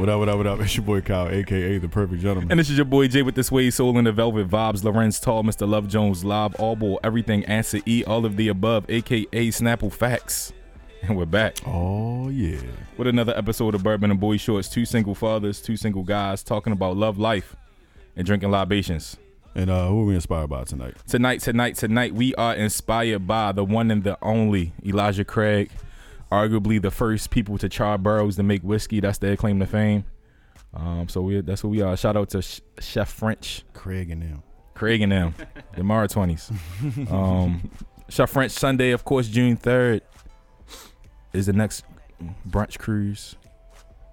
What 0.00 0.08
up, 0.08 0.18
what 0.18 0.30
up, 0.30 0.36
what 0.38 0.46
up? 0.46 0.60
It's 0.60 0.74
your 0.74 0.86
boy 0.86 1.02
Kyle, 1.02 1.28
aka 1.28 1.76
the 1.76 1.86
perfect 1.86 2.22
gentleman. 2.22 2.50
And 2.50 2.58
this 2.58 2.70
is 2.70 2.78
your 2.78 2.86
boy 2.86 3.06
Jay 3.06 3.20
with 3.20 3.34
the 3.34 3.44
Sway 3.44 3.68
Soul 3.68 3.98
and 3.98 4.06
the 4.06 4.12
Velvet 4.12 4.48
Vibes. 4.48 4.82
Lorenz 4.82 5.20
Tate, 5.20 5.44
Mr. 5.44 5.68
Love 5.68 5.88
Jones, 5.88 6.24
Live, 6.24 6.54
All 6.54 6.74
Ball, 6.74 6.98
Everything, 7.04 7.44
Answer 7.44 7.80
E, 7.84 8.02
all 8.06 8.24
of 8.24 8.38
the 8.38 8.48
above, 8.48 8.86
aka 8.88 9.26
Snapple 9.48 9.92
Facts. 9.92 10.54
And 11.02 11.18
we're 11.18 11.26
back 11.26 11.56
oh 11.66 12.30
yeah. 12.30 12.60
with 12.96 13.08
another 13.08 13.36
episode 13.36 13.74
of 13.74 13.82
Bourbon 13.82 14.10
and 14.10 14.18
Boy 14.18 14.38
Shorts. 14.38 14.70
Two 14.70 14.86
single 14.86 15.14
fathers, 15.14 15.60
two 15.60 15.76
single 15.76 16.02
guys 16.02 16.42
talking 16.42 16.72
about 16.72 16.96
love, 16.96 17.18
life, 17.18 17.54
and 18.16 18.26
drinking 18.26 18.50
libations. 18.50 19.18
And 19.54 19.68
uh 19.68 19.88
who 19.88 20.00
are 20.00 20.04
we 20.06 20.14
inspired 20.14 20.48
by 20.48 20.64
tonight? 20.64 20.94
Tonight, 21.06 21.40
tonight, 21.40 21.76
tonight, 21.76 22.14
we 22.14 22.34
are 22.36 22.54
inspired 22.54 23.26
by 23.26 23.52
the 23.52 23.64
one 23.64 23.90
and 23.90 24.02
the 24.02 24.16
only 24.22 24.72
Elijah 24.82 25.26
Craig, 25.26 25.70
arguably 26.30 26.80
the 26.80 26.90
first 26.90 27.30
people 27.30 27.58
to 27.58 27.68
char 27.68 27.98
barrels 27.98 28.36
to 28.36 28.42
make 28.42 28.62
whiskey. 28.62 29.00
That's 29.00 29.18
their 29.18 29.36
claim 29.36 29.58
to 29.60 29.66
fame. 29.66 30.04
Um, 30.74 31.08
so 31.08 31.20
we 31.22 31.40
that's 31.40 31.64
what 31.64 31.70
we 31.70 31.82
are. 31.82 31.96
Shout 31.96 32.16
out 32.16 32.30
to 32.30 32.42
Sh- 32.42 32.60
Chef 32.78 33.10
French, 33.10 33.64
Craig 33.72 34.10
and 34.10 34.22
them. 34.22 34.42
Craig 34.74 35.02
and 35.02 35.12
them, 35.12 35.34
the 35.76 35.82
Mara 35.82 36.08
twenties. 36.08 36.50
Um, 37.10 37.70
Chef 38.08 38.30
French 38.30 38.52
Sunday, 38.52 38.90
of 38.92 39.04
course, 39.04 39.28
June 39.28 39.56
third 39.56 40.02
is 41.32 41.46
the 41.46 41.52
next 41.52 41.84
brunch 42.48 42.78
cruise. 42.78 43.36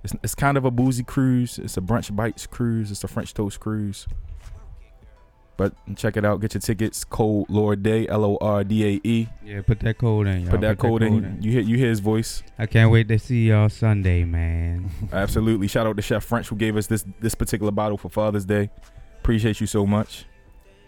It's, 0.03 0.13
it's 0.23 0.35
kind 0.35 0.57
of 0.57 0.65
a 0.65 0.71
boozy 0.71 1.03
cruise. 1.03 1.59
It's 1.59 1.77
a 1.77 1.81
brunch 1.81 2.15
bites 2.15 2.47
cruise. 2.47 2.91
It's 2.91 3.03
a 3.03 3.07
French 3.07 3.33
toast 3.33 3.59
cruise. 3.59 4.07
But 5.57 5.73
check 5.95 6.17
it 6.17 6.23
out. 6.23 6.39
Get 6.39 6.53
your 6.53 6.61
tickets. 6.61 7.03
Code 7.03 7.47
Lord 7.49 7.81
Day. 7.81 8.07
L 8.07 8.23
O 8.23 8.37
R 8.39 8.63
D 8.63 8.85
A 8.85 9.01
E. 9.03 9.27
Yeah, 9.43 9.61
put 9.61 9.79
that 9.79 9.97
code 9.97 10.27
in. 10.27 10.41
Y'all. 10.41 10.51
Put 10.51 10.61
that 10.61 10.77
code 10.77 11.01
in. 11.01 11.39
You 11.41 11.51
hear 11.51 11.61
you 11.61 11.77
hear 11.77 11.89
his 11.89 11.99
voice. 11.99 12.43
I 12.59 12.67
can't 12.67 12.91
wait 12.91 13.07
to 13.07 13.17
see 13.17 13.47
y'all 13.49 13.67
Sunday, 13.69 14.23
man. 14.23 14.91
Absolutely. 15.11 15.67
Shout 15.67 15.87
out 15.87 15.95
to 15.95 16.01
Chef 16.03 16.23
French 16.23 16.47
who 16.49 16.55
gave 16.55 16.77
us 16.77 16.85
this 16.85 17.03
this 17.19 17.33
particular 17.33 17.71
bottle 17.71 17.97
for 17.97 18.09
Father's 18.09 18.45
Day. 18.45 18.69
Appreciate 19.19 19.59
you 19.59 19.65
so 19.67 19.85
much. 19.87 20.25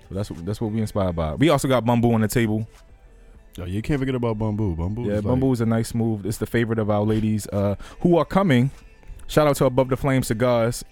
So 0.07 0.15
that's 0.15 0.29
what 0.29 0.45
that's 0.45 0.61
what 0.61 0.71
we 0.71 0.81
inspired 0.81 1.15
by. 1.15 1.33
We 1.33 1.49
also 1.49 1.67
got 1.67 1.83
Bumbu 1.83 2.13
on 2.13 2.21
the 2.21 2.27
table. 2.27 2.67
Oh, 3.59 3.65
you 3.65 3.81
can't 3.81 3.99
forget 3.99 4.13
about 4.15 4.37
Bumbu. 4.37 4.77
Bumbu. 4.77 5.07
Yeah, 5.07 5.13
is 5.13 5.25
like- 5.25 5.51
is 5.53 5.61
a 5.61 5.65
nice 5.65 5.95
move. 5.95 6.25
It's 6.27 6.37
the 6.37 6.45
favorite 6.45 6.77
of 6.79 6.91
our 6.91 7.01
ladies 7.03 7.47
uh, 7.47 7.75
who 8.01 8.17
are 8.17 8.25
coming. 8.25 8.69
Shout 9.27 9.47
out 9.47 9.55
to 9.57 9.65
Above 9.65 9.89
the 9.89 9.97
Flame 9.97 10.21
Cigars. 10.23 10.83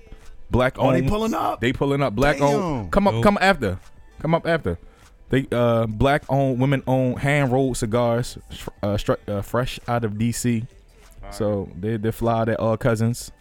Black 0.49 0.75
Oh, 0.79 0.91
they 0.91 1.01
pulling 1.01 1.33
up. 1.33 1.59
They 1.61 1.73
pulling 1.73 2.01
up. 2.01 2.15
Black 2.15 2.37
Damn. 2.37 2.47
owned. 2.47 2.91
Come 2.91 3.07
up. 3.07 3.13
Dope. 3.15 3.23
Come 3.23 3.37
after. 3.41 3.79
Come 4.19 4.33
up 4.33 4.47
after. 4.47 4.77
They 5.29 5.45
uh 5.51 5.87
black 5.87 6.23
owned, 6.29 6.59
women 6.61 6.83
owned, 6.87 7.19
hand 7.19 7.51
rolled 7.51 7.75
cigars, 7.75 8.37
uh, 8.81 8.95
stru- 8.95 9.17
uh, 9.27 9.41
fresh 9.41 9.77
out 9.87 10.05
of 10.05 10.13
DC. 10.13 10.65
So 11.31 11.69
they 11.77 11.97
they 11.97 12.11
fly. 12.11 12.45
They're 12.45 12.59
all 12.61 12.77
cousins. 12.77 13.31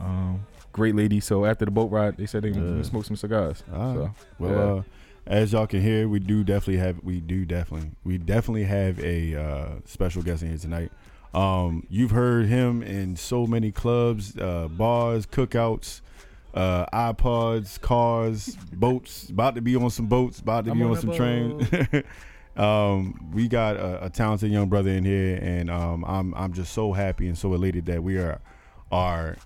Um, 0.00 0.44
great 0.72 0.96
lady. 0.96 1.20
So 1.20 1.44
after 1.44 1.64
the 1.64 1.70
boat 1.70 1.92
ride, 1.92 2.16
they 2.16 2.26
said 2.26 2.42
they 2.42 2.50
gonna 2.50 2.82
smoke 2.82 3.04
some 3.04 3.14
cigars. 3.16 3.62
All 3.72 3.78
right. 3.78 3.94
So 3.94 4.14
Well, 4.40 4.50
yeah. 4.50 4.58
uh, 4.80 4.82
as 5.28 5.52
y'all 5.52 5.68
can 5.68 5.80
hear, 5.80 6.08
we 6.08 6.18
do 6.18 6.42
definitely 6.42 6.78
have 6.78 6.96
we 7.04 7.20
do 7.20 7.44
definitely 7.44 7.92
we 8.02 8.18
definitely 8.18 8.64
have 8.64 8.98
a 8.98 9.36
uh, 9.36 9.68
special 9.84 10.22
guest 10.22 10.42
in 10.42 10.48
here 10.48 10.58
tonight. 10.58 10.90
Um, 11.32 11.86
you've 11.88 12.10
heard 12.10 12.46
him 12.46 12.82
in 12.82 13.14
so 13.16 13.46
many 13.46 13.70
clubs, 13.70 14.36
uh, 14.36 14.66
bars, 14.68 15.24
cookouts, 15.24 16.00
uh, 16.54 16.86
iPods, 16.92 17.80
cars, 17.80 18.56
boats. 18.72 19.28
About 19.28 19.54
to 19.54 19.60
be 19.60 19.76
on 19.76 19.90
some 19.90 20.06
boats. 20.06 20.40
About 20.40 20.64
to 20.66 20.70
I'm 20.72 20.78
be 20.78 20.84
on 20.84 20.90
on 20.90 21.00
some 21.00 21.12
trains. 21.12 21.68
um, 22.56 23.30
we 23.32 23.48
got 23.48 23.76
a, 23.76 24.06
a 24.06 24.10
talented 24.10 24.50
young 24.50 24.68
brother 24.68 24.90
in 24.90 25.04
here, 25.04 25.38
and 25.42 25.70
um, 25.70 26.04
I'm 26.04 26.34
I'm 26.34 26.52
just 26.52 26.72
so 26.72 26.92
happy 26.92 27.28
and 27.28 27.36
so 27.36 27.54
elated 27.54 27.86
that 27.86 28.02
we 28.02 28.18
are 28.18 28.40
are 28.90 29.36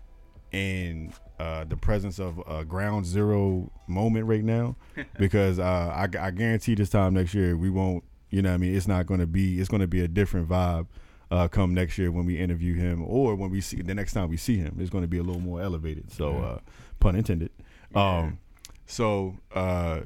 in 0.52 1.12
uh, 1.38 1.64
the 1.64 1.76
presence 1.76 2.18
of 2.18 2.42
a 2.46 2.64
ground 2.64 3.04
zero 3.04 3.70
moment 3.86 4.26
right 4.26 4.44
now 4.44 4.74
because 5.18 5.58
uh, 5.58 5.62
I, 5.62 6.08
I 6.18 6.30
guarantee 6.30 6.74
this 6.74 6.90
time 6.90 7.14
next 7.14 7.34
year 7.34 7.56
we 7.56 7.68
won't 7.68 8.04
you 8.30 8.42
know 8.42 8.50
what 8.50 8.54
I 8.54 8.58
mean 8.58 8.74
it's 8.74 8.88
not 8.88 9.06
going 9.06 9.20
to 9.20 9.26
be 9.26 9.60
it's 9.60 9.68
going 9.68 9.82
to 9.82 9.86
be 9.86 10.00
a 10.00 10.08
different 10.08 10.48
vibe 10.48 10.86
uh, 11.30 11.48
come 11.48 11.74
next 11.74 11.98
year 11.98 12.10
when 12.10 12.24
we 12.24 12.38
interview 12.38 12.74
him 12.74 13.04
or 13.06 13.34
when 13.34 13.50
we 13.50 13.60
see 13.60 13.82
the 13.82 13.94
next 13.94 14.12
time 14.12 14.28
we 14.28 14.36
see 14.36 14.56
him 14.56 14.76
it's 14.80 14.90
going 14.90 15.02
to 15.02 15.08
be 15.08 15.18
a 15.18 15.22
little 15.22 15.42
more 15.42 15.60
elevated 15.60 16.10
so 16.10 16.38
uh, 16.38 16.58
pun 17.00 17.14
intended 17.16 17.50
um 17.94 18.38
so 18.86 19.36
uh, 19.54 20.00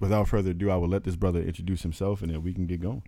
without 0.00 0.28
further 0.28 0.50
ado 0.50 0.70
I 0.70 0.76
will 0.76 0.88
let 0.88 1.04
this 1.04 1.16
brother 1.16 1.40
introduce 1.40 1.82
himself 1.82 2.22
and 2.22 2.30
then 2.32 2.42
we 2.42 2.52
can 2.52 2.66
get 2.66 2.80
going 2.80 3.02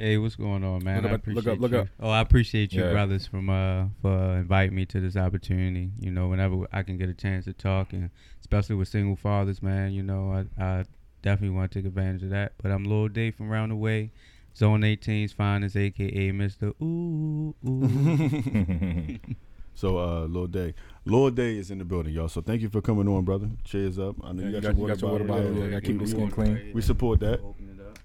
Hey, 0.00 0.16
what's 0.16 0.36
going 0.36 0.62
on, 0.62 0.84
man? 0.84 1.02
Look 1.02 1.10
I 1.10 1.14
up- 1.16 1.26
look 1.26 1.46
up- 1.48 1.58
look 1.58 1.72
you. 1.72 1.78
up. 1.78 1.88
Oh, 1.98 2.08
I 2.10 2.20
appreciate 2.20 2.72
you, 2.72 2.84
Yeah. 2.84 2.92
brothers, 2.92 3.26
from 3.26 3.50
uh 3.50 3.86
for 4.00 4.36
inviting 4.36 4.76
me 4.76 4.86
to 4.86 5.00
this 5.00 5.16
opportunity. 5.16 5.90
You 5.98 6.12
know, 6.12 6.28
whenever 6.28 6.68
I 6.72 6.84
can 6.84 6.98
get 6.98 7.08
a 7.08 7.14
chance 7.14 7.46
to 7.46 7.52
talk, 7.52 7.92
and 7.92 8.10
especially 8.40 8.76
with 8.76 8.86
single 8.86 9.16
fathers, 9.16 9.60
man. 9.60 9.90
You 9.90 10.04
know, 10.04 10.30
I 10.32 10.62
I 10.64 10.84
definitely 11.22 11.56
want 11.56 11.72
to 11.72 11.78
take 11.80 11.86
advantage 11.86 12.22
of 12.22 12.30
that. 12.30 12.52
But 12.62 12.70
I'm 12.70 12.84
Lil 12.84 13.08
Dave 13.08 13.34
from 13.34 13.48
round 13.50 13.72
the 13.72 13.76
way. 13.76 14.12
Zone 14.56 14.82
18's 14.82 15.32
finest, 15.32 15.76
aka 15.76 16.30
Mr. 16.30 16.74
Ooh 16.80 17.56
Ooh. 17.66 19.18
so 19.74 19.98
uh 19.98 20.26
Lord 20.28 20.52
Day 20.52 20.74
Lord 21.08 21.34
Day 21.34 21.56
is 21.56 21.70
in 21.70 21.78
the 21.78 21.84
building 21.84 22.12
y'all 22.12 22.28
so 22.28 22.40
thank 22.40 22.62
you 22.62 22.68
for 22.68 22.80
coming 22.80 23.08
on 23.08 23.24
brother 23.24 23.48
cheers 23.64 23.98
up 23.98 24.16
I 24.22 24.32
know 24.32 24.42
Yeah, 24.42 24.48
you 24.48 24.60
got, 24.60 24.76
your, 24.76 25.10
water 25.10 25.24
bottle. 25.24 25.52
Yeah, 25.54 25.68
gotta 25.68 25.80
keep 25.80 25.98
the 25.98 26.06
skin 26.06 26.30
clean. 26.30 26.70
we 26.74 26.82
support 26.82 27.20
that 27.20 27.40
Open 27.40 27.78
it 27.78 27.86
up. 27.86 27.98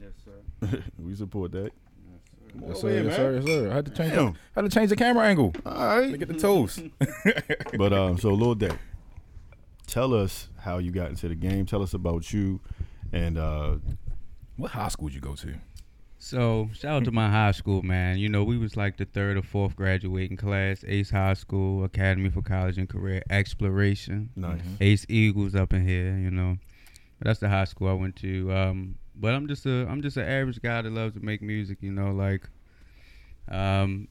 Yes, 0.00 0.12
sir. 0.24 0.82
we 0.98 1.14
support 1.14 1.52
that 1.52 1.72
Yes, 2.66 2.80
sir, 2.80 2.88
here, 2.90 3.04
yes, 3.04 3.16
sir, 3.16 3.34
yes, 3.36 3.44
sir. 3.44 3.70
I 3.70 3.74
had 3.74 3.84
to 3.86 3.90
change. 3.92 4.14
Damn. 4.14 4.34
had 4.54 4.62
to 4.62 4.68
change 4.68 4.90
the 4.90 4.96
camera 4.96 5.26
angle. 5.26 5.54
All 5.64 5.72
right, 5.72 6.04
to 6.04 6.10
right. 6.10 6.18
get 6.18 6.28
the 6.28 6.34
toes. 6.34 6.80
But 7.78 7.92
um, 7.92 8.18
so 8.18 8.30
Lord 8.30 8.58
Day, 8.58 8.72
tell 9.86 10.14
us 10.14 10.48
how 10.58 10.78
you 10.78 10.90
got 10.90 11.10
into 11.10 11.28
the 11.28 11.34
game. 11.34 11.66
Tell 11.66 11.82
us 11.82 11.94
about 11.94 12.32
you, 12.32 12.60
and 13.12 13.38
uh, 13.38 13.76
what 14.56 14.72
high 14.72 14.88
school 14.88 15.08
did 15.08 15.14
you 15.14 15.20
go 15.20 15.34
to? 15.36 15.54
So 16.18 16.68
shout 16.74 16.92
out 16.96 17.04
to 17.04 17.12
my 17.12 17.30
high 17.30 17.52
school, 17.52 17.82
man. 17.82 18.18
You 18.18 18.28
know, 18.28 18.42
we 18.42 18.58
was 18.58 18.76
like 18.76 18.96
the 18.96 19.04
third 19.04 19.36
or 19.36 19.42
fourth 19.42 19.76
graduating 19.76 20.36
class. 20.36 20.84
Ace 20.86 21.10
High 21.10 21.34
School, 21.34 21.84
Academy 21.84 22.28
for 22.28 22.42
College 22.42 22.76
and 22.76 22.88
Career 22.88 23.22
Exploration. 23.30 24.30
nice. 24.34 24.60
Ace 24.80 25.06
Eagles 25.08 25.54
up 25.54 25.72
in 25.72 25.86
here, 25.86 26.16
you 26.18 26.30
know. 26.30 26.58
But 27.18 27.28
that's 27.28 27.40
the 27.40 27.48
high 27.48 27.64
school 27.64 27.88
I 27.88 27.92
went 27.92 28.16
to. 28.16 28.52
Um, 28.52 28.96
but 29.14 29.32
I'm 29.34 29.46
just 29.46 29.64
a 29.66 29.86
I'm 29.88 30.02
just 30.02 30.16
an 30.16 30.28
average 30.28 30.60
guy 30.60 30.82
that 30.82 30.92
loves 30.92 31.14
to 31.14 31.20
make 31.20 31.40
music, 31.42 31.78
you 31.80 31.92
know, 31.92 32.10
like 32.12 32.48
um 33.48 34.08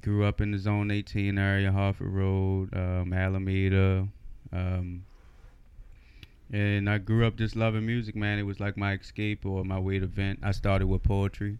grew 0.00 0.24
up 0.24 0.40
in 0.40 0.50
the 0.50 0.58
zone 0.58 0.90
18 0.90 1.38
area, 1.38 1.70
Harford 1.70 2.08
Road, 2.08 2.74
um, 2.74 3.12
Alameda. 3.12 4.08
Um 4.52 5.04
and 6.52 6.88
I 6.88 6.98
grew 6.98 7.26
up 7.26 7.36
just 7.36 7.56
loving 7.56 7.86
music, 7.86 8.14
man. 8.14 8.38
It 8.38 8.42
was 8.42 8.60
like 8.60 8.76
my 8.76 8.92
escape 8.92 9.44
or 9.46 9.64
my 9.64 9.78
way 9.78 9.98
to 9.98 10.06
vent. 10.06 10.40
I 10.42 10.52
started 10.52 10.86
with 10.86 11.02
poetry. 11.02 11.58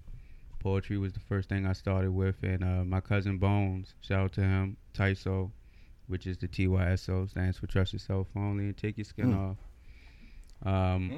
Poetry 0.60 0.98
was 0.98 1.12
the 1.12 1.20
first 1.20 1.48
thing 1.48 1.66
I 1.66 1.72
started 1.72 2.12
with, 2.12 2.36
and 2.42 2.62
uh, 2.62 2.84
my 2.84 3.00
cousin 3.00 3.38
Bones, 3.38 3.94
shout 4.00 4.20
out 4.24 4.32
to 4.34 4.42
him, 4.42 4.76
Tyso, 4.94 5.50
which 6.06 6.26
is 6.26 6.36
the 6.38 6.46
TYSO, 6.46 7.28
stands 7.30 7.58
for 7.58 7.66
Trust 7.66 7.92
Yourself 7.92 8.28
Only 8.36 8.64
and 8.66 8.76
Take 8.76 8.96
Your 8.98 9.04
Skin 9.04 9.32
Hmm. 9.32 9.38
Off. 9.38 9.56
Um, 10.64 11.10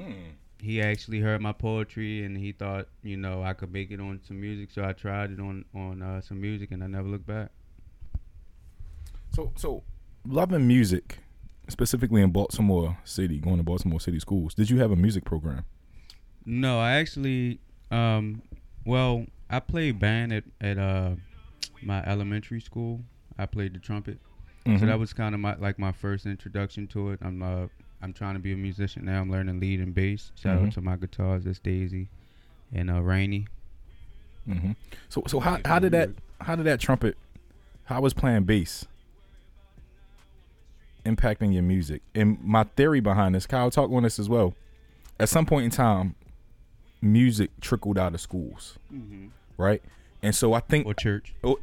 he 0.59 0.81
actually 0.81 1.19
heard 1.19 1.41
my 1.41 1.51
poetry 1.51 2.23
and 2.23 2.35
he 2.35 2.53
thought, 2.53 2.87
you 3.03 3.17
know, 3.17 3.43
I 3.43 3.53
could 3.53 3.71
make 3.71 3.91
it 3.91 3.99
on 3.99 4.19
some 4.27 4.41
music, 4.41 4.71
so 4.71 4.83
I 4.83 4.93
tried 4.93 5.29
it 5.31 5.39
on 5.39 5.65
on 5.75 6.01
uh, 6.01 6.21
some 6.21 6.41
music, 6.41 6.71
and 6.71 6.83
I 6.83 6.87
never 6.87 7.07
looked 7.07 7.27
back. 7.27 7.51
So, 9.35 9.51
so 9.57 9.83
loving 10.27 10.65
music, 10.65 11.19
specifically 11.67 12.21
in 12.21 12.31
Baltimore 12.31 12.97
City, 13.03 13.39
going 13.39 13.57
to 13.57 13.63
Baltimore 13.63 13.99
City 13.99 14.19
schools. 14.19 14.53
Did 14.53 14.69
you 14.69 14.79
have 14.79 14.91
a 14.91 14.95
music 14.95 15.25
program? 15.25 15.65
No, 16.45 16.79
I 16.79 16.93
actually, 16.93 17.59
um, 17.91 18.41
well, 18.85 19.25
I 19.49 19.59
played 19.59 19.99
band 19.99 20.31
at 20.33 20.43
at 20.61 20.77
uh, 20.77 21.15
my 21.81 22.03
elementary 22.05 22.61
school. 22.61 23.01
I 23.37 23.45
played 23.45 23.73
the 23.73 23.79
trumpet, 23.79 24.19
so 24.65 24.71
Mhm. 24.71 24.87
that 24.87 24.99
was 24.99 25.11
kind 25.13 25.33
of 25.35 25.41
my 25.41 25.55
like 25.55 25.77
my 25.79 25.91
first 25.91 26.25
introduction 26.25 26.87
to 26.87 27.11
it. 27.11 27.19
I'm 27.21 27.41
uh, 27.41 27.67
I'm 28.01 28.13
trying 28.13 28.35
to 28.35 28.39
be 28.39 28.51
a 28.53 28.57
musician 28.57 29.05
now. 29.05 29.21
I'm 29.21 29.31
learning 29.31 29.59
lead 29.59 29.79
and 29.79 29.93
bass. 29.93 30.31
Shout 30.35 30.57
Mhm. 30.59 30.67
out 30.67 30.71
to 30.73 30.81
my 30.81 30.95
guitars, 30.97 31.45
that's 31.45 31.59
Daisy, 31.59 32.09
and 32.71 32.89
uh, 32.91 33.01
Rainy. 33.01 33.47
hmm 34.45 34.71
So, 35.09 35.23
so 35.27 35.39
how 35.39 35.59
how 35.65 35.79
did 35.79 35.91
that 35.93 36.09
how 36.41 36.55
did 36.55 36.65
that 36.65 36.79
trumpet? 36.79 37.17
How 37.85 38.01
was 38.01 38.13
playing 38.13 38.43
bass 38.43 38.85
impacting 41.05 41.53
your 41.53 41.63
music? 41.63 42.01
And 42.13 42.37
my 42.43 42.63
theory 42.75 42.99
behind 42.99 43.35
this, 43.35 43.45
Kyle 43.45 43.71
talked 43.71 43.93
on 43.93 44.03
this 44.03 44.19
as 44.19 44.27
well. 44.27 44.53
At 45.19 45.29
some 45.29 45.45
point 45.45 45.65
in 45.65 45.71
time, 45.71 46.15
music 47.01 47.51
trickled 47.61 47.97
out 47.97 48.13
of 48.13 48.21
schools, 48.21 48.77
right? 49.57 49.81
And 50.21 50.35
so 50.35 50.53
I 50.53 50.59
think 50.59 50.85
or 50.85 50.93
church. 50.93 51.33
Oh, 51.43 51.57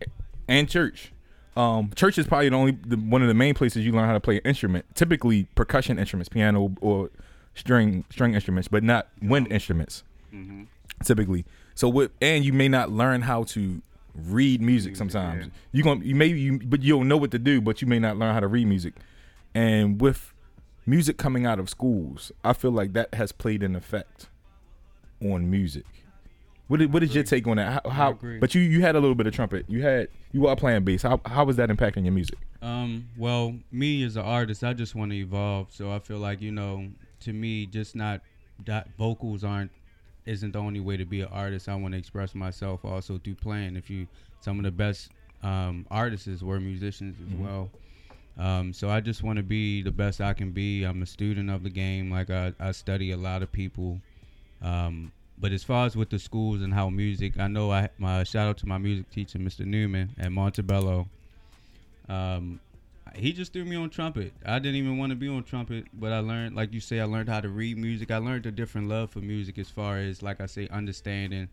and 0.48 0.68
church. 0.68 1.12
Um, 1.54 1.90
church 1.94 2.16
is 2.16 2.26
probably 2.26 2.48
the 2.48 2.56
only 2.56 2.72
the, 2.72 2.96
one 2.96 3.20
of 3.20 3.28
the 3.28 3.34
main 3.34 3.54
places 3.54 3.84
you 3.84 3.92
learn 3.92 4.06
how 4.06 4.14
to 4.14 4.20
play 4.20 4.36
an 4.36 4.42
instrument. 4.44 4.86
Typically, 4.94 5.44
percussion 5.54 5.98
instruments, 5.98 6.28
piano 6.30 6.74
or 6.80 7.10
string 7.54 8.04
string 8.10 8.34
instruments, 8.34 8.68
but 8.68 8.82
not 8.82 9.08
wind 9.20 9.52
instruments. 9.52 10.02
Mm-hmm. 10.32 10.62
Typically, 11.04 11.44
so 11.74 11.88
what? 11.88 12.12
And 12.22 12.44
you 12.44 12.54
may 12.54 12.68
not 12.68 12.90
learn 12.90 13.22
how 13.22 13.44
to 13.44 13.82
read 14.14 14.60
music 14.60 14.92
Music, 14.92 14.96
sometimes. 14.96 15.46
yeah. 15.46 15.50
You 15.72 15.82
going 15.82 16.02
you 16.02 16.14
maybe 16.14 16.40
you 16.40 16.58
but 16.58 16.82
you 16.82 16.96
don't 16.96 17.08
know 17.08 17.16
what 17.18 17.32
to 17.32 17.38
do, 17.38 17.60
but 17.60 17.82
you 17.82 17.88
may 17.88 17.98
not 17.98 18.16
learn 18.16 18.32
how 18.32 18.40
to 18.40 18.48
read 18.48 18.66
music. 18.66 18.94
And 19.54 20.00
with 20.00 20.32
music 20.86 21.16
coming 21.18 21.46
out 21.46 21.58
of 21.58 21.68
schools, 21.68 22.32
I 22.42 22.52
feel 22.52 22.70
like 22.70 22.92
that 22.94 23.14
has 23.14 23.32
played 23.32 23.62
an 23.62 23.76
effect 23.76 24.28
on 25.20 25.50
music. 25.50 25.84
What 26.68 26.80
is, 26.80 26.88
what 26.88 27.02
is 27.02 27.14
your 27.14 27.24
take 27.24 27.46
on 27.46 27.58
that? 27.58 27.84
How, 27.84 27.90
how 27.90 28.18
but 28.40 28.54
you 28.54 28.62
you 28.62 28.80
had 28.80 28.96
a 28.96 29.00
little 29.00 29.14
bit 29.14 29.26
of 29.26 29.34
trumpet. 29.34 29.66
You 29.68 29.82
had 29.82 30.08
you 30.32 30.46
are 30.46 30.56
playing 30.56 30.84
bass. 30.84 31.02
How 31.02 31.20
how 31.26 31.44
was 31.44 31.56
that 31.56 31.68
impacting 31.68 32.04
your 32.04 32.12
music? 32.14 32.38
Um, 32.62 33.08
well, 33.18 33.54
me 33.70 34.02
as 34.04 34.16
an 34.16 34.22
artist, 34.22 34.64
I 34.64 34.72
just 34.72 34.94
want 34.94 35.10
to 35.10 35.16
evolve. 35.18 35.66
So 35.70 35.92
I 35.92 35.98
feel 35.98 36.18
like 36.18 36.40
you 36.40 36.50
know, 36.52 36.88
to 37.20 37.32
me, 37.32 37.66
just 37.66 37.94
not 37.94 38.22
that 38.64 38.88
vocals 38.96 39.44
aren't 39.44 39.70
isn't 40.24 40.52
the 40.52 40.58
only 40.60 40.80
way 40.80 40.96
to 40.96 41.04
be 41.04 41.20
an 41.20 41.28
artist. 41.30 41.68
I 41.68 41.74
want 41.74 41.92
to 41.92 41.98
express 41.98 42.34
myself 42.34 42.84
also 42.84 43.18
through 43.18 43.34
playing. 43.34 43.76
If 43.76 43.90
you, 43.90 44.06
some 44.40 44.58
of 44.58 44.64
the 44.64 44.70
best 44.70 45.10
um, 45.42 45.84
artists 45.90 46.42
were 46.42 46.60
musicians 46.60 47.16
as 47.20 47.34
Mhm. 47.34 47.40
well. 47.40 47.70
Um, 48.38 48.72
so 48.72 48.88
I 48.88 49.00
just 49.00 49.22
want 49.22 49.36
to 49.36 49.42
be 49.42 49.82
the 49.82 49.90
best 49.90 50.20
I 50.20 50.32
can 50.32 50.52
be. 50.52 50.84
I'm 50.84 51.02
a 51.02 51.06
student 51.06 51.50
of 51.50 51.62
the 51.62 51.70
game. 51.70 52.10
Like 52.10 52.30
I, 52.30 52.52
I 52.58 52.72
study 52.72 53.10
a 53.10 53.16
lot 53.16 53.42
of 53.42 53.52
people. 53.52 54.00
Um, 54.62 55.12
but 55.38 55.52
as 55.52 55.64
far 55.64 55.86
as 55.86 55.96
with 55.96 56.10
the 56.10 56.18
schools 56.18 56.62
and 56.62 56.72
how 56.72 56.88
music, 56.88 57.38
I 57.38 57.48
know 57.48 57.72
I 57.72 57.88
my 57.98 58.22
shout 58.24 58.48
out 58.48 58.58
to 58.58 58.66
my 58.66 58.78
music 58.78 59.10
teacher, 59.10 59.38
Mr. 59.38 59.66
Newman 59.66 60.10
at 60.18 60.30
Montebello. 60.32 61.08
Um, 62.08 62.60
he 63.14 63.32
just 63.32 63.52
threw 63.52 63.64
me 63.64 63.76
on 63.76 63.90
trumpet. 63.90 64.32
I 64.44 64.58
didn't 64.58 64.76
even 64.76 64.98
want 64.98 65.10
to 65.10 65.16
be 65.16 65.28
on 65.28 65.42
trumpet, 65.42 65.86
but 65.92 66.12
I 66.12 66.20
learned, 66.20 66.56
like 66.56 66.72
you 66.72 66.80
say, 66.80 67.00
I 67.00 67.04
learned 67.04 67.28
how 67.28 67.40
to 67.40 67.48
read 67.48 67.76
music. 67.76 68.10
I 68.10 68.18
learned 68.18 68.46
a 68.46 68.50
different 68.50 68.88
love 68.88 69.10
for 69.10 69.18
music 69.18 69.58
as 69.58 69.68
far 69.68 69.98
as, 69.98 70.22
like 70.22 70.40
I 70.40 70.46
say, 70.46 70.68
understanding 70.68 71.48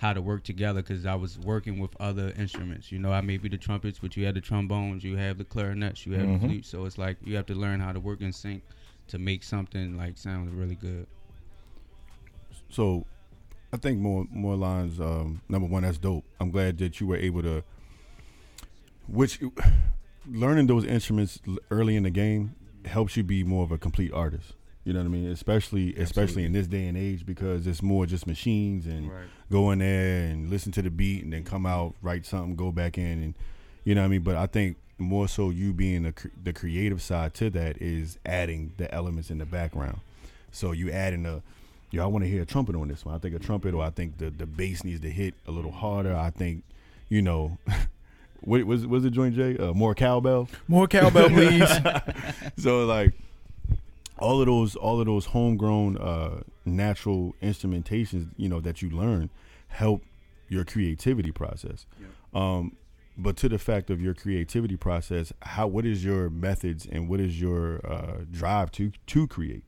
how 0.00 0.14
to 0.14 0.22
work 0.22 0.42
together 0.42 0.80
because 0.80 1.04
I 1.04 1.14
was 1.14 1.38
working 1.38 1.78
with 1.78 1.90
other 2.00 2.32
instruments. 2.38 2.90
You 2.90 2.98
know, 2.98 3.12
I 3.12 3.20
may 3.20 3.36
be 3.36 3.50
the 3.50 3.58
trumpets, 3.58 3.98
but 3.98 4.16
you 4.16 4.24
have 4.24 4.34
the 4.34 4.40
trombones, 4.40 5.04
you 5.04 5.16
have 5.16 5.36
the 5.36 5.44
clarinets, 5.44 6.06
you 6.06 6.14
have 6.14 6.26
Mhm. 6.26 6.40
the 6.40 6.46
flute. 6.48 6.64
So 6.64 6.86
it's 6.86 6.96
like 6.96 7.18
you 7.22 7.36
have 7.36 7.44
to 7.46 7.54
learn 7.54 7.80
how 7.80 7.92
to 7.92 8.00
work 8.00 8.22
in 8.22 8.32
sync 8.32 8.62
to 9.08 9.18
make 9.18 9.42
something 9.42 9.98
like 9.98 10.16
sound 10.16 10.54
really 10.54 10.74
good. 10.74 11.06
So, 12.70 13.04
I 13.74 13.76
think 13.76 13.98
more 13.98 14.26
more 14.30 14.56
lines. 14.56 14.98
Um, 14.98 15.42
number 15.50 15.68
one, 15.68 15.82
that's 15.82 15.98
dope. 15.98 16.24
I'm 16.40 16.50
glad 16.50 16.78
that 16.78 16.98
you 16.98 17.06
were 17.06 17.16
able 17.18 17.42
to. 17.42 17.62
Which 19.06 19.38
learning 20.26 20.66
those 20.66 20.84
instruments 20.86 21.40
early 21.70 21.94
in 21.96 22.04
the 22.04 22.10
game 22.10 22.54
helps 22.86 23.18
you 23.18 23.22
be 23.22 23.44
more 23.44 23.64
of 23.64 23.70
a 23.70 23.76
complete 23.76 24.12
artist. 24.12 24.54
You 24.84 24.94
know 24.94 25.00
what 25.00 25.06
I 25.06 25.08
mean? 25.08 25.28
Especially 25.30 25.94
especially 25.96 26.44
in 26.44 26.52
this 26.52 26.66
day 26.66 26.86
and 26.86 26.96
age 26.96 27.26
because 27.26 27.66
it's 27.66 27.82
more 27.82 28.06
just 28.06 28.26
machines 28.26 28.86
and 28.86 29.10
go 29.50 29.70
in 29.72 29.80
there 29.80 30.24
and 30.28 30.48
listen 30.48 30.72
to 30.72 30.82
the 30.82 30.90
beat 30.90 31.22
and 31.22 31.32
then 31.32 31.44
come 31.44 31.66
out 31.66 31.94
write 32.02 32.24
something, 32.24 32.56
go 32.56 32.72
back 32.72 32.96
in 32.96 33.22
and 33.22 33.34
you 33.84 33.94
know 33.94 34.00
what 34.00 34.06
I 34.06 34.10
mean. 34.10 34.22
But 34.22 34.36
I 34.36 34.46
think 34.46 34.76
more 34.98 35.28
so 35.28 35.50
you 35.50 35.72
being 35.72 36.04
the 36.04 36.12
cr- 36.12 36.28
the 36.42 36.52
creative 36.52 37.02
side 37.02 37.34
to 37.34 37.50
that 37.50 37.80
is 37.80 38.18
adding 38.24 38.72
the 38.78 38.92
elements 38.94 39.30
in 39.30 39.38
the 39.38 39.46
background. 39.46 40.00
So 40.50 40.72
you 40.72 40.90
adding 40.90 41.26
a 41.26 41.42
yo, 41.90 42.02
I 42.02 42.06
want 42.06 42.24
to 42.24 42.30
hear 42.30 42.42
a 42.42 42.46
trumpet 42.46 42.74
on 42.74 42.88
this 42.88 43.04
one. 43.04 43.14
I 43.14 43.18
think 43.18 43.34
a 43.34 43.38
trumpet, 43.38 43.74
or 43.74 43.82
I 43.82 43.90
think 43.90 44.18
the 44.18 44.30
the 44.30 44.46
bass 44.46 44.84
needs 44.84 45.00
to 45.00 45.10
hit 45.10 45.34
a 45.46 45.50
little 45.50 45.72
harder. 45.72 46.14
I 46.14 46.30
think, 46.30 46.64
you 47.08 47.22
know, 47.22 47.58
what 48.40 48.64
was 48.64 48.86
was 48.86 49.04
it 49.04 49.10
joint 49.10 49.34
Jay? 49.34 49.56
Uh, 49.56 49.72
more 49.74 49.94
cowbell. 49.94 50.48
More 50.68 50.86
cowbell, 50.88 51.28
please. 51.28 51.70
So 52.56 52.84
like 52.84 53.14
all 54.20 54.40
of 54.40 54.46
those 54.46 54.76
all 54.76 55.00
of 55.00 55.06
those 55.06 55.26
homegrown 55.26 55.98
uh, 55.98 56.42
natural 56.64 57.34
instrumentations, 57.42 58.30
you 58.36 58.48
know, 58.48 58.60
that 58.60 58.82
you 58.82 58.90
learn 58.90 59.30
help 59.68 60.02
your 60.48 60.64
creativity 60.64 61.30
process. 61.30 61.86
Um, 62.34 62.76
but 63.16 63.36
to 63.38 63.48
the 63.48 63.58
fact 63.58 63.90
of 63.90 64.00
your 64.00 64.14
creativity 64.14 64.76
process, 64.76 65.32
how 65.42 65.66
what 65.66 65.84
is 65.84 66.04
your 66.04 66.30
methods 66.30 66.86
and 66.86 67.08
what 67.08 67.20
is 67.20 67.40
your 67.40 67.80
uh, 67.86 68.24
drive 68.30 68.70
to 68.72 68.92
to 69.06 69.26
create? 69.26 69.64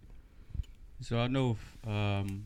So 1.00 1.18
I 1.18 1.26
know. 1.26 1.52
if, 1.52 1.88
Um, 1.88 2.44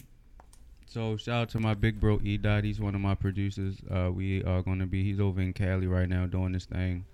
so 0.86 1.16
shout 1.16 1.42
out 1.42 1.48
to 1.50 1.60
my 1.60 1.74
big 1.74 2.00
bro 2.00 2.20
E 2.22 2.38
Dot. 2.38 2.64
He's 2.64 2.80
one 2.80 2.94
of 2.94 3.00
my 3.00 3.14
producers. 3.14 3.76
Uh, 3.90 4.10
we 4.12 4.42
are 4.44 4.62
going 4.62 4.78
to 4.78 4.86
be. 4.86 5.04
He's 5.04 5.20
over 5.20 5.40
in 5.40 5.52
Cali 5.52 5.86
right 5.86 6.08
now 6.08 6.26
doing 6.26 6.52
this 6.52 6.64
thing. 6.64 7.04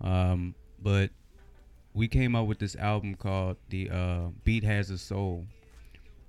Um, 0.00 0.54
but 0.80 1.10
we 1.98 2.06
came 2.08 2.36
out 2.36 2.46
with 2.46 2.58
this 2.60 2.76
album 2.76 3.14
called 3.16 3.56
"The 3.70 3.90
uh, 3.90 4.28
Beat 4.44 4.64
Has 4.64 4.90
a 4.90 4.98
Soul." 4.98 5.46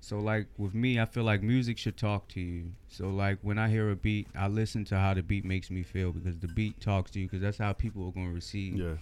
So 0.00 0.18
like 0.18 0.46
with 0.58 0.74
me, 0.74 0.98
I 0.98 1.04
feel 1.04 1.24
like 1.24 1.42
music 1.42 1.78
should 1.78 1.96
talk 1.96 2.26
to 2.28 2.40
you. 2.40 2.72
So 2.88 3.08
like 3.10 3.38
when 3.42 3.58
I 3.58 3.68
hear 3.68 3.90
a 3.90 3.96
beat, 3.96 4.26
I 4.34 4.48
listen 4.48 4.84
to 4.86 4.98
how 4.98 5.14
the 5.14 5.22
beat 5.22 5.44
makes 5.44 5.70
me 5.70 5.82
feel 5.82 6.10
because 6.12 6.38
the 6.38 6.48
beat 6.48 6.80
talks 6.80 7.10
to 7.12 7.20
you 7.20 7.26
because 7.26 7.40
that's 7.42 7.58
how 7.58 7.72
people 7.72 8.08
are 8.08 8.12
going 8.12 8.28
to 8.28 8.34
receive 8.34 8.76
Yeah, 8.76 8.94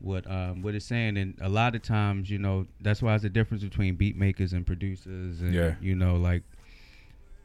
what 0.00 0.28
um 0.30 0.60
what 0.60 0.74
it's 0.74 0.86
saying 0.86 1.16
and 1.16 1.38
a 1.40 1.48
lot 1.48 1.74
of 1.76 1.82
times 1.82 2.28
you 2.28 2.38
know 2.38 2.66
that's 2.80 3.00
why 3.00 3.14
it's 3.14 3.24
a 3.24 3.28
difference 3.30 3.62
between 3.62 3.94
beat 3.94 4.16
makers 4.16 4.52
and 4.52 4.66
producers 4.66 5.40
and 5.40 5.54
Yeah. 5.54 5.74
you 5.80 5.94
know 5.94 6.16
like 6.16 6.42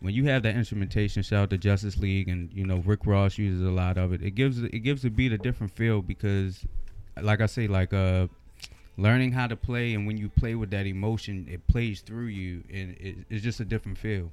when 0.01 0.13
you 0.15 0.25
have 0.25 0.41
that 0.44 0.56
instrumentation 0.56 1.21
shout 1.23 1.44
out 1.44 1.50
to 1.51 1.57
justice 1.59 1.97
league 1.97 2.27
and 2.27 2.51
you 2.53 2.65
know 2.65 2.77
rick 2.85 3.06
ross 3.06 3.38
uses 3.38 3.61
a 3.61 3.71
lot 3.71 3.97
of 4.00 4.13
it 4.13 4.21
it 4.23 4.31
gives 4.31 4.59
it 4.61 4.79
gives 4.79 5.03
the 5.03 5.09
beat 5.09 5.31
a 5.31 5.38
different 5.38 5.71
feel 5.71 6.01
because 6.01 6.65
like 7.21 7.39
i 7.39 7.45
say 7.45 7.67
like 7.67 7.94
uh 7.94 8.25
learning 9.01 9.31
how 9.31 9.47
to 9.47 9.55
play 9.55 9.93
and 9.93 10.05
when 10.07 10.17
you 10.17 10.27
play 10.29 10.55
with 10.55 10.69
that 10.71 10.85
emotion 10.85 11.47
it 11.49 11.65
plays 11.67 12.01
through 12.01 12.25
you 12.27 12.63
and 12.73 12.95
it, 12.99 13.15
it's 13.29 13.43
just 13.43 13.59
a 13.59 13.65
different 13.65 13.97
feel 13.97 14.31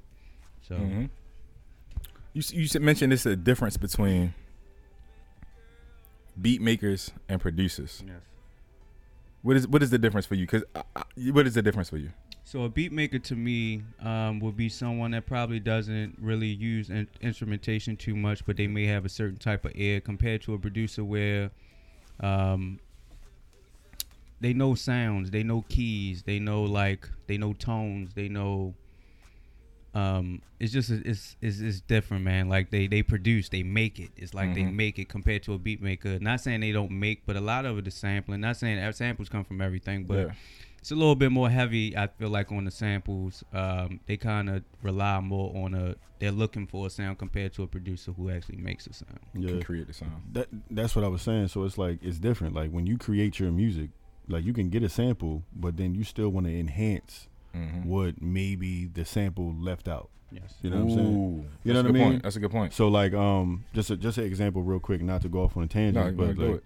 so 0.67 0.75
Mhm. 0.75 1.09
You 2.33 2.43
you 2.53 2.79
mentioned 2.81 3.11
this 3.11 3.25
a 3.25 3.35
difference 3.35 3.77
between 3.77 4.33
beat 6.39 6.61
makers 6.61 7.11
and 7.27 7.41
producers. 7.41 8.03
yes 8.05 8.21
What 9.41 9.55
is 9.57 9.67
what 9.67 9.81
is 9.81 9.89
the 9.89 9.97
difference 9.97 10.25
for 10.25 10.35
you? 10.35 10.45
Because 10.45 10.63
what 11.31 11.47
is 11.47 11.53
the 11.55 11.61
difference 11.61 11.89
for 11.89 11.97
you? 11.97 12.11
So 12.43 12.63
a 12.63 12.69
beat 12.69 12.91
maker 12.91 13.19
to 13.19 13.35
me 13.35 13.81
um, 14.01 14.39
would 14.39 14.55
be 14.55 14.69
someone 14.69 15.11
that 15.11 15.25
probably 15.25 15.59
doesn't 15.59 16.17
really 16.19 16.47
use 16.47 16.89
in- 16.89 17.07
instrumentation 17.21 17.97
too 17.97 18.15
much, 18.15 18.45
but 18.45 18.55
they 18.55 18.67
may 18.67 18.85
have 18.85 19.03
a 19.03 19.09
certain 19.09 19.37
type 19.37 19.65
of 19.65 19.71
ear 19.75 19.99
compared 19.99 20.41
to 20.43 20.53
a 20.53 20.59
producer 20.59 21.03
where 21.03 21.51
um, 22.21 22.79
they 24.39 24.53
know 24.53 24.75
sounds, 24.75 25.31
they 25.31 25.43
know 25.43 25.63
keys, 25.69 26.23
they 26.23 26.39
know 26.39 26.63
like 26.63 27.09
they 27.27 27.37
know 27.37 27.53
tones, 27.53 28.13
they 28.13 28.29
know. 28.29 28.75
Um, 29.93 30.41
it's 30.59 30.71
just 30.71 30.91
it's, 30.91 31.35
it's 31.41 31.59
it's 31.59 31.81
different, 31.81 32.23
man. 32.23 32.49
Like 32.49 32.69
they 32.69 32.85
they 32.87 33.01
produce, 33.01 33.49
they 33.49 33.63
make 33.63 33.99
it. 33.99 34.11
It's 34.15 34.33
like 34.33 34.53
they 34.53 34.61
Mhm. 34.61 34.73
make 34.75 34.99
it 34.99 35.09
compared 35.09 35.41
to 35.43 35.53
a 35.53 35.57
beat 35.57 35.81
maker. 35.81 36.19
Not 36.19 36.41
saying 36.41 36.59
they 36.61 36.71
don't 36.71 36.91
make, 36.91 37.25
but 37.25 37.35
a 37.35 37.41
lot 37.41 37.65
of 37.65 37.77
it 37.79 37.87
is 37.87 37.95
sampling. 37.95 38.41
Not 38.41 38.57
saying 38.57 38.77
that 38.77 38.95
samples 38.95 39.27
come 39.29 39.43
from 39.43 39.59
everything, 39.59 40.03
but 40.03 40.17
Yeah. 40.27 40.33
it's 40.77 40.91
a 40.91 40.95
little 40.95 41.15
bit 41.15 41.31
more 41.31 41.49
heavy. 41.49 41.97
I 41.97 42.07
feel 42.07 42.29
like 42.29 42.51
on 42.51 42.65
the 42.65 42.71
samples, 42.71 43.43
um, 43.53 43.99
they 44.05 44.17
kind 44.17 44.49
of 44.49 44.63
rely 44.83 45.19
more 45.19 45.55
on 45.65 45.73
a. 45.73 45.95
They're 46.19 46.31
looking 46.31 46.67
for 46.67 46.85
a 46.87 46.89
sound 46.91 47.17
compared 47.17 47.53
to 47.53 47.63
a 47.63 47.67
producer 47.67 48.11
who 48.11 48.29
actually 48.29 48.57
makes 48.57 48.85
a 48.87 48.93
sound. 48.93 49.19
yeah. 49.33 49.49
Can 49.49 49.63
create 49.63 49.87
the 49.87 49.93
sound. 49.93 50.21
That 50.33 50.47
that's 50.69 50.95
what 50.95 51.05
I 51.05 51.07
was 51.07 51.23
saying. 51.23 51.47
So 51.47 51.63
it's 51.63 51.77
like 51.79 52.03
it's 52.03 52.19
different. 52.19 52.53
Like 52.53 52.69
when 52.71 52.85
you 52.85 52.97
create 52.99 53.39
your 53.39 53.51
music, 53.51 53.89
like 54.27 54.43
you 54.45 54.53
can 54.53 54.69
get 54.69 54.83
a 54.83 54.89
sample, 54.89 55.43
but 55.55 55.77
then 55.77 55.95
you 55.95 56.03
still 56.03 56.29
want 56.29 56.45
to 56.47 56.59
enhance 56.59 57.27
Mhm. 57.55 57.85
what 57.85 58.21
maybe 58.21 58.85
the 58.85 59.03
sample 59.05 59.53
left 59.55 59.87
out. 59.87 60.09
Yes. 60.31 60.55
You 60.61 60.69
know 60.69 60.83
what 60.83 60.91
I'm 60.91 60.97
saying? 60.97 61.13
You 61.13 61.43
that's 61.43 61.65
know 61.65 61.73
what 61.73 61.75
a 61.75 61.79
I 61.79 61.83
good 61.83 61.93
mean? 61.93 62.03
Point. 62.11 62.23
That's 62.23 62.35
a 62.35 62.39
good 62.39 62.51
point. 62.51 62.73
So 62.73 62.87
like 62.89 63.13
um 63.13 63.63
just 63.73 63.89
a, 63.89 63.95
just 63.97 64.17
an 64.17 64.25
example 64.25 64.61
real 64.61 64.79
quick, 64.79 65.01
not 65.01 65.21
to 65.21 65.29
go 65.29 65.43
off 65.43 65.55
on 65.55 65.63
a 65.63 65.67
tangent, 65.67 66.05
you 66.05 66.11
but 66.11 66.35
do 66.35 66.61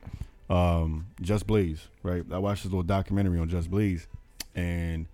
like, 0.50 0.56
um 0.58 1.06
Just 1.22 1.46
Blaze, 1.48 1.88
right? 2.04 2.24
I 2.32 2.40
watched 2.40 2.64
this 2.64 2.72
little 2.72 2.84
documentary 2.84 3.40
on 3.40 3.48
Just 3.50 3.70
Blaze, 3.70 4.08
and 4.56 5.06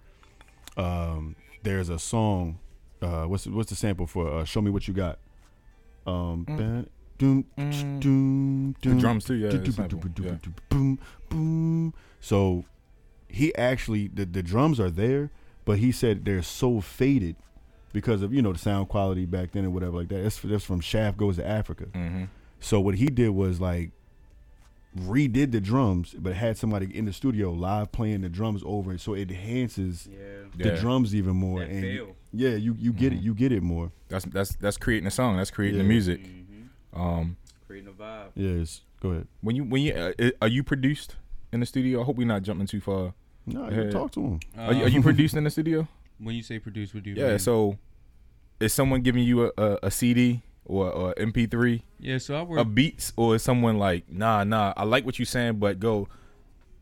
um 0.77 1.35
there's 1.63 1.89
a 1.89 1.99
song. 1.99 2.59
Uh, 3.01 3.25
what's 3.25 3.43
the, 3.43 3.51
what's 3.51 3.69
the 3.69 3.75
sample 3.75 4.07
for? 4.07 4.27
Uh, 4.39 4.43
Show 4.45 4.61
me 4.61 4.71
what 4.71 4.87
you 4.87 4.93
got. 4.93 5.19
Um, 6.07 6.45
Mm. 6.47 6.87
Ba- 7.17 7.23
doom, 7.25 7.45
Mm. 7.57 7.99
doom, 7.99 8.75
The 8.81 8.95
drums 8.95 9.25
too. 9.25 9.35
Yeah. 9.35 9.49
do- 9.49 9.57
the 9.57 9.63
do- 9.65 9.71
sample. 9.71 9.99
do- 9.99 10.09
do- 10.09 10.23
Yeah. 10.23 10.37
do- 10.41 10.53
boom, 10.69 10.99
boom. 11.29 11.93
So 12.19 12.65
he 13.27 13.53
actually 13.55 14.07
the 14.07 14.25
the 14.25 14.43
drums 14.43 14.79
are 14.79 14.89
there, 14.91 15.31
but 15.65 15.79
he 15.79 15.91
said 15.91 16.25
they're 16.25 16.41
so 16.41 16.79
faded 16.81 17.35
because 17.93 18.21
of 18.21 18.33
you 18.33 18.41
know 18.41 18.53
the 18.53 18.59
sound 18.59 18.89
quality 18.89 19.25
back 19.25 19.51
then 19.51 19.63
and 19.63 19.73
whatever 19.73 19.97
like 19.97 20.09
that. 20.09 20.23
That's 20.23 20.39
that's 20.39 20.63
from 20.63 20.79
Shaft 20.79 21.17
Goes 21.17 21.35
to 21.37 21.47
Africa. 21.47 21.85
Mhm. 21.93 22.27
So 22.59 22.79
what 22.79 22.95
he 22.95 23.07
did 23.07 23.29
was 23.29 23.59
like 23.61 23.91
redid 24.99 25.51
the 25.51 25.61
drums, 25.61 26.15
but 26.17 26.33
had 26.33 26.57
somebody 26.57 26.95
in 26.97 27.05
the 27.05 27.13
studio 27.13 27.51
live 27.51 27.91
playing 27.91 28.21
the 28.21 28.29
drums 28.29 28.63
over 28.65 28.93
it, 28.93 28.99
so 29.01 29.13
it 29.13 29.29
enhances 29.29 30.07
Yeah. 30.11 30.17
the 30.57 30.69
Yeah. 30.69 30.79
drums 30.81 31.13
even 31.13 31.35
more. 31.35 31.59
That 31.59 31.69
and 31.69 31.81
feel. 31.81 32.15
yeah, 32.33 32.55
you 32.55 32.75
you 32.79 32.93
get 32.93 33.13
Mhm. 33.13 33.17
it, 33.17 33.21
you 33.23 33.33
get 33.35 33.51
it 33.51 33.61
more. 33.61 33.91
That's 34.07 34.25
that's 34.25 34.55
that's 34.55 34.77
creating 34.77 35.05
a 35.07 35.11
song. 35.11 35.37
That's 35.37 35.51
creating 35.51 35.77
the 35.79 35.83
music. 35.83 36.23
Mm-hmm. 36.23 36.46
Um, 36.93 37.37
Creating 37.67 37.89
a 37.89 37.91
vibe. 37.91 38.29
Yes, 38.35 38.81
go 39.01 39.09
ahead. 39.09 39.27
when 39.41 39.55
you 39.55 39.63
when 39.63 39.81
you 39.81 39.93
uh, 39.93 40.11
are 40.41 40.47
you 40.47 40.63
produced 40.63 41.15
in 41.51 41.59
the 41.59 41.65
studio? 41.65 42.01
I 42.01 42.03
hope 42.05 42.15
we're 42.17 42.27
not 42.27 42.43
jumping 42.43 42.67
too 42.67 42.79
far. 42.81 43.13
No, 43.45 43.69
Yeah. 43.69 43.83
you 43.83 43.91
talk 43.91 44.11
to 44.13 44.21
him. 44.21 44.39
Are 44.57 44.73
you, 44.73 44.83
are 44.85 44.89
you 44.89 45.01
produced 45.01 45.35
in 45.35 45.43
the 45.43 45.49
studio? 45.57 45.87
when 46.19 46.35
you 46.35 46.41
say 46.41 46.57
produce, 46.59 46.93
what 46.93 47.03
do 47.03 47.11
you 47.11 47.15
Yeah. 47.15 47.29
mean? 47.31 47.39
So, 47.39 47.77
is 48.59 48.73
someone 48.73 49.01
giving 49.01 49.23
you 49.23 49.45
a, 49.45 49.51
a, 49.57 49.79
a 49.83 49.91
CD 49.91 50.41
or, 50.65 50.89
or 50.91 51.13
MP3 51.13 51.81
Yeah, 51.99 52.17
so 52.17 52.35
I 52.35 52.41
work. 52.41 52.59
of 52.59 52.73
beats, 52.73 53.13
or 53.15 53.35
is 53.35 53.43
someone 53.43 53.77
like, 53.77 54.11
nah, 54.11 54.43
nah, 54.43 54.73
I 54.75 54.83
like 54.83 55.05
what 55.05 55.19
you're 55.19 55.27
saying, 55.27 55.59
but 55.59 55.79
go 55.79 56.07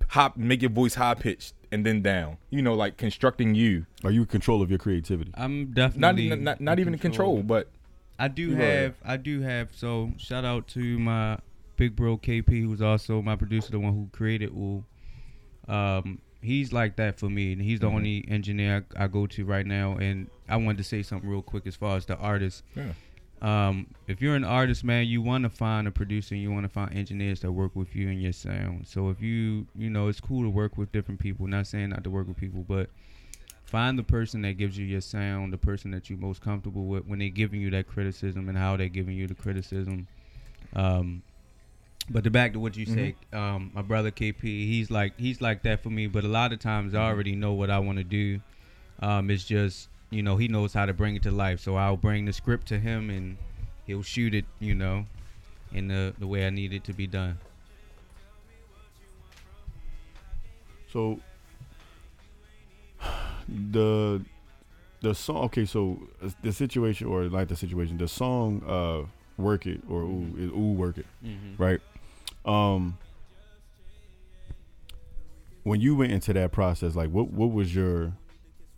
hop, 0.09 0.37
make 0.37 0.61
your 0.61 0.71
voice 0.71 0.95
high 0.95 1.15
pitched 1.15 1.53
and 1.71 1.85
then 1.85 2.01
down. 2.01 2.37
You 2.49 2.61
know, 2.61 2.73
like 2.75 2.95
constructing 2.97 3.55
you. 3.55 3.85
Are 4.05 4.11
you 4.11 4.21
in 4.21 4.27
control 4.27 4.61
of 4.61 4.69
your 4.69 4.79
creativity? 4.79 5.31
I'm 5.35 5.65
Not 5.67 5.73
definitely 5.75 6.23
even 6.27 6.43
not, 6.45 6.61
not 6.61 6.79
even 6.79 6.93
in 6.93 6.99
control, 6.99 7.43
but 7.43 7.69
I 8.17 8.27
do 8.29 8.49
You 8.49 8.55
have 8.55 8.95
I 9.03 9.17
do 9.17 9.41
have 9.41 9.69
so 9.75 10.11
shout 10.17 10.45
out 10.45 10.67
to 10.69 10.97
my 10.99 11.37
big 11.75 11.95
bro 11.95 12.17
KP 12.17 12.61
who's 12.63 12.81
also 12.81 13.21
my 13.21 13.35
producer, 13.35 13.71
the 13.71 13.79
one 13.79 13.93
who 13.93 14.07
created 14.11 14.49
Ooh. 14.49 14.83
Um 15.67 16.19
he's 16.41 16.71
like 16.71 16.95
that 16.97 17.17
for 17.19 17.29
me 17.29 17.51
and 17.53 17.61
he's 17.61 17.79
the 17.79 17.87
Mhm. 17.89 17.93
only 17.95 18.25
engineer 18.27 18.85
I, 18.95 19.05
I 19.05 19.07
go 19.07 19.25
to 19.27 19.45
right 19.45 19.65
now 19.65 19.95
and 19.97 20.27
I 20.47 20.57
wanted 20.57 20.77
to 20.77 20.83
say 20.83 21.01
something 21.01 21.27
real 21.29 21.41
quick 21.41 21.65
as 21.65 21.75
far 21.75 21.97
as 21.97 22.05
the 22.05 22.15
artist. 22.17 22.63
yeah. 22.75 22.93
Um 23.41 23.87
if 24.07 24.21
you're 24.21 24.35
an 24.35 24.43
artist 24.45 24.83
man, 24.83 25.07
you 25.07 25.21
want 25.21 25.43
to 25.43 25.49
find 25.49 25.87
a 25.87 25.91
producer 25.91 26.35
and 26.35 26.41
you 26.41 26.51
want 26.51 26.63
to 26.63 26.69
find 26.69 26.95
engineers 26.95 27.41
that 27.41 27.51
work 27.51 27.75
with 27.75 27.95
you 27.95 28.07
and 28.09 28.21
your 28.21 28.31
sound. 28.31 28.87
So 28.87 29.09
if 29.09 29.21
you 29.21 29.67
you 29.75 29.89
know 29.89 30.07
it's 30.07 30.21
cool 30.21 30.43
to 30.43 30.49
work 30.49 30.77
with 30.77 30.91
different 30.91 31.19
people, 31.19 31.47
not 31.47 31.67
saying 31.67 31.89
not 31.89 32.03
to 32.05 32.09
work 32.09 32.27
with 32.27 32.37
people, 32.37 32.63
but 32.67 32.89
find 33.65 33.97
the 33.97 34.03
person 34.03 34.43
that 34.43 34.53
gives 34.53 34.77
you 34.77 34.85
your 34.85 35.01
sound, 35.01 35.51
the 35.51 35.57
person 35.57 35.91
that 35.91 36.09
you're 36.09 36.19
most 36.19 36.41
comfortable 36.41 36.85
with 36.85 37.05
when 37.05 37.19
they're 37.19 37.29
giving 37.29 37.59
you 37.59 37.69
that 37.71 37.87
criticism 37.87 38.47
and 38.47 38.57
how 38.57 38.77
they're 38.77 38.87
giving 38.87 39.15
you 39.15 39.27
the 39.27 39.35
criticism. 39.35 40.07
Um, 40.75 41.23
but 42.09 42.23
to 42.23 42.29
back 42.29 42.53
to 42.53 42.59
what 42.59 42.77
you 42.77 42.85
say, 42.85 43.15
um, 43.33 43.71
my 43.73 43.81
brother 43.81 44.11
KP, 44.11 44.41
he's 44.43 44.91
like 44.91 45.17
he's 45.17 45.41
like 45.41 45.63
that 45.63 45.81
for 45.81 45.89
me. 45.89 46.05
But 46.05 46.23
a 46.23 46.27
lot 46.27 46.53
of 46.53 46.59
times 46.59 46.93
I 46.93 47.01
already 47.07 47.35
know 47.35 47.53
what 47.53 47.71
I 47.71 47.79
want 47.79 47.97
to 47.97 48.03
do. 48.03 48.39
Um, 48.99 49.31
it's 49.31 49.43
just 49.43 49.89
you 50.11 50.21
know 50.21 50.37
he 50.37 50.47
knows 50.47 50.71
how 50.73 50.85
to 50.85 50.93
bring 50.93 51.15
it 51.15 51.23
to 51.23 51.31
life. 51.31 51.59
So 51.59 51.75
I'll 51.75 51.97
bring 51.97 52.25
the 52.25 52.33
script 52.33 52.67
to 52.67 52.79
him 52.79 53.09
and 53.09 53.37
he'll 53.87 54.03
shoot 54.03 54.35
it, 54.35 54.45
you 54.59 54.75
know, 54.75 55.05
in 55.73 55.87
the 55.87 56.13
the 56.19 56.27
way 56.27 56.45
I 56.45 56.51
need 56.51 56.73
it 56.73 56.83
to 56.83 56.93
be 56.93 57.07
done. 57.07 57.39
So 60.93 61.19
the 63.47 64.23
the 65.01 65.13
song 65.13 65.37
okay, 65.45 65.65
so 65.65 65.99
uh, 66.23 66.29
the 66.41 66.51
situation 66.51 67.07
or 67.07 67.25
like 67.25 67.47
the 67.47 67.55
situation, 67.55 67.97
the 67.97 68.07
song 68.07 68.63
uh 68.67 69.07
Work 69.41 69.65
It 69.67 69.81
or 69.89 70.01
Ooh 70.01 70.33
is 70.37 70.51
Ooh 70.51 70.73
Work 70.73 70.97
It, 70.97 71.05
Mm-hmm. 71.23 71.61
right? 71.61 71.81
Um 72.45 72.97
when 75.63 75.81
you 75.81 75.95
went 75.95 76.11
into 76.11 76.31
that 76.33 76.51
process, 76.51 76.95
like 76.95 77.09
what 77.09 77.31
what 77.31 77.51
was 77.51 77.73
your 77.75 78.13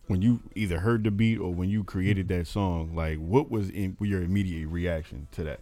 when 0.07 0.21
you 0.21 0.39
either 0.55 0.79
heard 0.79 1.03
the 1.03 1.11
beat 1.11 1.37
or 1.37 1.53
when 1.53 1.69
you 1.69 1.83
created 1.83 2.29
that 2.29 2.47
song, 2.47 2.95
like 2.95 3.17
what 3.17 3.51
was 3.51 3.69
in 3.69 3.97
your 3.99 4.21
immediate 4.21 4.67
reaction 4.69 5.27
to 5.33 5.43
that? 5.43 5.59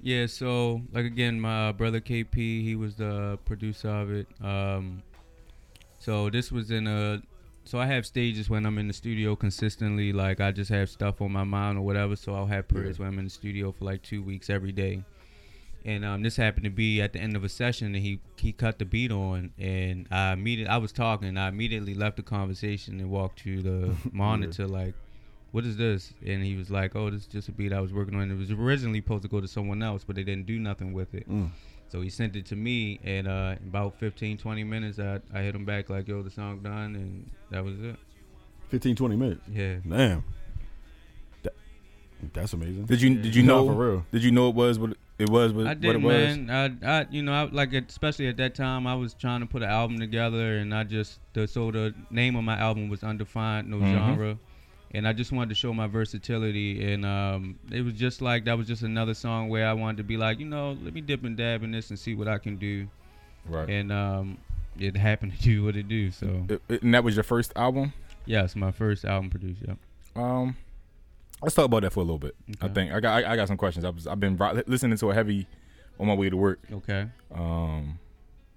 Yeah, 0.00 0.26
so 0.26 0.82
like 0.92 1.04
again, 1.04 1.40
my 1.40 1.70
brother 1.70 2.00
KP, 2.00 2.34
he 2.34 2.74
was 2.74 2.96
the 2.96 3.38
producer 3.44 3.88
of 3.88 4.10
it. 4.10 4.26
Um, 4.42 5.02
so 6.00 6.28
this 6.28 6.50
was 6.50 6.72
in 6.72 6.88
a, 6.88 7.22
so 7.64 7.78
I 7.78 7.86
have 7.86 8.04
stages 8.06 8.50
when 8.50 8.66
I'm 8.66 8.78
in 8.78 8.88
the 8.88 8.94
studio 8.94 9.36
consistently. 9.36 10.12
Like 10.12 10.40
I 10.40 10.52
just 10.52 10.70
have 10.70 10.90
stuff 10.90 11.20
on 11.20 11.32
my 11.32 11.44
mind 11.44 11.78
or 11.78 11.82
whatever. 11.82 12.16
So 12.16 12.34
I'll 12.34 12.46
have 12.46 12.68
periods 12.68 12.98
when 12.98 13.08
I'm 13.08 13.18
in 13.18 13.24
the 13.24 13.30
studio 13.30 13.72
for 13.72 13.84
like 13.84 14.02
two 14.02 14.22
weeks 14.22 14.50
every 14.50 14.72
day. 14.72 15.04
And 15.84 16.04
um, 16.04 16.22
this 16.22 16.36
happened 16.36 16.64
to 16.64 16.70
be 16.70 17.02
at 17.02 17.12
the 17.12 17.18
end 17.18 17.34
of 17.34 17.42
a 17.42 17.48
session, 17.48 17.88
and 17.88 17.96
he 17.96 18.20
he 18.36 18.52
cut 18.52 18.78
the 18.78 18.84
beat 18.84 19.10
on, 19.10 19.50
and 19.58 20.06
I 20.12 20.32
immediately 20.32 20.72
I 20.72 20.76
was 20.76 20.92
talking, 20.92 21.26
and 21.26 21.38
I 21.38 21.48
immediately 21.48 21.94
left 21.94 22.18
the 22.18 22.22
conversation 22.22 23.00
and 23.00 23.10
walked 23.10 23.40
to 23.40 23.62
the 23.62 23.96
monitor 24.12 24.68
like 24.68 24.94
what 25.52 25.66
is 25.66 25.76
this? 25.76 26.12
And 26.26 26.42
he 26.42 26.56
was 26.56 26.70
like, 26.70 26.96
oh, 26.96 27.10
this 27.10 27.22
is 27.22 27.26
just 27.26 27.48
a 27.48 27.52
beat 27.52 27.72
I 27.72 27.80
was 27.80 27.92
working 27.92 28.14
on. 28.14 28.30
It 28.30 28.38
was 28.38 28.50
originally 28.50 29.00
supposed 29.00 29.22
to 29.22 29.28
go 29.28 29.40
to 29.40 29.46
someone 29.46 29.82
else, 29.82 30.02
but 30.02 30.16
they 30.16 30.24
didn't 30.24 30.46
do 30.46 30.58
nothing 30.58 30.92
with 30.92 31.14
it. 31.14 31.28
Mm. 31.28 31.50
So 31.92 32.00
he 32.00 32.08
sent 32.08 32.36
it 32.36 32.46
to 32.46 32.56
me, 32.56 32.98
and 33.04 33.28
uh, 33.28 33.56
about 33.68 33.98
15, 34.00 34.38
20 34.38 34.64
minutes, 34.64 34.98
I, 34.98 35.20
I 35.34 35.42
hit 35.42 35.54
him 35.54 35.66
back 35.66 35.90
like, 35.90 36.08
yo, 36.08 36.22
the 36.22 36.30
song 36.30 36.60
done, 36.62 36.96
and 36.96 37.30
that 37.50 37.62
was 37.62 37.78
it. 37.82 37.96
15, 38.70 38.96
20 38.96 39.14
minutes. 39.16 39.42
Yeah. 39.52 39.74
Damn. 39.86 40.24
That, 41.42 41.52
that's 42.32 42.54
amazing. 42.54 42.86
Did 42.86 43.02
you 43.02 43.14
did 43.16 43.34
you 43.36 43.42
No, 43.42 43.58
know 43.66 43.66
for 43.66 43.74
real? 43.74 44.06
Did 44.10 44.24
you 44.24 44.30
know 44.30 44.48
it 44.48 44.54
was 44.54 44.78
what 44.78 44.96
it 45.18 45.28
was 45.28 45.52
what, 45.52 45.66
I 45.66 45.70
what 45.74 45.80
did, 45.80 45.94
it 45.96 46.00
was? 46.00 46.36
man. 46.38 46.78
I, 46.82 47.00
I, 47.00 47.06
you 47.10 47.22
know, 47.22 47.34
I, 47.34 47.42
like 47.44 47.74
it- 47.74 47.90
especially 47.90 48.26
at 48.28 48.38
that 48.38 48.54
time, 48.54 48.86
I 48.86 48.94
was 48.94 49.12
trying 49.12 49.40
to 49.40 49.46
put 49.46 49.62
an 49.62 49.68
album 49.68 49.98
together, 49.98 50.56
and 50.56 50.74
I 50.74 50.84
just 50.84 51.20
the 51.34 51.46
so 51.46 51.70
the 51.70 51.94
name 52.10 52.36
of 52.36 52.44
my 52.44 52.56
album 52.58 52.88
was 52.88 53.02
Undefined, 53.04 53.68
no 53.68 53.76
Mhm. 53.76 53.92
genre, 53.92 54.38
and 54.92 55.06
I 55.08 55.12
just 55.12 55.32
wanted 55.32 55.48
to 55.50 55.54
show 55.54 55.72
my 55.72 55.86
versatility, 55.86 56.92
and 56.92 57.04
um, 57.04 57.58
it 57.70 57.82
was 57.84 57.94
just 57.94 58.20
like 58.22 58.44
that 58.44 58.56
was 58.58 58.66
just 58.66 58.82
another 58.82 59.14
song 59.14 59.48
where 59.48 59.66
I 59.66 59.72
wanted 59.72 59.96
to 59.98 60.04
be 60.04 60.16
like, 60.16 60.38
you 60.38 60.46
know, 60.46 60.76
let 60.82 60.94
me 60.94 61.00
dip 61.00 61.24
and 61.24 61.36
dab 61.36 61.62
in 61.62 61.70
this 61.72 61.90
and 61.90 61.98
see 61.98 62.14
what 62.14 62.28
I 62.28 62.38
can 62.38 62.56
do, 62.56 62.88
Right. 63.46 63.68
and 63.68 63.90
um, 63.92 64.38
it 64.78 64.96
happened 64.96 65.32
to 65.36 65.42
do 65.42 65.64
what 65.64 65.76
it 65.76 65.88
do. 65.88 66.10
So 66.10 66.46
and 66.68 66.94
that 66.94 67.04
was 67.04 67.14
your 67.16 67.24
first 67.24 67.52
album. 67.56 67.92
yeah, 68.26 68.44
it's 68.44 68.54
my 68.56 68.70
first 68.70 69.04
album 69.04 69.30
produced. 69.30 69.62
Yep. 69.66 69.76
Um, 70.14 70.56
let's 71.42 71.54
talk 71.54 71.64
about 71.64 71.82
that 71.82 71.92
for 71.92 72.00
a 72.00 72.04
little 72.04 72.18
bit. 72.18 72.34
Okay. 72.50 72.66
I 72.66 72.68
think 72.68 72.92
I 72.92 73.00
got 73.00 73.24
I, 73.24 73.32
I 73.32 73.36
got 73.36 73.48
some 73.48 73.56
questions. 73.56 73.84
I 73.84 73.90
was 73.90 74.06
I've 74.06 74.20
been 74.20 74.36
listening 74.66 74.96
to 74.98 75.10
a 75.10 75.14
heavy 75.14 75.46
on 75.98 76.06
my 76.06 76.14
way 76.14 76.28
to 76.30 76.36
work. 76.36 76.60
Okay. 76.70 77.06
Um, 77.34 77.98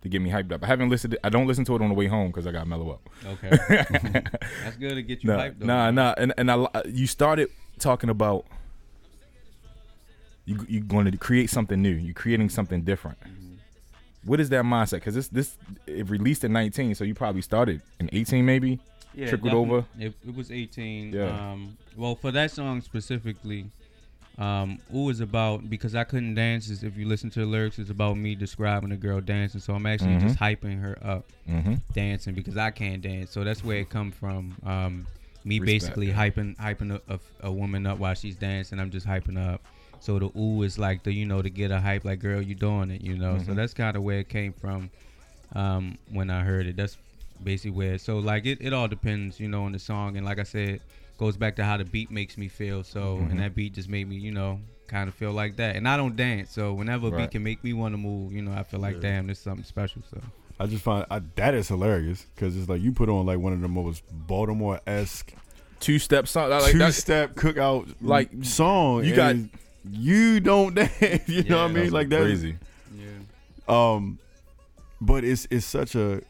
to 0.05 0.09
get 0.09 0.21
me 0.21 0.29
hyped 0.29 0.51
up. 0.51 0.63
I 0.63 0.67
haven't 0.67 0.89
listened. 0.89 1.17
I 1.23 1.29
don't 1.29 1.47
listen 1.47 1.65
to 1.65 1.75
it 1.75 1.81
on 1.81 1.89
the 1.89 1.95
way 1.95 2.07
home 2.07 2.27
because 2.27 2.47
I 2.47 2.51
got 2.51 2.65
mellow 2.67 2.91
up. 2.91 3.09
Okay. 3.25 3.49
That's 4.63 4.77
good 4.77 4.95
to 4.95 5.01
get 5.03 5.23
you 5.23 5.31
nah, 5.31 5.37
hyped 5.39 5.59
though. 5.59 5.65
nah, 5.65 5.91
nah. 5.91 6.13
And 6.17 6.33
and 6.37 6.49
I 6.49 6.67
you 6.87 7.07
started 7.07 7.49
talking 7.79 8.09
about 8.09 8.45
you 10.45 10.65
you 10.67 10.79
going 10.81 11.09
to 11.11 11.17
create 11.17 11.49
something 11.49 11.81
new. 11.81 11.89
You're 11.93 12.13
creating 12.13 12.49
something 12.49 12.83
different. 12.83 13.17
Mhm. 13.21 13.57
What 14.23 14.39
is 14.39 14.49
that 14.49 14.63
mindset? 14.63 14.97
Because 14.97 15.15
this 15.15 15.27
this 15.27 15.57
it 15.87 16.09
released 16.09 16.43
in 16.43 16.53
19, 16.53 16.95
so 16.95 17.03
you 17.03 17.13
probably 17.13 17.41
started 17.41 17.81
in 17.99 18.09
18 18.13 18.45
maybe. 18.45 18.79
yeah, 19.13 19.27
trickled 19.29 19.53
over? 19.53 19.85
It, 19.99 20.13
it 20.27 20.35
was 20.35 20.51
18. 20.51 21.13
Yeah. 21.13 21.51
Um, 21.51 21.77
well, 21.95 22.15
for 22.15 22.31
that 22.31 22.51
song 22.51 22.81
specifically, 22.81 23.71
um, 24.37 24.79
it 24.89 24.93
was 24.95 25.19
about 25.21 25.69
because 25.69 25.95
I 25.95 26.03
couldn't 26.03 26.35
dance. 26.35 26.69
Is 26.69 26.83
if 26.83 26.97
you 26.97 27.07
listen 27.07 27.29
to 27.31 27.39
the 27.39 27.45
lyrics, 27.45 27.79
it's 27.79 27.89
about 27.89 28.17
me 28.17 28.35
describing 28.35 28.91
a 28.91 28.97
girl 28.97 29.21
dancing. 29.21 29.61
So 29.61 29.73
I'm 29.73 29.85
actually 29.85 30.17
just 30.17 30.37
hyping 30.39 30.81
her 30.81 30.97
up 31.03 31.25
Mm-hmm. 31.47 31.75
dancing 31.93 32.33
because 32.33 32.57
I 32.57 32.71
can't 32.71 33.01
dance. 33.01 33.31
So 33.31 33.43
that's 33.43 33.63
where 33.63 33.77
it 33.77 33.89
come 33.89 34.11
from. 34.11 34.55
Um, 34.65 35.07
me 35.43 35.59
Respect, 35.59 35.95
basically 35.95 36.11
hyping 36.11 36.55
hyping 36.57 36.91
a, 37.07 37.13
a, 37.13 37.19
a 37.47 37.51
woman 37.51 37.85
up 37.85 37.97
while 37.99 38.13
she's 38.15 38.35
dancing. 38.35 38.79
I'm 38.79 38.89
just 38.91 39.07
hyping 39.07 39.37
up. 39.37 39.61
So 39.99 40.19
the 40.19 40.31
ooh 40.37 40.63
is 40.63 40.77
like 40.77 41.03
the 41.03 41.11
you 41.13 41.25
know 41.25 41.41
to 41.41 41.49
get 41.49 41.71
a 41.71 41.79
hype 41.79 42.03
like 42.03 42.19
girl 42.19 42.41
you 42.41 42.55
doing 42.55 42.91
it 42.91 43.01
you 43.01 43.15
know. 43.17 43.37
So 43.37 43.51
Mhm. 43.51 43.55
that's 43.55 43.73
kind 43.73 43.95
of 43.95 44.03
where 44.03 44.19
it 44.19 44.29
came 44.29 44.53
from 44.53 44.89
um, 45.53 45.97
when 46.11 46.29
I 46.29 46.43
heard 46.43 46.65
it. 46.67 46.75
That's 46.75 46.97
basically 47.43 47.71
where. 47.71 47.97
So 47.97 48.19
like 48.19 48.45
it, 48.45 48.57
it 48.61 48.73
all 48.73 48.87
depends 48.87 49.39
you 49.39 49.47
know 49.47 49.63
on 49.63 49.71
the 49.71 49.79
song 49.79 50.17
and 50.17 50.25
like 50.25 50.39
I 50.39 50.43
said 50.43 50.81
goes 51.17 51.37
back 51.37 51.55
to 51.57 51.63
how 51.63 51.77
the 51.77 51.85
beat 51.85 52.11
makes 52.11 52.37
me 52.37 52.47
feel. 52.47 52.83
So 52.83 53.17
Mhm. 53.17 53.31
and 53.31 53.39
that 53.39 53.55
beat 53.55 53.73
just 53.73 53.89
made 53.89 54.07
me 54.07 54.15
you 54.17 54.31
know 54.31 54.59
kind 54.87 55.07
of 55.09 55.15
feel 55.15 55.31
like 55.31 55.55
that. 55.57 55.75
And 55.75 55.87
I 55.87 55.97
don't 55.97 56.15
dance, 56.15 56.51
so 56.51 56.73
whenever 56.73 57.07
a 57.07 57.11
Right. 57.11 57.17
beat 57.21 57.31
can 57.31 57.43
make 57.43 57.63
me 57.63 57.73
want 57.73 57.93
to 57.93 57.97
move, 57.97 58.33
you 58.33 58.41
know 58.41 58.51
I 58.51 58.63
feel 58.63 58.79
like 58.79 58.95
Yeah. 58.95 59.01
damn 59.01 59.27
this 59.27 59.37
is 59.39 59.43
something 59.43 59.63
special. 59.65 60.01
So. 60.11 60.21
I 60.59 60.67
just 60.67 60.83
find 60.83 61.05
I, 61.11 61.19
that 61.35 61.53
is 61.53 61.67
hilarious 61.67 62.25
because 62.35 62.55
it's 62.55 62.69
like 62.69 62.81
you 62.81 62.91
put 62.93 63.09
on 63.09 63.25
like 63.25 63.39
one 63.39 63.51
of 63.53 63.61
the 63.61 63.67
most 63.67 64.03
Baltimore 64.11 64.79
esque 64.87 65.33
Two 65.81 65.99
step 65.99 66.27
song. 66.27 66.49
Like 66.49 66.71
two 66.71 66.91
step 66.91 67.35
cookout 67.35 67.87
like, 68.01 68.31
like 68.33 68.45
song. 68.45 69.03
you 69.03 69.13
got- 69.15 69.35
you 69.91 70.39
don't 70.39 70.73
dance. 70.75 71.27
You 71.27 71.43
know 71.43 71.61
what 71.63 71.71
I 71.71 71.73
mean? 71.73 71.91
Like 71.91 72.09
that's 72.09 72.23
crazy. 72.23 72.55
Yeah. 72.97 73.05
Um, 73.67 74.17
but 75.01 75.23
it's 75.23 75.47
it's 75.51 75.65
such 75.65 75.95
a 75.95 76.21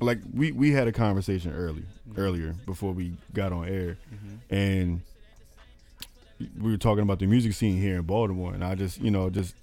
like 0.00 0.18
we 0.34 0.50
we 0.52 0.72
had 0.72 0.88
a 0.88 0.92
conversation 0.92 1.52
early 1.52 1.84
earlier 2.16 2.54
before 2.66 2.92
we 2.92 3.12
got 3.34 3.52
on 3.52 3.68
air, 3.68 3.96
Mm-hmm. 4.14 4.54
and 4.54 5.00
we 6.60 6.70
were 6.72 6.76
talking 6.76 7.02
about 7.02 7.18
the 7.20 7.26
music 7.26 7.52
scene 7.52 7.80
here 7.80 7.96
in 7.96 8.02
Baltimore, 8.02 8.52
and 8.54 8.64
I 8.64 8.74
just 8.74 9.00
you 9.00 9.10
know 9.10 9.30
just 9.30 9.54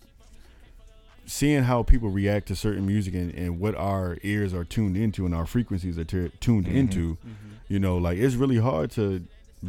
seeing 1.25 1.63
how 1.63 1.84
people 1.84 2.10
react 2.10 2.48
to 2.48 2.56
certain 2.56 2.86
music 2.88 3.13
and, 3.13 3.34
and 3.36 3.60
what 3.60 3.75
our 3.75 4.18
ears 4.24 4.53
are 4.53 4.63
tuned 4.63 4.98
into 4.98 5.25
and 5.25 5.36
our 5.36 5.46
frequencies 5.46 5.98
are 6.00 6.03
tu- 6.03 6.32
tuned 6.39 6.65
Mhm. 6.65 6.74
into 6.74 7.18
Mm-hmm. 7.18 7.50
you 7.68 7.79
know 7.79 7.98
like 7.98 8.18
it's 8.18 8.36
really 8.36 8.58
hard 8.58 8.89
to 8.91 9.24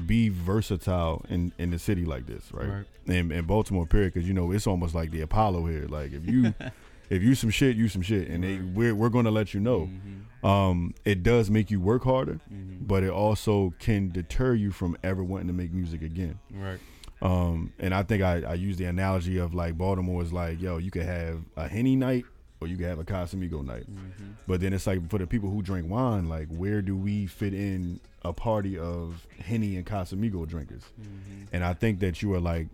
be 0.06 0.28
versatile 0.30 1.22
in 1.28 1.52
in 1.58 1.74
a 1.74 1.78
city 1.78 2.04
like 2.06 2.26
this 2.26 2.44
right, 2.52 2.68
Right. 2.68 2.86
In, 3.06 3.30
in 3.32 3.44
baltimore 3.44 3.84
period 3.86 4.14
because 4.14 4.26
you 4.26 4.32
know 4.32 4.52
it's 4.52 4.66
almost 4.66 4.94
like 4.94 5.10
the 5.10 5.20
apollo 5.20 5.66
here 5.66 5.86
like 5.88 6.12
if 6.12 6.24
you 6.26 6.54
if 7.10 7.22
you 7.22 7.34
some 7.34 7.50
shit 7.50 7.76
you 7.76 7.88
some 7.88 8.02
shit 8.02 8.28
and 8.28 8.42
they, 8.44 8.58
we're, 8.58 8.94
we're 8.94 9.08
gonna 9.10 9.30
let 9.30 9.52
you 9.52 9.60
know 9.60 9.88
Mhm. 9.90 10.46
um 10.48 10.94
it 11.04 11.22
does 11.22 11.50
make 11.50 11.70
you 11.70 11.80
work 11.80 12.04
harder 12.04 12.40
Mhm. 12.52 12.86
but 12.86 13.02
it 13.02 13.10
also 13.10 13.74
can 13.78 14.08
deter 14.10 14.54
you 14.54 14.70
from 14.70 14.96
ever 15.02 15.22
wanting 15.22 15.48
to 15.48 15.52
make 15.52 15.72
music 15.72 16.02
again 16.02 16.38
Right. 16.54 16.78
um, 17.22 17.72
and 17.78 17.92
I 17.94 18.02
think 18.04 18.22
I, 18.22 18.42
I 18.42 18.54
use 18.54 18.76
the 18.78 18.84
analogy 18.86 19.36
of 19.38 19.52
like 19.54 19.76
Baltimore 19.76 20.22
is 20.22 20.32
like, 20.32 20.60
yo, 20.62 20.78
you 20.78 20.90
could 20.90 21.02
have 21.04 21.42
a 21.56 21.68
Henny 21.68 21.94
night 21.96 22.24
or 22.62 22.66
you 22.68 22.76
could 22.76 22.86
have 22.86 22.98
a 22.98 23.04
Casamigo 23.04 23.62
night. 23.64 23.84
Mhm. 23.90 24.34
But 24.46 24.60
then 24.60 24.72
it's 24.72 24.86
like 24.86 25.08
for 25.10 25.18
the 25.18 25.26
people 25.26 25.50
who 25.50 25.60
drink 25.62 25.88
wine, 25.90 26.28
like 26.28 26.48
where 26.48 26.80
do 26.82 26.96
we 26.96 27.26
fit 27.26 27.52
in 27.54 28.00
a 28.22 28.32
party 28.32 28.78
of 28.78 29.26
Henny 29.38 29.76
and 29.76 29.84
Casamigo 29.86 30.46
drinkers? 30.46 30.82
Mhm. 31.00 31.46
And 31.52 31.64
I 31.64 31.74
think 31.74 32.00
that 32.00 32.22
you 32.22 32.32
are 32.34 32.40
like 32.40 32.68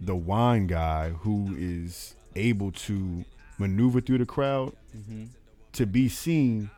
the 0.00 0.14
wine 0.16 0.66
guy 0.68 1.10
who 1.10 1.54
is 1.58 2.14
able 2.36 2.70
to 2.72 3.24
maneuver 3.58 4.00
through 4.00 4.18
the 4.18 4.26
crowd 4.26 4.72
Mm-hmm. 4.96 5.24
to 5.72 5.86
be 5.86 6.08
seen. 6.08 6.70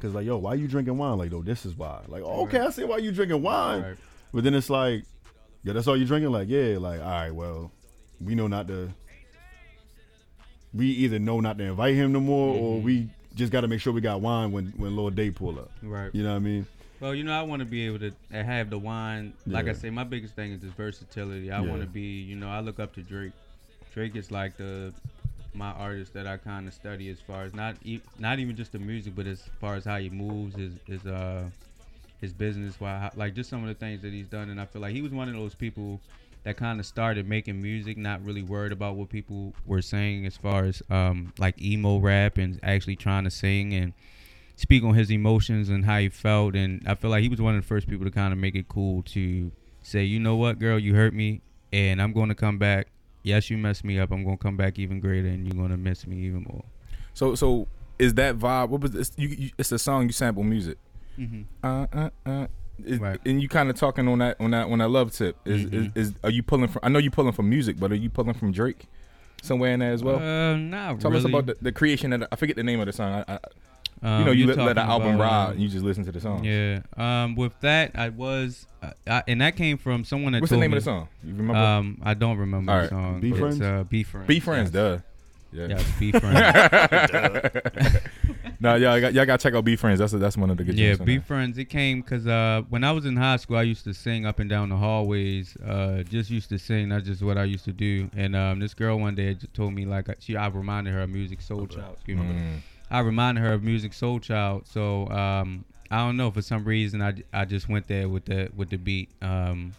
Cause 0.00 0.14
like, 0.14 0.24
yo, 0.24 0.38
why 0.38 0.54
you 0.54 0.66
drinking 0.68 0.96
wine? 0.96 1.18
Like, 1.18 1.32
oh, 1.34 1.42
this 1.42 1.66
is 1.66 1.74
why. 1.76 2.00
Like, 2.08 2.22
oh, 2.24 2.42
okay, 2.44 2.60
I 2.60 2.70
see 2.70 2.84
why 2.84 2.98
you 2.98 3.12
drinking 3.12 3.42
wine. 3.42 3.82
Right. 3.82 3.96
But 4.32 4.44
then 4.44 4.54
it's 4.54 4.70
like, 4.70 5.04
yeah, 5.64 5.74
that's 5.74 5.86
all 5.86 5.96
you 5.96 6.06
drinking. 6.06 6.30
Like, 6.32 6.48
yeah, 6.48 6.78
like, 6.78 7.00
all 7.00 7.06
right, 7.10 7.30
well, 7.30 7.70
we 8.20 8.34
know 8.34 8.46
not 8.46 8.68
to. 8.68 8.90
We 10.72 10.86
either 10.86 11.18
know 11.18 11.40
not 11.40 11.58
to 11.58 11.64
invite 11.64 11.94
him 11.96 12.12
no 12.12 12.20
more, 12.20 12.54
or 12.56 12.78
Mhm. 12.78 12.82
we 12.84 13.10
just 13.34 13.50
got 13.52 13.62
to 13.62 13.68
make 13.68 13.80
sure 13.80 13.92
we 13.92 14.00
got 14.00 14.20
wine 14.20 14.52
when 14.52 14.72
when 14.76 14.94
Lord 14.96 15.14
Day 15.16 15.30
pull 15.30 15.58
up. 15.58 15.70
Right. 15.82 16.14
You 16.14 16.22
know 16.22 16.30
what 16.30 16.36
I 16.36 16.40
mean? 16.40 16.66
Well, 17.00 17.14
you 17.14 17.24
know, 17.24 17.32
I 17.32 17.42
want 17.42 17.60
to 17.60 17.66
be 17.66 17.86
able 17.86 17.98
to 17.98 18.12
have 18.30 18.70
the 18.70 18.78
wine. 18.78 19.32
Like 19.46 19.66
Yeah. 19.66 19.72
I 19.72 19.74
say, 19.74 19.90
my 19.90 20.04
biggest 20.04 20.34
thing 20.36 20.52
is 20.52 20.60
this 20.60 20.70
versatility. 20.72 21.50
I 21.50 21.60
Yeah. 21.62 21.68
want 21.68 21.80
to 21.82 21.88
be, 21.88 22.20
you 22.22 22.36
know, 22.36 22.48
I 22.48 22.60
look 22.60 22.78
up 22.78 22.94
to 22.94 23.02
Drake. 23.02 23.32
Drake 23.94 24.14
is 24.16 24.30
like 24.30 24.56
the 24.56 24.92
my 25.54 25.70
artist 25.72 26.14
that 26.14 26.26
I 26.26 26.36
kind 26.36 26.68
of 26.68 26.74
study 26.74 27.08
as 27.08 27.20
far 27.20 27.42
as 27.42 27.54
not 27.54 27.76
e- 27.84 28.00
not 28.18 28.38
even 28.38 28.56
just 28.56 28.72
the 28.72 28.78
music, 28.78 29.14
but 29.16 29.26
as 29.26 29.42
far 29.60 29.74
as 29.74 29.84
how 29.84 29.98
he 29.98 30.10
moves, 30.10 30.54
his 30.56 30.72
his 30.86 31.06
uh 31.06 31.44
his 32.20 32.32
business, 32.32 32.78
why 32.78 33.10
like 33.16 33.34
just 33.34 33.50
some 33.50 33.62
of 33.62 33.68
the 33.68 33.74
things 33.74 34.02
that 34.02 34.12
he's 34.12 34.26
done. 34.26 34.50
And 34.50 34.60
I 34.60 34.66
feel 34.66 34.82
like 34.82 34.94
he 34.94 35.02
was 35.02 35.12
one 35.12 35.28
of 35.28 35.34
those 35.34 35.54
people 35.54 36.00
that 36.44 36.56
kind 36.56 36.80
of 36.80 36.86
started 36.86 37.28
making 37.28 37.60
music, 37.60 37.96
not 37.96 38.24
really 38.24 38.42
worried 38.42 38.72
about 38.72 38.96
what 38.96 39.08
people 39.08 39.52
were 39.66 39.82
saying 39.82 40.26
as 40.26 40.36
far 40.36 40.64
as 40.64 40.82
um 40.90 41.32
like 41.38 41.60
emo 41.60 41.98
rap 41.98 42.38
and 42.38 42.60
actually 42.62 42.96
trying 42.96 43.24
to 43.24 43.30
sing 43.30 43.72
and 43.74 43.92
speak 44.56 44.84
on 44.84 44.94
his 44.94 45.10
emotions 45.10 45.68
and 45.70 45.84
how 45.84 45.98
he 45.98 46.08
felt. 46.08 46.54
And 46.54 46.82
I 46.86 46.94
feel 46.94 47.10
like 47.10 47.22
he 47.22 47.28
was 47.28 47.40
one 47.40 47.56
of 47.56 47.62
the 47.62 47.66
first 47.66 47.88
people 47.88 48.04
to 48.04 48.10
kind 48.10 48.32
of 48.32 48.38
make 48.38 48.54
it 48.54 48.68
cool 48.68 49.02
to 49.04 49.50
say, 49.82 50.04
you 50.04 50.20
know 50.20 50.36
what, 50.36 50.58
girl, 50.58 50.78
you 50.78 50.94
hurt 50.94 51.14
me, 51.14 51.40
and 51.72 52.00
I'm 52.00 52.12
going 52.12 52.28
to 52.28 52.34
come 52.34 52.58
back. 52.58 52.88
Yes, 53.22 53.50
you 53.50 53.58
messed 53.58 53.84
me 53.84 53.98
up. 53.98 54.10
I'm 54.10 54.24
going 54.24 54.38
to 54.38 54.42
come 54.42 54.56
back 54.56 54.78
even 54.78 55.00
greater, 55.00 55.28
and 55.28 55.46
you're 55.46 55.54
going 55.56 55.70
to 55.70 55.76
miss 55.76 56.06
me 56.06 56.16
even 56.26 56.44
more. 56.48 56.64
So 57.14 57.34
so 57.34 57.66
is 57.98 58.14
that 58.14 58.38
vibe? 58.38 58.68
What 58.70 58.80
was 58.80 58.92
this? 58.92 59.12
You, 59.16 59.28
you, 59.28 59.50
it's 59.58 59.70
a 59.72 59.78
song 59.78 60.06
you 60.06 60.12
sample 60.12 60.42
music. 60.44 60.78
Mm-hmm. 61.18 61.42
Uh 61.62 61.86
uh 61.92 62.10
uh. 62.26 62.46
Is- 62.84 62.98
Right. 62.98 63.20
And 63.26 63.42
you 63.42 63.48
kind 63.48 63.68
of 63.68 63.76
talking 63.76 64.08
on 64.08 64.20
that 64.20 64.40
on 64.40 64.52
that 64.52 64.66
on 64.68 64.78
that 64.78 64.88
love 64.88 65.12
tip. 65.12 65.36
Is, 65.44 65.66
Mhm. 65.66 65.96
is 65.96 66.08
is 66.08 66.14
are 66.24 66.30
you 66.30 66.42
pulling 66.42 66.68
from? 66.68 66.80
I 66.82 66.88
know 66.88 66.98
you 66.98 67.10
pulling 67.10 67.32
from 67.32 67.50
music, 67.50 67.78
but 67.78 67.92
are 67.92 67.96
you 67.96 68.08
pulling 68.08 68.32
from 68.32 68.52
Drake 68.52 68.86
somewhere 69.42 69.72
in 69.74 69.80
there 69.80 69.92
as 69.92 70.02
well? 70.02 70.16
uh, 70.16 70.56
not 70.56 70.98
Tell 71.00 71.10
really. 71.10 71.24
us 71.24 71.28
about 71.28 71.44
the, 71.46 71.56
the 71.60 71.72
creation 71.72 72.14
of 72.14 72.20
the, 72.20 72.28
I 72.32 72.36
forget 72.36 72.56
the 72.56 72.62
name 72.62 72.80
of 72.80 72.86
the 72.86 72.92
song. 72.94 73.22
I, 73.28 73.34
I, 73.34 73.38
Um, 74.02 74.18
you 74.20 74.24
know, 74.24 74.32
you 74.32 74.46
let, 74.46 74.58
let 74.58 74.72
the 74.74 74.82
album 74.82 75.16
about, 75.16 75.20
ride 75.20 75.44
um, 75.46 75.52
and 75.52 75.60
you 75.60 75.68
just 75.68 75.84
listen 75.84 76.04
to 76.04 76.12
the 76.12 76.20
song. 76.20 76.42
Yeah. 76.42 76.80
Um, 76.96 77.34
with 77.36 77.52
that, 77.60 77.92
I 77.94 78.08
was, 78.08 78.66
uh, 78.82 78.92
I, 79.06 79.22
and 79.28 79.40
that 79.42 79.56
came 79.56 79.76
from 79.76 80.04
someone 80.04 80.32
that 80.32 80.40
What's 80.40 80.50
the 80.50 80.56
name 80.56 80.70
me, 80.70 80.78
of 80.78 80.84
the 80.84 80.90
song? 80.90 81.08
You 81.22 81.34
remember? 81.34 81.60
Um, 81.60 82.00
I 82.02 82.14
don't 82.14 82.38
remember 82.38 82.72
All 82.72 82.78
the 82.78 82.82
right. 82.82 82.90
song. 82.90 83.20
Be 83.20 83.32
Friends? 83.32 83.56
It's, 83.56 83.64
uh, 83.64 83.84
be 83.84 84.02
friends. 84.02 84.26
Be 84.26 84.40
friends, 84.40 84.68
yes. 84.68 84.72
duh. 84.72 84.98
Yeah. 85.52 85.66
Yes, 85.68 85.84
be 85.98 86.12
friends. 86.12 86.38
no, 88.60 88.76
y'all 88.76 89.00
got 89.00 89.12
y'all 89.12 89.26
got 89.26 89.40
to 89.40 89.42
check 89.42 89.54
out 89.54 89.64
Be 89.64 89.74
Friends. 89.74 89.98
That's 89.98 90.12
that's 90.12 90.36
one 90.36 90.50
of 90.50 90.56
the 90.56 90.64
good. 90.64 90.78
yeah, 90.78 90.90
joints 90.90 91.04
be 91.04 91.18
friends. 91.18 91.58
It 91.58 91.64
came 91.64 92.02
because 92.02 92.26
uh, 92.26 92.62
when 92.68 92.84
I 92.84 92.92
was 92.92 93.04
in 93.04 93.16
high 93.16 93.36
school, 93.36 93.56
I 93.56 93.62
used 93.62 93.82
to 93.84 93.94
sing 93.94 94.26
up 94.26 94.38
and 94.38 94.48
down 94.48 94.68
the 94.68 94.76
hallways. 94.76 95.56
Uh, 95.56 96.04
just 96.08 96.30
used 96.30 96.50
to 96.50 96.58
sing. 96.58 96.90
That's 96.90 97.04
just 97.04 97.22
what 97.22 97.36
I 97.36 97.44
used 97.44 97.64
to 97.64 97.72
do. 97.72 98.08
And 98.16 98.36
um, 98.36 98.60
this 98.60 98.74
girl 98.74 99.00
one 99.00 99.16
day 99.16 99.34
just 99.34 99.52
told 99.52 99.74
me 99.74 99.86
like 99.86 100.06
she, 100.20 100.36
I 100.36 100.46
reminded 100.46 100.94
her 100.94 101.02
of 101.02 101.10
Musiq 101.10 101.44
Soulchild. 101.44 101.94
Excuse 101.94 102.18
me. 102.18 102.26
Mm. 102.26 102.60
I 102.90 103.00
reminded 103.00 103.42
her 103.42 103.52
of 103.52 103.62
Musiq 103.62 103.92
Soulchild. 103.92 104.66
So 104.66 105.08
um, 105.08 105.64
I 105.90 105.98
don't 105.98 106.16
know 106.16 106.30
for 106.30 106.42
some 106.42 106.64
reason 106.64 107.00
I, 107.02 107.14
I 107.32 107.44
just 107.44 107.68
went 107.68 107.86
there 107.88 108.08
with 108.08 108.24
the 108.26 108.50
with 108.54 108.70
the 108.70 108.76
beat. 108.78 109.10
Um, 109.22 109.74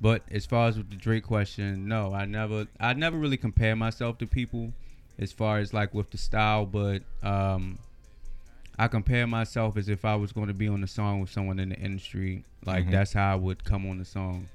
but 0.00 0.22
as 0.30 0.46
far 0.46 0.68
as 0.68 0.78
with 0.78 0.88
the 0.90 0.96
Drake 0.96 1.24
question, 1.24 1.86
no, 1.86 2.14
I 2.14 2.24
never 2.24 2.66
I 2.78 2.94
never 2.94 3.18
really 3.18 3.36
compare 3.36 3.76
myself 3.76 4.18
to 4.18 4.26
people 4.26 4.72
as 5.18 5.32
far 5.32 5.58
as 5.58 5.74
like 5.74 5.92
with 5.92 6.10
the 6.10 6.18
style, 6.18 6.64
but 6.64 7.02
um, 7.22 7.78
I 8.78 8.88
compare 8.88 9.26
myself 9.26 9.76
as 9.76 9.90
if 9.90 10.06
I 10.06 10.14
was 10.16 10.32
going 10.32 10.46
to 10.48 10.54
be 10.54 10.66
on 10.68 10.80
the 10.80 10.86
song 10.86 11.20
with 11.20 11.30
someone 11.30 11.58
in 11.58 11.68
the 11.68 11.76
industry. 11.76 12.44
Like 12.64 12.86
Mhm. 12.86 12.90
that's 12.92 13.12
how 13.12 13.32
I 13.32 13.34
would 13.36 13.62
come 13.64 13.86
on 13.86 13.98
the 13.98 14.04
song. 14.06 14.48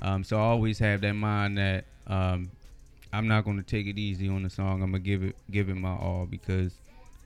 Um, 0.00 0.24
so 0.24 0.38
I 0.38 0.40
always 0.40 0.78
have 0.78 1.02
that 1.02 1.12
mind 1.12 1.58
that 1.58 1.84
um, 2.06 2.50
I'm 3.12 3.28
not 3.28 3.44
going 3.44 3.56
to 3.58 3.62
take 3.62 3.86
it 3.86 3.98
easy 3.98 4.28
on 4.28 4.42
the 4.42 4.50
song. 4.50 4.82
I'm 4.82 4.90
gonna 4.92 5.00
give 5.00 5.22
it 5.22 5.36
give 5.50 5.68
it 5.68 5.74
my 5.74 5.90
all 5.90 6.26
because 6.26 6.72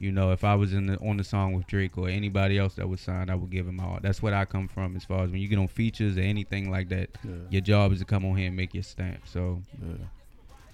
you 0.01 0.11
know 0.11 0.33
if 0.33 0.43
I 0.43 0.55
was 0.57 0.73
in 0.73 0.87
the 0.87 0.97
on 0.99 1.17
the 1.19 1.25
song 1.25 1.53
with 1.53 1.67
Drake 1.69 1.97
or 1.97 2.09
anybody 2.09 2.59
else 2.59 2.75
that 2.75 2.89
was 2.89 3.01
signed, 3.01 3.31
I 3.31 3.35
would 3.37 3.51
give 3.51 3.69
it 3.69 3.73
my 3.73 3.85
all. 3.85 3.99
That's 4.03 4.21
what 4.23 4.33
I 4.33 4.45
come 4.47 4.67
from 4.67 4.97
as 4.97 5.05
far 5.05 5.23
as 5.25 5.31
when 5.31 5.41
you 5.41 5.47
get 5.49 5.59
on 5.59 5.69
features 5.69 6.17
or 6.17 6.23
anything 6.23 6.71
like 6.71 6.89
that. 6.89 7.11
Yeah. 7.23 7.33
Your 7.51 7.61
job 7.61 7.93
is 7.93 7.99
to 8.01 8.05
come 8.05 8.25
on 8.25 8.37
here 8.37 8.49
and 8.49 8.57
make 8.57 8.75
your 8.75 8.83
stamp. 8.83 9.21
So 9.29 9.63
Yeah. 9.81 10.07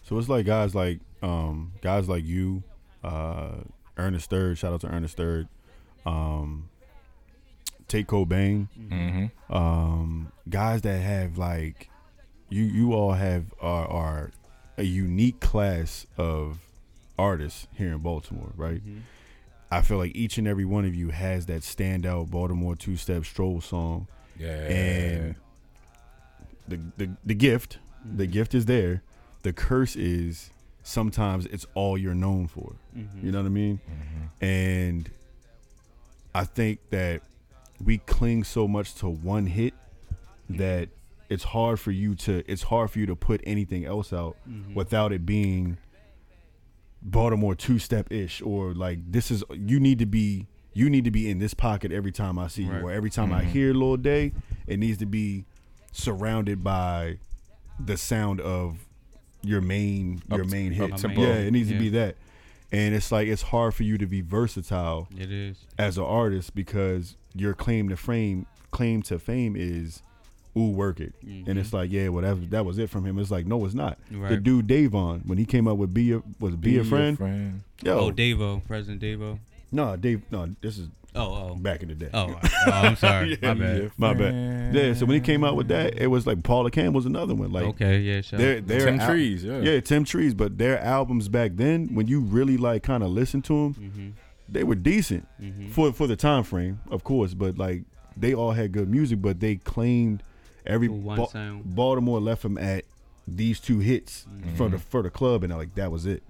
So 0.05 0.17
it's 0.19 0.29
like 0.29 0.47
guys 0.47 0.75
like 0.75 1.01
um 1.23 1.73
guys 1.83 2.09
like 2.09 2.25
you, 2.25 2.63
uh 3.05 3.57
Ernest 3.99 4.31
Third, 4.31 4.57
shout 4.59 4.73
out 4.73 4.81
to 4.83 4.89
Ernest 4.89 5.17
Third, 5.17 5.49
um 6.07 6.69
Tate 7.89 8.07
Kobang, 8.07 8.69
Mhm. 8.79 9.31
um, 9.49 10.33
guys 10.49 10.83
that 10.83 10.99
have 11.01 11.39
like 11.39 11.89
you 12.49 12.63
you 12.63 12.93
all 12.93 13.13
have 13.13 13.53
are 13.61 13.87
are 13.89 14.31
a 14.79 14.83
unique 14.85 15.41
class 15.41 16.07
of 16.17 16.59
artists 17.19 17.67
here 17.75 17.93
in 17.93 17.99
Baltimore, 17.99 18.53
right? 18.57 18.85
Mhm. 18.87 19.01
I 19.71 19.83
feel 19.83 19.99
like 19.99 20.15
each 20.15 20.39
and 20.39 20.47
every 20.47 20.65
one 20.65 20.85
of 20.85 20.95
you 20.95 21.09
has 21.11 21.47
that 21.47 21.63
standout 21.63 22.31
Baltimore 22.31 22.77
two 22.77 22.97
step 22.97 23.25
stroll 23.25 23.61
song 23.61 24.07
Yeah. 24.39 24.49
and 24.69 25.35
the 26.69 26.81
the, 26.97 27.11
the 27.25 27.35
gift 27.35 27.79
the 28.05 28.27
Mhm. 28.27 28.33
gift 28.33 28.55
is 28.55 28.67
there 28.67 29.03
the 29.43 29.53
curse 29.53 29.97
is 29.97 30.51
sometimes 30.83 31.47
it's 31.47 31.67
all 31.75 31.99
you're 31.99 32.15
known 32.15 32.47
for 32.47 32.75
Mhm. 32.97 33.25
you 33.25 33.33
know 33.33 33.41
what 33.41 33.47
i 33.47 33.51
mean 33.51 33.81
Mhm. 33.89 34.29
and 34.47 35.11
i 36.35 36.45
think 36.45 36.79
that 36.91 37.23
we 37.85 37.99
cling 37.99 38.45
so 38.45 38.69
much 38.69 38.95
to 38.97 39.09
one 39.09 39.47
hit 39.47 39.75
that 40.49 40.89
it's 41.29 41.43
hard 41.45 41.81
for 41.81 41.91
you 41.91 42.15
to 42.15 42.45
it's 42.51 42.63
hard 42.65 42.91
for 42.91 43.01
you 43.01 43.07
to 43.07 43.17
put 43.17 43.41
anything 43.45 43.85
else 43.85 44.13
out 44.13 44.37
Mhm. 44.49 44.75
without 44.75 45.13
it 45.13 45.27
being 45.27 45.79
Baltimore 47.11 47.55
two 47.55 47.79
step 47.79 48.11
ish 48.13 48.43
or 48.43 48.75
like 48.75 48.99
this 49.11 49.31
is 49.31 49.45
you 49.55 49.79
need 49.79 49.99
to 50.01 50.07
be 50.07 50.47
you 50.75 50.91
need 50.91 51.05
to 51.05 51.11
be 51.11 51.31
in 51.31 51.39
this 51.39 51.55
pocket 51.55 51.93
every 51.93 52.11
time 52.13 52.39
I 52.39 52.49
see 52.49 52.65
Right. 52.65 52.81
you 52.81 52.87
or 52.89 52.91
every 52.93 53.11
time 53.11 53.33
I 53.33 53.43
Mhm. 53.45 53.47
hear 53.47 53.73
Lil 53.75 53.97
Day 53.97 54.33
it 54.67 54.79
needs 54.79 54.99
to 54.99 55.07
be 55.07 55.45
surrounded 55.93 56.63
by 56.65 57.19
the 57.79 57.97
sound 57.97 58.41
of 58.41 58.87
your 59.43 59.61
main 59.61 60.21
your 60.31 60.43
Up- 60.43 60.51
main 60.51 60.73
up 60.81 60.91
hit 60.91 60.97
tempo. 60.99 61.21
yeah 61.23 61.35
it 61.35 61.53
needs 61.53 61.69
to 61.71 61.79
be 61.79 61.89
that 61.91 62.17
and 62.73 62.95
it's 62.95 63.13
like 63.13 63.29
it's 63.29 63.43
hard 63.43 63.73
for 63.75 63.85
you 63.85 63.97
to 63.99 64.07
be 64.07 64.21
versatile 64.21 65.09
It 65.17 65.31
is. 65.31 65.65
as 65.79 65.99
an 65.99 66.05
artist 66.05 66.55
because 66.55 67.17
your 67.35 67.55
claim 67.55 67.89
to 67.89 67.97
fame 67.97 68.47
claim 68.73 69.03
to 69.03 69.19
fame 69.21 69.55
is 69.57 70.03
ooh 70.57 70.71
work 70.71 71.01
it 71.01 71.13
and 71.23 71.47
Mhm. 71.47 71.59
it's 71.59 71.73
like 71.73 71.91
yeah 71.93 72.09
well 72.09 72.23
that, 72.23 72.51
that 72.51 72.65
was 72.65 72.79
it 72.79 72.89
from 72.91 73.05
him 73.05 73.19
it's 73.19 73.31
like 73.31 73.47
no 73.47 73.65
it's 73.65 73.75
not 73.75 73.99
the 74.11 74.17
Right. 74.19 74.43
dude 74.43 74.67
Davon 74.67 75.21
when 75.27 75.37
he 75.39 75.45
came 75.45 75.69
up 75.69 75.77
with 75.77 75.93
be 75.93 76.13
a 76.13 76.23
was 76.41 76.57
be, 76.57 76.79
a 76.79 76.85
friend 76.85 77.19
yo 77.83 77.99
Oh, 77.99 78.11
Davo, 78.11 78.65
President 78.67 79.03
Davo. 79.03 79.39
no 79.73 79.97
Dave 79.97 80.23
no 80.31 80.49
this 80.63 80.79
is 80.79 80.89
Oh, 81.19 81.53
oh, 81.53 81.55
back 81.55 81.83
in 81.83 81.89
the 81.89 81.95
day 81.95 82.11
oh, 82.13 82.39
oh, 82.43 82.71
I'm 82.71 82.95
sorry. 82.97 83.39
Yeah, 83.43 83.55
My 83.55 83.61
bad. 83.65 83.91
my 83.97 84.15
bad 84.15 84.75
yeah 84.75 84.93
so 84.95 85.07
when 85.07 85.15
he 85.15 85.21
came 85.21 85.45
out 85.45 85.57
with 85.57 85.69
that 85.69 85.99
it 85.99 86.09
was 86.09 86.27
like 86.27 86.43
Paula 86.43 86.71
Campbell's 86.71 87.07
another 87.07 87.35
one 87.35 87.53
like 87.53 87.65
okay, 87.65 88.01
yeah, 88.01 88.21
sure. 88.21 88.39
their 88.39 88.61
their 88.61 88.85
Ten 88.85 89.01
al- 89.01 89.09
trees. 89.09 89.43
Yeah. 89.45 89.61
yeah 89.61 89.81
Tim 89.81 90.05
Trees 90.05 90.35
but 90.35 90.59
their 90.59 90.79
albums 90.81 91.29
back 91.29 91.53
then 91.55 91.95
when 91.95 92.07
you 92.07 92.21
really 92.21 92.57
like 92.59 92.83
kind 92.83 93.03
of 93.03 93.11
listen 93.11 93.41
to 93.43 93.53
them 93.55 93.75
Mm-hmm. 93.75 94.09
they 94.49 94.63
were 94.65 94.75
decent 94.75 95.27
Mm-hmm. 95.43 95.69
for 95.71 95.91
for 95.93 96.07
the 96.07 96.17
time 96.17 96.45
frame, 96.45 96.81
of 96.91 97.03
course, 97.03 97.33
but 97.35 97.57
like 97.57 97.85
they 98.19 98.33
all 98.35 98.53
had 98.53 98.73
good 98.73 98.89
music, 98.91 99.21
but 99.23 99.41
they 99.41 99.57
claimed 99.57 100.23
every 100.67 100.89
Ba- 100.89 100.95
Baltimore 101.65 102.21
left 102.21 102.43
them 102.43 102.59
at 102.59 102.85
these 103.29 103.59
two 103.61 103.79
hits 103.81 104.27
for 104.57 104.69
the 104.69 104.77
Mhm. 104.77 104.81
for 104.81 105.03
the 105.03 105.11
club, 105.11 105.43
and 105.45 105.53
like 105.53 105.75
that 105.75 105.91
was 105.91 106.07
it. 106.07 106.23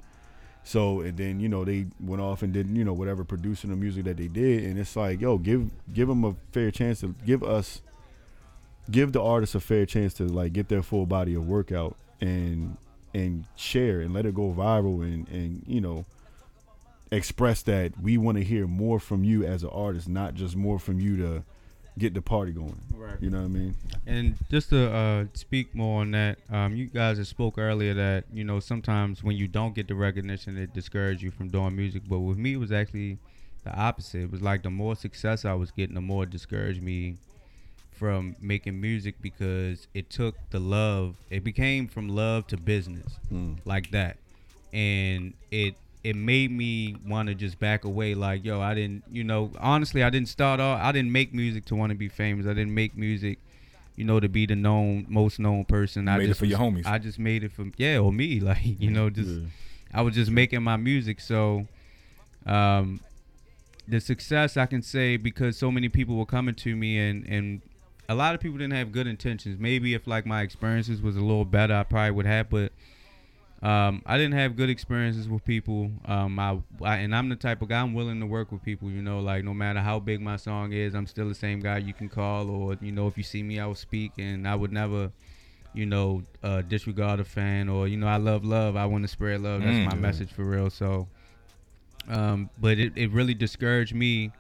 So 0.64 1.00
and 1.00 1.16
then 1.16 1.38
you 1.40 1.48
know 1.48 1.64
they 1.64 1.86
went 2.00 2.20
off 2.22 2.42
and 2.42 2.52
did 2.52 2.68
you 2.68 2.84
know 2.84 2.92
whatever 2.92 3.22
producing 3.24 3.70
the 3.70 3.76
music 3.76 4.04
that 4.04 4.16
they 4.16 4.28
did, 4.28 4.64
and 4.64 4.78
it's 4.78 4.96
like 4.96 5.20
yo 5.20 5.38
give 5.38 5.70
give 5.92 6.08
them 6.08 6.24
a 6.24 6.34
fair 6.52 6.70
chance 6.70 7.00
to 7.00 7.14
give 7.24 7.42
us 7.42 7.82
give 8.90 9.12
the 9.12 9.22
artists 9.22 9.54
a 9.54 9.60
fair 9.60 9.84
chance 9.86 10.14
to 10.14 10.24
like 10.24 10.52
get 10.52 10.68
their 10.68 10.82
full 10.82 11.06
body 11.06 11.34
of 11.34 11.46
work 11.46 11.70
out 11.72 11.96
and 12.20 12.76
and 13.14 13.44
share 13.56 14.00
and 14.00 14.12
let 14.14 14.26
it 14.26 14.34
go 14.34 14.52
viral 14.52 15.02
and 15.02 15.28
and 15.28 15.62
you 15.66 15.80
know 15.80 16.04
express 17.12 17.62
that 17.62 17.92
we 18.00 18.18
want 18.18 18.36
to 18.38 18.42
hear 18.44 18.66
more 18.66 18.98
from 18.98 19.22
you 19.22 19.44
as 19.44 19.62
an 19.62 19.70
artist, 19.70 20.08
not 20.08 20.34
just 20.34 20.56
more 20.56 20.78
from 20.78 20.98
you 20.98 21.16
to 21.16 21.44
get 21.98 22.14
the 22.14 22.22
party 22.22 22.52
going. 22.52 22.78
Right. 22.94 23.16
You 23.20 23.30
know 23.30 23.38
what 23.38 23.44
I 23.44 23.48
mean? 23.48 23.74
And 24.06 24.34
just 24.50 24.68
to 24.70 24.92
uh, 24.92 25.24
speak 25.34 25.74
more 25.74 26.02
on 26.02 26.10
that, 26.12 26.38
um, 26.50 26.76
you 26.76 26.86
guys 26.86 27.18
have 27.18 27.26
spoke 27.26 27.58
earlier 27.58 27.94
that 27.94 28.24
you 28.32 28.44
know 28.44 28.60
sometimes 28.60 29.22
when 29.24 29.36
you 29.36 29.48
don't 29.48 29.74
get 29.74 29.88
the 29.88 29.94
recognition, 29.94 30.56
it 30.58 30.72
discourages 30.74 31.22
you 31.22 31.30
from 31.30 31.48
doing 31.48 31.74
music. 31.76 32.02
But 32.08 32.20
with 32.20 32.38
me, 32.38 32.54
it 32.54 32.58
was 32.58 32.72
actually 32.72 33.18
the 33.64 33.74
opposite. 33.74 34.22
It 34.22 34.30
was 34.30 34.42
like 34.42 34.62
the 34.62 34.70
more 34.70 34.94
success 34.96 35.44
I 35.44 35.54
was 35.54 35.70
getting, 35.70 35.94
the 35.94 36.00
more 36.00 36.24
it 36.24 36.30
discouraged 36.30 36.82
me 36.82 37.16
from 37.92 38.36
making 38.40 38.78
music 38.80 39.14
because 39.22 39.88
it 39.94 40.10
took 40.10 40.34
the 40.50 40.60
love. 40.60 41.16
It 41.30 41.42
became 41.42 41.88
from 41.88 42.08
love 42.08 42.46
to 42.48 42.56
business, 42.58 43.18
Mm. 43.32 43.56
like 43.64 43.90
that, 43.92 44.18
and 44.72 45.32
it 45.50 45.74
it 46.06 46.14
made 46.14 46.52
me 46.52 46.94
want 47.04 47.28
to 47.28 47.34
just 47.34 47.58
back 47.58 47.84
away. 47.84 48.14
Like, 48.14 48.44
yo, 48.44 48.60
I 48.60 48.74
didn't, 48.74 49.02
you 49.10 49.24
know, 49.24 49.50
honestly, 49.58 50.04
I 50.04 50.10
didn't 50.10 50.28
start 50.28 50.60
off. 50.60 50.80
I 50.80 50.92
didn't 50.92 51.10
make 51.10 51.34
music 51.34 51.64
to 51.64 51.74
want 51.74 51.90
to 51.90 51.96
be 51.96 52.08
famous. 52.08 52.46
I 52.46 52.50
didn't 52.50 52.74
make 52.74 52.96
music, 52.96 53.40
you 53.96 54.04
know, 54.04 54.20
to 54.20 54.28
be 54.28 54.46
the 54.46 54.54
known, 54.54 55.06
most 55.08 55.40
known 55.40 55.64
person. 55.64 56.06
I 56.08 56.18
made 56.18 56.24
it 56.24 56.28
just 56.28 56.38
for 56.38 56.46
your 56.46 56.60
homies. 56.60 56.86
I 56.86 56.98
just 56.98 57.18
made 57.18 57.42
it 57.42 57.50
for 57.50 57.66
yeah, 57.76 57.98
or 57.98 58.12
me. 58.12 58.38
Like, 58.46 58.60
you 58.62 58.92
know, 58.92 59.10
just 59.10 59.28
Yeah. 59.28 59.46
I 59.92 60.02
was 60.02 60.14
just 60.14 60.30
making 60.30 60.62
my 60.62 60.76
music. 60.76 61.18
So, 61.18 61.66
um, 62.46 63.00
the 63.88 64.00
success 64.00 64.56
I 64.56 64.66
can 64.66 64.82
say 64.82 65.16
because 65.16 65.58
so 65.58 65.72
many 65.72 65.88
people 65.88 66.14
were 66.14 66.26
coming 66.26 66.54
to 66.54 66.76
me 66.76 66.98
and 66.98 67.26
and 67.26 67.62
a 68.08 68.14
lot 68.14 68.36
of 68.36 68.40
people 68.40 68.58
didn't 68.58 68.74
have 68.74 68.92
good 68.92 69.08
intentions. 69.08 69.58
Maybe 69.58 69.92
if 69.92 70.06
like 70.06 70.24
my 70.24 70.42
experiences 70.42 71.02
was 71.02 71.16
a 71.16 71.20
little 71.20 71.44
better, 71.44 71.74
I 71.74 71.82
probably 71.82 72.12
would 72.12 72.26
have. 72.26 72.48
But 72.48 72.70
um, 73.66 74.02
I 74.06 74.16
didn't 74.16 74.34
have 74.34 74.54
good 74.54 74.70
experiences 74.70 75.28
with 75.28 75.44
people. 75.44 75.90
Um, 76.04 76.38
I, 76.38 76.58
I 76.82 76.96
and 76.98 77.14
I'm 77.16 77.28
the 77.28 77.36
type 77.36 77.62
of 77.62 77.68
guy 77.68 77.80
I'm 77.80 77.94
willing 77.94 78.20
to 78.20 78.26
work 78.26 78.52
with 78.52 78.62
people. 78.62 78.90
You 78.90 79.02
know, 79.02 79.18
like 79.20 79.42
no 79.44 79.54
matter 79.54 79.80
how 79.80 79.98
big 79.98 80.20
my 80.20 80.36
song 80.36 80.72
is, 80.72 80.94
I'm 80.94 81.06
still 81.06 81.28
the 81.28 81.34
same 81.34 81.60
guy 81.60 81.78
you 81.78 81.92
can 81.92 82.08
call. 82.08 82.48
Or 82.48 82.76
you 82.80 82.92
know, 82.92 83.08
if 83.08 83.16
you 83.16 83.24
see 83.24 83.42
me, 83.42 83.58
I 83.58 83.66
will 83.66 83.74
speak, 83.74 84.12
and 84.18 84.46
I 84.46 84.54
would 84.54 84.72
never. 84.72 85.10
You 85.74 85.84
know, 85.84 86.22
uh, 86.42 86.62
disregard 86.62 87.20
a 87.20 87.24
fan, 87.24 87.68
or 87.68 87.86
you 87.86 87.98
know, 87.98 88.06
I 88.06 88.16
love 88.16 88.46
love. 88.46 88.76
I 88.76 88.86
want 88.86 89.04
to 89.04 89.08
spread 89.08 89.42
love. 89.42 89.60
That's 89.62 89.76
Mm. 89.76 89.84
my 89.84 89.94
message 89.94 90.30
for 90.32 90.42
real. 90.42 90.70
So, 90.70 91.06
um, 92.08 92.48
but 92.58 92.78
it, 92.78 92.92
it 92.96 93.10
really 93.10 93.34
discouraged 93.34 93.94
me 93.94 94.30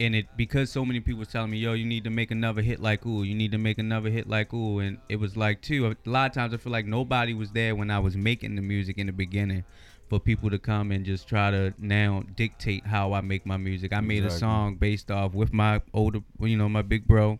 and 0.00 0.14
it 0.14 0.26
because 0.36 0.70
so 0.70 0.84
many 0.84 1.00
people 1.00 1.20
was 1.20 1.28
telling 1.28 1.50
me, 1.50 1.58
yo, 1.58 1.72
you 1.72 1.84
need 1.84 2.04
to 2.04 2.10
make 2.10 2.30
another 2.30 2.62
hit 2.62 2.80
like 2.80 3.06
ooh, 3.06 3.22
you 3.22 3.34
need 3.34 3.52
to 3.52 3.58
make 3.58 3.78
another 3.78 4.10
hit 4.10 4.28
like 4.28 4.52
ooh, 4.52 4.78
and 4.80 4.98
it 5.08 5.16
was 5.16 5.36
like 5.36 5.62
too. 5.62 5.86
A 5.86 6.08
lot 6.08 6.30
of 6.30 6.34
times 6.34 6.54
I 6.54 6.56
feel 6.56 6.72
like 6.72 6.86
nobody 6.86 7.34
was 7.34 7.50
there 7.52 7.74
when 7.74 7.90
I 7.90 7.98
was 7.98 8.16
making 8.16 8.56
the 8.56 8.62
music 8.62 8.98
in 8.98 9.06
the 9.06 9.12
beginning 9.12 9.64
for 10.08 10.20
people 10.20 10.50
to 10.50 10.58
come 10.58 10.92
and 10.92 11.04
just 11.04 11.26
try 11.28 11.50
to 11.50 11.72
now 11.78 12.24
dictate 12.36 12.86
how 12.86 13.12
I 13.12 13.20
make 13.20 13.46
my 13.46 13.56
music. 13.56 13.92
I 13.92 14.00
made 14.00 14.24
a 14.24 14.30
song 14.30 14.76
based 14.76 15.10
off 15.10 15.32
with 15.32 15.52
my 15.52 15.80
older, 15.92 16.20
you 16.40 16.56
know, 16.56 16.68
my 16.68 16.82
big 16.82 17.06
bro. 17.06 17.38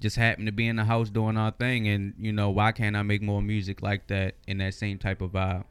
Just 0.00 0.16
happened 0.16 0.46
to 0.46 0.52
be 0.52 0.66
in 0.66 0.74
the 0.76 0.84
house 0.84 1.10
doing 1.10 1.36
our 1.36 1.52
thing, 1.52 1.86
and 1.86 2.14
you 2.18 2.32
know, 2.32 2.50
why 2.50 2.72
can't 2.72 2.96
I 2.96 3.02
make 3.02 3.22
more 3.22 3.40
music 3.40 3.82
like 3.82 4.08
that 4.08 4.34
in 4.48 4.58
that 4.58 4.74
same 4.74 4.98
type 4.98 5.22
of 5.22 5.30
vibe? 5.32 5.64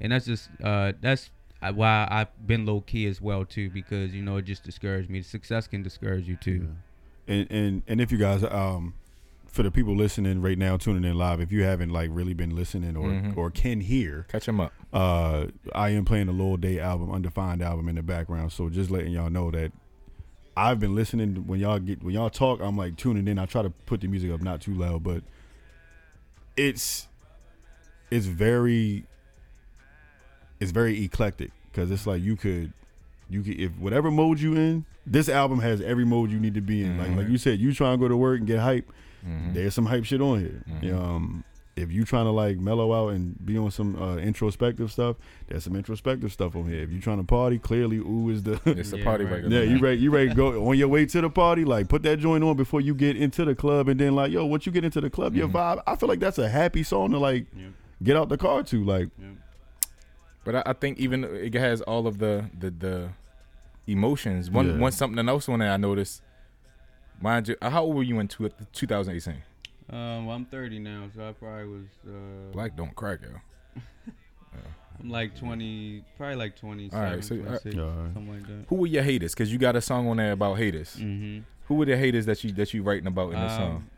And 0.00 0.12
that's 0.12 0.24
just 0.24 0.48
uh, 0.62 0.92
that's 1.00 1.30
uh, 1.68 1.72
why 1.72 2.06
I've 2.10 2.46
been 2.46 2.66
low 2.66 2.80
key 2.80 3.06
as 3.06 3.20
well 3.20 3.44
too, 3.44 3.70
because 3.70 4.14
you 4.14 4.22
know 4.22 4.36
it 4.36 4.42
just 4.42 4.62
discouraged 4.64 5.10
me. 5.10 5.22
Success 5.22 5.66
can 5.66 5.82
discourage 5.82 6.28
you 6.28 6.36
too. 6.36 6.68
and 7.26 7.50
and 7.50 7.82
and 7.88 8.00
if 8.00 8.12
you 8.12 8.18
guys 8.18 8.44
um 8.44 8.94
for 9.46 9.62
the 9.62 9.70
people 9.70 9.94
listening 9.96 10.42
right 10.42 10.58
now 10.58 10.76
tuning 10.76 11.04
in 11.08 11.16
live 11.16 11.40
if 11.40 11.52
you 11.52 11.62
haven't 11.62 11.90
like 11.90 12.10
really 12.12 12.34
been 12.34 12.54
listening 12.56 12.96
or 12.96 13.08
Mhm. 13.08 13.36
or 13.36 13.50
can 13.52 13.80
hear 13.80 14.26
Catch 14.28 14.48
him 14.48 14.58
up. 14.60 14.72
uh 14.92 15.46
i 15.74 15.90
am 15.90 16.04
playing 16.04 16.26
the 16.26 16.32
Lil 16.32 16.56
Day 16.56 16.80
album 16.80 17.12
undefined 17.12 17.62
album 17.62 17.88
in 17.88 17.94
the 17.94 18.02
background 18.02 18.50
so 18.52 18.68
just 18.68 18.90
letting 18.90 19.12
y'all 19.12 19.30
know 19.30 19.52
that 19.52 19.70
i've 20.56 20.80
been 20.80 20.94
listening 20.96 21.46
when 21.46 21.60
y'all 21.60 21.78
get 21.78 22.02
when 22.02 22.12
y'all 22.14 22.28
talk 22.30 22.60
i'm 22.60 22.76
like 22.76 22.96
tuning 22.96 23.28
in 23.28 23.38
i 23.38 23.46
try 23.46 23.62
to 23.62 23.70
put 23.70 24.00
the 24.00 24.08
music 24.08 24.32
up 24.32 24.40
not 24.42 24.60
too 24.60 24.74
loud 24.74 25.04
but 25.04 25.22
it's 26.56 27.06
it's 28.10 28.26
very 28.26 29.04
it's 30.60 30.70
very 30.72 31.02
eclectic 31.04 31.50
because 31.70 31.90
it's 31.90 32.06
like 32.06 32.22
you 32.22 32.36
could 32.36 32.72
you 33.30 33.42
could 33.42 33.58
if 33.58 33.72
whatever 33.78 34.10
mode 34.10 34.38
you 34.40 34.54
in 34.54 34.84
this 35.06 35.28
album 35.28 35.60
has 35.60 35.80
every 35.80 36.04
mode 36.04 36.30
you 36.30 36.38
need 36.38 36.54
to 36.54 36.60
be 36.60 36.82
in 36.82 36.98
like 36.98 37.08
Mhm. 37.08 37.16
like 37.16 37.28
you 37.28 37.38
said 37.38 37.58
you 37.58 37.72
try 37.72 37.90
and 37.92 38.00
go 38.00 38.08
to 38.08 38.16
work 38.16 38.38
and 38.38 38.46
get 38.46 38.58
hype 38.60 38.90
Mhm. 39.26 39.54
there's 39.54 39.74
some 39.74 39.86
hype 39.86 40.04
shit 40.04 40.20
on 40.20 40.40
here. 40.40 40.62
Mhm. 40.82 40.94
Um, 40.94 41.44
if 41.76 41.90
you 41.90 42.04
trying 42.04 42.26
to 42.26 42.30
like 42.30 42.58
mellow 42.58 42.92
out 42.92 43.14
and 43.14 43.34
be 43.44 43.56
on 43.58 43.70
some 43.70 43.96
uh, 44.00 44.16
introspective 44.18 44.92
stuff, 44.92 45.16
there's 45.48 45.64
some 45.64 45.74
introspective 45.74 46.30
stuff 46.30 46.54
on 46.54 46.68
here. 46.68 46.80
If 46.82 46.92
you 46.92 47.00
trying 47.00 47.16
to 47.18 47.24
party, 47.24 47.58
clearly 47.58 47.96
ooh 47.96 48.28
is 48.30 48.42
the 48.44 48.60
It's 48.66 48.92
a 48.92 48.98
Yeah, 48.98 49.04
party 49.04 49.24
right. 49.24 49.32
record. 49.36 49.50
yeah. 49.52 49.62
You 49.62 49.78
ready? 49.78 50.00
You 50.02 50.10
ready 50.10 50.28
to 50.28 50.34
go 50.34 50.66
on 50.68 50.76
your 50.78 50.86
way 50.88 51.04
to 51.06 51.20
the 51.22 51.30
party? 51.30 51.64
Like 51.64 51.88
put 51.88 52.02
that 52.04 52.18
joint 52.20 52.44
on 52.44 52.56
before 52.56 52.80
you 52.82 52.94
get 52.94 53.16
into 53.16 53.44
the 53.46 53.54
club, 53.54 53.88
and 53.88 53.98
then 53.98 54.14
like 54.14 54.30
yo, 54.30 54.44
once 54.44 54.66
you 54.66 54.72
get 54.72 54.84
into 54.84 55.00
the 55.00 55.10
club, 55.10 55.34
your 55.34 55.48
Mhm. 55.48 55.52
vibe. 55.52 55.82
I 55.86 55.96
feel 55.96 56.08
like 56.08 56.20
that's 56.20 56.38
a 56.38 56.48
happy 56.48 56.82
song 56.84 57.10
to 57.12 57.18
like 57.18 57.46
Yeah. 57.56 57.68
get 58.02 58.16
out 58.16 58.28
the 58.28 58.36
car 58.38 58.62
to. 58.62 58.84
Like 58.84 59.08
But 60.44 60.56
I, 60.56 60.62
I 60.66 60.72
think 60.74 60.98
even 60.98 61.24
it 61.24 61.54
has 61.54 61.80
all 61.82 62.06
of 62.06 62.18
the 62.18 62.44
the, 62.58 62.70
the 62.70 63.08
emotions. 63.86 64.50
One 64.50 64.66
Yeah. 64.68 64.78
one 64.78 64.92
something 64.92 65.28
else 65.28 65.48
on 65.48 65.58
there 65.60 65.70
I 65.72 65.76
noticed. 65.76 66.22
Mind 67.20 67.48
you, 67.48 67.56
how 67.62 67.84
old 67.84 67.96
were 67.96 68.02
you 68.02 68.18
in 68.18 68.28
two, 68.28 68.50
2018? 68.72 69.42
Um, 69.90 70.26
well, 70.26 70.34
I'm 70.36 70.44
30 70.46 70.78
now, 70.80 71.04
so 71.14 71.28
I 71.28 71.32
probably 71.32 71.66
was. 71.66 71.86
Uh, 72.06 72.52
Black 72.52 72.76
don't 72.76 72.94
crack, 72.94 73.20
yo. 73.22 73.28
I'm 75.00 75.10
like 75.10 75.36
20, 75.38 76.04
probably 76.16 76.36
like 76.36 76.56
27, 76.56 76.98
All 77.06 77.14
right, 77.14 77.24
so, 77.24 77.34
uh, 77.34 77.38
26, 77.58 77.74
Yeah. 77.76 77.82
something 78.14 78.28
like 78.32 78.46
that. 78.46 78.64
Who 78.68 78.76
were 78.76 78.86
your 78.86 79.02
haters? 79.02 79.34
Because 79.34 79.52
you 79.52 79.58
got 79.58 79.76
a 79.76 79.80
song 79.80 80.08
on 80.08 80.16
there 80.16 80.32
about 80.32 80.54
haters. 80.56 80.96
Mm-hmm. 80.98 81.40
Who 81.66 81.74
were 81.74 81.84
the 81.84 81.96
haters 81.96 82.26
that 82.26 82.42
you 82.44 82.52
that 82.52 82.72
you 82.74 82.82
writing 82.82 83.06
about 83.06 83.32
in 83.32 83.40
the 83.40 83.46
Um, 83.46 83.50
song? 83.50 83.90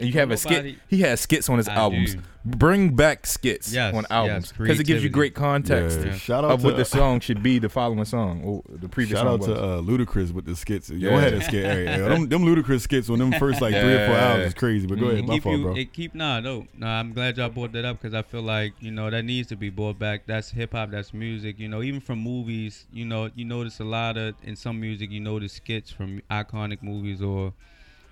And 0.00 0.08
you 0.08 0.18
have 0.20 0.30
a 0.30 0.36
skit. 0.36 0.76
He 0.88 1.00
has 1.02 1.20
skits 1.20 1.48
on 1.48 1.58
his 1.58 1.68
I 1.68 1.74
albums. 1.74 2.14
do. 2.14 2.20
Bring 2.42 2.96
back 2.96 3.26
skits 3.26 3.70
Yes, 3.70 3.94
on 3.94 4.06
albums 4.08 4.52
because 4.56 4.80
it 4.80 4.84
gives 4.84 5.04
you 5.04 5.10
great 5.10 5.34
context 5.34 5.98
yeah, 6.00 6.06
Yeah. 6.06 6.14
shout 6.14 6.42
out 6.42 6.52
of 6.52 6.60
to 6.60 6.66
what 6.68 6.76
the 6.78 6.86
song 6.86 7.20
should 7.20 7.42
be. 7.42 7.58
The 7.58 7.68
following 7.68 8.02
song 8.06 8.40
or 8.42 8.62
the 8.66 8.88
previous 8.88 9.18
Shout 9.18 9.26
song 9.26 9.34
out 9.34 9.38
was. 9.40 9.48
to 9.48 9.62
uh, 9.62 9.82
Ludacris 9.82 10.32
with 10.32 10.46
the 10.46 10.56
skits. 10.56 10.88
Yo, 10.88 11.10
Yeah. 11.10 11.20
had 11.20 11.34
a 11.34 11.42
skit. 11.42 11.66
Hey, 11.66 11.98
yo, 11.98 12.08
them, 12.08 12.30
them 12.30 12.42
Ludacris 12.46 12.80
skits 12.80 13.10
on 13.10 13.18
them 13.18 13.32
first 13.32 13.60
like 13.60 13.74
three 13.74 13.92
or 13.92 14.06
four 14.06 14.14
Yeah. 14.14 14.32
hours 14.32 14.46
is 14.46 14.54
crazy. 14.54 14.86
But 14.86 14.98
go 15.00 15.06
Mhm. 15.08 15.12
ahead, 15.12 15.26
my 15.26 15.34
keep 15.34 15.42
fault, 15.42 15.56
you, 15.58 15.62
bro. 15.64 15.74
It 15.76 15.92
keep 15.92 16.14
nah, 16.14 16.40
no, 16.40 16.66
nah. 16.78 16.98
I'm 16.98 17.12
glad 17.12 17.36
y'all 17.36 17.50
brought 17.50 17.72
that 17.72 17.84
up 17.84 18.00
because 18.00 18.14
I 18.14 18.22
feel 18.22 18.40
like 18.42 18.72
you 18.80 18.90
know 18.90 19.10
that 19.10 19.22
needs 19.26 19.48
to 19.48 19.56
be 19.56 19.68
brought 19.68 19.98
back. 19.98 20.22
That's 20.26 20.50
hip 20.52 20.72
hop. 20.72 20.92
That's 20.92 21.12
music. 21.12 21.58
You 21.58 21.68
know, 21.68 21.82
even 21.82 22.00
from 22.00 22.20
movies. 22.20 22.86
You 22.90 23.04
know, 23.04 23.28
you 23.34 23.44
notice 23.44 23.80
a 23.80 23.84
lot 23.84 24.16
of 24.16 24.34
in 24.42 24.56
some 24.56 24.80
music. 24.80 25.10
You 25.10 25.20
notice 25.20 25.52
skits 25.52 25.90
from 25.90 26.22
iconic 26.30 26.82
movies 26.82 27.20
or. 27.20 27.52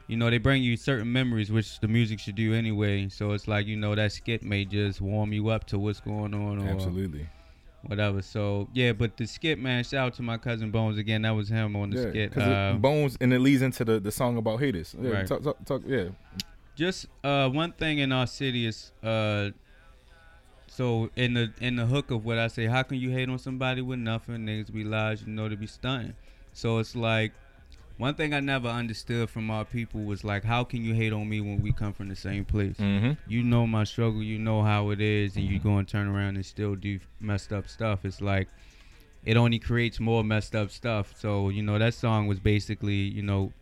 You 0.08 0.16
know, 0.16 0.30
they 0.30 0.38
bring 0.38 0.62
you 0.62 0.76
certain 0.78 1.12
memories, 1.12 1.52
which 1.52 1.80
the 1.80 1.86
music 1.88 2.18
should 2.18 2.34
do 2.34 2.54
anyway. 2.54 3.08
So 3.10 3.32
it's 3.32 3.46
like, 3.46 3.66
you 3.66 3.76
know, 3.76 3.94
that 3.94 4.10
skit 4.12 4.42
may 4.42 4.64
just 4.64 5.00
warm 5.02 5.32
you 5.34 5.48
up 5.50 5.66
to 5.66 5.78
what's 5.78 6.00
going 6.00 6.32
on 6.32 6.58
or 6.58 6.70
Absolutely. 6.70 7.28
whatever. 7.82 8.22
So, 8.22 8.68
yeah, 8.72 8.92
but 8.92 9.18
the 9.18 9.26
skit, 9.26 9.58
man, 9.58 9.84
shout 9.84 10.06
out 10.06 10.14
to 10.14 10.22
my 10.22 10.38
cousin 10.38 10.70
Bones 10.70 10.96
again. 10.96 11.22
That 11.22 11.32
was 11.32 11.50
him 11.50 11.76
on 11.76 11.90
the 11.90 11.98
Yeah, 12.02 12.10
skit. 12.10 12.38
Uh, 12.38 12.72
it 12.74 12.80
bones 12.82 13.18
and 13.20 13.34
it 13.34 13.40
leads 13.40 13.60
into 13.60 13.84
the, 13.84 14.00
the 14.00 14.10
song 14.10 14.38
about 14.38 14.60
haters. 14.60 14.96
Yeah, 14.98 15.10
Right. 15.10 15.26
talk, 15.26 15.42
talk, 15.42 15.62
talk, 15.66 15.82
yeah. 15.86 16.08
just 16.74 17.06
uh 17.22 17.48
one 17.50 17.72
thing 17.72 17.98
in 17.98 18.10
our 18.12 18.26
city 18.26 18.64
is 18.66 18.92
uh 19.02 19.50
so 20.68 21.10
in 21.16 21.34
the 21.34 21.52
in 21.60 21.76
the 21.76 21.84
hook 21.86 22.10
of 22.10 22.24
what 22.24 22.38
I 22.38 22.48
say, 22.48 22.66
how 22.66 22.82
can 22.82 22.98
you 22.98 23.10
hate 23.10 23.28
on 23.28 23.38
somebody 23.38 23.82
with 23.82 23.98
nothing? 23.98 24.46
Niggas 24.46 24.72
be 24.72 24.84
lies, 24.84 25.22
you 25.22 25.28
know, 25.32 25.48
to 25.50 25.56
be 25.56 25.66
stunting. 25.66 26.14
So 26.52 26.78
it's 26.78 26.94
like 26.96 27.32
one 27.98 28.14
thing 28.14 28.32
I 28.32 28.40
never 28.40 28.68
understood 28.68 29.28
from 29.28 29.50
our 29.50 29.64
people 29.64 30.02
was 30.04 30.22
like, 30.24 30.44
how 30.44 30.64
can 30.64 30.84
you 30.84 30.94
hate 30.94 31.12
on 31.12 31.28
me 31.28 31.40
when 31.40 31.60
we 31.60 31.72
come 31.72 31.92
from 31.92 32.08
the 32.08 32.16
same 32.16 32.44
place? 32.44 32.76
Mm-hmm. 32.76 33.12
You 33.26 33.42
know 33.42 33.66
my 33.66 33.84
struggle, 33.84 34.22
you 34.22 34.38
know 34.38 34.62
how 34.62 34.90
it 34.90 35.00
is, 35.00 35.36
and 35.36 35.44
you 35.44 35.58
go 35.58 35.78
and 35.78 35.86
turn 35.86 36.06
around 36.06 36.36
and 36.36 36.46
still 36.46 36.74
do 36.76 37.00
messed 37.20 37.52
up 37.52 37.68
stuff. 37.68 38.04
It's 38.04 38.20
like 38.20 38.48
it 39.24 39.36
only 39.36 39.58
creates 39.58 39.98
more 40.00 40.22
messed 40.24 40.54
up 40.54 40.70
stuff. 40.70 41.12
So 41.18 41.48
you 41.48 41.62
know 41.62 41.78
that 41.78 41.92
song 41.94 42.28
was 42.28 42.38
basically 42.38 42.94
you 42.94 43.22
know 43.22 43.52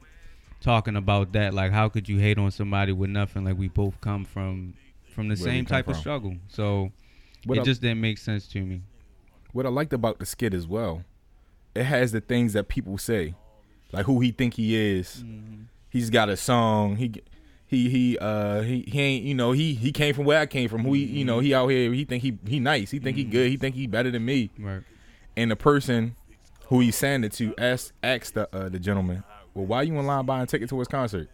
talking 0.61 0.96
about 0.96 1.33
that. 1.33 1.55
Like 1.55 1.72
how 1.72 1.88
could 1.88 2.09
you 2.09 2.18
hate 2.18 2.38
on 2.38 2.51
somebody 2.51 2.92
with 2.92 3.11
nothing? 3.11 3.44
Like 3.44 3.57
we 3.59 3.68
both 3.68 4.01
come 4.03 4.25
from 4.25 4.75
from 5.14 5.29
the 5.29 5.35
Where 5.35 5.44
same 5.51 5.64
come 5.64 5.77
type 5.79 5.88
of 5.88 5.96
struggle. 5.96 6.37
So 6.49 6.92
What 7.46 7.57
it 7.57 7.61
I, 7.62 7.64
just 7.64 7.81
didn't 7.81 8.03
make 8.03 8.18
sense 8.18 8.46
to 8.49 8.61
me. 8.61 8.83
what 9.55 9.64
I 9.64 9.70
liked 9.70 9.94
about 9.94 10.18
the 10.18 10.27
skit 10.27 10.53
as 10.53 10.66
well, 10.66 11.05
it 11.75 11.85
has 11.85 12.12
the 12.12 12.20
things 12.20 12.53
that 12.53 12.68
people 12.68 12.99
say, 12.99 13.35
like 13.92 14.07
who 14.07 14.20
he 14.20 14.31
think 14.33 14.55
he 14.55 14.77
is. 14.77 15.25
He's 15.90 16.11
got 16.11 16.29
a 16.29 16.37
song. 16.37 16.96
He 16.96 17.12
he 17.66 17.88
he 17.90 18.18
uh 18.18 18.61
he, 18.62 18.83
he 18.87 19.01
ain't 19.01 19.25
you 19.25 19.35
know 19.35 19.53
he 19.53 19.75
he 19.75 19.92
came 19.92 20.14
from 20.14 20.25
where 20.25 20.40
I 20.40 20.46
came 20.46 20.68
from. 20.68 20.83
Who 20.85 20.92
he 20.92 21.05
you 21.05 21.25
know 21.25 21.40
he 21.40 21.55
out 21.55 21.68
here. 21.68 21.92
He 21.92 22.05
think 22.05 22.22
he 22.22 22.38
he 22.46 22.61
nice. 22.61 22.90
He 22.90 22.99
think 22.99 23.16
he 23.16 23.25
good. 23.25 23.49
He 23.51 23.57
think 23.57 23.75
he 23.75 23.87
better 23.87 24.11
than 24.11 24.25
me. 24.25 24.51
Right. 24.59 24.83
And 25.37 25.51
the 25.51 25.57
person 25.57 26.16
who 26.66 26.81
he's 26.81 26.96
saying 26.96 27.25
it 27.25 27.33
to 27.35 27.55
asked 27.59 27.92
asked 28.03 28.35
the 28.35 28.49
uh, 28.55 28.68
the 28.68 28.79
gentleman, 28.79 29.22
well, 29.55 29.66
why 29.66 29.83
you 29.83 29.99
in 29.99 30.07
line 30.07 30.27
buying 30.27 30.42
a 30.42 30.46
ticket 30.46 30.68
to 30.70 30.79
his 30.79 30.88
concert? 30.88 31.29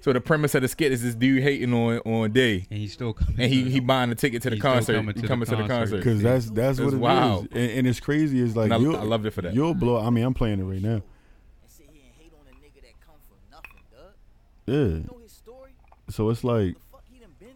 So 0.00 0.12
the 0.12 0.20
premise 0.20 0.54
of 0.54 0.62
the 0.62 0.68
skit 0.68 0.92
is 0.92 1.02
this 1.02 1.16
dude 1.16 1.42
hating 1.42 1.74
on 1.74 1.98
on 2.00 2.30
Day, 2.30 2.66
And 2.70 2.78
he's 2.78 2.92
still 2.92 3.12
coming. 3.12 3.34
and 3.40 3.52
he 3.52 3.68
he 3.68 3.80
buying 3.80 4.10
the 4.10 4.14
ticket 4.14 4.42
to 4.42 4.50
the 4.50 4.54
He's 4.56 4.62
concert. 4.62 4.94
coming 4.94 5.08
He 5.08 5.12
to 5.14 5.20
the 5.22 5.26
coming 5.28 5.46
to 5.46 5.50
the 5.56 5.56
concert. 5.66 5.76
concert. 5.78 5.96
Because 5.96 6.22
that's 6.22 6.50
that's 6.50 6.78
what 6.78 6.84
It's 6.86 6.92
it 6.94 6.96
is, 6.96 7.00
wild. 7.00 7.48
and, 7.50 7.70
and 7.72 7.86
it's 7.88 7.98
crazy. 7.98 8.40
It's 8.40 8.54
like 8.54 8.66
And 8.66 8.74
I, 8.74 8.76
you'll, 8.78 8.96
I 8.96 9.02
loved 9.02 9.26
it 9.26 9.32
for 9.32 9.42
that. 9.42 9.54
you'll 9.54 9.74
blow. 9.74 9.98
I 9.98 10.10
mean, 10.10 10.22
I'm 10.24 10.34
playing 10.34 10.60
it 10.60 10.62
right 10.62 10.80
now. 10.80 10.90
and 10.92 11.02
sit 11.66 11.86
here 11.92 12.02
and 12.04 12.12
hate 12.16 12.32
on 12.32 12.46
a 12.46 12.54
nigga 12.64 12.80
that 12.82 12.94
come 13.04 13.16
from 13.26 13.38
nothing, 13.50 13.80
dog. 13.90 14.12
Yeah. 14.68 14.74
You 14.74 15.06
know 15.10 15.18
his 15.22 15.32
story? 15.32 15.72
So 16.10 16.30
it's 16.30 16.44
like 16.44 16.74
The 16.74 16.80
fuck 16.92 17.04
he 17.10 17.18
done 17.18 17.30
been 17.38 17.48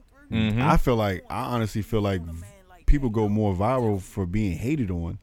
through? 0.55 0.61
Mhm. 0.61 0.63
I 0.63 0.77
feel 0.77 0.97
like 0.97 1.25
I 1.31 1.45
honestly 1.55 1.83
feel 1.83 2.01
like 2.01 2.21
people 2.87 3.09
go 3.11 3.29
more 3.29 3.55
viral 3.55 4.01
for 4.01 4.27
being 4.27 4.57
hated 4.57 4.91
on. 4.91 5.19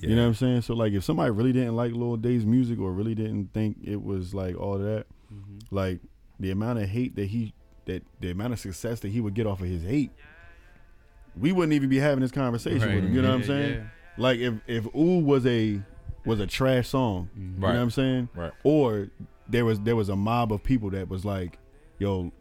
You 0.00 0.14
know 0.14 0.22
what 0.22 0.28
I'm 0.28 0.34
saying? 0.34 0.62
So 0.62 0.74
like 0.74 0.92
if 0.92 1.02
somebody 1.02 1.30
really 1.32 1.52
didn't 1.52 1.74
like 1.74 1.92
Lil 1.92 2.16
Day's 2.16 2.46
music 2.46 2.78
or 2.78 2.92
really 2.92 3.14
didn't 3.16 3.52
think 3.52 3.78
it 3.82 4.00
was 4.02 4.32
like 4.32 4.56
all 4.56 4.78
that, 4.78 5.06
Mhm. 5.32 5.62
like 5.72 6.00
the 6.38 6.50
amount 6.52 6.78
of 6.78 6.88
hate 6.88 7.16
that 7.16 7.26
he 7.26 7.52
that 7.86 8.04
the 8.20 8.30
amount 8.30 8.52
of 8.52 8.60
success 8.60 9.00
that 9.00 9.08
he 9.08 9.20
would 9.20 9.34
get 9.34 9.46
off 9.46 9.60
of 9.60 9.66
his 9.66 9.82
hate, 9.82 10.10
we 11.36 11.52
wouldn't 11.52 11.72
even 11.72 11.88
be 11.88 11.98
having 11.98 12.20
this 12.20 12.30
conversation 12.30 12.80
with 12.94 13.04
him. 13.04 13.14
You 13.14 13.22
know 13.22 13.28
what 13.30 13.34
I'm 13.36 13.44
saying? 13.44 13.74
yeah. 13.74 13.82
Like 14.16 14.38
if 14.40 14.54
if 14.66 14.86
Ooh 14.94 15.18
was 15.24 15.44
a 15.46 15.80
was 16.24 16.38
a 16.40 16.46
trash 16.46 16.88
song, 16.88 17.28
Mhm. 17.36 17.54
you 17.54 17.60
know 17.60 17.66
what 17.66 17.76
I'm 17.76 17.90
saying? 17.90 18.28
Right. 18.36 18.52
Or 18.64 19.08
there 19.48 19.64
was 19.64 19.80
there 19.80 19.96
was 19.96 20.08
a 20.08 20.16
mob 20.16 20.52
of 20.52 20.62
people 20.62 20.90
that 20.90 21.08
was 21.08 21.24
like, 21.24 21.58
yo, 21.98 22.32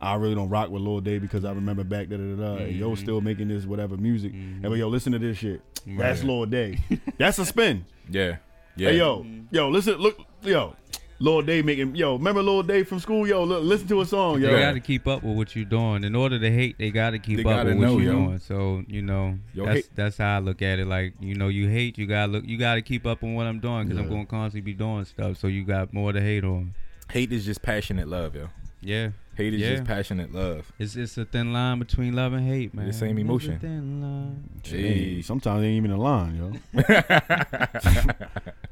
I 0.00 0.14
really 0.16 0.34
don't 0.34 0.48
rock 0.50 0.70
with 0.70 0.82
Lil 0.82 1.00
Day 1.00 1.18
because 1.18 1.44
I 1.44 1.52
remember 1.52 1.84
back 1.84 2.08
da 2.08 2.16
da 2.16 2.34
da 2.36 2.56
da. 2.56 2.62
and 2.64 2.76
Yo, 2.76 2.90
Mhm. 2.92 2.98
still 2.98 3.20
making 3.20 3.48
this 3.48 3.64
whatever 3.66 3.96
music. 3.96 4.32
Mhm. 4.32 4.54
And 4.54 4.62
but 4.64 4.74
yo, 4.74 4.88
listen 4.88 5.12
to 5.12 5.18
this 5.18 5.38
shit. 5.38 5.62
That's 5.86 6.20
Right. 6.20 6.28
Lil 6.28 6.46
Day. 6.46 6.78
That's 7.18 7.38
a 7.38 7.44
spin. 7.46 7.84
Yeah. 8.10 8.36
Yeah. 8.76 8.90
Hey 8.90 8.98
yo, 8.98 9.24
yo, 9.50 9.68
listen, 9.68 9.96
look, 9.98 10.18
yo, 10.42 10.74
Lil 11.20 11.42
Day 11.42 11.62
making 11.62 11.94
yo. 11.94 12.16
Remember 12.16 12.42
Lil 12.42 12.62
Day 12.64 12.82
from 12.82 12.98
school? 12.98 13.26
Yo, 13.26 13.44
look, 13.44 13.62
listen 13.62 13.86
to 13.88 14.00
a 14.00 14.06
song, 14.06 14.40
They 14.40 14.50
yo. 14.50 14.58
got 14.58 14.72
to 14.72 14.80
keep 14.80 15.06
up 15.06 15.22
with 15.22 15.36
what 15.36 15.54
you're 15.54 15.64
doing. 15.64 16.02
In 16.04 16.14
order 16.16 16.38
to 16.38 16.50
hate, 16.50 16.76
they 16.78 16.90
got 16.90 17.10
to 17.10 17.18
keep 17.18 17.36
They 17.36 17.42
up 17.44 17.50
gotta 17.64 17.70
with 17.70 17.78
what 17.78 18.02
you're 18.02 18.12
yo. 18.12 18.26
doing. 18.26 18.38
So 18.40 18.82
you 18.88 19.00
know, 19.02 19.38
Yo, 19.54 19.64
that's 19.64 19.76
hate- 19.76 19.90
that's 19.94 20.16
how 20.18 20.36
I 20.36 20.38
look 20.40 20.60
at 20.62 20.78
it. 20.78 20.86
Like 20.86 21.14
you 21.20 21.34
know, 21.36 21.48
you 21.48 21.68
hate, 21.68 21.96
you 21.98 22.06
gotta 22.06 22.32
look, 22.32 22.44
you 22.46 22.58
gotta 22.58 22.82
keep 22.82 23.06
up 23.06 23.22
on 23.22 23.34
what 23.34 23.46
I'm 23.46 23.60
doing 23.60 23.86
because 23.86 23.98
I'm 24.00 24.08
going 24.08 24.26
to 24.26 24.30
constantly 24.30 24.60
be 24.72 24.74
doing 24.76 25.04
stuff. 25.04 25.36
So 25.38 25.46
you 25.46 25.64
got 25.64 25.92
more 25.92 26.12
to 26.12 26.20
hate 26.20 26.44
on. 26.44 26.74
Hate 27.10 27.32
is 27.32 27.44
just 27.44 27.62
passionate 27.62 28.08
love, 28.08 28.34
yo. 28.34 28.48
Yeah, 28.80 29.10
Hate 29.36 29.54
is 29.54 29.60
Yeah. 29.62 29.70
just 29.76 29.84
passionate 29.84 30.34
love. 30.34 30.70
it's 30.78 30.94
it's 30.96 31.16
a 31.16 31.24
thin 31.24 31.52
line 31.54 31.78
between 31.78 32.14
love 32.14 32.34
and 32.34 32.46
hate, 32.46 32.74
man. 32.74 32.86
The 32.86 32.92
same 32.92 33.16
It's 33.16 33.18
a 33.18 33.20
emotion. 33.22 33.58
thin 33.60 34.02
line. 34.02 34.50
Hey, 34.62 35.22
sometimes 35.22 35.62
it 35.62 35.68
ain't 35.68 35.76
even 35.76 35.90
a 35.92 35.96
line, 35.96 36.36
yo. 36.36 36.52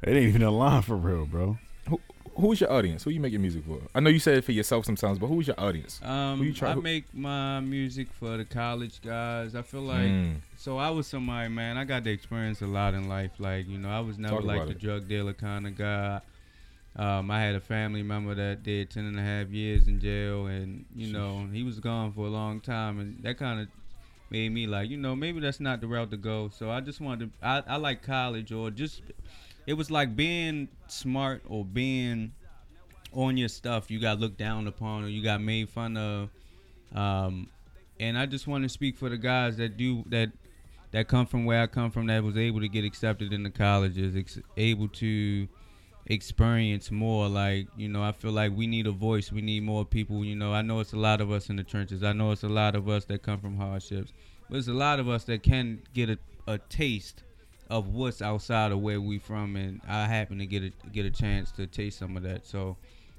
it 0.03 0.09
ain't 0.09 0.17
even 0.29 0.43
a 0.43 0.51
line 0.51 0.83
for 0.83 0.97
real, 0.97 1.25
bro. 1.27 1.57
Who's 2.35 2.61
your 2.61 2.73
audience? 2.73 3.05
Who 3.05 3.11
you 3.11 3.21
making 3.21 3.43
music 3.43 3.65
for? 3.67 3.79
I 3.95 4.01
know 4.01 4.09
you 4.09 4.19
said 4.19 4.39
it 4.39 4.45
for 4.45 4.53
yourself 4.53 4.87
sometimes, 4.87 5.19
but 5.19 5.27
who's 5.27 5.47
your 5.47 5.61
audience? 5.61 6.01
Um, 6.03 6.39
Who 6.39 6.45
you 6.45 6.53
try- 6.55 6.71
I 6.71 6.75
who- 6.75 6.81
make 6.83 7.13
my 7.15 7.61
music 7.61 8.09
for 8.19 8.37
the 8.39 8.45
college 8.47 9.03
guys. 9.03 9.55
I 9.55 9.61
feel 9.63 9.83
like 9.83 10.09
Mm. 10.09 10.37
so 10.57 10.79
I 10.79 10.89
was 10.91 11.07
somebody, 11.07 11.49
man. 11.51 11.77
I 11.77 11.85
got 11.85 12.05
to 12.05 12.11
experience 12.11 12.63
a 12.63 12.67
lot 12.67 12.95
in 12.95 13.07
life. 13.09 13.33
Like 13.39 13.69
you 13.69 13.77
know, 13.79 13.91
I 13.91 14.01
was 14.01 14.19
never 14.19 14.37
Talk 14.37 14.45
like 14.45 14.57
about 14.57 14.69
the 14.69 14.75
it. 14.75 14.81
drug 14.81 15.09
dealer 15.09 15.35
kind 15.35 15.67
of 15.67 15.77
guy. 15.77 16.21
Um, 16.97 17.31
I 17.31 17.41
had 17.41 17.55
a 17.55 17.61
family 17.61 18.03
member 18.03 18.35
that 18.35 18.63
did 18.63 18.91
ten 18.91 19.05
and 19.05 19.19
a 19.19 19.23
half 19.23 19.49
years 19.51 19.87
in 19.87 20.01
jail, 20.01 20.47
and 20.47 20.85
you 20.97 21.13
know 21.13 21.47
he 21.53 21.63
was 21.63 21.81
gone 21.81 22.13
for 22.13 22.27
a 22.27 22.31
long 22.31 22.61
time, 22.61 22.99
and 22.99 23.23
that 23.23 23.37
kind 23.39 23.61
of 23.61 23.69
made 24.31 24.49
me 24.51 24.67
like, 24.67 24.89
you 24.89 24.97
know, 24.97 25.15
maybe 25.15 25.39
that's 25.41 25.61
not 25.61 25.83
the 25.83 25.87
route 25.87 26.11
to 26.11 26.17
go. 26.17 26.49
So 26.49 26.71
I 26.71 26.81
just 26.81 27.01
wanted 27.01 27.31
to. 27.41 27.47
I, 27.47 27.63
I 27.67 27.77
like 27.77 28.03
college, 28.03 28.53
or 28.53 28.71
just 28.71 29.03
it 29.67 29.75
was 29.75 29.91
like 29.91 30.17
being 30.17 30.69
smart 30.89 31.43
or 31.49 31.65
being 31.65 32.33
on 33.13 33.37
your 33.37 33.49
stuff. 33.49 33.91
You 33.91 34.01
got 34.01 34.19
looked 34.21 34.39
down 34.39 34.67
upon, 34.67 35.05
or 35.05 35.09
you 35.09 35.23
got 35.23 35.41
made 35.41 35.69
fun 35.69 35.97
of. 35.97 36.31
Um, 36.95 37.49
and 38.01 38.19
I 38.19 38.27
just 38.27 38.47
want 38.47 38.65
to 38.65 38.69
speak 38.69 38.97
for 38.97 39.09
the 39.09 39.19
guys 39.19 39.57
that 39.59 39.77
do 39.77 40.05
that 40.09 40.33
that 40.91 41.09
come 41.09 41.27
from 41.27 41.45
where 41.45 41.63
I 41.63 41.67
come 41.67 41.91
from 41.91 42.07
that 42.07 42.23
was 42.23 42.37
able 42.37 42.61
to 42.61 42.69
get 42.69 42.85
accepted 42.85 43.33
in 43.33 43.43
the 43.43 43.51
colleges, 43.51 44.17
ex- 44.17 44.39
able 44.57 44.89
to 44.89 45.49
experience 46.07 46.91
more 46.91 47.29
like 47.29 47.69
you 47.77 47.89
know 47.89 48.03
i 48.03 48.11
feel 48.11 48.33
like 48.33 48.51
we 48.57 48.67
need 48.67 48.89
a 48.89 48.91
voice 48.91 49.31
we 49.31 49.41
need 49.41 49.63
more 49.63 49.85
people 49.85 50.25
you 50.25 50.35
know 50.35 50.53
i 50.53 50.61
know 50.61 50.81
it's 50.81 50.93
a 50.93 50.99
lot 50.99 51.21
of 51.21 51.31
us 51.31 51.49
in 51.49 51.55
the 51.55 51.63
trenches 51.63 52.03
i 52.03 52.13
know 52.13 52.33
it's 52.33 52.43
a 52.43 52.49
lot 52.49 52.75
of 52.75 52.89
us 52.89 53.05
that 53.05 53.23
come 53.23 53.39
from 53.39 53.57
hardships 53.57 54.13
but 54.51 54.59
it's 54.59 54.67
a 54.67 54.73
lot 54.73 54.99
of 54.99 55.09
us 55.09 55.25
that 55.25 55.45
can 55.45 55.81
get 55.95 56.11
a, 56.11 56.19
a 56.49 56.59
taste 56.59 57.23
of 57.73 57.89
what's 57.89 58.21
outside 58.21 58.71
of 58.71 58.79
where 58.81 59.01
we 59.01 59.19
from 59.19 59.57
and 59.57 59.81
i 59.89 60.07
happen 60.07 60.39
to 60.39 60.47
get 60.47 60.63
a 60.63 60.71
get 60.93 61.07
a 61.07 61.11
chance 61.11 61.51
to 61.51 61.67
taste 61.67 61.99
some 61.99 62.17
of 62.17 62.23
that 62.23 62.47
so 62.47 62.77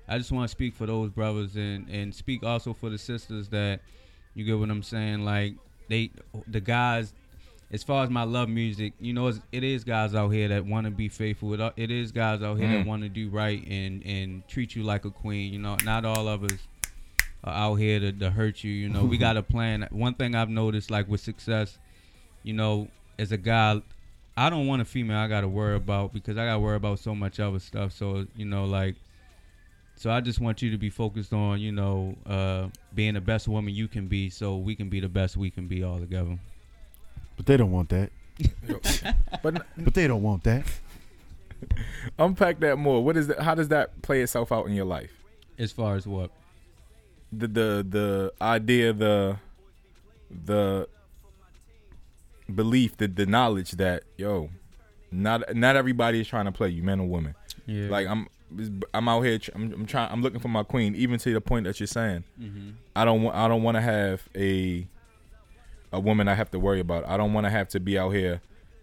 i 0.08 0.18
just 0.18 0.32
want 0.32 0.48
to 0.48 0.52
speak 0.52 0.76
for 0.76 0.86
those 0.86 1.10
brothers 1.10 1.56
and 1.56 1.90
and 1.90 2.14
speak 2.14 2.44
also 2.44 2.74
for 2.74 2.90
the 2.90 2.98
sisters 2.98 3.50
that 3.50 3.80
you 4.36 4.46
get 4.46 4.58
what 4.58 4.70
i'm 4.70 4.84
saying 4.84 5.26
like 5.26 5.56
they 5.90 6.10
the 6.48 6.62
guys 6.62 7.14
as 7.72 7.82
far 7.82 8.04
as 8.04 8.10
my 8.12 8.22
love 8.22 8.50
music, 8.50 8.94
you 9.00 9.14
know, 9.14 9.28
it's, 9.52 9.84
guys 9.84 10.14
out 10.14 10.30
here 10.30 10.48
that 10.50 10.64
want 10.64 10.86
to 10.86 10.92
be 10.92 11.10
faithful. 11.10 11.60
It, 11.60 11.74
it 11.76 11.90
is 11.90 12.12
guys 12.12 12.44
out 12.44 12.60
here 12.60 12.68
Mm. 12.68 12.84
that 12.84 12.86
want 12.86 13.02
to 13.02 13.10
do 13.10 13.30
right 13.30 13.66
and 13.68 14.06
and 14.06 14.48
treat 14.48 14.76
you 14.76 14.84
like 14.84 15.06
a 15.06 15.10
queen. 15.10 15.52
You 15.52 15.58
know, 15.58 15.78
not 15.84 16.06
all 16.06 16.28
of 16.28 16.44
us 16.44 16.60
are 17.44 17.54
out 17.54 17.76
here 17.76 18.00
to, 18.00 18.12
to 18.12 18.30
hurt 18.30 18.64
you. 18.64 18.72
You 18.72 18.90
know, 18.90 19.04
we 19.06 19.18
got 19.28 19.38
a 19.38 19.42
plan. 19.42 19.88
One 19.90 20.14
thing 20.14 20.36
I've 20.36 20.50
noticed, 20.50 20.92
like 20.92 21.08
with 21.08 21.22
success, 21.22 21.80
you 22.44 22.54
know, 22.54 22.90
as 23.18 23.32
a 23.32 23.38
guy, 23.38 23.82
I 24.36 24.50
don't 24.50 24.68
want 24.68 24.82
a 24.82 24.86
female 24.86 25.18
I 25.18 25.28
got 25.28 25.42
to 25.42 25.48
worry 25.48 25.76
about 25.76 26.14
because 26.14 26.38
I 26.38 26.46
got 26.46 26.54
to 26.54 26.60
worry 26.60 26.76
about 26.76 27.00
so 27.00 27.14
much 27.14 27.40
other 27.40 27.60
stuff. 27.60 27.92
So 27.94 28.26
you 28.36 28.46
know, 28.46 28.66
like. 28.66 28.96
So 29.96 30.10
I 30.10 30.22
just 30.22 30.40
want 30.40 30.64
you 30.64 30.72
to 30.72 30.78
be 30.80 30.90
focused 30.90 31.34
on, 31.34 31.60
you 31.60 31.72
know, 31.72 32.16
uh, 32.26 32.70
being 32.96 33.14
the 33.14 33.22
best 33.22 33.48
woman 33.48 33.76
you 33.76 33.88
can 33.88 34.08
be, 34.08 34.28
so 34.32 34.58
we 34.58 34.76
can 34.76 34.90
be 34.90 35.00
the 35.00 35.08
best 35.08 35.38
we 35.38 35.52
can 35.52 35.68
be 35.68 35.84
all 35.84 36.00
together. 36.00 36.40
But 37.38 37.46
they 37.46 37.58
don't 37.58 37.72
want 37.72 37.90
that. 37.90 38.10
But 39.44 39.66
But 39.78 39.94
they 39.94 40.08
don't 40.08 40.24
want 40.24 40.44
that. 40.46 40.66
unpack 42.20 42.60
that 42.60 42.78
more. 42.78 43.04
What 43.04 43.18
is 43.18 43.28
that? 43.28 43.40
How 43.40 43.56
does 43.56 43.68
that 43.70 44.02
play 44.02 44.22
itself 44.22 44.52
out 44.52 44.68
in 44.68 44.74
your 44.74 44.86
life? 44.86 45.12
As 45.58 45.72
far 45.72 45.96
as 45.96 46.08
what? 46.08 46.32
The 47.32 47.48
the 47.48 47.86
the 47.88 48.34
idea, 48.42 48.94
the 48.94 49.38
the 50.46 50.88
belief, 52.54 52.98
the 52.98 53.08
the 53.08 53.26
knowledge 53.26 53.72
that 53.72 54.04
yo, 54.18 54.50
not 55.12 55.56
not 55.56 55.76
everybody 55.76 56.22
is 56.22 56.28
trying 56.28 56.46
to 56.46 56.52
play 56.52 56.70
you, 56.70 56.84
men 56.84 57.00
or 57.00 57.08
women. 57.08 57.36
Yeah. 57.66 57.90
Like 57.90 58.08
I'm 58.08 58.28
I'm 58.94 59.08
out 59.10 59.22
here. 59.22 59.40
I'm, 59.56 59.74
I'm 59.74 59.86
trying. 59.86 60.12
I'm 60.12 60.22
looking 60.22 60.40
for 60.40 60.48
my 60.50 60.64
queen. 60.64 60.96
Even 60.96 61.20
to 61.20 61.34
the 61.34 61.42
point 61.42 61.66
that 61.66 61.80
you're 61.80 61.88
saying, 61.88 62.24
hmm 62.38 62.72
I 62.96 63.06
don't 63.06 63.24
want. 63.24 63.36
I 63.36 63.48
don't 63.48 63.64
want 63.64 63.76
to 63.76 63.82
have 63.82 64.28
a 64.36 64.88
a 65.92 66.00
woman 66.00 66.28
I 66.28 66.34
have 66.34 66.52
to 66.52 66.60
worry 66.60 66.80
about. 66.80 67.08
I 67.08 67.18
don't 67.18 67.34
want 67.34 67.46
to 67.46 67.52
have 67.52 67.70
to 67.70 67.80
be 67.80 67.98
out 67.98 68.12
here 68.12 68.42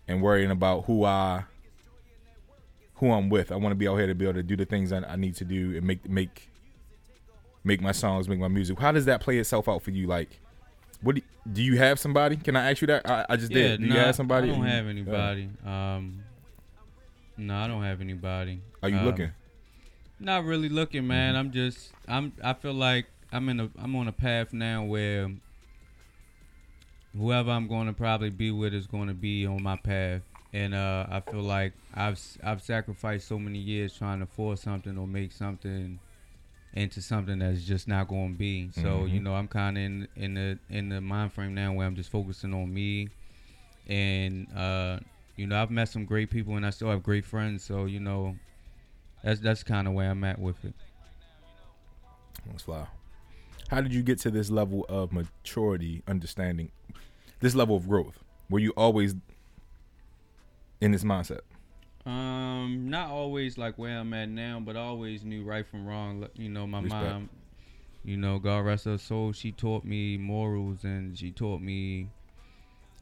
and 0.09 0.23
worrying 0.23 0.51
about 0.51 0.87
who 0.87 1.05
I 1.05 1.45
who 2.95 3.13
I'm 3.13 3.29
with. 3.29 3.51
I 3.51 3.57
want 3.57 3.73
to 3.73 3.77
be 3.77 3.89
out 3.89 3.97
here 3.97 4.07
to 4.07 4.15
be 4.15 4.25
able 4.25 4.35
to 4.35 4.43
do 4.43 4.57
the 4.57 4.65
things 4.65 4.93
I, 4.93 4.99
I 5.01 5.17
need 5.17 5.35
to 5.37 5.45
do 5.45 5.77
and 5.77 5.87
make 5.87 6.09
make 6.09 6.51
make 7.65 7.81
my 7.81 7.93
songs, 7.93 8.29
make 8.29 8.39
my 8.39 8.49
music. 8.49 8.79
How 8.79 8.93
does 8.93 9.05
that 9.05 9.21
play 9.21 9.39
itself 9.39 9.69
out 9.69 9.83
for 9.83 9.91
you? 9.91 10.07
Like, 10.07 10.41
what 11.03 11.17
do, 11.17 11.23
do 11.51 11.63
you 11.63 11.79
have 11.79 11.99
somebody? 11.99 12.37
Can 12.37 12.57
I 12.57 12.71
ask 12.71 12.81
you 12.81 12.87
that? 12.89 13.09
I, 13.09 13.27
I 13.31 13.37
just 13.37 13.51
Yeah, 13.53 13.69
did. 13.69 13.81
Do 13.81 13.87
you 13.87 13.93
have 13.95 14.15
somebody? 14.15 14.51
I 14.51 14.55
don't 14.55 14.65
have 14.67 14.87
anybody. 14.87 15.49
Um, 15.65 16.23
no, 17.37 17.57
I 17.57 17.67
don't 17.67 17.83
have 17.83 18.01
anybody. 18.01 18.61
Are 18.83 18.89
you 18.89 18.99
Um, 18.99 19.05
looking? 19.07 19.31
Not 20.19 20.45
really 20.45 20.69
looking, 20.69 21.07
man. 21.07 21.31
Mm-hmm. 21.35 21.39
I'm 21.41 21.51
just. 21.53 21.93
I'm. 22.07 22.33
I 22.45 22.53
feel 22.53 22.75
like 22.75 23.07
I'm 23.33 23.49
in 23.49 23.61
a. 23.61 23.71
I'm 23.79 23.97
on 23.97 24.09
a 24.09 24.13
path 24.13 24.53
now 24.53 24.85
where 24.85 25.31
whoever 27.17 27.51
I'm 27.51 27.67
going 27.69 27.87
to 27.87 27.93
probably 27.93 28.31
be 28.31 28.51
with 28.51 28.75
is 28.75 28.87
going 28.87 29.09
to 29.09 29.15
be 29.15 29.47
on 29.47 29.63
my 29.63 29.77
path, 29.77 30.21
and 30.53 30.75
uh, 30.75 31.07
I 31.11 31.21
feel 31.21 31.41
like 31.43 31.73
I've 31.95 32.21
I've 32.45 32.63
sacrificed 32.63 33.27
so 33.29 33.39
many 33.39 33.59
years 33.59 33.95
trying 33.97 34.21
to 34.21 34.27
force 34.27 34.61
something 34.63 34.99
or 34.99 35.07
make 35.07 35.33
something 35.33 35.99
into 36.75 37.03
something 37.03 37.41
that's 37.41 37.65
just 37.65 37.89
not 37.89 38.09
going 38.09 38.33
to 38.33 38.39
be. 38.39 38.71
So 38.73 39.05
you 39.05 39.21
know, 39.21 39.35
I'm 39.35 39.49
kind 39.49 39.77
of 39.77 39.85
in 39.85 40.09
in 40.17 40.35
the 40.35 40.59
in 40.69 40.89
the 40.89 41.01
mind 41.01 41.33
frame 41.33 41.55
now 41.55 41.73
where 41.73 41.87
I'm 41.87 41.97
just 41.97 42.11
focusing 42.11 42.55
on 42.55 42.73
me, 42.73 43.09
and 43.89 44.47
uh, 44.57 44.99
you 45.37 45.47
know, 45.47 45.61
I've 45.61 45.71
met 45.71 45.89
some 45.89 46.05
great 46.05 46.31
people 46.31 46.57
and 46.57 46.67
I 46.67 46.71
still 46.71 46.91
have 46.91 47.03
great 47.03 47.25
friends. 47.25 47.65
So 47.65 47.87
you 47.87 48.01
know, 48.01 48.37
that's 49.25 49.41
that's 49.41 49.63
kind 49.63 49.89
of 49.89 49.95
where 49.95 50.11
I'm 50.11 50.23
at 50.25 50.39
with 50.39 50.65
it. 50.65 50.75
Fly. 52.59 52.87
How 53.71 53.81
did 53.81 53.95
you 53.95 54.03
get 54.03 54.19
to 54.21 54.31
this 54.31 54.51
level 54.51 54.85
of 54.89 55.13
maturity, 55.13 56.03
understanding, 56.09 56.73
this 57.39 57.55
level 57.55 57.77
of 57.77 57.89
growth? 57.89 58.19
Were 58.49 58.59
you 58.59 58.73
always 58.77 59.15
in 60.81 60.91
this 60.91 61.05
mindset? 61.05 61.41
Um, 62.07 62.89
not 62.89 63.11
always 63.11 63.59
like 63.59 63.77
where 63.77 63.99
I'm 63.99 64.13
at 64.15 64.29
now, 64.29 64.61
but 64.61 64.77
I 64.77 64.81
always 64.81 65.23
knew 65.25 65.43
right 65.45 65.67
from 65.67 65.87
wrong. 65.87 66.27
You 66.35 66.49
know, 66.49 66.67
my 66.67 66.81
Respect. 66.81 67.03
mom, 67.03 67.31
you 68.05 68.17
know, 68.17 68.39
God 68.39 68.61
rest 68.61 68.87
her 68.87 68.99
soul, 68.99 69.33
she 69.33 69.53
taught 69.53 69.85
me 69.85 70.17
morals 70.17 70.85
and 70.85 71.19
she 71.19 71.31
taught 71.31 71.61
me 71.61 72.09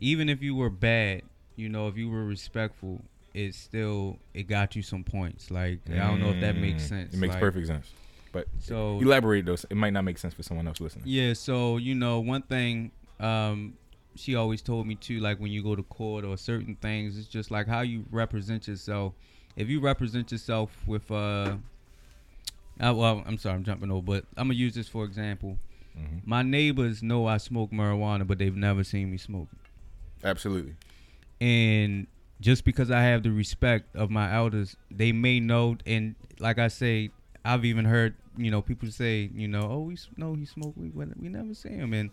even 0.01 0.29
if 0.29 0.43
you 0.43 0.55
were 0.55 0.71
bad, 0.71 1.23
you 1.57 1.69
know, 1.69 1.89
if 1.89 1.97
you 1.97 2.09
were 2.09 2.25
respectful, 2.25 3.03
it 3.35 3.55
still 3.55 4.19
it 4.35 4.45
got 4.45 4.75
you 4.75 4.83
some 4.83 5.05
points. 5.05 5.51
Like 5.51 5.81
I 5.91 5.97
don't 5.97 6.21
know 6.21 6.31
if 6.31 6.41
that 6.41 6.57
makes 6.57 6.85
Mm, 6.85 6.89
sense. 6.89 7.15
It 7.15 7.19
makes 7.19 7.35
Like, 7.35 7.41
perfect 7.41 7.67
sense. 7.69 7.93
But 8.33 8.47
So 8.59 8.99
elaborate 9.01 9.47
those. 9.47 9.65
It 9.71 9.77
might 9.77 9.93
not 9.93 10.05
make 10.05 10.19
sense 10.19 10.35
for 10.35 10.43
someone 10.43 10.67
else 10.67 10.81
listening. 10.81 11.05
Yeah, 11.07 11.33
so 11.35 11.77
you 11.77 11.95
know, 11.95 12.21
one 12.21 12.43
thing 12.43 12.91
um 13.21 13.75
she 14.19 14.35
always 14.35 14.63
told 14.63 14.87
me 14.87 14.95
too, 14.95 15.21
like 15.21 15.39
when 15.39 15.51
you 15.51 15.63
go 15.63 15.75
to 15.77 15.83
court 15.85 16.25
or 16.25 16.37
certain 16.37 16.77
things, 16.77 17.19
it's 17.19 17.29
just 17.29 17.51
like 17.51 17.67
how 17.67 17.81
you 17.81 18.05
represent 18.11 18.69
yourself. 18.69 19.15
If 19.57 19.69
you 19.69 19.81
represent 19.81 20.31
yourself 20.33 20.71
with 20.87 21.11
uh, 21.11 21.57
uh 22.81 22.95
well, 22.95 23.23
I'm 23.27 23.39
sorry, 23.39 23.55
I'm 23.57 23.65
jumping 23.65 23.91
over, 23.91 24.03
but 24.03 24.25
I'm 24.37 24.49
gonna 24.49 24.55
use 24.55 24.75
this 24.75 24.89
for 24.89 25.05
example. 25.05 25.59
Mhm. 25.97 26.27
My 26.27 26.43
neighbors 26.43 27.03
know 27.03 27.27
I 27.27 27.39
smoke 27.39 27.71
marijuana, 27.71 28.27
but 28.27 28.39
they've 28.39 28.55
never 28.55 28.85
seen 28.85 29.11
me 29.11 29.17
smoke. 29.17 29.49
Absolutely. 30.23 30.75
And 31.41 32.07
just 32.41 32.65
because 32.65 32.91
I 32.91 33.03
have 33.03 33.23
the 33.23 33.33
respect 33.33 33.95
of 33.97 34.11
my 34.11 34.33
elders, 34.33 34.77
they 34.91 35.13
may 35.13 35.41
know. 35.41 35.77
And 35.87 36.15
like 36.39 36.59
I 36.59 36.69
say, 36.69 37.11
I've 37.45 37.65
even 37.65 37.85
heard 37.85 38.15
you 38.39 38.51
know 38.51 38.63
people 38.63 38.89
say 38.91 39.29
you 39.35 39.49
know 39.49 39.69
oh 39.69 39.81
we 39.81 39.99
no 40.17 40.35
he 40.35 40.45
smoked 40.45 40.79
weed 40.79 40.95
we, 40.95 41.07
we 41.21 41.29
never 41.29 41.53
see 41.55 41.71
him 41.71 41.93
and 41.93 42.11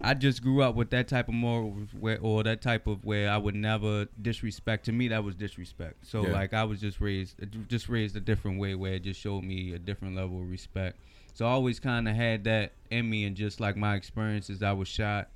I 0.00 0.14
just 0.14 0.42
grew 0.42 0.62
up 0.62 0.74
with 0.76 0.90
that 0.90 1.08
type 1.08 1.28
of 1.28 1.34
moral 1.34 1.70
where 1.98 2.18
or 2.20 2.42
that 2.44 2.62
type 2.62 2.86
of 2.86 3.04
where 3.04 3.28
I 3.30 3.36
would 3.36 3.54
never 3.56 4.06
disrespect 4.20 4.84
to 4.86 4.92
me 4.92 5.08
that 5.08 5.24
was 5.24 5.34
disrespect 5.34 6.06
so 6.06 6.24
Yeah. 6.26 6.32
like 6.32 6.54
I 6.54 6.64
was 6.64 6.80
just 6.80 7.00
raised 7.00 7.34
just 7.68 7.88
raised 7.88 8.16
a 8.16 8.20
different 8.20 8.58
way 8.60 8.74
where 8.76 8.94
it 8.94 9.02
just 9.02 9.20
showed 9.20 9.42
me 9.44 9.74
a 9.74 9.78
different 9.78 10.14
level 10.14 10.40
of 10.40 10.48
respect 10.50 10.98
so 11.34 11.46
I 11.46 11.50
always 11.50 11.80
kind 11.80 12.08
of 12.08 12.14
had 12.14 12.44
that 12.44 12.72
in 12.90 13.10
me 13.10 13.24
and 13.24 13.36
just 13.36 13.60
like 13.60 13.76
my 13.76 13.96
experiences 13.96 14.62
I 14.62 14.72
was 14.72 14.88
shot 14.88 15.28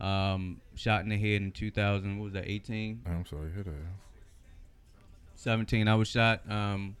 um 0.00 0.60
shot 0.76 1.02
in 1.02 1.10
the 1.10 1.18
head 1.18 1.42
in 1.42 1.52
2000 1.52 2.18
what 2.18 2.24
was 2.24 2.32
that 2.32 2.48
18 2.48 3.02
I'm 3.06 3.26
sorry, 3.26 3.50
hit 3.52 3.66
that. 3.66 3.72
17 5.34 5.88
i 5.88 5.94
was 5.94 6.08
shot 6.08 6.40
um 6.50 6.96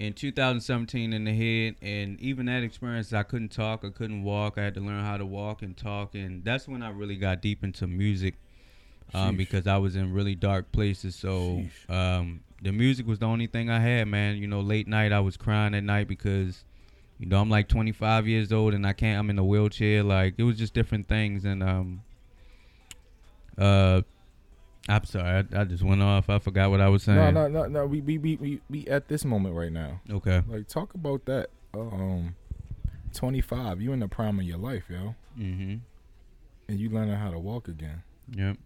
in 0.00 0.14
2017 0.14 1.12
in 1.12 1.24
the 1.24 1.34
head 1.34 1.76
and 1.82 2.18
even 2.20 2.46
that 2.46 2.62
experience 2.62 3.12
i 3.12 3.22
couldn't 3.22 3.50
talk 3.50 3.84
i 3.84 3.90
couldn't 3.90 4.22
walk 4.22 4.56
i 4.56 4.62
had 4.62 4.72
to 4.72 4.80
learn 4.80 5.04
how 5.04 5.18
to 5.18 5.26
walk 5.26 5.60
and 5.60 5.76
talk 5.76 6.14
and 6.14 6.42
that's 6.42 6.66
when 6.66 6.82
i 6.82 6.88
really 6.88 7.16
got 7.16 7.42
deep 7.42 7.62
into 7.62 7.86
music 7.86 8.34
um, 9.12 9.36
because 9.36 9.66
i 9.66 9.76
was 9.76 9.96
in 9.96 10.10
really 10.14 10.34
dark 10.34 10.72
places 10.72 11.14
so 11.14 11.62
um, 11.90 12.40
the 12.62 12.72
music 12.72 13.06
was 13.06 13.18
the 13.18 13.26
only 13.26 13.46
thing 13.46 13.68
i 13.68 13.78
had 13.78 14.08
man. 14.08 14.38
You 14.38 14.46
know 14.46 14.60
late 14.60 14.88
night 14.88 15.12
i 15.12 15.20
was 15.20 15.36
crying 15.36 15.74
at 15.74 15.84
night 15.84 16.08
because 16.08 16.64
you 17.18 17.26
know 17.26 17.38
i'm 17.38 17.50
like 17.50 17.68
25 17.68 18.26
years 18.26 18.54
old 18.54 18.72
and 18.72 18.86
i 18.86 18.94
can't 18.94 19.18
i'm 19.18 19.28
in 19.28 19.38
a 19.38 19.44
wheelchair 19.44 20.02
like 20.02 20.34
it 20.38 20.44
was 20.44 20.56
just 20.56 20.72
different 20.72 21.08
things 21.08 21.44
and 21.44 21.62
um 21.62 22.00
uh 23.58 24.00
i'm 24.90 25.04
sorry 25.04 25.46
i, 25.52 25.60
I 25.60 25.64
just 25.64 25.82
went 25.82 26.02
off 26.02 26.28
i 26.28 26.38
forgot 26.38 26.70
what 26.70 26.80
i 26.80 26.88
was 26.88 27.02
saying 27.04 27.34
No, 27.34 27.46
no, 27.46 27.48
no, 27.48 27.66
no. 27.66 27.86
We, 27.86 28.00
we, 28.00 28.18
we, 28.18 28.36
we, 28.36 28.60
we 28.68 28.86
at 28.88 29.08
this 29.08 29.24
moment 29.24 29.54
right 29.54 29.72
now. 29.72 30.00
okay 30.10 30.42
Like, 30.48 30.68
talk 30.68 30.94
about 30.94 31.24
that. 31.26 31.50
Um, 31.74 32.34
25. 33.14 33.80
You 33.80 33.92
in 33.92 34.00
the 34.00 34.08
prime 34.08 34.38
of 34.38 34.44
your 34.44 34.58
life, 34.58 34.84
yo, 34.88 35.14
mm-hmm 35.38 35.76
and 36.68 36.78
you 36.78 36.88
learning 36.88 37.16
how 37.16 37.30
to 37.30 37.38
walk 37.38 37.66
again. 37.66 38.02
yep 38.32 38.56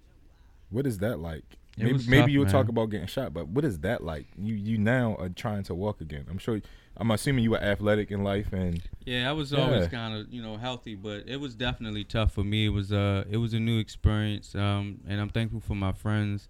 What 0.71 0.87
is 0.87 0.99
that 0.99 1.21
like? 1.21 1.45
It 1.79 1.85
maybe 1.85 1.99
maybe 2.07 2.21
tough, 2.21 2.31
you'll 2.31 2.47
talk 2.47 2.69
about 2.69 2.91
getting 2.91 3.07
shot, 3.07 3.33
but 3.33 3.49
what 3.49 3.65
is 3.65 3.79
that 3.81 4.05
like? 4.05 4.27
You 4.37 4.55
you 4.55 4.77
now 4.79 5.17
are 5.19 5.31
trying 5.31 5.63
to 5.65 5.75
walk 5.75 6.01
again. 6.01 6.27
I'm 6.31 6.39
sure. 6.39 6.61
I'm 6.97 7.11
assuming 7.11 7.43
you 7.45 7.51
were 7.53 7.63
athletic 7.63 8.11
in 8.11 8.23
life, 8.23 8.53
and 8.53 8.81
Yeah, 9.05 9.29
I 9.29 9.33
was 9.33 9.53
Yeah. 9.53 9.59
always 9.59 9.89
kind 9.89 10.15
of 10.15 10.33
you 10.33 10.41
know 10.43 10.57
healthy, 10.57 10.95
but 10.95 11.25
it 11.27 11.37
was 11.41 11.55
definitely 11.55 12.05
tough 12.05 12.33
for 12.33 12.45
me. 12.45 12.67
It 12.67 12.71
was 12.71 12.93
uh 12.93 13.25
it 13.31 13.37
was 13.39 13.53
a 13.55 13.61
new 13.61 13.79
experience, 13.79 14.55
um, 14.55 15.01
and 15.09 15.21
I'm 15.21 15.29
thankful 15.31 15.61
for 15.61 15.75
my 15.75 15.93
friends, 15.93 16.49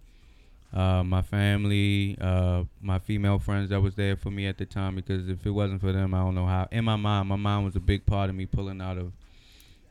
uh, 0.73 1.03
my 1.03 1.21
family, 1.21 2.17
uh, 2.21 2.63
my 2.81 2.99
female 2.99 3.39
friends 3.39 3.69
that 3.71 3.81
was 3.81 3.95
there 3.95 4.15
for 4.15 4.29
me 4.31 4.45
at 4.45 4.57
the 4.57 4.65
time. 4.65 4.95
Because 4.95 5.27
if 5.29 5.45
it 5.45 5.51
wasn't 5.51 5.81
for 5.81 5.91
them, 5.91 6.13
I 6.13 6.19
don't 6.19 6.35
know 6.35 6.45
how. 6.45 6.67
And 6.71 6.85
my 6.85 6.95
mom, 6.95 7.27
my 7.29 7.35
mom 7.37 7.65
was 7.65 7.75
a 7.75 7.79
big 7.79 8.05
part 8.05 8.29
of 8.29 8.35
me 8.35 8.45
pulling 8.45 8.81
out 8.81 8.97
of 8.97 9.13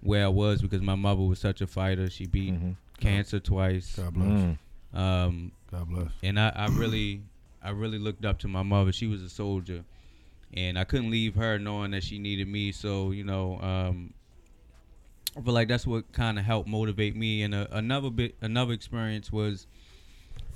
where 0.02 0.24
I 0.24 0.28
was 0.28 0.60
because 0.62 0.82
my 0.82 0.94
mother 0.94 1.22
was 1.22 1.38
such 1.38 1.60
a 1.62 1.66
fighter. 1.66 2.08
She 2.10 2.26
beat 2.26 2.54
Mhm. 2.54 2.76
cancer 3.00 3.40
twice. 3.40 3.96
God 3.96 4.14
bless. 4.14 4.40
Mm. 4.40 4.58
Um, 4.98 5.52
God 5.70 5.88
bless. 5.88 6.10
and 6.22 6.38
I, 6.38 6.50
I 6.54 6.66
really 6.68 7.22
I 7.62 7.70
really 7.70 7.98
looked 7.98 8.24
up 8.24 8.38
to 8.40 8.48
my 8.48 8.62
mother. 8.62 8.92
She 8.92 9.06
was 9.06 9.22
a 9.22 9.28
soldier, 9.30 9.84
and 10.54 10.78
I 10.78 10.84
couldn't 10.84 11.10
leave 11.10 11.34
her 11.34 11.58
knowing 11.58 11.90
that 11.90 12.04
she 12.04 12.18
needed 12.18 12.48
me. 12.48 12.72
So 12.72 13.10
you 13.10 13.24
know, 13.24 13.60
um, 13.60 14.14
I 15.36 15.40
feel 15.40 15.52
like 15.52 15.68
that's 15.68 15.86
what 15.86 16.12
kind 16.12 16.38
of 16.38 16.44
helped 16.44 16.68
motivate 16.68 17.16
me. 17.16 17.42
And 17.42 17.54
uh, 17.54 17.66
another 17.72 18.10
bit, 18.10 18.36
another 18.40 18.72
experience 18.72 19.32
was, 19.32 19.66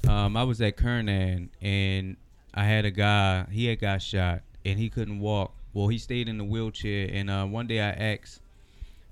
um, 0.09 0.37
I 0.37 0.45
was 0.45 0.61
at 0.61 0.77
Kernan, 0.77 1.51
and 1.61 2.17
I 2.55 2.65
had 2.65 2.85
a 2.85 2.91
guy. 2.91 3.47
He 3.51 3.67
had 3.67 3.81
got 3.81 4.03
shot, 4.03 4.43
and 4.65 4.79
he 4.79 4.89
couldn't 4.89 5.19
walk. 5.21 5.53
Well, 5.75 5.89
he 5.89 5.99
stayed 5.99 6.29
in 6.29 6.39
the 6.39 6.45
wheelchair, 6.45 7.09
and 7.13 7.29
uh, 7.29 7.45
one 7.45 7.67
day 7.67 7.81
I 7.81 7.91
asked. 7.91 8.41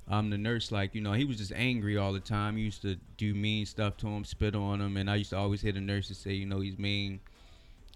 Um, 0.09 0.31
the 0.31 0.39
nurse, 0.39 0.71
like, 0.71 0.95
you 0.95 1.01
know, 1.01 1.15
he 1.15 1.25
was 1.25 1.39
just 1.39 1.51
angry 1.53 1.97
all 1.97 2.13
the 2.13 2.21
time. 2.21 2.57
He 2.57 2.63
used 2.63 2.81
to 2.83 2.97
do 3.17 3.35
mean 3.35 3.67
stuff 3.67 3.97
to 3.97 4.07
him, 4.07 4.25
spit 4.25 4.55
on 4.55 4.81
him, 4.81 4.97
and 4.97 5.11
I 5.11 5.17
used 5.17 5.31
to 5.31 5.37
always 5.37 5.63
hear 5.63 5.73
the 5.73 5.81
nurses 5.81 6.17
say, 6.17 6.33
you 6.33 6.47
know, 6.47 6.61
he's 6.61 6.79
mean. 6.79 7.19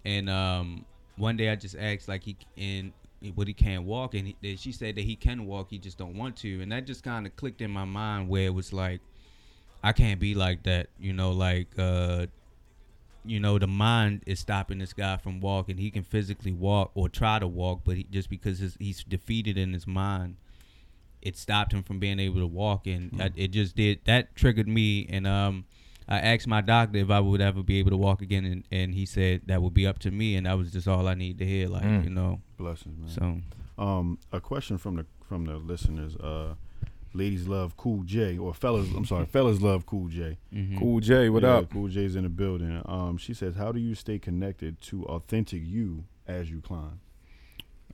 And 0.05 0.29
um, 0.29 0.87
one 1.21 1.37
day 1.37 1.51
I 1.51 1.57
just 1.57 1.77
asked, 1.77 2.09
like, 2.09 2.25
he 2.25 2.37
and 2.57 2.93
what 3.35 3.47
he 3.47 3.55
can't 3.55 3.85
walk, 3.85 4.15
and 4.15 4.35
he, 4.41 4.57
she 4.57 4.73
said 4.73 4.97
that 4.97 5.05
he 5.05 5.15
can 5.15 5.47
walk, 5.47 5.69
he 5.71 5.79
just 5.79 5.99
don't 5.99 6.17
want 6.17 6.37
to, 6.39 6.61
and 6.63 6.73
that 6.73 6.87
just 6.87 7.05
kind 7.05 7.27
of 7.27 7.37
clicked 7.37 7.61
in 7.61 7.71
my 7.71 7.85
mind 7.85 8.29
where 8.29 8.47
it 8.47 8.55
was 8.55 8.73
like, 8.73 9.01
I 9.83 9.93
can't 9.93 10.19
be 10.19 10.35
like 10.35 10.63
that, 10.65 10.89
you 10.99 11.13
know, 11.13 11.31
like, 11.33 11.69
uh, 11.79 12.27
you 13.25 13.39
know, 13.39 13.59
the 13.59 13.67
mind 13.67 14.23
is 14.27 14.41
stopping 14.41 14.79
this 14.79 14.95
guy 14.95 15.19
from 15.19 15.41
walking. 15.41 15.77
He 15.77 15.91
can 15.91 16.03
physically 16.03 16.53
walk 16.53 16.91
or 16.95 17.11
try 17.11 17.39
to 17.39 17.47
walk, 17.47 17.81
but 17.85 17.99
he, 17.99 18.07
just 18.11 18.31
because 18.31 18.61
his, 18.61 18.77
he's 18.81 19.05
defeated 19.05 19.59
in 19.59 19.75
his 19.75 19.87
mind, 19.87 20.37
it 21.21 21.37
stopped 21.37 21.73
him 21.73 21.83
from 21.83 21.99
being 21.99 22.19
able 22.19 22.41
to 22.41 22.47
walk, 22.47 22.87
and 22.87 23.11
I, 23.21 23.31
it 23.37 23.49
just 23.49 23.77
did 23.77 24.01
that 24.07 24.35
triggered 24.35 24.67
me. 24.67 25.07
And 25.11 25.27
um, 25.27 25.67
I 26.11 26.19
asked 26.19 26.47
my 26.49 26.61
doctor 26.61 26.99
if 26.99 27.09
I 27.11 27.21
would 27.21 27.41
ever 27.41 27.63
be 27.63 27.79
able 27.79 27.91
to 27.93 27.97
walk 27.97 28.21
again, 28.21 28.45
and, 28.45 28.65
and 28.73 28.95
he 28.95 29.07
said 29.07 29.43
that 29.47 29.63
would 29.63 29.75
be 29.75 29.87
up 29.87 29.99
to 30.01 30.11
me, 30.11 30.35
and 30.37 30.47
that 30.47 30.59
was 30.59 30.73
just 30.73 30.89
all 30.89 31.07
I 31.07 31.15
needed 31.15 31.39
to 31.39 31.47
hear, 31.47 31.69
like 31.69 31.85
Mm. 31.85 32.05
you 32.05 32.11
know. 32.11 32.41
Blessings, 32.59 32.99
man. 32.99 33.43
So 33.79 33.83
Um, 33.83 34.19
a 34.33 34.41
question 34.41 34.77
from 34.79 34.97
the 34.97 35.07
from 35.29 35.45
the 35.45 35.57
listeners. 35.57 36.17
Uh, 36.17 36.55
ladies 37.15 37.47
love 37.47 37.77
Cool 37.77 38.03
J, 38.03 38.37
or 38.39 38.53
fellas. 38.53 38.89
I'm 38.97 39.05
sorry, 39.05 39.27
fellas 39.37 39.61
love 39.63 39.87
Cool 39.87 40.09
J. 40.09 40.37
mhm. 40.53 40.79
Cool 40.79 41.01
J, 41.01 41.29
what 41.31 41.43
Yeah, 41.45 41.59
up? 41.59 41.71
Cool 41.71 41.89
J's 41.89 42.17
in 42.17 42.25
the 42.25 42.29
building. 42.29 42.83
Um, 42.87 43.17
she 43.17 43.33
says, 43.33 43.55
"How 43.57 43.71
do 43.73 43.79
you 43.79 43.95
stay 43.95 44.19
connected 44.19 44.81
to 44.83 45.05
authentic 45.07 45.63
you 45.65 46.05
as 46.27 46.51
you 46.51 46.61
climb?" 46.61 47.01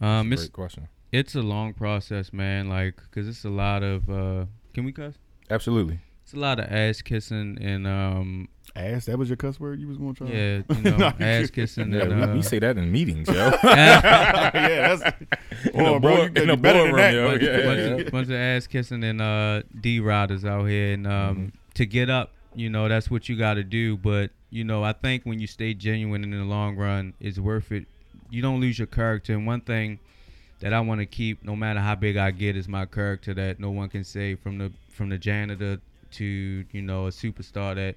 Um, 0.01 0.29
Great 0.29 0.41
it's 0.41 0.49
question. 0.49 0.89
it's 1.13 1.35
a 1.35 1.43
long 1.43 1.73
process, 1.75 2.33
man. 2.33 2.69
Like, 2.69 2.97
cause 3.13 3.29
it's 3.29 3.45
a 3.45 3.51
lot 3.51 3.83
of 3.83 4.09
uh, 4.11 4.47
can 4.75 4.85
we 4.85 4.93
cuss? 4.93 5.15
Absolutely. 5.51 6.01
It's 6.27 6.35
a 6.35 6.39
lot 6.41 6.59
of 6.59 6.67
ass 6.73 7.03
kissing 7.03 7.57
and 7.61 7.87
um, 7.87 8.49
Ass. 8.75 9.05
That 9.07 9.17
was 9.17 9.29
your 9.29 9.37
cuss 9.37 9.61
word 9.61 9.79
you 9.81 9.87
was 9.87 9.97
going 9.97 10.13
to 10.17 10.27
try. 10.27 10.35
yeah, 10.35 10.63
you 10.77 10.83
know, 10.91 10.97
Nah, 10.97 11.13
ass 11.21 11.51
kissing 11.51 11.93
Yeah, 11.93 12.03
and 12.03 12.17
we, 12.17 12.23
uh, 12.23 12.35
we 12.35 12.43
say 12.43 12.59
that 12.59 12.77
in 12.77 12.91
meetings, 12.91 13.29
yo. 13.29 13.35
yeah, 13.65 14.97
that's. 14.97 15.17
In 15.73 15.81
Oh, 15.87 16.01
bro, 16.01 16.17
you 16.17 16.23
in 16.25 16.33
gotta 16.35 16.47
the 16.49 16.57
be 16.57 16.63
better 16.63 16.79
than 16.83 16.91
boardroom, 16.91 16.97
that. 16.97 17.15
yo. 17.15 17.29
bunch, 17.31 17.43
Yeah, 17.43 17.57
bunch, 17.65 17.79
yeah, 17.79 18.07
Of, 18.07 18.11
bunch 18.13 18.27
of 18.29 18.35
ass 18.35 18.67
kissing 18.67 19.05
and 19.05 19.23
uh, 19.23 19.63
D 19.81 20.01
riders 20.01 20.45
out 20.45 20.65
here, 20.65 20.95
and 20.95 21.07
um, 21.07 21.13
Mm-hmm. 21.37 21.47
to 21.75 21.87
get 21.87 22.11
up, 22.11 22.33
you 22.57 22.69
know, 22.71 22.89
that's 22.89 23.09
what 23.09 23.29
you 23.29 23.37
got 23.37 23.55
to 23.55 23.63
do. 23.65 23.97
But 23.97 24.33
you 24.51 24.65
know, 24.65 24.83
I 24.83 24.95
think 24.95 25.23
when 25.25 25.39
you 25.39 25.47
stay 25.47 25.75
genuine 25.75 26.25
in 26.25 26.31
the 26.33 26.45
long 26.45 26.77
run, 26.77 27.15
it's 27.21 27.39
worth 27.39 27.71
it. 27.71 27.87
You 28.31 28.43
don't 28.43 28.61
lose 28.61 28.79
your 28.79 28.87
character. 28.87 29.33
And 29.33 29.47
one 29.47 29.61
thing 29.61 30.01
that 30.61 30.73
I 30.73 30.81
want 30.81 31.01
to 31.01 31.07
keep, 31.07 31.45
no 31.45 31.55
matter 31.55 31.81
how 31.81 31.95
big 31.95 32.17
I 32.17 32.31
get, 32.33 32.57
is 32.57 32.67
my 32.67 32.85
character 32.85 33.33
that 33.35 33.61
no 33.61 33.71
one 33.71 33.89
can 33.89 34.03
say 34.05 34.35
from 34.35 34.59
the 34.59 34.73
from 34.91 35.09
the 35.11 35.19
janitor 35.19 35.79
to 36.13 36.65
you 36.73 36.83
know 36.83 37.07
a 37.07 37.11
superstar 37.11 37.75
that 37.75 37.97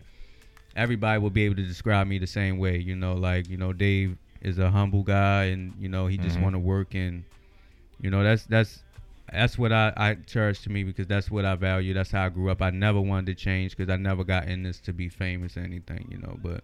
everybody 0.76 1.20
will 1.20 1.30
be 1.30 1.44
able 1.44 1.56
to 1.56 1.64
describe 1.64 2.08
me 2.08 2.18
the 2.20 2.28
same 2.28 2.58
way. 2.58 2.78
You 2.78 2.96
know, 2.96 3.14
like 3.14 3.50
you 3.50 3.58
know, 3.58 3.74
Dave 3.74 4.18
is 4.42 4.58
a 4.60 4.72
humble 4.72 5.04
guy, 5.04 5.46
and 5.46 5.74
you 5.80 5.90
know 5.90 6.08
he 6.08 6.18
just 6.18 6.38
Mhm. 6.38 6.42
want 6.42 6.56
to 6.56 6.60
work, 6.60 6.96
and 6.96 7.24
you 8.00 8.10
know 8.10 8.24
that's 8.24 8.46
that's 8.46 8.84
that's 9.32 9.58
what 9.58 9.72
I, 9.72 9.94
I 9.96 10.16
cherish 10.16 10.62
to 10.64 10.70
me 10.72 10.84
because 10.84 11.08
that's 11.08 11.30
what 11.30 11.46
I 11.46 11.56
value. 11.56 11.94
That's 11.94 12.12
how 12.12 12.26
I 12.26 12.30
grew 12.30 12.50
up. 12.50 12.62
I 12.62 12.72
never 12.72 13.00
wanted 13.00 13.38
to 13.38 13.44
change 13.44 13.76
because 13.76 13.92
I 13.92 13.98
never 13.98 14.24
got 14.24 14.48
in 14.48 14.64
this 14.64 14.80
to 14.82 14.94
be 14.94 15.10
famous 15.10 15.58
or 15.58 15.62
anything, 15.62 16.08
you 16.10 16.18
know. 16.18 16.38
But 16.42 16.64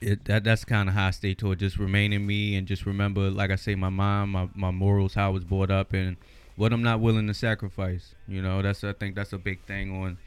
it 0.00 0.24
that 0.26 0.44
that's 0.44 0.64
kind 0.64 0.88
of 0.88 0.94
how 0.94 1.08
I 1.08 1.10
stay 1.10 1.34
to 1.34 1.52
it. 1.52 1.56
Just 1.58 1.78
remaining 1.78 2.26
me 2.26 2.56
and 2.56 2.66
just 2.66 2.86
remember, 2.86 3.30
like 3.30 3.50
I 3.50 3.56
say, 3.56 3.74
my 3.74 3.88
mom, 3.88 4.30
my, 4.30 4.48
my 4.54 4.70
morals, 4.70 5.14
how 5.14 5.26
I 5.26 5.30
was 5.30 5.44
brought 5.44 5.70
up, 5.70 5.92
and 5.92 6.16
what 6.56 6.72
I'm 6.72 6.82
not 6.82 7.00
willing 7.00 7.26
to 7.26 7.34
sacrifice. 7.34 8.14
You 8.28 8.42
know, 8.42 8.62
that's 8.62 8.84
I 8.84 8.92
think 8.92 9.14
that's 9.14 9.32
a 9.32 9.38
big 9.38 9.60
thing 9.64 10.02
on 10.02 10.18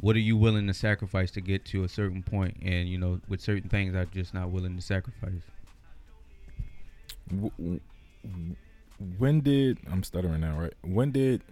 what 0.00 0.14
are 0.16 0.20
you 0.20 0.36
willing 0.36 0.66
to 0.68 0.74
sacrifice 0.74 1.30
to 1.32 1.40
get 1.40 1.64
to 1.66 1.82
a 1.84 1.88
certain 1.88 2.22
point, 2.22 2.56
and 2.62 2.88
you 2.88 2.98
know, 2.98 3.20
with 3.28 3.40
certain 3.40 3.68
things, 3.68 3.94
I'm 3.96 4.08
just 4.12 4.32
not 4.34 4.50
willing 4.50 4.76
to 4.76 4.82
sacrifice. 4.82 5.42
When 9.18 9.40
did 9.40 9.78
I'm 9.90 10.02
stuttering 10.02 10.40
now, 10.40 10.58
right? 10.58 10.74
When 10.82 11.12
did 11.12 11.42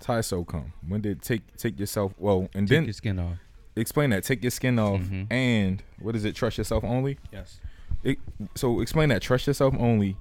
Tyso 0.00 0.46
come? 0.46 0.72
When 0.86 1.00
did 1.00 1.22
take 1.22 1.56
take 1.56 1.78
yourself 1.78 2.12
well 2.18 2.48
and 2.54 2.66
then 2.66 2.66
Take 2.66 2.68
then 2.68 2.84
your 2.84 2.92
skin 2.92 3.18
off. 3.18 3.38
explain 3.76 4.10
that. 4.10 4.24
Take 4.24 4.42
your 4.42 4.50
skin 4.50 4.78
off 4.78 5.00
Mhm. 5.00 5.30
and 5.32 5.82
what 5.98 6.14
is 6.16 6.24
it? 6.24 6.34
Trust 6.34 6.58
yourself 6.58 6.84
only? 6.84 7.18
Yes. 7.32 7.60
It, 8.02 8.18
so 8.54 8.80
explain 8.80 9.08
that. 9.10 9.22
Trust 9.22 9.46
yourself 9.46 9.74
only. 9.78 10.16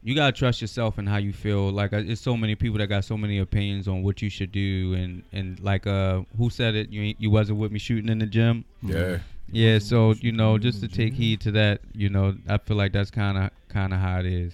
you 0.02 0.16
gotta 0.16 0.34
trust 0.34 0.60
yourself 0.62 0.98
and 0.98 1.08
how 1.08 1.18
you 1.18 1.32
feel. 1.32 1.70
Like 1.72 1.94
uh, 1.94 1.98
it's 2.06 2.20
so 2.22 2.36
many 2.36 2.56
people 2.56 2.78
that 2.80 2.88
got 2.88 3.06
so 3.06 3.16
many 3.18 3.38
opinions 3.40 3.88
on 3.88 4.04
what 4.04 4.22
you 4.22 4.30
should 4.30 4.52
do, 4.52 4.94
and 4.96 5.24
and 5.32 5.60
like 5.62 5.88
uh 5.88 6.22
who 6.38 6.50
said 6.50 6.76
it? 6.76 6.90
You 6.90 7.16
you 7.18 7.30
wasn't 7.30 7.60
with 7.60 7.72
me 7.72 7.80
shooting 7.80 8.10
in 8.10 8.20
the 8.20 8.26
gym. 8.26 8.66
Yeah. 8.82 9.20
Yeah, 9.52 9.78
so 9.80 10.14
you 10.14 10.32
know 10.32 10.58
just 10.58 10.82
to 10.82 10.88
take 10.88 11.14
heed 11.14 11.42
to 11.42 11.52
that, 11.52 11.82
you 11.94 12.10
know 12.10 12.36
I 12.50 12.58
feel 12.58 12.76
like 12.78 12.92
that's 12.92 13.12
kind 13.12 13.38
of 13.38 13.52
kind 13.70 13.94
of 13.94 14.00
how 14.00 14.20
it 14.20 14.26
is. 14.26 14.54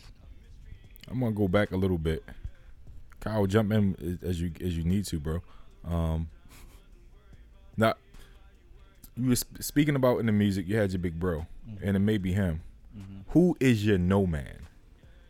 I'm 1.09 1.19
gonna 1.19 1.31
go 1.31 1.47
back 1.47 1.71
a 1.71 1.77
little 1.77 1.97
bit. 1.97 2.23
Kyle, 3.19 3.45
jump 3.47 3.71
in 3.71 3.95
as- 4.23 4.29
as 4.29 4.41
you 4.41 4.51
as 4.61 4.77
you 4.77 4.83
need 4.83 5.05
to, 5.05 5.19
bro. 5.19 5.41
Um, 5.87 6.29
now, 7.77 7.93
you 9.15 9.29
were 9.29 9.35
sp- 9.37 9.61
speaking 9.61 9.95
about 9.95 10.19
in 10.19 10.25
the 10.25 10.31
music. 10.31 10.67
You 10.67 10.77
had 10.77 10.91
your 10.91 10.99
big 10.99 11.19
bro, 11.19 11.45
and 11.81 11.95
it 11.95 11.99
may 11.99 12.17
be 12.17 12.33
him. 12.33 12.61
Who 13.29 13.55
is 13.59 13.85
your 13.85 13.97
no 13.97 14.25
man? 14.25 14.67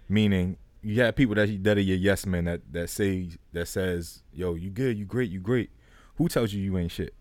Meaning, 0.08 0.58
you 0.82 1.02
have 1.02 1.16
people 1.16 1.36
that 1.36 1.64
that 1.64 1.78
are 1.78 1.82
your 1.82 1.98
yes 1.98 2.26
men 2.26 2.46
that 2.46 2.62
that 2.72 2.90
say 2.90 3.30
that 3.54 3.68
says, 3.68 4.24
"Yo, 4.34 4.56
you 4.56 4.70
good, 4.70 4.98
you 4.98 5.06
great, 5.06 5.30
you 5.30 5.40
great." 5.40 5.70
Who 6.16 6.30
tells 6.30 6.54
you 6.54 6.62
you 6.62 6.78
ain't 6.78 6.92
shit? 6.92 7.14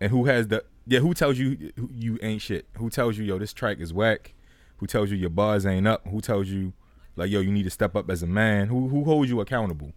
And 0.00 0.10
who 0.10 0.26
has 0.26 0.48
the 0.48 0.64
yeah? 0.86 1.00
Who 1.00 1.14
tells 1.14 1.38
you 1.38 1.72
you 1.90 2.18
ain't 2.22 2.42
shit? 2.42 2.66
Who 2.78 2.90
tells 2.90 3.18
you 3.18 3.24
yo 3.24 3.38
this 3.38 3.52
track 3.52 3.80
is 3.80 3.92
whack? 3.92 4.34
Who 4.78 4.86
tells 4.86 5.10
you 5.10 5.16
your 5.16 5.30
bars 5.30 5.66
ain't 5.66 5.88
up? 5.88 6.06
Who 6.08 6.20
tells 6.20 6.48
you 6.48 6.72
like 7.16 7.30
yo 7.30 7.40
you 7.40 7.50
need 7.50 7.64
to 7.64 7.70
step 7.70 7.96
up 7.96 8.08
as 8.10 8.22
a 8.22 8.26
man? 8.26 8.68
Who 8.68 8.88
who 8.88 9.04
holds 9.04 9.30
you 9.30 9.40
accountable? 9.40 9.92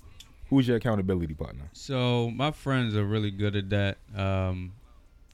Who's 0.49 0.68
your 0.68 0.78
accountability 0.78 1.34
partner? 1.34 1.70
So 1.74 2.32
my 2.32 2.51
friends 2.51 2.95
are 2.95 3.03
really 3.03 3.32
good 3.32 3.55
at 3.55 3.70
that. 3.70 3.97
Um, 4.15 4.74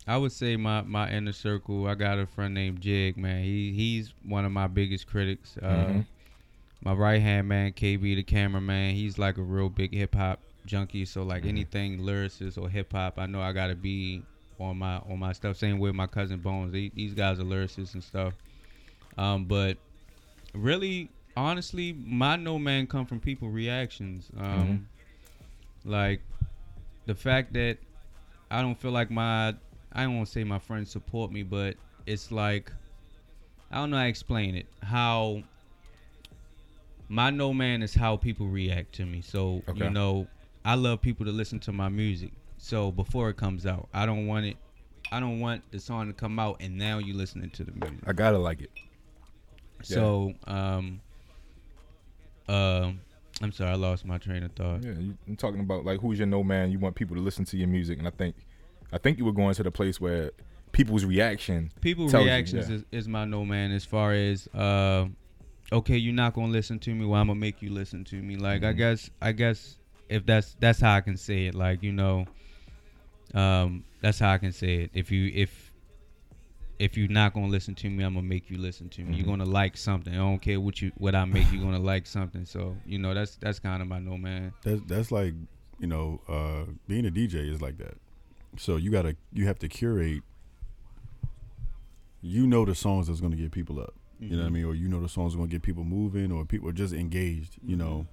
I 0.08 0.18
would 0.18 0.32
say 0.32 0.56
my, 0.58 0.82
my 0.82 1.10
inner 1.12 1.32
circle. 1.32 1.88
I 1.88 1.96
got 1.96 2.20
a 2.20 2.26
friend 2.26 2.54
named 2.54 2.82
Jig. 2.82 3.18
Man, 3.18 3.44
he 3.44 3.72
he's 3.72 4.14
one 4.26 4.44
of 4.46 4.52
my 4.52 4.68
biggest 4.68 5.08
critics. 5.08 5.58
Uh, 5.62 5.66
Mhm. 5.68 6.06
My 6.84 6.92
right 6.94 7.22
hand 7.22 7.48
man, 7.48 7.72
KB, 7.72 8.02
the 8.16 8.24
cameraman. 8.24 8.94
He's 8.96 9.18
like 9.18 9.38
a 9.38 9.42
real 9.42 9.70
big 9.70 9.94
hip 9.94 10.16
hop 10.16 10.40
junkie. 10.66 11.06
So 11.06 11.24
like 11.24 11.46
anything 11.46 12.00
lyricist 12.00 12.62
or 12.62 12.68
hip 12.68 12.92
hop, 12.92 13.18
I 13.18 13.26
know 13.26 13.42
I 13.42 13.54
gotta 13.54 13.76
be 13.76 14.22
on 14.60 14.78
my 14.80 14.98
on 14.98 15.20
my 15.20 15.32
stuff. 15.32 15.56
Same 15.56 15.80
with 15.80 15.96
my 15.96 16.08
cousin 16.08 16.40
Bones. 16.40 16.74
They, 16.74 16.92
these 16.94 17.14
guys 17.14 17.40
are 17.40 17.44
lyricists 17.44 17.94
and 17.94 18.04
stuff. 18.04 18.34
Um, 19.18 19.46
but 19.46 19.78
really, 20.54 21.10
honestly, 21.38 21.94
my 21.94 22.36
no 22.36 22.60
man 22.60 22.86
come 22.88 23.06
from 23.06 23.22
people 23.22 23.50
reactions. 23.50 24.30
Um, 24.38 24.90
like 25.86 26.22
the 27.06 27.16
fact 27.16 27.54
that 27.54 27.78
I 28.52 28.62
don't 28.62 28.76
feel 28.78 28.92
like 28.92 29.10
my 29.10 29.56
I 29.94 30.06
to 30.06 30.26
say 30.26 30.44
my 30.44 30.60
friends 30.60 30.92
support 30.92 31.32
me, 31.32 31.44
but 31.44 31.76
it's 32.06 32.32
like 32.32 32.72
I 33.72 33.76
don't 33.78 33.90
know 33.90 33.98
how 33.98 34.04
to 34.04 34.10
explain 34.10 34.56
it. 34.56 34.68
How 34.82 35.44
my 37.10 37.30
no 37.30 37.54
man 37.54 37.84
is 37.84 37.94
how 37.94 38.18
people 38.18 38.48
react 38.48 38.94
to 38.96 39.06
me. 39.06 39.22
So 39.22 39.64
Okay. 39.68 39.86
you 39.86 39.90
know, 39.90 40.28
I 40.66 40.76
love 40.76 41.02
people 41.02 41.26
to 41.26 41.32
listen 41.32 41.60
to 41.62 41.72
my 41.72 41.90
music. 41.90 42.32
So 42.58 42.92
before 42.92 43.30
it 43.30 43.38
comes 43.38 43.66
out, 43.66 43.90
I 43.94 44.06
don't 44.06 44.28
want 44.28 44.46
it. 44.46 44.58
I 45.12 45.20
don't 45.20 45.40
want 45.40 45.70
the 45.72 45.80
song 45.80 46.08
to 46.08 46.14
come 46.14 46.40
out 46.40 46.58
and 46.60 46.78
now 46.78 46.98
you 46.98 47.14
listening 47.14 47.50
to 47.52 47.64
the 47.64 47.72
music. 47.72 48.00
I 48.08 48.14
gotta 48.14 48.38
like 48.38 48.62
it. 48.62 48.72
So 49.84 50.34
um, 50.48 51.02
um, 52.48 53.02
I'm 53.42 53.52
sorry, 53.52 53.72
I 53.72 53.76
lost 53.76 54.06
my 54.06 54.18
train 54.18 54.44
of 54.44 54.54
thought. 54.54 54.84
Yeah, 54.84 54.94
you, 54.98 55.18
I'm 55.28 55.36
talking 55.36 55.60
about 55.60 55.86
like 55.86 56.00
who's 56.00 56.20
your 56.20 56.28
no 56.28 56.44
man. 56.44 56.72
You 56.72 56.80
want 56.80 56.96
people 56.96 57.16
to 57.16 57.22
listen 57.22 57.46
to 57.46 57.58
your 57.58 57.68
music, 57.68 58.00
and 58.00 58.08
I 58.08 58.12
think, 58.12 58.36
I 58.94 58.98
think 59.00 59.18
you 59.18 59.26
were 59.26 59.32
going 59.34 59.54
to 59.56 59.64
the 59.64 59.72
place 59.72 60.00
where 60.00 60.32
people's 60.72 61.04
reaction. 61.06 61.72
people 61.82 62.10
tells 62.10 62.24
you, 62.26 62.30
reactions 62.32 62.70
yeah. 62.70 62.76
is, 62.78 62.84
is 62.92 63.08
my 63.08 63.26
no 63.26 63.44
man 63.46 63.72
as 63.72 63.86
far 63.86 64.14
as 64.14 64.48
uh 64.56 65.06
okay 65.72 65.98
you're 65.98 66.14
not 66.14 66.34
gonna 66.34 66.52
listen 66.52 66.80
to 66.80 66.94
me 66.96 67.06
well 67.06 67.22
i'm 67.22 67.28
gonna 67.28 67.40
make 67.40 67.62
you 67.62 67.70
listen 67.72 68.04
to 68.04 68.16
me 68.16 68.36
like 68.36 68.64
i 68.64 68.74
Mhm. 68.74 68.78
guess 68.78 69.10
i 69.22 69.32
guess 69.32 69.78
if 70.10 70.26
that's 70.26 70.56
that's 70.60 70.80
how 70.80 70.96
i 70.96 71.02
can 71.02 71.16
say 71.16 71.46
it 71.46 71.54
like 71.56 71.84
you 71.84 71.92
know 71.92 72.26
um 73.34 73.84
that's 74.02 74.20
how 74.20 74.32
i 74.32 74.38
can 74.38 74.52
say 74.52 74.84
it 74.84 74.92
if 74.94 75.12
you 75.12 75.32
if 75.34 75.72
if 76.80 76.98
you're 76.98 77.08
not 77.08 77.34
gonna 77.34 77.48
listen 77.48 77.76
to 77.76 77.90
me 77.90 78.04
i'm 78.04 78.16
gonna 78.16 78.26
make 78.26 78.50
you 78.50 78.58
listen 78.58 78.90
to 78.90 79.02
me 79.04 79.14
Mhm. 79.14 79.18
you're 79.18 79.28
gonna 79.28 79.46
like 79.46 79.78
something 79.78 80.14
i 80.14 80.18
don't 80.18 80.42
care 80.42 80.60
what 80.60 80.82
you 80.82 80.92
what 80.98 81.16
i 81.16 81.24
make 81.26 81.52
you're 81.52 81.62
gonna 81.64 81.80
like 81.94 82.06
something 82.08 82.46
so 82.46 82.76
you 82.86 82.98
know 82.98 83.14
that's 83.14 83.36
that's 83.38 83.60
kind 83.60 83.82
of 83.82 83.88
my 83.88 84.00
no 84.00 84.18
man 84.18 84.54
That's 84.64 84.82
that's 84.88 85.12
like 85.12 85.34
you 85.80 85.88
know 85.88 86.22
uh, 86.28 86.72
being 86.88 87.06
a 87.06 87.12
DJ 87.12 87.52
is 87.52 87.62
like 87.62 87.78
that. 87.80 87.96
So 88.58 88.76
you 88.78 88.92
gotta 88.92 89.16
you 89.32 89.46
have 89.48 89.60
to 89.60 89.68
curate. 89.68 90.22
You 92.22 92.48
know 92.48 92.64
the 92.66 92.76
songs 92.76 93.08
that's 93.08 93.20
gonna 93.20 93.36
get 93.36 93.52
people 93.52 93.80
up. 93.80 93.94
You 94.20 94.30
know 94.32 94.38
what 94.38 94.46
I 94.46 94.50
Mhm. 94.50 94.54
mean, 94.54 94.66
or 94.66 94.76
you 94.76 94.88
know 94.88 95.02
the 95.02 95.10
songs 95.10 95.34
are 95.34 95.38
gonna 95.38 95.50
get 95.50 95.62
people 95.64 95.84
moving, 95.84 96.32
or 96.32 96.46
people 96.46 96.70
are 96.70 96.74
just 96.74 96.94
engaged. 96.94 97.58
You 97.66 97.76
know, 97.76 98.08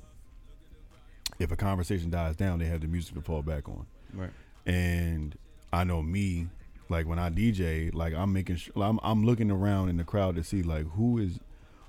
if 1.39 1.53
a 1.53 1.57
conversation 1.57 2.11
dies 2.11 2.35
down, 2.37 2.59
they 2.59 2.67
have 2.67 2.81
the 2.81 2.89
music 2.89 3.15
to 3.15 3.21
fall 3.21 3.43
back 3.43 3.69
on. 3.69 3.87
right 4.13 4.31
And 4.67 5.37
I 5.73 5.85
know 5.85 6.03
me, 6.03 6.49
like 6.89 7.07
when 7.07 7.19
I 7.21 7.31
DJ, 7.31 7.91
like 7.95 8.13
I'm 8.15 8.33
making 8.33 8.57
sure 8.57 8.73
I'm 8.83 8.99
I'm 9.05 9.25
looking 9.25 9.51
around 9.51 9.89
in 9.91 9.97
the 9.99 10.05
crowd 10.05 10.35
to 10.37 10.43
see 10.43 10.63
like 10.63 10.87
who 10.93 11.19
is 11.19 11.39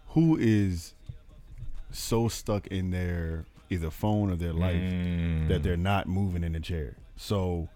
who 0.10 0.38
is 0.38 0.93
so 1.89 2.28
stuck 2.28 2.68
in 2.68 2.91
their 2.91 3.45
either 3.72 3.89
phone 3.89 4.30
or 4.30 4.36
their 4.36 4.54
life 4.54 4.76
Mm. 4.82 5.47
that 5.47 5.64
they're 5.64 5.78
not 5.78 6.08
moving 6.08 6.43
in 6.43 6.52
the 6.54 6.60
chair. 6.60 6.97
So 7.16 7.70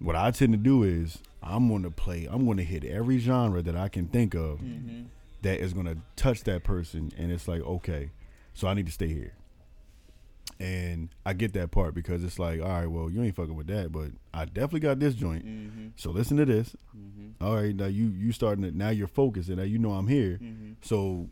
what 0.00 0.16
I 0.16 0.30
tend 0.30 0.52
to 0.52 0.58
do 0.58 0.82
is 0.82 1.18
I'm 1.42 1.68
going 1.68 1.82
to 1.82 1.90
play. 1.90 2.26
I'm 2.30 2.44
going 2.44 2.56
to 2.56 2.64
hit 2.64 2.84
every 2.84 3.18
genre 3.18 3.62
that 3.62 3.76
I 3.76 3.88
can 3.88 4.08
think 4.08 4.34
of 4.34 4.60
that 5.42 5.60
is 5.60 5.72
going 5.72 5.86
to 5.86 5.98
touch 6.16 6.44
that 6.44 6.64
person, 6.64 7.12
and 7.16 7.30
it's 7.30 7.48
like 7.48 7.62
okay, 7.62 8.10
so 8.54 8.68
I 8.68 8.74
need 8.74 8.86
to 8.86 8.92
stay 8.92 9.08
here. 9.08 9.34
And 10.58 11.08
I 11.24 11.32
get 11.32 11.54
that 11.54 11.70
part 11.70 11.94
because 11.94 12.22
it's 12.22 12.38
like, 12.38 12.60
all 12.60 12.68
right, 12.68 12.86
well, 12.86 13.08
you 13.08 13.22
ain't 13.22 13.34
fucking 13.34 13.56
with 13.56 13.68
that, 13.68 13.92
but 13.92 14.10
I 14.34 14.44
definitely 14.44 14.80
got 14.80 14.98
this 15.00 15.14
joint. 15.14 15.46
mm-hmm. 15.46 15.86
So 15.96 16.10
listen 16.10 16.36
to 16.36 16.44
this. 16.44 16.76
Mm-hmm. 16.94 17.42
All 17.42 17.56
right, 17.56 17.74
now 17.74 17.86
you 17.86 18.08
you 18.08 18.32
starting 18.32 18.64
to 18.64 18.76
now 18.76 18.90
you're 18.90 19.08
focused, 19.08 19.48
and 19.48 19.56
now 19.58 19.64
you 19.64 19.78
know 19.78 19.92
I'm 19.92 20.08
here. 20.08 20.38
Mm-hmm. 20.42 20.72
So 20.82 21.30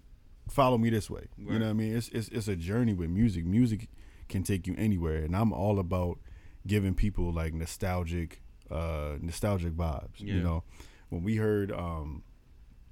follow 0.49 0.79
me 0.79 0.89
this 0.89 1.11
way. 1.11 1.27
You 1.37 1.59
know 1.59 1.67
what 1.67 1.71
I 1.71 1.75
mean? 1.75 1.95
It's, 1.95 2.09
it's 2.09 2.29
it's 2.29 2.49
a 2.49 2.57
journey 2.57 2.95
with 2.95 3.11
music. 3.11 3.45
Music 3.45 3.89
can 4.31 4.43
take 4.43 4.67
you 4.67 4.75
anywhere, 4.79 5.19
and 5.19 5.37
I'm 5.37 5.53
all 5.53 5.79
about 5.79 6.19
giving 6.67 6.95
people 6.95 7.31
like 7.33 7.53
nostalgic, 7.53 8.41
uh, 8.71 9.17
nostalgic 9.21 9.73
vibes. 9.73 10.19
Yeah. 10.19 10.35
You 10.35 10.43
know, 10.43 10.65
when 11.09 11.23
we 11.23 11.37
heard 11.37 11.73
um, 11.73 12.23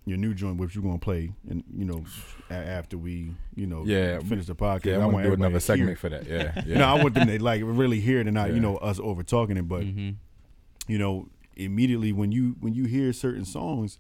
your 0.05 0.18
new 0.18 0.35
joint, 0.35 0.59
which 0.59 0.74
you're 0.74 0.85
gonna 0.85 0.99
play, 0.99 1.33
and 1.49 1.64
you 1.77 1.85
know, 1.85 2.05
a- 2.51 2.55
after 2.55 2.97
we 2.97 3.35
you 3.55 3.66
know 3.66 3.85
Yeah, 3.85 4.20
finish 4.20 4.47
the 4.47 4.55
podcast, 4.55 4.87
Yeah, 4.87 4.99
I 4.99 5.07
want 5.07 5.24
to 5.24 5.31
do 5.31 5.35
another 5.35 5.49
to 5.49 5.53
hear 5.53 5.61
segment 5.61 5.99
for 5.99 6.09
that. 6.09 6.27
Yeah, 6.27 6.62
yeah. 6.66 6.79
No, 6.79 6.85
I 6.85 7.03
want 7.03 7.14
them 7.14 7.29
to 7.29 7.43
like 7.43 7.62
really 7.64 8.01
hear 8.01 8.20
it 8.20 8.27
and 8.27 8.35
not 8.35 8.49
Yeah. 8.49 8.55
you 8.55 8.61
know 8.61 8.77
us 8.77 9.01
over 9.01 9.22
talking 9.22 9.57
it, 9.57 9.68
but 9.68 9.83
mm-hmm. 9.83 10.11
you 10.91 10.99
know 10.99 11.29
immediately 11.57 12.12
when 12.12 12.33
you 12.33 12.57
when 12.61 12.74
you 12.74 12.85
hear 12.85 13.12
certain 13.12 13.45
songs 13.45 13.99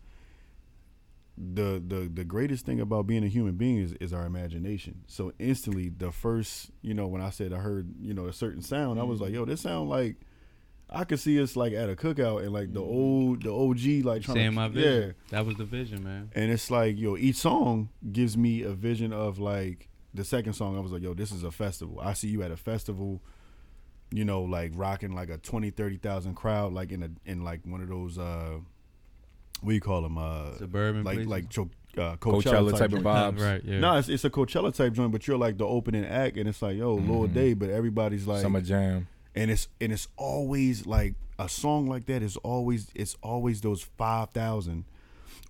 the 1.38 1.82
the 1.86 2.10
the 2.12 2.24
greatest 2.24 2.64
thing 2.64 2.80
about 2.80 3.06
being 3.06 3.22
a 3.22 3.28
human 3.28 3.56
being 3.56 3.78
is, 3.78 3.92
is 3.94 4.12
our 4.12 4.24
imagination 4.24 5.02
so 5.06 5.32
instantly 5.38 5.90
the 5.90 6.10
first 6.10 6.70
you 6.80 6.94
know 6.94 7.06
when 7.06 7.20
i 7.20 7.28
said 7.28 7.52
i 7.52 7.58
heard 7.58 7.92
you 8.00 8.14
know 8.14 8.26
a 8.26 8.32
certain 8.32 8.62
sound 8.62 8.98
i 8.98 9.02
was 9.02 9.20
like 9.20 9.32
yo 9.32 9.44
this 9.44 9.60
sound 9.60 9.88
like 9.88 10.16
i 10.90 11.04
could 11.04 11.18
see 11.18 11.40
us 11.42 11.56
like 11.56 11.72
at 11.72 11.90
a 11.90 11.96
cookout 11.96 12.42
and 12.42 12.52
like 12.52 12.72
the 12.72 12.80
old 12.80 13.42
the 13.42 13.50
og 13.50 13.78
like 14.04 14.22
trying 14.22 14.36
saying 14.36 14.50
to 14.50 14.56
my 14.56 14.66
yeah 14.68 15.06
that 15.30 15.44
was 15.44 15.56
the 15.56 15.64
vision 15.64 16.02
man 16.04 16.30
and 16.34 16.50
it's 16.50 16.70
like 16.70 16.96
yo 16.98 17.16
each 17.16 17.36
song 17.36 17.88
gives 18.12 18.36
me 18.36 18.62
a 18.62 18.70
vision 18.72 19.12
of 19.12 19.38
like 19.38 19.88
the 20.14 20.24
second 20.24 20.52
song 20.52 20.76
i 20.76 20.80
was 20.80 20.92
like 20.92 21.02
yo 21.02 21.12
this 21.14 21.32
is 21.32 21.42
a 21.42 21.50
festival 21.50 21.98
i 22.00 22.12
see 22.12 22.28
you 22.28 22.42
at 22.42 22.50
a 22.50 22.56
festival 22.56 23.20
you 24.12 24.24
know 24.24 24.42
like 24.42 24.70
rocking 24.74 25.12
like 25.14 25.28
a 25.28 25.38
20 25.38 25.70
30,000 25.70 26.34
crowd 26.34 26.72
like 26.72 26.92
in 26.92 27.02
a 27.02 27.10
in 27.24 27.42
like 27.42 27.60
one 27.64 27.80
of 27.80 27.88
those 27.88 28.16
uh 28.18 28.56
what 29.62 29.70
do 29.70 29.74
you 29.74 29.80
call 29.80 30.02
them 30.02 30.16
uh 30.18 30.56
suburban 30.58 31.02
like 31.02 31.16
places. 31.16 31.30
like 31.30 31.48
cho- 31.50 31.70
uh, 31.98 32.14
Coachella 32.16 32.42
Coachella, 32.42 32.70
type 32.72 32.80
of 32.82 32.90
joint. 32.90 33.04
vibes. 33.04 33.40
right 33.40 33.62
yeah 33.64 33.80
No, 33.80 33.96
it's, 33.96 34.10
it's 34.10 34.22
a 34.26 34.28
Coachella 34.28 34.72
type 34.74 34.92
joint, 34.92 35.10
but 35.12 35.26
you're 35.26 35.38
like 35.38 35.56
the 35.56 35.64
opening 35.66 36.04
act, 36.04 36.36
and 36.36 36.46
it's 36.46 36.60
like, 36.60 36.76
yo, 36.76 36.94
Lord 36.96 37.30
Mhm. 37.30 37.34
Day, 37.34 37.54
but 37.54 37.70
everybody's 37.70 38.26
like, 38.26 38.42
Summer 38.42 38.60
Jam. 38.60 39.08
And 39.36 39.50
it's 39.50 39.68
and 39.80 39.92
it's 39.92 40.08
always 40.16 40.86
like 40.86 41.14
a 41.38 41.48
song 41.48 41.86
like 41.86 42.06
that 42.06 42.22
is 42.22 42.36
always 42.38 42.88
it's 42.94 43.16
always 43.22 43.60
those 43.60 43.82
five 43.98 44.30
thousand 44.30 44.84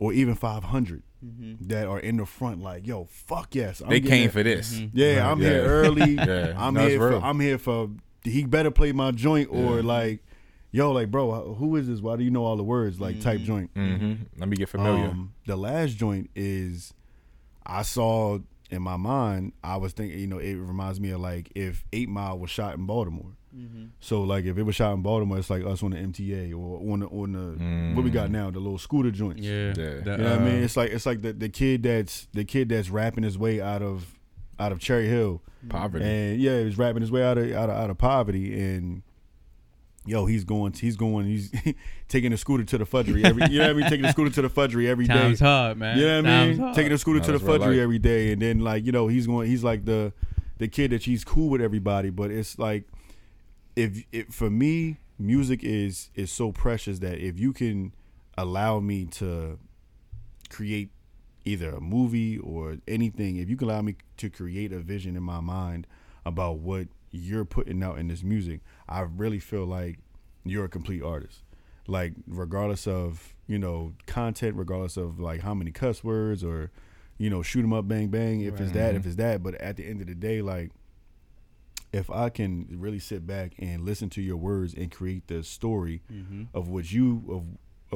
or 0.01 0.12
even 0.12 0.34
500 0.34 1.03
Mm-hmm. 1.24 1.68
that 1.68 1.89
are 1.89 1.99
in 1.99 2.18
the 2.18 2.26
front 2.26 2.61
like 2.62 2.87
yo 2.87 3.07
fuck 3.11 3.55
yes 3.55 3.80
I'm 3.80 3.89
They 3.89 4.01
came 4.03 4.24
there. 4.24 4.30
for 4.30 4.43
this. 4.43 4.74
Mhm. 4.78 4.91
yeah 4.93 5.16
Right, 5.22 5.30
i'm 5.32 5.41
yeah. 5.41 5.49
here 5.49 5.62
early 5.64 6.11
Yeah, 6.14 6.55
i'm 6.59 6.74
no, 6.74 6.87
here 6.87 6.99
for 6.99 7.14
i'm 7.24 7.41
here 7.41 7.57
for 7.59 7.89
he 8.22 8.45
better 8.45 8.70
play 8.70 8.93
my 8.93 9.12
joint 9.12 9.49
or 9.51 9.76
Yeah. 9.76 9.82
like 9.82 10.22
yo 10.72 10.93
like 10.93 11.11
bro 11.11 11.55
who 11.55 11.74
is 11.76 11.89
this 11.89 12.01
why 12.01 12.16
do 12.16 12.22
you 12.22 12.30
know 12.30 12.45
all 12.45 12.57
the 12.59 12.62
words 12.62 13.01
like 13.01 13.18
type 13.20 13.41
Mhm. 13.41 13.45
joint 13.45 13.70
hmm 13.74 14.12
Let 14.39 14.49
me 14.51 14.57
get 14.59 14.68
familiar. 14.68 15.07
um, 15.09 15.32
the 15.47 15.57
last 15.57 15.97
joint 15.97 16.28
is 16.37 16.93
I 17.64 17.80
saw 17.82 18.39
in 18.70 18.82
my 18.82 18.97
mind. 18.97 19.53
I 19.64 19.76
was 19.78 19.93
thinking, 19.93 20.18
you 20.18 20.26
know, 20.26 20.39
it 20.39 20.55
reminds 20.55 21.01
me 21.01 21.11
of 21.11 21.20
like 21.20 21.51
if 21.55 21.84
Eight 21.93 22.09
Mile 22.09 22.39
was 22.39 22.51
shot 22.51 22.76
in 22.76 22.84
Baltimore. 22.87 23.32
Mm-hmm. 23.57 23.84
So 24.00 24.22
like 24.22 24.44
if 24.44 24.59
it 24.59 24.62
was 24.64 24.74
shot 24.74 24.92
in 24.92 25.02
Baltimore, 25.02 25.38
it's 25.38 25.48
like 25.50 25.64
us 25.64 25.82
on 25.82 25.90
the 25.92 25.96
MTA 25.96 26.52
or 26.52 26.92
on 26.92 27.00
the 27.00 27.07
on 27.07 27.32
the 27.32 27.94
what 27.96 28.04
we 28.04 28.11
got 28.11 28.28
Mm. 28.28 28.32
now, 28.32 28.50
the 28.50 28.59
little 28.61 28.78
scooter 28.78 29.11
joints. 29.11 29.42
Yeah. 29.42 29.68
Yeah. 29.68 29.74
The, 29.74 30.11
You 30.12 30.16
know 30.18 30.30
what 30.32 30.40
I 30.40 30.44
mean? 30.44 30.61
uh, 30.61 30.64
It's 30.64 30.76
like 30.76 30.90
it's 30.90 31.07
like 31.07 31.22
the, 31.22 31.32
the 31.32 31.48
kid 31.48 31.82
that's 31.84 32.28
the 32.34 32.44
kid 32.44 32.68
that's 32.68 32.90
rapping 32.90 33.24
his 33.24 33.38
way 33.38 33.61
out 33.61 33.82
of 33.82 34.18
out 34.59 34.72
of 34.72 34.78
Cherry 34.80 35.09
Hill. 35.09 35.42
Poverty. 35.68 36.04
And 36.04 36.40
yeah, 36.40 36.62
he's 36.62 36.76
rapping 36.78 37.00
his 37.00 37.11
way 37.11 37.22
out 37.24 37.38
of 37.38 37.50
out 37.52 37.70
of, 37.70 37.76
out 37.76 37.90
of 37.90 37.98
poverty 37.98 38.59
and 38.61 39.02
yo, 40.04 40.26
he's 40.26 40.44
going 40.44 40.72
he's 40.72 40.96
going 40.96 41.26
he's 41.26 41.50
taking 42.09 42.32
a 42.32 42.36
scooter 42.36 42.62
to 42.64 42.78
the 42.78 42.86
fudgery 42.86 43.24
every 43.24 43.42
you 43.50 43.59
know 43.59 43.64
what 43.66 43.70
I 43.70 43.72
mean? 43.80 43.88
Taking 43.90 44.04
a 44.07 44.12
scooter 44.12 44.30
to 44.34 44.42
the 44.42 44.48
fudgery 44.48 44.88
every 44.88 45.07
day. 45.07 45.14
Time's 45.14 45.40
hard, 45.40 45.78
man. 45.78 45.98
You 45.98 46.07
know 46.07 46.16
what 46.22 46.30
I 46.30 46.46
mean? 46.48 46.59
hard. 46.59 46.74
Taking 46.76 46.92
a 46.92 46.98
scooter 46.98 47.18
No, 47.20 47.24
to 47.26 47.32
the 47.32 47.36
it's 47.38 47.44
fudgery 47.44 47.76
life. 47.76 47.82
every 47.82 47.98
day, 47.98 48.32
and 48.32 48.40
then 48.40 48.61
like 48.61 48.84
you 48.84 48.92
know 48.92 49.09
he's 49.09 49.26
going. 49.26 49.48
He's 49.48 49.64
like 49.64 49.84
the 49.84 50.12
the 50.59 50.68
kid 50.68 50.92
that 50.92 51.02
he's 51.02 51.24
cool 51.24 51.48
with 51.50 51.61
everybody, 51.61 52.11
but 52.11 52.30
it's 52.30 52.59
like 52.59 52.84
if 53.77 54.05
it 54.11 54.33
for 54.33 54.51
me, 54.51 54.97
music 55.18 55.62
is 55.62 56.11
is 56.14 56.33
so 56.33 56.51
precious 56.51 56.99
that 57.01 57.18
if 57.18 57.39
you 57.39 57.53
can 57.53 57.93
allow 58.37 58.81
me 58.81 59.05
to 59.05 59.59
create 60.49 60.91
either 61.45 61.70
a 61.70 61.81
movie 61.81 62.39
or 62.39 62.79
anything, 62.89 63.37
if 63.37 63.49
you 63.49 63.57
can 63.57 63.68
allow 63.68 63.83
me 63.83 63.97
to 64.16 64.31
create 64.31 64.72
a 64.72 64.81
vision 64.81 65.16
in 65.16 65.22
my 65.22 65.41
mind 65.41 65.87
about 66.24 66.59
what 66.59 66.89
you're 67.12 67.45
putting 67.45 67.83
out 67.83 67.99
in 67.99 68.09
this 68.09 68.22
music, 68.22 68.61
I 68.89 69.01
really 69.01 69.39
feel 69.39 69.64
like 69.64 69.99
you're 70.45 70.64
a 70.64 70.68
complete 70.68 71.03
artist. 71.03 71.43
Like 71.87 72.14
regardless 72.27 72.87
of 72.87 73.35
you 73.47 73.59
know 73.59 73.93
content, 74.07 74.57
regardless 74.57 74.97
of 74.97 75.20
like 75.20 75.43
how 75.43 75.55
many 75.55 75.70
cuss 75.70 76.03
words 76.03 76.43
or 76.43 76.72
you 77.18 77.29
know 77.29 77.43
shoot 77.43 77.62
'em 77.62 77.74
up, 77.74 77.87
bang 77.87 78.09
bang. 78.09 78.41
If 78.41 78.59
it's 78.59 78.72
that, 78.72 78.95
if 78.95 79.03
mm-hmm. 79.03 79.09
it's 79.09 79.16
that. 79.16 79.43
But 79.43 79.55
at 79.57 79.77
the 79.77 79.87
end 79.87 80.01
of 80.01 80.07
the 80.07 80.14
day, 80.14 80.41
like 80.41 80.72
if 81.97 82.11
I 82.11 82.28
can 82.28 82.66
really 82.70 82.99
sit 82.99 83.26
back 83.26 83.55
and 83.59 83.84
listen 83.84 84.11
to 84.11 84.22
your 84.22 84.36
words 84.36 84.74
and 84.74 84.90
create 84.90 85.26
the 85.28 85.42
story 85.42 86.03
Mhm. 86.12 86.49
of 86.53 86.68
what 86.68 86.92
you 86.92 87.22
of 87.28 87.44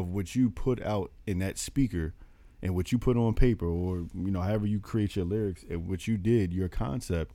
of 0.02 0.08
what 0.08 0.34
you 0.36 0.48
put 0.50 0.80
out 0.82 1.10
in 1.26 1.38
that 1.40 1.58
speaker 1.58 2.14
and 2.62 2.74
what 2.76 2.92
you 2.92 2.98
put 2.98 3.16
on 3.16 3.34
paper 3.34 3.66
or 3.66 4.06
you 4.14 4.30
know 4.30 4.40
however 4.40 4.66
you 4.66 4.78
create 4.80 5.16
your 5.16 5.24
lyrics 5.24 5.64
and 5.68 5.88
what 5.88 6.06
you 6.08 6.16
did 6.16 6.52
your 6.52 6.68
concept 6.68 7.34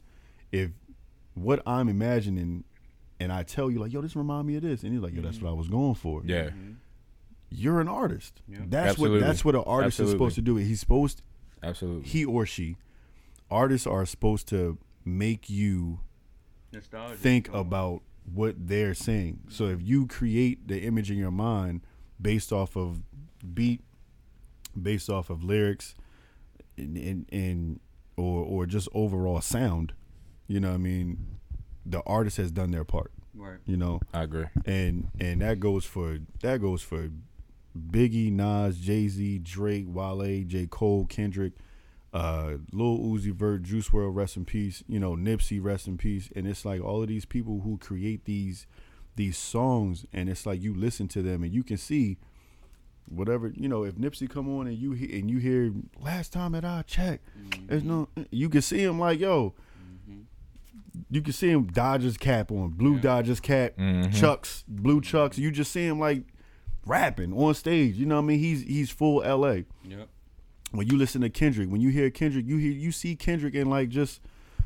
if 0.51 0.71
what 1.33 1.61
I'm 1.67 1.89
imagining 1.89 2.63
and 3.19 3.31
I 3.31 3.43
tell 3.43 3.69
you 3.69 3.79
like 3.79 3.91
yo 3.93 4.01
this 4.01 4.15
remind 4.15 4.47
me 4.47 4.55
of 4.55 4.61
this 4.63 4.83
and 4.83 4.93
you're 4.93 5.03
like 5.03 5.13
yo 5.13 5.21
that's 5.21 5.41
what 5.41 5.49
I 5.49 5.53
was 5.53 5.67
going 5.67 5.95
for 5.95 6.23
yeah. 6.25 6.49
Mhm. 6.51 6.75
you're 7.49 7.79
an 7.81 7.87
artist 7.89 8.41
Yeah. 8.47 8.59
that's 8.67 8.91
Absolutely. 8.91 9.19
what 9.19 9.27
that's 9.27 9.45
what 9.45 9.55
an 9.55 9.63
artist 9.67 9.99
is 9.99 10.09
supposed 10.11 10.35
to 10.35 10.41
do 10.41 10.55
he's 10.55 10.79
supposed 10.79 11.21
Absolutely. 11.61 12.07
he 12.07 12.23
or 12.25 12.45
she 12.45 12.77
artists 13.51 13.85
are 13.85 14.05
supposed 14.05 14.47
to 14.47 14.77
make 15.03 15.49
you 15.49 15.99
Nostalgia. 16.75 17.15
think 17.15 17.53
about 17.53 18.01
what 18.33 18.55
they're 18.57 18.93
saying. 18.93 19.39
So 19.49 19.65
if 19.67 19.81
you 19.81 20.07
create 20.07 20.67
the 20.67 20.79
image 20.81 21.11
in 21.11 21.17
your 21.17 21.31
mind 21.31 21.81
based 22.21 22.51
off 22.51 22.75
of 22.75 23.01
beat, 23.53 23.81
based 24.79 25.09
off 25.09 25.29
of 25.29 25.43
lyrics, 25.43 25.95
and, 26.77 26.97
and, 26.97 27.25
and 27.31 27.79
or 28.17 28.43
or 28.43 28.65
just 28.65 28.87
overall 28.93 29.41
sound, 29.41 29.93
you 30.47 30.59
know, 30.59 30.69
what 30.69 30.75
I 30.75 30.77
mean, 30.77 31.37
the 31.85 32.01
artist 32.05 32.37
has 32.37 32.51
done 32.51 32.71
their 32.71 32.83
part. 32.83 33.11
Right. 33.33 33.57
You 33.65 33.77
know, 33.77 33.99
I 34.13 34.23
agree. 34.23 34.45
and 34.65 35.09
and 35.19 35.41
that 35.41 35.59
goes 35.59 35.85
for 35.85 36.19
that 36.41 36.61
goes 36.61 36.81
for 36.81 37.09
Biggie, 37.77 38.31
Nas, 38.31 38.77
Jay 38.77 39.07
Z, 39.07 39.39
Drake, 39.39 39.85
Wale, 39.87 40.43
J 40.45 40.67
Cole, 40.69 41.05
Kendrick, 41.05 41.53
uh, 42.15 42.57
Lil 42.71 42.97
Uzi 42.99 43.33
Vert, 43.33 43.63
Juice 43.63 43.89
WRLD, 43.89 44.15
rest 44.15 44.37
in 44.37 44.45
peace. 44.45 44.83
You 44.87 44.99
know, 44.99 45.15
Nipsey, 45.15 45.61
rest 45.61 45.85
in 45.87 45.97
peace. 45.97 46.29
And 46.35 46.47
it's 46.47 46.63
like 46.63 46.81
all 46.81 47.01
of 47.01 47.09
these 47.09 47.25
people 47.25 47.61
who 47.61 47.77
create 47.77 48.23
these 48.25 48.65
these 49.17 49.37
songs, 49.37 50.05
and 50.13 50.29
it's 50.29 50.45
like 50.45 50.61
you 50.61 50.73
listen 50.73 51.07
to 51.09 51.21
them 51.21 51.43
and 51.43 51.53
you 51.53 51.63
can 51.63 51.77
see 51.77 52.17
whatever 53.07 53.51
you 53.55 53.67
know. 53.67 53.83
If 53.83 53.95
Nipsey 53.95 54.29
come 54.29 54.47
on 54.57 54.67
and 54.67 54.77
you 54.77 54.93
he- 54.93 55.19
and 55.19 55.29
you 55.29 55.37
hear 55.39 55.71
last 56.01 56.31
time 56.33 56.53
that 56.53 56.63
I 56.65 56.81
checked, 56.83 57.27
there's 57.67 57.83
no 57.83 58.07
you 58.31 58.49
can 58.49 58.61
see 58.61 58.81
him 58.83 58.97
like 58.99 59.19
yo. 59.19 59.53
You 61.09 61.21
can 61.21 61.33
see 61.33 61.49
him 61.49 61.65
Dodgers 61.65 62.15
cap 62.17 62.51
on, 62.51 62.69
blue 62.69 62.95
Yeah. 62.95 63.01
Dodgers 63.01 63.39
cap, 63.41 63.75
Mhm. 63.77 64.13
Chucks, 64.13 64.63
blue 64.67 65.01
Chucks. 65.01 65.37
You 65.37 65.51
just 65.51 65.71
see 65.71 65.85
him 65.85 65.99
like 65.99 66.23
rapping 66.85 67.33
on 67.33 67.53
stage. 67.53 67.95
You 67.97 68.05
know 68.05 68.15
what 68.15 68.21
I 68.23 68.25
mean? 68.27 68.39
He's 68.39 68.61
he's 68.61 68.89
full 68.89 69.21
LA. 69.23 69.63
Yep. 69.87 70.07
When 70.77 70.87
you 70.87 70.97
listen 70.97 71.21
to 71.21 71.29
Kendrick, 71.29 71.69
when 71.69 71.81
you 71.81 71.89
hear 71.89 72.09
Kendrick, 72.09 72.45
you 72.45 72.57
hear 72.57 72.71
you 72.71 72.91
see 72.91 73.15
Kendrick 73.15 73.53
in 73.55 73.69
like 73.69 73.89
just 73.89 74.21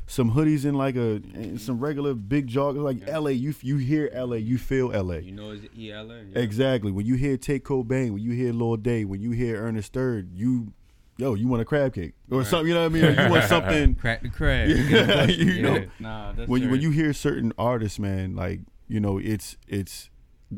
some 0.06 0.32
hoodies 0.32 0.64
and 0.64 0.76
like 0.76 0.96
a 0.96 1.20
and 1.34 1.60
some 1.60 1.78
regular 1.78 2.14
big 2.14 2.48
joggers 2.48 2.82
like 2.82 3.06
Yeah. 3.06 3.18
LA. 3.18 3.30
You 3.30 3.54
you 3.62 3.76
hear 3.76 4.10
LA, 4.14 4.36
you 4.36 4.58
feel 4.58 4.88
LA. 4.88 5.16
You 5.16 5.32
know 5.32 5.50
it's 5.52 5.64
ELA. 5.78 6.22
Yeah. 6.32 6.38
Exactly. 6.40 6.90
When 6.90 7.06
you 7.06 7.14
hear 7.14 7.36
Tate 7.36 7.64
Kobang, 7.64 8.12
when 8.12 8.22
you 8.22 8.32
hear 8.32 8.52
Lord 8.52 8.82
Day, 8.82 9.04
when 9.04 9.20
you 9.20 9.30
hear 9.30 9.62
Ernest 9.62 9.92
Third, 9.92 10.30
you 10.34 10.72
yo, 11.16 11.34
you 11.34 11.46
want 11.46 11.60
a 11.62 11.64
crab 11.64 11.92
cake 11.94 12.14
or 12.30 12.38
Right. 12.38 12.46
something. 12.46 12.68
You 12.68 12.74
know 12.74 12.80
what 12.88 12.92
I 12.92 12.94
mean? 12.94 13.04
Or 13.04 13.24
you 13.24 13.30
want 13.30 13.44
something. 13.44 13.94
Crack 14.00 14.22
the 14.22 14.30
crab. 14.30 14.68
Yeah, 14.88 15.24
you 15.26 15.62
know. 15.62 15.84
Nah, 16.00 16.32
that's 16.32 16.48
when 16.48 16.62
you, 16.62 16.70
when 16.70 16.80
you 16.80 16.90
hear 16.90 17.12
certain 17.12 17.52
artists, 17.58 17.98
man, 17.98 18.34
like 18.34 18.60
you 18.88 18.98
know, 19.00 19.18
it's 19.18 19.56
it's 19.68 20.10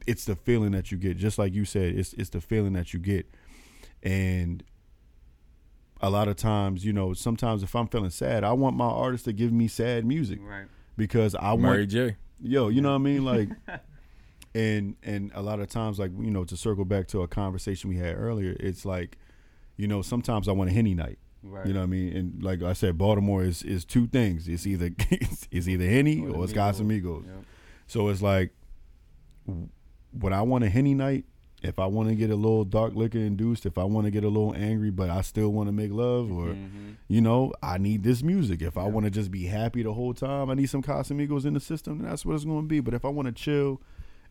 it's 0.06 0.24
the 0.24 0.34
feeling 0.36 0.70
that 0.72 0.90
you 0.90 0.96
get. 0.96 1.18
Just 1.18 1.36
like 1.36 1.52
you 1.52 1.64
said, 1.66 1.94
it's 1.94 2.14
it's 2.14 2.30
the 2.30 2.40
feeling 2.40 2.72
that 2.72 2.94
you 2.94 3.00
get, 3.00 3.26
and 4.02 4.62
a 6.02 6.10
lot 6.10 6.26
of 6.28 6.36
times, 6.36 6.84
you 6.84 6.92
know, 6.92 7.14
sometimes 7.14 7.62
if 7.62 7.74
I'm 7.76 7.86
feeling 7.86 8.10
sad, 8.10 8.42
I 8.44 8.52
want 8.52 8.76
my 8.76 8.84
artist 8.86 9.24
to 9.26 9.32
give 9.32 9.52
me 9.52 9.68
sad 9.68 10.04
music 10.04 10.40
Right. 10.42 10.66
because 10.96 11.34
I 11.36 11.50
want 11.50 11.62
Mary 11.62 11.78
want 11.78 11.90
J. 11.90 12.16
yo, 12.42 12.68
you 12.68 12.80
know 12.80 12.90
what 12.90 12.96
I 12.96 12.98
mean, 12.98 13.24
like. 13.24 13.48
And 14.54 14.96
and 15.02 15.32
a 15.34 15.40
lot 15.40 15.60
of 15.60 15.68
times, 15.68 15.98
like 15.98 16.10
you 16.20 16.30
know, 16.30 16.44
to 16.44 16.58
circle 16.58 16.84
back 16.84 17.06
to 17.08 17.22
a 17.22 17.26
conversation 17.26 17.88
we 17.88 17.96
had 17.96 18.14
earlier, 18.18 18.54
it's 18.60 18.84
like, 18.84 19.16
you 19.78 19.86
know, 19.88 20.02
sometimes 20.02 20.46
I 20.46 20.52
want 20.52 20.68
a 20.68 20.74
henny 20.74 20.94
night. 20.94 21.18
Right. 21.42 21.66
You 21.66 21.72
know 21.72 21.80
what 21.80 21.84
I 21.84 21.88
mean? 21.88 22.14
And 22.14 22.42
like 22.42 22.62
I 22.62 22.74
said, 22.74 22.98
Baltimore 22.98 23.42
is 23.42 23.62
is 23.62 23.86
two 23.86 24.06
things. 24.06 24.48
It's 24.48 24.66
either 24.66 24.90
it's, 25.10 25.48
it's 25.50 25.68
either 25.68 25.86
henny 25.86 26.20
Or 26.20 26.28
the 26.28 26.34
or 26.34 26.44
it's 26.44 26.52
Migos. 26.52 26.74
Casamigos. 26.82 27.24
Yep. 27.24 27.44
So 27.86 28.08
it's 28.10 28.20
like 28.20 28.52
w- 29.46 29.70
when 30.20 30.34
I 30.34 30.42
want 30.42 30.64
a 30.64 30.68
henny 30.68 30.92
night, 30.92 31.24
if 31.62 31.78
I 31.78 31.86
want 31.86 32.08
to 32.08 32.14
get 32.14 32.30
a 32.30 32.34
little 32.36 32.64
dark 32.64 32.94
liquor 32.94 33.18
induced, 33.18 33.66
if 33.66 33.78
I 33.78 33.84
want 33.84 34.06
to 34.06 34.10
get 34.10 34.24
a 34.24 34.28
little 34.28 34.54
angry, 34.56 34.90
but 34.90 35.10
I 35.10 35.20
still 35.22 35.50
want 35.50 35.68
to 35.68 35.72
make 35.72 35.92
love, 35.92 36.30
or 36.32 36.48
Mhm. 36.48 36.96
you 37.08 37.20
know, 37.20 37.52
I 37.62 37.78
need 37.78 38.02
this 38.02 38.22
music. 38.22 38.62
If 38.62 38.76
I 38.76 38.84
want 38.86 39.04
to 39.04 39.10
just 39.10 39.30
be 39.30 39.44
happy 39.46 39.82
the 39.82 39.92
whole 39.92 40.14
time, 40.14 40.50
I 40.50 40.54
need 40.54 40.66
some 40.66 40.82
Casamigos 40.82 41.44
in 41.44 41.54
the 41.54 41.60
system. 41.60 42.02
That's 42.02 42.26
what 42.26 42.34
it's 42.34 42.44
going 42.44 42.62
to 42.62 42.68
be. 42.68 42.80
But 42.80 42.94
if 42.94 43.04
I 43.04 43.08
want 43.08 43.26
to 43.26 43.32
chill 43.32 43.80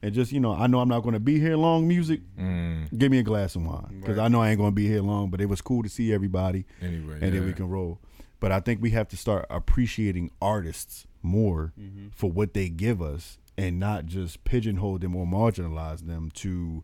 and 0.01 0.13
just 0.13 0.31
you 0.31 0.39
know, 0.39 0.53
I 0.53 0.67
know 0.67 0.79
I'm 0.79 0.89
not 0.89 1.01
going 1.01 1.13
to 1.13 1.19
be 1.19 1.39
here 1.39 1.55
long. 1.57 1.87
Music, 1.87 2.21
Mm, 2.39 2.97
give 2.97 3.11
me 3.11 3.19
a 3.19 3.23
glass 3.23 3.55
of 3.55 3.63
wine 3.65 3.99
because 4.01 4.17
Right. 4.17 4.25
I 4.25 4.27
know 4.27 4.41
I 4.41 4.49
ain't 4.49 4.57
going 4.57 4.71
to 4.71 4.75
be 4.75 4.87
here 4.87 5.01
long. 5.01 5.29
But 5.29 5.41
it 5.41 5.45
was 5.47 5.61
cool 5.61 5.83
to 5.83 5.89
see 5.89 6.11
everybody 6.11 6.65
anyway. 6.81 7.19
and 7.21 7.33
then 7.33 7.45
we 7.45 7.53
can 7.53 7.69
roll. 7.69 7.99
But 8.39 8.51
I 8.51 8.59
think 8.59 8.81
we 8.81 8.89
have 8.89 9.07
to 9.09 9.17
start 9.17 9.45
appreciating 9.51 10.31
artists 10.41 11.05
more 11.21 11.71
Mhm. 11.79 12.11
for 12.11 12.31
what 12.31 12.55
they 12.55 12.69
give 12.69 12.99
us 13.01 13.37
and 13.55 13.79
not 13.79 14.07
just 14.07 14.43
pigeonhole 14.43 14.97
them 14.97 15.15
or 15.15 15.27
marginalize 15.27 16.07
them 16.07 16.31
to 16.33 16.83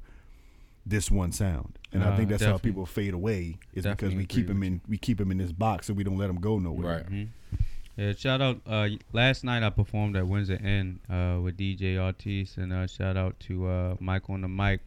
this 0.87 1.11
one 1.11 1.31
sound. 1.31 1.77
And 1.91 2.03
I 2.03 2.09
Uh, 2.09 2.17
think 2.17 2.29
that's 2.29 2.43
how 2.43 2.57
people 2.57 2.85
fade 2.85 3.13
away 3.13 3.57
is 3.73 3.85
because 3.85 4.13
we 4.13 4.25
keep 4.25 4.47
them 4.47 4.63
in 4.63 4.81
we 4.87 4.97
keep 4.97 5.17
them 5.17 5.31
in 5.31 5.37
this 5.37 5.51
box 5.51 5.89
and 5.89 5.97
we 5.97 6.03
don't 6.03 6.17
let 6.17 6.27
them 6.27 6.39
go 6.39 6.59
nowhere. 6.59 6.97
Right. 6.97 7.09
Mhm. 7.11 7.27
Yeah, 7.95 8.13
shout 8.13 8.41
out. 8.41 8.61
Uh, 8.67 8.89
last 9.11 9.43
night 9.43 9.63
I 9.63 9.71
performed 9.71 10.15
at 10.15 10.27
Windsor 10.27 10.59
Inn 10.63 10.99
uh, 11.09 11.39
with 11.41 11.57
DJ 11.57 11.97
Artiste, 11.97 12.57
and 12.57 12.71
uh, 12.71 12.85
shout 12.85 13.17
out 13.17 13.39
to 13.41 13.67
uh, 13.67 13.95
Mike 13.99 14.29
on 14.29 14.41
the 14.41 14.47
mic. 14.47 14.81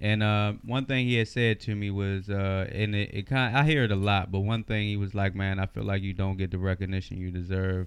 And 0.00 0.22
uh, 0.24 0.54
one 0.64 0.84
thing 0.86 1.06
he 1.06 1.14
had 1.14 1.28
said 1.28 1.60
to 1.60 1.74
me 1.76 1.90
was, 1.92 2.28
uh, 2.28 2.68
and 2.72 2.94
it, 2.96 3.10
it 3.14 3.26
kind 3.28 3.56
I 3.56 3.62
hear 3.64 3.84
it 3.84 3.92
a 3.92 3.96
lot, 3.96 4.32
but 4.32 4.40
one 4.40 4.64
thing 4.64 4.88
he 4.88 4.96
was 4.96 5.14
like, 5.14 5.36
"Man, 5.36 5.60
I 5.60 5.66
feel 5.66 5.84
like 5.84 6.02
you 6.02 6.12
don't 6.12 6.36
get 6.36 6.50
the 6.50 6.58
recognition 6.58 7.16
you 7.18 7.30
deserve, 7.30 7.86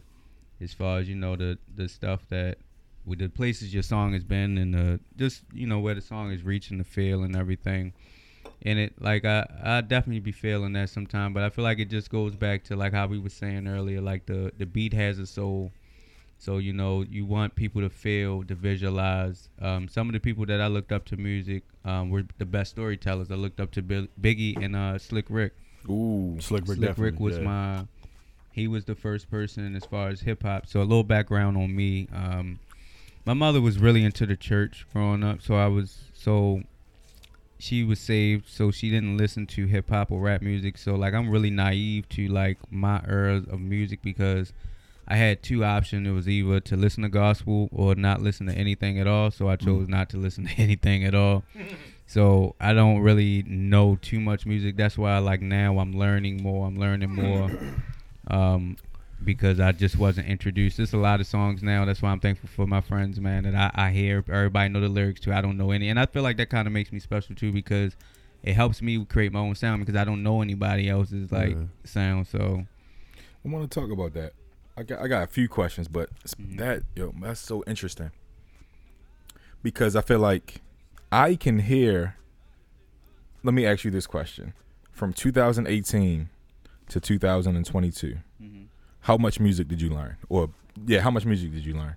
as 0.61 0.73
far 0.73 0.99
as 0.99 1.09
you 1.09 1.15
know 1.15 1.35
the 1.35 1.57
the 1.75 1.89
stuff 1.89 2.21
that 2.29 2.57
with 3.08 3.20
the 3.20 3.30
places 3.30 3.74
your 3.74 3.84
song 3.84 4.14
has 4.14 4.24
been, 4.24 4.58
and 4.58 4.74
the 4.74 4.99
just 5.16 5.41
you 5.53 5.66
know 5.66 5.80
where 5.80 5.95
the 5.95 6.01
song 6.01 6.32
is 6.32 6.43
reaching 6.43 6.78
the 6.78 6.84
feel 6.84 7.24
and 7.24 7.36
everything." 7.36 7.93
And 8.64 8.80
it 8.80 9.01
like 9.01 9.24
I 9.26 9.47
I 9.64 9.82
definitely 9.82 10.20
be 10.20 10.32
feeling 10.32 10.74
that 10.74 10.89
sometime, 10.89 11.34
but 11.34 11.43
I 11.43 11.49
feel 11.49 11.64
like 11.64 11.80
it 11.80 11.89
just 11.89 12.10
goes 12.10 12.36
back 12.36 12.64
to 12.66 12.76
like 12.76 12.93
how 12.93 13.08
we 13.08 13.18
were 13.20 13.30
saying 13.30 13.68
earlier, 13.68 14.01
like 14.01 14.26
the 14.26 14.51
the 14.58 14.66
beat 14.66 14.93
has 14.93 15.20
a 15.20 15.26
soul, 15.26 15.72
So 16.39 16.58
you 16.60 16.74
know, 16.74 17.03
you 17.03 17.26
want 17.26 17.55
people 17.55 17.82
to 17.82 17.89
feel, 17.89 18.43
to 18.43 18.55
visualize. 18.55 19.49
Um, 19.62 19.88
some 19.88 20.08
of 20.08 20.14
the 20.14 20.20
people 20.20 20.45
that 20.45 20.62
I 20.62 20.68
looked 20.68 20.91
up 20.91 21.05
to 21.05 21.18
music 21.18 21.64
um, 21.84 22.10
were 22.10 22.26
the 22.38 22.45
best 22.45 22.72
storytellers. 22.72 23.32
I 23.32 23.36
looked 23.36 23.60
up 23.60 23.72
to 23.72 23.82
Bill, 23.82 24.08
Biggie 24.22 24.62
and 24.64 24.76
uh, 24.76 24.97
Slick 24.99 25.26
Rick. 25.30 25.53
Ooh. 25.89 26.38
Slick 26.39 26.68
Rick, 26.68 26.78
Slick 26.78 26.97
Rick 26.97 27.20
was 27.20 27.38
yeah. 27.38 27.43
my. 27.43 27.88
He 28.51 28.68
was 28.68 28.86
the 28.86 28.95
first 28.95 29.30
person 29.30 29.76
as 29.76 29.86
far 29.86 30.10
as 30.10 30.22
hip 30.22 30.43
hop. 30.43 30.68
So 30.68 30.80
a 30.80 30.82
little 30.82 31.03
background 31.03 31.58
on 31.58 31.76
me. 31.76 32.08
Um, 32.14 32.60
my 33.28 33.34
mother 33.34 33.59
was 33.59 33.78
really 33.78 34.05
into 34.05 34.25
the 34.25 34.38
church 34.38 34.88
growing 34.93 35.21
up, 35.21 35.41
so 35.41 35.55
I 35.55 35.67
was 35.67 36.05
so. 36.13 36.61
She 37.59 37.84
was 37.84 37.99
saved, 37.99 38.47
so 38.47 38.71
she 38.71 38.89
didn't 38.89 39.17
listen 39.17 39.47
to 39.47 39.65
hip 39.65 39.89
hop 39.89 40.11
or 40.11 40.21
rap 40.21 40.41
music. 40.41 40.78
So 40.78 40.95
like 40.95 41.13
I'm 41.13 41.30
really 41.30 41.49
naive 41.49 42.07
to 42.09 42.28
like 42.30 42.57
my 42.71 43.01
era 43.05 43.38
of 43.38 43.59
music 43.59 44.01
because 44.01 44.53
I 45.07 45.17
had 45.17 45.43
two 45.43 45.65
options. 45.65 46.07
It 46.07 46.11
was 46.11 46.30
either 46.30 46.59
to 46.61 46.78
listen 46.78 47.03
to 47.03 47.09
gospel 47.09 47.67
or 47.73 47.95
not 47.95 48.21
listen 48.21 48.45
to 48.45 48.53
anything 48.53 48.99
at 48.99 49.07
all. 49.07 49.32
So 49.32 49.49
I 49.49 49.55
chose 49.57 49.89
not 49.89 50.09
to 50.11 50.17
listen 50.17 50.45
to 50.45 50.53
anything 50.57 51.03
at 51.03 51.15
all. 51.15 51.43
So 52.05 52.55
I 52.61 52.73
don't 52.73 52.99
really 52.99 53.43
know 53.47 53.97
too 54.01 54.21
much 54.21 54.45
music. 54.45 54.78
That's 54.78 54.97
why 54.97 55.17
like 55.17 55.41
now 55.41 55.80
I'm 55.80 55.93
learning 55.93 56.41
more. 56.43 56.65
I'm 56.65 56.78
learning 56.78 57.13
more. 57.13 57.51
Um 58.30 58.75
because 59.24 59.59
I 59.59 59.72
just 59.72 59.97
wasn't 59.97 60.28
introduced. 60.28 60.78
There's 60.78 60.93
a 60.93 60.97
lot 60.97 61.20
of 61.20 61.28
songs 61.28 61.63
now. 61.63 61.86
That's 61.86 62.01
why 62.01 62.11
I'm 62.11 62.20
thankful 62.20 62.49
for 62.49 62.68
my 62.68 62.82
friends, 62.82 63.20
man, 63.20 63.43
that 63.43 63.55
I, 63.76 63.88
I 63.88 63.91
hear 63.91 64.24
everybody 64.30 64.70
know 64.70 64.80
the 64.80 64.89
lyrics 64.89 65.20
too. 65.20 65.34
I 65.34 65.41
don't 65.41 65.57
know 65.57 65.72
any. 65.72 65.89
And 65.89 65.99
I 65.99 66.05
feel 66.05 66.24
like 66.24 66.38
that 66.38 66.49
kind 66.49 66.68
of 66.68 66.74
makes 66.74 66.91
me 66.91 66.99
special 66.99 67.36
too 67.36 67.51
because 67.51 67.95
it 68.43 68.53
helps 68.53 68.82
me 68.82 69.03
create 69.05 69.32
my 69.34 69.39
own 69.39 69.55
sound 69.55 69.86
because 69.86 69.99
I 69.99 70.03
don't 70.05 70.24
know 70.24 70.41
anybody 70.41 70.89
else's 70.89 71.32
like 71.32 71.51
Yeah. 71.55 71.63
sound. 71.84 72.28
So 72.28 72.65
I 73.45 73.49
want 73.49 73.70
to 73.70 73.80
talk 73.80 73.91
about 73.91 74.13
that. 74.13 74.34
I 74.78 74.84
got 74.84 75.01
I 75.01 75.07
got 75.07 75.24
a 75.24 75.28
few 75.28 75.49
questions, 75.49 75.88
but 75.88 76.09
it's 76.24 76.36
Mhm. 76.36 76.57
that 76.57 76.84
yo, 76.95 77.13
that's 77.20 77.39
so 77.39 77.63
interesting. 77.65 78.11
Because 79.63 79.95
I 79.95 80.01
feel 80.01 80.20
like 80.20 80.61
I 81.11 81.36
can 81.36 81.59
hear 81.59 82.15
let 83.43 83.53
me 83.53 83.65
ask 83.65 83.84
you 83.84 83.91
this 83.91 84.05
question. 84.07 84.53
From 84.91 85.13
2018 85.13 86.30
to 86.89 86.99
2022, 86.99 88.18
how 89.08 89.18
much 89.18 89.39
music 89.39 89.68
did 89.72 89.80
you 89.82 89.89
learn? 89.89 90.18
Or 90.30 90.49
yeah, 90.86 90.99
how 91.05 91.12
much 91.12 91.26
music 91.26 91.49
did 91.55 91.66
you 91.66 91.74
learn? 91.82 91.95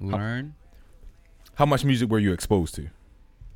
learn 0.00 0.54
How 1.54 1.66
much 1.66 1.84
music 1.84 2.08
were 2.10 2.18
you 2.18 2.32
exposed 2.32 2.74
to 2.76 2.88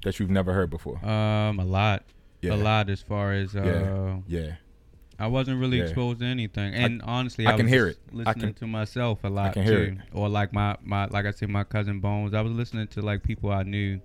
that 0.05 0.21
you've 0.21 0.31
never 0.31 0.53
heard 0.53 0.71
before? 0.71 0.97
um 1.05 1.59
a 1.59 1.65
lot. 1.65 2.05
Yeah. 2.43 2.55
A 2.55 2.59
lot 2.71 2.89
as 2.91 3.01
far 3.03 3.33
as 3.33 3.57
uh 3.57 3.63
Yeah. 3.65 4.19
Yeah. 4.39 4.53
I 5.19 5.29
wasn't 5.29 5.59
really 5.63 5.79
Yeah. 5.79 5.85
exposed 5.85 6.19
to 6.21 6.27
anything, 6.27 6.75
and 6.75 7.01
honestly, 7.03 7.47
I 7.47 7.53
I, 7.55 7.57
can 7.57 7.65
was 7.67 7.73
hear 7.77 7.87
it. 7.93 7.99
I 8.13 8.17
Listening 8.21 8.53
can- 8.53 8.55
to 8.61 8.67
myself 8.67 9.25
a 9.25 9.29
lot 9.31 9.55
can 9.55 9.67
too, 9.67 9.97
or 10.13 10.29
like 10.29 10.53
my 10.53 10.77
my 10.85 11.07
like 11.07 11.25
I 11.25 11.31
said, 11.39 11.49
my 11.49 11.65
cousin 11.65 12.01
Bones. 12.01 12.35
I 12.35 12.43
was 12.43 12.53
listening 12.53 12.87
to 12.89 13.01
like 13.11 13.23
people 13.23 13.51
I 13.51 13.63
knew, 13.63 13.99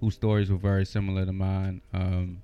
whose 0.00 0.14
stories 0.22 0.50
were 0.50 0.58
very 0.70 0.84
similar 0.84 1.24
to 1.24 1.32
mine. 1.32 1.80
Um, 1.94 2.42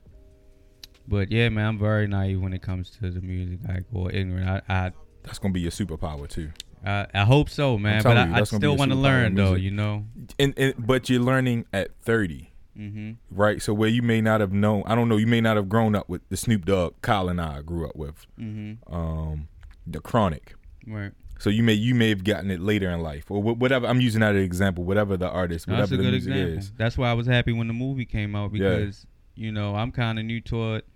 but 1.09 1.33
yeah, 1.37 1.49
man, 1.49 1.67
I'm 1.71 1.79
very 1.79 2.07
naive 2.07 2.41
when 2.41 2.53
it 2.53 2.63
comes 2.63 2.91
to 2.99 3.11
the 3.11 3.21
music, 3.21 3.59
like 3.69 3.85
or 3.93 4.13
ignorant. 4.13 4.49
I 4.49 4.59
I 4.87 4.93
That's 5.25 5.39
gonna 5.39 5.53
be 5.55 5.61
your 5.61 5.71
superpower 5.73 6.29
too. 6.29 6.51
I, 6.87 7.07
I 7.15 7.25
hope 7.25 7.49
so, 7.49 7.79
man. 7.79 8.03
But 8.03 8.15
telling 8.15 8.29
you, 8.29 8.35
I, 8.35 8.37
I 8.37 8.41
that's 8.41 8.51
gonna 8.51 8.61
be 8.61 8.67
still 8.67 8.77
want 8.77 8.91
to 8.93 8.97
learn 8.97 9.35
though, 9.35 9.55
you 9.55 9.71
know. 9.71 10.05
And, 10.39 10.55
and 10.57 10.75
but 10.79 11.09
you're 11.09 11.21
learning 11.23 11.65
at 11.73 11.97
30. 12.03 12.51
hmm 12.77 13.13
right? 13.31 13.61
So 13.63 13.73
where 13.73 13.89
you 13.89 14.03
may 14.03 14.21
not 14.21 14.41
have 14.41 14.53
known, 14.53 14.83
I 14.87 14.95
don't 14.95 15.09
know, 15.09 15.17
you 15.17 15.27
may 15.27 15.41
not 15.41 15.57
have 15.57 15.69
grown 15.69 15.95
up 15.95 16.09
with 16.09 16.29
the 16.29 16.37
Snoop 16.37 16.67
Dogg, 16.67 16.95
Kyle 17.03 17.29
and 17.29 17.41
I 17.41 17.63
grew 17.63 17.89
up 17.89 17.97
with, 17.97 18.27
hmm 18.37 18.75
um, 18.89 19.49
the 19.87 20.01
Chronic. 20.01 20.55
Right. 20.87 21.13
So 21.39 21.51
you 21.51 21.63
may 21.63 21.73
you 21.75 21.95
may 21.95 22.11
have 22.11 22.23
gotten 22.23 22.51
it 22.51 22.61
later 22.61 22.91
in 22.91 23.01
life, 23.01 23.31
or 23.31 23.43
whatever. 23.43 23.87
I'm 23.87 24.01
using 24.01 24.21
that 24.21 24.35
as 24.35 24.39
an 24.39 24.45
example. 24.45 24.85
Whatever 24.85 25.17
the 25.17 25.29
artist, 25.29 25.67
No, 25.67 25.77
That's 25.77 25.91
whatever 25.91 25.95
a 25.95 25.97
the 25.97 26.03
good 26.05 26.11
music 26.13 26.33
example. 26.33 26.59
is. 26.59 26.73
That's 26.77 26.97
why 26.99 27.11
I 27.11 27.15
was 27.15 27.27
happy 27.27 27.53
when 27.53 27.67
the 27.67 27.75
movie 27.75 28.05
came 28.05 28.37
out 28.37 28.55
Yeah. 28.55 28.77
because 28.77 29.07
you 29.35 29.51
know 29.53 29.75
I'm 29.75 29.91
kind 29.91 30.19
of 30.19 30.25
new 30.27 30.41
to 30.43 30.75
it. 30.77 30.87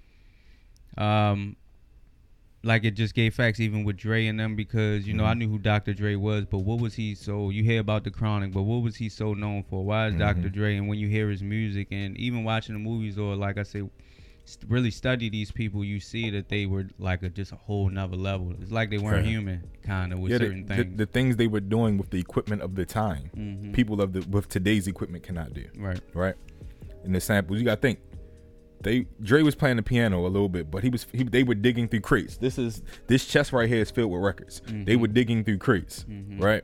Um, 0.97 1.57
like 2.64 2.84
it 2.84 2.92
just 2.92 3.14
gave 3.14 3.34
facts 3.34 3.61
even 3.61 3.84
with 3.84 3.96
Dre 3.96 4.26
and 4.26 4.38
them 4.38 4.56
because 4.56 5.06
you 5.06 5.14
know 5.14 5.24
I 5.24 5.34
Mhm. 5.34 5.38
knew 5.38 5.48
who 5.50 5.59
Dr. 5.59 5.94
Dre 5.94 6.16
was, 6.16 6.44
but 6.44 6.59
what 6.59 6.80
was 6.80 6.94
he 6.94 7.14
so? 7.14 7.50
You 7.50 7.62
hear 7.62 7.80
about 7.80 8.04
the 8.04 8.11
Chronic, 8.11 8.52
but 8.52 8.62
what 8.62 8.82
was 8.82 8.96
he 8.96 9.09
so 9.09 9.32
known 9.34 9.62
for? 9.62 9.84
Why 9.84 10.09
is 10.09 10.14
Dr. 10.16 10.48
Mhm. 10.48 10.52
Dre? 10.52 10.76
And 10.76 10.88
when 10.88 10.98
you 10.98 11.09
hear 11.09 11.30
his 11.30 11.42
music 11.42 11.88
and 11.92 12.16
even 12.16 12.42
watching 12.44 12.74
the 12.74 12.80
movies 12.80 13.18
or 13.18 13.36
like 13.36 13.59
I 13.59 13.62
say. 13.62 13.82
st- 14.44 14.70
Really 14.70 14.90
study 14.90 15.28
these 15.28 15.50
people, 15.52 15.84
you 15.84 16.00
see 16.00 16.30
that 16.30 16.48
they 16.48 16.64
were 16.64 16.86
like 16.98 17.22
a, 17.22 17.28
just 17.28 17.52
a 17.52 17.56
whole 17.56 17.90
nother 17.90 18.16
level. 18.16 18.54
It's 18.62 18.72
like 18.72 18.88
they 18.88 18.96
weren't 18.96 19.16
Right. 19.18 19.26
human, 19.26 19.61
kind 19.82 20.11
of 20.11 20.20
with 20.20 20.32
Yeah, 20.32 20.38
the, 20.38 20.44
certain 20.46 20.64
the, 20.64 20.74
things. 20.74 20.96
the 20.96 21.04
things 21.04 21.36
they 21.36 21.46
were 21.48 21.61
doing 21.61 21.98
with 21.98 22.09
the 22.09 22.18
equipment 22.18 22.62
of 22.62 22.74
the 22.74 22.86
time, 22.86 23.24
Mhm. 23.36 23.74
people 23.74 24.00
of 24.00 24.14
the 24.14 24.20
with 24.30 24.48
today's 24.48 24.86
equipment 24.86 25.22
cannot 25.22 25.52
do. 25.52 25.64
right? 25.76 26.00
right? 26.14 26.34
And 27.04 27.14
the 27.14 27.20
samples, 27.20 27.59
you 27.59 27.66
got 27.66 27.74
to 27.74 27.80
think. 27.82 27.98
They 28.83 29.07
Dre 29.22 29.43
was 29.43 29.55
playing 29.55 29.76
the 29.76 29.83
piano 29.83 30.24
a 30.26 30.29
little 30.29 30.49
bit, 30.49 30.70
but 30.70 30.83
he 30.85 30.89
was 30.91 31.07
he, 31.12 31.24
they 31.24 31.43
were 31.43 31.55
digging 31.57 31.89
through 31.89 32.01
crates. 32.03 32.37
This 32.37 32.59
is 32.59 32.83
this 33.09 33.24
chest 33.26 33.53
right 33.53 33.68
here 33.68 33.81
is 33.83 33.91
filled 33.91 34.12
with 34.12 34.22
records. 34.22 34.62
They 34.66 34.95
Mhm. 34.97 35.01
were 35.01 35.09
digging 35.09 35.43
through 35.45 35.59
crates, 35.59 36.05
Mhm. 36.09 36.41
right? 36.41 36.62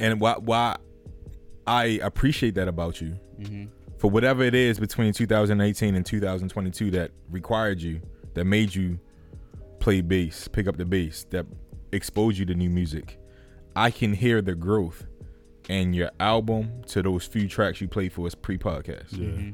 And 0.00 0.20
why 0.20 0.34
why 0.34 0.76
I 1.66 2.00
appreciate 2.02 2.54
that 2.54 2.68
about 2.68 3.00
you 3.00 3.18
hmm 3.44 3.64
for 3.98 4.08
whatever 4.08 4.44
it 4.44 4.54
is 4.54 4.78
between 4.78 5.12
2018 5.12 5.96
and 5.96 6.06
2022 6.06 6.92
that 6.92 7.10
required 7.30 7.80
you 7.82 8.00
that 8.34 8.44
made 8.44 8.72
you 8.72 8.96
play 9.80 10.00
bass, 10.02 10.46
pick 10.46 10.68
up 10.68 10.76
the 10.76 10.84
bass, 10.84 11.24
that 11.30 11.44
exposed 11.90 12.38
you 12.38 12.46
to 12.46 12.54
new 12.54 12.70
music. 12.70 13.18
I 13.74 13.90
can 13.90 14.12
hear 14.12 14.40
the 14.40 14.54
growth 14.54 15.04
and 15.68 15.96
your 15.96 16.12
album 16.20 16.82
to 16.86 17.02
those 17.02 17.24
few 17.26 17.48
tracks 17.48 17.80
you 17.80 17.88
played 17.88 18.12
for 18.12 18.24
us 18.28 18.36
pre-podcast. 18.36 19.18
Yeah. 19.18 19.50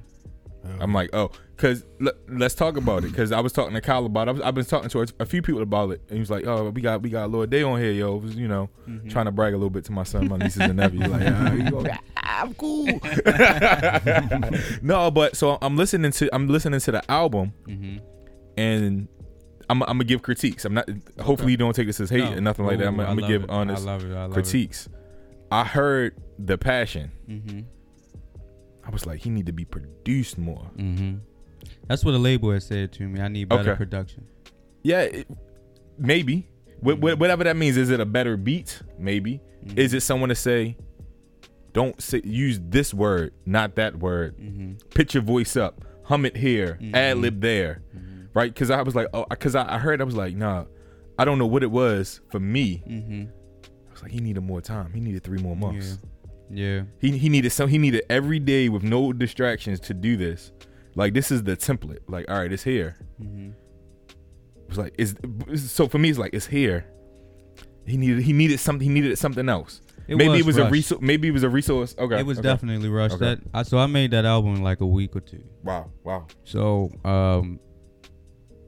I'm 0.81 0.93
like, 0.93 1.11
oh, 1.13 1.31
because 1.57 1.85
let's 2.29 2.55
talk 2.55 2.77
about 2.77 3.05
it. 3.05 3.11
Because 3.11 3.33
I 3.33 3.41
was 3.41 3.53
talking 3.53 3.75
to 3.75 3.81
Kyle 3.81 4.05
about 4.07 4.29
it. 4.29 4.31
I 4.31 4.33
was, 4.33 4.43
I've 4.43 4.55
been 4.55 4.65
talking 4.65 4.89
to 4.91 5.03
a, 5.03 5.07
a 5.21 5.27
few 5.27 5.41
people 5.43 5.63
about 5.63 5.91
it, 5.91 6.01
and 6.09 6.15
he 6.17 6.21
was 6.21 6.31
like, 6.31 6.47
oh, 6.47 6.71
we 6.71 6.81
got 6.81 7.03
we 7.03 7.11
got 7.11 7.31
Lord 7.31 7.51
Day 7.51 7.63
on 7.63 7.79
here, 7.81 7.93
yo. 7.93 8.17
It 8.17 8.23
was, 8.23 8.35
you 8.37 8.49
know, 8.49 8.69
Mhm. 8.89 9.11
trying 9.11 9.27
to 9.27 9.33
brag 9.33 9.53
a 9.55 9.57
little 9.57 9.71
bit 9.71 9.85
to 9.87 9.93
my 9.93 10.03
son, 10.05 10.29
my 10.29 10.37
nieces 10.37 10.63
and 10.63 10.77
nephews. 10.77 11.07
Like, 11.09 11.23
ah, 11.27 11.53
you 11.53 11.71
go, 11.71 11.85
I'm 12.17 12.55
cool. 12.55 12.87
no, 14.83 15.11
but 15.11 15.37
so 15.37 15.59
I'm 15.63 15.77
listening 15.77 16.11
to 16.13 16.35
I'm 16.35 16.49
listening 16.49 16.81
to 16.81 16.93
the 16.93 17.11
album, 17.11 17.53
Mhm. 17.67 18.01
and 18.57 19.09
I'm, 19.71 19.83
I'm 19.83 19.89
gonna 19.89 20.05
give 20.05 20.23
critiques. 20.23 20.65
I'm 20.65 20.75
not. 20.75 20.89
Hopefully, 21.21 21.53
you 21.53 21.57
don't 21.57 21.75
take 21.75 21.87
this 21.87 22.01
as 22.01 22.11
hate 22.11 22.25
No. 22.25 22.33
or 22.37 22.41
nothing 22.41 22.67
like 22.67 22.79
that. 22.79 22.89
I'm, 22.89 23.01
I'm 23.01 23.17
gonna 23.17 23.29
give 23.29 23.45
it. 23.45 23.51
honest 23.51 23.83
I 23.83 23.87
love 23.93 24.05
it. 24.05 24.15
I 24.15 24.23
love 24.25 24.33
critiques. 24.33 24.89
I 25.51 25.65
heard 25.65 26.15
the 26.39 26.59
passion. 26.59 27.13
It. 27.29 27.65
I 28.87 28.91
was 28.91 29.07
like, 29.07 29.21
he 29.21 29.31
need 29.31 29.47
to 29.47 29.53
be 29.53 29.65
produced 29.65 30.37
more. 30.39 30.65
hmm 30.77 31.15
That's 31.89 32.05
what 32.05 32.15
a 32.15 32.19
label 32.19 32.51
has 32.53 32.67
said 32.67 32.93
to 32.95 33.03
me. 33.09 33.21
I 33.21 33.29
need 33.29 33.49
better 33.49 33.71
Okay. 33.73 33.77
production. 33.79 34.27
Yeah, 34.83 35.03
it, 35.03 35.27
maybe. 35.99 36.47
Wh- 36.85 36.99
wh- 36.99 37.19
whatever 37.19 37.45
that 37.45 37.57
means. 37.57 37.77
Is 37.77 37.91
it 37.91 38.01
a 38.01 38.05
better 38.05 38.37
beat? 38.37 38.83
Maybe. 38.99 39.41
Mhm. 39.67 39.79
Is 39.79 39.95
it 39.95 40.03
someone 40.03 40.29
to 40.29 40.35
say, 40.35 40.77
don't 41.73 42.01
say 42.01 42.21
use 42.25 42.61
this 42.63 42.93
word, 42.93 43.33
not 43.47 43.77
that 43.77 43.97
word. 43.99 44.35
hmm 44.39 44.73
Pitch 44.95 45.15
your 45.15 45.23
voice 45.23 45.57
up. 45.57 45.85
Hum 46.05 46.27
it 46.27 46.37
here. 46.37 46.79
Mhm. 46.83 46.95
Ad 46.95 47.17
lib 47.19 47.41
there. 47.41 47.83
hmm 47.93 48.25
Right? 48.35 48.53
Because 48.53 48.71
I 48.71 48.83
was 48.83 48.95
like, 48.95 49.07
oh, 49.15 49.25
because 49.31 49.55
I, 49.55 49.77
I 49.77 49.79
heard. 49.79 50.01
I 50.01 50.05
was 50.05 50.17
like, 50.17 50.37
nah. 50.37 50.65
I 51.19 51.25
don't 51.25 51.39
know 51.39 51.47
what 51.47 51.63
it 51.63 51.71
was 51.71 52.21
for 52.31 52.41
me. 52.41 52.83
I 52.87 53.93
was 53.93 54.03
like, 54.03 54.11
he 54.11 54.19
needed 54.21 54.41
more 54.43 54.61
time. 54.61 54.93
He 54.93 55.01
needed 55.01 55.23
three 55.23 55.39
more 55.41 55.55
months. 55.57 55.99
Yeah. 56.03 56.09
He 56.51 57.19
he 57.19 57.29
needed 57.29 57.51
some. 57.51 57.69
He 57.69 57.79
needed 57.79 58.03
every 58.11 58.39
day 58.39 58.69
with 58.69 58.83
no 58.83 59.13
distractions 59.13 59.81
to 59.81 59.95
do 59.95 60.17
this. 60.17 60.53
Like 60.95 61.15
this 61.15 61.31
is 61.31 61.43
the 61.43 61.57
template. 61.57 62.01
Like 62.09 62.31
all 62.31 62.39
right, 62.39 62.53
it's 62.53 62.63
here. 62.63 62.97
hmm 63.19 63.51
It 64.09 64.69
was 64.69 64.79
like 64.79 64.95
it's 64.99 65.15
so 65.71 65.89
for 65.89 65.99
me. 65.99 66.11
It's 66.11 66.19
like 66.19 66.35
it's 66.35 66.47
here. 66.47 66.87
He 67.87 67.97
needed 67.97 68.23
he 68.23 68.33
needed 68.33 68.61
something. 68.61 68.87
He 68.87 68.93
needed 68.93 69.19
something 69.19 69.49
else. 69.49 69.81
It 70.07 70.17
maybe 70.17 70.29
was 70.31 70.41
it 70.41 70.47
was 70.47 70.57
a 70.59 70.69
resource. 70.71 71.01
Maybe 71.01 71.29
it 71.29 71.31
was 71.33 71.43
a 71.45 71.49
resource. 71.49 71.95
Okay, 71.99 72.21
It 72.21 72.27
was 72.27 72.39
okay. 72.39 72.49
definitely 72.49 72.89
rushed. 72.91 73.15
Okay. 73.17 73.25
That 73.25 73.41
I, 73.55 73.63
so 73.63 73.79
I 73.79 73.87
made 73.87 74.11
that 74.11 74.25
album 74.27 74.55
in 74.55 74.63
like 74.63 74.81
a 74.83 74.87
week 74.87 75.17
or 75.17 75.21
two. 75.21 75.43
wow 75.63 75.91
wow. 76.03 76.27
So 76.45 76.91
um, 77.05 77.59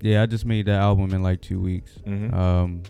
yeah, 0.02 0.22
I 0.22 0.26
just 0.26 0.44
made 0.46 0.66
that 0.66 0.80
album 0.80 1.12
in 1.12 1.22
like 1.22 1.40
two 1.42 1.60
weeks. 1.60 1.92
Mhm. 2.06 2.32
Um, 2.34 2.82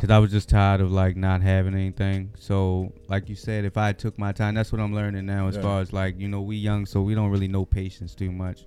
cause 0.00 0.10
I 0.10 0.18
was 0.18 0.30
just 0.30 0.48
tired 0.48 0.80
of 0.80 0.90
like 0.92 1.16
not 1.16 1.40
having 1.42 1.74
anything. 1.74 2.32
So 2.38 2.92
like 3.08 3.28
you 3.28 3.34
said, 3.34 3.64
if 3.64 3.76
I 3.76 3.92
took 3.92 4.18
my 4.18 4.32
time, 4.32 4.54
that's 4.54 4.70
what 4.72 4.80
I'm 4.80 4.94
learning 4.94 5.26
now. 5.26 5.48
As 5.48 5.56
Yeah. 5.56 5.62
far 5.62 5.80
as 5.80 5.92
like 5.92 6.18
you 6.18 6.28
know, 6.28 6.42
we 6.42 6.56
young, 6.56 6.86
so 6.86 7.02
we 7.02 7.14
don't 7.14 7.30
really 7.30 7.48
know 7.48 7.64
patience 7.64 8.14
too 8.14 8.30
much. 8.32 8.66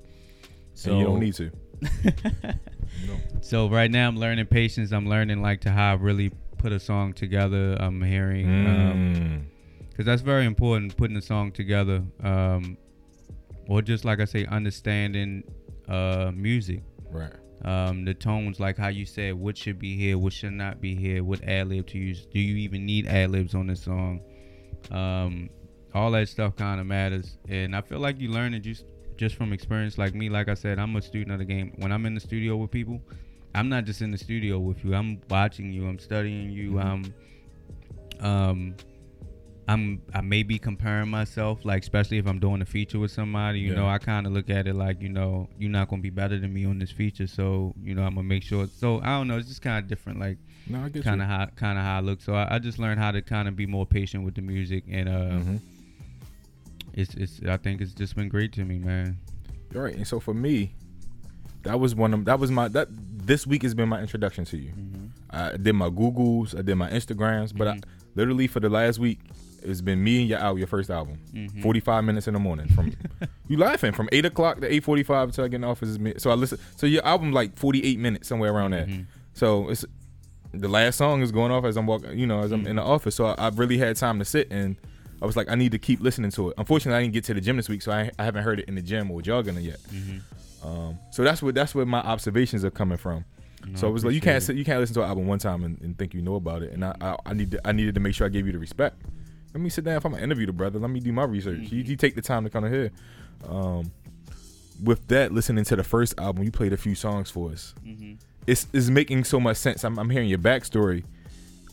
So 0.73 0.91
and 0.91 0.99
you 0.99 1.05
don't 1.05 1.19
need 1.19 1.33
to. 1.35 1.51
No. 3.07 3.15
So 3.41 3.69
right 3.69 3.89
now 3.89 4.07
I'm 4.07 4.17
learning 4.17 4.47
patience. 4.47 4.91
I'm 4.91 5.07
learning 5.07 5.41
like 5.41 5.61
to 5.61 5.71
how 5.71 5.91
I 5.91 5.95
really 5.95 6.31
put 6.57 6.71
a 6.73 6.79
song 6.79 7.13
together. 7.13 7.77
I'm 7.79 8.01
hearing 8.01 8.47
um, 8.67 9.13
Mm. 9.15 9.41
because 9.89 10.05
that's 10.05 10.21
very 10.23 10.45
important 10.45 10.97
putting 10.97 11.15
a 11.15 11.21
song 11.21 11.51
together 11.51 12.03
um 12.23 12.77
or 13.67 13.81
just 13.81 14.03
like 14.05 14.19
i 14.19 14.25
say 14.25 14.45
understanding 14.47 15.43
uh 15.87 16.31
music 16.33 16.81
right. 17.11 17.31
Um, 17.63 18.05
the 18.05 18.13
tones, 18.13 18.59
like 18.59 18.77
how 18.77 18.87
you 18.87 19.05
said, 19.05 19.33
what 19.35 19.57
should 19.57 19.79
be 19.79 19.97
here, 19.97 20.17
what 20.17 20.31
should 20.31 20.53
not 20.53 20.79
be 20.79 20.95
here, 20.95 21.23
what 21.23 21.43
ad 21.43 21.67
lib 21.67 21.87
to 21.87 21.97
use. 21.97 22.25
Do 22.25 22.39
you 22.39 22.55
even 22.57 22.85
need 22.85 23.05
ad 23.07 23.31
libs 23.31 23.53
on 23.53 23.67
this 23.67 23.83
song? 23.83 24.21
Um, 24.91 25.49
all 25.93 26.11
that 26.11 26.29
stuff 26.29 26.55
kind 26.55 26.79
of 26.79 26.87
matters, 26.87 27.37
and 27.49 27.75
I 27.75 27.81
feel 27.81 27.99
like 27.99 28.19
you 28.21 28.29
learn 28.29 28.53
it 28.53 28.61
just 28.61 28.85
just 29.17 29.35
from 29.35 29.51
experience. 29.51 29.97
Like 29.97 30.15
me, 30.15 30.29
like 30.29 30.47
I 30.47 30.53
said, 30.53 30.79
I'm 30.79 30.95
a 30.95 31.01
student 31.01 31.33
of 31.33 31.39
the 31.39 31.45
game. 31.45 31.73
When 31.77 31.91
I'm 31.91 32.05
in 32.05 32.13
the 32.13 32.21
studio 32.21 32.55
with 32.55 32.71
people, 32.71 33.01
I'm 33.53 33.67
not 33.67 33.83
just 33.83 34.01
in 34.01 34.11
the 34.11 34.17
studio 34.17 34.59
with 34.59 34.85
you. 34.85 34.95
I'm 34.95 35.19
watching 35.29 35.73
you. 35.73 35.87
I'm 35.87 35.99
studying 35.99 36.51
you. 36.51 36.71
Mhm. 36.73 37.11
I'm, 38.21 38.25
um, 38.25 38.75
I'm 39.69 40.01
I 40.15 40.21
may 40.21 40.41
be 40.43 40.57
comparing 40.57 41.09
myself, 41.09 41.63
like 41.63 41.83
especially 41.83 42.17
if 42.17 42.25
I'm 42.25 42.39
doing 42.39 42.61
a 42.61 42.65
feature 42.65 42.97
with 42.99 43.11
somebody. 43.11 43.59
You 43.59 43.69
Yeah. 43.69 43.75
know, 43.75 43.87
I 43.87 43.99
kind 43.99 44.25
of 44.25 44.33
look 44.33 44.49
at 44.49 44.67
it 44.67 44.73
like 44.75 45.01
you 45.01 45.09
know 45.09 45.47
you're 45.59 45.69
not 45.69 45.89
gonna 45.89 46.01
be 46.01 46.09
better 46.09 46.39
than 46.39 46.51
me 46.53 46.65
on 46.65 46.79
this 46.79 46.91
feature, 46.91 47.27
so 47.27 47.73
you 47.83 47.93
know 47.93 48.01
I'm 48.03 48.15
gonna 48.15 48.23
make 48.27 48.43
sure. 48.43 48.67
So 48.67 48.99
I 49.01 49.17
don't 49.17 49.27
know. 49.27 49.37
It's 49.37 49.47
just 49.47 49.61
kind 49.61 49.77
of 49.83 49.87
different, 49.87 50.19
like 50.19 50.37
No, 50.67 50.79
I 50.85 50.89
kind 50.89 51.21
of 51.21 51.27
how 51.27 51.45
kind 51.55 51.77
of 51.77 51.83
how 51.85 51.97
I 51.97 51.99
look. 52.01 52.19
So 52.21 52.33
I, 52.33 52.55
I 52.55 52.59
just 52.59 52.79
learned 52.79 52.99
how 52.99 53.11
to 53.11 53.21
kind 53.21 53.47
of 53.47 53.55
be 53.55 53.67
more 53.67 53.85
patient 53.85 54.23
with 54.25 54.33
the 54.35 54.41
music, 54.41 54.85
and 54.89 55.07
uh, 55.07 55.29
hmm 55.39 55.57
it's 56.93 57.13
it's 57.13 57.39
I 57.47 57.57
think 57.57 57.81
it's 57.81 57.93
just 57.93 58.15
been 58.15 58.29
great 58.29 58.51
to 58.53 58.65
me, 58.65 58.79
man. 58.79 59.17
All 59.75 59.81
right, 59.81 59.95
and 59.95 60.07
so 60.07 60.19
for 60.19 60.33
me, 60.33 60.73
that 61.63 61.79
was 61.79 61.93
one 61.93 62.13
of 62.13 62.25
that 62.25 62.39
was 62.39 62.49
my 62.49 62.67
that 62.69 62.87
this 62.91 63.45
week 63.45 63.61
has 63.61 63.75
been 63.75 63.89
my 63.89 64.01
introduction 64.01 64.45
to 64.45 64.57
you. 64.57 64.71
I 65.29 65.57
did 65.57 65.73
my 65.73 65.89
Googles, 65.89 66.57
I 66.57 66.63
did 66.63 66.75
my 66.75 66.89
Instagrams, 66.89 67.55
but 67.55 67.67
I, 67.67 67.73
Mhm. 67.75 67.83
literally 68.15 68.47
for 68.47 68.59
the 68.59 68.69
last 68.69 68.97
week, 68.97 69.19
it's 69.63 69.81
been 69.81 70.03
me 70.03 70.21
and 70.21 70.29
your 70.29 70.39
out 70.39 70.57
your 70.57 70.67
first 70.67 70.89
album. 70.89 71.19
Mhm. 71.33 71.61
Forty 71.61 71.79
five 71.79 72.03
minutes 72.03 72.27
in 72.27 72.33
the 72.33 72.39
morning 72.39 72.67
from 72.69 72.93
you 73.47 73.57
laughing 73.57 73.91
from 73.91 74.09
eight 74.11 74.25
o'clock 74.25 74.59
to 74.61 74.73
eight 74.73 74.83
forty 74.83 75.03
five 75.03 75.29
until 75.29 75.45
I 75.45 75.47
get 75.47 75.55
in 75.55 75.61
the 75.61 75.67
office. 75.67 75.97
So 76.17 76.31
I 76.31 76.33
listen. 76.35 76.59
So 76.75 76.85
your 76.87 77.05
album 77.05 77.31
like 77.31 77.57
forty 77.57 77.83
eight 77.83 77.99
minutes 77.99 78.27
somewhere 78.27 78.53
around 78.53 78.71
there. 78.71 78.85
Mhm. 78.85 79.05
So 79.33 79.69
it's 79.69 79.85
the 80.53 80.67
last 80.67 80.97
song 80.97 81.21
is 81.21 81.31
going 81.31 81.51
off 81.51 81.63
as 81.65 81.77
I'm 81.77 81.85
walking, 81.85 82.17
you 82.17 82.25
know, 82.25 82.39
as 82.39 82.51
I'm 82.51 82.65
in 82.65 82.77
the 82.77 82.81
office. 82.83 83.13
So 83.15 83.25
I, 83.27 83.35
I've 83.47 83.59
really 83.59 83.77
had 83.77 83.95
time 83.97 84.17
to 84.19 84.25
sit 84.25 84.47
and 84.51 84.75
I 85.21 85.25
was 85.25 85.35
like, 85.37 85.49
I 85.49 85.55
need 85.55 85.73
to 85.73 85.77
keep 85.79 85.99
listening 86.01 86.31
to 86.31 86.49
it. 86.49 86.55
Unfortunately, 86.57 86.97
I 86.97 87.01
didn't 87.01 87.13
get 87.13 87.25
to 87.25 87.33
the 87.33 87.41
gym 87.41 87.57
this 87.57 87.67
week, 87.69 87.81
so 87.81 87.91
I, 87.91 88.09
I 88.17 88.23
haven't 88.23 88.43
heard 88.43 88.59
it 88.61 88.67
in 88.69 88.75
the 88.75 88.81
gym 88.81 89.11
or 89.11 89.21
jogging 89.21 89.57
yet. 89.57 89.79
Mhm. 89.93 90.21
Um, 90.63 90.97
so 91.11 91.23
that's 91.23 91.41
what 91.43 91.55
that's 91.55 91.75
where 91.75 91.85
my 91.85 91.99
observations 91.99 92.65
are 92.65 92.71
coming 92.71 92.97
from. 92.97 93.25
No, 93.67 93.75
so 93.75 93.87
I 93.87 93.89
it 93.89 93.93
was 93.93 94.05
like 94.05 94.13
you 94.15 94.21
can't 94.21 94.37
it. 94.41 94.45
sit, 94.45 94.55
you 94.55 94.63
can't 94.65 94.79
listen 94.79 94.93
to 94.95 95.03
an 95.03 95.09
album 95.09 95.27
one 95.27 95.37
time 95.39 95.63
and, 95.65 95.79
and 95.81 95.97
think 95.97 96.13
you 96.13 96.21
know 96.21 96.35
about 96.35 96.63
it. 96.63 96.71
And 96.71 96.83
I, 96.83 96.95
I 97.01 97.15
I 97.27 97.33
need 97.33 97.51
to, 97.51 97.67
I 97.67 97.71
needed 97.73 97.93
to 97.95 97.99
make 98.01 98.13
sure 98.15 98.25
I 98.25 98.29
gave 98.29 98.45
you 98.47 98.53
the 98.53 98.59
respect. 98.59 99.01
Let 99.53 99.61
me 99.61 99.69
sit 99.69 99.83
down 99.83 99.97
if 99.97 100.05
I'm 100.05 100.11
gonna 100.11 100.23
interview 100.23 100.45
the 100.45 100.53
brother. 100.53 100.79
Let 100.79 100.89
me 100.89 100.99
do 100.99 101.11
my 101.11 101.23
research. 101.23 101.71
You, 101.71 101.81
you 101.83 101.95
take 101.95 102.15
the 102.15 102.21
time 102.21 102.43
to 102.43 102.49
come 102.49 102.69
here. 102.71 102.91
Um, 103.47 103.91
with 104.83 105.07
that, 105.07 105.31
listening 105.33 105.65
to 105.65 105.75
the 105.75 105.83
first 105.83 106.19
album, 106.19 106.43
you 106.43 106.51
played 106.51 106.71
a 106.73 106.77
few 106.77 106.95
songs 106.95 107.29
for 107.29 107.51
us. 107.51 107.73
Mhm. 107.85 108.17
It's 108.47 108.67
it's 108.73 108.89
making 108.89 109.23
so 109.25 109.39
much 109.39 109.57
sense. 109.57 109.83
I'm, 109.83 109.97
I'm 109.99 110.09
hearing 110.09 110.29
your 110.29 110.37
backstory. 110.39 111.03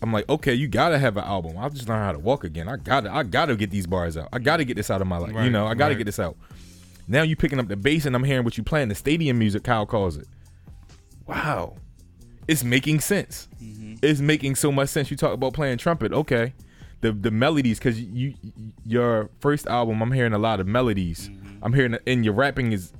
I'm 0.02 0.12
like, 0.12 0.28
okay, 0.28 0.52
you 0.54 0.68
gotta 0.68 0.98
have 0.98 1.16
an 1.16 1.24
album. 1.24 1.56
I'll 1.56 1.70
just 1.70 1.88
learn 1.88 2.02
how 2.02 2.12
to 2.12 2.18
walk 2.18 2.44
again. 2.44 2.68
I 2.68 2.76
gotta 2.76 3.10
I 3.12 3.22
gotta 3.22 3.56
get 3.56 3.70
these 3.70 3.86
bars 3.86 4.16
out. 4.16 4.28
I 4.32 4.38
gotta 4.38 4.64
get 4.64 4.76
this 4.76 4.90
out 4.90 5.00
of 5.00 5.06
my 5.06 5.18
life. 5.18 5.32
you 5.44 5.50
know, 5.50 5.66
I 5.66 5.74
gotta 5.74 5.92
right. 5.94 5.98
get 5.98 6.04
this 6.04 6.18
out. 6.18 6.36
Now 7.08 7.22
you 7.22 7.36
picking 7.36 7.60
up 7.60 7.68
the 7.68 7.76
bass 7.76 8.04
and 8.04 8.16
I'm 8.16 8.24
hearing 8.24 8.44
what 8.44 8.58
you 8.58 8.64
playing, 8.64 8.88
the 8.88 8.94
stadium 8.94 9.38
music, 9.38 9.62
Kyle 9.64 9.86
calls 9.86 10.16
it. 10.16 10.26
Wow. 11.26 11.76
It's 12.48 12.62
making 12.64 13.00
sense. 13.00 13.48
Mhm. 13.62 13.98
It's 14.02 14.20
making 14.20 14.54
so 14.56 14.70
much 14.72 14.88
sense. 14.88 15.10
You 15.10 15.16
talk 15.16 15.32
about 15.32 15.52
playing 15.52 15.78
trumpet, 15.78 16.12
okay. 16.12 16.52
The 17.02 17.12
the 17.12 17.30
melodies, 17.30 17.78
cause 17.78 17.98
you 18.00 18.34
your 18.84 19.28
first 19.40 19.66
album, 19.66 20.00
I'm 20.02 20.12
hearing 20.12 20.32
a 20.32 20.38
lot 20.38 20.60
of 20.60 20.66
melodies. 20.66 21.28
Mhm. 21.28 21.58
I'm 21.62 21.72
hearing 21.72 21.96
and 22.06 22.24
your 22.24 22.34
rapping 22.34 22.72
is 22.72 22.92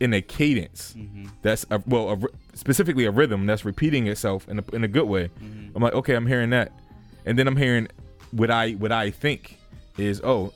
in 0.00 0.14
a 0.14 0.22
cadence 0.22 0.94
Mhm. 0.96 1.28
that's 1.42 1.66
a, 1.70 1.82
well 1.86 2.10
a, 2.12 2.56
specifically 2.56 3.04
a 3.04 3.10
rhythm 3.10 3.46
that's 3.46 3.64
repeating 3.64 4.06
itself 4.06 4.48
in 4.48 4.60
a, 4.60 4.64
in 4.72 4.84
a 4.84 4.88
good 4.88 5.08
way 5.08 5.28
Mhm. 5.42 5.72
i'm 5.74 5.82
like 5.82 5.92
okay 5.92 6.14
i'm 6.14 6.24
hearing 6.28 6.50
that 6.50 6.70
and 7.26 7.36
then 7.36 7.48
i'm 7.48 7.56
hearing 7.56 7.88
what 8.30 8.48
i 8.48 8.72
what 8.74 8.92
i 8.92 9.10
think 9.10 9.58
is 9.96 10.20
oh 10.22 10.52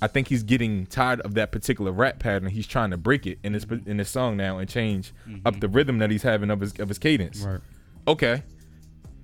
i 0.00 0.08
think 0.08 0.26
he's 0.26 0.42
getting 0.42 0.86
tired 0.86 1.20
of 1.20 1.34
that 1.34 1.52
particular 1.52 1.92
rap 1.92 2.18
pattern 2.18 2.48
he's 2.50 2.66
trying 2.66 2.90
to 2.90 2.96
break 2.96 3.24
it 3.24 3.38
in 3.44 3.52
this 3.52 3.64
in 3.86 3.98
this 3.98 4.10
song 4.10 4.36
now 4.36 4.58
and 4.58 4.68
change 4.68 5.12
up 5.46 5.54
Mhm. 5.54 5.60
the 5.60 5.68
rhythm 5.68 5.98
that 5.98 6.10
he's 6.10 6.24
having 6.24 6.50
of 6.50 6.58
his 6.58 6.72
of 6.80 6.88
his 6.88 6.98
cadence 6.98 7.42
Right. 7.44 7.60
okay 8.08 8.42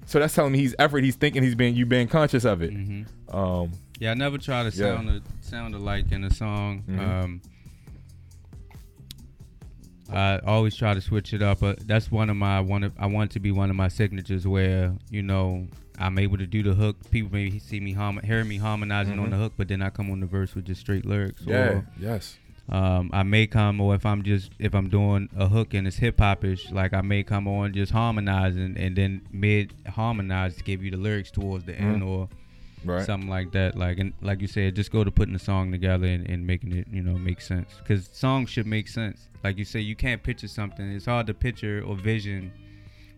so 0.08 0.18
that's 0.18 0.34
telling 0.34 0.52
me 0.52 0.58
he's 0.58 0.74
effort 0.78 1.04
he's 1.04 1.16
thinking 1.16 1.42
he's 1.42 1.54
being 1.54 1.74
you 1.76 1.84
being 1.86 2.08
conscious 2.08 2.44
of 2.44 2.62
it 2.62 2.70
Mhm. 2.72 3.06
um 3.34 3.70
Yeah, 4.00 4.12
I 4.12 4.14
never 4.14 4.38
try 4.38 4.62
to 4.62 4.68
Yeah. 4.76 4.94
sound 4.94 5.08
a, 5.10 5.22
sound 5.40 5.74
alike 5.74 6.12
in 6.12 6.22
a 6.24 6.32
song. 6.32 6.84
Mhm. 6.88 6.98
Um, 7.00 7.40
I 10.10 10.38
always 10.46 10.74
try 10.76 10.94
to 10.94 11.00
switch 11.00 11.34
it 11.34 11.42
up, 11.42 11.58
but 11.60 11.86
that's 11.86 12.10
one 12.10 12.30
of 12.30 12.36
my 12.36 12.60
one. 12.60 12.84
Of, 12.84 12.92
I 12.98 13.06
want 13.06 13.32
to 13.32 13.40
be 13.40 13.50
one 13.50 13.68
of 13.70 13.76
my 13.76 13.88
signatures 13.88 14.46
where 14.46 14.94
you 15.10 15.22
know 15.22 15.66
I'm 15.98 16.18
able 16.18 16.38
to 16.38 16.46
do 16.46 16.62
the 16.62 16.74
hook. 16.74 16.96
People 17.10 17.32
may 17.32 17.58
see 17.58 17.80
me 17.80 17.92
harm, 17.92 18.20
hear 18.24 18.44
me 18.44 18.56
harmonizing 18.56 19.18
on 19.18 19.26
Mhm. 19.26 19.30
the 19.30 19.36
hook, 19.36 19.52
but 19.56 19.66
then 19.68 19.82
I 19.82 19.90
come 19.90 20.10
on 20.10 20.20
the 20.20 20.26
verse 20.26 20.54
with 20.54 20.64
just 20.64 20.80
straight 20.80 21.04
lyrics. 21.04 21.42
yeah 21.44 21.56
Or, 21.70 21.86
yes 22.00 22.38
um, 22.70 23.10
I 23.12 23.22
may 23.22 23.46
come, 23.46 23.80
or 23.80 23.94
if 23.94 24.04
I'm 24.04 24.22
just 24.22 24.52
if 24.58 24.74
I'm 24.74 24.88
doing 24.88 25.28
a 25.36 25.48
hook 25.48 25.72
and 25.74 25.86
it's 25.86 25.96
hip 25.96 26.18
hopish, 26.18 26.70
like 26.72 26.92
I 26.92 27.00
may 27.00 27.22
come 27.22 27.48
on 27.48 27.72
just 27.72 27.92
harmonizing 27.92 28.76
and 28.76 28.94
then 28.96 29.22
mid 29.32 29.72
harmonize 29.86 30.56
to 30.56 30.62
give 30.64 30.82
you 30.84 30.90
the 30.90 30.96
lyrics 30.98 31.30
towards 31.30 31.64
the 31.64 31.74
end, 31.78 32.02
Mhm. 32.02 32.06
or 32.06 32.28
right 32.84 33.04
something 33.06 33.28
like 33.30 33.52
that. 33.52 33.76
Like 33.76 33.98
and 33.98 34.12
like 34.20 34.40
you 34.42 34.48
said, 34.48 34.76
just 34.76 34.92
go 34.92 35.02
to 35.02 35.10
putting 35.10 35.32
the 35.32 35.38
song 35.38 35.70
together 35.72 36.06
and, 36.06 36.28
and 36.28 36.46
making 36.46 36.72
it 36.72 36.86
you 36.92 37.02
know 37.02 37.16
make 37.16 37.40
sense. 37.40 37.70
Because 37.78 38.08
songs 38.12 38.50
should 38.50 38.66
make 38.66 38.88
sense. 38.88 39.28
Like 39.42 39.56
you 39.56 39.64
say, 39.64 39.80
you 39.80 39.96
can't 39.96 40.22
picture 40.22 40.48
something. 40.48 40.84
It's 40.92 41.06
hard 41.06 41.26
to 41.28 41.34
picture 41.34 41.82
or 41.86 41.94
vision 41.96 42.52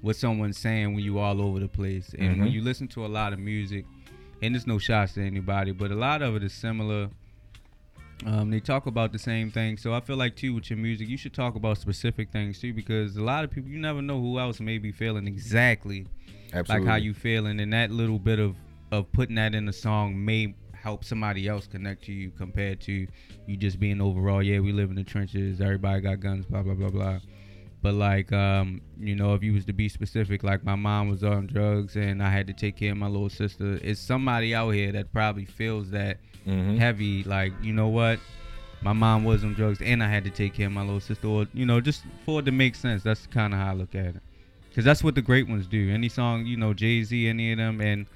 what 0.03 0.17
someone's 0.17 0.59
saying 0.59 0.95
when 0.95 1.03
you 1.05 1.19
all 1.19 1.43
over 1.43 1.59
the 1.59 1.69
place. 1.69 2.15
And 2.19 2.39
when 2.41 2.49
Mhm. 2.49 2.53
you 2.53 2.63
listen 2.63 2.89
to 2.89 3.05
a 3.05 3.09
lot 3.09 3.33
of 3.33 3.39
music, 3.39 3.85
and 4.43 4.55
there's 4.55 4.67
no 4.67 4.79
shots 4.79 5.15
to 5.15 5.23
anybody, 5.23 5.73
but 5.73 5.91
a 5.91 5.95
lot 5.95 6.23
of 6.23 6.37
it 6.37 6.43
is 6.45 6.53
similar. 6.55 7.11
Um, 8.27 8.51
they 8.51 8.61
talk 8.61 8.87
about 8.87 9.13
the 9.13 9.19
same 9.19 9.51
thing, 9.51 9.79
so 9.79 9.95
I 9.95 10.01
feel 10.01 10.17
like 10.17 10.37
too 10.37 10.55
with 10.55 10.69
your 10.69 10.79
music, 10.79 11.09
you 11.09 11.17
should 11.17 11.33
talk 11.33 11.55
about 11.55 11.79
specific 11.79 12.31
things 12.31 12.61
too, 12.61 12.75
because 12.75 13.17
a 13.17 13.23
lot 13.23 13.45
of 13.45 13.51
people 13.51 13.71
you 13.71 13.79
never 13.79 14.03
know 14.03 14.21
who 14.21 14.39
else 14.39 14.61
may 14.61 14.77
be 14.79 14.93
feeling 14.93 15.27
exactly 15.27 16.07
absolutely 16.53 16.87
like 16.87 16.91
how 16.91 16.97
you 16.97 17.15
feeling 17.15 17.61
and 17.61 17.73
that 17.73 17.91
little 17.91 18.19
bit 18.19 18.39
of 18.39 18.57
of 18.93 19.11
putting 19.13 19.37
that 19.37 19.55
in 19.55 19.69
a 19.69 19.73
song 19.73 20.25
may 20.25 20.55
help 20.73 21.05
somebody 21.05 21.47
else 21.47 21.67
connect 21.67 22.05
to 22.05 22.13
you 22.13 22.31
compared 22.31 22.81
to 22.81 23.07
you 23.47 23.57
just 23.57 23.79
being 23.79 24.01
overall 24.01 24.43
yeah 24.43 24.59
we 24.59 24.73
live 24.73 24.91
in 24.91 24.97
the 24.97 25.05
trenches 25.05 25.61
everybody 25.61 26.01
got 26.01 26.19
guns 26.21 26.45
blah 26.47 26.63
blah 26.63 26.75
blah 26.75 26.89
blah. 26.89 27.19
But 27.83 27.95
like 27.95 28.33
um 28.33 28.83
you 28.99 29.15
know 29.15 29.35
if 29.35 29.43
you 29.43 29.53
was 29.53 29.65
to 29.67 29.73
be 29.73 29.89
specific 29.89 30.43
like 30.43 30.65
my 30.65 30.75
mom 30.75 31.09
was 31.09 31.25
on 31.25 31.47
drugs 31.47 31.97
and 31.97 32.23
i 32.23 32.29
had 32.29 32.47
to 32.49 32.53
take 32.53 32.77
care 32.77 32.93
of 32.93 32.99
my 32.99 33.07
little 33.07 33.31
sister 33.31 33.79
it's 33.83 34.01
somebody 34.01 34.55
out 34.55 34.71
here 34.71 34.93
that 34.93 35.11
probably 35.13 35.47
feels 35.47 35.91
that 35.91 36.19
Mhm. 36.47 36.79
heavy. 36.79 37.23
Like 37.25 37.53
you 37.63 37.73
know 37.73 37.89
what? 37.89 38.19
My 38.83 38.93
mom 38.95 39.25
was 39.25 39.45
on 39.45 39.53
drugs 39.53 39.83
and 39.83 40.03
i 40.03 40.09
had 40.09 40.25
to 40.25 40.31
take 40.31 40.55
care 40.55 40.67
of 40.67 40.73
my 40.73 40.81
little 40.81 41.01
sister. 41.01 41.27
Or 41.29 41.47
you 41.53 41.67
know 41.67 41.81
just 41.81 42.03
for 42.25 42.41
it 42.41 42.45
to 42.45 42.51
make 42.53 42.75
sense 42.75 43.03
that's 43.03 43.27
kind 43.27 43.53
of 43.53 43.61
how 43.61 43.71
i 43.71 43.75
look 43.75 43.95
at 43.95 44.07
it. 44.17 44.23
Because 44.69 44.85
that's 44.85 45.05
what 45.05 45.15
the 45.15 45.23
great 45.23 45.49
ones 45.49 45.67
do. 45.67 45.91
Any 45.91 46.09
song 46.09 46.47
you 46.47 46.57
know 46.57 46.73
jay-z 46.73 47.29
any 47.29 47.53
of 47.53 47.59
them 47.59 47.81
and 47.81 48.07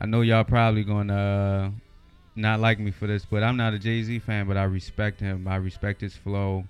i 0.00 0.06
know 0.06 0.20
y'all 0.20 0.44
probably 0.44 0.84
gonna 0.84 1.14
uh, 1.14 1.70
not 2.36 2.60
like 2.60 2.78
me 2.78 2.90
for 2.90 3.06
this 3.06 3.24
but 3.24 3.42
i'm 3.42 3.56
not 3.56 3.72
a 3.72 3.78
jay-z 3.78 4.18
fan 4.18 4.46
but 4.46 4.56
i 4.56 4.64
respect 4.64 5.20
him. 5.20 5.46
I 5.48 5.56
respect 5.56 6.00
his 6.00 6.16
flow. 6.16 6.64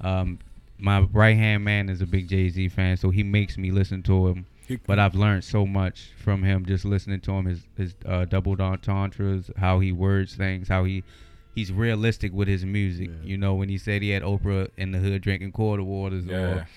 Um, 0.00 0.38
my 0.78 1.00
right 1.12 1.36
hand 1.36 1.62
man 1.64 1.88
is 1.88 2.00
a 2.00 2.06
big 2.06 2.28
jay-z 2.28 2.68
fan 2.70 2.96
so 2.96 3.10
he 3.10 3.22
makes 3.22 3.56
me 3.56 3.70
listen 3.70 4.02
to 4.04 4.26
him 4.28 4.46
but 4.86 4.98
I've 4.98 5.14
learned 5.14 5.44
so 5.44 5.66
much 5.66 6.10
from 6.22 6.42
him 6.42 6.64
just 6.66 6.84
listening 6.84 7.20
to 7.20 7.32
him. 7.32 7.46
His 7.46 7.66
his 7.76 7.94
uh, 8.06 8.24
double 8.24 8.56
entendres, 8.60 9.50
how 9.56 9.80
he 9.80 9.92
words 9.92 10.34
things, 10.34 10.68
how 10.68 10.84
he 10.84 11.02
he's 11.54 11.70
realistic 11.72 12.32
with 12.32 12.48
his 12.48 12.64
music. 12.64 13.08
Yeah. 13.10 13.28
You 13.28 13.36
know, 13.38 13.54
when 13.54 13.68
he 13.68 13.78
said 13.78 14.02
he 14.02 14.10
had 14.10 14.22
Oprah 14.22 14.68
in 14.76 14.92
the 14.92 14.98
hood 14.98 15.22
drinking 15.22 15.52
quarter 15.52 15.82
waters, 15.82 16.24
Yeah. 16.24 16.36
or 16.36 16.68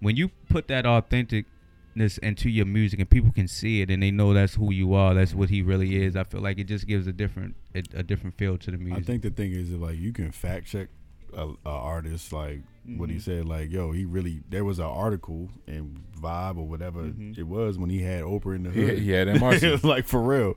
when 0.00 0.16
you 0.16 0.28
put 0.48 0.68
that 0.68 0.84
authenticness 0.84 2.18
into 2.18 2.48
your 2.50 2.66
music 2.66 2.98
and 3.00 3.08
people 3.08 3.30
can 3.32 3.46
see 3.48 3.80
it 3.80 3.90
and 3.90 4.02
they 4.02 4.10
know 4.10 4.32
that's 4.34 4.54
who 4.54 4.72
you 4.72 4.94
are, 4.94 5.14
that's 5.14 5.34
what 5.34 5.50
he 5.50 5.62
really 5.62 6.02
is. 6.02 6.16
I 6.16 6.24
feel 6.24 6.40
like 6.40 6.58
it 6.58 6.64
just 6.64 6.86
gives 6.86 7.06
a 7.06 7.12
different 7.12 7.54
a, 7.74 7.82
a 7.94 8.02
different 8.02 8.36
feel 8.36 8.58
to 8.58 8.70
the 8.70 8.76
music. 8.78 9.02
I 9.02 9.06
think 9.06 9.22
the 9.22 9.30
thing 9.30 9.52
is 9.52 9.70
that 9.70 9.80
like 9.80 9.96
you 9.98 10.12
can 10.12 10.30
fact 10.32 10.66
check 10.66 10.88
a, 11.32 11.48
a 11.64 11.70
artist 11.70 12.32
like 12.32 12.60
what 12.96 13.08
he 13.10 13.18
said 13.18 13.46
like 13.46 13.70
yo 13.70 13.92
he 13.92 14.04
really 14.04 14.42
there 14.50 14.64
was 14.64 14.78
an 14.78 14.84
article 14.84 15.48
in 15.66 16.02
Vibe 16.20 16.56
or 16.58 16.66
whatever 16.66 17.02
Mhm. 17.02 17.36
it 17.38 17.44
was 17.44 17.78
when 17.78 17.88
he 17.90 18.02
had 18.02 18.22
Oprah 18.24 18.56
in 18.56 18.62
the 18.64 18.70
He, 18.70 18.82
hood. 18.86 18.98
he 18.98 19.10
had 19.10 19.28
MRC. 19.28 19.62
it 19.74 19.84
like 19.84 20.06
for 20.06 20.20
real. 20.22 20.54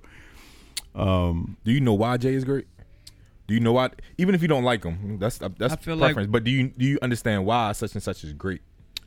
Um, 0.96 1.58
Do 1.64 1.72
you 1.72 1.80
know 1.82 1.94
why 1.94 2.18
Jay 2.18 2.34
is 2.34 2.44
great? 2.44 2.68
Do 3.48 3.54
you 3.54 3.60
know 3.60 3.72
why? 3.74 3.92
Even 4.18 4.36
if 4.36 4.42
you 4.42 4.48
don't 4.48 4.64
like 4.64 4.84
him, 4.84 5.20
that's 5.20 5.38
that's 5.38 5.74
I 5.74 5.78
feel 5.78 5.96
like- 5.96 6.10
preference. 6.16 6.30
but 6.32 6.44
do 6.44 6.52
you 6.52 6.70
do 6.70 6.86
you 6.86 7.00
understand 7.02 7.46
why 7.46 7.72
such 7.72 7.94
and 7.94 8.04
such 8.04 8.24
is 8.24 8.34
great? 8.34 8.62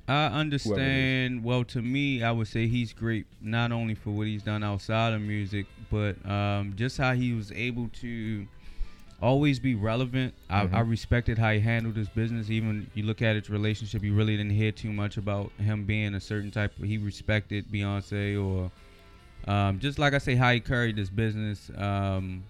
I 0.08 0.26
understand. 0.26 1.44
Well, 1.44 1.62
to 1.64 1.82
me, 1.82 2.22
I 2.24 2.32
would 2.32 2.48
say 2.48 2.66
he's 2.66 2.92
great 2.92 3.26
not 3.40 3.70
only 3.70 3.94
for 3.94 4.10
what 4.10 4.26
he's 4.26 4.42
done 4.42 4.64
outside 4.64 5.12
of 5.12 5.20
music, 5.20 5.66
but 5.90 6.16
um, 6.28 6.72
just 6.74 6.96
how 6.98 7.12
he 7.14 7.32
was 7.32 7.52
able 7.52 7.88
to 8.00 8.46
always 9.20 9.58
be 9.58 9.74
relevant. 9.74 10.34
I, 10.48 10.66
Mhm. 10.66 10.74
I 10.74 10.80
respected 10.80 11.38
how 11.38 11.52
he 11.52 11.60
handled 11.60 11.96
his 11.96 12.08
business. 12.08 12.50
Even 12.50 12.86
you 12.94 13.02
look 13.04 13.22
at 13.22 13.36
his 13.36 13.50
relationship, 13.50 14.02
you 14.02 14.14
really 14.14 14.36
didn't 14.36 14.52
hear 14.52 14.72
too 14.72 14.92
much 14.92 15.16
about 15.16 15.52
him 15.58 15.84
being 15.84 16.14
a 16.14 16.20
certain 16.20 16.50
type. 16.50 16.72
He 16.82 16.98
respected 16.98 17.70
Beyonce 17.70 18.42
or 18.42 18.70
um, 19.50 19.78
just 19.78 19.98
like 19.98 20.12
I 20.12 20.18
say, 20.18 20.34
how 20.34 20.52
he 20.52 20.60
carried 20.60 20.98
his 20.98 21.08
business 21.10 21.70
um, 21.76 22.44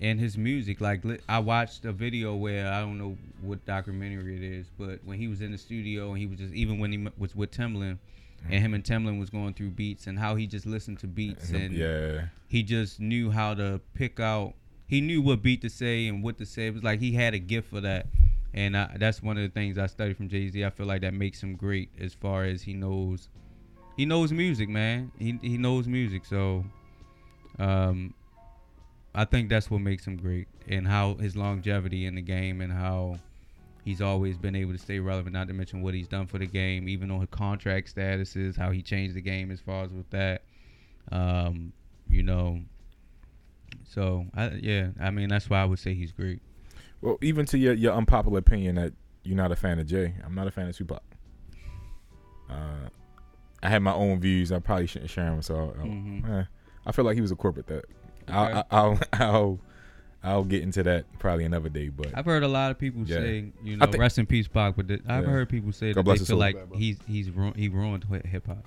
and 0.00 0.18
his 0.20 0.38
music. 0.38 0.80
Like 0.80 1.02
I 1.28 1.38
watched 1.40 1.84
a 1.84 1.92
video 1.92 2.34
where 2.34 2.72
I 2.72 2.80
don't 2.80 2.98
know 2.98 3.16
what 3.42 3.64
documentary 3.66 4.36
it 4.36 4.42
is, 4.42 4.66
but 4.78 5.00
when 5.04 5.18
he 5.18 5.28
was 5.28 5.40
in 5.40 5.52
the 5.52 5.58
studio 5.58 6.10
and 6.10 6.18
he 6.18 6.26
was 6.26 6.38
just 6.38 6.54
even 6.54 6.78
when 6.78 6.92
he 6.92 7.08
was 7.18 7.34
with 7.34 7.50
Timbaland. 7.50 7.98
And 8.48 8.62
him 8.64 8.72
and 8.72 8.82
Timbaland 8.82 9.20
was 9.20 9.28
going 9.28 9.52
through 9.52 9.72
beats 9.72 10.06
and 10.06 10.18
how 10.18 10.34
he 10.34 10.46
just 10.46 10.64
listened 10.64 10.98
to 11.00 11.06
beats 11.06 11.50
and 11.50 11.74
yeah. 11.74 12.28
he 12.48 12.62
just 12.62 12.98
knew 12.98 13.30
how 13.30 13.52
to 13.52 13.82
pick 13.92 14.18
out. 14.18 14.54
He 14.90 15.00
knew 15.00 15.22
what 15.22 15.40
beat 15.40 15.62
to 15.62 15.70
say 15.70 16.08
and 16.08 16.20
what 16.20 16.36
to 16.38 16.44
say. 16.44 16.66
It 16.66 16.74
was 16.74 16.82
like 16.82 16.98
he 16.98 17.12
had 17.12 17.32
a 17.32 17.38
gift 17.38 17.70
for 17.70 17.80
that, 17.80 18.06
and 18.52 18.76
I, 18.76 18.96
that's 18.98 19.22
one 19.22 19.36
of 19.36 19.44
the 19.44 19.48
things 19.48 19.78
I 19.78 19.86
studied 19.86 20.16
from 20.16 20.28
Jay 20.28 20.48
Z. 20.48 20.64
I 20.64 20.70
feel 20.70 20.86
like 20.86 21.02
that 21.02 21.14
makes 21.14 21.40
him 21.40 21.54
great 21.54 21.90
as 22.00 22.12
far 22.12 22.42
as 22.42 22.62
he 22.62 22.74
knows. 22.74 23.28
He 23.96 24.04
knows 24.04 24.32
music, 24.32 24.68
man. 24.68 25.12
He 25.16 25.38
he 25.42 25.58
knows 25.58 25.86
music, 25.86 26.24
so 26.24 26.64
um, 27.60 28.14
I 29.14 29.24
think 29.24 29.48
that's 29.48 29.70
what 29.70 29.80
makes 29.80 30.04
him 30.04 30.16
great, 30.16 30.48
and 30.66 30.88
how 30.88 31.14
his 31.14 31.36
longevity 31.36 32.04
in 32.06 32.16
the 32.16 32.22
game, 32.22 32.60
and 32.60 32.72
how 32.72 33.20
he's 33.84 34.02
always 34.02 34.36
been 34.38 34.56
able 34.56 34.72
to 34.72 34.78
stay 34.78 34.98
relevant. 34.98 35.34
Not 35.34 35.46
to 35.46 35.54
mention 35.54 35.82
what 35.82 35.94
he's 35.94 36.08
done 36.08 36.26
for 36.26 36.38
the 36.38 36.46
game, 36.46 36.88
even 36.88 37.12
on 37.12 37.20
his 37.20 37.28
contract 37.30 37.94
statuses, 37.94 38.56
how 38.56 38.72
he 38.72 38.82
changed 38.82 39.14
the 39.14 39.22
game 39.22 39.52
as 39.52 39.60
far 39.60 39.84
as 39.84 39.90
with 39.90 40.10
that. 40.10 40.42
Um, 41.12 41.72
you 42.08 42.24
know. 42.24 42.58
So 43.84 44.26
I, 44.34 44.50
yeah, 44.60 44.88
I 45.00 45.10
mean 45.10 45.28
that's 45.28 45.48
why 45.50 45.60
I 45.60 45.64
would 45.64 45.78
say 45.78 45.94
he's 45.94 46.12
great. 46.12 46.40
Well, 47.00 47.18
even 47.22 47.46
to 47.46 47.58
your, 47.58 47.72
your 47.74 47.94
unpopular 47.94 48.38
opinion 48.38 48.74
that 48.76 48.92
you're 49.24 49.36
not 49.36 49.52
a 49.52 49.56
fan 49.56 49.78
of 49.78 49.86
Jay, 49.86 50.14
I'm 50.24 50.34
not 50.34 50.46
a 50.46 50.50
fan 50.50 50.68
of 50.68 50.76
Tupac. 50.76 51.02
Uh, 52.48 52.88
I 53.62 53.68
have 53.68 53.82
my 53.82 53.92
own 53.92 54.20
views. 54.20 54.52
I 54.52 54.58
probably 54.58 54.86
shouldn't 54.86 55.10
share 55.10 55.26
them. 55.30 55.42
So 55.42 55.74
I, 55.78 55.82
Mhm. 55.84 56.28
eh, 56.40 56.44
I 56.86 56.92
feel 56.92 57.04
like 57.04 57.14
he 57.14 57.20
was 57.20 57.30
a 57.30 57.36
corporate 57.36 57.66
thug. 57.66 57.84
Okay. 58.28 58.32
I'll, 58.32 58.64
I'll 58.70 58.98
I'll 59.12 59.58
I'll 60.22 60.44
get 60.44 60.62
into 60.62 60.82
that 60.82 61.06
probably 61.18 61.44
another 61.44 61.68
day. 61.68 61.88
But 61.88 62.08
I've 62.14 62.24
heard 62.26 62.42
a 62.42 62.48
lot 62.48 62.70
of 62.70 62.78
people 62.78 63.02
Yeah. 63.04 63.16
say, 63.16 63.52
you 63.62 63.76
know, 63.76 63.86
think- 63.86 63.98
rest 63.98 64.18
in 64.18 64.26
peace, 64.26 64.48
Pac. 64.48 64.76
But 64.76 64.88
th- 64.88 65.00
I've 65.08 65.24
Yeah. 65.24 65.30
heard 65.30 65.48
people 65.48 65.72
say 65.72 65.92
God 65.92 66.04
that 66.04 66.10
they 66.12 66.16
feel 66.18 66.26
soul. 66.26 66.38
like 66.38 66.74
he's 66.74 66.98
he's 67.06 67.30
ru- 67.30 67.52
he 67.54 67.68
ruined 67.68 68.04
hip 68.26 68.46
hop. 68.46 68.66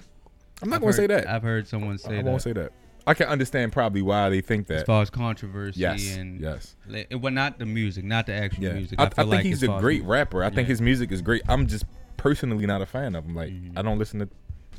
I'm 0.62 0.70
not 0.70 0.78
I've 0.78 0.82
gonna 0.82 0.94
say 0.94 1.08
that. 1.08 1.28
I've 1.28 1.44
heard 1.44 1.68
someone 1.68 1.98
say 1.98 2.14
I 2.20 2.22
that. 2.22 2.26
won't 2.26 2.42
say 2.42 2.54
that. 2.54 2.72
I 3.06 3.14
can 3.14 3.28
understand 3.28 3.72
probably 3.74 4.02
why 4.02 4.30
they 4.30 4.42
think 4.42 4.68
that. 4.68 4.78
as 4.78 4.84
far 4.84 5.02
as 5.02 5.10
controversy 5.10 5.80
Yes, 5.82 6.16
and 6.16 6.40
yes. 6.40 6.76
well, 7.12 7.34
not 7.34 7.60
the 7.60 7.66
music, 7.66 8.06
not 8.06 8.26
the 8.28 8.34
actual 8.34 8.64
Yeah, 8.64 8.74
music. 8.74 9.00
I, 9.00 9.04
I, 9.06 9.10
feel 9.10 9.26
think 9.26 9.30
like 9.32 9.46
he's 9.46 9.62
a 9.64 9.68
great 9.68 10.04
rapper. 10.04 10.44
I 10.44 10.50
think 10.50 10.68
his 10.68 10.82
music 10.82 11.12
is 11.12 11.22
great. 11.22 11.42
I'm 11.50 11.68
just 11.68 11.86
personally 12.18 12.66
not 12.66 12.82
a 12.82 12.86
fan 12.86 13.16
of 13.16 13.26
him. 13.26 13.36
Like 13.36 13.50
Mhm. 13.52 13.78
I 13.78 13.82
don't 13.82 14.00
listen 14.00 14.20
to. 14.22 14.30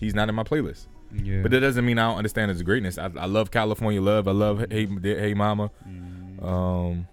He's 0.01 0.15
not 0.15 0.29
in 0.29 0.35
my 0.35 0.43
playlist. 0.43 0.87
Yeah. 1.13 1.43
But 1.43 1.51
that 1.53 1.61
doesn't 1.61 1.85
mean 1.85 1.99
I 1.99 2.09
don't 2.09 2.17
understand 2.19 2.51
his 2.51 2.63
greatness. 2.63 2.97
I, 2.99 3.11
I 3.17 3.27
love 3.27 3.51
California 3.51 4.01
Love. 4.01 4.27
I 4.27 4.33
love 4.33 4.65
Hey 4.71 4.87
Hey 5.03 5.35
Mama. 5.35 5.71
Mhm. 5.87 6.43
Um, 6.43 7.07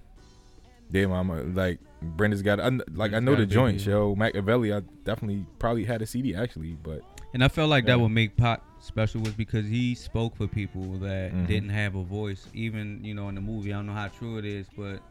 Dear 0.92 1.08
Mama. 1.10 1.44
Like 1.44 1.80
Brenda's 2.02 2.42
got. 2.42 2.60
I, 2.60 2.70
like 2.94 3.14
I 3.14 3.20
know 3.20 3.36
the 3.36 3.46
joints, 3.46 3.86
yo. 3.86 4.16
Machiavelli. 4.16 4.74
I 4.74 4.80
definitely 5.04 5.46
probably 5.60 5.84
had 5.86 6.02
a 6.02 6.06
CD 6.06 6.34
actually, 6.36 6.78
but 6.82 7.02
And 7.34 7.44
I 7.44 7.48
felt 7.50 7.70
like 7.70 7.84
Yeah. 7.84 7.96
that 7.96 8.00
would 8.00 8.10
make 8.10 8.36
Pac 8.38 8.62
special 8.82 9.22
was 9.22 9.34
because 9.34 9.66
he 9.68 9.96
spoke 9.96 10.36
for 10.36 10.48
people 10.48 10.84
that 11.00 11.32
Mhm. 11.34 11.48
didn't 11.48 11.70
have 11.70 11.96
a 11.96 12.04
voice. 12.04 12.48
Even 12.54 13.00
you 13.04 13.14
know 13.14 13.30
in 13.30 13.36
the 13.36 13.42
movie, 13.42 13.72
I 13.74 13.78
don't 13.78 13.86
know 13.88 13.94
how 13.94 14.08
true 14.10 14.38
it 14.38 14.46
is, 14.46 14.66
but 14.78 15.02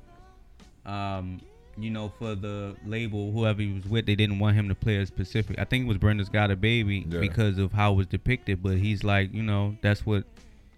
um, 0.90 1.40
you 1.78 1.90
know 1.90 2.08
for 2.18 2.34
the 2.34 2.74
label, 2.84 3.32
whoever 3.32 3.62
he 3.62 3.72
was 3.72 3.86
with, 3.86 4.06
they 4.06 4.14
didn't 4.16 4.38
want 4.38 4.56
him 4.56 4.68
to 4.68 4.74
play 4.74 4.96
a 4.96 5.06
specific. 5.06 5.58
I 5.58 5.64
think 5.64 5.84
it 5.84 5.88
was 5.88 5.98
Brenda's 5.98 6.28
Got 6.28 6.50
a 6.50 6.56
Baby 6.56 7.06
Yeah. 7.08 7.20
because 7.20 7.58
of 7.58 7.72
how 7.72 7.92
it 7.92 7.96
was 7.96 8.06
depicted. 8.06 8.62
But 8.62 8.78
he's 8.78 9.04
like, 9.04 9.32
you 9.34 9.42
know, 9.42 9.76
that's 9.82 10.04
what. 10.04 10.24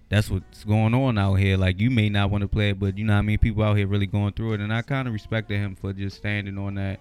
That's 0.08 0.30
what's 0.30 0.62
going 0.64 0.92
on 0.92 1.16
out 1.16 1.36
here. 1.36 1.56
Like 1.56 1.80
you 1.80 1.90
may 1.90 2.10
not 2.10 2.30
want 2.30 2.42
to 2.42 2.48
play 2.48 2.68
it, 2.68 2.78
but 2.78 2.98
you 2.98 3.04
know 3.06 3.14
what 3.14 3.20
I 3.20 3.22
mean. 3.22 3.38
People 3.38 3.62
out 3.62 3.78
here 3.78 3.86
really 3.86 4.04
going 4.04 4.34
through 4.34 4.52
it, 4.52 4.60
and 4.60 4.70
I 4.70 4.82
kind 4.82 5.08
of 5.08 5.14
respected 5.14 5.56
him 5.56 5.74
for 5.74 5.94
just 5.94 6.18
standing 6.18 6.58
on 6.58 6.74
that 6.74 7.00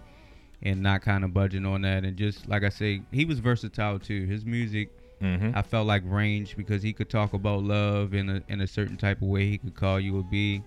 and 0.63 0.81
not 0.81 1.01
kind 1.01 1.25
of 1.25 1.33
budging 1.33 1.65
on 1.65 1.81
that. 1.81 2.05
And 2.05 2.15
just 2.15 2.47
like 2.47 2.63
I 2.63 2.69
say, 2.69 3.01
he 3.11 3.25
was 3.25 3.39
versatile 3.39 3.99
too. 3.99 4.25
His 4.27 4.45
music, 4.45 4.91
mhm. 5.21 5.55
I 5.55 5.61
felt 5.61 5.87
like 5.87 6.03
range 6.05 6.55
because 6.57 6.81
he 6.83 6.93
could 6.93 7.09
talk 7.09 7.33
about 7.33 7.63
love 7.63 8.13
in 8.13 8.29
a 8.29 8.41
in 8.47 8.61
a 8.61 8.67
certain 8.67 8.97
type 8.97 9.21
of 9.21 9.27
way. 9.27 9.47
He 9.49 9.57
could 9.57 9.75
call 9.75 9.99
you 9.99 10.19
a 10.19 10.23
B 10.23 10.63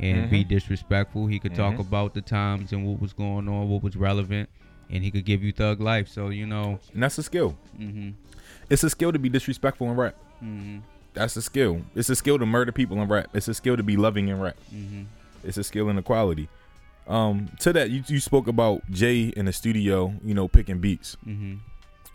and 0.00 0.28
be 0.30 0.44
Mhm. 0.44 0.48
disrespectful. 0.48 1.26
He 1.28 1.38
could 1.38 1.54
talk 1.54 1.74
Mhm. 1.76 1.80
about 1.86 2.14
the 2.14 2.22
times 2.22 2.72
and 2.72 2.84
what 2.86 3.00
was 3.00 3.12
going 3.12 3.48
on, 3.48 3.68
what 3.68 3.82
was 3.82 3.96
relevant, 3.96 4.48
and 4.90 5.04
he 5.04 5.10
could 5.10 5.24
give 5.24 5.42
you 5.44 5.52
thug 5.52 5.80
life. 5.80 6.08
So 6.08 6.28
you 6.30 6.46
know, 6.46 6.80
and 6.92 7.02
that's 7.02 7.18
a 7.18 7.22
skill. 7.22 7.56
hmm 7.76 8.10
It's 8.70 8.82
a 8.84 8.90
skill 8.90 9.12
to 9.12 9.18
be 9.18 9.28
disrespectful 9.28 9.90
in 9.90 9.96
rap. 9.96 10.14
hmm 10.40 10.78
That's 11.14 11.36
a 11.36 11.42
skill. 11.42 11.82
It's 11.94 12.08
a 12.08 12.16
skill 12.16 12.38
to 12.38 12.46
murder 12.46 12.72
people 12.72 13.00
in 13.02 13.06
rap. 13.08 13.28
It's 13.34 13.46
a 13.46 13.54
skill 13.54 13.76
to 13.76 13.82
be 13.82 13.96
loving 13.96 14.28
in 14.28 14.40
rap. 14.40 14.56
hmm 14.70 15.02
It's 15.44 15.56
a 15.58 15.64
skill 15.64 15.88
and 15.90 15.98
a 15.98 16.02
quality. 16.02 16.48
Um, 17.06 17.50
to 17.60 17.72
that, 17.72 17.90
you, 17.90 18.02
you 18.06 18.20
spoke 18.20 18.46
about 18.48 18.80
Jay 18.90 19.24
in 19.36 19.44
the 19.46 19.52
studio, 19.52 20.14
you 20.24 20.34
know, 20.34 20.46
picking 20.48 20.78
beats. 20.78 21.16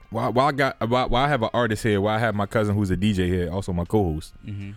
While, 0.09 0.31
while 0.33 0.47
I 0.47 0.51
got, 0.53 0.89
while, 0.89 1.09
while 1.09 1.25
I 1.25 1.27
have 1.27 1.43
an 1.43 1.49
artist 1.53 1.83
here, 1.83 1.99
Why 1.99 2.15
I 2.15 2.19
have 2.19 2.33
my 2.35 2.45
cousin 2.45 2.75
who's 2.75 2.91
a 2.91 2.97
DJ 2.97 3.27
here, 3.27 3.51
also 3.51 3.73
my 3.73 3.85
co-host, 3.85 4.33
hmm 4.43 4.71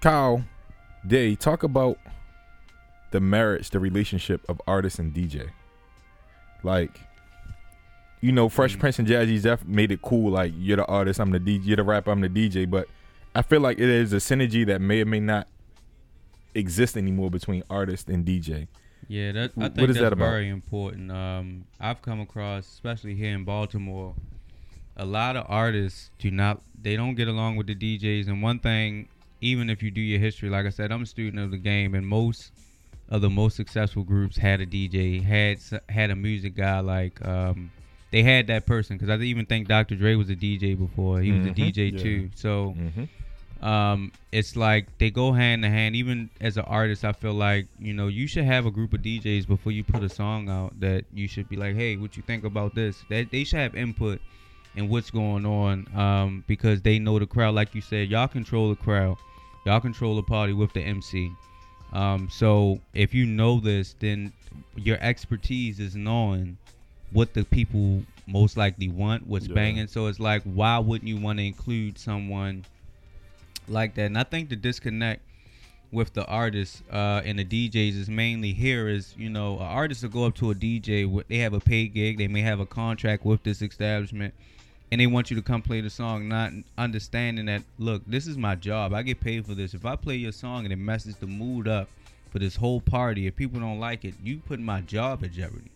Kyle 0.00 0.44
Day, 1.06 1.34
talk 1.34 1.62
about 1.62 1.98
the 3.10 3.20
marriage, 3.20 3.70
the 3.70 3.78
relationship 3.78 4.44
of 4.48 4.60
artist 4.66 4.98
and 4.98 5.14
DJ. 5.14 5.48
Like, 6.62 6.98
you 8.20 8.32
know, 8.32 8.48
Fresh 8.48 8.76
Mhm. 8.76 8.80
Prince 8.80 8.98
and 8.98 9.08
Jazzy 9.08 9.42
Jeff 9.42 9.64
made 9.64 9.90
it 9.92 10.02
cool. 10.02 10.32
Like, 10.32 10.52
you're 10.56 10.76
the 10.78 10.86
artist, 10.86 11.20
I'm 11.20 11.30
the 11.30 11.38
DJ, 11.40 11.66
you're 11.66 11.76
the 11.76 11.84
rapper, 11.84 12.10
I'm 12.10 12.20
the 12.20 12.28
DJ. 12.28 12.66
But 12.68 12.88
I 13.34 13.42
feel 13.42 13.60
like 13.60 13.78
it 13.78 13.88
is 13.88 14.12
a 14.12 14.16
synergy 14.16 14.66
that 14.66 14.80
may 14.80 15.00
or 15.02 15.04
may 15.06 15.20
not 15.20 15.46
exist 16.54 16.96
anymore 16.96 17.30
between 17.30 17.62
artist 17.70 18.08
and 18.08 18.24
DJ. 18.26 18.66
Yeah, 19.08 19.32
that 19.32 19.52
I 19.58 19.68
think 19.68 19.90
is 19.90 19.96
that's 19.96 20.02
that 20.04 20.12
about? 20.12 20.30
very 20.30 20.48
important. 20.48 21.10
Um, 21.10 21.64
I've 21.80 22.00
come 22.02 22.20
across, 22.20 22.66
especially 22.66 23.14
here 23.14 23.34
in 23.34 23.44
Baltimore, 23.44 24.14
a 24.96 25.04
lot 25.04 25.36
of 25.36 25.44
artists 25.48 26.10
do 26.18 26.30
not 26.30 26.62
they 26.80 26.96
don't 26.96 27.14
get 27.14 27.28
along 27.28 27.56
with 27.56 27.66
the 27.66 27.74
DJs. 27.74 28.28
And 28.28 28.42
one 28.42 28.58
thing, 28.58 29.08
even 29.40 29.68
if 29.70 29.82
you 29.82 29.90
do 29.90 30.00
your 30.00 30.20
history, 30.20 30.48
like 30.50 30.66
I 30.66 30.70
said, 30.70 30.92
I'm 30.92 31.02
a 31.02 31.06
student 31.06 31.42
of 31.42 31.50
the 31.50 31.58
game, 31.58 31.94
and 31.94 32.06
most 32.06 32.52
of 33.08 33.20
the 33.20 33.30
most 33.30 33.56
successful 33.56 34.02
groups 34.02 34.38
had 34.38 34.60
a 34.60 34.66
DJ, 34.66 35.22
had 35.22 35.58
had 35.88 36.10
a 36.10 36.16
music 36.16 36.54
guy. 36.56 36.80
Like 36.80 37.24
um, 37.26 37.70
they 38.10 38.22
had 38.22 38.46
that 38.46 38.64
person 38.66 38.96
because 38.96 39.10
I 39.10 39.14
didn't 39.14 39.26
even 39.28 39.46
think 39.46 39.68
Dr. 39.68 39.96
Dre 39.96 40.14
was 40.14 40.30
a 40.30 40.36
DJ 40.36 40.78
before. 40.78 41.20
He 41.20 41.32
was 41.32 41.44
a 41.46 41.50
Mhm. 41.50 41.56
DJ 41.56 41.92
Yeah. 41.92 41.98
too. 42.00 42.30
So 42.34 42.74
Mm-hmm. 42.78 43.04
Um, 43.64 44.12
it's 44.30 44.56
like 44.56 44.86
they 44.98 45.10
go 45.10 45.32
hand 45.32 45.64
in 45.64 45.72
hand. 45.72 45.96
Even 45.96 46.28
as 46.40 46.56
an 46.58 46.64
artist, 46.66 47.04
I 47.04 47.12
feel 47.12 47.32
like 47.32 47.66
you 47.78 47.94
know 47.94 48.08
you 48.08 48.26
should 48.26 48.44
have 48.44 48.66
a 48.66 48.70
group 48.70 48.92
of 48.92 49.00
DJs 49.00 49.46
before 49.48 49.72
you 49.72 49.82
put 49.82 50.02
a 50.04 50.08
song 50.08 50.50
out. 50.50 50.78
That 50.80 51.04
you 51.14 51.26
should 51.26 51.48
be 51.48 51.56
like, 51.56 51.74
hey, 51.74 51.96
what 51.96 52.16
you 52.16 52.22
think 52.22 52.44
about 52.44 52.74
this? 52.74 53.02
That 53.08 53.30
they 53.30 53.42
should 53.44 53.58
have 53.58 53.74
input 53.74 54.20
in 54.76 54.88
what's 54.88 55.10
going 55.10 55.46
on 55.46 55.86
um, 55.96 56.44
because 56.46 56.82
they 56.82 56.98
know 56.98 57.18
the 57.18 57.26
crowd. 57.26 57.54
Like 57.54 57.74
you 57.74 57.80
said, 57.80 58.08
y'all 58.08 58.28
control 58.28 58.68
the 58.68 58.76
crowd. 58.76 59.16
Y'all 59.64 59.80
control 59.80 60.16
the 60.16 60.22
party 60.22 60.52
with 60.52 60.72
the 60.74 60.82
MC. 60.82 61.32
Um, 61.94 62.28
so 62.30 62.80
if 62.92 63.14
you 63.14 63.24
know 63.24 63.60
this, 63.60 63.94
then 63.98 64.32
your 64.76 64.98
expertise 65.00 65.80
is 65.80 65.94
knowing 65.96 66.58
what 67.12 67.32
the 67.32 67.44
people 67.44 68.02
most 68.26 68.56
likely 68.56 68.88
want, 68.88 69.26
what's 69.26 69.46
Yeah. 69.46 69.54
banging. 69.54 69.86
So 69.86 70.06
it's 70.08 70.18
like, 70.20 70.42
why 70.42 70.78
wouldn't 70.80 71.08
you 71.08 71.16
want 71.18 71.38
to 71.38 71.46
include 71.46 71.96
someone 71.98 72.64
like 73.68 73.94
that? 73.94 74.06
And 74.06 74.18
I 74.18 74.24
think 74.24 74.48
the 74.48 74.56
disconnect 74.56 75.22
with 75.94 76.12
the 76.12 76.26
artists 76.26 76.82
uh, 76.92 77.22
and 77.24 77.38
the 77.38 77.44
DJs 77.44 77.96
is 77.96 78.08
mainly 78.08 78.52
here 78.52 78.88
is 78.88 79.14
you 79.16 79.30
know 79.30 79.54
an 79.54 79.62
artist 79.62 80.02
will 80.02 80.10
go 80.10 80.24
up 80.24 80.34
to 80.34 80.50
a 80.50 80.54
DJ 80.54 81.24
they 81.28 81.38
have 81.38 81.54
a 81.54 81.60
paid 81.60 81.94
gig 81.94 82.18
they 82.18 82.26
may 82.26 82.42
have 82.42 82.58
a 82.58 82.66
contract 82.66 83.24
with 83.24 83.42
this 83.44 83.62
establishment 83.62 84.34
and 84.90 85.00
they 85.00 85.06
want 85.06 85.30
you 85.30 85.36
to 85.36 85.42
come 85.42 85.62
play 85.62 85.80
the 85.80 85.88
song 85.88 86.28
not 86.28 86.50
understanding 86.76 87.46
that 87.46 87.62
look 87.78 88.02
this 88.06 88.26
is 88.26 88.36
my 88.36 88.56
job 88.56 88.92
I 88.92 89.02
get 89.02 89.20
paid 89.20 89.46
for 89.46 89.54
this. 89.54 89.72
If 89.72 89.86
I 89.86 89.96
play 89.96 90.16
your 90.16 90.32
song 90.32 90.64
and 90.64 90.72
it 90.72 90.76
messes 90.76 91.16
the 91.16 91.26
mood 91.26 91.68
up 91.68 91.88
for 92.30 92.40
this 92.40 92.56
whole 92.56 92.80
party 92.80 93.28
if 93.28 93.36
people 93.36 93.60
don't 93.60 93.78
like 93.78 94.04
it 94.04 94.14
you 94.22 94.38
put 94.38 94.58
my 94.58 94.80
job 94.80 95.22
at 95.22 95.32
jeopardy. 95.32 95.70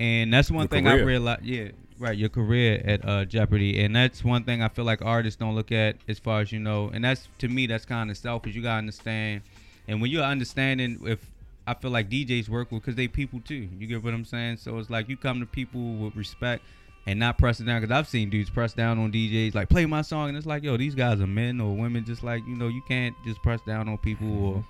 And 0.00 0.32
that's 0.32 0.50
one 0.50 0.62
Your 0.62 0.68
thing 0.68 0.88
I 0.88 0.94
realized 0.94 1.44
yeah 1.44 1.68
right 1.98 2.18
your 2.18 2.28
career 2.28 2.82
at 2.84 3.08
uh, 3.08 3.24
jeopardy 3.24 3.82
and 3.84 3.94
that's 3.94 4.24
one 4.24 4.42
thing 4.44 4.62
I 4.62 4.68
feel 4.68 4.84
like 4.84 5.02
artists 5.02 5.38
don't 5.38 5.54
look 5.54 5.70
at 5.70 5.96
as 6.08 6.18
far 6.18 6.40
as 6.40 6.50
you 6.50 6.58
know 6.58 6.90
and 6.92 7.04
that's 7.04 7.28
to 7.38 7.48
me 7.48 7.66
that's 7.66 7.84
kind 7.84 8.10
of 8.10 8.16
selfish 8.16 8.54
you 8.54 8.62
gotta 8.62 8.78
understand 8.78 9.42
and 9.86 10.00
when 10.00 10.10
you're 10.10 10.24
understanding 10.24 11.00
if 11.04 11.30
I 11.66 11.74
feel 11.74 11.90
like 11.90 12.10
DJs 12.10 12.48
work 12.48 12.70
with 12.70 12.82
because 12.82 12.94
they 12.94 13.08
people 13.08 13.40
too. 13.40 13.68
You 13.78 13.86
get 13.86 14.04
what 14.04 14.12
I'm 14.12 14.24
saying? 14.24 14.58
So 14.58 14.78
it's 14.78 14.90
like 14.90 15.08
you 15.08 15.16
come 15.16 15.40
to 15.40 15.46
people 15.46 15.94
with 15.94 16.14
respect 16.14 16.64
and 17.06 17.18
not 17.18 17.38
pressing 17.38 17.66
down. 17.66 17.80
Because 17.80 17.96
I've 17.96 18.08
seen 18.08 18.30
dudes 18.30 18.50
press 18.50 18.74
down 18.74 18.98
on 18.98 19.10
DJs 19.10 19.54
like 19.54 19.68
play 19.68 19.86
my 19.86 20.02
song, 20.02 20.28
and 20.28 20.36
it's 20.36 20.46
like 20.46 20.62
yo, 20.62 20.76
these 20.76 20.94
guys 20.94 21.20
are 21.20 21.26
men 21.26 21.60
or 21.60 21.74
women. 21.74 22.04
Just 22.04 22.22
like 22.22 22.42
you 22.46 22.56
know, 22.56 22.68
you 22.68 22.82
can't 22.86 23.14
just 23.24 23.42
press 23.42 23.60
down 23.66 23.88
on 23.88 23.98
people 23.98 24.44
or 24.44 24.64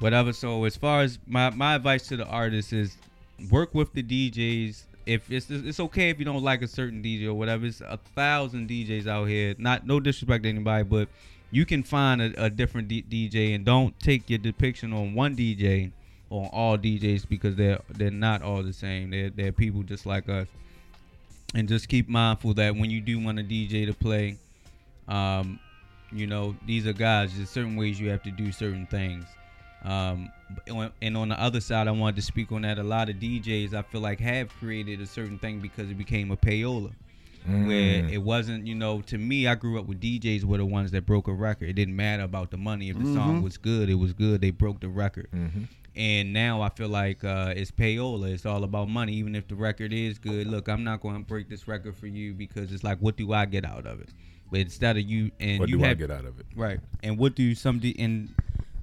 whatever. 0.00 0.32
So 0.32 0.64
as 0.64 0.76
far 0.76 1.02
as 1.02 1.18
my 1.26 1.50
my 1.50 1.76
advice 1.76 2.08
to 2.08 2.16
the 2.16 2.26
artists 2.26 2.72
is 2.72 2.96
work 3.50 3.74
with 3.74 3.92
the 3.92 4.02
DJs. 4.02 4.84
If 5.06 5.30
it's 5.30 5.50
it's 5.50 5.80
okay 5.80 6.10
if 6.10 6.18
you 6.18 6.24
don't 6.24 6.42
like 6.42 6.62
a 6.62 6.68
certain 6.68 7.02
DJ 7.02 7.26
or 7.26 7.34
whatever. 7.34 7.66
It's 7.66 7.80
a 7.80 7.98
thousand 8.14 8.68
DJs 8.68 9.06
out 9.06 9.24
here. 9.24 9.54
Not 9.58 9.86
no 9.86 10.00
disrespect 10.00 10.44
to 10.44 10.48
anybody, 10.48 10.84
but 10.84 11.08
you 11.50 11.66
can 11.66 11.82
find 11.82 12.20
a, 12.22 12.44
a 12.44 12.50
different 12.50 12.88
D- 12.88 13.04
DJ 13.10 13.54
and 13.54 13.64
don't 13.64 13.98
take 13.98 14.28
your 14.30 14.38
depiction 14.38 14.92
on 14.92 15.14
one 15.14 15.36
DJ 15.36 15.90
on 16.30 16.48
all 16.52 16.78
DJs 16.78 17.28
because 17.28 17.56
they're 17.56 17.80
they're 17.90 18.10
not 18.10 18.42
all 18.42 18.62
the 18.62 18.72
same. 18.72 19.10
They're 19.10 19.30
they're 19.30 19.52
people 19.52 19.82
just 19.82 20.06
like 20.06 20.28
us. 20.28 20.46
And 21.54 21.68
just 21.68 21.88
keep 21.88 22.08
mindful 22.08 22.54
that 22.54 22.76
when 22.76 22.90
you 22.90 23.00
do 23.00 23.18
want 23.18 23.40
a 23.40 23.42
DJ 23.42 23.84
to 23.86 23.92
play, 23.92 24.36
um, 25.08 25.58
you 26.12 26.28
know, 26.28 26.54
these 26.64 26.86
are 26.86 26.92
guys. 26.92 27.36
There's 27.36 27.50
certain 27.50 27.74
ways 27.74 27.98
you 27.98 28.08
have 28.10 28.22
to 28.22 28.30
do 28.30 28.52
certain 28.52 28.86
things. 28.86 29.24
Um, 29.82 30.30
and 31.00 31.16
on 31.16 31.28
the 31.30 31.40
other 31.40 31.60
side, 31.60 31.88
I 31.88 31.90
wanted 31.92 32.16
to 32.16 32.22
speak 32.22 32.52
on 32.52 32.62
that. 32.62 32.78
A 32.78 32.82
lot 32.82 33.08
of 33.08 33.16
DJs, 33.16 33.72
I 33.74 33.82
feel 33.82 34.00
like, 34.00 34.20
have 34.20 34.48
created 34.58 35.00
a 35.00 35.06
certain 35.06 35.38
thing 35.38 35.60
because 35.60 35.90
it 35.90 35.96
became 35.98 36.30
a 36.30 36.36
payola, 36.36 36.92
where 37.46 38.02
Mm. 38.02 38.12
it 38.12 38.18
wasn't. 38.18 38.66
You 38.66 38.74
know, 38.74 39.00
to 39.02 39.16
me, 39.16 39.46
I 39.46 39.54
grew 39.54 39.78
up 39.78 39.86
with 39.86 40.00
DJs 40.00 40.44
were 40.44 40.58
the 40.58 40.66
ones 40.66 40.90
that 40.90 41.06
broke 41.06 41.28
a 41.28 41.32
record. 41.32 41.68
It 41.70 41.74
didn't 41.74 41.96
matter 41.96 42.22
about 42.24 42.50
the 42.50 42.58
money. 42.58 42.90
If 42.90 42.98
the 42.98 43.14
song 43.14 43.42
was 43.42 43.56
good, 43.56 43.88
it 43.88 43.94
was 43.94 44.12
good. 44.12 44.40
They 44.42 44.50
broke 44.50 44.80
the 44.80 44.88
record. 44.88 45.28
Mhm. 45.34 45.68
And 45.96 46.32
now 46.32 46.60
I 46.62 46.68
feel 46.68 46.88
like 46.88 47.24
uh, 47.24 47.52
it's 47.56 47.70
payola. 47.72 48.30
It's 48.32 48.46
all 48.46 48.62
about 48.64 48.88
money. 48.88 49.14
Even 49.14 49.34
if 49.34 49.48
the 49.48 49.56
record 49.56 49.92
is 49.92 50.18
good, 50.18 50.46
look, 50.46 50.68
I'm 50.68 50.84
not 50.84 51.00
going 51.00 51.16
to 51.16 51.24
break 51.24 51.48
this 51.48 51.66
record 51.66 51.96
for 51.96 52.06
you 52.06 52.32
because 52.32 52.72
it's 52.72 52.84
like, 52.84 52.98
what 52.98 53.16
do 53.16 53.32
I 53.32 53.44
get 53.46 53.64
out 53.64 53.86
of 53.86 54.00
it? 54.00 54.10
But 54.52 54.60
instead 54.60 54.96
of 54.96 55.02
you 55.02 55.30
and 55.40 55.58
What 55.60 55.68
you 55.68 55.78
do 55.78 55.84
I 55.84 55.94
get 55.94 56.10
out 56.10 56.24
of 56.26 56.38
it? 56.38 56.46
Right. 56.54 56.78
And 57.02 57.18
what 57.18 57.34
do 57.34 57.54
some 57.54 57.78
D- 57.80 57.96
and 57.98 58.28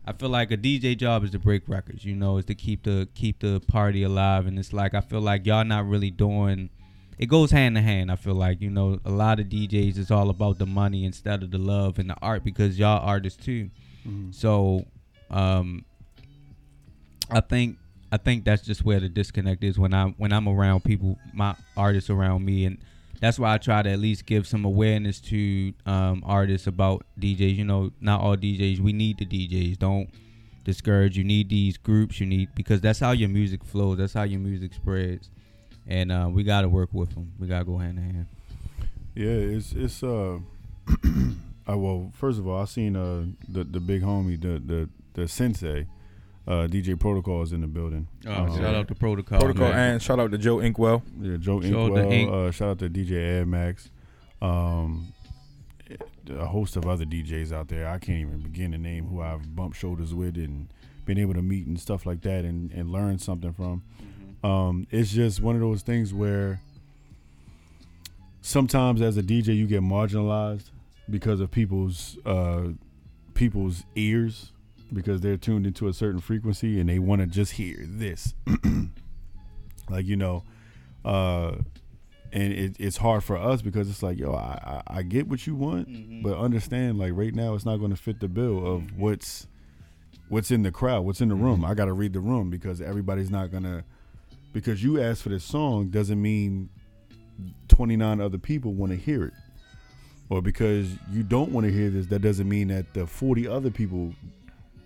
I 0.08 0.14
feel 0.14 0.30
like 0.30 0.52
a 0.52 0.58
DJ 0.58 0.98
job 0.98 1.26
is 1.26 1.32
to 1.32 1.40
break 1.40 1.68
records, 1.68 2.06
you 2.06 2.16
know, 2.16 2.38
is 2.38 2.46
to 2.46 2.56
keep 2.56 2.84
the 2.84 3.10
keep 3.14 3.40
the 3.40 3.62
party 3.68 4.04
alive 4.04 4.48
and 4.48 4.58
it's 4.58 4.72
like 4.72 4.94
I 4.94 5.02
feel 5.02 5.20
like 5.20 5.46
y'all 5.46 5.66
not 5.66 5.86
really 5.86 6.10
doing 6.12 6.70
it 7.20 7.26
goes 7.26 7.52
hand 7.52 7.78
in 7.78 7.84
hand. 7.84 8.12
I 8.12 8.16
feel 8.16 8.36
like, 8.36 8.62
you 8.62 8.70
know, 8.70 9.00
a 9.04 9.10
lot 9.10 9.40
of 9.40 9.48
DJs 9.48 9.98
is 9.98 10.10
all 10.12 10.30
about 10.30 10.60
the 10.60 10.66
money 10.66 11.04
instead 11.04 11.44
of 11.44 11.52
the 11.52 11.58
love 11.58 12.00
and 12.00 12.10
the 12.10 12.16
art 12.22 12.44
because 12.44 12.80
y'all 12.80 13.06
artists 13.06 13.44
too. 13.44 13.70
So, 14.32 14.86
um 15.30 15.84
I 17.30 17.42
think 17.42 17.78
I 18.12 18.18
think 18.18 18.46
that's 18.46 18.62
just 18.62 18.86
where 18.86 19.02
the 19.02 19.10
disconnect 19.10 19.64
is 19.64 19.78
when 19.78 19.94
I 19.94 20.06
when 20.18 20.32
I'm 20.32 20.48
around 20.48 20.86
people, 20.86 21.18
my 21.34 21.56
artists 21.76 22.10
around 22.10 22.46
me, 22.46 22.64
and 22.66 22.78
that's 23.20 23.40
why 23.40 23.54
I 23.54 23.58
try 23.58 23.82
to 23.82 23.90
at 23.90 24.00
least 24.00 24.26
give 24.26 24.48
some 24.48 24.66
awareness 24.66 25.20
to 25.22 25.74
um, 25.86 26.24
artists 26.26 26.68
about 26.68 27.06
DJs. 27.20 27.56
You 27.56 27.66
know, 27.66 27.92
not 28.00 28.22
all 28.22 28.36
DJs. 28.36 28.80
We 28.80 28.94
need 28.94 29.18
the 29.18 29.26
DJs. 29.26 29.80
Don't 29.80 30.10
discourage. 30.64 31.18
You 31.18 31.24
need 31.24 31.50
these 31.50 31.78
groups. 31.78 32.20
You 32.20 32.26
need 32.26 32.50
because 32.56 32.82
that's 32.82 33.00
how 33.00 33.12
your 33.12 33.30
music 33.30 33.64
flows. 33.64 33.98
That's 33.98 34.14
how 34.14 34.24
your 34.24 34.40
music 34.40 34.74
spreads, 34.74 35.30
and 35.88 36.12
uh, 36.12 36.30
we 36.32 36.44
got 36.44 36.62
to 36.62 36.70
work 36.70 36.90
with 36.94 37.14
them. 37.14 37.34
We 37.40 37.48
got 37.48 37.60
to 37.60 37.66
go 37.66 37.78
hand 37.78 37.98
in 37.98 38.04
hand. 38.04 38.26
Yeah, 39.16 39.56
it's 39.56 39.74
it's 39.74 40.04
uh, 40.04 40.38
uh 41.68 41.78
well, 41.78 42.12
first 42.14 42.38
of 42.38 42.48
all, 42.48 42.62
I 42.62 42.66
seen 42.66 42.96
uh 42.96 43.26
the 43.50 43.64
the 43.64 43.80
big 43.80 44.04
homie, 44.04 44.40
the 44.40 44.60
the 44.60 44.90
the 45.14 45.28
sensei, 45.28 45.88
uh 46.48 46.68
DJ 46.68 46.98
Protocol 47.00 47.42
is 47.44 47.52
in 47.52 47.62
the 47.62 47.68
building. 47.68 48.08
Oh, 48.26 48.32
Um, 48.32 48.56
shout 48.58 48.74
out 48.74 48.88
to 48.88 48.96
Protocol. 48.96 49.40
Protocol 49.40 49.70
man. 49.70 49.94
and 49.94 50.02
shout 50.02 50.20
out 50.20 50.32
to 50.32 50.38
Joe 50.38 50.60
Inkwell. 50.60 51.04
Yeah, 51.20 51.38
Joe 51.38 51.60
Shout 51.62 51.74
out 51.74 51.96
to 51.96 52.02
Inkwell. 52.02 52.12
Ink. 52.12 52.32
Uh, 52.32 52.52
shout 52.52 52.70
out 52.70 52.80
to 52.80 52.90
DJ 52.90 53.42
Ed 53.42 53.48
Max. 53.48 53.90
Um, 54.42 55.14
a 56.30 56.46
host 56.46 56.76
of 56.76 56.86
other 56.88 57.06
DJs 57.06 57.52
out 57.54 57.68
there. 57.70 57.88
I 57.88 57.98
can't 58.00 58.20
even 58.20 58.40
begin 58.40 58.72
to 58.74 58.78
name 58.78 59.08
who 59.08 59.22
I've 59.22 59.56
bumped 59.56 59.78
shoulders 59.78 60.14
with 60.14 60.36
and 60.38 60.68
been 61.06 61.18
able 61.18 61.34
to 61.34 61.42
meet 61.42 61.66
and 61.68 61.80
stuff 61.80 62.06
like 62.06 62.22
that 62.22 62.44
and, 62.46 62.72
and 62.72 62.92
learn 62.92 63.18
something 63.20 63.54
from. 63.54 63.82
Um, 64.44 64.88
it's 64.92 65.12
just 65.12 65.42
one 65.42 65.56
of 65.56 65.62
those 65.62 65.82
things 65.82 66.14
where 66.14 66.60
sometimes 68.42 69.02
as 69.02 69.18
a 69.18 69.24
DJ 69.24 69.56
you 69.56 69.68
get 69.68 69.82
marginalized 69.82 70.70
because 71.10 71.40
of 71.40 71.52
people's 71.52 72.18
uh, 72.26 72.70
people's 73.34 73.84
ears 73.96 74.52
because 74.94 75.22
they're 75.22 75.38
tuned 75.38 75.66
into 75.66 75.88
a 75.88 75.94
certain 75.94 76.22
frequency 76.22 76.80
and 76.80 76.90
they 76.90 77.00
want 77.00 77.22
to 77.22 77.28
just 77.28 77.54
hear 77.54 77.78
this. 77.82 78.34
like 79.90 80.06
you 80.06 80.16
know, 80.16 80.44
uh, 81.06 81.56
and 82.32 82.54
it, 82.54 82.76
it's 82.80 82.98
hard 82.98 83.24
for 83.24 83.38
us 83.38 83.62
because 83.62 83.90
it's 83.90 84.04
like 84.04 84.18
yo, 84.18 84.34
I, 84.34 84.82
I, 84.88 84.98
I 85.00 85.02
get 85.04 85.28
what 85.28 85.46
you 85.48 85.56
want, 85.56 85.90
mm-hmm. 85.90 86.22
but 86.22 86.38
understand 86.38 86.98
like 86.98 87.12
right 87.14 87.34
now 87.34 87.54
it's 87.54 87.66
not 87.66 87.78
going 87.78 87.92
to 87.92 87.98
fit 87.98 88.20
the 88.20 88.28
bill 88.28 88.58
of 88.58 88.82
mm-hmm. 88.82 89.02
what's 89.02 89.48
what's 90.30 90.52
in 90.52 90.64
the 90.64 90.72
crowd, 90.72 91.06
what's 91.06 91.22
in 91.22 91.30
the 91.30 91.36
room. 91.36 91.62
Mm-hmm. 91.62 91.72
I 91.72 91.74
got 91.74 91.86
to 91.86 91.94
read 91.94 92.14
the 92.14 92.20
room 92.20 92.50
because 92.50 92.82
everybody's 92.82 93.30
not 93.30 93.52
gonna 93.52 93.84
because 94.54 94.84
you 94.84 95.02
asked 95.02 95.24
for 95.24 95.30
this 95.30 95.44
song 95.44 95.90
doesn't 95.90 96.22
mean 96.22 96.70
29 97.68 98.22
other 98.22 98.38
people 98.38 98.74
want 98.74 98.92
to 98.92 98.98
hear 98.98 99.26
it. 99.26 99.34
Or 100.30 100.42
because 100.42 100.90
you 101.12 101.24
don't 101.24 101.52
want 101.52 101.66
to 101.68 101.72
hear 101.72 101.90
this, 101.90 102.08
that 102.08 102.20
doesn't 102.20 102.50
mean 102.50 102.68
that 102.68 102.94
the 102.94 103.08
40 103.08 103.48
other 103.48 103.72
people, 103.72 104.14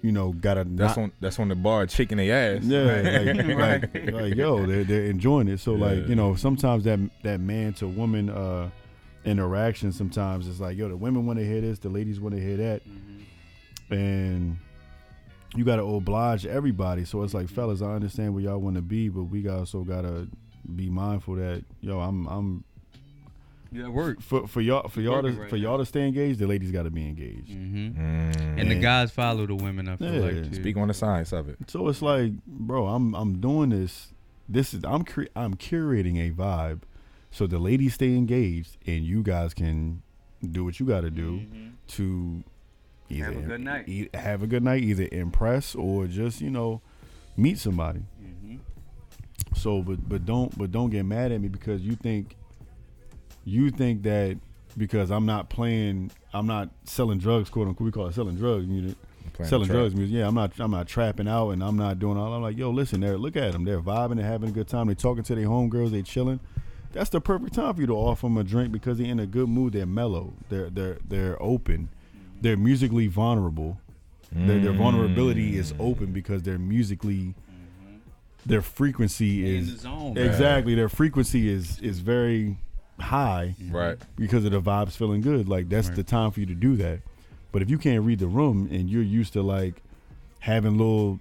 you 0.01 0.11
know, 0.11 0.31
gotta 0.31 0.63
That's 0.63 0.97
not 0.97 1.03
on 1.03 1.11
that's 1.19 1.39
on 1.39 1.49
the 1.49 1.55
bar 1.55 1.87
shaking 1.87 2.17
their 2.17 2.57
ass. 2.57 2.63
yeah, 2.63 2.81
like, 2.81 3.93
like, 3.93 4.13
like, 4.13 4.35
yo, 4.35 4.65
they're, 4.65 4.83
they're 4.83 5.05
enjoying 5.05 5.47
it. 5.47 5.59
So 5.59 5.73
like, 5.73 6.07
you 6.07 6.15
know, 6.15 6.35
sometimes 6.35 6.83
that 6.85 6.99
that 7.23 7.39
man 7.39 7.73
to 7.75 7.87
woman 7.87 8.29
uh 8.29 8.69
interaction 9.23 9.91
sometimes 9.91 10.47
is 10.47 10.59
like, 10.59 10.77
yo, 10.77 10.89
the 10.89 10.97
women 10.97 11.25
want 11.25 11.37
to 11.39 11.45
hear 11.45 11.61
this, 11.61 11.79
the 11.79 11.89
ladies 11.89 12.19
want 12.19 12.35
to 12.35 12.41
hear 12.41 12.57
that, 12.57 12.81
and 13.91 14.57
you 15.55 15.63
got 15.63 15.75
to 15.75 15.83
oblige 15.83 16.45
everybody. 16.45 17.05
So 17.05 17.21
it's 17.23 17.33
like, 17.33 17.49
fellas, 17.49 17.81
I 17.81 17.93
understand 17.93 18.33
where 18.33 18.43
y'all 18.43 18.59
want 18.59 18.77
to 18.77 18.81
be, 18.81 19.09
but 19.09 19.23
we 19.23 19.47
also 19.47 19.83
gotta 19.83 20.27
be 20.75 20.89
mindful 20.89 21.35
that 21.35 21.63
yo, 21.81 21.99
I'm 21.99 22.27
I'm 22.27 22.63
Yeah, 23.73 23.87
work. 23.87 24.21
for 24.21 24.47
for 24.47 24.59
y'all 24.61 24.87
for 24.89 24.99
y'all 25.01 25.21
to 25.21 25.31
right 25.31 25.49
for 25.49 25.55
y'all 25.55 25.77
to 25.77 25.85
stay 25.85 26.05
engaged, 26.07 26.39
the 26.39 26.47
ladies 26.47 26.71
got 26.71 26.83
to 26.83 26.89
be 26.91 27.07
engaged. 27.07 27.51
hmm 27.53 27.87
Mm. 27.89 28.59
And 28.59 28.69
the 28.71 28.75
guys 28.75 29.11
follow 29.11 29.45
the 29.45 29.55
women. 29.55 29.87
I 29.87 29.95
feel 29.95 30.13
Yeah. 30.13 30.19
like 30.19 30.49
too. 30.49 30.55
Speak 30.55 30.75
on 30.77 30.87
the 30.89 30.93
science 30.93 31.31
of 31.31 31.47
it. 31.47 31.57
So 31.67 31.87
it's 31.87 32.01
like, 32.01 32.33
bro, 32.45 32.87
I'm 32.87 33.13
I'm 33.15 33.39
doing 33.39 33.69
this. 33.69 34.11
This 34.49 34.73
is 34.73 34.83
I'm 34.83 35.03
cre- 35.05 35.31
I'm 35.35 35.55
curating 35.55 36.17
a 36.19 36.31
vibe, 36.31 36.81
so 37.31 37.47
the 37.47 37.59
ladies 37.59 37.93
stay 37.93 38.15
engaged, 38.17 38.75
and 38.85 39.05
you 39.05 39.23
guys 39.23 39.53
can 39.53 40.01
do 40.51 40.65
what 40.65 40.79
you 40.79 40.85
got 40.85 41.01
to 41.01 41.11
do 41.11 41.41
to 41.87 42.43
either 43.09 43.25
Have 43.31 43.37
a 43.37 43.41
good 43.47 43.61
night. 43.61 43.87
e- 43.87 44.09
have 44.13 44.43
a 44.43 44.47
good 44.47 44.63
night, 44.63 44.83
either 44.83 45.07
impress 45.13 45.75
or 45.75 46.07
just 46.07 46.41
you 46.41 46.49
know 46.49 46.81
meet 47.37 47.57
somebody. 47.57 48.01
Mhm. 48.21 48.59
So, 49.55 49.81
but 49.81 50.09
but 50.09 50.25
don't 50.25 50.57
but 50.57 50.71
don't 50.73 50.89
get 50.89 51.05
mad 51.05 51.31
at 51.31 51.39
me 51.39 51.47
because 51.47 51.81
you 51.83 51.95
think 51.95 52.35
you 53.45 53.69
think 53.71 54.03
that 54.03 54.37
because 54.77 55.11
I'm 55.11 55.25
not 55.25 55.49
playing, 55.49 56.11
I'm 56.33 56.47
not 56.47 56.69
selling 56.85 57.17
drugs, 57.19 57.49
quote 57.49 57.67
unquote. 57.67 57.85
We 57.85 57.91
call 57.91 58.07
it 58.07 58.13
selling 58.15 58.35
drugs. 58.35 58.65
You 58.67 58.81
know, 58.81 58.93
selling 59.43 59.67
drugs 59.67 59.95
music. 59.95 60.15
Yeah, 60.15 60.27
I'm 60.27 60.35
not 60.35 60.51
I'm 60.59 60.71
not 60.71 60.87
trapping 60.87 61.27
out 61.27 61.49
and 61.51 61.63
I'm 61.63 61.77
not 61.77 61.99
doing 61.99 62.17
all. 62.17 62.33
I'm 62.33 62.41
like, 62.41 62.57
yo, 62.57 62.69
listen, 62.69 63.01
there, 63.01 63.17
look 63.17 63.35
at 63.35 63.51
them. 63.53 63.63
They're 63.65 63.81
vibing, 63.81 64.17
they're 64.17 64.25
having 64.25 64.49
a 64.49 64.53
good 64.53 64.67
time. 64.67 64.87
They're 64.87 64.95
talking 64.95 65.23
to 65.23 65.35
their 65.35 65.45
homegirls, 65.47 65.91
They're 65.91 66.01
chilling. 66.01 66.39
That's 66.93 67.09
the 67.09 67.21
perfect 67.21 67.53
time 67.53 67.73
for 67.73 67.81
you 67.81 67.87
to 67.87 67.93
offer 67.95 68.25
them 68.27 68.37
a 68.37 68.43
drink 68.43 68.71
because 68.73 68.97
they're 68.97 69.07
in 69.07 69.19
a 69.19 69.25
good 69.25 69.47
mood. 69.47 69.73
They're 69.73 69.85
mellow. 69.85 70.33
They're 70.49 70.69
they're 70.69 70.97
they're 71.07 71.41
open. 71.41 71.89
They're 72.41 72.57
musically 72.57 73.07
vulnerable. 73.07 73.79
Their, 74.33 74.59
their 74.59 74.73
vulnerability 74.73 75.57
is 75.57 75.73
Mm. 75.73 75.79
open 75.79 76.05
because 76.13 76.43
they're 76.43 76.57
musically. 76.59 77.33
Their 78.45 78.61
frequency 78.61 79.41
In 79.55 79.61
is 79.61 79.73
the 79.75 79.79
zone. 79.81 80.15
Right. 80.15 80.25
exactly 80.25 80.73
their 80.75 80.89
frequency 80.89 81.47
is 81.49 81.79
is 81.79 81.99
very 81.99 82.57
high 83.01 83.55
Right. 83.69 83.97
because 84.15 84.45
of 84.45 84.51
the 84.51 84.61
vibes 84.61 84.91
feeling 84.93 85.21
good. 85.21 85.47
Like 85.49 85.69
that's 85.69 85.87
Right. 85.89 85.95
the 85.97 86.03
time 86.03 86.31
for 86.31 86.39
you 86.39 86.45
to 86.47 86.55
do 86.55 86.75
that. 86.77 87.01
But 87.51 87.61
if 87.61 87.69
you 87.69 87.77
can't 87.77 88.03
read 88.05 88.19
the 88.19 88.27
room 88.27 88.69
and 88.71 88.89
you're 88.89 89.03
used 89.03 89.33
to 89.33 89.41
like 89.41 89.81
having 90.39 90.77
little 90.77 91.19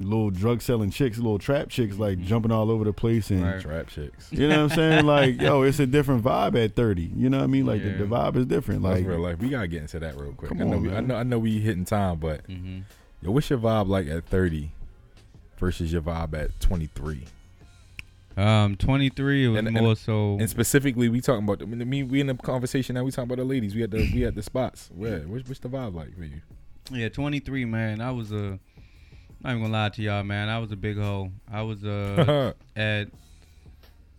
little 0.00 0.30
drug 0.30 0.62
selling 0.62 0.90
chicks, 0.90 1.16
little 1.18 1.40
trap 1.40 1.68
chicks 1.68 1.96
like 1.96 2.20
jumping 2.20 2.52
all 2.52 2.70
over 2.70 2.84
the 2.84 2.92
place 2.92 3.30
and 3.30 3.42
Right. 3.42 3.60
Trap 3.60 3.88
chicks. 3.88 4.32
you 4.32 4.46
know 4.48 4.62
what 4.62 4.70
I'm 4.72 4.76
saying? 4.76 5.06
Like, 5.06 5.40
yo, 5.40 5.62
it's 5.62 5.80
a 5.80 5.86
different 5.86 6.22
vibe 6.22 6.54
at 6.62 6.76
30. 6.76 7.10
You 7.16 7.28
know 7.28 7.38
what 7.38 7.44
I 7.44 7.46
mean? 7.48 7.66
Like 7.66 7.82
Yeah. 7.82 7.92
the, 7.96 8.04
the 8.04 8.04
vibe 8.04 8.36
is 8.36 8.46
different. 8.46 8.82
That's 8.82 9.00
Like 9.00 9.08
real 9.08 9.18
life. 9.18 9.40
We 9.40 9.48
gotta 9.48 9.66
get 9.66 9.82
into 9.82 9.98
that 9.98 10.16
real 10.16 10.32
quick. 10.34 10.50
Come 10.50 10.60
I 10.60 10.64
know, 10.64 10.76
on, 10.76 10.82
we, 10.82 10.92
I 10.92 11.00
know 11.00 11.16
I 11.16 11.22
know 11.24 11.38
we 11.40 11.58
hitting 11.60 11.84
time, 11.84 12.18
but 12.20 12.46
Mhm. 12.48 12.82
yo, 13.22 13.32
what's 13.32 13.50
your 13.50 13.58
vibe 13.58 13.88
like 13.88 14.06
at 14.06 14.24
30 14.26 14.70
versus 15.58 15.92
your 15.92 16.02
vibe 16.02 16.32
at 16.34 16.60
23? 16.60 17.24
Um, 18.38 18.76
23. 18.76 19.44
It 19.44 19.48
was 19.48 19.58
And- 19.58 19.68
and- 19.68 19.76
more 19.76 19.96
so. 19.96 20.36
And 20.38 20.48
specifically, 20.48 21.08
we 21.08 21.20
talking 21.20 21.44
about. 21.44 21.60
I 21.62 21.66
mean, 21.66 22.08
we 22.08 22.20
in 22.20 22.28
the 22.28 22.34
conversation 22.34 22.94
now. 22.94 23.02
We 23.04 23.10
talking 23.10 23.24
about 23.24 23.38
the 23.38 23.44
ladies. 23.44 23.74
We 23.74 23.80
had 23.80 23.90
the 23.90 24.08
we 24.14 24.24
at 24.24 24.34
the 24.34 24.42
spots. 24.42 24.90
Where? 24.94 25.20
What's, 25.20 25.48
what's 25.48 25.60
the 25.60 25.68
vibe 25.68 25.94
like 25.94 26.16
for 26.16 26.24
you? 26.24 26.40
Yeah, 26.90 27.08
23, 27.08 27.64
man. 27.64 28.00
I 28.00 28.10
was 28.12 28.30
a. 28.32 28.36
I'm 28.36 28.60
not 29.42 29.50
even 29.50 29.62
gonna 29.62 29.72
lie 29.72 29.88
to 29.90 30.02
y'all, 30.02 30.22
man. 30.24 30.48
I 30.48 30.58
was 30.58 30.72
a 30.72 30.76
big 30.76 30.96
hoe. 30.98 31.30
I 31.50 31.62
was 31.62 31.84
uh 31.84 32.52
at. 32.76 33.08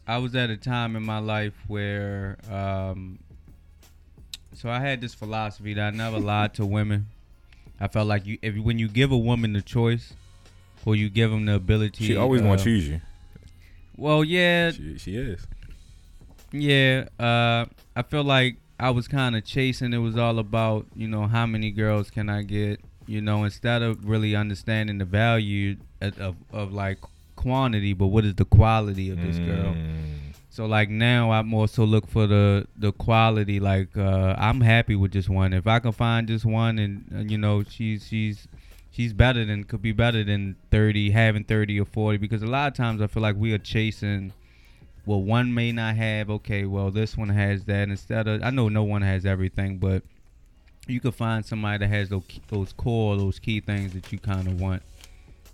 I 0.07 0.17
was 0.17 0.35
at 0.35 0.49
a 0.49 0.57
time 0.57 0.95
in 0.95 1.03
my 1.03 1.19
life 1.19 1.53
where, 1.67 2.37
um. 2.51 3.19
So 4.53 4.69
I 4.69 4.79
had 4.79 4.99
this 4.99 5.13
philosophy 5.13 5.73
that 5.75 5.93
I 5.93 5.95
never 5.95 6.19
lied 6.19 6.53
to 6.55 6.65
women. 6.65 7.07
I 7.79 7.87
felt 7.87 8.07
like 8.07 8.25
you 8.25 8.37
if 8.41 8.57
when 8.57 8.77
you 8.79 8.89
give 8.89 9.11
a 9.11 9.17
woman 9.17 9.53
the 9.53 9.61
choice, 9.61 10.13
or 10.85 10.95
you 10.95 11.09
give 11.09 11.31
them 11.31 11.45
the 11.45 11.55
ability, 11.55 12.05
She 12.05 12.17
always 12.17 12.41
uh, 12.41 12.45
gonna 12.45 12.61
choose 12.63 12.87
you. 12.89 12.99
Well, 13.99 14.23
yeah, 14.23 14.71
She, 14.71 14.97
she 14.97 15.15
is. 15.15 15.45
Yeah, 16.51 17.05
uh, 17.19 17.65
I 17.95 18.01
feel 18.01 18.23
like 18.23 18.57
I 18.79 18.91
was 18.91 19.07
kind 19.07 19.35
of 19.35 19.43
chasing. 19.43 19.93
It 19.93 19.97
was 19.97 20.17
all 20.17 20.39
about 20.39 20.87
you 20.95 21.07
know 21.07 21.27
how 21.27 21.45
many 21.45 21.69
girls 21.69 22.09
can 22.09 22.29
I 22.29 22.43
get. 22.43 22.79
You 23.05 23.21
know, 23.21 23.43
instead 23.43 23.81
of 23.81 24.07
really 24.07 24.35
understanding 24.35 24.99
the 24.99 25.05
value 25.05 25.77
of, 26.01 26.19
of, 26.19 26.35
of 26.53 26.71
like 26.71 26.99
quantity, 27.35 27.93
but 27.93 28.07
what 28.07 28.23
is 28.23 28.35
the 28.35 28.45
quality 28.45 29.09
of 29.09 29.21
this 29.21 29.37
girl? 29.37 29.73
Mm. 29.73 30.33
So 30.49 30.65
like 30.65 30.89
now 30.89 31.31
I'm 31.31 31.53
also 31.53 31.85
look 31.85 32.07
for 32.07 32.25
the 32.25 32.67
the 32.77 32.91
quality. 32.93 33.59
Like 33.59 33.95
uh, 33.97 34.35
I'm 34.37 34.61
happy 34.61 34.95
with 34.95 35.11
just 35.11 35.29
one. 35.29 35.53
If 35.53 35.67
I 35.67 35.79
can 35.79 35.91
find 35.91 36.27
just 36.27 36.45
one, 36.45 36.79
and 36.79 37.05
uh, 37.13 37.19
you 37.19 37.37
know 37.37 37.63
she's 37.63 38.07
she's 38.07 38.47
she's 38.99 39.13
better 39.13 39.45
than 39.45 39.63
could 39.63 39.81
be 39.81 39.93
better 39.93 40.25
than 40.25 40.57
thirty, 40.71 41.11
having 41.11 41.45
thirty 41.45 41.79
or 41.79 41.85
forty. 41.85 42.17
Because 42.17 42.43
a 42.43 42.47
lot 42.47 42.67
of 42.67 42.73
times 42.73 43.01
I 43.01 43.07
feel 43.07 43.23
like 43.23 43.37
we 43.37 43.53
are 43.53 43.57
chasing. 43.57 44.33
Well, 45.05 45.23
one 45.23 45.53
may 45.53 45.71
not 45.71 45.95
have. 45.95 46.29
Okay, 46.29 46.65
well 46.65 46.91
this 46.91 47.15
one 47.15 47.29
has 47.29 47.63
that. 47.65 47.87
Instead 47.87 48.27
of 48.27 48.43
I 48.43 48.49
know 48.49 48.67
no 48.67 48.83
one 48.83 49.01
has 49.01 49.25
everything, 49.25 49.77
but 49.77 50.03
you 50.85 50.99
could 50.99 51.15
find 51.15 51.45
somebody 51.45 51.77
that 51.77 51.87
has 51.87 52.09
those 52.09 52.23
those 52.49 52.73
core, 52.73 53.15
those 53.15 53.39
key 53.39 53.61
things 53.61 53.93
that 53.93 54.11
you 54.11 54.19
kind 54.19 54.49
of 54.49 54.59
want 54.59 54.83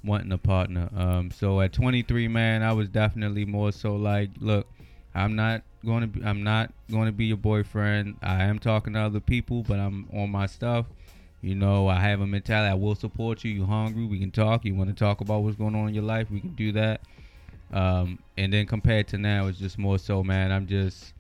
wanting 0.04 0.32
a 0.32 0.40
partner. 0.40 0.90
Um, 0.96 1.30
so 1.30 1.62
at 1.62 1.72
23, 1.74 2.28
man, 2.28 2.64
I 2.64 2.74
was 2.74 2.90
definitely 2.90 3.46
more 3.46 3.72
so 3.72 3.96
like, 3.96 4.30
look, 4.40 4.68
I'm 5.14 5.36
not 5.36 5.62
going 5.84 6.02
to 6.02 6.08
be, 6.08 6.24
I'm 6.24 6.44
not 6.44 6.74
going 6.92 7.06
to 7.06 7.12
be 7.12 7.26
your 7.26 7.38
boyfriend. 7.38 8.18
I 8.24 8.44
am 8.44 8.58
talking 8.60 8.94
to 8.94 9.00
other 9.00 9.20
people, 9.20 9.64
but 9.64 9.80
I'm 9.80 10.08
on 10.14 10.32
my 10.32 10.48
stuff. 10.48 10.88
You 11.46 11.54
know, 11.54 11.88
I 11.88 12.00
have 12.00 12.22
a 12.22 12.26
mentality. 12.26 12.72
I 12.72 12.74
will 12.74 12.96
support 12.96 13.44
you. 13.44 13.52
You 13.52 13.68
hungry? 13.68 14.04
We 14.04 14.18
can 14.18 14.32
talk. 14.32 14.66
You 14.66 14.74
want 14.74 14.90
to 14.90 14.96
talk 14.96 15.22
about 15.22 15.44
what's 15.44 15.56
going 15.56 15.76
on 15.76 15.88
in 15.88 15.94
your 15.94 16.04
life? 16.04 16.32
We 16.32 16.40
can 16.40 16.56
do 16.56 16.72
that. 16.72 17.02
Um, 17.72 18.18
and 18.36 18.52
then 18.52 18.66
compared 18.66 19.08
to 19.10 19.20
now, 19.20 19.46
it's 19.46 19.60
just 19.60 19.78
more 19.78 20.00
so, 20.00 20.24
man. 20.24 20.52
I'm 20.52 20.66
just, 20.66 21.14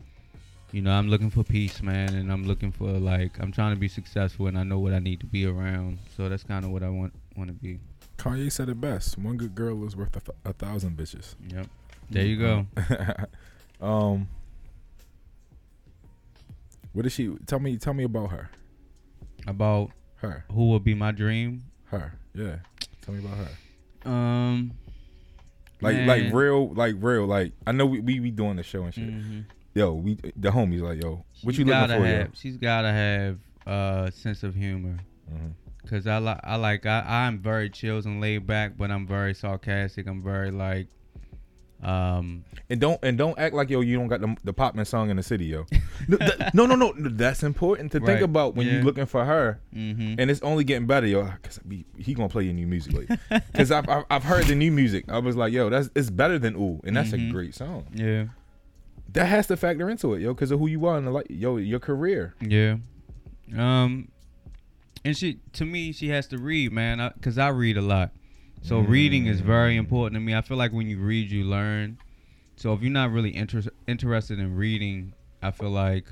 you 0.71 0.82
know, 0.82 0.89
I'm 0.89 1.09
looking 1.09 1.30
for 1.30 1.43
peace, 1.43 1.84
man, 1.84 2.15
and 2.15 2.32
I'm 2.32 2.43
looking 2.47 2.71
for 2.71 2.88
like, 2.88 3.39
I'm 3.39 3.51
trying 3.51 3.76
to 3.76 3.80
be 3.80 3.88
successful, 3.88 4.47
and 4.47 4.57
I 4.57 4.63
know 4.63 4.80
what 4.80 4.93
I 4.93 4.99
need 4.99 5.19
to 5.19 5.28
be 5.28 5.45
around. 5.45 5.99
So 6.17 6.28
that's 6.28 6.41
kind 6.41 6.65
of 6.65 6.71
what 6.71 6.82
I 6.82 6.89
want 6.89 7.13
want 7.38 7.49
to 7.49 7.53
be. 7.53 7.78
Kanye 8.17 8.51
said 8.51 8.67
it 8.67 8.82
best. 8.82 9.19
One 9.19 9.38
good 9.38 9.53
girl 9.53 9.86
is 9.86 9.95
worth 9.95 10.15
a, 10.15 10.21
th- 10.21 10.38
a 10.43 10.53
thousand 10.53 10.97
bitches. 10.97 11.36
Yep. 11.49 11.67
There 12.09 12.26
you 12.26 12.39
go. 12.39 12.65
um, 13.80 14.28
what 16.93 17.05
is 17.05 17.13
she? 17.13 17.38
Tell 17.45 17.59
me. 17.59 17.78
Tell 17.78 17.93
me 17.93 18.05
about 18.05 18.32
her. 18.32 18.49
About 19.45 19.91
Her. 20.30 20.45
who 20.51 20.69
would 20.69 20.84
be 20.84 20.93
my 20.93 21.11
dream? 21.11 21.63
Her. 21.86 22.13
Yeah. 22.34 22.57
Tell 23.01 23.13
me 23.15 23.23
about 23.26 23.38
her. 23.38 24.09
Um, 24.09 24.71
Like 25.82 25.95
Man. 25.95 26.07
like 26.07 26.34
real 26.34 26.73
like 26.73 26.95
real 26.99 27.26
like 27.26 27.53
I 27.67 27.71
know 27.71 27.86
we 27.86 27.99
we 27.99 28.19
be 28.19 28.32
doing 28.32 28.55
the 28.57 28.63
show 28.63 28.84
and 28.84 28.93
shit. 28.93 29.07
mhm. 29.09 29.45
Yo, 29.73 29.93
we 29.93 30.15
the 30.38 30.49
homies 30.51 30.82
like 30.82 31.01
yo, 31.03 31.26
what 31.43 31.53
She's 31.53 31.59
you 31.59 31.65
looking 31.65 31.97
for? 31.97 32.05
have, 32.05 32.30
She's 32.34 32.57
gotta 32.57 32.91
have 32.91 33.39
a 33.65 34.11
sense 34.13 34.43
of 34.43 34.55
humor. 34.55 34.97
Yo? 35.30 35.36
Mhm. 35.38 35.51
Cause 35.89 36.07
I 36.07 36.17
like 36.17 36.39
I 36.43 36.55
like 36.55 36.86
I 36.86 37.03
I'm 37.28 37.39
very 37.39 37.69
chilled 37.69 38.05
and 38.05 38.19
laid 38.21 38.47
back, 38.47 38.78
but 38.78 38.89
I'm 38.89 39.05
very 39.05 39.34
sarcastic. 39.36 40.07
I'm 40.07 40.23
very 40.23 40.49
like, 40.49 40.88
um, 41.84 42.43
And 42.69 42.80
don't 42.80 42.99
and 43.03 43.17
don't 43.17 43.38
act 43.38 43.53
like 43.53 43.69
yo 43.69 43.82
you 43.82 43.97
don't 43.97 44.07
got 44.07 44.21
the 44.21 44.36
the 44.43 44.53
Popman 44.53 44.88
song 44.88 45.09
in 45.09 45.17
the 45.17 45.23
city 45.23 45.45
yo. 45.45 45.65
no, 46.07 46.17
that- 46.17 46.53
no, 46.53 46.65
no, 46.65 46.76
no, 46.76 46.93
That's 47.09 47.43
important 47.43 47.91
to 47.91 47.99
think 47.99 48.09
Right. 48.09 48.23
about 48.23 48.55
when 48.55 48.65
Yeah. 48.65 48.73
you're 48.73 48.84
looking 48.84 49.05
for 49.05 49.23
her, 49.26 49.59
mhm. 49.76 50.15
and 50.17 50.32
it's 50.32 50.41
only 50.41 50.63
getting 50.63 50.88
better 50.88 51.05
yo. 51.07 51.26
Cause 51.43 51.59
we- 51.67 51.86
he 51.97 52.13
gonna 52.13 52.30
play 52.30 52.43
your 52.45 52.53
new 52.53 52.65
music 52.67 52.93
later. 52.93 53.17
Cause 53.53 53.71
I've, 53.71 53.88
I've 53.89 54.03
I've 54.09 54.23
heard 54.23 54.45
the 54.45 54.55
new 54.55 54.71
music. 54.71 55.05
I 55.09 55.19
was 55.19 55.36
like 55.36 55.51
yo, 55.53 55.69
that's 55.69 55.89
it's 55.95 56.09
better 56.09 56.39
than 56.39 56.55
ooh, 56.55 56.80
and 56.86 56.95
that's 56.95 57.11
Mhm. 57.11 57.30
a 57.30 57.32
great 57.32 57.53
song. 57.53 57.86
yeah, 57.93 58.26
That 59.13 59.26
has 59.28 59.47
to 59.47 59.57
factor 59.57 59.89
into 59.89 60.13
it 60.15 60.21
yo, 60.21 60.34
cause 60.34 60.51
of 60.51 60.59
who 60.59 60.67
you 60.67 60.86
are 60.88 60.97
and 60.97 61.05
the, 61.05 61.11
like 61.11 61.28
yo 61.30 61.57
your 61.57 61.80
career. 61.80 62.34
yeah, 62.41 62.78
um, 63.55 64.07
and 65.03 65.15
she 65.15 65.39
to 65.53 65.65
me 65.65 65.91
she 65.91 66.07
has 66.09 66.26
to 66.30 66.38
read, 66.38 66.71
man, 66.71 66.99
I, 66.99 67.11
cause 67.21 67.38
I 67.38 67.49
read 67.49 67.78
a 67.78 67.82
lot. 67.82 68.11
So 68.66 68.80
reading 68.80 69.28
is 69.28 69.41
very 69.41 69.78
important 69.78 70.16
to 70.16 70.20
me. 70.20 70.34
I 70.34 70.41
feel 70.41 70.57
like 70.57 70.74
when 70.74 70.88
you 70.88 70.97
read, 70.97 71.30
you 71.30 71.43
learn. 71.43 71.99
So 72.55 72.74
if 72.74 72.82
you're 72.82 72.91
not 72.91 73.11
really 73.11 73.36
inter- 73.36 73.61
interested 73.86 74.39
in 74.39 74.55
reading, 74.55 75.13
I 75.43 75.51
feel 75.51 75.70
like 75.70 76.07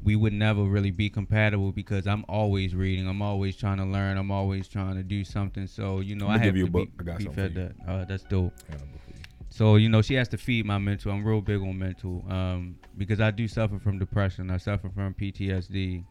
we 0.00 0.14
would 0.14 0.32
never 0.32 0.62
really 0.62 0.92
be 0.92 1.10
compatible 1.10 1.72
because 1.72 2.06
I'm 2.06 2.24
always 2.28 2.72
reading. 2.76 3.08
I'm 3.08 3.20
always 3.20 3.56
trying 3.56 3.78
to 3.78 3.84
learn. 3.84 4.16
I'm 4.16 4.30
always 4.30 4.68
trying 4.68 4.94
to 4.94 5.02
do 5.02 5.24
something. 5.24 5.66
So 5.66 5.98
you 5.98 6.14
know, 6.14 6.28
I 6.28 6.34
have 6.38 6.42
give 6.44 6.56
you 6.56 6.66
to 6.66 6.68
a 6.68 6.72
book. 6.72 6.88
be, 6.98 7.00
I 7.00 7.02
got 7.02 7.18
be 7.18 7.24
fed 7.26 7.56
that. 7.56 7.72
Uh, 7.84 8.04
that's 8.04 8.22
dope. 8.22 8.54
So 9.48 9.74
you 9.74 9.88
know, 9.88 10.02
she 10.02 10.14
has 10.14 10.28
to 10.28 10.38
feed 10.38 10.66
my 10.66 10.78
mental. 10.78 11.10
I'm 11.10 11.24
real 11.24 11.40
big 11.40 11.60
on 11.60 11.76
mental 11.76 12.24
um, 12.28 12.76
because 12.96 13.20
I 13.20 13.32
do 13.32 13.48
suffer 13.48 13.80
from 13.80 13.98
depression. 13.98 14.52
I 14.52 14.58
suffer 14.58 14.88
from 14.88 15.14
PTSD. 15.14 16.04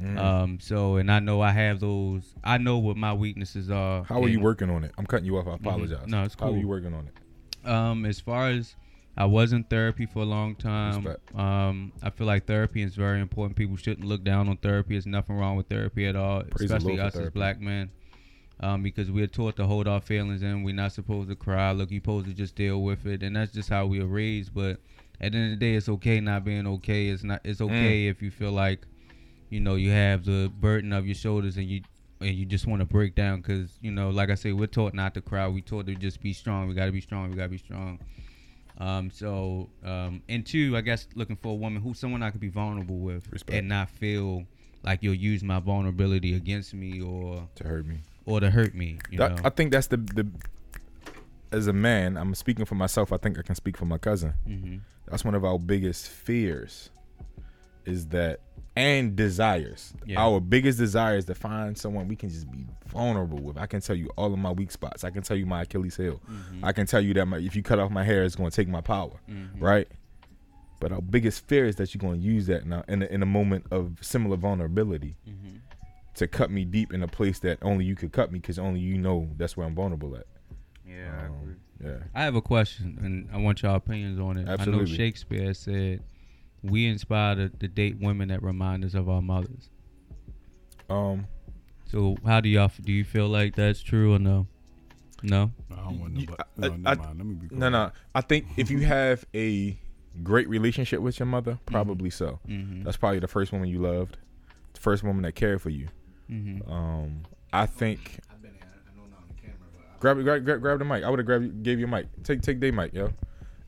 Mm. 0.00 0.18
Um, 0.18 0.58
so 0.60 0.96
and 0.96 1.10
I 1.10 1.20
know 1.20 1.40
I 1.40 1.50
have 1.50 1.80
those. 1.80 2.22
I 2.42 2.58
know 2.58 2.78
what 2.78 2.96
my 2.96 3.12
weaknesses 3.12 3.70
are. 3.70 4.04
How 4.04 4.22
are 4.22 4.28
you 4.28 4.40
working 4.40 4.70
on 4.70 4.84
it? 4.84 4.92
I'm 4.98 5.06
cutting 5.06 5.26
you 5.26 5.36
off. 5.38 5.46
I 5.46 5.54
apologize. 5.54 5.98
Mm-hmm. 5.98 6.10
No, 6.10 6.24
it's 6.24 6.34
cool. 6.34 6.48
How 6.48 6.54
are 6.54 6.58
you 6.58 6.68
working 6.68 6.94
on 6.94 7.08
it? 7.08 7.68
Um, 7.68 8.04
as 8.06 8.18
far 8.18 8.48
as 8.48 8.74
I 9.16 9.26
was 9.26 9.52
in 9.52 9.64
therapy 9.64 10.06
for 10.06 10.20
a 10.20 10.26
long 10.26 10.54
time. 10.56 11.06
Um, 11.34 11.92
I 12.02 12.10
feel 12.10 12.26
like 12.26 12.46
therapy 12.46 12.82
is 12.82 12.94
very 12.94 13.20
important. 13.20 13.56
People 13.56 13.76
shouldn't 13.76 14.06
look 14.06 14.24
down 14.24 14.48
on 14.48 14.56
therapy. 14.56 14.94
There's 14.94 15.06
nothing 15.06 15.36
wrong 15.36 15.56
with 15.56 15.68
therapy 15.68 16.06
at 16.06 16.16
all, 16.16 16.42
Praise 16.44 16.70
especially 16.70 16.98
us 16.98 17.14
as 17.16 17.30
black 17.30 17.60
men. 17.60 17.90
Um, 18.60 18.82
because 18.82 19.10
we're 19.10 19.26
taught 19.26 19.56
to 19.56 19.66
hold 19.66 19.88
our 19.88 20.00
feelings 20.00 20.42
in. 20.42 20.62
We're 20.62 20.74
not 20.74 20.92
supposed 20.92 21.28
to 21.28 21.36
cry. 21.36 21.72
Look, 21.72 21.90
you're 21.90 22.00
supposed 22.00 22.26
to 22.26 22.32
just 22.32 22.54
deal 22.54 22.80
with 22.80 23.06
it, 23.06 23.22
and 23.22 23.34
that's 23.34 23.52
just 23.52 23.68
how 23.68 23.86
we 23.86 24.00
are 24.00 24.06
raised. 24.06 24.54
But 24.54 24.78
at 25.20 25.32
the 25.32 25.38
end 25.38 25.52
of 25.52 25.58
the 25.58 25.66
day, 25.66 25.74
it's 25.74 25.88
okay 25.88 26.20
not 26.20 26.44
being 26.44 26.66
okay. 26.66 27.08
It's 27.08 27.24
not. 27.24 27.40
It's 27.44 27.60
okay 27.60 28.06
if 28.06 28.22
you 28.22 28.30
feel 28.30 28.52
like, 28.52 28.86
you 29.52 29.60
know, 29.60 29.74
you 29.74 29.90
have 29.90 30.24
the 30.24 30.50
burden 30.60 30.92
of 30.94 31.06
your 31.06 31.14
shoulders 31.14 31.58
and 31.58 31.66
you 31.68 31.82
and 32.22 32.34
you 32.34 32.46
just 32.46 32.66
want 32.66 32.80
to 32.80 32.86
break 32.86 33.14
down. 33.14 33.40
Because 33.42 33.78
you 33.82 33.90
know, 33.90 34.08
like 34.10 34.30
I 34.30 34.34
say, 34.34 34.52
we're 34.52 34.66
taught 34.66 34.94
not 34.94 35.12
to 35.14 35.20
cry. 35.20 35.46
We 35.46 35.60
taught 35.60 35.86
to 35.86 35.94
just 35.94 36.20
be 36.22 36.32
strong. 36.32 36.68
We 36.68 36.74
got 36.74 36.86
to 36.86 36.92
be 36.92 37.02
strong. 37.02 37.30
We 37.30 37.36
got 37.36 37.44
to 37.44 37.48
be 37.50 37.58
strong. 37.58 37.98
Um, 38.78 39.10
so, 39.10 39.68
um, 39.84 40.22
and 40.30 40.44
two, 40.46 40.74
I 40.76 40.80
guess 40.80 41.06
looking 41.14 41.36
for 41.36 41.52
a 41.52 41.54
woman 41.54 41.82
who's 41.82 41.98
someone 41.98 42.22
I 42.22 42.30
could 42.30 42.40
be 42.40 42.48
vulnerable 42.48 42.98
with 42.98 43.30
Respect. 43.30 43.58
and 43.58 43.68
not 43.68 43.90
feel 43.90 44.44
like 44.82 45.00
you'll 45.02 45.14
use 45.14 45.44
my 45.44 45.60
vulnerability 45.60 46.34
against 46.34 46.72
me 46.72 47.00
or 47.02 47.46
To 47.56 47.64
hurt 47.68 47.86
me. 47.86 47.98
or 48.24 48.40
to 48.40 48.50
hurt 48.50 48.74
me. 48.74 48.98
You 49.10 49.18
That- 49.18 49.36
know. 49.36 49.42
I 49.44 49.50
think 49.50 49.70
that's 49.72 49.88
the 49.88 49.98
the. 49.98 50.26
As 51.52 51.66
a 51.66 51.72
man, 51.74 52.16
I'm 52.16 52.34
speaking 52.34 52.64
for 52.64 52.76
myself. 52.76 53.12
I 53.12 53.18
think 53.18 53.38
I 53.38 53.42
can 53.42 53.54
speak 53.54 53.76
for 53.76 53.84
my 53.84 53.98
cousin. 53.98 54.32
hmm 54.46 54.76
That's 55.06 55.22
one 55.22 55.34
of 55.34 55.44
our 55.44 55.58
biggest 55.58 56.08
fears, 56.08 56.88
is 57.84 58.06
that 58.06 58.40
and 58.74 59.14
desires. 59.16 59.92
Yeah. 60.06 60.20
Our 60.20 60.40
biggest 60.40 60.78
desire 60.78 61.16
is 61.16 61.24
to 61.26 61.34
find 61.34 61.76
someone 61.76 62.08
we 62.08 62.16
can 62.16 62.28
just 62.30 62.50
be 62.50 62.66
vulnerable 62.86 63.38
with. 63.38 63.58
I 63.58 63.66
can 63.66 63.80
tell 63.80 63.96
you 63.96 64.08
all 64.16 64.32
of 64.32 64.38
my 64.38 64.50
weak 64.50 64.70
spots. 64.70 65.04
I 65.04 65.10
can 65.10 65.22
tell 65.22 65.36
you 65.36 65.44
my 65.46 65.62
Achilles 65.62 65.96
heel. 65.96 66.20
Mm-hmm. 66.30 66.64
I 66.64 66.72
can 66.72 66.86
tell 66.86 67.00
you 67.00 67.12
that 67.14 67.26
my, 67.26 67.38
if 67.38 67.54
you 67.54 67.62
cut 67.62 67.78
off 67.78 67.90
my 67.90 68.02
hair, 68.04 68.24
it's 68.24 68.34
going 68.36 68.50
to 68.50 68.56
take 68.56 68.68
my 68.68 68.80
power. 68.80 69.12
Mhm. 69.30 69.60
right? 69.60 69.88
But 70.80 70.90
our 70.92 71.02
biggest 71.02 71.46
fear 71.46 71.66
is 71.66 71.76
that 71.76 71.94
you're 71.94 72.00
going 72.00 72.20
to 72.20 72.26
use 72.26 72.46
that 72.46 72.66
now 72.66 72.82
in 72.88 73.02
a, 73.02 73.06
in 73.06 73.22
a 73.22 73.26
moment 73.26 73.66
of 73.70 73.98
similar 74.00 74.36
vulnerability 74.36 75.16
Mhm. 75.28 75.58
to 76.14 76.26
cut 76.26 76.50
me 76.50 76.64
deep 76.64 76.92
in 76.92 77.02
a 77.02 77.08
place 77.08 77.38
that 77.40 77.58
only 77.62 77.84
you 77.84 77.94
could 77.94 78.10
cut 78.12 78.32
me 78.32 78.38
because 78.40 78.58
only 78.58 78.80
you 78.80 78.98
know 78.98 79.28
that's 79.36 79.56
where 79.56 79.66
I'm 79.66 79.74
vulnerable 79.74 80.16
at. 80.16 80.26
Yeah, 80.88 81.20
I 81.22 81.26
Um, 81.26 81.32
agree. 81.42 81.54
yeah. 81.84 81.96
I 82.14 82.24
have 82.24 82.34
a 82.34 82.42
question, 82.42 82.98
and 83.02 83.28
I 83.32 83.36
want 83.36 83.62
y'all 83.62 83.76
opinions 83.76 84.18
on 84.18 84.36
it. 84.38 84.48
I 84.48 84.64
know 84.64 84.84
Shakespeare 84.84 85.54
said, 85.54 86.02
"We 86.62 86.86
inspire 86.86 87.34
to, 87.36 87.48
to 87.48 87.68
date 87.68 87.98
women 88.00 88.28
that 88.28 88.42
remind 88.42 88.84
us 88.84 88.94
of 88.94 89.08
our 89.08 89.22
mothers." 89.22 89.68
Um, 90.90 91.26
So, 91.86 92.16
how 92.24 92.40
do 92.40 92.48
y'all 92.48 92.70
do? 92.82 92.92
You 92.92 93.04
feel 93.04 93.28
like 93.28 93.54
that's 93.54 93.82
true 93.82 94.14
or 94.14 94.18
no? 94.18 94.46
No. 95.22 95.52
I 95.70 95.76
don't 95.76 96.00
want 96.00 96.16
You- 96.16 96.26
no, 96.26 96.34
but, 96.56 96.72
I- 96.72 96.76
no, 96.76 96.90
I- 96.90 96.94
Let 96.94 97.16
me 97.18 97.34
be 97.34 97.54
no, 97.54 97.68
no. 97.68 97.92
I 98.14 98.20
think 98.22 98.46
if 98.56 98.70
you 98.70 98.80
have 98.80 99.24
a 99.34 99.78
great 100.22 100.48
relationship 100.48 101.00
with 101.00 101.18
your 101.20 101.26
mother, 101.26 101.58
probably 101.66 102.10
so. 102.10 102.40
Mm-hmm. 102.48 102.82
That's 102.84 102.96
probably 102.96 103.18
the 103.20 103.28
first 103.28 103.52
woman 103.52 103.68
you 103.68 103.78
loved, 103.80 104.16
the 104.74 104.80
first 104.80 105.02
woman 105.02 105.22
that 105.22 105.34
cared 105.34 105.60
for 105.62 105.70
you. 105.70 105.88
mm-hmm. 106.30 106.70
Um, 106.70 107.22
I 107.52 107.66
think. 107.66 108.18
Grab, 110.00 110.20
grab, 110.24 110.44
grab, 110.44 110.60
grab 110.60 110.78
the 110.80 110.84
mic. 110.84 111.04
I 111.04 111.10
would 111.10 111.20
have 111.20 111.26
grabbed, 111.26 111.62
gave 111.62 111.78
you 111.78 111.86
a 111.86 111.88
mic. 111.88 112.06
Take, 112.24 112.42
take 112.42 112.58
their 112.58 112.72
mic, 112.72 112.92
yo. 112.92 113.12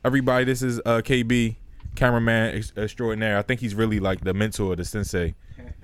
Everybody, 0.03 0.43
this 0.43 0.61
is 0.61 0.79
uh, 0.85 1.01
KB, 1.01 1.55
cameraman 1.95 2.61
extraordinaire. 2.77 3.37
I 3.37 3.41
think 3.41 3.59
he's 3.61 3.75
really 3.75 3.99
like 3.99 4.23
the 4.23 4.33
mentor, 4.33 4.75
the 4.75 4.85
sensei 4.85 5.35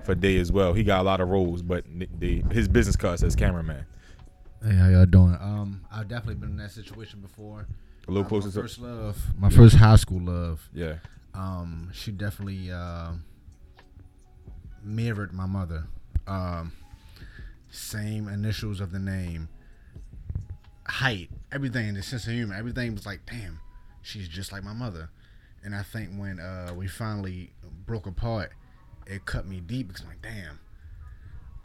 for 0.04 0.14
Day 0.14 0.38
as 0.38 0.52
well. 0.52 0.72
He 0.72 0.84
got 0.84 1.00
a 1.00 1.02
lot 1.04 1.20
of 1.20 1.28
roles, 1.28 1.62
but 1.62 1.84
the, 2.18 2.42
his 2.50 2.68
business 2.68 2.96
card 2.96 3.18
says 3.20 3.34
cameraman. 3.36 3.84
Hey, 4.64 4.74
how 4.74 4.88
y'all 4.88 5.06
doing? 5.06 5.36
Um, 5.40 5.84
I've 5.90 6.08
definitely 6.08 6.36
been 6.36 6.50
in 6.50 6.56
that 6.58 6.70
situation 6.70 7.20
before. 7.20 7.66
A 8.06 8.10
little 8.10 8.24
Uh, 8.24 8.28
closer 8.28 8.48
my 8.48 8.62
first 8.62 8.78
love, 8.80 9.26
my 9.38 9.48
first 9.50 9.76
high 9.76 9.96
school 9.96 10.20
love. 10.20 10.68
yeah. 10.72 10.96
Um, 11.34 11.90
she 11.94 12.10
definitely 12.12 12.70
uh, 12.70 13.12
mirrored 14.82 15.32
my 15.32 15.46
mother. 15.46 15.84
Um, 16.26 16.72
same 17.70 18.28
initials 18.28 18.80
of 18.80 18.92
the 18.92 18.98
name, 18.98 19.48
height, 20.86 21.30
everything, 21.50 21.94
the 21.94 22.02
sense 22.02 22.26
of 22.26 22.32
humor, 22.32 22.54
everything 22.54 22.94
was 22.94 23.06
like, 23.06 23.20
damn, 23.26 23.60
she's 24.02 24.28
just 24.28 24.52
like 24.52 24.62
my 24.62 24.72
mother. 24.74 25.10
And 25.64 25.74
I 25.74 25.82
think 25.82 26.10
when 26.18 26.40
uh, 26.40 26.72
we 26.76 26.88
finally 26.88 27.50
broke 27.86 28.06
apart, 28.06 28.52
it 29.06 29.24
cut 29.26 29.46
me 29.46 29.60
deep 29.60 29.88
because 29.88 30.02
I'm 30.02 30.08
like, 30.08 30.22
damn, 30.22 30.58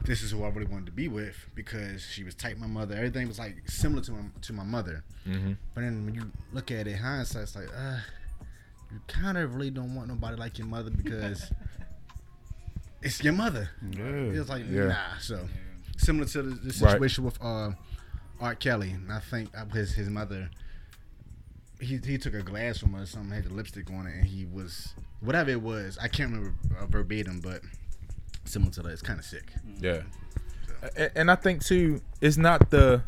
this 0.03 0.22
is 0.22 0.32
who 0.32 0.44
I 0.44 0.49
really 0.49 0.68
wanted 0.68 0.86
to 0.88 0.91
be 0.91 1.07
with 1.07 1.36
because 1.56 2.03
she 2.03 2.24
was 2.24 2.36
type 2.36 2.57
my 2.57 2.68
mother. 2.68 2.95
Everything 2.95 3.28
was 3.28 3.40
like 3.40 3.56
similar 3.69 4.02
to 4.03 4.11
my, 4.11 4.22
to 4.41 4.53
my 4.53 4.64
mother. 4.64 5.03
Mm-hmm. 5.28 5.53
But 5.74 5.82
then 5.82 6.06
when 6.06 6.14
you 6.15 6.32
look 6.53 6.69
at 6.72 6.88
it 6.88 6.98
hindsight, 6.98 7.44
it's 7.44 7.56
like, 7.56 7.69
uh, 7.76 7.98
you 8.91 8.99
kind 9.07 9.38
of 9.38 9.56
really 9.56 9.72
don't 9.72 9.95
want 9.95 10.07
nobody 10.10 10.38
like 10.38 10.57
your 10.60 10.68
mother 10.68 10.91
because 10.91 11.52
it's 13.02 13.24
your 13.24 13.34
mother. 13.34 13.69
Yeah. 13.91 14.03
It's 14.06 14.49
like 14.49 14.65
Yeah. 14.69 14.88
nah. 14.88 15.18
So 15.19 15.48
similar 15.98 16.28
to 16.30 16.41
the, 16.44 16.49
the 16.56 16.65
Right. 16.86 16.91
situation 16.94 17.24
with 17.24 17.38
uh, 17.41 17.72
R. 18.40 18.56
Kelly, 18.56 18.91
and 18.91 19.11
I 19.11 19.19
think 19.19 19.49
uh, 19.57 19.65
his 19.65 19.94
his 19.94 20.10
mother. 20.10 20.49
He, 21.80 21.98
he 21.98 22.18
took 22.18 22.34
a 22.34 22.41
glass 22.41 22.80
from 22.80 22.94
her, 22.94 23.06
something 23.06 23.32
had 23.32 23.45
the 23.45 23.54
lipstick 23.54 23.90
on 23.91 24.08
it, 24.08 24.16
and 24.16 24.26
he 24.26 24.45
was 24.45 24.94
whatever 25.22 25.52
it 25.52 25.62
was. 25.62 25.98
I 26.02 26.08
can't 26.08 26.32
remember 26.32 26.54
uh, 26.80 26.86
verbatim, 26.88 27.40
but 27.40 27.62
similar 28.45 28.72
to 28.74 28.82
that, 28.84 28.90
it's 28.90 29.02
kind 29.02 29.20
of 29.20 29.26
sick. 29.26 29.54
Yeah. 29.80 30.02
And, 30.95 31.12
and 31.16 31.32
I 31.32 31.36
think 31.36 31.64
too, 31.64 32.02
it's 32.22 32.38
not 32.38 32.70
the 32.70 33.02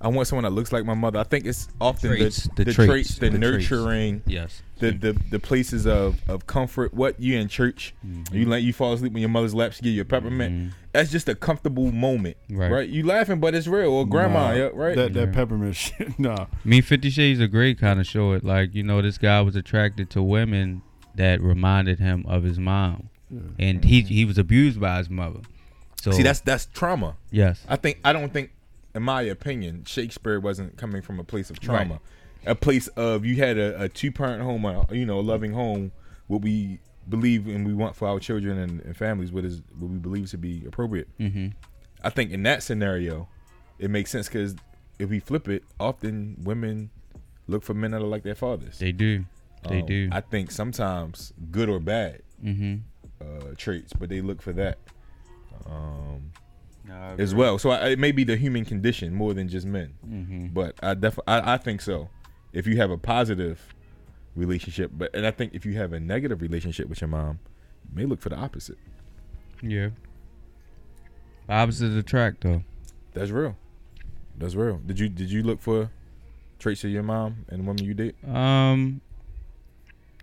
I 0.00 0.08
want 0.08 0.26
someone 0.28 0.44
that 0.44 0.50
looks 0.50 0.72
like 0.72 0.84
my 0.84 0.94
mother. 0.94 1.18
I 1.18 1.24
think 1.24 1.44
it's 1.44 1.68
often 1.80 2.10
Traits, 2.10 2.44
the, 2.44 2.50
the 2.56 2.64
the, 2.64 2.72
traits, 2.72 2.88
traits, 2.90 3.14
the, 3.18 3.28
the 3.30 3.38
traits. 3.38 3.70
nurturing, 3.70 4.22
Yes. 4.26 4.62
the, 4.78 4.92
the 4.92 5.12
the 5.30 5.38
places 5.38 5.86
of, 5.86 6.18
of 6.28 6.46
comfort. 6.46 6.94
What 6.94 7.20
you 7.20 7.38
in 7.38 7.48
church, 7.48 7.94
mm-hmm. 8.06 8.34
you 8.34 8.46
let 8.46 8.62
you 8.62 8.72
fall 8.72 8.92
asleep 8.94 9.12
when 9.12 9.20
your 9.20 9.28
mother's 9.28 9.54
lap. 9.54 9.72
She 9.72 9.82
give 9.82 9.92
you 9.92 10.02
a 10.02 10.04
peppermint. 10.06 10.54
Mm-hmm. 10.54 10.68
That's 10.92 11.10
just 11.10 11.28
a 11.28 11.34
comfortable 11.34 11.92
moment, 11.92 12.36
Right. 12.50 12.70
right? 12.72 12.88
You 12.88 13.04
laughing, 13.06 13.38
but 13.40 13.54
it's 13.54 13.66
real. 13.68 13.90
Or 13.92 14.06
grandma, 14.06 14.48
Nah, 14.48 14.54
yeah, 14.54 14.70
right? 14.72 14.96
That 14.96 15.12
that 15.14 15.28
Yeah. 15.28 15.34
peppermint 15.34 15.76
shit. 15.76 16.18
Nah. 16.18 16.46
Me, 16.64 16.80
Fifty 16.80 17.10
Shades 17.10 17.40
of 17.40 17.50
Grey 17.50 17.74
kind 17.74 18.00
of 18.00 18.06
show 18.06 18.32
it. 18.32 18.42
Like 18.44 18.74
you 18.74 18.82
know, 18.82 19.00
this 19.02 19.18
guy 19.18 19.40
was 19.42 19.54
attracted 19.56 20.08
to 20.10 20.22
women 20.22 20.82
that 21.14 21.40
reminded 21.42 21.98
him 21.98 22.24
of 22.26 22.42
his 22.44 22.58
mom, 22.58 23.10
and 23.58 23.84
he 23.84 24.00
he 24.02 24.24
was 24.24 24.38
abused 24.38 24.80
by 24.80 24.98
his 24.98 25.10
mother. 25.10 25.40
So 26.00 26.12
See, 26.12 26.22
that's 26.22 26.40
that's 26.40 26.66
trauma. 26.66 27.16
yes, 27.30 27.64
I 27.68 27.76
think 27.76 27.98
I 28.04 28.12
don't 28.12 28.32
think, 28.32 28.52
in 28.94 29.02
my 29.02 29.22
opinion, 29.22 29.84
Shakespeare 29.84 30.40
wasn't 30.40 30.76
coming 30.76 31.02
from 31.02 31.20
a 31.20 31.24
place 31.24 31.50
of 31.50 31.60
trauma, 31.60 32.00
a 32.46 32.54
place 32.54 32.88
of 32.88 33.24
you 33.24 33.36
had 33.36 33.58
a, 33.58 33.82
a 33.82 33.88
two 33.88 34.10
parent 34.10 34.42
home, 34.42 34.64
a, 34.64 34.86
you 34.92 35.04
know, 35.06 35.18
a 35.18 35.20
loving 35.20 35.52
home, 35.52 35.92
what 36.26 36.40
we 36.42 36.78
believe 37.08 37.46
and 37.48 37.66
we 37.66 37.74
want 37.74 37.96
for 37.96 38.08
our 38.08 38.18
children 38.20 38.56
and, 38.58 38.80
and 38.82 38.96
families, 38.96 39.30
what 39.32 39.44
is 39.44 39.62
what 39.78 39.90
we 39.90 39.98
believe 39.98 40.30
to 40.30 40.38
be 40.38 40.64
appropriate. 40.66 41.08
hmm 41.18 41.48
I 42.02 42.08
think 42.08 42.30
in 42.30 42.42
that 42.44 42.62
scenario, 42.62 43.28
it 43.78 43.90
makes 43.90 44.10
sense 44.10 44.26
because 44.28 44.54
if 44.98 45.10
we 45.10 45.20
flip 45.20 45.48
it, 45.48 45.64
often 45.78 46.36
women 46.44 46.88
look 47.46 47.62
for 47.62 47.74
men 47.74 47.90
that 47.90 48.00
are 48.00 48.06
like 48.06 48.22
their 48.22 48.34
fathers. 48.34 48.78
they 48.78 48.92
do, 48.92 49.24
they 49.68 49.80
Um, 49.80 49.86
do. 49.86 50.08
I 50.12 50.20
think 50.22 50.50
sometimes 50.50 51.34
good 51.50 51.68
or 51.68 51.78
bad 51.78 52.22
hmm 52.40 52.76
uh, 53.20 53.52
traits, 53.58 53.92
but 53.92 54.08
they 54.08 54.22
look 54.22 54.40
for 54.40 54.52
that. 54.54 54.78
Um, 55.66 56.32
as 57.18 57.34
well. 57.34 57.58
So 57.58 57.70
I, 57.70 57.90
it 57.90 57.98
may 57.98 58.12
be 58.12 58.24
the 58.24 58.36
human 58.36 58.64
condition 58.64 59.14
more 59.14 59.32
than 59.34 59.48
just 59.48 59.66
men. 59.66 59.94
hmm 60.04 60.46
But 60.48 60.74
I 60.82 60.94
definitely 60.94 61.32
I, 61.32 61.54
I 61.54 61.56
think 61.56 61.80
so. 61.80 62.08
If 62.52 62.66
you 62.66 62.76
have 62.78 62.90
a 62.90 62.98
positive 62.98 63.74
relationship, 64.34 64.90
but 64.94 65.14
and 65.14 65.26
I 65.26 65.30
think 65.30 65.54
if 65.54 65.64
you 65.64 65.76
have 65.76 65.92
a 65.92 66.00
negative 66.00 66.40
relationship 66.42 66.88
with 66.88 67.00
your 67.00 67.08
mom, 67.08 67.38
you 67.88 67.96
may 67.96 68.04
look 68.06 68.20
for 68.20 68.28
the 68.28 68.36
opposite. 68.36 68.78
Yeah. 69.62 69.90
Opposite 71.48 71.92
attract 71.96 72.42
though. 72.42 72.62
That's 73.12 73.30
real. 73.30 73.56
That's 74.38 74.54
real. 74.54 74.78
Did 74.86 74.98
you 74.98 75.08
did 75.08 75.30
you 75.30 75.42
look 75.42 75.60
for 75.60 75.90
traits 76.58 76.84
of 76.84 76.90
your 76.90 77.02
mom 77.02 77.44
and 77.48 77.60
the 77.60 77.64
woman 77.64 77.84
you 77.84 77.94
date? 77.94 78.16
Um, 78.26 79.00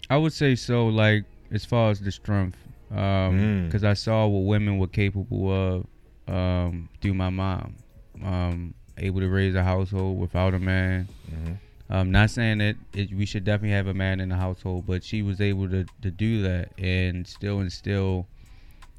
I 0.10 0.18
would 0.18 0.34
say 0.34 0.56
so. 0.56 0.88
Like 0.88 1.26
as 1.52 1.66
far 1.66 1.92
as 1.92 2.00
the 2.00 2.12
strength, 2.12 2.58
um, 2.92 2.98
Mm. 2.98 3.66
because 3.66 3.84
I 3.84 3.94
saw 3.94 4.26
what 4.28 4.42
women 4.46 4.78
were 4.78 4.88
capable 4.88 5.52
of, 5.52 5.86
um, 6.34 6.90
through 7.02 7.14
my 7.14 7.30
mom, 7.30 7.76
um, 8.24 8.74
able 8.98 9.20
to 9.20 9.28
raise 9.30 9.56
a 9.56 9.64
household 9.64 10.20
without 10.20 10.54
a 10.54 10.60
man. 10.60 11.08
Mm-hmm. 11.32 11.54
Um, 11.90 12.12
not 12.12 12.30
saying 12.30 12.58
that 12.58 12.76
it, 12.94 13.14
we 13.14 13.26
should 13.26 13.46
definitely 13.46 13.76
have 13.76 13.88
a 13.88 13.94
man 13.94 14.20
in 14.20 14.30
the 14.30 14.36
household, 14.36 14.86
but 14.86 15.04
she 15.04 15.22
was 15.22 15.40
able 15.40 15.70
to 15.70 15.86
to 16.02 16.12
do 16.12 16.42
that 16.44 16.72
and 16.78 17.26
still 17.26 17.60
instill. 17.62 18.28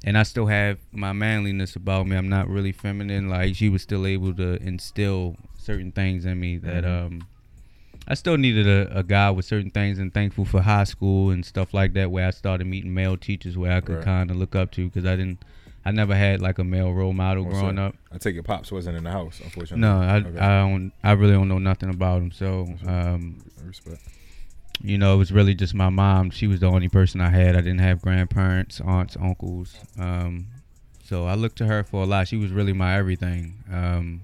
And 0.05 0.17
I 0.17 0.23
still 0.23 0.47
have 0.47 0.77
my 0.91 1.11
manliness 1.13 1.75
about 1.75 2.07
me. 2.07 2.15
I'm 2.15 2.29
not 2.29 2.47
really 2.47 2.71
feminine. 2.71 3.27
Like 3.29 3.55
she 3.55 3.69
was 3.69 3.81
still 3.83 4.07
able 4.07 4.33
to 4.35 4.55
instill 4.63 5.35
certain 5.57 5.91
things 5.91 6.25
in 6.25 6.39
me 6.39 6.57
that 6.57 6.83
Mhm. 6.83 7.05
um 7.05 7.21
I 8.09 8.15
still 8.15 8.37
needed 8.37 8.67
a, 8.67 8.99
a 8.99 9.03
guy 9.03 9.29
with 9.29 9.45
certain 9.45 9.69
things 9.69 9.99
and 9.99 10.11
thankful 10.13 10.43
for 10.45 10.61
high 10.61 10.85
school 10.85 11.29
and 11.29 11.45
stuff 11.45 11.73
like 11.73 11.93
that 11.93 12.09
where 12.09 12.27
I 12.27 12.31
started 12.31 12.65
meeting 12.65 12.93
male 12.93 13.15
teachers 13.17 13.55
where 13.57 13.71
I 13.71 13.81
could 13.81 13.97
Right. 13.97 14.05
kind 14.05 14.31
of 14.31 14.37
look 14.37 14.55
up 14.55 14.71
to 14.71 14.85
because 14.87 15.05
I 15.05 15.15
didn't 15.15 15.43
I 15.85 15.91
never 15.91 16.13
had 16.15 16.41
like 16.41 16.59
a 16.59 16.63
male 16.63 16.91
role 16.91 17.13
model 17.13 17.45
Oh, 17.47 17.51
growing 17.51 17.77
so- 17.77 17.83
up. 17.87 17.95
I 18.11 18.17
take 18.17 18.35
it 18.35 18.43
pops 18.43 18.71
wasn't 18.71 18.97
in 18.97 19.03
the 19.05 19.11
house, 19.11 19.39
unfortunately. 19.43 19.81
No, 19.81 19.99
I 20.01 20.17
Okay. 20.17 20.37
I 20.39 20.59
don't 20.61 20.91
I 21.03 21.11
really 21.13 21.33
don't 21.33 21.47
know 21.47 21.59
nothing 21.59 21.89
about 21.89 22.21
him. 22.21 22.31
So 22.31 22.67
um 22.87 23.37
respect. 23.63 24.01
you 24.81 24.97
know, 24.97 25.13
it 25.13 25.17
was 25.17 25.31
really 25.31 25.53
just 25.53 25.73
my 25.75 25.89
mom. 25.89 26.31
She 26.31 26.47
was 26.47 26.59
the 26.61 26.67
only 26.67 26.89
person 26.89 27.21
I 27.21 27.29
had. 27.29 27.55
I 27.55 27.61
didn't 27.61 27.79
have 27.79 28.01
grandparents, 28.01 28.79
aunts, 28.81 29.17
uncles. 29.21 29.75
Um, 29.99 30.47
so 31.03 31.25
I 31.25 31.35
looked 31.35 31.57
to 31.57 31.65
her 31.65 31.83
for 31.83 32.03
a 32.03 32.05
lot. 32.05 32.27
She 32.27 32.37
was 32.37 32.51
really 32.51 32.71
my 32.73 32.95
everything. 32.97 33.63
Um, 33.71 34.21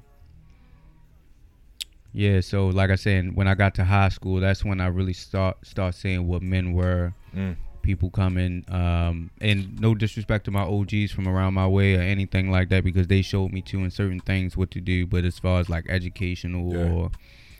yeah. 2.15 2.39
So 2.41 2.67
like 2.67 2.89
I 2.89 2.95
said, 2.95 3.35
when 3.35 3.47
I 3.47 3.55
got 3.55 3.75
to 3.75 3.83
high 3.83 4.09
school, 4.09 4.39
that's 4.39 4.63
when 4.63 4.79
I 4.81 4.87
really 4.87 5.13
start 5.13 5.57
start 5.65 5.95
seeing 5.95 6.27
what 6.27 6.41
men 6.41 6.73
were. 6.73 7.13
Mm. 7.35 7.57
People 7.81 8.09
coming, 8.09 8.65
um, 8.69 9.29
and 9.39 9.79
no 9.79 9.93
disrespect 9.93 10.45
to 10.45 10.51
my 10.51 10.63
OGs 10.63 11.11
from 11.11 11.27
around 11.27 11.53
my 11.53 11.67
way 11.67 11.95
or 11.95 12.01
anything 12.01 12.49
like 12.49 12.69
that, 12.69 12.83
because 12.83 13.05
they 13.05 13.21
showed 13.21 13.51
me 13.51 13.61
too 13.61 13.83
in 13.83 13.91
certain 13.91 14.19
things 14.21 14.57
what 14.57 14.71
to 14.71 14.81
do. 14.81 15.05
But 15.05 15.23
as 15.23 15.37
far 15.37 15.59
as 15.59 15.69
like 15.69 15.85
educational 15.87 16.73
Yeah. 16.73 16.89
or 16.91 17.11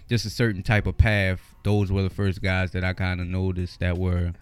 just 0.10 0.26
a 0.26 0.32
certain 0.32 0.64
type 0.64 0.88
of 0.88 0.98
path, 0.98 1.40
those 1.64 1.92
were 1.92 2.02
the 2.02 2.10
first 2.10 2.42
guys 2.42 2.72
that 2.72 2.84
I 2.84 2.94
kind 2.94 3.22
of 3.22 3.28
noticed 3.28 3.80
that 3.82 4.00
were 4.00 4.34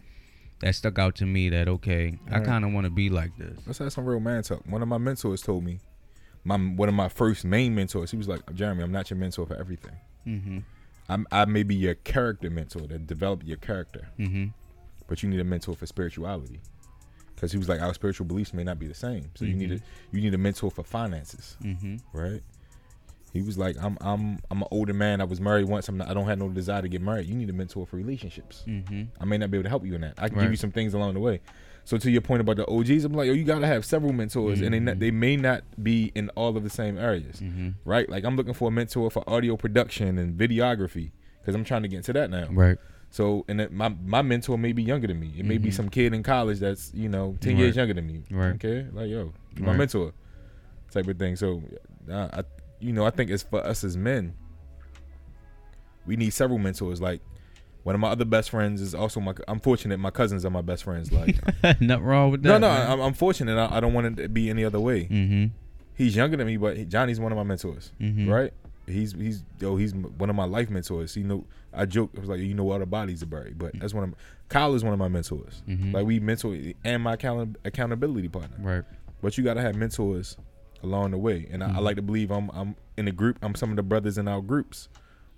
that 0.62 0.74
stuck 0.76 0.98
out 1.00 1.16
to 1.16 1.26
me. 1.26 1.50
That 1.50 1.68
okay, 1.68 2.18
I 2.32 2.40
kind 2.40 2.64
of 2.64 2.72
want 2.72 2.86
to 2.86 2.90
be 2.90 3.10
like 3.10 3.36
this. 3.38 3.60
Let's 3.68 3.80
have 3.80 3.92
some 3.92 4.06
real 4.06 4.22
man 4.22 4.44
talk. 4.44 4.62
One 4.66 4.82
of 4.82 4.88
my 4.88 4.98
mentors 4.98 5.42
told 5.42 5.66
me, 5.66 5.80
my 6.44 6.58
one 6.58 6.90
of 6.90 6.96
my 6.96 7.10
first 7.10 7.46
main 7.46 7.74
mentors, 7.76 8.12
he 8.12 8.18
was 8.18 8.28
like, 8.28 8.42
Jeremy, 8.54 8.84
I'm 8.84 8.92
not 8.92 9.10
your 9.10 9.18
mentor 9.18 9.46
for 9.46 9.56
everything. 9.56 9.96
Mm-hmm. 10.28 10.60
I'm 11.10 11.28
I 11.32 11.46
may 11.46 11.64
be 11.64 11.76
your 11.76 11.96
character 11.96 12.50
mentor 12.50 12.82
to 12.88 12.98
develop 12.98 13.44
your 13.46 13.58
character, 13.58 14.08
Mm-hmm. 14.20 14.48
but 15.08 15.24
you 15.24 15.30
need 15.30 15.40
a 15.40 15.44
mentor 15.44 15.76
for 15.76 15.86
spirituality. 15.86 16.60
Because 17.36 17.52
he 17.52 17.58
was 17.58 17.68
like, 17.68 17.82
our 17.82 17.94
spiritual 17.94 18.26
beliefs 18.26 18.54
may 18.54 18.64
not 18.64 18.80
be 18.80 18.88
the 18.88 18.94
same, 18.94 19.30
so 19.36 19.44
you 19.46 19.54
need 19.56 19.72
a 19.72 19.80
you 20.12 20.22
need 20.22 20.34
a 20.34 20.38
mentor 20.38 20.72
for 20.72 20.84
finances, 20.84 21.58
Mm-hmm. 21.64 21.96
right? 22.18 22.42
He 23.34 23.42
was 23.42 23.58
like, 23.58 23.76
I'm 23.82 23.98
I'm 24.00 24.38
I'm 24.52 24.62
an 24.62 24.68
older 24.70 24.94
man. 24.94 25.20
I 25.20 25.24
was 25.24 25.42
married 25.42 25.68
once. 25.68 25.90
I'm 25.90 25.98
not, 25.98 26.08
I 26.08 26.14
don't 26.14 26.28
have 26.28 26.38
no 26.38 26.50
desire 26.50 26.82
to 26.84 26.88
get 26.88 27.02
married. 27.02 27.26
You 27.28 27.36
need 27.36 27.50
a 27.50 27.54
mentor 27.54 27.86
for 27.88 27.96
relationships. 27.98 28.64
Mm-hmm. 28.68 29.04
I 29.20 29.26
may 29.26 29.38
not 29.40 29.50
be 29.50 29.58
able 29.58 29.64
to 29.64 29.70
help 29.70 29.86
you 29.86 29.96
in 29.96 30.02
that. 30.02 30.14
I 30.20 30.30
can 30.30 30.40
give 30.40 30.52
you 30.52 30.58
some 30.58 30.72
things 30.72 30.94
along 30.94 31.16
the 31.16 31.20
way. 31.20 31.42
So 31.86 31.98
to 31.98 32.10
your 32.10 32.22
point 32.22 32.40
about 32.42 32.56
the 32.58 32.66
OGs, 32.70 33.04
I'm 33.04 33.14
like, 33.14 33.30
oh, 33.30 33.34
you 33.34 33.44
gotta 33.44 33.68
have 33.68 33.84
several 33.84 34.14
mentors, 34.14 34.62
and 34.62 34.74
they 34.74 34.80
not, 34.80 34.96
Mhm. 34.96 35.00
they 35.00 35.12
may 35.12 35.36
not 35.36 35.64
be 35.84 36.12
in 36.16 36.30
all 36.30 36.56
of 36.56 36.64
the 36.64 36.70
same 36.70 36.98
areas, 36.98 37.42
Mm-hmm. 37.42 37.70
right? 37.84 38.08
Like 38.10 38.24
I'm 38.24 38.36
looking 38.38 38.54
for 38.54 38.70
a 38.70 38.72
mentor 38.72 39.12
for 39.12 39.24
audio 39.30 39.58
production 39.58 40.18
and 40.18 40.40
videography 40.40 41.12
because 41.42 41.56
I'm 41.56 41.66
trying 41.66 41.82
to 41.82 41.90
get 41.90 41.98
into 41.98 42.14
that 42.14 42.30
now. 42.30 42.48
Right. 42.50 42.78
So 43.10 43.44
and 43.50 43.60
it, 43.62 43.72
my 43.74 43.90
my 44.06 44.22
mentor 44.22 44.58
may 44.58 44.72
be 44.72 44.82
younger 44.82 45.08
than 45.08 45.20
me. 45.20 45.34
It 45.38 45.46
may 45.46 45.58
be 45.58 45.70
Mhm. 45.70 45.74
some 45.74 45.90
kid 45.90 46.14
in 46.14 46.24
college 46.24 46.60
that's 46.60 46.92
you 46.94 47.10
know 47.10 47.36
ten 47.42 47.58
years 47.58 47.76
younger 47.76 47.94
than 47.94 48.08
me. 48.08 48.24
Right. 48.32 48.56
Okay, 48.56 48.88
like 48.94 49.10
yo, 49.10 49.34
my 49.60 49.68
Right. 49.68 49.78
mentor, 49.78 50.14
type 50.90 51.08
of 51.08 51.20
thing. 51.20 51.36
So, 51.36 51.62
uh, 52.10 52.30
I 52.34 52.44
you 52.80 52.94
know 52.94 53.06
I 53.06 53.10
think 53.10 53.30
it's 53.30 53.44
for 53.44 53.60
us 53.66 53.84
as 53.84 53.98
men. 53.98 54.34
We 56.06 56.16
need 56.16 56.32
several 56.32 56.60
mentors. 56.60 57.02
Like 57.02 57.22
one 57.84 57.96
of 57.96 58.02
my 58.02 58.10
other 58.10 58.26
best 58.26 58.50
friends 58.50 58.82
is 58.82 58.96
also 58.96 59.20
my. 59.20 59.34
I'm 59.48 59.60
fortunate 59.60 59.98
my 60.00 60.10
cousins 60.12 60.46
are 60.46 60.50
my 60.50 60.62
best 60.62 60.84
friends. 60.84 61.12
Like 61.64 61.82
Nothing 61.82 62.04
wrong 62.06 62.32
with 62.32 62.44
no, 62.44 62.54
that. 62.54 62.60
no, 62.62 62.70
I'm, 62.70 63.00
I'm 63.02 63.14
fortunate. 63.14 63.58
I, 63.58 63.78
I 63.78 63.80
don't 63.80 63.94
want 63.94 64.08
it 64.20 64.24
to 64.24 64.30
be 64.30 64.50
any 64.50 64.64
other 64.64 64.80
way. 64.80 65.06
Mm-hmm. 65.06 65.46
He's 65.96 66.16
younger 66.16 66.38
than 66.38 66.48
me, 66.48 66.58
but 66.58 66.78
he- 66.78 66.86
Johnny's 66.86 67.20
one 67.20 67.32
of 67.32 67.38
my 67.38 67.44
mentors. 67.44 67.92
Mm-hmm. 68.02 68.30
Right? 68.30 68.54
He's 68.88 69.14
he's 69.14 69.44
yo 69.60 69.76
he's 69.78 69.94
one 69.94 70.30
of 70.30 70.36
my 70.36 70.44
life 70.46 70.70
mentors. 70.70 71.16
You 71.16 71.24
know 71.24 71.46
I 71.74 71.86
joke 71.86 72.12
I 72.18 72.20
was 72.20 72.30
like 72.30 72.40
you 72.40 72.54
know 72.54 72.70
all 72.72 72.80
the 72.80 72.86
bodies 72.86 73.24
are 73.24 73.28
buried, 73.28 73.58
but 73.58 73.72
that's 73.80 73.94
one 73.94 74.04
of 74.06 74.10
my, 74.12 74.16
Kyle 74.50 74.74
is 74.76 74.84
one 74.84 74.92
of 74.94 75.00
my 75.00 75.08
mentors. 75.08 75.62
Mhm. 75.70 75.94
Like 75.94 76.06
we 76.06 76.20
mentor 76.20 76.58
and 76.84 77.02
my 77.04 77.14
account- 77.14 77.58
accountability 77.64 78.28
partner. 78.30 78.58
Right. 78.60 78.84
But 79.22 79.38
you 79.38 79.44
got 79.44 79.54
to 79.54 79.62
have 79.62 79.76
mentors 79.76 80.36
along 80.84 81.12
the 81.12 81.18
way, 81.18 81.48
and 81.50 81.64
I, 81.64 81.68
I 81.68 81.72
Mhm. 81.74 81.82
like 81.82 81.96
to 81.96 82.02
believe 82.02 82.30
I'm 82.32 82.50
I'm 82.52 82.76
in 82.98 83.08
a 83.08 83.12
group. 83.14 83.38
I'm 83.42 83.56
some 83.56 83.70
of 83.70 83.78
the 83.78 83.84
brothers 83.84 84.18
in 84.18 84.28
our 84.28 84.42
groups 84.42 84.90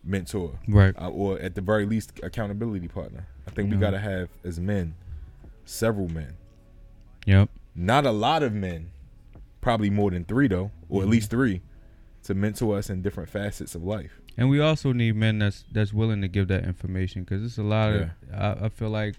mentor, 0.05 0.59
Right. 0.67 0.93
uh, 0.97 1.09
or 1.09 1.39
at 1.39 1.55
the 1.55 1.61
very 1.61 1.85
least 1.85 2.19
accountability 2.23 2.87
partner. 2.87 3.25
I 3.47 3.51
think 3.51 3.69
we 3.71 3.77
Mhm. 3.77 3.81
got 3.81 3.91
to 3.91 3.99
have 3.99 4.29
as 4.43 4.59
men 4.59 4.93
several 5.65 6.07
men, 6.07 6.33
Yep. 7.25 7.49
not 7.75 8.05
a 8.05 8.11
lot 8.11 8.43
of 8.43 8.53
men 8.53 8.91
probably 9.61 9.89
more 9.89 10.11
than 10.11 10.23
three 10.25 10.47
though, 10.47 10.71
or 10.89 10.99
Mm-hmm. 10.99 11.07
at 11.07 11.09
least 11.09 11.29
three, 11.31 11.61
to 12.23 12.33
mentor 12.35 12.77
us 12.77 12.89
in 12.89 13.01
different 13.01 13.29
facets 13.29 13.73
of 13.75 13.83
life. 13.83 14.19
And 14.37 14.49
we 14.49 14.59
also 14.59 14.91
need 14.93 15.15
men 15.15 15.39
that's 15.39 15.63
that's 15.71 15.93
willing 15.93 16.21
to 16.21 16.27
give 16.27 16.47
that 16.49 16.65
information 16.65 17.23
because 17.23 17.43
it's 17.43 17.57
a 17.57 17.63
lot 17.63 17.93
of. 17.93 18.09
I, 18.33 18.65
I 18.65 18.69
feel 18.69 18.89
like, 18.89 19.15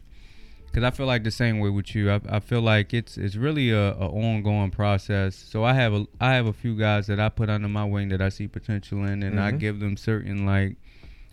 because 0.67 0.85
I 0.85 0.91
feel 0.91 1.07
like 1.07 1.25
the 1.25 1.31
same 1.31 1.59
way 1.61 1.71
with 1.71 1.95
you. 1.95 2.11
I, 2.11 2.21
I 2.29 2.41
feel 2.41 2.61
like 2.61 2.93
it's 2.93 3.17
it's 3.17 3.37
really 3.37 3.71
a, 3.71 3.93
a 3.95 4.09
ongoing 4.09 4.71
process. 4.71 5.35
So 5.35 5.65
I 5.65 5.73
have 5.75 5.95
a 5.95 6.07
I 6.21 6.33
have 6.35 6.47
a 6.47 6.53
few 6.53 6.77
guys 6.77 7.07
that 7.07 7.19
I 7.21 7.29
put 7.29 7.49
under 7.49 7.69
my 7.69 7.85
wing 7.85 8.09
that 8.11 8.21
I 8.21 8.29
see 8.29 8.47
potential 8.49 9.05
in, 9.05 9.23
and 9.23 9.41
I 9.41 9.53
Mhm. 9.53 9.59
give 9.59 9.81
them 9.81 9.97
certain 9.97 10.45
like 10.45 10.77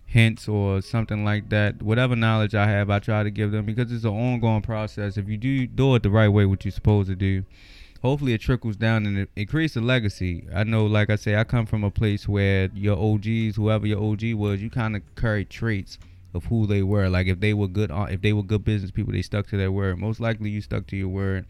hints 0.06 0.48
or 0.48 0.80
something 0.80 1.24
like 1.24 1.48
that. 1.50 1.82
Whatever 1.82 2.14
knowledge 2.16 2.54
I 2.54 2.66
have, 2.68 2.88
I 2.90 2.98
try 3.00 3.22
to 3.22 3.30
give 3.30 3.50
them 3.50 3.64
because 3.66 3.90
it's 3.92 4.04
an 4.04 4.10
ongoing 4.10 4.62
process. 4.62 5.16
If 5.16 5.28
you 5.28 5.36
do 5.36 5.66
do 5.66 5.94
it 5.94 6.02
the 6.02 6.10
right 6.10 6.28
way, 6.28 6.46
what 6.46 6.64
you're 6.64 6.72
supposed 6.72 7.08
to 7.08 7.16
do, 7.16 7.44
hopefully 8.00 8.32
it 8.34 8.40
trickles 8.40 8.76
down 8.76 9.06
and 9.06 9.18
it, 9.18 9.30
it 9.34 9.46
creates 9.46 9.76
a 9.76 9.80
legacy. 9.80 10.46
I 10.54 10.62
know, 10.64 10.86
like 10.86 11.10
I 11.10 11.16
say, 11.16 11.36
I 11.36 11.44
come 11.44 11.66
from 11.66 11.82
a 11.84 11.90
place 11.90 12.28
where 12.28 12.70
your 12.74 12.96
OGs, 12.96 13.56
whoever 13.56 13.86
your 13.86 14.02
OG 14.02 14.34
was, 14.34 14.62
you 14.62 14.70
kind 14.70 14.94
of 14.94 15.02
carry 15.16 15.44
traits 15.44 15.98
of 16.34 16.44
who 16.46 16.66
they 16.66 16.82
were. 16.82 17.08
Like 17.08 17.26
if 17.26 17.40
they 17.40 17.54
were 17.54 17.68
good, 17.68 17.90
uh, 17.90 18.06
if 18.10 18.20
they 18.20 18.32
were 18.32 18.42
good 18.42 18.64
business 18.64 18.90
people, 18.90 19.12
they 19.12 19.22
stuck 19.22 19.46
to 19.48 19.56
their 19.56 19.72
word. 19.72 19.98
Most 19.98 20.20
likely, 20.20 20.50
you 20.50 20.60
stuck 20.60 20.86
to 20.88 20.96
your 20.96 21.08
word, 21.08 21.46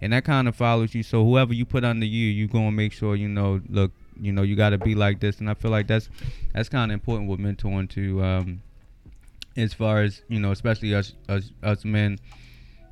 and 0.00 0.12
that 0.12 0.24
kind 0.24 0.48
of 0.48 0.56
follows 0.56 0.94
you. 0.94 1.02
So 1.02 1.24
whoever 1.24 1.52
you 1.52 1.64
put 1.64 1.84
under 1.84 2.06
you, 2.06 2.26
you 2.26 2.46
gonna 2.48 2.72
make 2.72 2.92
sure 2.92 3.16
you 3.16 3.28
know. 3.28 3.60
Look, 3.68 3.92
you 4.20 4.32
know, 4.32 4.42
you 4.42 4.56
got 4.56 4.70
to 4.70 4.78
be 4.78 4.94
like 4.94 5.20
this, 5.20 5.38
and 5.40 5.48
I 5.50 5.54
feel 5.54 5.70
like 5.70 5.86
that's 5.86 6.08
that's 6.54 6.68
kind 6.68 6.90
of 6.90 6.94
important 6.94 7.28
with 7.28 7.40
mentoring 7.40 7.88
too. 7.90 8.22
Um, 8.22 8.62
as 9.56 9.74
far 9.74 10.02
as 10.02 10.22
you 10.28 10.38
know, 10.40 10.52
especially 10.52 10.94
us 10.94 11.14
us 11.28 11.50
us 11.62 11.84
men 11.84 12.18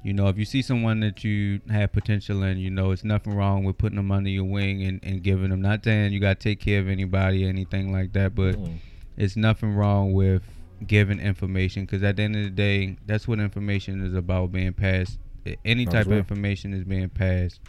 you 0.03 0.13
know, 0.13 0.29
if 0.29 0.39
you 0.39 0.45
see 0.45 0.63
someone 0.63 1.01
that 1.01 1.25
you 1.25 1.61
have 1.69 1.93
potential 1.93 2.45
in, 2.45 2.59
you 2.59 2.71
know, 2.71 2.93
it's 2.93 3.03
nothing 3.03 3.35
wrong 3.35 3.65
with 3.65 3.77
putting 3.77 3.97
them 3.97 4.13
under 4.13 4.31
your 4.31 4.45
wing 4.45 4.85
and, 4.85 5.01
and 5.03 5.21
giving 5.21 5.51
them. 5.51 5.61
Not 5.61 5.83
saying 5.83 6.13
you 6.13 6.21
got 6.21 6.39
to 6.39 6.45
take 6.49 6.61
care 6.61 6.79
of 6.79 6.87
anybody 6.89 7.45
or 7.45 7.49
anything 7.49 7.91
like 7.93 8.13
that, 8.13 8.33
but 8.37 8.55
Mm. 8.55 8.77
it's 9.17 9.35
nothing 9.35 9.75
wrong 9.75 10.13
with 10.13 10.45
giving 10.87 11.21
information 11.21 11.85
because 11.85 12.03
at 12.03 12.17
the 12.17 12.23
end 12.23 12.37
of 12.37 12.43
the 12.43 12.51
day, 12.51 12.97
that's 13.07 13.27
what 13.29 13.39
information 13.41 14.05
is 14.05 14.15
about 14.15 14.53
being 14.53 14.73
passed. 14.73 15.19
Any 15.65 15.85
Might 15.87 15.93
type 15.93 16.07
of 16.07 16.13
information 16.13 16.75
is 16.75 16.85
being 16.85 17.09
passed. 17.09 17.61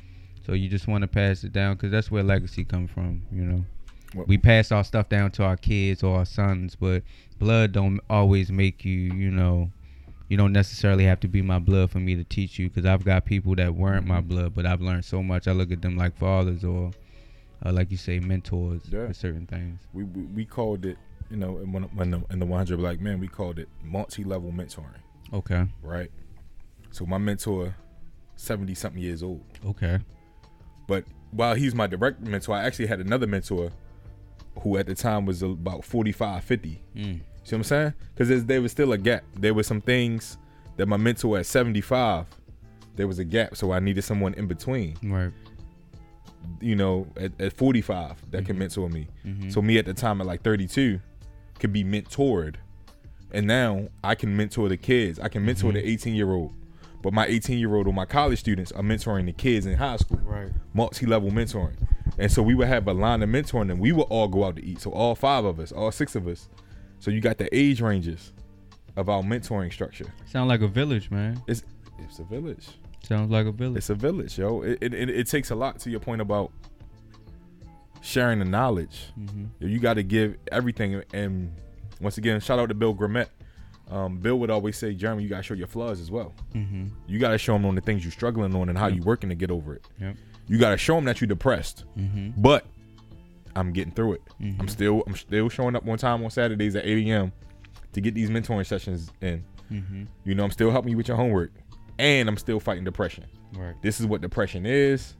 So 0.46 0.54
you 0.54 0.68
just 0.70 0.88
want 0.88 1.04
to 1.04 1.08
pass 1.08 1.44
it 1.44 1.54
down 1.54 1.76
because 1.76 1.92
that's 1.92 2.10
where 2.10 2.24
legacy 2.24 2.64
come 2.64 2.88
from, 2.88 3.22
you 3.32 3.44
know. 3.44 3.66
What- 4.14 4.28
We 4.28 4.38
pass 4.38 4.72
our 4.72 4.84
stuff 4.84 5.10
down 5.10 5.32
to 5.32 5.44
our 5.44 5.58
kids 5.58 6.02
or 6.02 6.18
our 6.18 6.26
sons, 6.26 6.76
but 6.76 7.04
blood 7.40 7.74
don't 7.74 8.00
always 8.10 8.52
make 8.52 8.84
you, 8.86 9.14
you 9.14 9.30
know, 9.30 9.70
you 10.30 10.38
don't 10.38 10.54
necessarily 10.54 11.04
have 11.06 11.20
to 11.22 11.28
be 11.28 11.42
my 11.42 11.60
blood 11.60 11.92
for 11.92 12.00
me 12.00 12.16
to 12.16 12.24
teach 12.24 12.58
you 12.60 12.70
because 12.70 12.86
I've 12.86 13.04
got 13.06 13.26
people 13.26 13.56
that 13.56 13.76
weren't 13.76 14.08
my 14.08 14.20
Mm-hmm. 14.20 14.28
blood, 14.28 14.54
but 14.56 14.66
I've 14.66 14.82
learned 14.82 15.06
so 15.06 15.22
much. 15.22 15.48
I 15.48 15.52
look 15.52 15.72
at 15.72 15.82
them 15.82 15.96
like 15.98 16.18
fathers 16.18 16.64
or, 16.64 16.92
uh, 17.66 17.72
like 17.72 17.92
you 17.92 17.98
say, 17.98 18.20
mentors 18.20 18.82
Yeah. 18.92 19.08
for 19.08 19.14
certain 19.14 19.46
things. 19.46 19.80
We, 19.94 20.04
we 20.04 20.22
we 20.24 20.46
called 20.46 20.86
it, 20.86 20.98
you 21.30 21.38
know, 21.38 21.54
when 21.54 21.84
when 21.84 22.12
the, 22.12 22.24
in 22.32 22.40
the 22.40 22.46
100 22.46 22.78
Black 22.78 23.00
Men, 23.02 23.20
we 23.20 23.28
called 23.28 23.60
it 23.60 23.68
multi-level 23.84 24.52
mentoring, 24.52 25.02
Okay. 25.34 25.66
right? 25.82 26.12
So 26.92 27.06
my 27.06 27.18
mentor, 27.18 27.76
70 28.38 28.74
something 28.76 29.02
years 29.02 29.24
old. 29.24 29.44
Okay. 29.66 30.00
But 30.88 31.04
while 31.32 31.54
he's 31.56 31.76
my 31.76 31.88
direct 31.88 32.22
mentor, 32.22 32.56
I 32.56 32.64
actually 32.64 32.88
had 32.88 33.00
another 33.02 33.28
mentor 33.28 33.72
who 34.62 34.78
at 34.78 34.86
the 34.88 34.96
time 34.96 35.26
was 35.26 35.42
about 35.44 35.84
45, 35.84 36.44
50. 36.44 36.82
Mm. 36.96 37.04
See 37.04 37.20
what 37.44 37.54
I'm 37.54 37.64
saying? 37.64 37.94
Because 38.16 38.46
there 38.46 38.62
was 38.62 38.72
still 38.72 38.94
a 38.94 38.98
gap. 38.98 39.24
There 39.36 39.54
were 39.54 39.64
some 39.64 39.82
things 39.82 40.38
that 40.78 40.88
my 40.88 40.98
mentor 40.98 41.38
at 41.40 41.46
75, 41.46 42.26
there 42.96 43.08
was 43.08 43.20
a 43.20 43.26
gap. 43.26 43.56
So 43.58 43.72
I 43.74 43.80
needed 43.80 44.04
someone 44.04 44.34
in 44.36 44.48
between, 44.48 44.96
Right. 45.04 45.32
you 46.62 46.76
know, 46.76 47.08
at, 47.18 47.40
at 47.40 47.54
45 47.54 48.32
that 48.32 48.46
can 48.46 48.58
mentor 48.58 48.90
me. 48.90 49.08
Mhm. 49.26 49.52
So 49.52 49.62
me 49.62 49.78
at 49.78 49.86
the 49.86 49.94
time 49.94 50.22
at 50.22 50.28
like 50.28 50.42
32 50.42 51.00
could 51.60 51.74
be 51.74 51.84
mentored. 51.84 52.56
And 53.32 53.46
now 53.46 53.90
I 54.04 54.16
can 54.16 54.36
mentor 54.36 54.70
the 54.70 54.78
kids. 54.78 55.20
I 55.20 55.28
can 55.28 55.46
mentor 55.46 55.72
the 55.72 55.80
mm-hmm. 55.80 55.90
18 55.90 56.16
year 56.16 56.32
old. 56.32 56.54
But 57.02 57.14
my 57.14 57.26
18 57.26 57.60
year 57.60 57.76
old 57.76 57.88
or 57.88 57.94
my 57.94 58.06
college 58.06 58.40
students 58.40 58.72
are 58.72 58.82
mentoring 58.82 59.26
the 59.26 59.34
kids 59.34 59.66
in 59.66 59.76
high 59.78 59.98
school 59.98 60.20
Right. 60.24 60.52
multi-level 60.74 61.32
mentoring. 61.32 61.76
And 62.18 62.32
so 62.32 62.42
we 62.42 62.56
would 62.56 62.68
have 62.68 62.88
a 62.88 62.94
line 62.94 63.22
of 63.22 63.30
mentoring 63.30 63.70
and 63.72 63.80
we 63.80 63.92
would 63.92 64.08
all 64.10 64.28
go 64.28 64.46
out 64.46 64.56
to 64.56 64.66
eat. 64.66 64.82
So 64.82 64.92
all 64.92 65.14
five 65.16 65.46
of 65.46 65.60
us, 65.60 65.72
all 65.72 65.92
six 65.92 66.16
of 66.16 66.28
us. 66.28 66.50
So 67.00 67.12
you 67.12 67.22
got 67.22 67.38
the 67.38 67.54
age 67.56 67.82
ranges 67.82 68.34
of 68.96 69.10
our 69.10 69.22
mentoring 69.22 69.72
structure. 69.72 70.12
Sound 70.26 70.50
like 70.50 70.62
a 70.62 70.68
village, 70.68 71.12
man. 71.12 71.42
It's 71.48 71.64
it's 72.00 72.20
a 72.20 72.24
village. 72.24 72.68
Sounds 73.04 73.32
like 73.32 73.46
a 73.46 73.52
village. 73.52 73.78
It's 73.78 73.90
a 73.90 73.96
village, 73.96 74.38
yo. 74.40 74.64
It 74.64 74.80
it, 74.82 74.94
it, 74.94 75.10
it 75.10 75.28
takes 75.28 75.52
a 75.52 75.56
lot 75.56 75.80
to 75.80 75.90
your 75.90 76.00
point 76.00 76.22
about 76.22 76.52
sharing 78.08 78.40
the 78.40 78.46
knowledge. 78.46 79.08
Mm-hmm. 79.20 79.68
You 79.68 79.80
got 79.80 79.96
to 79.96 80.04
give 80.04 80.38
everything. 80.52 81.04
And 81.14 81.54
once 82.00 82.18
again, 82.18 82.40
shout 82.40 82.58
out 82.60 82.70
to 82.70 82.76
Bill 82.76 82.96
Grimmett. 82.96 83.28
Um, 83.92 84.18
Bill 84.18 84.38
would 84.40 84.50
always 84.50 84.78
say, 84.78 84.94
Jeremy, 84.94 85.24
you 85.24 85.30
got 85.30 85.38
to 85.38 85.44
show 85.44 85.54
your 85.54 85.68
flaws 85.68 86.00
as 86.02 86.10
well. 86.12 86.34
Mm-hmm. 86.54 86.88
You 87.08 87.20
got 87.20 87.32
to 87.32 87.38
show 87.38 87.54
them 87.54 87.66
on 87.66 87.76
the 87.76 87.82
things 87.82 88.04
you're 88.04 88.12
struggling 88.12 88.56
on 88.56 88.70
and 88.70 88.78
how 88.78 88.88
Yep. 88.88 88.96
you're 88.98 89.06
working 89.06 89.30
to 89.30 89.36
get 89.36 89.52
over 89.52 89.76
it. 89.76 89.86
Yep. 90.00 90.16
You 90.48 90.58
got 90.58 90.70
to 90.72 90.78
show 90.78 90.96
them 90.96 91.06
that 91.06 91.20
you're 91.22 91.28
depressed. 91.28 91.84
Mm-hmm. 91.98 92.42
but 92.42 92.66
I'm 93.56 93.72
getting 93.74 93.92
through 93.94 94.14
it. 94.14 94.22
I'm 94.60 94.68
still 94.68 95.04
I'm 95.08 95.16
still 95.16 95.50
showing 95.50 95.76
up 95.76 95.88
on 95.88 95.98
time 95.98 96.24
on 96.24 96.30
Saturdays 96.30 96.76
at 96.76 96.86
8 96.86 97.08
a.m. 97.08 97.32
to 97.94 98.02
get 98.02 98.14
these 98.14 98.30
mentoring 98.30 98.66
sessions 98.68 99.12
in. 99.22 99.44
Mm-hmm. 99.72 100.04
You 100.26 100.36
know, 100.36 100.44
I'm 100.44 100.52
still 100.52 100.70
helping 100.70 100.92
you 100.92 100.98
with 100.98 101.08
your 101.08 101.18
homework, 101.18 101.52
and 101.98 102.30
I'm 102.30 102.38
still 102.38 102.60
fighting 102.60 102.84
depression. 102.84 103.26
Right. 103.56 103.74
This 103.82 104.00
is 104.00 104.06
what 104.06 104.22
depression 104.22 104.66
is. 104.68 105.16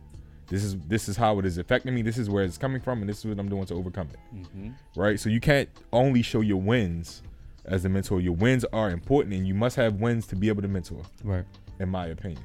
This 0.48 0.64
is 0.64 0.78
this 0.88 1.10
is 1.10 1.18
how 1.18 1.38
it 1.40 1.46
is 1.46 1.58
affecting 1.58 1.94
me. 1.94 2.02
This 2.02 2.18
is 2.18 2.30
where 2.30 2.44
it's 2.44 2.58
coming 2.58 2.80
from, 2.82 3.02
and 3.02 3.10
this 3.10 3.20
is 3.20 3.26
what 3.26 3.38
I'm 3.40 3.50
doing 3.50 3.66
to 3.66 3.74
overcome 3.76 4.08
it. 4.14 4.20
Mm-hmm. 4.36 4.70
Right. 4.96 5.20
So 5.20 5.30
you 5.30 5.40
can't 5.42 5.68
only 5.92 6.22
show 6.22 6.40
your 6.42 6.62
wins 6.62 7.22
as 7.66 7.84
a 7.84 7.90
mentor. 7.90 8.22
Your 8.22 8.34
wins 8.34 8.64
are 8.72 8.90
important, 8.92 9.36
and 9.36 9.46
you 9.48 9.54
must 9.54 9.76
have 9.76 9.96
wins 9.96 10.26
to 10.28 10.36
be 10.38 10.48
able 10.48 10.62
to 10.62 10.68
mentor, 10.70 11.02
Right. 11.24 11.44
in 11.80 11.90
my 11.90 12.08
opinion. 12.08 12.42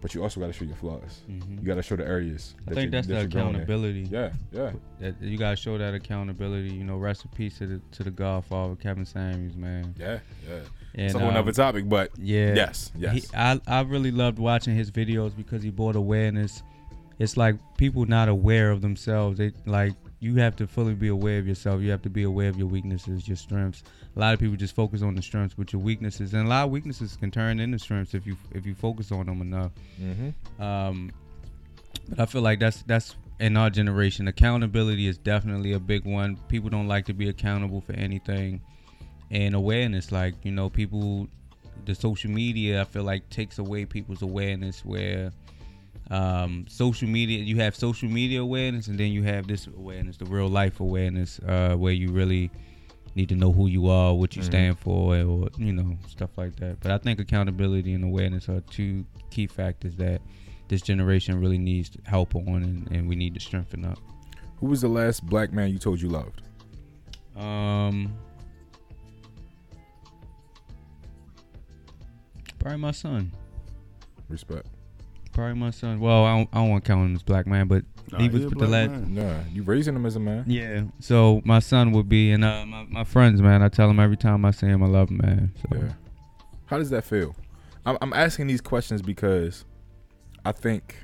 But 0.00 0.14
you 0.14 0.22
also 0.22 0.38
got 0.38 0.46
to 0.46 0.52
show 0.52 0.64
your 0.64 0.76
flaws. 0.76 1.22
Mhm. 1.28 1.58
You 1.60 1.66
got 1.66 1.74
to 1.74 1.82
show 1.82 1.96
the 1.96 2.06
areas. 2.06 2.54
I 2.60 2.70
that 2.70 2.74
think 2.76 2.92
that's 2.92 3.06
that 3.08 3.14
the 3.14 3.20
you're 3.22 3.28
growing 3.28 3.48
in. 3.48 3.54
accountability. 3.56 4.08
Yeah, 4.10 4.30
yeah. 4.52 4.72
That 5.00 5.20
you 5.20 5.36
gotta 5.36 5.56
show 5.56 5.76
that 5.76 5.92
accountability. 5.92 6.70
You 6.72 6.84
know, 6.84 6.96
rest 6.96 7.24
in 7.24 7.32
peace 7.32 7.58
to 7.58 7.66
the 7.66 7.80
to 7.92 8.04
the 8.04 8.10
Godfather 8.12 8.76
Kevin 8.76 9.04
Samuels, 9.04 9.56
man. 9.56 9.94
Yeah, 9.98 10.20
yeah. 10.48 10.54
And, 10.94 11.06
it's 11.06 11.14
a 11.14 11.18
whole 11.18 11.28
um, 11.28 11.34
nother 11.34 11.50
topic, 11.52 11.88
but 11.88 12.12
Yeah. 12.16 12.54
yes, 12.54 12.92
yes. 12.96 13.14
He, 13.30 13.36
I 13.36 13.60
I 13.66 13.80
really 13.82 14.12
loved 14.12 14.38
watching 14.38 14.74
his 14.76 14.90
videos 14.92 15.36
because 15.36 15.62
he 15.64 15.70
brought 15.70 15.96
awareness. 15.96 16.62
It's 17.18 17.36
like 17.36 17.56
people 17.76 18.06
not 18.06 18.28
aware 18.28 18.70
of 18.70 18.80
themselves. 18.80 19.38
They 19.38 19.52
like 19.66 19.94
you 20.20 20.36
have 20.36 20.56
to 20.56 20.66
fully 20.66 20.94
be 20.94 21.08
aware 21.08 21.38
of 21.38 21.46
yourself. 21.46 21.80
You 21.80 21.90
have 21.90 22.02
to 22.02 22.10
be 22.10 22.24
aware 22.24 22.48
of 22.48 22.56
your 22.56 22.66
weaknesses, 22.66 23.26
your 23.26 23.36
strengths. 23.36 23.82
A 24.16 24.18
lot 24.20 24.34
of 24.34 24.40
people 24.40 24.56
just 24.56 24.74
focus 24.74 25.02
on 25.02 25.14
the 25.14 25.22
strengths, 25.22 25.54
but 25.54 25.72
your 25.72 25.82
weaknesses 25.82 26.34
and 26.34 26.46
a 26.46 26.48
lot 26.48 26.64
of 26.64 26.70
weaknesses 26.70 27.16
can 27.16 27.30
turn 27.30 27.60
into 27.60 27.78
strengths 27.78 28.14
if 28.14 28.26
you 28.26 28.36
if 28.52 28.66
you 28.66 28.74
focus 28.74 29.12
on 29.12 29.26
them 29.26 29.40
enough. 29.40 29.72
mm-hmm. 30.00 30.62
Um, 30.62 31.10
but 32.08 32.20
I 32.20 32.26
feel 32.26 32.42
like 32.42 32.58
that's 32.60 32.82
that's 32.82 33.16
in 33.40 33.56
our 33.56 33.70
generation. 33.70 34.28
Accountability 34.28 35.06
is 35.06 35.18
definitely 35.18 35.72
a 35.72 35.78
big 35.80 36.04
one. 36.04 36.36
People 36.48 36.70
don't 36.70 36.88
like 36.88 37.06
to 37.06 37.12
be 37.12 37.28
accountable 37.28 37.80
for 37.80 37.92
anything, 37.92 38.60
and 39.30 39.54
awareness. 39.54 40.10
Like 40.10 40.34
you 40.42 40.52
know, 40.52 40.68
people, 40.68 41.28
the 41.84 41.94
social 41.94 42.30
media. 42.30 42.80
I 42.80 42.84
feel 42.84 43.04
like 43.04 43.28
takes 43.30 43.58
away 43.58 43.84
people's 43.84 44.22
awareness. 44.22 44.84
Where 44.84 45.32
um, 46.10 46.64
social 46.68 47.08
media, 47.08 47.38
you 47.40 47.56
have 47.56 47.76
social 47.76 48.08
media 48.08 48.40
awareness, 48.40 48.86
and 48.88 48.98
then 48.98 49.12
you 49.12 49.22
have 49.24 49.46
this 49.46 49.66
awareness, 49.66 50.16
the 50.16 50.24
real 50.24 50.48
life 50.48 50.80
awareness, 50.80 51.38
uh, 51.40 51.74
where 51.76 51.92
you 51.92 52.10
really 52.10 52.50
need 53.14 53.28
to 53.28 53.34
know 53.34 53.52
who 53.52 53.66
you 53.66 53.88
are, 53.88 54.14
what 54.14 54.36
you 54.36 54.42
Mhm. 54.42 54.46
stand 54.46 54.78
for, 54.78 55.16
or 55.16 55.48
you 55.58 55.72
know 55.72 55.96
stuff 56.08 56.30
like 56.36 56.56
that. 56.56 56.80
But 56.80 56.92
I 56.92 56.98
think 56.98 57.20
accountability 57.20 57.92
and 57.92 58.04
awareness 58.04 58.48
are 58.48 58.60
two 58.60 59.04
key 59.30 59.46
factors 59.46 59.96
that 59.96 60.20
this 60.68 60.82
generation 60.82 61.40
really 61.40 61.58
needs 61.58 61.90
help 62.04 62.34
on, 62.36 62.62
and, 62.62 62.90
and 62.90 63.08
we 63.08 63.16
need 63.16 63.34
to 63.34 63.40
strengthen 63.40 63.84
up. 63.84 63.98
Who 64.60 64.66
was 64.66 64.80
the 64.80 64.88
last 64.88 65.24
black 65.26 65.52
man 65.52 65.70
you 65.70 65.78
told 65.78 66.00
you 66.00 66.08
loved? 66.08 66.42
Um, 67.36 68.12
probably 72.58 72.78
my 72.78 72.90
son. 72.90 73.32
Respect. 74.28 74.66
Probably 75.38 75.54
my 75.54 75.70
son. 75.70 76.00
Well, 76.00 76.24
I 76.24 76.36
don't, 76.36 76.48
I 76.52 76.56
don't 76.56 76.70
want 76.70 76.84
to 76.84 76.88
count 76.90 77.06
him 77.10 77.14
as 77.14 77.22
black 77.22 77.46
man, 77.46 77.68
but 77.68 77.84
Nah, 78.10 78.18
he 78.18 78.24
he 78.24 78.30
was 78.30 78.44
a 78.46 78.48
the 78.48 78.66
last. 78.66 78.90
man. 78.90 79.14
Nah, 79.14 79.38
you 79.52 79.62
raising 79.62 79.94
him 79.94 80.04
as 80.04 80.16
a 80.16 80.20
man. 80.20 80.42
Yeah. 80.48 80.82
So 80.98 81.42
my 81.44 81.60
son 81.60 81.92
would 81.92 82.08
be, 82.08 82.32
and 82.32 82.42
uh, 82.44 82.66
my, 82.66 82.84
my 82.88 83.04
friends, 83.04 83.40
man. 83.40 83.62
I 83.62 83.68
tell 83.68 83.88
him 83.88 84.00
every 84.00 84.16
time 84.16 84.44
I 84.44 84.50
see 84.50 84.66
him, 84.66 84.82
I 84.82 84.88
love 84.88 85.10
him, 85.10 85.18
man. 85.18 85.52
So 85.62 85.76
Yeah. 85.76 85.92
How 86.66 86.78
does 86.78 86.90
that 86.90 87.04
feel? 87.04 87.36
I'm, 87.86 87.96
I'm 88.02 88.12
asking 88.14 88.48
these 88.48 88.60
questions 88.60 89.00
because 89.00 89.64
I 90.44 90.50
think 90.50 90.96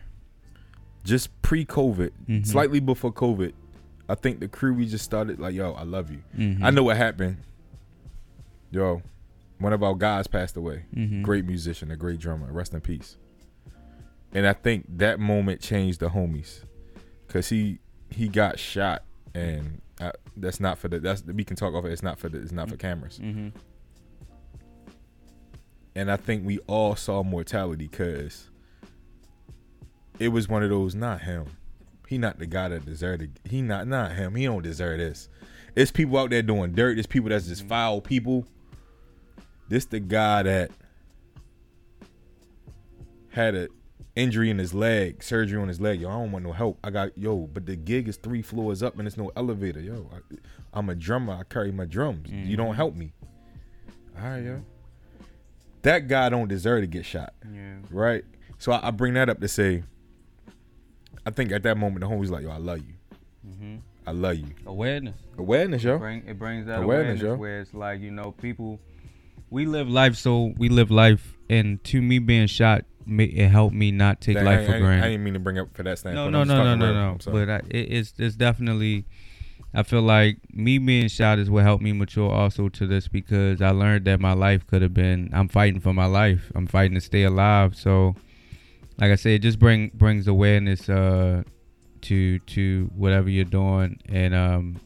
just 1.05 1.31
pre-COVID, 1.43 2.11
Mhm. 2.29 2.45
slightly 2.45 2.81
before 2.81 3.13
COVID, 3.13 3.53
I 4.09 4.17
think 4.17 4.41
the 4.41 4.49
crew 4.49 4.75
we 4.75 4.87
just 4.87 5.05
started 5.05 5.39
like, 5.39 5.55
yo, 5.55 5.75
I 5.75 5.85
love 5.85 6.11
you. 6.11 6.23
Mhm. 6.37 6.61
I 6.61 6.71
know 6.71 6.83
what 6.83 6.97
happened. 6.97 7.37
Yo, 8.73 9.01
one 9.61 9.73
of 9.73 9.85
our 9.85 9.95
guys 9.95 10.27
passed 10.27 10.57
away. 10.57 10.87
Mhm. 10.93 11.23
Great 11.23 11.45
musician, 11.45 11.93
a 11.93 11.97
great 11.97 12.19
drummer. 12.19 12.51
Rest 12.53 12.75
in 12.75 12.81
peace. 12.81 13.17
And 14.35 14.47
I 14.47 14.53
think 14.53 14.85
that 14.99 15.19
moment 15.21 15.61
changed 15.61 16.01
the 16.01 16.09
homies, 16.09 16.61
cause 17.29 17.49
he 17.49 17.79
he 18.11 18.29
got 18.29 18.59
shot, 18.59 19.03
and 19.35 19.81
I, 20.01 20.13
that's 20.37 20.61
not 20.61 20.79
for 20.79 20.89
the 20.89 20.99
that's 21.01 21.23
we 21.25 21.45
can 21.45 21.57
talk 21.57 21.75
off 21.75 21.85
it. 21.85 21.93
It's 21.93 22.03
not 22.03 22.19
for 22.19 22.29
the 22.29 22.39
it's 22.39 22.53
not 22.53 22.69
for 22.69 22.77
cameras, 22.77 23.19
Mm-hmm. 23.23 23.49
and 25.97 26.11
I 26.11 26.17
think 26.17 26.45
we 26.45 26.59
all 26.67 26.97
saw 26.97 27.23
mortality, 27.23 27.89
cause 27.89 28.51
it 30.19 30.29
was 30.29 30.49
one 30.49 30.63
of 30.63 30.71
those 30.71 30.95
not 30.95 31.23
him. 31.23 31.47
He 32.09 32.19
not 32.19 32.39
the 32.39 32.47
guy 32.47 32.69
that 32.69 32.85
deserved. 32.85 33.41
He 33.49 33.63
not 33.63 33.87
not 33.89 34.13
him. 34.13 34.35
He 34.35 34.45
don't 34.45 34.63
deserve 34.63 34.99
this. 34.99 35.29
It's 35.75 35.91
people 35.91 36.19
out 36.19 36.31
there 36.31 36.43
doing 36.43 36.73
dirt. 36.73 36.99
It's 36.99 37.07
people 37.07 37.31
that's 37.31 37.47
just 37.49 37.67
foul 37.67 38.01
people. 38.01 38.47
This 39.69 39.87
the 39.87 39.99
guy 40.01 40.43
that 40.45 40.71
had 43.31 43.55
a 43.55 43.69
injury 44.17 44.51
in 44.51 44.59
his 44.59 44.73
leg, 44.75 45.23
surgery 45.23 45.61
on 45.61 45.69
his 45.69 45.81
leg. 45.81 46.01
Yo, 46.01 46.09
I 46.09 46.13
don't 46.13 46.33
want 46.33 46.45
no 46.45 46.53
help. 46.53 46.79
I 46.85 46.91
got 46.91 47.17
yo, 47.19 47.49
but 47.53 47.67
the 47.67 47.77
gig 47.77 48.09
is 48.09 48.17
three 48.17 48.43
floors 48.43 48.83
up 48.83 48.99
and 48.99 49.07
it's 49.07 49.17
no 49.17 49.31
elevator. 49.37 49.81
Yo, 49.81 50.09
I, 50.73 50.79
am 50.79 50.89
a 50.89 50.95
drummer. 50.95 51.35
I 51.35 51.43
carry 51.45 51.73
my 51.73 51.85
drums. 51.85 52.31
You 52.31 52.57
don't 52.57 52.75
help 52.75 52.95
me. 52.95 53.13
All 54.21 54.29
right, 54.29 54.45
yo. 54.45 54.63
That 55.83 56.09
guy 56.09 56.29
don't 56.29 56.49
deserve 56.49 56.83
to 56.83 56.87
get 56.87 57.05
shot, 57.05 57.35
Yeah. 57.53 57.77
right? 57.91 58.25
So 58.59 58.73
I, 58.73 58.89
I 58.89 58.91
bring 58.91 59.15
that 59.15 59.29
up 59.29 59.41
to 59.41 59.49
say, 59.49 59.83
I 61.27 61.31
think 61.31 61.53
at 61.53 61.63
that 61.65 61.77
moment 61.77 62.01
the 62.01 62.07
homie's 62.07 62.31
like, 62.31 62.43
yo, 62.43 62.51
I 62.51 62.57
love 62.59 62.79
you. 62.79 62.95
Mm-hmm. 63.47 63.77
I 64.07 64.13
love 64.13 64.37
you. 64.37 64.47
Awareness. 64.67 65.17
Awareness, 65.37 65.83
yo. 65.83 65.99
Bring, 65.99 66.23
it 66.27 66.39
brings 66.39 66.67
that 66.67 66.83
Awareness, 66.83 67.21
awareness, 67.21 67.23
yo. 67.23 67.35
where 67.37 67.61
it's 67.61 67.75
like 67.75 68.01
you 68.01 68.11
know 68.11 68.33
people. 68.33 68.79
We 69.51 69.67
live 69.67 69.89
life, 69.89 70.17
so 70.17 70.53
we 70.57 70.69
live 70.69 70.91
life, 70.91 71.37
and 71.51 71.83
to 71.85 72.01
me 72.03 72.19
being 72.19 72.47
shot, 72.47 72.85
ma- 73.07 73.23
it 73.25 73.49
helped 73.49 73.75
me 73.75 73.91
not 73.91 74.21
take 74.21 74.37
Dang, 74.37 74.45
life 74.45 74.69
I, 74.69 74.79
for 74.79 74.87
I, 74.87 74.99
I 74.99 75.09
didn't 75.11 75.25
mean 75.25 75.35
to 75.35 75.41
bring 75.41 75.59
up 75.59 75.75
for 75.75 75.83
that 75.83 75.91
No, 75.91 75.95
standpoint. 75.97 76.33
no, 76.33 76.41
I'm 76.43 76.49
no, 76.49 76.65
no, 76.65 76.77
no, 76.77 76.93
no. 77.13 77.19
But 77.33 77.49
I, 77.51 77.57
it, 77.71 77.93
it's 77.93 78.15
it's 78.19 78.37
definitely. 78.37 79.05
I 79.77 79.83
feel 79.83 80.03
like 80.03 80.39
me 80.53 80.79
being 80.79 81.09
shot 81.09 81.41
is 81.41 81.51
what 81.51 81.65
helped 81.65 81.83
me 81.83 81.91
mature 81.93 82.31
also 82.31 82.69
to 82.69 82.87
this 82.87 83.09
because 83.09 83.61
I 83.61 83.71
learned 83.71 84.05
that 84.05 84.21
my 84.21 84.33
life 84.33 84.65
could 84.69 84.83
have 84.83 84.95
been. 84.95 85.31
I'm 85.33 85.49
fighting 85.49 85.81
for 85.81 85.93
my 85.93 86.07
life. 86.07 86.53
I'm 86.55 86.69
fighting 86.69 86.95
to 86.95 87.01
stay 87.01 87.25
alive. 87.25 87.75
So, 87.75 88.15
like 88.99 89.11
I 89.11 89.17
said, 89.17 89.33
it 89.33 89.39
just 89.41 89.59
bring 89.59 89.91
brings 89.93 90.29
awareness 90.29 90.89
uh, 90.89 91.43
to 92.03 92.39
to 92.39 92.89
whatever 92.95 93.29
you're 93.29 93.45
doing. 93.45 93.99
And 94.09 94.33
um, 94.33 94.81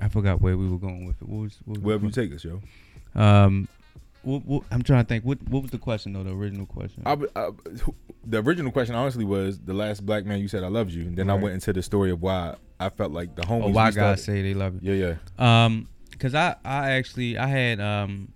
I 0.00 0.08
forgot 0.08 0.40
where 0.40 0.56
we 0.56 0.66
were 0.66 0.78
going 0.78 1.04
with 1.04 1.20
it. 1.20 1.28
What 1.28 1.42
was, 1.42 1.58
what 1.66 1.76
was 1.76 1.84
Wherever 1.84 2.06
you 2.06 2.10
take 2.12 2.32
us, 2.34 2.42
yo. 2.42 2.62
um, 3.14 3.68
what, 4.22 4.44
what, 4.44 4.62
I'm 4.70 4.82
trying 4.82 5.04
to 5.04 5.08
think. 5.08 5.24
What 5.24 5.38
what 5.48 5.62
was 5.62 5.70
the 5.70 5.78
question 5.78 6.12
though? 6.12 6.22
The 6.22 6.32
original 6.32 6.66
question. 6.66 7.02
I, 7.06 7.16
I- 7.36 7.50
the 8.24 8.38
original 8.38 8.70
question, 8.70 8.94
honestly, 8.94 9.24
was 9.24 9.58
the 9.58 9.74
last 9.74 10.06
black 10.06 10.24
man 10.24 10.38
you 10.38 10.46
said 10.48 10.62
I 10.62 10.68
loved 10.68 10.92
you, 10.92 11.02
and 11.02 11.16
then 11.16 11.28
I 11.28 11.34
went 11.34 11.54
into 11.54 11.72
the 11.72 11.82
story 11.82 12.10
of 12.12 12.22
why 12.22 12.54
I 12.78 12.88
felt 12.88 13.10
like 13.12 13.34
the 13.34 13.42
homies. 13.42 13.64
oh, 13.64 13.68
why 13.70 13.90
guys 13.90 14.22
say 14.22 14.42
they 14.42 14.54
love 14.54 14.80
you? 14.80 14.92
Yeah, 14.92 15.16
yeah. 15.38 15.64
Um, 15.64 15.88
cause 16.20 16.34
I 16.34 16.54
I 16.64 16.92
actually 16.92 17.36
I 17.36 17.46
had 17.48 17.80
um 17.80 18.32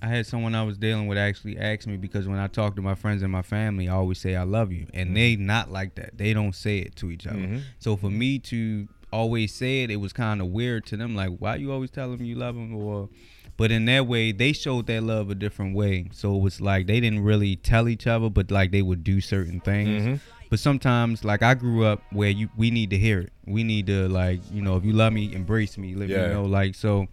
I 0.00 0.06
had 0.06 0.26
someone 0.26 0.54
I 0.54 0.62
was 0.64 0.78
dealing 0.78 1.06
with 1.06 1.16
actually 1.18 1.58
ask 1.58 1.86
me 1.86 1.96
because 1.96 2.26
when 2.26 2.38
I 2.38 2.46
talk 2.48 2.74
to 2.76 2.82
my 2.82 2.94
friends 2.94 3.22
and 3.22 3.30
my 3.30 3.42
family, 3.42 3.88
I 3.88 3.94
always 3.94 4.18
say 4.18 4.34
I 4.36 4.42
love 4.44 4.72
you, 4.72 4.86
and 4.94 5.14
they 5.16 5.36
not 5.36 5.70
like 5.70 5.94
that. 5.96 6.16
They 6.18 6.32
don't 6.32 6.54
say 6.54 6.78
it 6.78 6.96
to 6.96 7.10
each 7.10 7.26
other. 7.26 7.38
Mhm. 7.38 7.62
So 7.78 7.96
for 7.96 8.10
me 8.10 8.38
to 8.40 8.88
always 9.12 9.52
say 9.54 9.82
it, 9.82 9.90
it 9.90 9.96
was 9.96 10.12
kind 10.14 10.40
of 10.40 10.46
weird 10.48 10.86
to 10.86 10.96
them. 10.96 11.14
Like, 11.14 11.30
why 11.38 11.56
you 11.56 11.70
always 11.70 11.90
tell 11.90 12.10
them 12.10 12.24
you 12.24 12.34
love 12.36 12.54
them? 12.54 12.74
Or, 12.74 13.10
but 13.56 13.70
in 13.70 13.84
that 13.86 14.06
way, 14.06 14.32
they 14.32 14.52
showed 14.52 14.86
their 14.86 15.00
love 15.00 15.30
a 15.30 15.34
different 15.34 15.74
way. 15.74 16.08
So 16.12 16.34
it 16.36 16.40
was 16.40 16.60
like 16.60 16.86
they 16.86 17.00
didn't 17.00 17.20
really 17.24 17.56
tell 17.56 17.88
each 17.88 18.06
other, 18.06 18.28
but 18.30 18.50
like 18.50 18.70
they 18.72 18.82
would 18.82 19.04
do 19.04 19.20
certain 19.20 19.60
things. 19.60 20.02
Mhm. 20.02 20.20
But 20.50 20.58
sometimes, 20.58 21.24
like 21.24 21.42
I 21.42 21.54
grew 21.54 21.84
up 21.84 22.02
where 22.10 22.28
you 22.30 22.48
we 22.56 22.70
need 22.70 22.90
to 22.90 22.98
hear 22.98 23.20
it. 23.20 23.32
We 23.46 23.64
need 23.64 23.86
to 23.86 24.08
like 24.08 24.40
you 24.52 24.60
know 24.62 24.76
if 24.76 24.84
you 24.84 24.92
love 24.92 25.12
me, 25.12 25.32
embrace 25.34 25.78
me. 25.78 25.94
Let 25.94 26.08
Yeah. 26.08 26.26
me 26.26 26.32
know. 26.34 26.44
Like 26.44 26.74
so, 26.74 27.06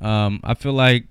um, 0.00 0.40
I 0.44 0.54
feel 0.54 0.72
like 0.72 1.04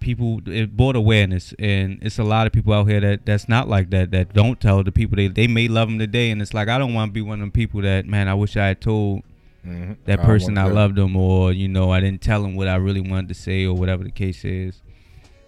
people 0.00 0.40
it 0.46 0.76
brought 0.76 0.96
awareness, 0.96 1.54
and 1.58 1.98
it's 2.02 2.18
a 2.18 2.24
lot 2.24 2.46
of 2.46 2.52
people 2.52 2.72
out 2.72 2.88
here 2.88 3.00
that 3.00 3.26
that's 3.26 3.48
not 3.48 3.68
like 3.68 3.90
that. 3.90 4.10
That 4.10 4.32
don't 4.34 4.60
tell 4.60 4.82
the 4.84 4.92
people 4.92 5.16
they 5.16 5.28
they 5.28 5.46
may 5.46 5.66
love 5.68 5.88
them 5.88 5.98
today, 5.98 6.30
and 6.30 6.40
it's 6.42 6.54
like 6.54 6.68
I 6.68 6.78
don't 6.78 6.94
want 6.94 7.10
to 7.10 7.12
be 7.12 7.22
one 7.22 7.34
of 7.34 7.40
them 7.40 7.50
people 7.50 7.80
that 7.82 8.06
man. 8.06 8.28
I 8.28 8.34
wish 8.34 8.56
I 8.56 8.66
had 8.68 8.80
told 8.80 9.22
Mhm. 9.68 9.96
that 10.06 10.22
person 10.22 10.54
want 10.54 10.70
I 10.70 10.72
loved 10.72 10.96
them, 10.96 11.16
or 11.16 11.52
you 11.52 11.68
know 11.68 11.90
I 11.90 12.00
didn't 12.00 12.22
tell 12.22 12.42
them 12.42 12.54
what 12.56 12.68
I 12.68 12.76
really 12.76 13.00
wanted 13.00 13.28
to 13.28 13.34
say, 13.34 13.66
or 13.66 13.74
whatever 13.74 14.04
the 14.04 14.10
case 14.10 14.44
is. 14.44 14.82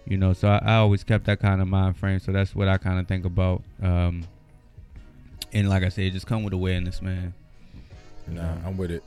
You 0.05 0.17
know, 0.17 0.33
so 0.33 0.47
I, 0.47 0.57
I 0.63 0.75
always 0.75 1.03
kept 1.03 1.25
that 1.25 1.39
kind 1.39 1.61
of 1.61 1.67
mind 1.67 1.97
frame. 1.97 2.19
So 2.19 2.31
that's 2.31 2.55
what 2.55 2.67
I 2.67 2.77
kind 2.77 2.99
of 2.99 3.07
think 3.07 3.25
about. 3.25 3.63
Um, 3.81 4.23
and 5.53 5.69
like 5.69 5.83
I 5.83 5.89
said, 5.89 6.11
just 6.11 6.27
come 6.27 6.43
with 6.43 6.53
awareness, 6.53 7.01
man. 7.01 7.33
Nah, 8.27 8.55
I'm 8.65 8.77
with 8.77 8.91
it. 8.91 9.03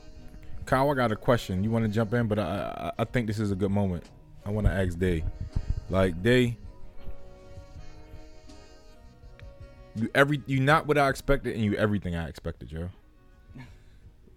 Kyle, 0.65 0.89
I 0.89 0.93
got 0.95 1.11
a 1.11 1.15
question. 1.15 1.63
You 1.63 1.71
want 1.71 1.85
to 1.85 1.89
jump 1.89 2.13
in, 2.13 2.27
but 2.27 2.39
I, 2.39 2.91
I 2.97 3.01
I 3.01 3.05
think 3.05 3.27
this 3.27 3.39
is 3.39 3.51
a 3.51 3.55
good 3.55 3.71
moment. 3.71 4.03
I 4.45 4.51
want 4.51 4.67
to 4.67 4.73
ask 4.73 4.97
Day, 4.97 5.23
like 5.89 6.21
Day, 6.21 6.57
you 9.95 10.09
every 10.13 10.41
you 10.45 10.59
not 10.59 10.87
what 10.87 10.97
I 10.97 11.09
expected, 11.09 11.55
and 11.55 11.63
you 11.63 11.75
everything 11.75 12.15
I 12.15 12.27
expected, 12.27 12.69
Joe. 12.69 12.89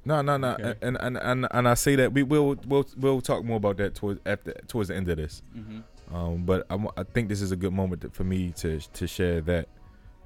No, 0.09 0.23
no, 0.23 0.39
no, 0.39 0.53
Okay. 0.55 0.75
and, 0.81 0.97
and 1.01 1.19
and 1.19 1.47
and 1.51 1.69
I 1.69 1.75
say 1.75 1.95
that 1.97 2.15
we 2.15 2.23
will 2.23 2.57
we'll 2.67 2.87
we'll 2.97 3.21
talk 3.21 3.45
more 3.45 3.59
about 3.59 3.77
that 3.77 3.95
towards 3.95 4.21
after 4.25 4.55
towards 4.67 4.89
the 4.89 4.97
end 4.97 5.07
of 5.11 5.19
this. 5.19 5.43
Mm-hmm. 5.55 6.17
Um, 6.17 6.45
but 6.47 6.67
I, 6.71 6.83
I 6.97 7.03
think 7.03 7.29
this 7.29 7.43
is 7.43 7.53
a 7.53 7.57
good 7.57 7.75
moment 7.75 8.01
to, 8.01 8.09
for 8.09 8.25
me 8.25 8.53
to 8.53 8.81
to 8.81 9.07
share 9.07 9.43
that 9.43 9.69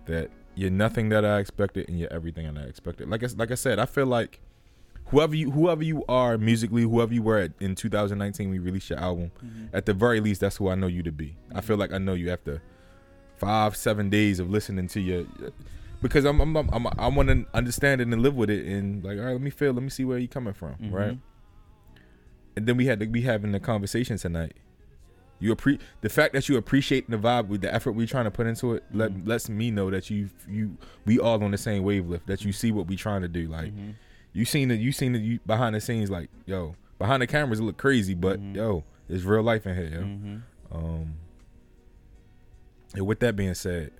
that 0.07 0.31
you're 0.55 0.71
nothing 0.71 1.09
that 1.09 1.25
I 1.25 1.41
expected 1.41 1.89
and 1.89 1.99
you're 1.99 2.13
everything 2.13 2.47
that 2.55 2.63
I 2.63 2.67
expected. 2.67 3.11
Like 3.11 3.25
I, 3.25 3.27
like 3.37 3.51
I 3.51 3.57
said, 3.57 3.81
I 3.81 3.87
feel 3.87 4.07
like 4.07 4.41
whoever 5.07 5.35
you 5.35 5.51
whoever 5.51 5.83
you 5.83 6.05
are 6.09 6.39
musically, 6.39 6.83
whoever 6.83 7.13
you 7.13 7.23
were 7.25 7.39
at, 7.39 7.51
in 7.59 7.75
2019 7.75 8.51
we 8.51 8.61
released 8.61 8.89
your 8.89 9.01
album, 9.01 9.33
mm-hmm. 9.45 9.67
at 9.77 9.87
the 9.87 9.95
very 9.95 10.21
least, 10.21 10.43
that's 10.43 10.59
who 10.59 10.69
I 10.69 10.77
know 10.77 10.87
you 10.87 11.03
to 11.03 11.13
be. 11.13 11.37
I 11.53 11.61
feel 11.61 11.75
mm-hmm. 11.75 11.81
like 11.81 11.93
I 11.93 11.99
know 11.99 12.15
you 12.15 12.31
after 12.31 12.63
five 13.37 13.77
seven 13.77 14.11
days 14.11 14.39
of 14.39 14.49
listening 14.49 14.87
to 14.89 15.01
your. 15.01 15.25
Because 16.03 16.25
I'm, 16.25 16.41
I'm, 16.41 16.57
I'm, 16.57 16.87
I 16.99 17.07
want 17.09 17.29
to 17.29 17.47
understand 17.55 18.01
it 18.01 18.09
and 18.09 18.21
live 18.21 18.35
with 18.35 18.51
it, 18.51 18.67
and 18.67 19.03
like, 19.05 19.19
all 19.19 19.25
right, 19.25 19.33
let 19.33 19.41
me 19.41 19.51
feel, 19.51 19.73
let 19.73 19.83
me 19.83 19.89
see 19.89 20.05
where 20.05 20.19
you 20.19 20.29
coming 20.29 20.53
from, 20.53 20.75
Mhm. 20.75 20.93
right? 20.93 21.19
And 22.57 22.67
then 22.67 22.77
we 22.77 22.87
had 22.87 23.01
to 23.01 23.07
be 23.07 23.23
having 23.23 23.53
the 23.53 23.61
conversation 23.61 24.19
tonight. 24.19 24.55
You 25.39 25.55
appre- 25.57 25.81
the 26.03 26.09
fact 26.09 26.35
that 26.35 26.49
you 26.49 26.57
appreciate 26.57 27.09
the 27.11 27.17
vibe 27.17 27.47
with 27.49 27.63
the 27.63 27.73
effort 27.75 27.93
we're 27.93 28.07
trying 28.07 28.25
to 28.27 28.31
put 28.31 28.47
into 28.47 28.75
it 28.75 28.85
let, 28.93 29.11
Mhm. 29.13 29.27
lets 29.27 29.49
me 29.49 29.71
know 29.73 29.91
that 29.91 30.09
you 30.11 30.29
you 30.49 30.77
we 31.05 31.19
all 31.19 31.43
on 31.43 31.51
the 31.51 31.59
same 31.59 31.83
wavelength 31.83 32.27
that 32.27 32.45
you 32.45 32.53
see 32.53 32.71
what 32.71 32.87
we 32.87 32.95
trying 32.95 33.23
to 33.23 33.29
do 33.29 33.49
like 33.49 33.75
Mhm. 33.75 33.95
you 34.33 34.45
seen 34.45 34.71
it 34.71 34.79
you 34.79 34.93
seen 34.93 35.17
it 35.17 35.19
you 35.23 35.41
behind 35.45 35.75
the 35.75 35.81
scenes 35.81 36.11
like 36.13 36.31
yo 36.47 36.77
behind 36.99 37.23
the 37.23 37.27
cameras 37.27 37.59
it 37.59 37.65
look 37.65 37.77
crazy 37.77 38.15
but 38.15 38.39
Mhm. 38.41 38.55
yo 38.55 38.85
it's 39.09 39.25
real 39.25 39.43
life 39.43 39.67
in 39.67 39.75
here 39.75 39.91
yo 39.91 40.03
Mhm. 40.03 40.43
um 40.71 41.15
and 42.95 43.05
with 43.07 43.19
that 43.19 43.35
being 43.35 43.55
said 43.55 43.91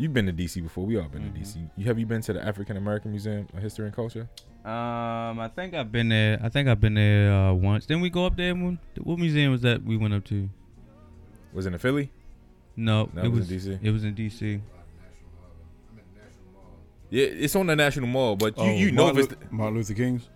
you've 0.00 0.12
been 0.14 0.26
to 0.26 0.32
DC 0.32 0.62
before 0.62 0.84
we 0.86 0.96
all 0.98 1.08
been 1.08 1.22
Mhm. 1.22 1.34
to 1.34 1.40
DC 1.40 1.70
you 1.76 1.84
have 1.86 1.98
you 1.98 2.06
been 2.06 2.22
to 2.22 2.32
the 2.32 2.42
African 2.44 2.76
American 2.76 3.10
Museum 3.10 3.46
of 3.54 3.62
History 3.62 3.86
and 3.86 3.94
Culture 3.94 4.28
Um, 4.64 5.38
I 5.40 5.48
think 5.54 5.72
I've 5.74 5.90
been 5.90 6.10
there. 6.10 6.38
I 6.42 6.48
think 6.50 6.68
I've 6.68 6.80
been 6.82 6.92
there 6.94 7.32
uh, 7.32 7.52
once. 7.54 7.86
Didn't 7.86 8.02
we 8.02 8.10
go 8.10 8.26
up 8.26 8.36
there? 8.36 8.54
When, 8.54 8.78
what 9.02 9.18
museum 9.18 9.52
was 9.52 9.62
that 9.62 9.82
we 9.82 9.96
went 9.96 10.12
up 10.12 10.24
to? 10.26 10.48
was 11.54 11.64
it 11.66 11.72
in 11.72 11.78
Philly 11.78 12.10
No, 12.76 13.08
No, 13.14 13.22
it 13.22 13.26
it 13.26 13.28
was 13.30 13.40
was. 13.40 13.66
in 13.66 13.72
DC. 13.74 13.78
It 13.82 13.90
was 13.90 14.04
in 14.04 14.14
DC. 14.14 14.60
yeah 17.10 17.24
it's 17.26 17.56
on 17.56 17.66
the 17.66 17.76
National 17.76 18.06
Mall 18.06 18.36
but 18.36 18.56
you 18.58 18.64
Oh, 18.64 18.70
you 18.70 18.92
know 18.92 19.08
if 19.08 19.16
it's 19.18 19.30
Lu- 19.32 19.38
Martin 19.50 19.76
Luther 19.78 19.94
King's. 19.94 20.28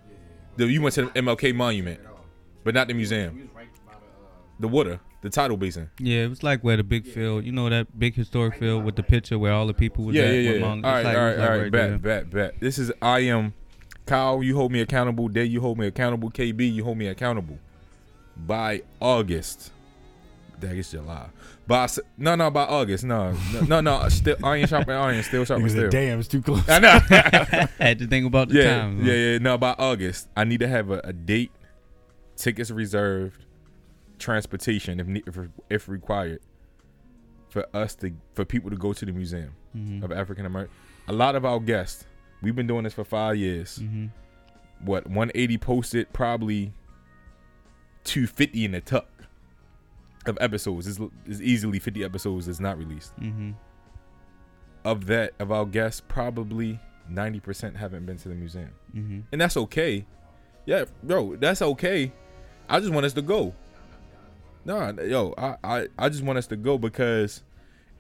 the, 0.57 0.67
you 0.67 0.81
went 0.83 0.95
to 0.97 1.03
the 1.07 1.11
MLK 1.23 1.55
Monument 1.55 2.01
but 2.65 2.75
not 2.75 2.89
the 2.89 2.95
museum 2.95 3.49
the 4.59 4.69
water 4.69 4.99
the 5.25 5.31
tidal 5.31 5.57
basin 5.57 5.91
Yeah, 5.99 6.25
it 6.25 6.29
was 6.29 6.43
like 6.43 6.63
where 6.63 6.77
the 6.77 6.85
big 6.85 7.07
field. 7.07 7.45
You 7.45 7.51
know 7.53 7.69
that 7.71 7.99
big 7.99 8.15
historic 8.15 8.59
field 8.59 8.85
with 8.85 8.95
the 8.95 9.03
picture 9.03 9.39
where 9.39 9.53
all 9.53 9.67
the 9.67 9.73
people 9.75 10.05
was 10.05 10.15
yeah, 10.15 10.23
at. 10.25 10.35
yeah, 10.35 10.51
with 10.53 10.61
yeah. 10.61 10.67
Martin- 10.67 10.85
All 10.85 10.91
right, 10.93 10.99
it's 11.01 11.07
like- 11.07 11.17
all 11.17 11.23
it 11.23 11.25
right, 11.25 11.31
was 11.31 11.39
like 11.41 11.49
all 11.51 11.57
right. 11.57 11.63
right 11.63 11.73
bet, 11.73 11.89
there. 11.91 11.99
bet, 12.23 12.31
bet. 12.31 12.61
This 12.61 12.79
is 12.79 12.93
I 13.03 13.19
am 13.21 13.55
Kyle. 14.07 14.43
You 14.43 14.55
hold 14.55 14.71
me 14.71 14.81
accountable. 14.81 15.29
Day, 15.29 15.45
you 15.45 15.61
hold 15.63 15.79
me 15.79 15.87
accountable. 15.87 16.31
KB, 16.31 16.73
you 16.73 16.85
hold 16.85 16.99
me 16.99 17.07
accountable. 17.09 17.59
By 18.37 18.83
August, 19.01 19.73
that 20.61 20.77
is 20.77 20.91
July. 20.91 21.27
By 21.67 21.85
S- 21.85 22.01
no, 22.19 22.35
no, 22.35 22.51
by 22.51 22.65
August, 22.65 23.05
no, 23.05 23.33
no, 23.53 23.61
no, 23.63 23.81
no. 23.81 24.09
Still, 24.11 24.37
iron 24.45 24.67
sharpening 24.67 24.97
iron. 24.99 25.23
Still 25.23 25.45
sharpening 25.47 25.69
Nigga 25.69 25.73
still. 25.73 25.83
said, 25.85 25.91
Damn, 25.93 26.19
it's 26.19 26.29
too 26.29 26.43
close. 26.43 26.69
I 26.69 26.79
know. 26.81 26.99
had 27.79 27.99
to 28.01 28.07
think 28.07 28.27
about 28.27 28.51
the 28.51 28.57
yeah, 28.57 28.81
time. 28.81 29.03
yeah, 29.07 29.15
yeah. 29.15 29.39
No, 29.39 29.57
by 29.57 29.75
August, 29.79 30.29
I 30.37 30.45
need 30.45 30.61
to 30.61 30.69
have 30.69 30.91
a, 30.91 30.99
a 31.05 31.13
date, 31.15 31.53
tickets 32.37 32.71
reserved, 32.71 33.44
transportation 34.25 35.01
if 35.01 35.09
if, 35.29 35.39
if 35.71 35.89
required, 35.89 36.41
for 37.51 37.65
us 37.75 37.95
to 37.97 38.11
for 38.33 38.45
people 38.45 38.71
to 38.71 38.77
go 38.77 38.93
to 38.93 39.05
the 39.05 39.13
museum 39.13 39.53
hmm 39.73 40.03
of 40.05 40.11
African 40.13 40.47
American. 40.47 40.75
A 41.09 41.13
lot 41.13 41.35
of 41.37 41.45
our 41.45 41.61
guests, 41.61 42.07
we've 42.43 42.57
been 42.57 42.67
doing 42.67 42.85
this 42.85 42.95
for 42.95 43.05
five 43.05 43.37
years. 43.37 43.77
hmm 43.77 44.07
What 44.85 45.07
180 45.07 45.59
posted, 45.59 46.13
probably 46.13 46.73
250 48.05 48.65
in 48.65 48.73
the 48.73 48.81
tuck 48.81 49.09
of 50.27 50.39
episodes. 50.41 50.87
Is 50.87 50.99
is 51.27 51.43
easily 51.43 51.79
50 51.79 52.05
episodes 52.05 52.47
that's 52.47 52.61
not 52.61 52.79
released. 52.79 53.13
hmm 53.19 53.53
of 54.85 55.07
that 55.07 55.33
of 55.39 55.51
our 55.51 55.65
guests, 55.65 56.03
probably 56.09 56.79
ninety 57.09 57.41
percent 57.41 57.75
haven't 57.77 58.05
been 58.07 58.19
to 58.19 58.29
the 58.29 58.35
museum, 58.35 58.71
Mm-hmm. 58.95 59.21
and 59.33 59.41
that's 59.41 59.57
okay. 59.57 60.07
Yeah, 60.67 60.85
bro, 61.03 61.37
that's 61.37 61.63
okay. 61.63 62.13
I 62.69 62.81
just 62.81 62.93
want 62.93 63.05
us 63.07 63.13
to 63.15 63.23
go. 63.23 63.55
Nah, 64.65 64.93
yo, 65.03 65.35
I, 65.37 65.57
I, 65.63 65.89
I 65.99 66.09
just 66.09 66.23
want 66.23 66.39
us 66.39 66.47
to 66.49 66.57
go 66.57 66.79
because 66.79 67.43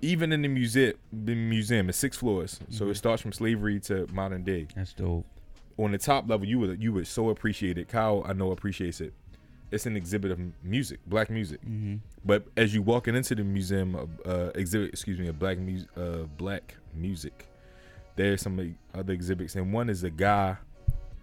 even 0.01 0.33
in 0.33 0.43
the 0.43 0.49
museum, 0.49 0.95
the 1.13 1.35
museum 1.35 1.89
is 1.89 1.97
six 1.97 2.17
floors, 2.17 2.61
so 2.71 2.87
it 2.87 2.93
Mhm. 2.93 2.97
starts 2.97 3.23
from 3.23 3.33
slavery 3.33 3.81
to 3.81 4.07
modern 4.13 4.45
day. 4.45 4.67
That's 4.75 4.93
dope. 4.93 5.27
On 5.79 5.93
the 5.93 5.99
top 5.99 6.29
level, 6.29 6.47
you 6.47 6.59
would 6.61 6.83
you 6.83 6.93
would 6.93 7.07
so 7.07 7.31
appreciate 7.31 7.79
it. 7.79 7.89
Kyle, 7.89 8.23
I 8.27 8.33
know 8.33 8.51
appreciates 8.53 9.01
it. 9.01 9.13
It's 9.71 9.87
an 9.87 9.97
exhibit 9.97 10.31
of 10.31 10.39
music, 10.63 11.01
black 11.07 11.31
music. 11.31 11.61
Mm-hmm. 11.63 11.97
But 12.25 12.47
as 12.57 12.73
you 12.75 12.81
walking 12.83 13.17
into 13.17 13.35
the 13.35 13.43
museum, 13.43 13.97
of, 13.97 14.09
uh, 14.25 14.51
exhibit, 14.55 14.91
excuse 14.91 15.19
me, 15.19 15.27
of 15.29 15.39
black 15.39 15.59
music, 15.59 15.89
uh, 15.97 16.25
black 16.39 16.77
music, 16.95 17.47
there's 18.15 18.41
some 18.43 18.59
uh, 18.95 18.99
other 18.99 19.13
exhibits, 19.13 19.57
and 19.57 19.73
one 19.73 19.91
is 19.91 20.05
a 20.05 20.11
guy, 20.11 20.57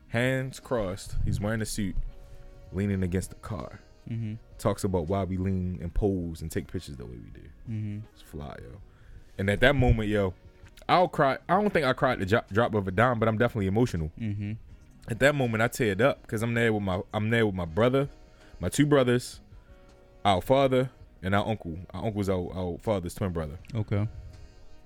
hands 0.09 0.59
crossed, 0.59 1.15
he's 1.23 1.39
wearing 1.39 1.61
a 1.61 1.65
suit, 1.65 1.95
leaning 2.73 3.03
against 3.03 3.31
a 3.31 3.35
car. 3.35 3.79
Mm-hmm. 4.09 4.33
Talks 4.61 4.83
about 4.83 5.07
why 5.07 5.23
we 5.23 5.37
lean 5.37 5.79
and 5.81 5.91
pose 5.91 6.43
and 6.43 6.51
take 6.51 6.71
pictures 6.71 6.95
the 6.95 7.05
way 7.05 7.17
we 7.17 7.31
do. 7.31 7.47
Mm-hmm. 7.67 7.99
It's 8.13 8.21
fly, 8.21 8.55
yo. 8.61 8.77
And 9.39 9.49
at 9.49 9.59
that 9.61 9.75
moment, 9.75 10.07
yo, 10.07 10.35
I'll 10.87 11.07
cry. 11.07 11.39
I 11.49 11.59
don't 11.59 11.73
think 11.73 11.83
I 11.83 11.93
cried 11.93 12.19
the 12.19 12.27
drop, 12.27 12.47
drop 12.53 12.75
of 12.75 12.87
a 12.87 12.91
dime, 12.91 13.17
but 13.17 13.27
I'm 13.27 13.39
definitely 13.39 13.65
emotional. 13.65 14.11
Mm-hmm. 14.19 14.51
At 15.09 15.17
that 15.17 15.33
moment, 15.33 15.63
I 15.63 15.67
teared 15.67 15.99
up 15.99 16.21
because 16.21 16.43
I'm 16.43 16.53
there 16.53 16.71
with 16.71 16.83
my 16.83 17.01
I'm 17.11 17.31
there 17.31 17.43
with 17.47 17.55
my 17.55 17.65
brother, 17.65 18.07
my 18.59 18.69
two 18.69 18.85
brothers, 18.85 19.39
our 20.23 20.41
father, 20.41 20.91
and 21.23 21.33
our 21.33 21.47
uncle. 21.47 21.79
Our 21.91 22.05
uncle's 22.05 22.29
our, 22.29 22.53
our 22.53 22.77
father's 22.83 23.15
twin 23.15 23.31
brother. 23.31 23.57
Okay. 23.73 24.07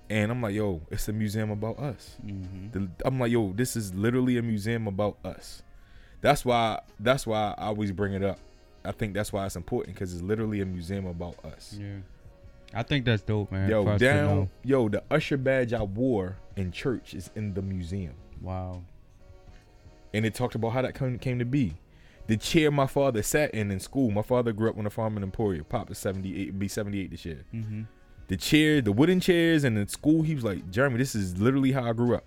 And 0.10 0.32
I'm 0.32 0.42
like, 0.42 0.56
yo, 0.56 0.84
it's 0.90 1.10
a 1.10 1.14
museum 1.14 1.52
about 1.52 1.80
us. 1.80 2.16
Mm-hmm. 2.26 2.72
The- 2.72 2.90
I'm 3.06 3.20
like, 3.20 3.32
yo, 3.32 3.52
this 3.52 3.76
is 3.76 3.94
literally 3.94 4.38
a 4.38 4.42
museum 4.42 4.88
about 4.88 5.18
us. 5.26 5.64
That's 6.22 6.46
why. 6.46 6.80
That's 6.98 7.28
why 7.28 7.56
I 7.58 7.66
always 7.66 7.92
bring 7.92 8.14
it 8.14 8.24
up. 8.24 8.40
I 8.86 8.92
think 8.92 9.14
that's 9.14 9.32
why 9.34 9.46
it's 9.46 9.56
important 9.56 9.96
because 9.96 10.14
it's 10.14 10.22
literally 10.24 10.62
a 10.62 10.66
museum 10.66 11.06
about 11.08 11.44
us. 11.46 11.78
Yeah. 11.80 11.98
I 12.74 12.84
think 12.84 13.06
that's 13.06 13.22
dope, 13.24 13.52
man. 13.52 13.70
Yo, 13.70 13.98
down. 13.98 14.50
Yo, 14.64 14.90
the 14.90 15.04
usher 15.10 15.38
badge 15.38 15.74
I 15.74 15.84
wore 15.84 16.38
in 16.56 16.72
church 16.72 17.14
is 17.14 17.30
in 17.36 17.54
the 17.54 17.62
museum, 17.62 18.14
Wow. 18.42 18.82
and 20.14 20.26
it 20.26 20.34
talked 20.34 20.56
about 20.56 20.70
how 20.72 20.82
that 20.82 20.94
come, 20.96 21.18
came 21.20 21.40
to 21.40 21.46
be. 21.46 21.76
The 22.28 22.38
chair 22.38 22.72
my 22.72 22.88
father 22.88 23.22
sat 23.22 23.52
in 23.54 23.70
in 23.72 23.80
school. 23.80 24.10
My 24.12 24.24
father 24.24 24.52
grew 24.52 24.70
up 24.70 24.78
on 24.78 24.86
a 24.86 24.90
farm 24.90 25.16
in 25.16 25.24
Emporia. 25.24 25.64
Pop 25.64 25.92
is 25.92 26.00
78, 26.00 26.58
be 26.58 26.68
78 26.68 27.12
this 27.12 27.24
year. 27.24 27.46
Mm-hmm. 27.54 27.84
The 28.28 28.38
chair, 28.38 28.82
the 28.82 28.92
wooden 28.92 29.20
chairs, 29.20 29.64
and 29.64 29.78
in 29.78 29.88
school, 29.88 30.24
he 30.24 30.34
was 30.34 30.44
like, 30.44 30.70
Jeremy, 30.72 30.98
this 30.98 31.14
is 31.14 31.38
literally 31.38 31.72
how 31.72 31.84
I 31.88 31.94
grew 31.94 32.16
up. 32.16 32.24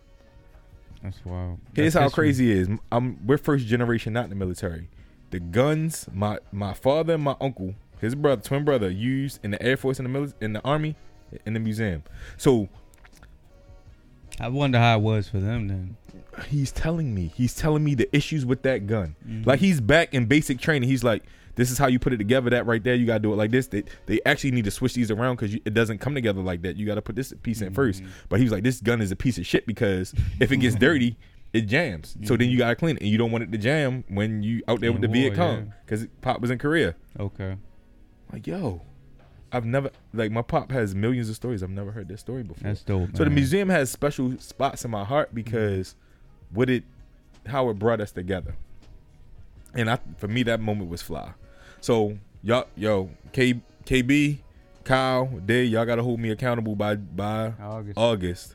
That's 1.03 1.25
wild. 1.25 1.59
Here's 1.75 1.95
That's 1.95 2.01
how 2.01 2.09
history. 2.09 2.25
crazy 2.25 2.51
it 2.53 2.57
is. 2.59 2.69
I'm 2.93 3.27
we're 3.27 3.39
first 3.39 3.67
generation 3.67 4.13
not 4.13 4.25
in 4.25 4.31
the 4.31 4.37
military. 4.37 4.89
The 5.31 5.41
guns 5.41 6.07
my 6.13 6.39
my 6.53 6.73
father 6.75 7.15
and 7.15 7.23
my 7.23 7.37
uncle, 7.41 7.75
his 8.01 8.15
brother, 8.15 8.41
twin 8.43 8.65
brother, 8.65 8.89
used 8.91 9.41
in 9.45 9.51
the 9.51 9.63
Air 9.63 9.77
Force 9.77 9.99
and 9.99 10.13
the 10.13 10.19
mili- 10.19 10.35
in 10.41 10.53
the 10.55 10.61
army, 10.63 10.97
in 11.45 11.53
the 11.55 11.61
museum. 11.61 12.03
So 12.37 12.69
I 14.41 14.49
wonder 14.49 14.79
how 14.79 14.99
it 14.99 15.03
was 15.03 15.29
for 15.29 15.39
them 15.41 15.69
then. 15.69 15.97
he's 16.49 16.71
telling 16.71 17.13
me, 17.15 17.33
he's 17.35 17.55
telling 17.55 17.83
me 17.83 17.95
the 17.97 18.09
issues 18.17 18.47
with 18.47 18.63
that 18.63 18.87
gun. 18.87 19.17
Mhm. 19.29 19.45
Like 19.45 19.59
he's 19.61 19.81
back 19.81 20.15
in 20.15 20.27
basic 20.27 20.61
training. 20.61 20.89
He's 20.89 21.03
like, 21.03 21.25
this 21.57 21.73
is 21.73 21.79
how 21.79 21.89
you 21.89 21.99
put 21.99 22.13
it 22.13 22.19
together. 22.19 22.49
That 22.51 22.65
right 22.67 22.83
there, 22.83 22.95
you 22.95 23.05
gotta 23.05 23.19
do 23.19 23.33
it 23.33 23.37
like 23.37 23.51
this. 23.51 23.67
They 23.67 23.83
they 24.07 24.21
actually 24.25 24.53
need 24.53 24.65
to 24.65 24.71
switch 24.71 24.95
these 24.95 25.11
around 25.11 25.37
because 25.37 25.55
it 25.57 25.75
doesn't 25.75 25.99
come 25.99 26.15
together 26.15 26.41
like 26.41 26.63
that. 26.63 26.77
You 26.77 26.87
gotta 26.87 27.03
put 27.03 27.17
this 27.17 27.35
piece 27.43 27.61
in 27.61 27.75
first. 27.75 28.03
Mhm. 28.03 28.09
But 28.29 28.39
he 28.39 28.45
was 28.45 28.53
like, 28.53 28.63
this 28.63 28.81
gun 28.81 29.01
is 29.03 29.11
a 29.11 29.17
piece 29.17 29.39
of 29.39 29.47
shit 29.47 29.67
because 29.67 30.15
if 30.39 30.53
it 30.53 30.59
gets 30.59 30.77
dirty, 30.87 31.17
it 31.53 31.63
jams. 31.63 32.17
So 32.25 32.37
then 32.37 32.49
you 32.49 32.55
mm-hmm. 32.55 32.59
gotta 32.59 32.77
clean 32.77 32.97
it, 32.97 33.03
and 33.03 33.11
you 33.11 33.19
don't 33.19 33.31
want 33.31 33.45
it 33.45 33.53
to 33.53 33.59
jam 33.59 34.05
when 34.09 34.43
you 34.43 34.63
out 34.69 34.81
there 34.81 34.93
with 34.93 35.03
the 35.03 35.09
Viet 35.09 35.35
Cong 35.35 35.73
because 35.85 36.07
Pop 36.21 36.41
was 36.41 36.51
in 36.51 36.59
Korea. 36.59 36.95
Okay. 37.19 37.57
Like 38.33 38.47
yo, 38.47 38.83
I've 39.51 39.65
never 39.65 39.91
like 40.13 40.31
my 40.31 40.43
pop 40.43 40.71
has 40.73 40.95
millions 40.95 41.29
of 41.29 41.37
stories. 41.37 41.63
I've 41.63 41.71
never 41.71 41.93
heard 41.93 42.09
this 42.09 42.21
story 42.21 42.43
before. 42.43 42.69
That's 42.69 42.83
dope. 42.83 43.17
So 43.17 43.25
the 43.25 43.31
museum 43.31 43.69
has 43.71 43.91
special 43.91 44.39
spots 44.39 44.85
in 44.85 44.91
my 44.91 45.05
heart 45.05 45.29
mm-hmm. 45.29 45.37
because 45.37 45.95
what 46.53 46.69
it, 46.69 46.85
how 47.47 47.69
it 47.71 47.79
brought 47.79 48.01
us 48.01 48.13
together, 48.13 48.55
and 49.75 49.91
I 49.91 49.99
for 50.19 50.29
me 50.29 50.43
that 50.45 50.61
moment 50.61 50.91
was 50.91 51.01
fly. 51.01 51.33
So 51.81 52.19
y'all, 52.43 52.67
yo, 52.77 53.11
K, 53.33 53.61
KB, 53.87 54.39
Kyle, 54.85 55.27
Day, 55.27 55.65
y'all 55.65 55.87
gotta 55.87 56.03
hold 56.03 56.21
me 56.21 56.31
accountable 56.31 56.77
by 56.77 56.97
by 56.97 57.55
August. 57.61 57.99
August. 57.99 58.55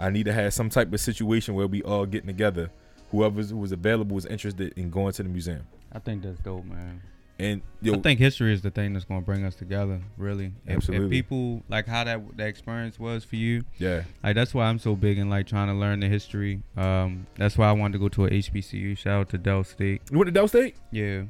I 0.00 0.10
need 0.10 0.24
to 0.24 0.32
have 0.32 0.52
some 0.54 0.70
type 0.70 0.92
of 0.92 1.00
situation 1.00 1.54
where 1.54 1.66
we 1.66 1.82
all 1.82 2.06
getting 2.06 2.26
together. 2.26 2.70
Whoever's 3.10 3.50
who 3.50 3.56
was 3.58 3.72
available 3.72 4.14
was 4.14 4.26
interested 4.26 4.72
in 4.76 4.90
going 4.90 5.12
to 5.12 5.22
the 5.22 5.28
museum. 5.28 5.66
I 5.92 5.98
think 5.98 6.22
that's 6.22 6.38
dope, 6.40 6.64
man. 6.64 7.02
And 7.38 7.62
yo, 7.80 7.94
I 7.94 7.98
think 8.00 8.18
history 8.20 8.52
is 8.52 8.60
the 8.60 8.70
thing 8.70 8.92
that's 8.92 9.06
gonna 9.06 9.22
bring 9.22 9.44
us 9.46 9.54
together. 9.54 10.00
Really, 10.18 10.46
If- 10.46 10.52
If, 10.66 10.76
Absolutely. 10.76 11.08
people 11.08 11.62
like 11.70 11.86
how 11.86 12.04
that 12.04 12.36
that 12.36 12.48
experience 12.48 12.98
was 12.98 13.24
for 13.24 13.36
you, 13.36 13.64
yeah, 13.78 14.02
like 14.22 14.34
that's 14.36 14.52
why 14.52 14.66
I'm 14.66 14.78
so 14.78 14.94
big 14.94 15.16
in 15.18 15.30
like 15.30 15.46
trying 15.46 15.68
to 15.68 15.74
learn 15.74 16.00
the 16.00 16.08
history. 16.08 16.60
Um, 16.76 17.26
that's 17.36 17.56
why 17.56 17.68
I 17.68 17.72
wanted 17.72 17.94
to 17.94 17.98
go 17.98 18.08
to 18.10 18.26
a 18.26 18.30
HBCU. 18.30 18.94
Shout 18.96 19.20
out 19.20 19.28
to 19.30 19.38
Del 19.38 19.64
State. 19.64 20.02
you 20.10 20.18
went 20.18 20.26
to 20.28 20.32
Del 20.32 20.48
State. 20.48 20.76
Yeah. 20.92 21.22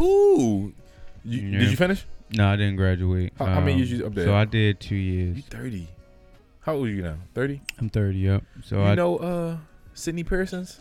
Ooh, 0.00 0.72
you, 1.24 1.40
Yeah. 1.40 1.58
did 1.58 1.70
you 1.70 1.76
finish? 1.76 2.06
No, 2.32 2.46
I 2.48 2.56
didn't 2.56 2.76
graduate. 2.76 3.32
How- 3.38 3.46
how 3.46 3.60
many 3.60 3.72
Um, 3.72 3.78
years 3.78 3.90
you 3.92 4.06
up 4.06 4.14
there? 4.14 4.26
So 4.26 4.34
I 4.34 4.44
did 4.44 4.78
two 4.80 4.94
years. 4.96 5.36
You 5.36 5.42
thirty. 5.42 5.88
How 6.68 6.74
old 6.74 6.86
are 6.86 6.90
you 6.90 7.00
now? 7.00 7.16
Thirty. 7.32 7.62
I'm 7.78 7.88
30. 7.88 8.18
Yep. 8.18 8.44
So 8.62 8.76
you 8.76 8.82
I 8.82 8.94
know 8.94 9.16
uh 9.16 9.56
Sydney 9.94 10.22
Pearsons? 10.22 10.80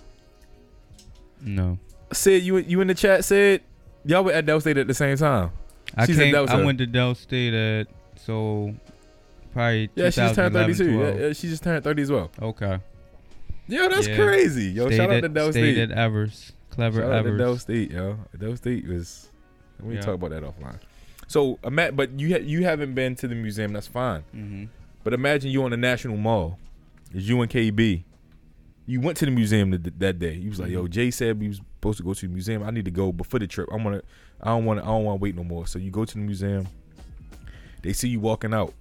no. 1.39 1.79
Said 2.11 2.41
you 2.43 2.57
you 2.57 2.81
in 2.81 2.87
the 2.87 2.93
chat 2.93 3.23
said 3.23 3.61
y'all 4.03 4.25
were 4.25 4.33
at 4.33 4.45
Del 4.45 4.59
State 4.59 4.77
at 4.77 4.87
the 4.87 4.93
same 4.93 5.15
time. 5.15 5.51
I 5.95 6.05
She's 6.05 6.17
came. 6.17 6.35
I 6.35 6.61
went 6.61 6.79
to 6.79 6.85
Del 6.85 7.15
State 7.15 7.53
at 7.53 7.87
so 8.17 8.75
probably 9.53 9.89
Yeah, 9.95 10.09
she 10.09 10.19
just 10.19 10.35
turned 10.35 10.53
thirty 10.53 10.73
2011. 10.73 11.19
Yeah, 11.21 11.27
yeah, 11.27 11.33
she 11.33 11.47
just 11.47 11.63
turned 11.63 11.81
thirty 11.85 12.01
as 12.01 12.11
well. 12.11 12.31
Okay. 12.41 12.79
Yo, 13.69 13.87
that's 13.87 14.09
Yeah. 14.09 14.15
crazy. 14.17 14.65
Yo, 14.65 14.87
stayed 14.87 14.97
shout 14.97 15.09
out 15.09 15.15
at, 15.15 15.21
to 15.21 15.29
Del 15.29 15.51
stayed 15.53 15.75
State. 15.75 15.91
at 15.91 15.97
Evers. 15.97 16.51
Clever 16.71 16.99
Shout 16.99 17.11
out 17.13 17.21
to 17.23 17.29
Evers. 17.29 17.39
Del 17.39 17.57
State, 17.59 17.91
yo. 17.91 18.17
Del 18.37 18.57
State 18.57 18.85
was. 18.89 19.29
We 19.81 19.95
Yeah. 19.95 20.01
talk 20.01 20.15
about 20.15 20.31
that 20.31 20.43
offline. 20.43 20.79
So, 21.27 21.59
Matt, 21.69 21.95
but 21.95 22.19
you 22.19 22.33
ha- 22.33 22.43
you 22.43 22.65
haven't 22.65 22.93
been 22.93 23.15
to 23.15 23.27
the 23.29 23.35
museum. 23.35 23.71
That's 23.71 23.87
fine. 23.87 24.23
mm-hmm. 24.35 24.65
But 25.07 25.13
imagine 25.13 25.51
you 25.51 25.63
on 25.63 25.71
the 25.71 25.77
National 25.77 26.17
Mall. 26.17 26.59
It's 27.13 27.25
you 27.25 27.41
and 27.41 27.49
KB. 27.49 28.03
You 28.85 28.99
went 28.99 29.17
to 29.19 29.25
the 29.25 29.31
museum 29.31 29.71
th- 29.71 29.93
that 29.99 30.19
day. 30.19 30.33
You 30.33 30.49
was 30.49 30.59
like, 30.59 30.69
"Yo, 30.69 30.83
Mhm. 30.83 30.89
Jay 30.89 31.11
said 31.11 31.39
we 31.39 31.47
was 31.47 31.61
supposed 31.77 31.99
to 31.99 32.03
go 32.03 32.13
to 32.13 32.27
the 32.27 32.33
museum. 32.33 32.61
I 32.61 32.71
need 32.71 32.83
to 32.83 32.91
go 32.91 33.13
before 33.13 33.39
the 33.39 33.47
trip. 33.47 33.69
I 33.71 33.77
want 33.77 34.01
to. 34.01 34.03
I 34.41 34.47
don't 34.49 34.65
want 34.65 34.81
to. 34.81 34.83
I 34.83 34.89
don't 34.89 35.05
want 35.05 35.19
to 35.19 35.23
wait 35.23 35.33
no 35.33 35.45
more." 35.45 35.65
So 35.65 35.79
you 35.79 35.91
go 35.91 36.03
to 36.03 36.13
the 36.13 36.19
museum. 36.19 36.67
They 37.83 37.93
see 37.93 38.09
you 38.09 38.19
walking 38.19 38.53
out, 38.53 38.73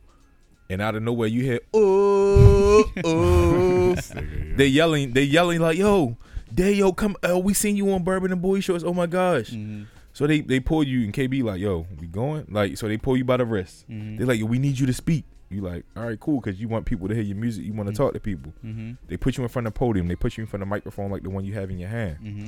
and 0.69 0.83
out 0.83 0.97
of 0.97 1.05
nowhere 1.05 1.29
you 1.29 1.45
hear, 1.45 1.61
"Oh, 1.73 2.91
oh!" 3.05 3.95
they 4.57 4.67
yelling. 4.67 5.13
They 5.13 5.23
yelling 5.23 5.61
like, 5.61 5.79
"Yo, 5.79 6.17
Day, 6.53 6.73
yo, 6.73 6.93
come! 6.93 7.15
Uh, 7.23 7.39
we 7.39 7.55
seen 7.55 7.77
you 7.77 7.89
on 7.93 8.03
Bourbon 8.03 8.33
and 8.33 8.43
Boy 8.43 8.59
Shorts. 8.59 8.83
Oh 8.83 8.93
my 8.93 9.07
gosh!" 9.07 9.51
Mm-hmm. 9.53 9.85
So 10.13 10.27
they 10.27 10.41
they 10.41 10.59
pull 10.59 10.83
you 10.83 11.05
and 11.05 11.13
KB 11.13 11.45
like, 11.45 11.61
"Yo, 11.61 11.87
we 12.01 12.09
going?" 12.09 12.47
Like, 12.51 12.79
so 12.79 12.89
they 12.89 12.97
pull 12.97 13.17
you 13.17 13.25
by 13.25 13.37
the 13.37 13.47
wrist. 13.47 13.89
Mm-hmm. 13.89 14.17
They're 14.17 14.27
like, 14.27 14.41
"Yo, 14.41 14.47
we 14.47 14.59
need 14.59 14.77
you 14.77 14.87
to 14.87 14.93
speak." 14.93 15.23
You 15.49 15.61
like, 15.61 15.85
all 15.97 16.05
right, 16.05 16.19
cool, 16.19 16.41
because 16.41 16.61
you 16.61 16.67
want 16.69 16.87
people 16.87 17.07
to 17.09 17.15
hear 17.15 17.23
your 17.23 17.37
music. 17.37 17.65
You 17.65 17.73
want 17.73 17.87
to 17.89 17.93
Mm. 17.93 17.97
talk 17.97 18.13
to 18.15 18.21
people. 18.21 18.53
Mm-hmm. 18.65 18.93
They 19.07 19.17
put 19.17 19.37
you 19.37 19.45
in 19.45 19.49
front 19.49 19.67
of 19.69 19.75
the 19.75 19.79
podium. 19.79 20.09
They 20.09 20.17
put 20.17 20.37
you 20.37 20.43
in 20.43 20.49
front 20.49 20.63
of 20.63 20.69
the 20.69 20.71
microphone 20.71 21.11
like 21.11 21.23
the 21.23 21.31
one 21.31 21.45
you 21.45 21.55
have 21.55 21.71
in 21.71 21.79
your 21.79 21.89
hand. 21.89 22.19
Mm-hmm. 22.23 22.47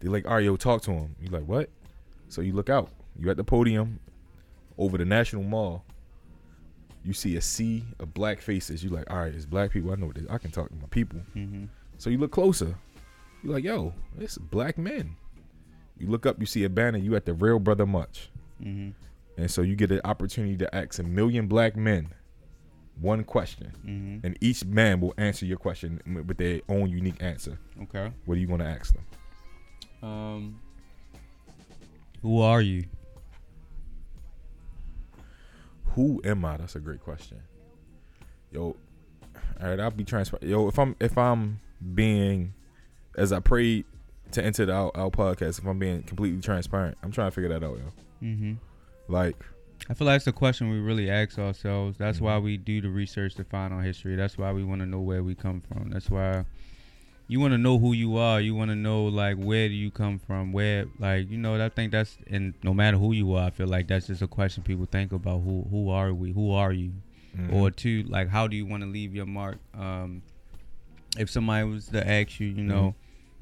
They're 0.00 0.10
like, 0.10 0.26
all 0.26 0.34
right, 0.34 0.44
yo, 0.44 0.56
talk 0.56 0.82
to 0.82 0.90
him. 0.90 1.16
You 1.20 1.30
like, 1.30 1.44
what? 1.44 1.70
So 2.28 2.42
you 2.42 2.52
look 2.52 2.68
out. 2.68 2.90
You 3.18 3.30
at 3.30 3.36
the 3.38 3.44
podium 3.44 4.00
over 4.78 4.98
the 4.98 5.04
National 5.04 5.42
Mall. 5.42 5.84
You 7.02 7.14
see 7.14 7.36
a 7.36 7.40
sea 7.40 7.84
of 7.98 8.12
black 8.12 8.42
faces. 8.42 8.84
You 8.84 8.90
like, 8.90 9.10
all 9.10 9.18
right, 9.18 9.34
it's 9.34 9.46
black 9.46 9.70
people. 9.70 9.90
I 9.90 9.94
know 9.94 10.12
this. 10.12 10.24
I 10.28 10.36
can 10.36 10.50
talk 10.50 10.68
to 10.68 10.74
my 10.74 10.86
people. 10.90 11.20
Mm-hmm. 11.34 11.64
So 11.96 12.10
you 12.10 12.18
look 12.18 12.32
closer. 12.32 12.74
You 13.42 13.50
like, 13.50 13.64
yo, 13.64 13.94
it's 14.18 14.36
black 14.36 14.76
men. 14.76 15.16
You 15.98 16.08
look 16.08 16.26
up. 16.26 16.38
You 16.38 16.44
see 16.46 16.64
a 16.64 16.68
banner. 16.68 16.98
You 16.98 17.16
at 17.16 17.24
the 17.24 17.32
Real 17.32 17.58
Brother 17.58 17.86
Much. 17.86 18.30
And 19.40 19.50
so 19.50 19.62
you 19.62 19.74
get 19.74 19.90
an 19.90 20.02
opportunity 20.04 20.56
to 20.58 20.74
ask 20.74 20.98
a 20.98 21.02
million 21.02 21.46
black 21.46 21.74
men 21.74 22.12
one 23.00 23.24
question. 23.24 23.72
Mm-hmm. 23.86 24.26
And 24.26 24.36
each 24.42 24.66
man 24.66 25.00
will 25.00 25.14
answer 25.16 25.46
your 25.46 25.56
question 25.56 25.98
with 26.26 26.36
their 26.36 26.60
own 26.68 26.90
unique 26.90 27.22
answer. 27.22 27.58
Okay. 27.84 28.12
What 28.26 28.36
are 28.36 28.40
you 28.40 28.46
going 28.46 28.60
to 28.60 28.66
ask 28.66 28.92
them? 28.92 29.04
Um. 30.02 30.60
Who 32.20 32.42
are 32.42 32.60
you? 32.60 32.84
Who 35.94 36.20
am 36.22 36.44
I? 36.44 36.58
That's 36.58 36.76
a 36.76 36.80
great 36.80 37.00
question. 37.00 37.40
Yo, 38.52 38.76
all 39.60 39.68
right, 39.68 39.80
I'll 39.80 39.90
be 39.90 40.04
transparent. 40.04 40.46
Yo, 40.46 40.68
if 40.68 40.78
I'm 40.78 40.96
if 41.00 41.16
I'm 41.16 41.60
being 41.94 42.52
as 43.16 43.32
I 43.32 43.40
prayed 43.40 43.86
to 44.32 44.44
enter 44.44 44.66
the, 44.66 44.72
our, 44.72 44.90
our 44.94 45.10
podcast, 45.10 45.58
if 45.58 45.66
I'm 45.66 45.78
being 45.78 46.02
completely 46.02 46.42
transparent, 46.42 46.98
I'm 47.02 47.10
trying 47.10 47.28
to 47.28 47.34
figure 47.34 47.48
that 47.48 47.64
out, 47.64 47.78
yo. 47.78 47.84
Mm-hmm. 48.22 48.52
Like, 49.10 49.36
I 49.88 49.94
feel 49.94 50.06
like 50.06 50.16
it's 50.16 50.26
a 50.26 50.32
question 50.32 50.70
we 50.70 50.78
really 50.78 51.10
ask 51.10 51.38
ourselves. 51.38 51.98
That's 51.98 52.18
Mm-hmm. 52.18 52.24
why 52.26 52.38
we 52.38 52.56
do 52.56 52.80
the 52.80 52.88
research 52.90 53.34
to 53.36 53.44
find 53.44 53.72
our 53.74 53.82
history. 53.82 54.14
That's 54.16 54.38
why 54.38 54.52
we 54.52 54.62
want 54.64 54.80
to 54.82 54.86
know 54.86 55.00
where 55.00 55.22
we 55.22 55.34
come 55.34 55.60
from. 55.62 55.90
That's 55.90 56.08
why 56.10 56.44
you 57.26 57.40
want 57.40 57.52
to 57.52 57.58
know 57.58 57.78
who 57.78 57.92
you 57.92 58.16
are. 58.16 58.40
You 58.40 58.54
want 58.54 58.70
to 58.70 58.76
know 58.76 59.04
like 59.04 59.36
where 59.36 59.68
do 59.68 59.74
you 59.74 59.90
come 59.90 60.18
from? 60.18 60.52
Where 60.52 60.86
like 60.98 61.30
you 61.30 61.38
know 61.38 61.64
I 61.64 61.68
think 61.68 61.92
that's 61.92 62.18
and 62.28 62.54
no 62.62 62.72
matter 62.74 62.96
who 62.98 63.12
you 63.12 63.34
are, 63.34 63.46
I 63.46 63.50
feel 63.50 63.68
like 63.68 63.88
that's 63.88 64.06
just 64.08 64.22
a 64.22 64.26
question 64.28 64.62
people 64.62 64.86
think 64.86 65.12
about. 65.12 65.40
Who 65.42 65.66
who 65.70 65.90
are 65.90 66.12
we? 66.12 66.32
Who 66.32 66.52
are 66.52 66.72
you? 66.72 66.92
Mhm. 67.36 67.52
Or 67.52 67.70
two 67.70 68.02
like 68.08 68.28
how 68.28 68.46
do 68.48 68.56
you 68.56 68.66
want 68.66 68.82
to 68.82 68.88
leave 68.88 69.14
your 69.14 69.26
mark? 69.26 69.58
Um, 69.74 70.22
if 71.18 71.30
somebody 71.30 71.64
was 71.68 71.86
to 71.86 72.08
ask 72.08 72.38
you, 72.40 72.48
you 72.48 72.62
know, 72.64 72.94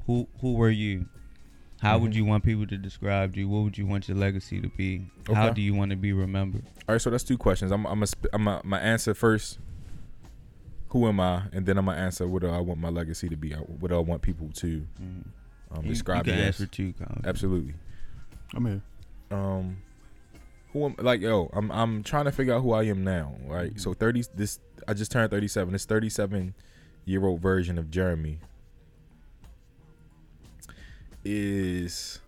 who 0.06 0.28
who 0.40 0.54
were 0.54 0.70
you? 0.70 1.06
How 1.80 1.98
would 1.98 2.12
Mhm. 2.12 2.16
you 2.16 2.24
want 2.24 2.44
people 2.44 2.66
to 2.66 2.76
describe 2.76 3.36
you? 3.36 3.48
What 3.48 3.62
would 3.62 3.78
you 3.78 3.86
want 3.86 4.08
your 4.08 4.16
legacy 4.16 4.60
to 4.60 4.68
be? 4.68 5.06
How 5.32 5.50
do 5.50 5.60
you 5.62 5.74
want 5.74 5.90
to 5.92 5.96
be 5.96 6.12
remembered? 6.12 6.64
All 6.88 6.94
right, 6.94 7.00
so 7.00 7.08
that's 7.10 7.22
two 7.24 7.38
questions. 7.38 7.70
I'm 7.70 7.86
I'm 7.86 8.02
a, 8.02 8.06
I'm 8.32 8.48
a, 8.48 8.60
my 8.64 8.80
answer 8.80 9.14
first. 9.14 9.58
Who 10.90 11.06
am 11.06 11.20
I? 11.20 11.42
And 11.52 11.66
then 11.66 11.76
I'm 11.78 11.84
gonna 11.86 11.98
answer 11.98 12.26
what 12.26 12.42
do 12.42 12.48
I 12.48 12.58
want 12.60 12.80
my 12.80 12.88
legacy 12.88 13.28
to 13.28 13.36
be? 13.36 13.52
What 13.52 13.88
do 13.90 13.94
I 13.96 14.00
want 14.00 14.22
people 14.22 14.48
to 14.54 14.86
Mhm. 15.00 15.24
um, 15.70 15.84
You- 15.84 15.90
describe 15.90 16.26
you 16.26 16.32
me 16.32 16.38
can 16.38 16.48
as? 16.48 16.60
answer 16.60 16.66
too, 16.66 16.94
Colin. 16.94 17.22
Absolutely. 17.24 17.74
I'm 18.54 18.64
here. 18.66 18.80
Um, 19.30 19.76
who 20.72 20.86
am 20.86 20.94
like 20.98 21.20
yo? 21.20 21.50
I'm 21.52 21.70
I'm 21.70 22.02
trying 22.02 22.24
to 22.24 22.32
figure 22.32 22.54
out 22.54 22.62
who 22.62 22.72
I 22.72 22.84
am 22.84 23.04
now. 23.04 23.36
Right. 23.46 23.70
Mm-hmm. 23.70 23.78
So 23.78 23.92
thirty. 23.94 24.24
This 24.34 24.58
I 24.88 24.94
just 24.94 25.12
turned 25.12 25.30
37. 25.30 25.72
This 25.72 25.84
37 25.84 26.54
year 27.04 27.24
old 27.24 27.40
version 27.42 27.76
of 27.78 27.90
Jeremy 27.90 28.38
is 31.24 32.20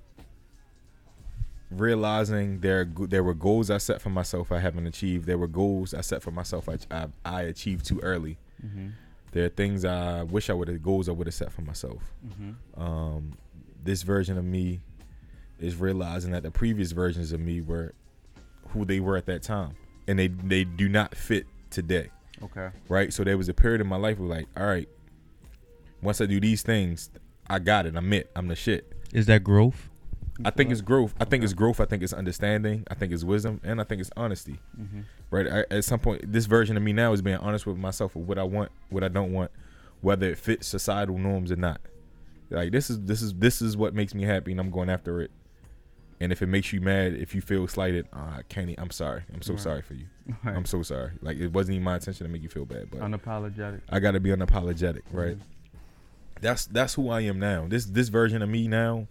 realizing 1.71 2.61
there 2.61 2.85
there 2.85 3.23
were 3.23 3.35
goals 3.35 3.71
I 3.71 3.79
set 3.79 4.01
for 4.01 4.11
myself 4.11 4.51
I 4.51 4.59
haven't 4.59 4.87
achieved. 4.87 5.27
There 5.27 5.39
were 5.39 5.47
goals 5.47 5.95
I 5.95 6.01
set 6.01 6.23
for 6.23 6.31
myself 6.33 6.69
I 6.69 6.79
I, 6.91 7.07
I 7.25 7.43
achieved 7.43 7.85
too 7.87 8.01
early. 8.01 8.39
Mhm. 8.65 8.93
There 9.33 9.45
are 9.47 9.49
things 9.51 9.85
I 9.85 10.25
wish 10.25 10.51
I 10.51 10.53
would 10.55 10.67
have 10.69 10.83
goals 10.83 11.09
I 11.09 11.13
would 11.13 11.27
have 11.29 11.35
set 11.35 11.53
for 11.53 11.63
myself. 11.63 12.13
Mhm. 12.27 12.55
Um, 12.77 13.33
this 13.85 14.03
version 14.03 14.37
of 14.37 14.45
me 14.45 14.81
is 15.61 15.77
realizing 15.77 16.33
that 16.33 16.43
the 16.43 16.51
previous 16.51 16.91
versions 16.93 17.33
of 17.33 17.41
me 17.41 17.61
were 17.61 17.95
who 18.71 18.85
they 18.85 18.99
were 18.99 19.17
at 19.17 19.27
that 19.27 19.43
time, 19.43 19.75
and 20.09 20.19
they 20.19 20.27
they 20.29 20.65
do 20.65 20.89
not 20.89 21.15
fit 21.15 21.47
today, 21.71 22.11
Okay. 22.43 22.71
right? 22.89 23.13
So 23.13 23.23
there 23.23 23.39
was 23.39 23.49
a 23.49 23.55
period 23.55 23.81
in 23.81 23.87
my 23.87 23.97
life 23.97 24.19
where 24.19 24.29
like, 24.29 24.47
all 24.57 24.67
right, 24.67 24.89
once 26.03 26.21
I 26.21 26.27
do 26.27 26.41
these 26.41 26.63
things, 26.63 27.11
I 27.51 27.59
got 27.59 27.85
it. 27.87 27.97
I'm 27.97 28.11
it. 28.13 28.31
I'm 28.35 28.49
the 28.49 28.57
shit. 28.57 28.91
Is 29.13 29.27
that 29.27 29.45
growth? 29.45 29.89
I 30.43 30.49
think 30.51 30.71
it's 30.71 30.81
growth. 30.81 31.15
I 31.21 31.25
think 31.27 31.45
it's 31.45 31.53
growth. 31.53 31.81
I 31.81 31.85
think 31.85 32.03
it's 32.03 32.15
understanding. 32.15 32.85
I 32.91 32.95
think 32.95 33.13
it's 33.13 33.25
wisdom, 33.25 33.61
and 33.63 33.79
I 33.79 33.85
think 33.85 34.01
it's 34.01 34.11
honesty. 34.17 34.59
Mhm. 34.81 35.05
Right. 35.31 35.47
I, 35.47 35.65
at 35.75 35.85
some 35.85 36.01
point, 36.01 36.33
this 36.33 36.47
version 36.47 36.79
of 36.79 36.83
me 36.83 36.95
now 36.95 37.13
is 37.13 37.21
being 37.21 37.37
honest 37.37 37.67
with 37.67 37.77
myself 37.77 38.17
with 38.17 38.25
what 38.27 38.39
I 38.39 38.45
want, 38.45 38.73
what 38.89 39.05
I 39.05 39.09
don't 39.09 39.33
want, 39.33 39.51
whether 40.01 40.31
it 40.31 40.39
fits 40.39 40.67
societal 40.67 41.19
norms 41.19 41.53
or 41.53 41.57
not. 41.57 41.81
Like 42.49 42.73
this 42.73 42.89
is 42.89 43.01
this 43.03 43.21
is 43.21 43.35
this 43.35 43.61
is 43.61 43.77
what 43.77 43.93
makes 43.95 44.15
me 44.15 44.23
happy, 44.23 44.53
and 44.53 44.61
I'm 44.61 44.71
going 44.71 44.89
after 44.89 45.21
it. 45.21 45.31
And 46.23 46.33
if 46.33 46.43
it 46.43 46.47
makes 46.47 46.73
you 46.73 46.81
mad, 46.81 47.15
if 47.15 47.35
you 47.35 47.41
feel 47.41 47.67
slighted, 47.69 48.07
uh, 48.13 48.41
Kenny, 48.49 48.75
I'm 48.79 48.91
sorry. 48.91 49.23
I'm 49.35 49.41
so 49.43 49.55
Right. 49.55 49.63
sorry 49.63 49.83
for 49.83 49.95
you. 49.95 50.07
Right. 50.45 50.57
I'm 50.57 50.65
so 50.65 50.83
sorry. 50.83 51.13
Like 51.21 51.37
it 51.39 51.53
wasn't 51.53 51.75
even 51.75 51.85
my 51.85 51.95
intention 51.97 52.27
to 52.27 52.33
make 52.33 52.43
you 52.43 52.49
feel 52.49 52.65
bad, 52.65 52.91
but 52.91 53.01
Unapologetic. 53.01 53.81
I 53.91 54.01
got 54.01 54.13
to 54.13 54.21
be 54.21 54.31
unapologetic, 54.31 55.03
right? 55.13 55.37
That's 56.41 56.67
that's 56.67 56.95
who 56.95 57.09
I 57.11 57.21
am 57.23 57.39
now. 57.39 57.67
This 57.69 57.85
this 57.87 58.09
version 58.09 58.43
of 58.43 58.49
me 58.49 58.69
now 58.69 59.07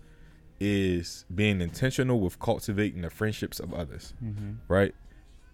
is 0.59 1.25
being 1.33 1.61
intentional 1.61 2.19
with 2.19 2.39
cultivating 2.39 3.01
the 3.01 3.09
friendships 3.09 3.59
of 3.59 3.73
others, 3.73 4.13
Mm-hmm. 4.23 4.53
right? 4.67 4.93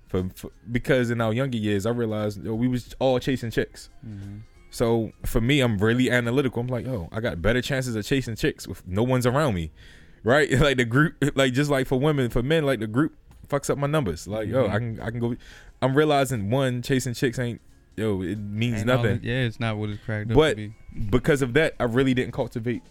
For, 0.07 0.30
for 0.35 0.52
because 0.72 1.10
in 1.10 1.19
our 1.22 1.34
younger 1.34 1.57
years, 1.57 1.85
I 1.85 1.89
realized 1.91 2.43
yo, 2.43 2.53
we 2.56 2.68
was 2.68 2.95
all 2.99 3.19
chasing 3.19 3.52
chicks. 3.52 3.89
Mm-hmm. 4.07 4.38
So 4.69 5.11
for 5.26 5.41
me, 5.41 5.61
I'm 5.61 5.77
really 5.77 6.11
analytical. 6.11 6.61
I'm 6.61 6.68
like, 6.68 6.85
oh, 6.88 7.07
I 7.11 7.19
got 7.22 7.41
better 7.41 7.61
chances 7.61 7.95
of 7.95 8.06
chasing 8.06 8.35
chicks 8.35 8.68
if 8.68 8.85
no 8.88 9.03
one's 9.03 9.26
around 9.26 9.53
me, 9.56 9.72
right? 10.23 10.49
like 10.60 10.77
the 10.77 10.85
group, 10.85 11.15
like 11.35 11.53
just 11.53 11.69
like 11.72 11.88
for 11.88 11.99
women, 11.99 12.30
for 12.30 12.41
men, 12.43 12.65
like 12.65 12.80
the 12.80 12.88
group 12.88 13.15
fucks 13.47 13.69
up 13.69 13.77
my 13.77 13.88
numbers. 13.88 14.27
Like, 14.27 14.47
yo, 14.47 14.68
I 14.68 14.77
can 14.80 14.99
I 15.02 15.11
can 15.11 15.19
go. 15.19 15.35
I'm 15.81 15.95
realizing 15.95 16.49
one 16.49 16.81
chasing 16.81 17.14
chicks 17.14 17.38
ain't 17.38 17.61
yo, 17.95 18.22
it 18.22 18.38
means 18.38 18.77
Ain't 18.77 18.88
nothing. 18.88 19.19
yeah, 19.23 19.41
it's 19.45 19.59
not 19.59 19.77
what 19.77 19.89
it's 19.89 20.03
cracked 20.03 20.31
up 20.31 20.35
But- 20.35 20.49
to 20.51 20.55
be. 20.55 20.73
Because 21.09 21.41
of 21.41 21.53
that, 21.53 21.73
I 21.80 21.84
really 21.84 22.13
didn't 22.13 22.31
cultivate 22.34 22.81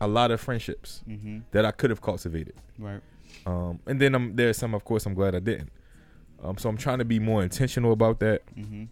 a 0.00 0.06
lot 0.06 0.30
of 0.30 0.40
friendships 0.40 1.02
Mm-hmm. 1.08 1.38
that 1.52 1.64
I 1.64 1.70
could 1.70 1.90
have 1.90 2.00
cultivated. 2.02 2.54
Right. 2.78 3.00
Um, 3.46 3.80
and 3.86 4.00
then 4.00 4.14
I'm 4.14 4.36
there's 4.36 4.56
some, 4.58 4.74
of 4.74 4.84
course, 4.84 5.06
I'm 5.06 5.14
glad 5.14 5.34
I 5.34 5.40
didn't. 5.40 5.70
Um, 6.42 6.56
so 6.58 6.68
I'm 6.68 6.76
trying 6.76 6.98
to 6.98 7.04
be 7.04 7.18
more 7.18 7.42
intentional 7.42 7.92
about 7.92 8.20
that. 8.20 8.42
Mm-hmm. 8.56 8.84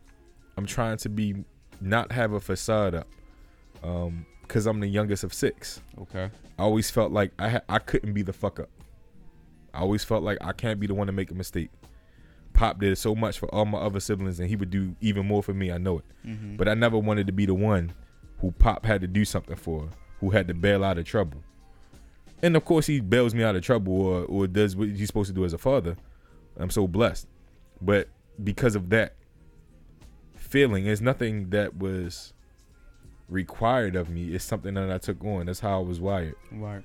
I'm 0.57 0.67
trying 0.67 0.97
to 0.99 1.09
be 1.09 1.45
not 1.81 2.11
have 2.13 2.33
a 2.33 2.41
facade 2.41 2.95
up. 2.95 3.07
Um, 3.85 4.25
because 4.43 4.67
I'm 4.67 4.79
the 4.81 4.87
youngest 4.87 5.25
of 5.25 5.35
six. 5.35 5.81
Okay. 6.03 6.31
I 6.59 6.63
always 6.63 6.89
felt 6.91 7.11
like 7.13 7.33
I 7.39 7.49
ha- 7.51 7.61
I 7.69 7.79
couldn't 7.81 8.13
be 8.15 8.23
the 8.23 8.33
fuck 8.33 8.61
up. 8.61 8.69
I 9.75 9.81
always 9.81 10.05
felt 10.05 10.23
like 10.23 10.39
I 10.41 10.53
can't 10.53 10.79
be 10.81 10.87
the 10.87 10.95
one 10.95 11.07
to 11.09 11.13
make 11.13 11.31
a 11.31 11.35
mistake. 11.35 11.69
Pop 12.57 12.81
did 12.81 12.97
so 12.99 13.15
much 13.15 13.39
for 13.39 13.55
all 13.55 13.65
my 13.67 13.79
other 13.79 14.01
siblings, 14.01 14.41
and 14.41 14.49
he 14.49 14.57
would 14.57 14.71
do 14.71 14.97
even 15.01 15.27
more 15.27 15.43
for 15.43 15.53
me. 15.55 15.71
I 15.71 15.79
know 15.79 15.99
it, 15.99 16.05
Mm-hmm. 16.27 16.57
but 16.57 16.69
I 16.69 16.75
never 16.75 16.99
wanted 16.99 17.27
to 17.29 17.33
be 17.33 17.47
the 17.47 17.55
one 17.55 17.93
who 18.41 18.51
Pop 18.53 18.85
had 18.85 19.01
to 19.03 19.07
do 19.07 19.25
something 19.25 19.57
for, 19.57 19.89
who 20.21 20.31
had 20.31 20.49
to 20.49 20.55
bail 20.55 20.83
out 20.85 20.99
of 20.99 21.05
trouble. 21.05 21.43
And 22.43 22.57
of 22.57 22.65
course, 22.65 22.87
he 22.87 23.01
bails 23.01 23.35
me 23.35 23.43
out 23.43 23.57
of 23.57 23.63
trouble, 23.63 23.93
or 24.01 24.25
or 24.25 24.47
does 24.47 24.75
what 24.77 24.89
he's 24.89 25.07
supposed 25.07 25.29
to 25.29 25.35
do 25.35 25.45
as 25.45 25.53
a 25.53 25.59
father. 25.59 25.97
I'm 26.59 26.71
so 26.71 26.87
blessed, 26.89 27.27
but 27.81 28.09
because 28.43 28.75
of 28.75 28.89
that 28.91 29.15
feeling, 30.35 30.87
it's 30.87 31.01
nothing 31.01 31.51
that 31.51 31.77
was 31.77 32.33
required 33.29 33.97
of 33.97 34.09
me. 34.09 34.35
It's 34.35 34.45
something 34.45 34.75
that 34.75 34.91
I 34.91 34.99
took 34.99 35.25
on. 35.25 35.47
That's 35.47 35.61
how 35.61 35.81
I 35.81 35.83
was 35.83 36.01
wired 36.01 36.35
right. 36.53 36.83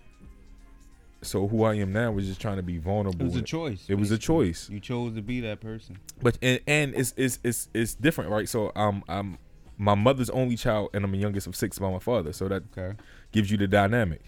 So 1.21 1.47
who 1.47 1.63
I 1.63 1.75
am 1.75 1.91
now 1.93 2.11
was 2.11 2.25
just 2.27 2.41
trying 2.41 2.57
to 2.57 2.63
be 2.63 2.77
vulnerable. 2.77 3.21
It 3.21 3.25
was 3.25 3.35
a 3.35 3.41
choice. 3.41 3.85
It 3.87 3.95
was 3.95 4.11
a 4.11 4.17
choice, 4.17 4.69
You 4.69 4.79
chose 4.79 5.13
to 5.15 5.21
be 5.21 5.39
that 5.41 5.59
person. 5.59 5.99
but 6.21 6.37
and, 6.41 6.59
and 6.67 6.95
it's, 6.95 7.13
it's 7.17 7.39
it's 7.43 7.69
it's 7.73 7.93
different, 7.95 8.29
right? 8.31 8.47
So 8.49 8.71
um 8.75 9.03
I'm 9.07 9.37
my 9.77 9.95
mother's 9.95 10.29
only 10.29 10.55
child, 10.55 10.89
and 10.93 11.03
I'm 11.03 11.11
the 11.11 11.17
youngest 11.17 11.47
of 11.47 11.55
six 11.55 11.79
by 11.79 11.89
my 11.91 11.99
father. 11.99 12.33
So 12.33 12.47
that 12.49 12.63
Okay. 12.77 12.95
gives 13.31 13.49
you 13.49 13.57
the 13.57 13.67
dynamic. 13.67 14.21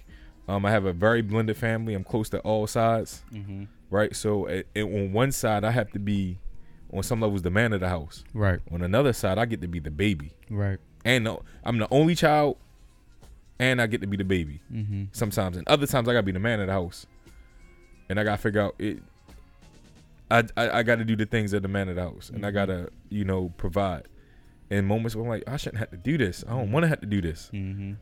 Um, 0.48 0.66
I 0.66 0.72
have 0.72 0.86
a 0.86 0.94
very 0.94 1.22
blended 1.22 1.58
family. 1.58 1.94
I'm 1.94 2.04
close 2.04 2.28
to 2.30 2.40
all 2.40 2.66
sides, 2.68 3.22
Mm-hmm. 3.32 3.64
right? 3.90 4.16
So 4.16 4.50
a- 4.50 4.64
and 4.76 4.94
on 4.94 5.14
one 5.14 5.32
side, 5.32 5.64
I 5.64 5.72
have 5.72 5.92
to 5.92 6.00
be, 6.00 6.40
on 6.92 7.02
some 7.04 7.22
levels, 7.22 7.44
the 7.44 7.50
man 7.52 7.72
of 7.72 7.80
the 7.82 7.88
house. 7.90 8.24
Right. 8.34 8.60
On 8.72 8.82
another 8.82 9.14
side, 9.14 9.38
I 9.38 9.46
get 9.46 9.62
to 9.62 9.68
be 9.68 9.80
the 9.80 9.92
baby, 9.92 10.34
Right. 10.50 10.80
and 11.06 11.28
the, 11.28 11.38
I'm 11.64 11.78
the 11.78 11.88
only 11.92 12.16
child, 12.16 12.58
and 13.60 13.82
I 13.82 13.88
get 13.88 14.02
to 14.02 14.08
be 14.08 14.18
the 14.18 14.24
baby. 14.24 14.62
Mm-hmm. 14.72 15.04
sometimes, 15.12 15.58
and 15.58 15.68
other 15.68 15.88
times 15.88 16.08
I 16.08 16.14
gotta 16.14 16.24
be 16.24 16.32
the 16.32 16.40
man 16.40 16.60
of 16.60 16.68
the 16.68 16.74
house, 16.74 17.06
and 18.10 18.20
I 18.20 18.24
gotta 18.24 18.42
figure 18.42 18.62
out 18.62 18.76
it. 18.80 19.00
I 20.32 20.44
I, 20.58 20.80
I 20.80 20.84
got 20.84 20.96
to 20.98 21.06
do 21.06 21.16
the 21.16 21.26
things 21.26 21.52
that 21.52 21.62
the 21.62 21.68
man 21.68 21.90
of 21.90 21.96
the 21.96 22.02
house, 22.02 22.30
and 22.34 22.46
I 22.46 22.50
Mhm. 22.50 22.54
gotta 22.54 22.90
you 23.10 23.26
know 23.26 23.52
provide. 23.58 24.08
In 24.70 24.86
moments 24.86 25.16
where 25.16 25.24
I'm 25.24 25.30
like, 25.30 25.44
I 25.48 25.58
shouldn't 25.58 25.78
have 25.80 25.92
to 25.92 25.98
do 25.98 26.18
this. 26.18 26.44
I 26.48 26.52
don't 26.52 26.72
want 26.72 26.84
to 26.84 26.88
have 26.88 27.02
to 27.02 27.06
do 27.06 27.22
this. 27.22 27.52
Mm-hmm. 27.54 27.94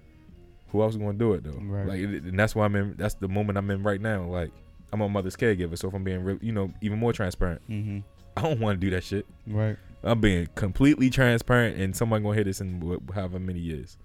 Who 0.69 0.81
else 0.81 0.93
is 0.93 0.97
gonna 0.97 1.17
do 1.17 1.33
it 1.33 1.43
though? 1.43 1.59
Right. 1.59 1.87
Like, 1.87 1.99
and 1.99 2.39
that's 2.39 2.55
why 2.55 2.63
I'm 2.65 2.75
in. 2.75 2.95
That's 2.97 3.15
the 3.15 3.27
moment 3.27 3.57
I'm 3.57 3.69
in 3.71 3.83
right 3.83 3.99
now. 3.99 4.23
Like, 4.25 4.51
I'm 4.93 4.99
my 4.99 5.07
mother's 5.07 5.35
caregiver, 5.35 5.77
so 5.77 5.89
if 5.89 5.93
I'm 5.93 6.03
being 6.03 6.23
real, 6.23 6.37
you 6.41 6.51
know, 6.53 6.71
even 6.81 6.99
more 6.99 7.11
transparent, 7.11 7.61
Mm-hmm. 7.69 7.99
I 8.37 8.41
don't 8.43 8.61
want 8.61 8.79
to 8.79 8.85
do 8.85 8.91
that 8.95 9.03
shit. 9.03 9.25
Right. 9.45 9.75
I'm 10.03 10.21
being 10.21 10.47
completely 10.55 11.09
transparent, 11.09 11.77
and 11.77 11.93
someone 11.95 12.23
gonna 12.23 12.35
hear 12.35 12.45
this 12.45 12.61
in 12.61 12.79
wh- 12.81 13.13
however 13.13 13.39
many 13.39 13.59
years. 13.59 13.97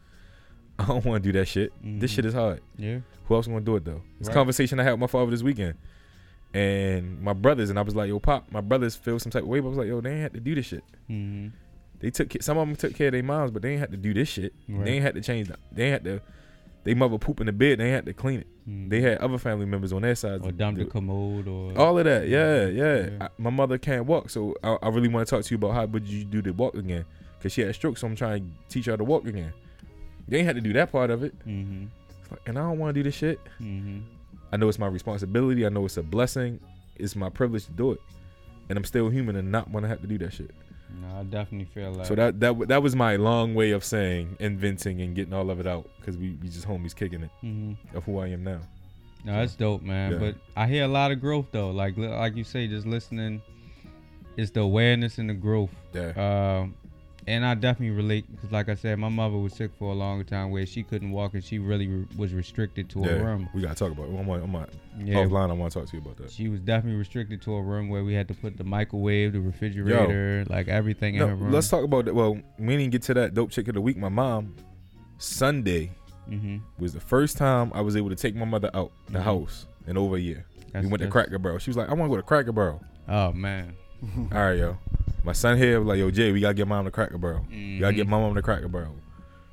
I 0.78 0.86
don't 0.86 1.05
want 1.05 1.23
to 1.23 1.32
do 1.32 1.39
that 1.39 1.47
shit. 1.47 1.73
This 1.82 2.12
Mhm. 2.12 2.15
shit 2.16 2.24
is 2.27 2.35
hard. 2.35 2.61
Yeah. 2.77 2.98
Who 3.27 3.35
else 3.35 3.47
gonna 3.47 3.61
do 3.61 3.77
it 3.77 3.85
though? 3.85 4.03
It's 4.20 4.28
a 4.28 4.31
Right. 4.31 4.35
conversation 4.35 4.78
I 4.81 4.85
had 4.85 4.93
with 4.93 5.01
my 5.01 5.07
father 5.07 5.31
this 5.31 5.43
weekend, 5.43 5.74
and 6.55 7.20
my 7.20 7.32
brothers, 7.32 7.70
and 7.70 7.78
I 7.78 7.82
was 7.82 7.94
like, 7.97 8.09
"Yo, 8.09 8.19
pop, 8.20 8.51
my 8.51 8.61
brothers 8.61 8.94
feel 8.97 9.19
some 9.19 9.31
type 9.31 9.43
of 9.43 9.48
way." 9.48 9.61
But 9.61 9.66
I 9.66 9.70
was 9.70 9.78
like, 9.78 9.89
"Yo, 9.89 10.01
they 10.01 10.11
ain't 10.12 10.20
had 10.23 10.35
to 10.35 10.40
do 10.40 10.55
this 10.55 10.66
shit. 10.66 10.85
Mm-hmm. 11.11 11.48
They 12.01 12.11
took 12.11 12.32
some 12.40 12.59
of 12.59 12.66
them 12.69 12.77
took 12.77 12.94
care 12.94 13.09
of 13.09 13.12
their 13.12 13.23
moms, 13.23 13.51
but 13.51 13.62
they 13.62 13.73
ain't 13.73 13.81
had 13.81 13.90
to 13.90 13.97
do 13.97 14.12
this 14.15 14.28
shit. 14.28 14.53
Right. 14.69 14.85
They 14.85 14.93
ain't 14.93 15.03
had 15.03 15.15
to 15.15 15.20
change. 15.23 15.48
The, 15.48 15.57
they 15.73 15.85
ain't 15.85 15.93
had 15.93 16.05
to. 16.05 16.20
They 16.85 16.94
mother 16.94 17.19
poop 17.19 17.40
in 17.40 17.47
the 17.47 17.53
bed. 17.53 17.81
They 17.81 17.86
ain't 17.86 17.94
had 17.94 18.07
to 18.07 18.12
clean 18.12 18.40
it. 18.40 18.47
Mm-hmm. 18.69 18.89
They 18.90 19.01
had 19.01 19.19
other 19.19 19.39
family 19.39 19.66
members 19.66 19.93
on 19.93 20.03
their 20.03 20.15
side. 20.15 20.40
or 20.44 20.53
dump 20.53 20.78
the 20.78 20.85
commode 20.85 21.48
or 21.48 21.77
all 21.77 21.98
of 21.98 22.05
that. 22.05 22.28
Yeah, 22.28 22.66
yeah. 22.66 22.97
Yeah. 23.11 23.27
I, 23.27 23.28
my 23.39 23.51
mother 23.51 23.77
can't 23.77 24.07
walk, 24.07 24.31
so 24.31 24.55
I, 24.62 24.77
I 24.82 24.89
really 24.90 25.09
want 25.09 25.27
to 25.27 25.35
talk 25.35 25.44
to 25.44 25.51
you 25.53 25.57
about 25.57 25.74
how 25.74 25.85
would 25.86 26.07
you 26.07 26.24
do 26.24 26.40
the 26.43 26.53
walk 26.53 26.74
again? 26.77 27.05
Cause 27.43 27.53
she 27.53 27.61
had 27.62 27.70
a 27.70 27.74
stroke, 27.74 27.98
so 27.98 28.07
I'm 28.07 28.15
trying 28.15 28.43
to 28.44 28.51
teach 28.73 28.85
her 28.86 28.93
how 28.93 28.97
to 28.97 29.05
walk 29.05 29.27
again. 29.27 29.53
They 30.28 30.39
ain't 30.39 30.47
had 30.47 30.57
to 30.57 30.62
do 30.62 30.73
that 30.74 30.90
part 30.93 31.11
of 31.11 31.23
it, 31.23 31.39
Mm-hmm. 31.47 31.86
Like, 32.31 32.40
and 32.47 32.59
I 32.59 32.62
don't 32.62 32.78
want 32.78 32.94
to 32.94 33.01
do 33.01 33.05
this 33.05 33.15
shit. 33.15 33.39
Mm-hmm. 33.61 34.01
I 34.53 34.57
know 34.57 34.69
it's 34.69 34.78
my 34.78 34.89
responsibility. 34.89 35.65
I 35.65 35.69
know 35.69 35.85
it's 35.85 35.97
a 35.97 36.03
blessing. 36.03 36.59
It's 36.97 37.15
my 37.15 37.28
privilege 37.28 37.66
to 37.66 37.73
do 37.73 37.93
it, 37.93 38.01
and 38.69 38.77
I'm 38.78 38.85
still 38.85 39.09
human 39.09 39.36
and 39.36 39.53
not 39.53 39.70
want 39.70 39.85
to 39.85 39.89
have 39.89 40.01
to 40.01 40.07
do 40.09 40.19
that 40.19 40.32
shit. 40.32 40.51
No, 41.01 41.19
I 41.20 41.23
definitely 41.24 41.66
feel 41.74 41.93
like 41.93 42.07
So 42.07 42.15
that 42.15 42.40
that 42.40 42.69
that 42.69 42.82
was 42.82 42.97
my 42.97 43.16
long 43.16 43.55
way 43.55 43.73
of 43.73 43.85
saying 43.85 44.36
inventing 44.40 45.01
and 45.03 45.15
getting 45.15 45.35
all 45.35 45.51
of 45.51 45.61
it 45.61 45.66
out 45.66 45.89
because 45.98 46.16
we 46.16 46.39
we 46.43 46.48
just 46.48 46.66
homies 46.66 46.94
kicking 46.94 47.23
it 47.23 47.31
Mm-hmm. 47.44 47.97
of 47.97 48.05
who 48.05 48.19
I 48.19 48.28
am 48.28 48.43
now. 48.44 48.61
No, 49.24 49.32
that's 49.35 49.55
dope, 49.57 49.82
man. 49.82 50.12
Yeah. 50.12 50.19
But 50.19 50.35
I 50.57 50.66
hear 50.69 50.85
a 50.85 50.89
lot 50.89 51.11
of 51.11 51.20
growth 51.20 51.47
though. 51.53 51.70
Like 51.70 51.97
like 51.98 52.36
you 52.36 52.44
say, 52.44 52.66
just 52.69 52.86
listening, 52.86 53.43
it's 54.36 54.51
the 54.53 54.61
awareness 54.61 55.19
and 55.19 55.28
the 55.28 55.35
growth. 55.35 55.70
Yeah. 55.93 56.12
Um, 56.62 56.74
and 57.27 57.44
I 57.44 57.55
definitely 57.55 57.97
relate 57.97 58.24
because, 58.31 58.53
like 58.53 58.69
I 58.69 58.74
said, 58.74 58.98
my 58.98 59.09
mother 59.09 59.36
was 59.36 59.53
sick 59.55 59.70
for 59.78 59.90
a 59.93 59.94
long 59.94 60.24
time 60.24 60.51
where 60.51 60.65
she 60.66 60.82
couldn't 60.82 61.11
walk 61.11 61.35
and 61.35 61.43
she 61.43 61.59
really 61.59 61.86
re- 61.89 62.07
was 62.16 62.32
restricted 62.32 62.89
to 62.90 63.05
a 63.05 63.23
room. 63.23 63.48
We 63.55 63.62
gotta 63.62 63.74
talk 63.74 63.93
about. 63.93 64.09
It. 64.09 64.19
I'm, 64.19 64.28
on- 64.31 64.43
I'm 64.43 64.55
on, 64.57 64.69
Yeah, 64.98 65.16
offline. 65.24 65.51
I 65.51 65.55
want 65.55 65.73
to 65.73 65.81
talk 65.81 65.89
to 65.90 65.97
you 65.97 66.03
about 66.03 66.16
that. 66.19 66.31
she 66.31 66.48
was 66.48 66.61
definitely 66.61 66.98
restricted 66.98 67.43
to 67.43 67.55
a 67.55 67.62
room 67.62 67.89
where 67.89 68.05
we 68.05 68.15
had 68.15 68.28
to 68.28 68.35
put 68.35 68.57
the 68.57 68.65
microwave, 68.65 69.32
the 69.32 69.40
refrigerator, 69.40 70.44
like 70.48 70.69
everything 70.69 71.15
in 71.15 71.20
No, 71.20 71.28
her 71.28 71.35
room. 71.35 71.53
let's 71.53 71.69
talk 71.69 71.82
about 71.85 72.05
that. 72.07 72.15
Well, 72.15 72.39
we 72.59 72.77
didn't 72.77 72.93
get 72.93 73.03
to 73.03 73.15
that 73.15 73.35
dope 73.35 73.51
chick 73.51 73.69
of 73.69 73.74
the 73.74 73.81
week. 73.81 73.97
My 73.97 74.09
mom, 74.09 74.55
Sunday 75.19 75.90
hmm 76.28 76.57
was 76.78 76.93
the 76.93 77.01
first 77.01 77.36
time 77.36 77.70
I 77.74 77.81
was 77.81 77.97
able 77.97 78.09
to 78.11 78.16
take 78.16 78.35
my 78.35 78.44
mother 78.44 78.69
out 78.74 78.90
the 79.09 79.19
Mhm. 79.20 79.23
house 79.23 79.66
in 79.86 79.97
over 79.97 80.16
a 80.16 80.20
year. 80.20 80.44
That's- 80.73 80.85
we 80.85 80.90
went 80.90 81.03
to 81.03 81.09
Cracker 81.09 81.39
Barrel. 81.39 81.59
She 81.59 81.70
was 81.70 81.77
like, 81.77 81.89
I 81.89 81.94
want 81.94 82.11
to 82.11 82.15
go 82.15 82.16
to 82.16 82.23
Cracker 82.23 82.51
Barrel. 82.53 82.82
Oh 83.09 83.32
man. 83.32 83.74
All 84.32 84.39
right, 84.39 84.59
yo. 84.59 84.78
My 85.24 85.32
son 85.32 85.56
here 85.59 85.81
was 85.81 85.89
like, 85.89 85.98
yo, 85.98 86.10
Jay, 86.10 86.31
we 86.32 86.40
gotta 86.40 86.55
get 86.55 86.68
mom 86.68 86.85
to 86.85 86.90
Cracker 86.90 87.18
Barrel. 87.18 87.44
You 87.51 87.81
gotta 87.81 87.94
get 87.94 88.06
Mhm. 88.06 88.10
my 88.10 88.18
mom 88.20 88.35
to 88.35 88.43
Cracker 88.43 88.68
Barrel. 88.68 88.94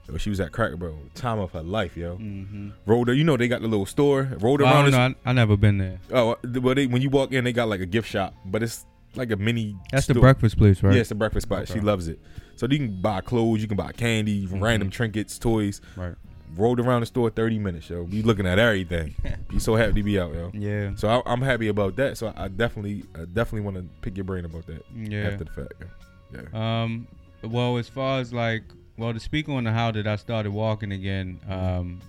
Yo, 0.08 0.18
she 0.18 0.30
was 0.30 0.40
at 0.40 0.52
Cracker 0.52 0.76
Barrel, 0.78 1.00
time 1.16 1.40
of 1.40 1.52
her 1.54 1.64
life, 1.64 1.96
yo. 1.98 2.18
Mm-hmm. 2.18 2.70
Rolled 2.86 3.08
her, 3.08 3.14
you 3.14 3.24
know 3.24 3.38
they 3.38 3.48
got 3.48 3.62
the 3.62 3.68
little 3.68 3.86
store. 3.86 4.30
Rolled 4.40 4.62
Well, 4.62 4.70
I 4.70 4.74
around. 4.74 4.84
don't 4.84 4.92
this- 4.92 5.16
know. 5.16 5.16
I, 5.26 5.30
I 5.30 5.34
never 5.34 5.58
been 5.58 5.78
there. 5.78 6.00
oh, 6.12 6.36
well, 6.62 6.76
they, 6.76 6.86
when 6.88 7.02
you 7.02 7.10
walk 7.10 7.32
in, 7.32 7.44
they 7.44 7.54
got 7.54 7.70
like 7.70 7.80
a 7.82 7.86
gift 7.86 8.10
shop, 8.10 8.36
but 8.46 8.62
it's 8.62 8.86
like 9.16 9.32
a 9.32 9.36
mini. 9.38 9.76
That's 9.92 10.06
the 10.08 10.14
store. 10.14 10.22
breakfast 10.22 10.58
place, 10.58 10.84
right? 10.84 10.94
Yeah, 10.94 11.02
it's 11.02 11.12
a 11.12 11.16
breakfast 11.16 11.48
spot. 11.48 11.68
She 11.68 11.76
Okay. 11.76 11.82
loves 11.82 12.08
it. 12.08 12.20
So 12.56 12.68
you 12.70 12.78
can 12.78 13.02
buy 13.02 13.22
clothes, 13.22 13.62
you 13.62 13.68
can 13.68 13.78
buy 13.78 13.92
candy, 13.94 14.46
Mhm. 14.48 14.62
random 14.62 14.90
trinkets, 14.92 15.40
toys. 15.40 15.82
Right. 15.96 16.14
Rolled 16.56 16.80
around 16.80 17.00
the 17.02 17.06
store 17.08 17.30
30 17.30 17.60
minutes, 17.60 17.90
yo. 17.90 18.04
Be 18.04 18.22
looking 18.22 18.46
at 18.46 18.60
everything. 18.60 19.16
be 19.50 19.60
so 19.60 19.76
happy 19.76 19.94
to 19.94 20.04
be 20.04 20.20
out, 20.20 20.34
yo. 20.34 20.52
Yeah. 20.54 20.92
So 20.96 21.08
I, 21.10 21.22
I'm 21.32 21.42
happy 21.42 21.68
about 21.68 21.96
that. 21.96 22.18
So 22.18 22.32
I 22.36 22.48
definitely, 22.48 23.04
I 23.16 23.26
definitely 23.26 23.62
want 23.62 23.78
to 23.78 23.86
pick 24.02 24.16
your 24.18 24.24
brain 24.24 24.46
about 24.46 24.68
that 24.68 24.84
Yeah. 24.96 25.30
after 25.30 25.46
the 25.46 25.52
fact. 25.52 25.74
Yeah. 26.34 26.42
yeah. 26.54 26.82
Um, 26.84 27.08
well, 27.44 27.78
as 27.78 27.90
far 27.90 28.20
as 28.20 28.32
like, 28.34 28.64
well, 28.98 29.14
to 29.14 29.20
speak 29.20 29.50
on 29.50 29.64
the 29.64 29.72
how 29.72 29.92
that 29.92 30.06
I 30.06 30.16
started 30.16 30.52
walking 30.52 30.92
again, 30.92 31.40
um, 31.50 32.00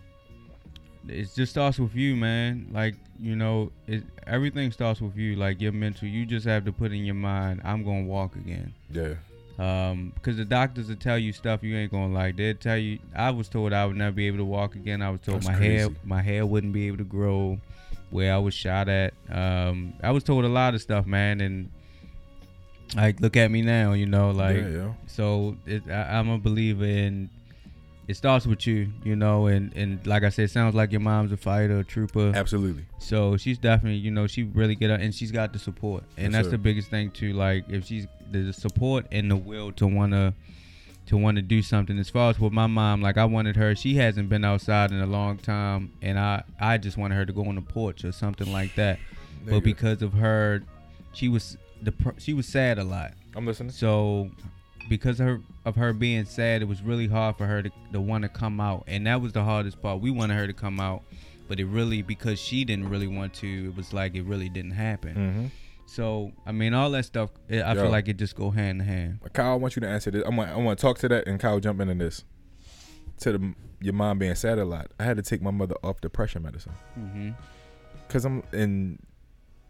it 1.08 1.28
just 1.34 1.52
starts 1.52 1.78
with 1.78 1.94
you, 1.94 2.16
man. 2.16 2.68
Like, 2.72 2.94
you 3.18 3.36
know, 3.36 3.72
it, 3.86 4.04
everything 4.26 4.72
starts 4.72 5.00
with 5.00 5.16
you. 5.16 5.36
Like 5.36 5.60
your 5.60 5.72
mental, 5.72 6.08
you 6.08 6.26
just 6.26 6.46
have 6.46 6.64
to 6.66 6.72
put 6.72 6.92
in 6.92 7.04
your 7.04 7.14
mind, 7.14 7.60
I'm 7.64 7.82
gonna 7.84 8.04
walk 8.04 8.36
again. 8.36 8.74
Yeah. 8.90 9.14
Um, 9.58 10.12
because 10.14 10.36
the 10.36 10.44
doctors 10.44 10.88
will 10.88 10.96
tell 10.96 11.18
you 11.18 11.32
stuff 11.32 11.62
you 11.62 11.76
ain't 11.76 11.92
gonna 11.92 12.12
like. 12.12 12.36
They'll 12.36 12.54
tell 12.54 12.76
you. 12.76 12.98
I 13.14 13.30
was 13.30 13.48
told 13.48 13.72
I 13.72 13.86
would 13.86 13.96
never 13.96 14.12
be 14.12 14.26
able 14.26 14.38
to 14.38 14.44
walk 14.44 14.74
again. 14.74 15.00
I 15.00 15.10
was 15.10 15.20
told 15.20 15.42
That's 15.42 15.46
my 15.46 15.54
hair, 15.54 15.88
my 16.04 16.22
hair 16.22 16.44
wouldn't 16.44 16.72
be 16.72 16.88
able 16.88 16.98
to 16.98 17.04
grow. 17.04 17.58
Where 18.10 18.32
I 18.32 18.38
was 18.38 18.54
shot 18.54 18.88
at. 18.88 19.14
Um, 19.28 19.94
I 20.02 20.12
was 20.12 20.22
told 20.22 20.44
a 20.44 20.48
lot 20.48 20.74
of 20.74 20.82
stuff, 20.82 21.04
man, 21.04 21.40
and 21.40 21.70
like, 22.94 23.20
look 23.20 23.36
at 23.36 23.50
me 23.50 23.62
now. 23.62 23.92
You 23.92 24.06
know, 24.06 24.30
like. 24.30 24.56
yeah, 24.56 24.68
yo. 24.68 24.96
So 25.06 25.56
it, 25.66 25.82
I, 25.88 26.18
I'm 26.18 26.28
a 26.28 26.38
believer 26.38 26.84
in. 26.84 27.30
It 28.06 28.16
starts 28.16 28.46
with 28.46 28.66
you, 28.66 28.92
you 29.02 29.16
know, 29.16 29.46
and 29.46 29.72
and 29.74 30.06
like 30.06 30.24
I 30.24 30.28
said, 30.28 30.44
it 30.46 30.50
sounds 30.50 30.74
like 30.74 30.92
your 30.92 31.00
mom's 31.00 31.32
a 31.32 31.36
fighter, 31.36 31.78
a 31.78 31.84
trooper. 31.84 32.32
Absolutely. 32.34 32.84
So 32.98 33.36
she's 33.38 33.56
definitely, 33.58 33.98
you 33.98 34.10
know, 34.10 34.26
she 34.26 34.42
really 34.42 34.74
get 34.74 34.90
up, 34.90 35.00
and 35.00 35.14
she's 35.14 35.30
got 35.32 35.52
the 35.52 35.58
support, 35.58 36.04
and 36.16 36.26
Yes, 36.26 36.32
that's 36.32 36.46
sir. 36.46 36.50
the 36.52 36.58
biggest 36.58 36.90
thing 36.90 37.10
too. 37.10 37.32
Like 37.32 37.64
if 37.68 37.86
she's 37.86 38.06
the 38.30 38.52
support 38.52 39.06
and 39.12 39.30
the 39.30 39.36
will 39.36 39.72
to 39.72 39.86
wanna 39.86 40.34
to 41.06 41.16
want 41.16 41.36
to 41.36 41.42
do 41.42 41.62
something. 41.62 41.98
As 41.98 42.08
far 42.10 42.30
as 42.30 42.38
with 42.40 42.52
my 42.52 42.66
mom, 42.66 43.00
like 43.02 43.16
I 43.18 43.24
wanted 43.26 43.56
her, 43.56 43.74
she 43.74 43.94
hasn't 43.96 44.28
been 44.28 44.44
outside 44.44 44.90
in 44.90 45.00
a 45.00 45.06
long 45.06 45.38
time, 45.38 45.92
and 46.02 46.18
I 46.18 46.42
I 46.60 46.78
just 46.78 46.96
wanted 46.98 47.14
her 47.16 47.24
to 47.26 47.32
go 47.32 47.44
on 47.46 47.54
the 47.54 47.62
porch 47.62 48.04
or 48.04 48.12
something 48.12 48.52
like 48.52 48.74
that. 48.74 48.98
But 49.46 49.60
because 49.62 50.00
of 50.02 50.14
her, 50.14 50.62
she 51.12 51.28
was 51.28 51.56
the 51.82 51.92
she 52.18 52.32
was 52.34 52.46
sad 52.46 52.78
a 52.78 52.84
lot. 52.84 53.12
I'm 53.36 53.46
listening. 53.46 53.70
So 53.70 54.30
because 54.88 55.20
of 55.20 55.26
her 55.26 55.40
of 55.64 55.76
her 55.76 55.92
being 55.92 56.24
sad, 56.24 56.62
it 56.62 56.66
was 56.66 56.82
really 56.82 57.06
hard 57.06 57.36
for 57.36 57.46
her 57.46 57.62
to, 57.62 57.70
to 57.92 58.00
want 58.00 58.22
to 58.22 58.28
come 58.28 58.60
out, 58.60 58.84
and 58.86 59.06
that 59.06 59.20
was 59.20 59.32
the 59.32 59.42
hardest 59.44 59.80
part. 59.80 60.00
We 60.00 60.10
wanted 60.10 60.34
her 60.34 60.46
to 60.46 60.52
come 60.52 60.80
out, 60.80 61.02
but 61.48 61.58
it 61.60 61.66
really 61.66 62.02
because 62.02 62.38
she 62.38 62.64
didn't 62.64 62.88
really 62.88 63.06
want 63.06 63.34
to. 63.34 63.68
It 63.68 63.76
was 63.76 63.92
like 63.92 64.14
it 64.14 64.22
really 64.24 64.48
didn't 64.48 64.72
happen. 64.72 65.14
Mm-hmm. 65.14 65.46
So 65.86 66.32
I 66.46 66.52
mean, 66.52 66.74
all 66.74 66.90
that 66.90 67.04
stuff. 67.04 67.30
It, 67.48 67.60
I 67.60 67.74
Yo. 67.74 67.82
feel 67.82 67.90
like 67.90 68.08
it 68.08 68.16
just 68.16 68.34
go 68.36 68.50
hand 68.50 68.80
in 68.80 68.86
hand. 68.86 69.18
Kyle, 69.32 69.52
I 69.52 69.54
want 69.56 69.76
you 69.76 69.80
to 69.80 69.88
answer 69.88 70.10
this. 70.10 70.22
I'm. 70.26 70.38
I 70.38 70.56
want 70.56 70.78
to 70.78 70.82
talk 70.82 70.98
to 70.98 71.08
that, 71.08 71.26
and 71.26 71.38
Kyle 71.40 71.60
jump 71.60 71.80
into 71.80 71.94
this. 71.94 72.24
To 73.20 73.32
the 73.32 73.54
your 73.80 73.92
mom 73.92 74.18
being 74.18 74.34
sad 74.34 74.58
a 74.58 74.64
lot. 74.64 74.90
I 74.98 75.04
had 75.04 75.16
to 75.18 75.22
take 75.22 75.42
my 75.42 75.50
mother 75.50 75.76
off 75.84 76.00
depression 76.00 76.42
medicine 76.42 76.72
Mm-hmm. 76.98 77.30
because 78.06 78.24
I'm 78.24 78.42
and 78.52 78.98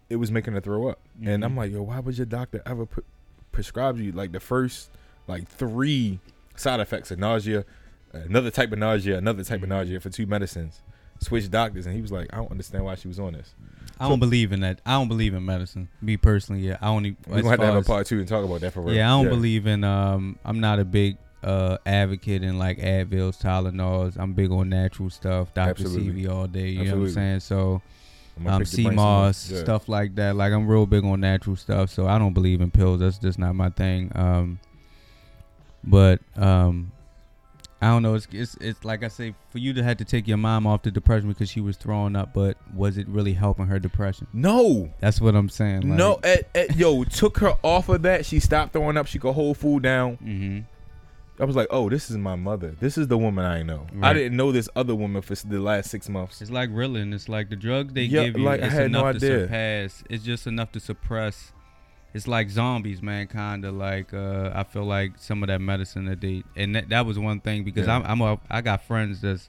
it 0.09 0.17
was 0.17 0.31
making 0.31 0.53
her 0.55 0.61
throw 0.61 0.89
up. 0.89 1.01
And 1.25 1.45
I'm 1.45 1.57
like, 1.57 1.73
yo, 1.73 1.83
why 1.83 1.99
would 2.01 2.17
your 2.17 2.27
doctor 2.27 2.63
ever 2.65 2.87
put, 2.87 3.05
prescribe 3.53 3.99
you 3.99 4.13
like 4.13 4.33
the 4.33 4.41
first 4.41 4.91
like 5.27 5.49
three 5.49 6.19
side 6.57 6.81
effects 6.81 7.11
of 7.11 7.19
nausea, 7.19 7.65
another 8.13 8.51
type 8.51 8.73
of 8.73 8.79
nausea, 8.79 9.19
another 9.19 9.45
type 9.45 9.63
of 9.63 9.69
nausea 9.69 10.01
for 10.01 10.11
two 10.11 10.27
medicines? 10.27 10.81
Switch 11.21 11.49
doctors, 11.51 11.87
and 11.87 11.95
he 11.95 12.03
was 12.03 12.11
like, 12.13 12.29
I 12.33 12.37
don't 12.37 12.51
understand 12.51 12.85
why 12.85 12.97
she 12.97 13.09
was 13.09 13.19
on 13.21 13.35
this. 13.35 13.55
I 14.01 14.09
don't 14.09 14.19
believe 14.19 14.53
in 14.53 14.61
that. 14.61 14.81
I 14.85 14.93
don't 14.93 15.09
believe 15.09 15.33
in 15.33 15.45
medicine. 15.45 15.89
Me 16.03 16.17
personally, 16.17 16.63
yeah. 16.63 16.77
I 16.83 16.89
only. 16.89 17.17
We're 17.27 17.37
gonna 17.37 17.51
have 17.51 17.61
to 17.61 17.67
have 17.67 17.77
a 17.77 17.83
part 17.83 18.07
two 18.07 18.19
and 18.19 18.27
talk 18.29 18.45
about 18.45 18.61
that 18.61 18.73
for 18.73 18.81
real. 18.83 18.95
Yeah, 18.95 19.15
I 19.15 19.23
don't 19.23 19.31
believe 19.31 19.67
in. 19.67 19.85
Um, 19.85 20.39
I'm 20.45 20.61
not 20.61 20.81
a 20.81 20.85
big 20.85 21.17
uh 21.45 21.79
advocate 21.87 22.43
in 22.43 22.59
like 22.59 22.79
Advils, 22.79 23.41
Tylenols. 23.41 24.17
I'm 24.19 24.33
big 24.33 24.51
on 24.51 24.69
natural 24.69 25.09
stuff. 25.11 25.55
Dr. 25.55 25.71
Absolutely. 25.71 26.25
Sebi 26.25 26.29
all 26.31 26.47
day. 26.49 26.69
You 26.71 26.85
know 26.87 26.97
what 26.97 27.07
I'm 27.07 27.11
saying? 27.13 27.41
So. 27.41 27.81
Um, 28.37 28.43
pick 28.43 28.47
your 28.47 28.57
brain 28.59 28.67
some 28.67 28.83
more. 28.83 28.91
sea 28.91 28.97
moss, 28.97 29.51
Yeah. 29.51 29.61
stuff 29.61 29.89
like 29.89 30.17
that. 30.17 30.35
Like 30.35 30.53
I'm 30.53 30.67
real 30.67 30.87
big 30.87 31.05
on 31.05 31.21
natural 31.21 31.55
stuff, 31.55 31.91
so 31.91 32.09
I 32.09 32.19
don't 32.19 32.33
believe 32.35 32.61
in 32.61 32.73
pills. 32.73 32.99
That's 32.99 33.19
just 33.19 33.39
not 33.39 33.55
my 33.55 33.71
thing. 33.71 34.11
Um, 34.17 34.59
but 35.87 36.21
um, 36.37 36.93
I 37.83 37.89
don't 37.89 38.03
know. 38.03 38.15
It's, 38.15 38.27
it's 38.33 38.55
it's 38.61 38.85
like 38.85 39.03
I 39.05 39.09
say, 39.09 39.35
for 39.51 39.59
you 39.59 39.73
to 39.75 39.83
have 39.83 39.99
to 39.99 40.05
take 40.05 40.27
your 40.27 40.37
mom 40.39 40.67
off 40.67 40.83
the 40.83 40.91
depression 40.91 41.29
because 41.29 41.51
she 41.51 41.61
was 41.61 41.77
throwing 41.77 42.17
up, 42.17 42.33
but 42.33 42.57
was 42.75 42.97
it 42.99 43.07
really 43.09 43.35
helping 43.35 43.67
her 43.67 43.79
depression? 43.79 44.27
No, 44.33 44.91
That's 45.01 45.21
what 45.21 45.35
I'm 45.35 45.49
saying. 45.49 45.89
Like, 45.89 45.99
no, 45.99 46.19
at, 46.25 46.49
at, 46.55 46.77
yo, 46.77 47.05
took 47.05 47.39
her 47.39 47.55
off 47.63 47.89
of 47.89 48.03
that. 48.03 48.25
She 48.27 48.41
stopped 48.41 48.73
throwing 48.73 48.97
up. 48.97 49.07
She 49.07 49.19
could 49.19 49.33
hold 49.33 49.59
food 49.59 49.83
down. 49.83 50.15
hmm 50.17 50.61
I 51.37 51.45
was 51.47 51.57
like, 51.57 51.67
oh, 51.71 51.91
this 51.91 52.13
is 52.13 52.17
my 52.17 52.37
mother. 52.37 52.77
This 52.79 52.97
is 52.97 53.09
the 53.09 53.19
woman 53.19 53.45
I 53.45 53.65
know. 53.65 53.89
I 54.01 54.13
didn't 54.13 54.37
know 54.37 54.53
this 54.53 54.69
other 54.77 54.95
woman 54.95 55.21
for 55.21 55.35
the 55.35 55.59
last 55.59 55.91
six 55.91 56.09
months. 56.09 56.41
It's 56.41 56.49
like 56.49 56.71
Ritalin. 56.71 57.13
It's 57.13 57.29
like 57.29 57.51
the 57.51 57.57
drugs 57.57 57.93
they 57.93 58.03
Yeah, 58.03 58.27
give 58.27 58.39
you. 58.39 58.45
like, 58.45 58.63
I 58.63 58.67
it's 58.67 58.75
had 58.75 58.93
no 58.93 59.01
enough 59.01 59.21
to 59.21 59.27
idea. 59.27 59.41
surpass. 59.49 60.05
It's 60.09 60.23
just 60.25 60.47
enough 60.47 60.71
to 60.71 60.79
suppress. 60.81 61.51
It's 62.15 62.29
like 62.29 62.49
zombies, 62.49 63.03
man. 63.03 63.27
Kind 63.27 63.65
of 63.65 63.75
like 63.75 64.15
uh, 64.15 64.53
I 64.55 64.63
feel 64.63 64.85
like 64.85 65.13
some 65.19 65.43
of 65.43 65.49
that 65.49 65.61
medicine 65.61 66.05
that 66.07 66.21
they 66.21 66.45
and 66.57 66.75
that, 66.77 66.89
that 66.91 67.05
was 67.07 67.19
one 67.19 67.41
thing 67.41 67.65
because 67.65 67.87
Yeah. 67.89 67.97
I'm 67.97 68.05
I'm 68.07 68.21
a, 68.21 68.39
I 68.49 68.61
got 68.61 68.85
friends 68.85 69.21
that's 69.21 69.49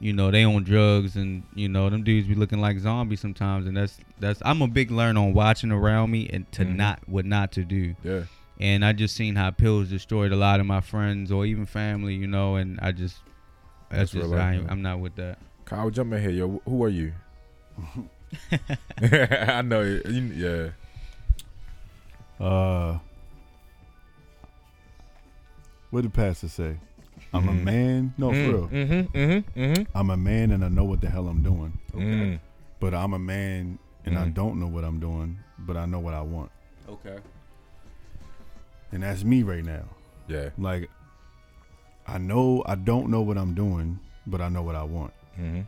you 0.00 0.12
know 0.12 0.30
they 0.30 0.44
on 0.44 0.62
drugs 0.64 1.16
and 1.16 1.42
you 1.54 1.68
know 1.68 1.88
them 1.90 2.02
dudes 2.04 2.26
be 2.28 2.34
looking 2.34 2.60
like 2.60 2.78
zombies 2.80 3.20
sometimes 3.20 3.66
and 3.66 3.76
that's 3.76 3.98
that's 4.20 4.40
I'm 4.44 4.60
a 4.62 4.68
big 4.68 4.90
learner 4.90 5.20
on 5.20 5.32
watching 5.34 5.70
around 5.72 6.10
me 6.10 6.28
and 6.32 6.50
to 6.52 6.64
Mhm. 6.64 6.76
not 6.76 7.00
what 7.08 7.24
not 7.24 7.50
to 7.52 7.64
do 7.64 7.94
Yeah. 8.04 8.22
and 8.60 8.84
I 8.84 8.92
just 8.92 9.16
seen 9.16 9.34
how 9.36 9.50
pills 9.50 9.88
destroyed 9.88 10.30
a 10.32 10.36
lot 10.36 10.60
of 10.60 10.66
my 10.66 10.80
friends 10.80 11.32
or 11.32 11.46
even 11.46 11.66
family 11.66 12.14
you 12.14 12.26
know 12.28 12.56
and 12.56 12.78
I 12.80 12.92
just 12.92 13.16
That's 13.90 14.12
that's, 14.12 14.24
just 14.28 14.34
I, 14.34 14.60
i'm 14.68 14.82
not 14.82 15.00
with 15.00 15.14
that. 15.16 15.38
Kyle, 15.64 15.90
jump 15.90 16.12
in 16.12 16.20
here, 16.22 16.30
yo. 16.30 16.62
Who 16.64 16.82
are 16.84 16.88
you? 16.88 17.12
I 19.02 19.62
know. 19.62 19.82
it. 19.82 20.06
You, 20.06 20.22
yeah. 20.22 20.68
Uh, 22.40 22.98
what 25.90 26.02
did 26.02 26.12
the 26.12 26.14
Pastor 26.16 26.48
say? 26.48 26.76
I'm 27.32 27.48
a 27.48 27.52
Mhm. 27.52 27.64
man. 27.64 28.14
No, 28.16 28.30
for 28.30 28.36
real. 28.36 28.68
Mm-hmm. 28.68 29.16
Mm-hmm. 29.16 29.60
Mm-hmm. 29.60 29.82
I'm 29.96 30.10
a 30.10 30.16
man 30.16 30.52
and 30.52 30.64
I 30.64 30.68
know 30.68 30.84
what 30.84 31.00
the 31.00 31.10
hell 31.10 31.28
I'm 31.28 31.42
doing. 31.42 31.78
Mm. 31.92 32.38
But 32.80 32.94
I'm 32.94 33.12
a 33.12 33.18
man 33.18 33.78
and 34.04 34.18
I 34.18 34.26
Mhm. 34.26 34.34
don't 34.34 34.60
know 34.60 34.68
what 34.68 34.84
I'm 34.84 35.00
doing, 35.00 35.38
but 35.58 35.76
I 35.76 35.84
know 35.86 35.98
what 35.98 36.14
I 36.14 36.22
want. 36.22 36.50
Okay. 36.88 37.18
And 38.92 39.02
that's 39.02 39.24
me 39.24 39.42
right 39.42 39.64
now. 39.64 39.84
Yeah. 40.28 40.50
Like, 40.56 40.88
I 42.06 42.18
know 42.18 42.62
I 42.66 42.74
don't 42.76 43.10
know 43.10 43.20
what 43.20 43.36
I'm 43.36 43.52
doing, 43.54 43.98
but 44.26 44.40
I 44.40 44.48
know 44.48 44.62
what 44.62 44.74
I 44.76 44.84
want. 44.84 45.12
Mm-hmm. 45.38 45.62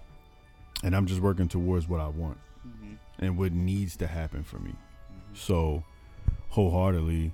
And 0.86 0.96
I'm 0.96 1.06
just 1.06 1.20
working 1.20 1.48
towards 1.48 1.88
what 1.88 2.00
I 2.00 2.08
want 2.08 2.38
and 3.18 3.36
what 3.36 3.52
needs 3.52 3.96
to 3.96 4.06
happen 4.06 4.42
for 4.44 4.58
me. 4.58 4.72
So, 5.34 5.84
wholeheartedly, 6.50 7.32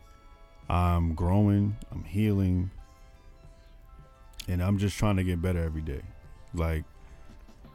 I'm 0.68 1.14
growing, 1.14 1.76
I'm 1.92 2.04
healing, 2.04 2.70
and 4.48 4.62
I'm 4.62 4.78
just 4.78 4.96
trying 4.96 5.16
to 5.16 5.24
get 5.24 5.40
better 5.42 5.62
every 5.62 5.82
day. 5.82 6.02
Like, 6.54 6.84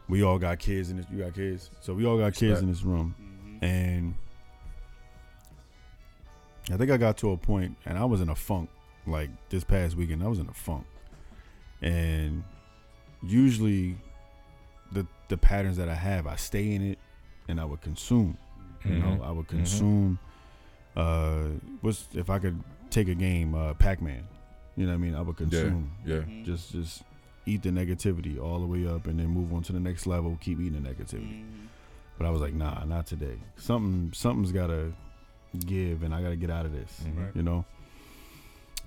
we 0.07 0.23
all 0.23 0.37
got 0.39 0.59
kids 0.59 0.89
in 0.89 0.97
this. 0.97 1.05
You 1.11 1.19
got 1.23 1.33
kids, 1.33 1.69
so 1.81 1.93
we 1.93 2.05
all 2.05 2.17
got 2.17 2.33
kids 2.33 2.59
in 2.61 2.67
this 2.69 2.83
room, 2.83 3.15
and 3.61 4.13
I 6.71 6.77
think 6.77 6.91
I 6.91 6.97
got 6.97 7.17
to 7.17 7.31
a 7.31 7.37
point, 7.37 7.77
and 7.85 7.97
I 7.97 8.05
was 8.05 8.21
in 8.21 8.29
a 8.29 8.35
funk. 8.35 8.69
Like 9.07 9.29
this 9.49 9.63
past 9.63 9.95
weekend, 9.95 10.23
I 10.23 10.27
was 10.27 10.37
in 10.37 10.47
a 10.47 10.53
funk, 10.53 10.85
and 11.81 12.43
usually, 13.23 13.97
the 14.91 15.07
the 15.29 15.37
patterns 15.37 15.77
that 15.77 15.89
I 15.89 15.95
have. 15.95 16.27
I 16.27 16.35
stay 16.35 16.71
in 16.73 16.83
it, 16.83 16.99
and 17.47 17.59
I 17.59 17.65
would 17.65 17.81
consume. 17.81 18.37
You 18.85 18.95
know. 18.99 19.21
I 19.23 19.31
would 19.31 19.45
Mhm. 19.47 19.49
consume. 19.49 20.19
Uh, 20.95 21.43
what's 21.81 22.07
if 22.13 22.29
I 22.29 22.39
could 22.39 22.61
take 22.89 23.07
a 23.07 23.15
game, 23.15 23.55
uh, 23.55 23.73
Pac 23.75 24.01
Man. 24.01 24.27
You 24.75 24.85
know 24.85 24.91
what 24.93 24.95
I 24.95 25.01
mean? 25.01 25.15
I 25.15 25.21
would 25.21 25.37
consume. 25.37 25.91
Yeah. 26.05 26.21
Just 26.43 26.71
just 26.71 27.03
eat 27.45 27.63
the 27.63 27.69
negativity 27.69 28.39
all 28.41 28.59
the 28.59 28.65
way 28.67 28.85
up, 28.87 29.07
and 29.07 29.19
then 29.19 29.27
move 29.27 29.53
on 29.53 29.63
to 29.63 29.73
the 29.73 29.79
next 29.79 30.05
level. 30.07 30.37
Keep 30.41 30.59
eating 30.59 30.81
the 30.81 30.89
negativity. 30.89 31.43
But 32.17 32.27
I 32.27 32.29
was 32.29 32.41
like, 32.41 32.53
nah, 32.53 32.83
not 32.85 33.07
today. 33.07 33.39
Something 33.57 34.11
something's 34.13 34.51
gotta 34.51 34.93
give, 35.65 36.03
and 36.03 36.13
I 36.13 36.21
gotta 36.21 36.35
get 36.35 36.49
out 36.49 36.65
of 36.65 36.71
this. 36.73 37.01
Mhm. 37.05 37.35
You 37.35 37.43
know. 37.43 37.65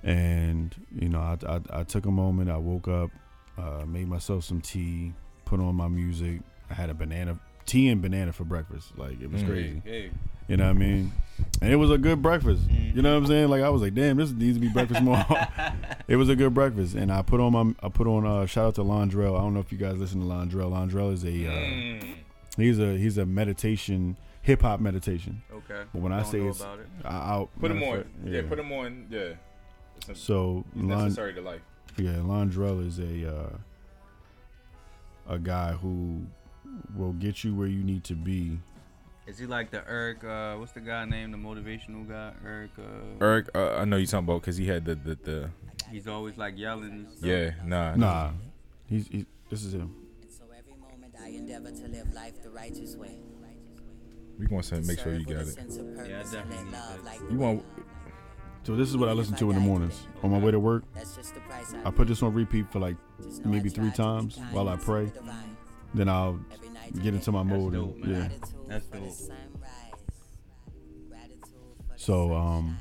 And 0.02 0.74
you 0.94 1.08
know, 1.08 1.20
I, 1.20 1.38
I 1.48 1.60
I 1.80 1.82
took 1.84 2.06
a 2.06 2.10
moment. 2.10 2.50
I 2.50 2.58
woke 2.58 2.88
up, 2.88 3.10
uh, 3.56 3.84
made 3.86 4.08
myself 4.08 4.44
some 4.44 4.60
tea, 4.60 5.14
put 5.44 5.60
on 5.60 5.74
my 5.74 5.88
music. 5.88 6.40
I 6.70 6.74
had 6.74 6.90
a 6.90 6.94
banana 6.94 7.38
tea 7.66 7.88
and 7.88 8.00
banana 8.02 8.32
for 8.32 8.44
breakfast. 8.44 8.96
Like 8.98 9.20
it 9.20 9.30
was 9.30 9.42
Mm. 9.42 9.46
crazy. 9.48 9.82
Hey. 9.84 10.10
You 10.48 10.58
know 10.58 10.64
what 10.64 10.70
I 10.70 10.74
mean? 10.74 11.12
And 11.62 11.72
it 11.72 11.76
was 11.76 11.90
a 11.90 11.96
good 11.96 12.20
breakfast. 12.20 12.62
You 12.70 13.00
know 13.00 13.12
what 13.14 13.16
I'm 13.22 13.26
saying? 13.26 13.48
Like 13.48 13.62
I 13.62 13.70
was 13.70 13.80
like, 13.80 13.94
damn, 13.94 14.18
this 14.18 14.30
needs 14.30 14.56
to 14.56 14.60
be 14.60 14.68
breakfast 14.68 15.00
more. 15.02 15.24
it 16.08 16.16
was 16.16 16.28
a 16.28 16.36
good 16.36 16.52
breakfast, 16.52 16.94
and 16.94 17.10
I 17.10 17.22
put 17.22 17.40
on 17.40 17.52
my 17.52 17.74
I 17.82 17.88
put 17.88 18.06
on 18.06 18.26
uh, 18.26 18.44
shout 18.46 18.66
out 18.66 18.74
to 18.76 18.82
Londrell. 18.82 19.38
I 19.38 19.40
don't 19.40 19.54
know 19.54 19.60
if 19.60 19.72
you 19.72 19.78
guys 19.78 19.96
listen 19.96 20.20
to 20.20 20.26
Londrell. 20.26 20.70
Londrell 20.70 21.12
is 21.12 21.24
a 21.24 21.28
uh, 21.28 21.52
Mm. 21.52 22.14
he's 22.58 22.78
a 22.78 22.96
he's 22.98 23.16
a 23.18 23.24
meditation 23.24 24.16
hip 24.42 24.60
hop 24.60 24.80
meditation. 24.80 25.42
Okay. 25.50 25.82
But 25.94 26.02
when 26.02 26.12
I 26.12 26.20
Don't 26.20 26.30
say 26.30 26.38
know 26.40 26.48
it's 26.50 26.60
about 26.60 26.78
it. 26.80 26.86
I, 27.04 27.08
I'll 27.16 27.46
Put 27.58 27.68
them 27.68 27.78
matter 27.80 27.92
on. 27.92 27.98
of 28.00 28.04
fact, 28.04 28.18
Yeah. 28.26 28.42
Put 28.46 28.56
them 28.58 28.72
on. 28.72 29.06
Yeah. 29.08 29.20
It's 30.08 30.20
So 30.20 30.64
Lon, 30.76 30.88
necessary 31.04 31.32
to 31.32 31.40
life. 31.40 31.62
yeah, 31.96 32.10
Londrell 32.16 32.86
is 32.86 32.98
a 32.98 33.34
uh, 33.34 33.56
a 35.26 35.38
guy 35.38 35.72
who 35.72 36.26
will 36.96 37.12
get 37.12 37.44
you 37.44 37.54
where 37.54 37.66
you 37.66 37.82
need 37.82 38.04
to 38.04 38.14
be. 38.14 38.58
Is 39.26 39.38
he 39.38 39.46
like 39.46 39.70
the 39.70 39.82
Eric? 39.88 40.22
Uh, 40.22 40.56
what's 40.56 40.72
the 40.72 40.80
guy 40.80 41.04
name? 41.06 41.30
The 41.30 41.38
motivational 41.38 42.06
guy, 42.06 42.32
Eric. 42.44 42.70
Uh, 42.78 43.24
Eric, 43.24 43.48
uh, 43.54 43.76
I 43.76 43.84
know 43.86 43.96
you 43.96 44.06
talking 44.06 44.28
about 44.28 44.42
because 44.42 44.56
he 44.56 44.66
had 44.66 44.84
the 44.84 44.94
the, 44.96 45.14
the 45.22 45.50
he's 45.90 46.06
always 46.06 46.36
like 46.36 46.58
yelling. 46.58 46.90
And 46.90 47.10
stuff. 47.10 47.24
yeah 47.28 47.50
nah 47.64 47.94
Nah, 47.94 48.30
he's 48.86 49.08
he, 49.08 49.26
this 49.48 49.64
is 49.64 49.72
him. 49.74 49.94
And 50.22 50.30
so 50.30 50.44
every 50.56 50.74
moment 50.76 51.14
I 51.22 51.28
endeavor 51.28 51.70
to 51.70 51.88
live 51.88 52.12
life 52.12 52.42
the 52.42 52.50
righteous 52.50 52.96
way. 52.96 53.18
We 54.38 54.46
want 54.48 54.64
to 54.66 54.80
make 54.82 54.98
sure 54.98 55.14
you 55.14 55.24
got 55.24 55.46
it. 55.46 55.56
Yeah, 55.56 55.62
I 55.62 55.64
purpose 55.64 56.08
and 56.08 56.32
definitely 56.32 56.56
let 56.56 56.64
need 56.64 56.72
love 56.72 56.96
that. 56.96 57.04
like 57.04 57.20
You 57.30 57.38
want 57.38 57.64
So 58.64 58.76
this 58.76 58.88
is 58.88 58.96
what 58.96 59.08
I 59.08 59.12
listen 59.12 59.36
to 59.36 59.48
in 59.50 59.54
the 59.54 59.60
mornings 59.60 60.06
on 60.22 60.32
my 60.32 60.38
way 60.38 60.50
to 60.50 60.58
work. 60.58 60.84
That's 60.92 61.14
just 61.16 61.34
the 61.34 61.40
price 61.40 61.72
I 61.84 61.90
put 61.90 62.08
this 62.08 62.22
on 62.22 62.34
repeat 62.34 62.70
for 62.70 62.80
like 62.80 62.96
maybe 63.44 63.68
three 63.70 63.90
try 63.90 63.96
to 63.96 64.22
be 64.26 64.32
times 64.32 64.38
while 64.50 64.68
I 64.68 64.76
pray. 64.76 65.06
serve 65.06 65.14
the 65.14 65.20
divine. 65.20 65.56
Then 65.94 66.08
I'll 66.08 66.40
Every 66.52 66.63
night 66.63 66.63
get 67.02 67.14
into 67.14 67.32
my 67.32 67.42
That's 67.42 67.56
mode. 67.62 67.72
dope, 67.74 67.96
And, 68.02 68.06
yeah. 68.06 68.28
That's 68.68 68.86
dope. 68.86 69.10
sunrise. 69.10 69.38
Gratitude 71.08 71.40
for 71.86 71.92
the 71.92 71.98
So 71.98 72.34
um, 72.34 72.78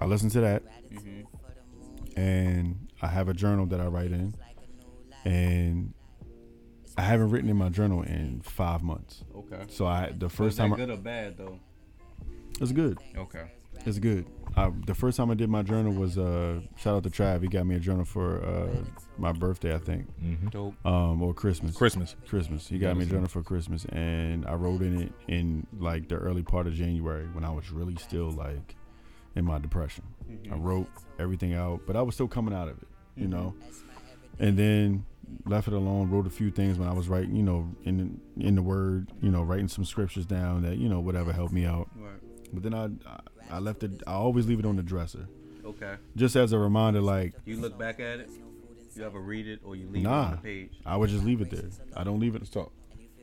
I 0.00 0.06
listen 0.06 0.30
to 0.30 0.40
that, 0.40 0.62
sunshine. 0.62 0.82
Mhm. 0.90 0.92
Gratitude 0.92 1.26
for 1.32 1.54
the 1.54 2.12
moon. 2.16 2.28
and 2.28 2.88
I 3.02 3.06
have 3.08 3.28
a 3.28 3.34
journal 3.34 3.66
that 3.66 3.80
I 3.80 3.86
write 3.86 4.10
in, 4.12 4.34
Like 4.38 4.56
a 4.56 4.66
new 4.76 5.10
life. 5.10 5.26
and 5.26 5.94
I 6.96 7.02
haven't 7.02 7.30
written 7.30 7.48
in 7.48 7.56
my 7.56 7.68
journal 7.68 8.02
in 8.02 8.40
five 8.42 8.82
months. 8.82 9.22
Okay. 9.36 9.64
So 9.68 9.86
I 9.86 10.10
the 10.10 10.26
Was 10.26 10.34
first 10.34 10.56
that 10.56 10.64
time 10.64 10.72
I, 10.72 10.76
good 10.76 10.90
or 10.90 10.96
bad 10.96 11.36
though? 11.36 11.58
it's 12.60 12.72
good. 12.72 12.98
Okay. 13.16 13.44
It's 13.88 13.98
good. 13.98 14.26
I, 14.56 14.70
the 14.86 14.94
first 14.94 15.16
time 15.16 15.30
I 15.30 15.34
did 15.34 15.48
my 15.48 15.62
journal 15.62 15.92
was 15.92 16.18
uh, 16.18 16.60
shout 16.76 16.96
out 16.96 17.02
to 17.04 17.10
Trav. 17.10 17.42
He 17.42 17.48
got 17.48 17.64
me 17.66 17.76
a 17.76 17.78
journal 17.78 18.04
for 18.04 18.44
uh, 18.44 18.84
my 19.16 19.32
birthday, 19.32 19.74
I 19.74 19.78
think, 19.78 20.06
Mm-hmm. 20.22 20.48
Dope. 20.48 20.74
um, 20.86 21.22
or 21.22 21.32
Christmas. 21.32 21.76
Christmas. 21.76 22.16
Christmas. 22.26 22.66
He 22.66 22.78
got 22.78 22.96
me 22.96 23.04
a 23.04 23.06
journal 23.06 23.28
for 23.28 23.42
Christmas, 23.42 23.84
and 23.86 24.44
I 24.46 24.54
wrote 24.54 24.82
in 24.82 25.00
it 25.02 25.12
in 25.28 25.66
like 25.78 26.08
the 26.08 26.16
early 26.16 26.42
part 26.42 26.66
of 26.66 26.74
January 26.74 27.26
when 27.32 27.44
I 27.44 27.50
was 27.50 27.70
really 27.70 27.96
still 27.96 28.30
like 28.30 28.74
in 29.36 29.44
my 29.44 29.58
depression. 29.58 30.04
I 30.52 30.56
wrote 30.56 30.88
everything 31.18 31.54
out, 31.54 31.82
but 31.86 31.94
I 31.96 32.02
was 32.02 32.14
still 32.14 32.28
coming 32.28 32.52
out 32.54 32.68
of 32.68 32.78
it, 32.78 32.88
you 33.16 33.28
know. 33.28 33.54
And 34.40 34.56
then 34.58 35.04
left 35.46 35.68
it 35.68 35.74
alone. 35.74 36.10
Wrote 36.10 36.26
a 36.26 36.30
few 36.30 36.50
things 36.50 36.78
when 36.78 36.88
I 36.88 36.92
was 36.92 37.08
writing, 37.08 37.36
you 37.36 37.42
know, 37.42 37.70
in 37.84 38.20
in 38.38 38.54
the 38.56 38.62
word, 38.62 39.12
you 39.22 39.30
know, 39.30 39.42
writing 39.42 39.68
some 39.68 39.84
scriptures 39.84 40.26
down 40.26 40.62
that 40.62 40.78
you 40.78 40.88
know 40.88 41.00
whatever 41.00 41.32
helped 41.32 41.52
me 41.52 41.64
out. 41.64 41.88
Right. 41.96 42.20
But 42.52 42.62
then 42.64 42.74
I 42.74 42.84
I- 43.08 43.20
I 43.50 43.58
left 43.58 43.82
it. 43.82 44.02
I 44.06 44.12
always 44.12 44.46
leave 44.46 44.58
it 44.58 44.66
on 44.66 44.76
the 44.76 44.82
dresser, 44.82 45.26
Okay. 45.64 45.94
just 46.16 46.36
as 46.36 46.52
a 46.52 46.58
reminder. 46.58 47.00
Like 47.00 47.34
You 47.44 47.56
look 47.56 47.78
back 47.78 48.00
at 48.00 48.20
it. 48.20 48.30
You 48.96 49.04
ever 49.04 49.20
read 49.20 49.46
it 49.46 49.60
or 49.64 49.76
you 49.76 49.86
leave 49.88 50.04
it 50.04 50.08
on 50.08 50.30
the 50.32 50.36
page? 50.38 50.72
I 50.84 50.96
would 50.96 51.08
just 51.10 51.24
leave 51.24 51.40
it 51.40 51.50
there. 51.50 51.68
I 51.96 52.02
don't 52.04 52.18
leave 52.20 52.34
it. 52.34 52.40
Let's 52.42 52.50
talk. 52.50 52.72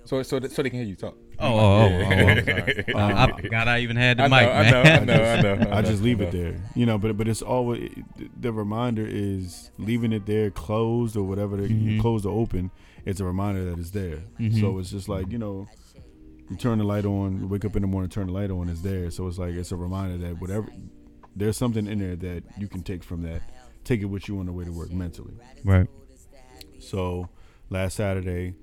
So 0.05 0.21
so 0.23 0.39
that, 0.39 0.51
so 0.51 0.61
they 0.61 0.69
can 0.69 0.79
hear 0.79 0.87
you 0.87 0.95
talk. 0.95 1.17
Oh, 1.39 1.47
oh, 1.47 1.59
oh, 1.59 1.87
Yeah. 1.87 1.97
oh, 1.97 2.27
I'm 2.29 2.45
sorry. 2.45 2.85
Uh, 2.95 3.27
I 3.27 3.41
forgot 3.41 3.67
I 3.67 3.79
even 3.79 3.97
had 3.97 4.17
the 4.17 4.23
I 4.23 4.27
know, 4.27 4.35
mic, 4.35 4.49
I 4.49 4.61
man. 4.61 4.71
know, 4.71 4.81
I 4.81 4.99
know, 5.41 5.53
I 5.53 5.55
know. 5.65 5.71
I 5.77 5.81
just 5.81 5.99
know, 6.01 6.05
leave 6.05 6.21
I 6.21 6.25
it 6.25 6.31
there, 6.31 6.61
you 6.75 6.85
know. 6.85 6.97
But 6.99 7.17
but 7.17 7.27
it's 7.27 7.41
always 7.41 7.91
the 8.39 8.53
reminder 8.53 9.03
is 9.05 9.71
leaving 9.79 10.13
it 10.13 10.25
there 10.27 10.49
closed 10.51 11.17
or 11.17 11.23
whatever, 11.23 11.57
the, 11.57 11.67
Mhm. 11.67 11.99
closed 11.99 12.25
or 12.25 12.39
open. 12.39 12.69
It's 13.03 13.19
a 13.19 13.25
reminder 13.25 13.65
that 13.65 13.79
it's 13.79 13.89
there. 13.91 14.19
Mhm. 14.39 14.59
So 14.61 14.77
it's 14.79 14.91
just 14.91 15.09
like 15.09 15.31
you 15.31 15.39
know, 15.39 15.67
you 16.49 16.55
turn 16.55 16.77
the 16.77 16.83
light 16.83 17.05
on, 17.05 17.39
you 17.41 17.47
wake 17.47 17.65
up 17.65 17.75
in 17.75 17.81
the 17.81 17.87
morning, 17.87 18.09
turn 18.09 18.27
the 18.27 18.33
light 18.33 18.51
on, 18.51 18.69
it's 18.69 18.81
there. 18.81 19.09
So 19.11 19.27
it's 19.27 19.37
like 19.37 19.53
it's 19.55 19.71
a 19.71 19.75
reminder 19.75 20.17
that 20.27 20.39
whatever 20.39 20.67
there's 21.35 21.57
something 21.57 21.87
in 21.87 21.99
there 21.99 22.15
that 22.15 22.43
you 22.57 22.67
can 22.67 22.81
take 22.81 23.03
from 23.03 23.23
that, 23.23 23.41
take 23.83 24.01
it 24.01 24.05
with 24.05 24.27
you 24.27 24.39
on 24.39 24.45
the 24.45 24.51
way 24.51 24.63
to 24.65 24.71
work 24.71 24.91
mentally. 24.91 25.33
Right. 25.63 25.87
So 26.79 27.29
last 27.69 27.95
Saturday, 27.95 28.53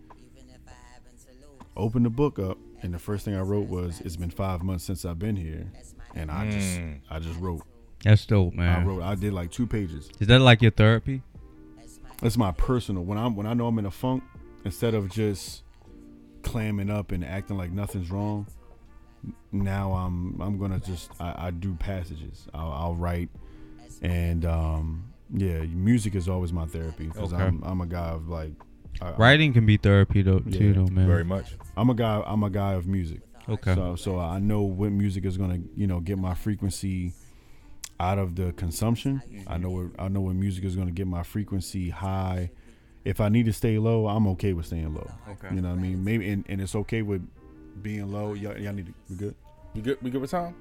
opened 1.76 2.04
the 2.06 2.10
book 2.10 2.38
up, 2.38 2.58
and 2.82 2.94
the 2.94 2.98
first 2.98 3.24
thing 3.24 3.34
I 3.34 3.40
wrote 3.40 3.68
was, 3.68 4.00
"It's 4.00 4.16
been 4.16 4.30
five 4.30 4.62
months 4.62 4.84
since 4.84 5.04
I've 5.04 5.18
been 5.18 5.36
here," 5.36 5.70
and 6.14 6.30
I 6.30 6.50
just 6.50 6.78
Mm. 6.78 7.00
I 7.10 7.18
just 7.18 7.38
wrote. 7.40 7.62
That's 8.04 8.26
dope, 8.26 8.54
man. 8.54 8.80
I 8.80 8.84
wrote. 8.84 9.02
I 9.02 9.14
did 9.14 9.32
like 9.32 9.50
two 9.50 9.66
pages. 9.66 10.10
Is 10.18 10.28
that 10.28 10.40
like 10.40 10.62
your 10.62 10.70
therapy? 10.72 11.22
That's 12.20 12.36
my 12.36 12.52
personal. 12.52 13.04
When 13.04 13.18
I'm 13.18 13.34
when 13.34 13.46
I 13.46 13.54
know 13.54 13.66
I'm 13.66 13.78
in 13.78 13.86
a 13.86 13.90
funk, 13.90 14.22
instead 14.64 14.94
of 14.94 15.10
just 15.10 15.62
clamming 16.42 16.90
up 16.90 17.12
and 17.12 17.24
acting 17.24 17.56
like 17.56 17.70
nothing's 17.72 18.10
wrong, 18.10 18.46
now 19.50 19.92
I'm 19.92 20.40
I'm 20.40 20.58
gonna 20.58 20.80
just 20.80 21.10
I, 21.20 21.46
I 21.46 21.50
do 21.50 21.74
passages. 21.74 22.46
I'll, 22.54 22.72
I'll 22.72 22.94
write, 22.94 23.28
and 24.00 24.44
um, 24.44 25.12
yeah, 25.32 25.60
music 25.62 26.14
is 26.14 26.28
always 26.28 26.52
my 26.52 26.66
therapy 26.66 27.06
because 27.06 27.32
Okay. 27.32 27.42
I'm 27.42 27.62
I'm 27.64 27.80
a 27.80 27.86
guy 27.86 28.08
of 28.08 28.28
like 28.28 28.52
I, 29.00 29.12
Writing 29.12 29.52
can 29.54 29.64
be 29.64 29.78
therapy 29.78 30.22
though, 30.22 30.40
too, 30.40 30.50
Yeah, 30.50 30.72
though, 30.74 30.86
man. 30.86 31.06
Very 31.06 31.24
much. 31.24 31.54
I'm 31.76 31.88
a 31.88 31.94
guy. 31.94 32.22
I'm 32.26 32.42
a 32.42 32.50
guy 32.50 32.74
of 32.74 32.86
music. 32.86 33.20
Okay. 33.48 33.74
So 33.74 33.96
so 33.96 34.18
I 34.18 34.38
know 34.38 34.62
what 34.62 34.92
music 34.92 35.24
is 35.24 35.36
gonna 35.36 35.60
you 35.74 35.86
know 35.86 36.00
get 36.00 36.18
my 36.18 36.34
frequency 36.34 37.12
out 37.98 38.18
of 38.18 38.34
the 38.36 38.52
consumption. 38.52 39.22
I 39.46 39.58
know 39.58 39.70
what 39.70 39.86
I 39.98 40.08
know 40.08 40.20
what 40.20 40.34
music 40.34 40.64
is 40.64 40.76
gonna 40.76 40.90
get 40.90 41.06
my 41.06 41.22
frequency 41.22 41.90
high. 41.90 42.50
If 43.04 43.20
I 43.20 43.28
need 43.28 43.46
to 43.46 43.52
stay 43.52 43.78
low, 43.78 44.06
I'm 44.06 44.26
okay 44.28 44.52
with 44.52 44.66
staying 44.66 44.94
low. 44.94 45.10
Okay. 45.28 45.54
You 45.54 45.60
know 45.60 45.70
what 45.70 45.78
I 45.78 45.82
mean? 45.82 46.04
Maybe 46.04 46.30
and, 46.30 46.44
and 46.48 46.60
it's 46.60 46.74
okay 46.74 47.02
with 47.02 47.26
being 47.82 48.12
low. 48.12 48.34
Y'all, 48.34 48.56
y'all 48.58 48.72
need 48.72 48.86
to 48.86 48.94
we 49.10 49.16
good. 49.16 49.34
We 49.74 49.80
good? 49.82 50.02
We 50.02 50.10
good 50.10 50.20
with 50.20 50.30
time? 50.30 50.54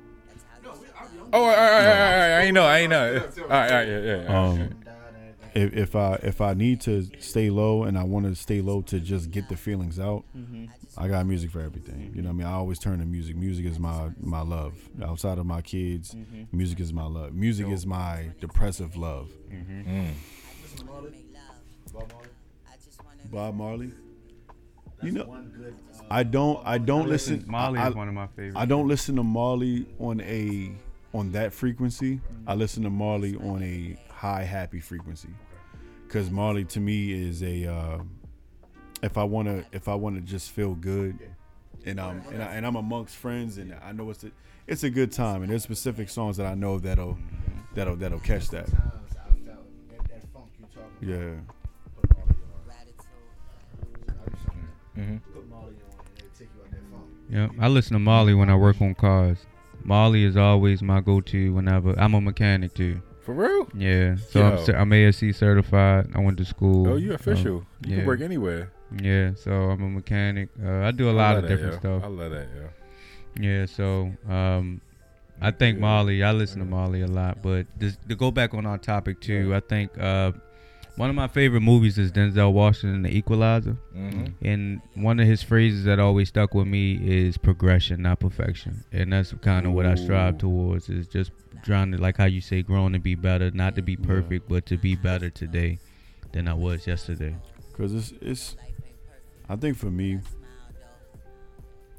Oh, 1.33 1.43
all 1.43 1.47
right, 1.47 1.57
all 1.57 1.63
right, 1.63 1.71
all 1.71 1.83
right, 1.83 1.87
all 1.87 2.19
right. 2.19 2.31
I 2.31 2.41
ain't 2.41 2.53
know. 2.53 2.65
I 2.65 2.77
ain't 2.79 2.89
know. 2.89 3.07
All 3.07 3.47
right, 3.47 3.71
all 3.71 3.77
right, 3.77 3.87
yeah, 3.87 3.99
yeah. 3.99 4.23
yeah. 4.23 4.49
Um, 4.49 4.75
if, 5.53 5.73
if 5.73 5.95
I 5.95 6.13
if 6.23 6.41
I 6.41 6.53
need 6.53 6.81
to 6.81 7.07
stay 7.19 7.49
low 7.49 7.83
and 7.83 7.97
I 7.97 8.03
want 8.03 8.25
to 8.25 8.35
stay 8.35 8.61
low 8.61 8.81
to 8.83 8.99
just 8.99 9.31
get 9.31 9.49
the 9.49 9.57
feelings 9.57 9.99
out, 9.99 10.23
I 10.97 11.07
got 11.07 11.25
music 11.25 11.51
for 11.51 11.61
everything. 11.61 12.11
You 12.15 12.21
know 12.21 12.29
what 12.29 12.35
I 12.35 12.37
mean? 12.37 12.47
I 12.47 12.53
always 12.53 12.79
turn 12.79 12.99
to 12.99 13.05
music. 13.05 13.35
Music 13.35 13.65
is 13.65 13.79
my 13.79 14.09
my 14.19 14.41
love. 14.41 14.73
Outside 15.03 15.37
of 15.37 15.45
my 15.45 15.61
kids, 15.61 16.15
music 16.51 16.79
is 16.79 16.93
my 16.93 17.05
love. 17.05 17.33
Music 17.33 17.67
is 17.67 17.85
my 17.85 18.29
depressive 18.39 18.95
love. 18.95 19.29
Mm. 19.51 20.13
Bob 23.25 23.55
Marley. 23.55 23.91
You 25.03 25.11
know, 25.11 25.35
I 26.09 26.23
don't 26.23 26.61
I 26.65 26.77
don't 26.77 27.07
listen. 27.07 27.43
Molly 27.47 27.79
I, 27.79 27.89
is 27.89 27.95
one 27.95 28.07
of 28.07 28.13
my 28.13 28.27
favorites. 28.27 28.57
I 28.57 28.65
don't 28.65 28.87
listen 28.87 29.15
to 29.15 29.23
Marley 29.23 29.87
on 29.99 30.21
a 30.21 30.71
on 31.13 31.31
that 31.31 31.53
frequency. 31.53 32.21
I 32.45 32.53
listen 32.53 32.83
to 32.83 32.89
Marley 32.89 33.35
on 33.37 33.63
a 33.63 33.97
high 34.13 34.43
happy 34.43 34.79
frequency. 34.79 35.29
Cause 36.09 36.29
Marley 36.29 36.65
to 36.65 36.79
me 36.79 37.13
is 37.13 37.41
a 37.41 37.65
uh, 37.65 37.99
if 39.01 39.17
I 39.17 39.23
wanna 39.23 39.65
if 39.71 39.87
I 39.87 39.95
wanna 39.95 40.21
just 40.21 40.51
feel 40.51 40.75
good, 40.75 41.17
and 41.85 41.99
um 41.99 42.21
and, 42.31 42.43
I, 42.43 42.53
and 42.53 42.65
I'm 42.65 42.75
amongst 42.75 43.15
friends 43.15 43.57
and 43.57 43.75
I 43.83 43.91
know 43.93 44.09
it's 44.09 44.23
a 44.23 44.31
it's 44.67 44.83
a 44.83 44.89
good 44.89 45.11
time 45.11 45.41
and 45.41 45.51
there's 45.51 45.63
specific 45.63 46.09
songs 46.09 46.37
that 46.37 46.45
I 46.45 46.53
know 46.53 46.77
that'll 46.79 47.17
that'll 47.73 47.95
that'll 47.95 48.19
catch 48.19 48.49
that. 48.49 48.69
Yeah. 51.01 51.31
Hmm 54.95 55.17
Yeah, 57.29 57.47
I 57.59 57.67
listen 57.69 57.93
to 57.93 57.99
Molly 57.99 58.33
when 58.33 58.49
I 58.49 58.55
work 58.55 58.81
on 58.81 58.93
cars. 58.95 59.37
Molly 59.83 60.25
is 60.25 60.35
always 60.37 60.81
my 60.81 60.99
go-to 61.01 61.53
whenever 61.53 61.97
I'm 61.99 62.13
a 62.13 62.21
mechanic 62.21 62.73
too. 62.73 63.01
For 63.21 63.33
real? 63.33 63.67
Yeah. 63.75 64.15
So 64.17 64.39
Yo. 64.39 64.45
I'm 64.51 64.65
cer- 64.65 64.75
I'm 64.77 64.93
ASE 64.93 65.35
certified. 65.37 66.09
I 66.13 66.19
went 66.19 66.37
to 66.39 66.45
school. 66.45 66.87
Oh, 66.89 66.95
you 66.97 67.09
so, 67.09 67.15
official. 67.15 67.65
you 67.85 67.91
yeah. 67.91 67.95
can 67.97 68.05
work 68.05 68.21
anywhere. 68.21 68.71
yeah. 69.01 69.31
So 69.35 69.51
I'm 69.51 69.81
a 69.83 69.89
mechanic. 69.89 70.49
Uh, 70.63 70.81
I 70.87 70.91
do 70.91 71.07
a 71.07 71.11
I 71.11 71.15
lot 71.15 71.35
of 71.37 71.43
that, 71.43 71.47
different 71.49 71.73
yo. 71.75 71.79
stuff. 71.79 72.03
I 72.03 72.07
love 72.07 72.31
that, 72.31 72.47
Yeah. 72.55 72.67
Yeah, 73.39 73.65
so 73.65 74.11
um, 74.27 74.81
I 75.39 75.51
think 75.51 75.77
Yeah. 75.77 75.81
Molly. 75.81 76.23
I 76.23 76.31
listen 76.33 76.59
to 76.59 76.65
Molly 76.65 77.01
a 77.01 77.07
lot, 77.07 77.41
but 77.41 77.65
this, 77.77 77.97
to 78.09 78.15
go 78.15 78.29
back 78.29 78.53
on 78.53 78.65
our 78.65 78.77
topic 78.77 79.21
too, 79.21 79.55
I 79.55 79.61
think 79.61 79.97
uh, 79.97 80.33
one 80.95 81.09
of 81.09 81.15
my 81.15 81.27
favorite 81.27 81.61
movies 81.61 81.97
is 81.97 82.11
Denzel 82.11 82.51
Washington, 82.51 83.03
The 83.03 83.15
Equalizer, 83.15 83.77
hmm 83.93 84.25
and 84.41 84.81
one 84.95 85.19
of 85.19 85.27
his 85.27 85.43
phrases 85.43 85.85
that 85.85 85.99
always 85.99 86.29
stuck 86.29 86.53
with 86.53 86.67
me 86.67 86.99
is 87.01 87.37
progression, 87.37 88.01
not 88.01 88.19
perfection, 88.19 88.83
and 88.91 89.13
that's 89.13 89.33
kind 89.41 89.65
of 89.65 89.73
what 89.73 89.85
I 89.85 89.95
strive 89.95 90.37
towards. 90.37 90.89
Is 90.89 91.07
just 91.07 91.31
trying 91.63 91.91
to, 91.91 91.97
like 91.97 92.17
how 92.17 92.25
you 92.25 92.41
say, 92.41 92.61
growing 92.63 92.93
to 92.93 92.99
be 92.99 93.15
better, 93.15 93.51
not 93.51 93.75
to 93.75 93.81
be 93.81 93.95
perfect, 93.95 94.49
but 94.49 94.65
to 94.67 94.77
be 94.77 94.95
better 94.95 95.29
today 95.29 95.79
than 96.33 96.47
I 96.47 96.53
was 96.53 96.87
yesterday. 96.87 97.35
Cause 97.77 97.93
it's 97.93 98.13
it's. 98.21 98.55
I 99.49 99.55
think 99.55 99.77
for 99.77 99.91
me, 99.91 100.19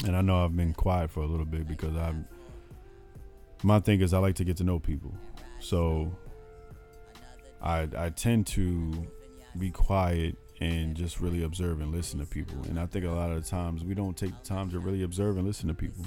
and 0.07 0.17
I 0.17 0.21
know 0.21 0.45
I've 0.45 0.57
been 0.57 0.73
quiet 0.75 1.11
for 1.11 1.21
a 1.21 1.27
little 1.27 1.47
bit 1.47 1.67
because 1.69 1.97
I'm. 1.97 2.27
My 3.63 3.79
thing 3.79 4.01
is 4.01 4.13
I 4.13 4.19
like 4.19 4.35
to 4.37 4.45
get 4.45 4.57
to 4.59 4.65
know 4.65 4.79
people, 4.79 5.15
so. 5.61 6.13
I 7.63 7.89
I 7.97 8.11
tend 8.11 8.47
to 8.49 9.07
be 9.59 9.71
quiet 9.71 10.37
and 10.61 10.95
just 10.95 11.21
really 11.21 11.43
observe 11.43 11.81
and 11.81 11.93
listen 11.93 12.21
to 12.21 12.27
people, 12.27 12.57
and 12.69 12.79
I 12.79 12.87
think 12.87 13.05
a 13.05 13.11
lot 13.11 13.31
of 13.31 13.43
the 13.43 13.49
times 13.49 13.85
we 13.85 13.95
don't 13.95 14.17
take 14.17 14.31
the 14.41 14.49
time 14.49 14.71
to 14.71 14.79
really 14.79 15.03
observe 15.03 15.37
and 15.37 15.47
listen 15.47 15.69
to 15.69 15.75
people. 15.75 16.05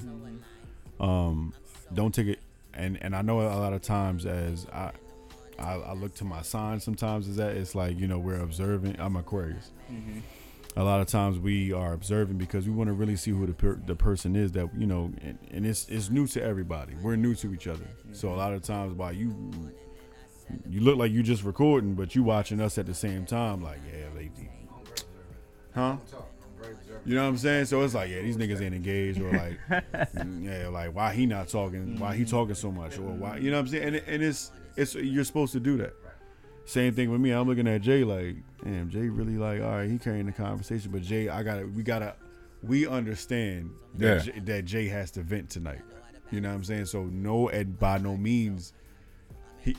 Um, 0.99 1.53
don't 1.93 2.13
take 2.13 2.27
it, 2.27 2.39
and 2.73 2.97
and 3.01 3.15
I 3.15 3.21
know 3.21 3.41
a 3.41 3.59
lot 3.59 3.73
of 3.73 3.81
times 3.81 4.25
as 4.25 4.65
I 4.71 4.91
I, 5.59 5.73
I 5.75 5.93
look 5.93 6.13
to 6.15 6.25
my 6.25 6.41
sign 6.41 6.79
sometimes 6.79 7.27
is 7.27 7.37
that 7.37 7.55
it's 7.55 7.75
like 7.75 7.99
you 7.99 8.07
know 8.07 8.19
we're 8.19 8.41
observing. 8.41 8.95
I'm 8.99 9.15
Aquarius. 9.15 9.71
A 10.77 10.83
lot 10.83 10.99
of 10.99 11.07
times 11.07 11.39
we 11.39 11.71
are 11.71 11.93
observing 11.93 12.37
because 12.37 12.65
we 12.67 12.73
want 12.73 12.89
to 12.89 12.93
really 12.93 13.15
see 13.15 13.31
who 13.31 13.45
the 13.45 13.53
per, 13.53 13.75
the 13.85 13.95
person 13.95 14.35
is 14.35 14.51
that 14.53 14.69
you 14.77 14.85
know, 14.85 15.11
and, 15.21 15.37
and 15.51 15.65
it's 15.65 15.87
it's 15.89 16.09
new 16.09 16.27
to 16.27 16.43
everybody. 16.43 16.95
We're 17.01 17.15
new 17.15 17.33
to 17.35 17.53
each 17.53 17.67
other, 17.67 17.87
so 18.11 18.29
a 18.33 18.35
lot 18.35 18.53
of 18.53 18.61
times 18.61 18.93
while 18.93 19.13
you 19.13 19.33
you 20.69 20.81
look 20.81 20.97
like 20.97 21.11
you 21.11 21.23
just 21.23 21.43
recording, 21.43 21.93
but 21.93 22.15
you 22.15 22.23
watching 22.23 22.61
us 22.61 22.77
at 22.77 22.85
the 22.85 22.93
same 22.93 23.25
time, 23.25 23.63
like 23.63 23.79
yeah, 23.91 24.05
they, 24.15 24.29
huh? 25.73 25.97
You 27.05 27.15
know 27.15 27.23
what 27.23 27.29
I'm 27.29 27.37
saying? 27.37 27.65
So 27.65 27.83
it's 27.83 27.93
like, 27.93 28.09
yeah, 28.09 28.21
these 28.21 28.37
niggas 28.37 28.61
ain't 28.61 28.73
engaged, 28.73 29.21
or 29.21 29.31
like, 29.31 29.59
yeah, 30.41 30.67
like 30.69 30.95
why 30.95 31.13
he 31.13 31.25
not 31.25 31.47
talking? 31.47 31.99
Why 31.99 32.15
he 32.15 32.25
talking 32.25 32.55
so 32.55 32.71
much, 32.71 32.97
or 32.97 33.03
why? 33.03 33.37
You 33.37 33.51
know 33.51 33.57
what 33.57 33.61
I'm 33.61 33.67
saying? 33.67 33.83
And, 33.83 33.95
and 34.07 34.23
it's 34.23 34.51
it's 34.75 34.95
you're 34.95 35.23
supposed 35.23 35.53
to 35.53 35.59
do 35.59 35.77
that. 35.77 35.93
Same 36.65 36.93
thing 36.95 37.11
with 37.11 37.21
me. 37.21 37.29
I'm 37.29 37.47
looking 37.47 37.67
at 37.67 37.81
Jay 37.81 38.03
like, 38.03 38.37
damn, 38.63 38.89
Jay 38.89 39.07
really 39.07 39.37
like, 39.37 39.61
all 39.61 39.69
right, 39.69 39.89
he 39.89 39.99
carrying 39.99 40.25
the 40.25 40.31
conversation, 40.31 40.91
but 40.91 41.03
Jay, 41.03 41.29
I 41.29 41.43
gotta, 41.43 41.67
we 41.67 41.83
gotta, 41.83 42.15
we 42.63 42.87
understand 42.87 43.69
that 43.99 44.25
Yeah. 44.25 44.33
Jay, 44.33 44.39
that 44.39 44.65
Jay 44.65 44.87
has 44.87 45.11
to 45.11 45.21
vent 45.21 45.51
tonight. 45.51 45.81
You 46.31 46.41
know 46.41 46.49
what 46.49 46.55
I'm 46.55 46.63
saying? 46.63 46.87
So 46.87 47.03
no, 47.03 47.49
and 47.49 47.77
by 47.77 47.99
no 47.99 48.17
means, 48.17 48.73
he, 49.59 49.75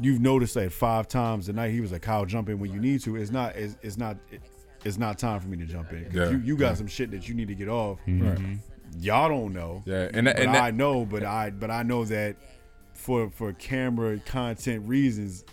you've 0.00 0.20
noticed 0.20 0.54
that 0.54 0.72
five 0.72 1.08
times 1.08 1.46
tonight 1.46 1.70
he 1.70 1.80
was 1.80 1.92
like, 1.92 2.02
Kyle, 2.02 2.24
jump 2.24 2.48
in 2.48 2.58
when 2.58 2.72
you 2.72 2.80
need 2.80 3.00
to. 3.02 3.16
It's 3.16 3.30
not, 3.30 3.56
it's, 3.56 3.76
it's 3.82 3.96
not, 3.96 4.16
it's 4.84 4.96
not 4.98 5.18
time 5.18 5.40
for 5.40 5.48
me 5.48 5.56
to 5.58 5.64
jump 5.66 5.92
in. 5.92 6.04
'Cause 6.04 6.14
Yeah, 6.14 6.30
you, 6.30 6.38
you 6.38 6.56
got 6.56 6.68
yeah. 6.68 6.74
some 6.74 6.86
shit 6.86 7.10
that 7.10 7.28
you 7.28 7.34
need 7.34 7.48
to 7.48 7.54
get 7.54 7.68
off. 7.68 7.98
Mm-hmm. 8.06 8.28
Right. 8.28 8.58
Y'all 9.00 9.28
don't 9.28 9.52
know. 9.52 9.82
Yeah, 9.86 10.08
and 10.14 10.26
that- 10.26 10.36
but 10.36 10.44
and 10.46 10.54
that- 10.54 10.62
I 10.62 10.70
know, 10.70 11.04
but 11.04 11.22
I 11.24 11.50
but 11.50 11.70
I 11.70 11.82
know 11.82 12.04
that 12.06 12.36
for 12.94 13.28
for 13.30 13.52
camera 13.52 14.18
content 14.24 14.88
reasons, 14.88 15.44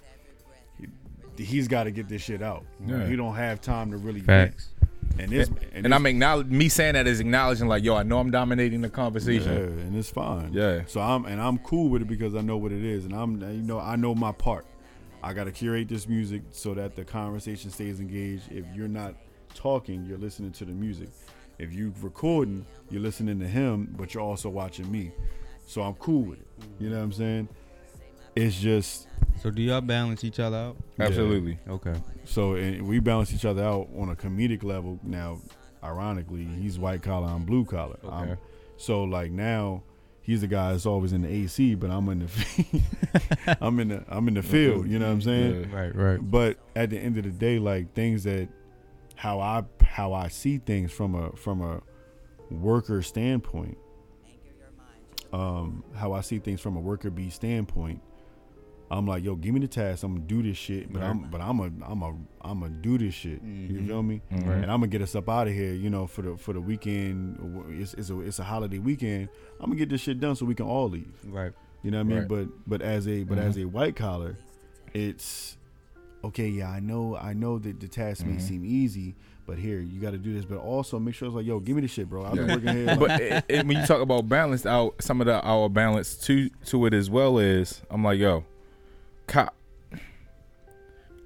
he, 1.37 1.43
he's 1.43 1.67
got 1.67 1.83
to 1.83 1.91
get 1.91 2.07
this 2.07 2.21
shit 2.21 2.41
out. 2.41 2.65
Yeah. 2.85 3.05
He 3.07 3.15
don't 3.15 3.35
have 3.35 3.59
time 3.61 3.91
to 3.91 3.97
really 3.97 4.21
Facts. 4.21 4.69
And 5.17 5.31
this 5.31 5.47
And, 5.47 5.59
and, 5.73 5.85
and 5.85 5.95
I'm 5.95 6.05
acknowledge 6.05 6.47
me 6.47 6.69
saying 6.69 6.93
that 6.93 7.07
is 7.07 7.19
acknowledging 7.19 7.67
like, 7.67 7.83
yo, 7.83 7.95
I 7.95 8.03
know 8.03 8.19
I'm 8.19 8.31
dominating 8.31 8.81
the 8.81 8.89
conversation. 8.89 9.51
yeah, 9.53 9.83
and 9.85 9.95
it's 9.95 10.09
fine. 10.09 10.51
Yeah. 10.53 10.81
So 10.87 11.01
I'm 11.01 11.25
and 11.25 11.41
I'm 11.41 11.57
cool 11.59 11.89
with 11.89 12.01
it 12.01 12.07
because 12.07 12.35
I 12.35 12.41
know 12.41 12.57
what 12.57 12.71
it 12.71 12.83
is, 12.83 13.05
and 13.05 13.13
I'm 13.13 13.41
you 13.41 13.63
know 13.63 13.79
I 13.79 13.95
know 13.95 14.13
my 14.15 14.31
part. 14.31 14.65
I 15.23 15.33
got 15.33 15.45
to 15.45 15.51
curate 15.51 15.87
this 15.89 16.07
music 16.07 16.43
so 16.51 16.73
that 16.75 16.95
the 16.95 17.03
conversation 17.03 17.71
stays 17.71 17.99
engaged. 17.99 18.51
If 18.51 18.65
you're 18.75 18.87
not 18.87 19.15
talking, 19.55 20.05
you're 20.05 20.19
listening 20.19 20.51
to 20.51 20.65
the 20.65 20.71
music. 20.71 21.09
If 21.57 21.73
you're 21.73 21.93
recording, 22.01 22.65
you're 22.91 23.01
listening 23.01 23.39
to 23.39 23.47
him, 23.47 23.95
but 23.97 24.13
you're 24.13 24.21
also 24.21 24.49
watching 24.49 24.91
me. 24.91 25.11
So 25.65 25.81
I'm 25.81 25.95
cool 25.95 26.21
with 26.21 26.41
it. 26.41 26.47
You 26.79 26.89
know 26.89 26.97
what 26.97 27.03
I'm 27.03 27.11
saying? 27.13 27.49
It's 28.35 28.59
just 28.59 29.07
So 29.41 29.49
do 29.49 29.61
y'all 29.61 29.81
balance 29.81 30.23
each 30.23 30.39
other 30.39 30.57
out? 30.57 30.77
Absolutely. 30.99 31.57
Okay. 31.67 31.93
so 32.25 32.55
and 32.55 32.87
we 32.87 32.99
balance 32.99 33.33
each 33.33 33.45
other 33.45 33.63
out 33.63 33.87
on 33.97 34.09
a 34.09 34.15
comedic 34.15 34.63
level. 34.63 34.99
Now, 35.03 35.39
ironically, 35.83 36.45
he's 36.45 36.77
white 36.79 37.01
collar, 37.01 37.27
I'm 37.27 37.45
blue 37.45 37.65
collar. 37.65 37.97
I'm- 38.03 38.29
Okay. 38.31 38.41
so 38.77 39.03
like 39.03 39.31
now, 39.31 39.83
he's 40.21 40.41
the 40.41 40.47
guy 40.47 40.71
that's 40.71 40.85
always 40.85 41.13
in 41.13 41.21
the 41.21 41.29
AC, 41.29 41.75
but 41.75 41.89
I'm 41.91 42.09
in 42.09 42.19
the 42.27 43.57
I'm 43.61 43.79
in 43.79 43.89
the 43.89 44.03
I'm 44.09 44.27
in 44.27 44.33
the 44.33 44.43
field. 44.43 44.87
You 44.89 44.99
know 44.99 45.05
what 45.07 45.13
I'm 45.13 45.21
saying? 45.21 45.69
Yeah. 45.71 45.75
Right. 45.79 45.95
Right. 45.95 46.19
But 46.21 46.57
at 46.75 46.89
the 46.89 46.97
end 46.97 47.17
of 47.17 47.23
the 47.23 47.29
day, 47.31 47.59
like 47.59 47.93
things 47.93 48.23
that 48.23 48.49
how 49.15 49.39
I 49.39 49.63
how 49.83 50.11
I 50.13 50.27
see 50.27 50.57
things 50.57 50.91
from 50.91 51.15
a 51.15 51.31
from 51.37 51.61
a 51.61 51.81
worker 52.51 53.01
standpoint, 53.01 53.77
um, 55.33 55.83
how 55.95 56.13
I 56.13 56.21
see 56.21 56.39
things 56.39 56.61
from 56.61 56.75
a 56.75 56.79
worker 56.79 57.09
bee 57.09 57.29
standpoint, 57.29 58.01
I'm 58.91 59.07
like, 59.07 59.23
yo, 59.23 59.35
give 59.35 59.53
me 59.53 59.59
the 59.59 59.67
task. 59.67 60.03
I'm 60.03 60.15
gonna 60.15 60.27
do 60.27 60.43
this 60.43 60.57
shit, 60.57 60.93
but 60.93 61.01
I'm 61.01 61.21
but 61.29 61.41
I'm 61.41 61.59
a 61.59 61.71
I'm 61.85 62.01
a 62.03 62.15
I'm 62.41 62.59
gonna 62.59 62.69
do 62.69 62.97
this 62.97 63.13
shit. 63.13 63.41
You 63.41 63.79
mm-hmm. 63.79 63.87
feel 63.87 64.03
me? 64.03 64.21
Mhm. 64.31 64.63
And 64.63 64.65
I'm 64.65 64.79
gonna 64.79 64.87
get 64.87 65.01
us 65.01 65.15
up 65.15 65.27
out 65.27 65.47
of 65.47 65.53
here. 65.53 65.73
You 65.73 65.89
know, 65.89 66.05
for 66.05 66.21
the 66.21 66.37
for 66.37 66.53
the 66.53 66.61
weekend. 66.61 67.39
It's 67.81 67.93
it's 67.95 68.09
a 68.09 68.19
it's 68.19 68.39
a 68.39 68.43
holiday 68.43 68.77
weekend. 68.77 69.29
I'm 69.59 69.67
gonna 69.67 69.77
get 69.77 69.89
this 69.89 70.01
shit 70.01 70.19
done 70.19 70.35
so 70.35 70.45
we 70.45 70.55
can 70.55 70.67
all 70.67 70.89
leave. 70.89 71.13
Right. 71.25 71.51
You 71.81 71.91
know 71.91 71.97
what 71.97 72.05
I 72.05 72.09
mean? 72.09 72.19
Right. 72.19 72.27
But 72.27 72.47
but 72.67 72.81
as 72.81 73.07
a 73.07 73.23
but 73.23 73.37
as 73.39 73.55
mm-hmm. 73.55 73.65
a 73.65 73.69
white 73.69 73.95
collar, 73.95 74.37
it's 74.93 75.57
okay. 76.23 76.47
Yeah, 76.47 76.69
I 76.69 76.79
know 76.79 77.15
I 77.15 77.33
know 77.33 77.57
that 77.59 77.79
the 77.79 77.87
task 77.87 78.23
may 78.23 78.33
mm-hmm. 78.33 78.39
seem 78.39 78.65
easy, 78.65 79.15
but 79.47 79.57
here 79.57 79.79
you 79.79 79.99
got 79.99 80.11
to 80.11 80.17
do 80.17 80.33
this. 80.33 80.45
But 80.45 80.57
also 80.59 80.99
make 80.99 81.15
sure 81.15 81.27
it's 81.27 81.35
like, 81.35 81.45
yo, 81.45 81.59
give 81.59 81.75
me 81.75 81.81
the 81.81 81.87
shit, 81.87 82.09
bro. 82.09 82.25
I've 82.25 82.35
been 82.35 82.47
Yeah. 82.47 82.55
working 82.55 82.75
here. 82.75 82.95
but 82.99 83.21
it, 83.21 83.45
it- 83.47 83.67
when 83.67 83.77
you 83.77 83.85
talk 83.85 84.01
about 84.01 84.27
balance 84.29 84.65
out 84.65 84.95
some 85.01 85.21
of 85.21 85.27
the 85.27 85.41
our 85.41 85.69
balance 85.69 86.15
to 86.19 86.49
to 86.65 86.85
it 86.85 86.93
as 86.93 87.09
well 87.09 87.39
is 87.39 87.81
I'm 87.89 88.03
like 88.03 88.19
yo, 88.19 88.45
Kyle. 89.27 89.53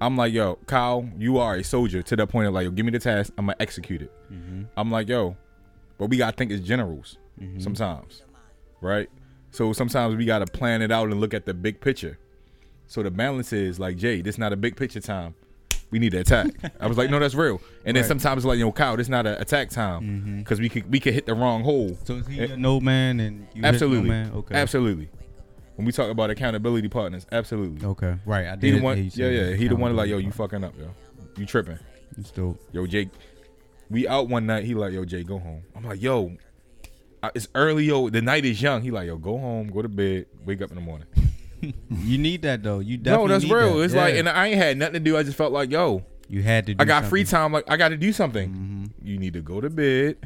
I'm 0.00 0.16
like 0.16 0.32
yo, 0.32 0.56
Kyle, 0.66 1.08
you 1.18 1.38
are 1.38 1.56
a 1.56 1.64
soldier 1.64 2.02
to 2.02 2.16
that 2.16 2.26
point 2.28 2.48
of 2.48 2.54
like 2.54 2.64
yo, 2.64 2.70
give 2.70 2.86
me 2.86 2.92
the 2.92 2.98
task, 2.98 3.32
I'm 3.36 3.46
gonna 3.46 3.56
execute 3.60 4.02
it. 4.02 4.12
Mm-hmm. 4.32 4.62
I'm 4.76 4.90
like 4.90 5.08
yo, 5.08 5.36
but 5.98 6.08
we 6.08 6.16
gotta 6.16 6.36
think 6.36 6.50
as 6.52 6.60
generals 6.60 7.18
mm-hmm. 7.40 7.60
sometimes, 7.60 8.22
right? 8.80 9.08
So 9.50 9.72
sometimes 9.72 10.16
we 10.16 10.24
gotta 10.24 10.46
plan 10.46 10.80
it 10.80 10.90
out 10.90 11.10
and 11.10 11.20
look 11.20 11.34
at 11.34 11.44
the 11.44 11.52
big 11.52 11.80
picture. 11.80 12.18
So 12.86 13.02
the 13.02 13.10
balance 13.10 13.52
is 13.52 13.78
like 13.78 13.96
Jay, 13.96 14.22
this 14.22 14.38
not 14.38 14.52
a 14.52 14.56
big 14.56 14.76
picture 14.76 15.00
time. 15.00 15.34
We 15.90 15.98
need 15.98 16.12
to 16.12 16.18
attack. 16.18 16.50
I 16.80 16.86
was 16.86 16.96
like, 16.96 17.10
no, 17.10 17.18
that's 17.18 17.34
real. 17.34 17.60
And 17.84 17.96
then 17.96 18.02
Right. 18.02 18.08
sometimes 18.08 18.44
like, 18.44 18.58
yo, 18.58 18.70
Kyle, 18.72 18.96
this 18.96 19.08
not 19.08 19.26
an 19.26 19.40
attack 19.40 19.70
time 19.70 20.02
mm-hmm. 20.02 20.38
because 20.38 20.60
we 20.60 20.68
could 20.68 20.90
we 20.90 21.00
could 21.00 21.14
hit 21.14 21.26
the 21.26 21.34
wrong 21.34 21.62
hole. 21.62 21.98
So 22.04 22.14
is 22.14 22.26
he 22.26 22.40
eh, 22.40 22.46
your 22.46 22.56
no 22.56 22.80
man 22.80 23.20
and 23.20 23.48
Absolutely, 23.62 24.08
no 24.08 24.14
man? 24.14 24.32
Okay. 24.34 24.54
absolutely. 24.54 25.08
When 25.80 25.86
we 25.86 25.92
talk 25.92 26.10
about 26.10 26.28
accountability 26.28 26.90
partners, 26.90 27.26
absolutely. 27.32 27.86
Okay. 27.88 28.14
Right. 28.26 28.48
I 28.48 28.50
He 28.50 28.56
did. 28.70 28.74
the 28.80 28.82
one, 28.82 29.10
yeah, 29.14 29.28
yeah. 29.28 29.54
He 29.54 29.66
the 29.66 29.76
one 29.76 29.96
like, 29.96 30.10
yo, 30.10 30.18
you 30.18 30.30
fucking 30.30 30.62
up, 30.62 30.74
yo. 30.78 30.90
You 31.38 31.46
tripping, 31.46 31.78
It's 32.18 32.30
dope. 32.30 32.60
yo, 32.70 32.86
Jake. 32.86 33.08
We 33.88 34.06
out 34.06 34.28
one 34.28 34.44
night. 34.44 34.66
He 34.66 34.74
like, 34.74 34.92
yo, 34.92 35.06
Jay, 35.06 35.22
go 35.24 35.38
home. 35.38 35.62
I'm 35.74 35.82
like, 35.84 36.02
yo, 36.02 36.36
it's 37.34 37.48
early, 37.54 37.84
yo. 37.86 38.10
The 38.10 38.20
night 38.20 38.44
is 38.44 38.60
young. 38.60 38.82
He 38.82 38.90
like, 38.90 39.06
yo, 39.06 39.16
go 39.16 39.38
home, 39.38 39.68
go 39.68 39.80
to 39.80 39.88
bed, 39.88 40.26
wake 40.44 40.60
up 40.60 40.68
in 40.68 40.74
the 40.74 40.82
morning. 40.82 41.06
You 41.90 42.18
need 42.18 42.42
that 42.42 42.62
though. 42.62 42.80
You 42.80 42.98
definitely 42.98 43.26
No, 43.28 43.32
that's 43.38 43.44
real. 43.50 43.78
that. 43.78 43.84
It's 43.84 43.94
like, 43.94 44.14
and 44.16 44.28
I 44.28 44.48
ain't 44.48 44.56
had 44.58 44.76
nothing 44.76 44.94
to 44.94 45.00
do. 45.00 45.16
I 45.16 45.22
just 45.22 45.36
felt 45.38 45.52
like, 45.52 45.70
yo, 45.70 46.02
you 46.28 46.42
had 46.42 46.66
to. 46.66 46.74
Do 46.74 46.82
I 46.82 46.84
got 46.84 47.06
free 47.06 47.24
time. 47.24 47.52
Like, 47.52 47.64
I 47.70 47.78
got 47.78 47.88
to 47.88 47.96
do 47.96 48.12
something. 48.12 48.50
Mhm. 48.50 49.06
You 49.06 49.18
need 49.18 49.32
to 49.32 49.40
go 49.40 49.60
to 49.62 49.68
bed, 49.70 50.16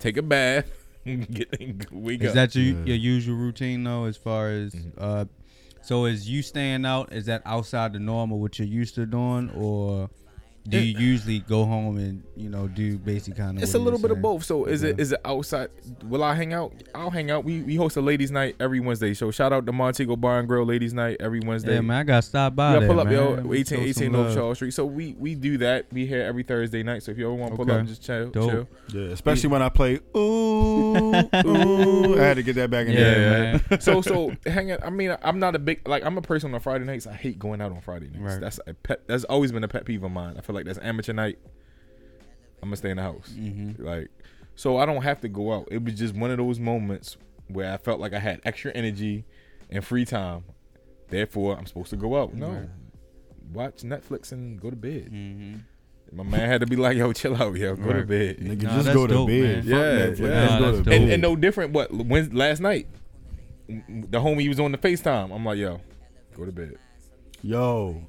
take 0.00 0.16
a 0.16 0.22
bath, 0.22 0.66
get 1.30 1.92
wake 1.92 2.22
Is 2.22 2.34
that 2.34 2.54
your 2.54 2.64
Yeah. 2.64 2.84
your 2.84 2.96
usual 2.96 3.36
routine 3.36 3.84
though? 3.84 4.04
As 4.04 4.16
far 4.16 4.50
as 4.50 4.72
Mm-hmm. 4.74 4.88
uh, 4.98 5.24
so 5.80 6.04
is 6.04 6.28
you 6.28 6.42
staying 6.42 6.84
out? 6.86 7.12
Is 7.12 7.26
that 7.26 7.42
outside 7.44 7.92
the 7.92 7.98
norm 7.98 8.30
of 8.32 8.38
what 8.38 8.58
you're 8.58 8.68
used 8.68 8.94
to 8.94 9.04
doing, 9.06 9.50
or 9.50 10.10
do 10.68 10.78
you 10.78 10.96
usually 10.98 11.40
go 11.40 11.64
home 11.64 11.98
and 11.98 12.22
you 12.36 12.48
know 12.48 12.68
do 12.68 12.96
basic 12.96 13.36
kind 13.36 13.56
of? 13.56 13.62
It's 13.64 13.74
a 13.74 13.78
little 13.78 13.98
bit 13.98 14.10
of 14.12 14.22
both. 14.22 14.44
So 14.44 14.64
is 14.66 14.82
it 14.84 15.00
is 15.00 15.10
it 15.12 15.20
outside? 15.24 15.70
Will 16.04 16.22
I 16.22 16.34
hang 16.34 16.52
out? 16.52 16.72
I'll 16.94 17.10
hang 17.10 17.30
out. 17.32 17.44
We 17.44 17.62
we 17.62 17.74
host 17.74 17.96
a 17.96 18.00
ladies' 18.00 18.30
night 18.30 18.54
every 18.60 18.78
Wednesday. 18.78 19.12
So 19.14 19.30
shout 19.32 19.52
out 19.52 19.66
to 19.66 19.72
Montego 19.72 20.14
Bar 20.14 20.38
and 20.38 20.46
Grill 20.46 20.64
ladies' 20.64 20.94
night 20.94 21.16
every 21.18 21.40
Wednesday. 21.40 21.74
Yeah, 21.74 21.80
man, 21.80 21.98
I 21.98 22.02
got 22.04 22.16
to 22.16 22.28
stop 22.28 22.54
by 22.54 22.74
Yeah, 22.74 22.78
there, 22.80 22.88
pull 22.88 23.00
up, 23.00 23.06
man. 23.06 23.14
yo. 23.46 23.52
18, 23.52 23.80
18 23.80 23.94
some 23.94 24.12
North. 24.12 24.34
Charles 24.34 24.58
Street. 24.58 24.70
So 24.72 24.84
we 24.86 25.16
we 25.18 25.34
do 25.34 25.58
that. 25.58 25.86
We 25.92 26.06
here 26.06 26.22
every 26.22 26.44
Thursday 26.44 26.82
night. 26.84 27.02
So 27.02 27.10
if 27.10 27.18
you 27.18 27.26
ever 27.26 27.34
want 27.34 27.52
to 27.52 27.56
pull 27.56 27.64
Okay. 27.64 27.72
up 27.72 27.80
and 27.80 27.88
just 27.88 28.02
chill, 28.04 28.30
Dope. 28.30 28.50
chill. 28.50 28.68
Yeah, 29.02 29.10
especially 29.10 29.48
when 29.50 29.62
I 29.62 29.68
play 29.68 29.98
ooh, 30.16 30.96
ooh. 31.46 32.14
I 32.20 32.22
had 32.22 32.34
to 32.36 32.42
get 32.42 32.54
that 32.56 32.70
back 32.70 32.86
in 32.86 32.92
Yeah, 32.92 33.00
there. 33.00 33.60
man. 33.70 33.80
so 33.80 34.00
so 34.00 34.32
hanging. 34.46 34.76
I 34.82 34.90
mean, 34.90 35.16
I'm 35.22 35.38
not 35.38 35.54
a 35.54 35.58
big 35.58 35.86
like. 35.88 36.04
I'm 36.04 36.16
a 36.18 36.22
person 36.22 36.54
on 36.54 36.60
Friday 36.60 36.84
nights. 36.84 37.06
I 37.06 37.14
hate 37.14 37.38
going 37.38 37.60
out 37.60 37.72
on 37.72 37.80
Friday 37.80 38.06
nights. 38.06 38.18
Right. 38.20 38.40
That's 38.40 38.60
a 38.66 38.74
pet. 38.74 39.02
That's 39.06 39.24
always 39.24 39.52
been 39.52 39.64
a 39.64 39.68
pet 39.68 39.84
peeve 39.84 40.02
of 40.04 40.10
mine. 40.12 40.36
I 40.38 40.40
feel 40.40 40.51
like 40.52 40.64
that's 40.66 40.78
amateur 40.82 41.12
night. 41.12 41.38
I'm 42.62 42.68
gonna 42.68 42.76
stay 42.76 42.90
in 42.90 42.96
the 42.98 43.02
house. 43.02 43.34
Mm-hmm. 43.36 43.84
Like, 43.84 44.08
so 44.54 44.76
I 44.76 44.86
don't 44.86 45.02
have 45.02 45.20
to 45.22 45.28
go 45.28 45.52
out. 45.52 45.68
It 45.70 45.82
was 45.84 45.94
just 45.94 46.14
one 46.14 46.30
of 46.30 46.38
those 46.38 46.58
moments 46.60 47.16
where 47.48 47.72
I 47.72 47.76
felt 47.76 47.98
like 48.00 48.12
I 48.12 48.18
had 48.20 48.40
extra 48.44 48.70
energy 48.72 49.24
and 49.70 49.84
free 49.84 50.04
time. 50.04 50.44
Therefore, 51.08 51.56
I'm 51.58 51.66
supposed 51.66 51.90
to 51.90 51.96
go 51.96 52.20
out. 52.20 52.32
No, 52.34 52.48
Right. 52.50 52.68
watch 53.52 53.82
Netflix 53.82 54.32
and 54.32 54.60
go 54.60 54.70
to 54.70 54.76
bed. 54.76 55.10
Mm-hmm. 55.12 55.56
My 56.16 56.24
man 56.24 56.48
had 56.48 56.60
to 56.60 56.66
be 56.66 56.76
like, 56.76 56.96
"Yo, 56.96 57.12
chill 57.12 57.34
out, 57.36 57.56
yo, 57.56 57.74
go 57.74 57.92
to 57.94 58.04
bed." 58.06 58.38
Nigga, 58.38 58.62
Nah, 58.64 58.76
just 58.82 58.92
go 58.92 59.06
to 59.06 59.14
dope, 59.14 59.28
bed. 59.28 59.42
man. 59.42 59.62
Fuck 59.64 59.70
Yeah, 59.70 59.92
yeah. 59.98 60.06
Just 60.10 60.20
Nah, 60.20 60.58
go 60.58 60.64
that's 60.66 60.78
to 60.78 60.84
dope. 60.84 60.94
and, 60.94 61.10
and 61.12 61.22
no 61.22 61.36
different. 61.36 61.72
What 61.72 61.90
when 61.92 62.30
last 62.34 62.60
night, 62.60 62.86
the 63.68 64.20
homie 64.20 64.46
was 64.48 64.60
on 64.60 64.72
the 64.72 64.78
Facetime. 64.78 65.34
I'm 65.34 65.44
like, 65.44 65.58
"Yo, 65.58 65.80
go 66.36 66.44
to 66.44 66.52
bed." 66.52 66.74
Yo, 67.42 68.02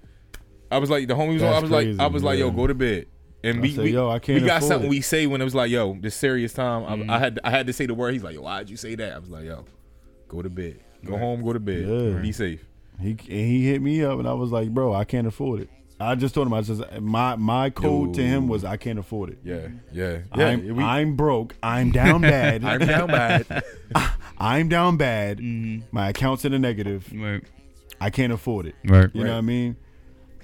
I 0.74 0.78
was 0.80 0.90
like, 0.90 1.08
the 1.08 1.14
homie 1.16 1.34
was 1.34 1.44
on. 1.44 1.54
I 1.54 1.60
was 1.60 1.72
like, 1.72 1.88
I 2.00 2.08
was 2.08 2.24
like, 2.24 2.40
"Yo, 2.40 2.52
go 2.52 2.68
to 2.68 2.74
bed." 2.74 3.08
And 3.46 3.62
we, 3.62 3.72
said, 3.76 3.84
we, 3.84 3.92
yo, 3.94 4.10
I 4.10 4.20
can't 4.20 4.42
we 4.42 4.48
got 4.48 4.58
afford 4.60 4.70
something 4.72 4.88
it. 4.88 4.90
we 4.90 5.02
say 5.02 5.28
when 5.28 5.42
it 5.42 5.44
was 5.44 5.56
like, 5.56 5.70
"Yo, 5.70 5.98
this 6.00 6.16
serious 6.16 6.54
time." 6.54 6.84
I, 6.86 6.96
Mhm. 7.04 7.10
I 7.10 7.20
had 7.20 7.40
I 7.44 7.50
had 7.50 7.68
to 7.68 7.74
say 7.74 7.86
the 7.86 7.94
word. 7.94 8.14
He's 8.14 8.24
like, 8.24 8.36
"Yo, 8.36 8.42
why'd 8.42 8.70
you 8.70 8.78
say 8.78 8.96
that?" 8.96 9.14
I 9.14 9.20
was 9.20 9.30
like, 9.30 9.46
"Yo, 9.46 9.66
go 10.30 10.42
to 10.42 10.50
bed, 10.50 10.80
go 11.06 11.14
Right. 11.14 11.20
home, 11.22 11.44
go 11.44 11.52
to 11.54 11.60
bed, 11.60 11.86
Yeah. 11.88 12.20
be 12.22 12.32
safe." 12.32 12.64
he 13.02 13.10
and 13.12 13.20
he 13.28 13.66
hit 13.66 13.82
me 13.82 14.04
up, 14.04 14.20
and 14.20 14.28
I 14.28 14.34
was 14.34 14.52
like, 14.52 14.70
bro, 14.70 14.94
I 14.94 15.04
can't 15.04 15.26
afford 15.28 15.62
it. 15.62 15.70
I 16.00 16.16
just 16.16 16.36
told 16.36 16.48
him, 16.48 16.54
I 16.54 16.62
says, 16.62 16.82
my 17.02 17.36
my 17.36 17.70
code 17.70 18.14
to 18.16 18.22
him 18.24 18.48
was, 18.48 18.64
I 18.64 18.78
can't 18.78 19.00
afford 19.00 19.32
it. 19.32 19.40
Yeah, 19.44 19.68
yeah, 19.92 20.20
yeah. 20.38 20.46
I'm, 20.48 20.76
we- 20.76 20.84
I'm 20.84 21.16
broke. 21.16 21.56
I'm 21.64 21.92
down 21.92 22.22
bad. 22.22 22.64
I'm 22.72 22.80
down 22.80 23.08
bad. 23.08 23.64
I'm 24.38 24.70
down 24.70 24.98
bad. 24.98 25.40
Mm-hmm. 25.40 25.86
My 25.92 26.10
account's 26.10 26.46
in 26.46 26.52
the 26.52 26.60
negative. 26.60 27.12
Right. 27.14 27.44
I 28.02 28.10
can't 28.10 28.34
afford 28.34 28.66
it. 28.68 28.76
Right. 28.86 29.10
You 29.14 29.24
know 29.24 29.32
what 29.32 29.38
I 29.38 29.42
mean? 29.42 29.76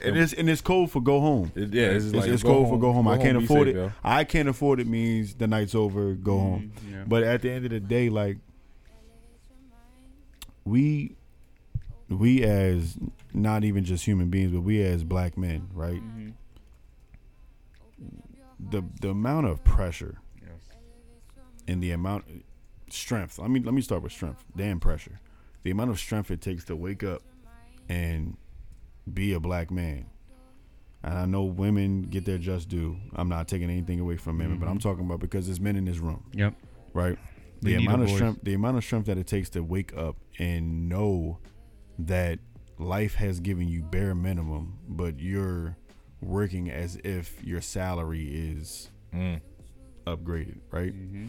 And 0.04 0.18
it's 0.18 0.34
and 0.34 0.50
it's 0.50 0.62
code 0.62 0.90
for 0.92 1.02
go 1.02 1.20
home. 1.20 1.52
It- 1.56 1.74
yeah, 1.74 1.88
it's, 1.88 2.06
It's, 2.06 2.16
like 2.16 2.28
it's 2.30 2.44
go 2.44 2.54
code 2.64 2.70
for 2.70 2.80
go 2.80 2.94
home. 2.94 3.08
I 3.08 3.18
can't 3.18 3.38
be 3.40 3.46
afford 3.46 3.68
safe, 3.68 3.76
it. 3.76 3.80
yo. 3.80 3.92
I 4.04 4.24
can't 4.24 4.48
afford 4.50 4.80
it 4.80 4.88
means 4.88 5.36
the 5.36 5.48
night's 5.48 5.76
over. 5.76 6.14
Go 6.14 6.38
home. 6.40 6.72
Mhm. 6.88 6.92
Yeah. 6.92 7.04
But 7.08 7.24
at 7.24 7.42
the 7.42 7.52
end 7.52 7.66
of 7.66 7.72
the 7.72 7.80
day, 7.80 8.10
like 8.10 8.38
we 10.66 11.16
we 12.10 12.44
as 12.44 12.98
not 13.34 13.64
even 13.64 13.84
just 13.84 14.06
human 14.06 14.30
beings, 14.30 14.52
but 14.52 14.62
we 14.62 14.82
as 14.82 15.04
black 15.04 15.38
men, 15.38 15.68
right? 15.74 16.02
Mhm. 16.02 16.34
The 18.60 18.84
the 19.02 19.10
amount 19.12 19.48
of 19.48 19.64
pressure 19.64 20.18
Yes. 20.42 20.52
and 21.68 21.82
the 21.82 21.92
amount 21.92 22.26
strength. 22.90 23.40
Let 23.40 23.50
me 23.52 23.60
let 23.62 23.74
me 23.74 23.82
start 23.82 24.02
with 24.04 24.12
strength. 24.12 24.44
Damn 24.56 24.80
pressure. 24.80 25.20
The 25.64 25.72
amount 25.72 25.92
of 25.92 26.00
strength 26.00 26.32
it 26.32 26.42
takes 26.42 26.64
to 26.66 26.76
wake 26.76 27.04
up 27.04 27.22
and 27.88 28.38
be 29.12 29.34
a 29.34 29.40
black 29.40 29.72
man. 29.72 30.06
And 31.04 31.14
I 31.18 31.26
know 31.26 31.44
women 31.44 32.04
get 32.04 32.26
their 32.26 32.38
just 32.38 32.68
due. 32.68 32.98
I'm 33.16 33.30
not 33.30 33.48
taking 33.48 33.70
anything 33.70 34.00
away 34.00 34.18
from 34.18 34.38
women, 34.38 34.60
but 34.60 34.68
I'm 34.68 34.78
Mhm. 34.80 34.82
talking 34.82 35.06
about 35.06 35.20
because 35.22 35.46
there's 35.46 35.60
men 35.62 35.76
in 35.78 35.86
this 35.86 36.00
room, 36.00 36.24
Yep. 36.34 36.56
right? 36.94 37.18
They 37.62 37.76
The 37.76 37.86
amount 37.86 38.04
of 38.04 38.10
strength 38.10 38.40
the 38.44 38.54
amount 38.54 38.78
of 38.78 38.84
strength 38.84 39.06
that 39.08 39.18
it 39.18 39.28
takes 39.28 39.50
to 39.52 39.62
wake 39.64 39.96
up 39.96 40.18
and 40.40 40.88
know 40.90 41.40
that 41.98 42.40
life 42.78 43.16
has 43.16 43.40
given 43.40 43.68
you 43.68 43.82
bare 43.82 44.14
minimum, 44.16 44.78
but 44.88 45.20
you're 45.20 45.76
working 46.22 46.70
as 46.70 46.98
if 47.04 47.42
your 47.44 47.62
salary 47.62 48.28
is 48.30 48.90
Mm. 49.14 49.40
upgraded, 50.06 50.60
right? 50.72 50.94
Mm-hmm. 50.94 51.26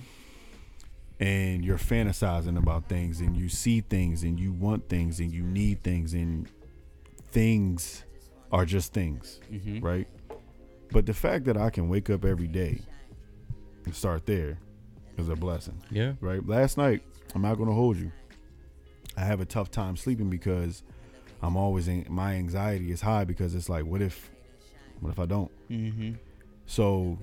and 1.23 1.65
you're 1.67 1.77
fantasizing 1.77 2.57
about 2.57 2.89
things 2.89 3.21
and 3.21 3.37
you 3.37 3.47
see 3.47 3.83
things 3.83 4.23
and 4.23 4.41
you 4.41 4.53
want 4.55 4.89
things 4.89 5.21
and 5.21 5.35
you 5.35 5.43
need 5.43 5.83
things 5.83 6.15
and 6.15 6.49
things 7.31 8.05
are 8.53 8.65
just 8.65 8.93
things, 8.93 9.41
Mm-hmm. 9.53 9.81
right? 9.81 10.09
But 10.93 11.07
the 11.07 11.15
fact 11.15 11.45
that 11.45 11.57
I 11.57 11.71
can 11.71 11.89
wake 11.89 12.11
up 12.11 12.25
every 12.25 12.49
day 12.49 12.81
and 13.85 13.95
start 13.95 14.27
there 14.27 14.59
is 15.17 15.29
a 15.29 15.37
blessing, 15.37 15.81
Yeah. 15.91 16.15
right? 16.21 16.45
Last 16.47 16.77
night, 16.77 17.03
I'm 17.35 17.43
not 17.43 17.55
going 17.57 17.69
to 17.69 17.75
hold 17.75 17.97
you. 17.97 18.11
I 19.17 19.21
have 19.21 19.41
a 19.41 19.45
tough 19.45 19.71
time 19.71 19.97
sleeping 19.97 20.31
because 20.31 20.83
I'm 21.43 21.57
always 21.57 21.87
in 21.89 22.07
my 22.09 22.35
anxiety 22.35 22.91
is 22.91 23.01
high 23.03 23.25
because 23.25 23.55
it's 23.55 23.69
like 23.69 23.85
what 23.85 24.03
if 24.03 24.31
what 25.01 25.11
if 25.11 25.19
I 25.19 25.27
don't? 25.27 25.51
Mm-hmm. 25.71 26.13
So 26.67 27.19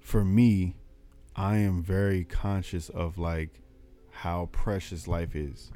for 0.00 0.24
me, 0.24 0.76
I 1.34 1.58
am 1.58 1.82
very 1.82 2.24
conscious 2.24 2.88
of 2.88 3.18
like 3.18 3.60
how 4.10 4.48
precious 4.52 5.06
life 5.08 5.34
is. 5.36 5.70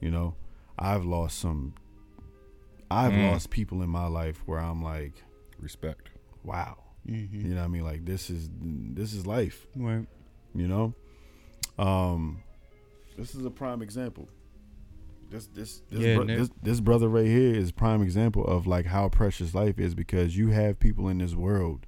You 0.00 0.10
know, 0.10 0.34
I've 0.80 1.04
lost 1.04 1.38
some 1.38 1.74
I've 2.90 3.12
Mm. 3.12 3.30
lost 3.30 3.50
people 3.50 3.82
in 3.82 3.88
my 3.90 4.06
life 4.08 4.42
where 4.46 4.58
I'm 4.58 4.82
like, 4.82 5.12
Respect. 5.60 6.10
wow. 6.42 6.78
Mm-hmm. 7.06 7.40
You 7.46 7.54
know 7.54 7.60
what 7.60 7.64
I 7.64 7.68
mean? 7.68 7.84
Like 7.84 8.04
this 8.04 8.30
is 8.30 8.50
this 8.52 9.12
is 9.14 9.26
life, 9.26 9.66
Right. 9.76 10.06
you 10.54 10.66
know? 10.66 10.94
Um 11.78 12.42
this 13.16 13.34
is 13.34 13.44
a 13.44 13.50
prime 13.50 13.82
example. 13.82 14.28
This 15.30 15.46
this 15.46 15.82
this, 15.90 16.00
Yeah, 16.00 16.16
bro- 16.16 16.24
Nick. 16.24 16.38
this 16.38 16.50
this 16.62 16.80
brother 16.80 17.08
right 17.08 17.26
here 17.26 17.54
is 17.54 17.70
prime 17.70 18.02
example 18.02 18.44
of 18.44 18.66
like 18.66 18.86
how 18.86 19.08
precious 19.08 19.54
life 19.54 19.78
is 19.78 19.94
because 19.94 20.36
you 20.36 20.48
have 20.50 20.80
people 20.80 21.08
in 21.08 21.18
this 21.18 21.34
world 21.34 21.86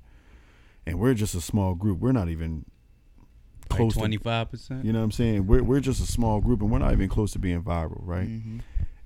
and 0.86 0.98
we're 0.98 1.14
just 1.14 1.34
a 1.34 1.40
small 1.40 1.74
group. 1.74 1.98
We're 1.98 2.12
not 2.12 2.28
even 2.28 2.58
Like 2.58 2.66
close 3.76 3.94
twenty 3.94 4.16
five 4.16 4.50
percent. 4.50 4.84
you 4.84 4.92
know 4.92 4.98
what 5.00 5.06
I'm 5.06 5.12
saying? 5.12 5.46
We're 5.46 5.62
we're 5.62 5.80
just 5.80 6.00
a 6.02 6.06
small 6.06 6.40
group 6.40 6.60
and 6.62 6.70
we're 6.70 6.78
not 6.78 6.92
even 6.92 7.08
close 7.08 7.32
to 7.32 7.38
being 7.38 7.62
viral, 7.62 8.00
right? 8.00 8.28
Mm-hmm. 8.28 8.58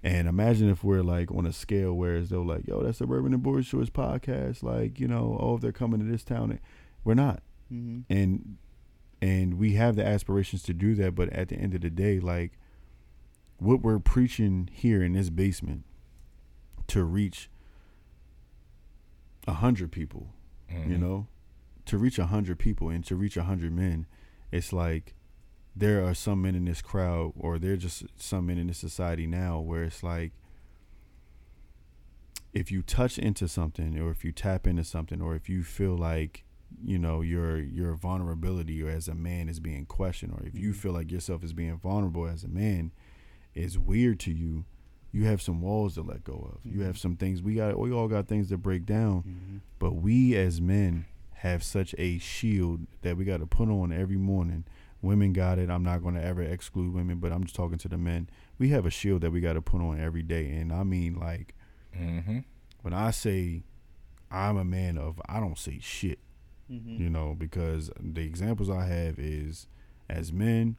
And 0.03 0.29
imagine 0.29 0.69
if 0.71 0.85
we're 0.85 1.03
like 1.03 1.33
on 1.33 1.47
a 1.47 1.53
scale 1.53 1.93
where 1.95 2.17
as 2.17 2.29
though 2.29 2.43
like, 2.43 2.67
yo, 2.69 2.83
that's 2.83 2.99
the 2.99 3.07
Urban 3.11 3.35
and 3.35 3.43
Boys 3.43 3.67
Shorts 3.67 3.91
podcast, 3.91 4.63
like, 4.63 5.01
you 5.01 5.09
know, 5.09 5.37
oh 5.41 5.57
if 5.57 5.61
they're 5.61 5.73
coming 5.73 5.99
to 6.01 6.07
this 6.07 6.23
town 6.23 6.59
we're 7.03 7.15
not. 7.15 7.43
Mm-hmm. 7.73 8.01
And 8.13 8.57
and 9.21 9.55
we 9.55 9.73
have 9.73 9.97
the 9.97 10.07
aspirations 10.07 10.63
to 10.65 10.75
do 10.75 10.95
that, 10.97 11.15
but 11.15 11.31
at 11.31 11.49
the 11.49 11.57
end 11.57 11.75
of 11.75 11.81
the 11.81 11.91
day, 11.91 12.21
like 12.21 12.53
what 13.59 13.81
we're 13.81 13.99
preaching 13.99 14.69
here 14.73 15.03
in 15.03 15.15
this 15.15 15.31
basement 15.31 15.85
to 16.89 17.03
reach 17.03 17.51
a 19.49 19.55
hundred 19.55 19.91
people, 19.93 20.29
Mm-hmm. 20.71 20.91
you 20.91 20.99
know, 20.99 21.29
to 21.85 21.97
reach 21.97 22.19
a 22.19 22.27
hundred 22.27 22.59
people 22.59 22.89
and 22.89 23.05
to 23.07 23.15
reach 23.15 23.37
a 23.37 23.45
hundred 23.45 23.73
men, 23.73 24.07
it's 24.51 24.73
like 24.73 25.15
there 25.75 26.05
are 26.05 26.15
some 26.15 26.43
men 26.43 26.55
in 26.55 26.65
this 26.65 26.81
crowd, 26.81 27.33
or 27.37 27.59
there 27.59 27.75
are 27.75 27.77
just 27.77 28.05
some 28.17 28.47
men 28.47 28.59
in 28.59 28.69
this 28.69 28.79
society 28.79 29.27
now, 29.27 29.61
where 29.61 29.85
it's 29.85 30.03
like 30.03 30.33
if 32.55 32.71
you 32.73 32.81
touch 32.83 33.19
into 33.19 33.47
something, 33.47 33.99
or 33.99 34.11
if 34.11 34.25
you 34.25 34.33
tap 34.33 34.67
into 34.67 34.85
something, 34.85 35.21
or 35.21 35.35
if 35.35 35.49
you 35.49 35.63
feel 35.63 35.97
like 35.97 36.45
you 36.83 36.99
know 36.99 37.21
your 37.21 37.59
your 37.59 37.95
vulnerability 37.95 38.83
or 38.83 38.89
as 38.89 39.07
a 39.07 39.15
man 39.15 39.49
is 39.49 39.61
being 39.61 39.85
questioned, 39.85 40.33
or 40.33 40.47
if 40.47 40.59
you 40.59 40.73
feel 40.73 40.93
like 40.93 41.13
yourself 41.13 41.45
is 41.45 41.53
being 41.53 41.77
vulnerable 41.77 42.27
as 42.27 42.43
a 42.43 42.49
man, 42.49 42.93
is 43.55 43.79
weird 43.79 44.19
to 44.21 44.33
you. 44.33 44.65
You 45.13 45.25
have 45.25 45.41
some 45.41 45.63
walls 45.63 45.95
to 45.95 46.03
let 46.03 46.25
go 46.25 46.53
of. 46.53 46.61
You 46.71 46.83
have 46.83 46.99
some 46.99 47.17
things 47.17 47.41
we 47.41 47.55
got. 47.55 47.79
We 47.79 47.93
all 47.93 48.09
got 48.09 48.29
things 48.29 48.49
to 48.49 48.59
break 48.59 48.85
down. 48.85 49.23
Mm-hmm. 49.23 49.57
But 49.79 49.93
we 49.97 50.35
as 50.37 50.61
men 50.61 51.07
have 51.41 51.63
such 51.63 51.95
a 51.99 52.19
shield 52.19 52.87
that 53.03 53.17
we 53.17 53.25
got 53.25 53.39
to 53.41 53.47
put 53.47 53.69
on 53.69 53.93
every 53.93 54.17
morning. 54.17 54.65
Women 55.03 55.33
got 55.33 55.59
it. 55.59 55.69
I'm 55.71 55.85
not 55.85 56.03
going 56.03 56.15
to 56.15 56.25
ever 56.25 56.43
exclude 56.43 56.95
women, 56.95 57.19
but 57.19 57.31
I'm 57.33 57.45
just 57.45 57.55
talking 57.55 57.79
to 57.79 57.89
the 57.89 57.99
men. 57.99 58.29
We 58.59 58.71
have 58.71 58.87
a 58.87 58.91
shield 58.91 59.21
that 59.21 59.31
we 59.31 59.41
got 59.41 59.53
to 59.53 59.61
put 59.63 59.81
on 59.81 60.01
every 60.01 60.23
day. 60.23 60.51
And 60.51 60.73
I 60.73 60.83
mean, 60.83 61.15
like, 61.19 61.55
Mm-hmm. 61.97 62.41
when 62.83 62.93
I 62.93 63.11
say 63.11 63.63
I'm 64.31 64.57
a 64.59 64.65
man 64.65 64.99
of, 64.99 65.21
I 65.29 65.41
don't 65.41 65.59
say 65.59 65.79
shit, 65.81 66.19
Mm-hmm. 66.71 67.01
you 67.03 67.09
know, 67.11 67.35
because 67.39 67.91
the 68.01 68.23
examples 68.23 68.69
I 68.69 68.87
have 68.87 69.19
is 69.19 69.67
as 70.11 70.33
men, 70.33 70.77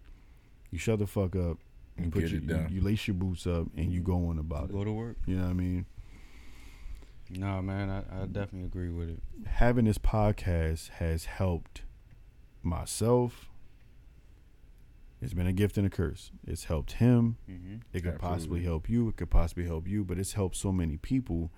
you 0.70 0.78
shut 0.78 1.00
the 1.00 1.08
fuck 1.08 1.36
up, 1.36 1.58
you 1.98 2.06
You 2.06 2.12
put 2.12 2.22
get 2.24 2.32
your, 2.32 2.42
it 2.42 2.48
done. 2.48 2.68
you, 2.70 2.76
you 2.78 2.82
lace 2.82 3.08
your 3.08 3.16
boots 3.16 3.48
up, 3.48 3.68
and 3.78 3.92
you 3.92 4.02
go 4.02 4.28
on 4.28 4.38
about 4.38 4.72
Go 4.72 4.82
it. 4.82 4.86
to 4.86 4.92
work. 4.92 5.16
You 5.26 5.38
know 5.38 5.44
what 5.44 5.50
I 5.52 5.54
mean? 5.54 5.86
No, 7.30 7.62
man, 7.62 7.90
I, 7.90 8.24
I 8.24 8.26
definitely 8.26 8.66
agree 8.66 8.90
with 8.90 9.10
it. 9.10 9.20
having 9.46 9.86
this 9.86 9.98
podcast 9.98 10.90
has 10.92 11.26
helped 11.26 11.82
myself. 12.64 13.50
It's 15.22 15.34
been 15.34 15.48
a 15.48 15.54
gift 15.54 15.78
and 15.78 15.88
a 15.88 15.90
curse. 15.90 16.32
It's 16.46 16.66
helped 16.66 16.94
him. 16.94 17.38
Mm-hmm. 17.50 17.78
It 17.92 18.04
could 18.04 18.20
possibly 18.20 18.64
help 18.64 18.88
you. 18.88 19.10
It 19.10 19.18
could 19.18 19.32
possibly 19.32 19.66
help 19.66 19.88
you, 19.88 20.04
but 20.04 20.20
it's 20.20 20.34
helped 20.34 20.56
so 20.56 20.72
many 20.72 20.98
people 20.98 21.52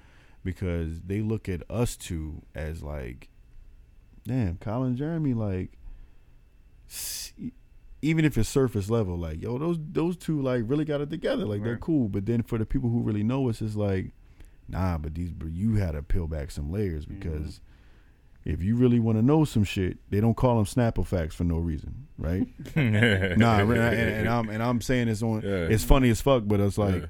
because 0.43 1.01
they 1.01 1.21
look 1.21 1.49
at 1.49 1.63
us 1.69 1.97
two 1.97 2.43
as 2.55 2.81
like, 2.81 3.29
damn, 4.25 4.57
Colin 4.57 4.95
Jeremy, 4.95 5.33
like, 5.33 5.77
even 8.01 8.23
if 8.23 8.37
it's 8.37 8.47
surface 8.47 8.89
level, 8.89 9.17
like, 9.17 9.41
yo, 9.41 9.57
those 9.57 9.77
those 9.91 10.15
two 10.15 10.41
like 10.41 10.63
really 10.65 10.85
got 10.85 11.01
it 11.01 11.09
together, 11.09 11.45
like 11.45 11.61
they're 11.61 11.77
cool. 11.77 12.07
But 12.07 12.25
then 12.25 12.43
for 12.43 12.57
the 12.57 12.65
people 12.65 12.89
who 12.89 13.01
really 13.01 13.23
know 13.23 13.49
us, 13.49 13.61
it's 13.61 13.75
like, 13.75 14.13
nah, 14.69 14.97
but 14.97 15.15
these, 15.15 15.31
you 15.49 15.75
had 15.75 15.91
to 15.91 16.03
peel 16.03 16.27
back 16.27 16.51
some 16.51 16.71
layers 16.71 17.05
mm-hmm. 17.05 17.19
because. 17.19 17.61
If 18.45 18.63
you 18.63 18.77
really 18.77 18.99
want 18.99 19.17
to 19.17 19.21
know 19.21 19.43
some 19.43 19.65
shit, 19.65 19.97
they 20.09 20.21
don't 20.21 20.33
call 20.33 20.55
them 20.55 20.65
Snapple 20.65 21.05
facts 21.05 21.35
for 21.35 21.43
no 21.43 21.57
reason, 21.57 22.07
right? 22.17 22.47
nah, 22.75 23.59
and, 23.59 23.71
and 23.73 24.29
I'm 24.29 24.49
and 24.49 24.63
I'm 24.63 24.79
saying 24.79 25.07
this 25.07 25.21
on. 25.21 25.41
Yeah. 25.41 25.67
It's 25.67 25.83
funny 25.83 26.09
as 26.09 26.21
fuck, 26.21 26.43
but 26.47 26.61
it's 26.61 26.77
like 26.77 27.01
Yeah. 27.01 27.07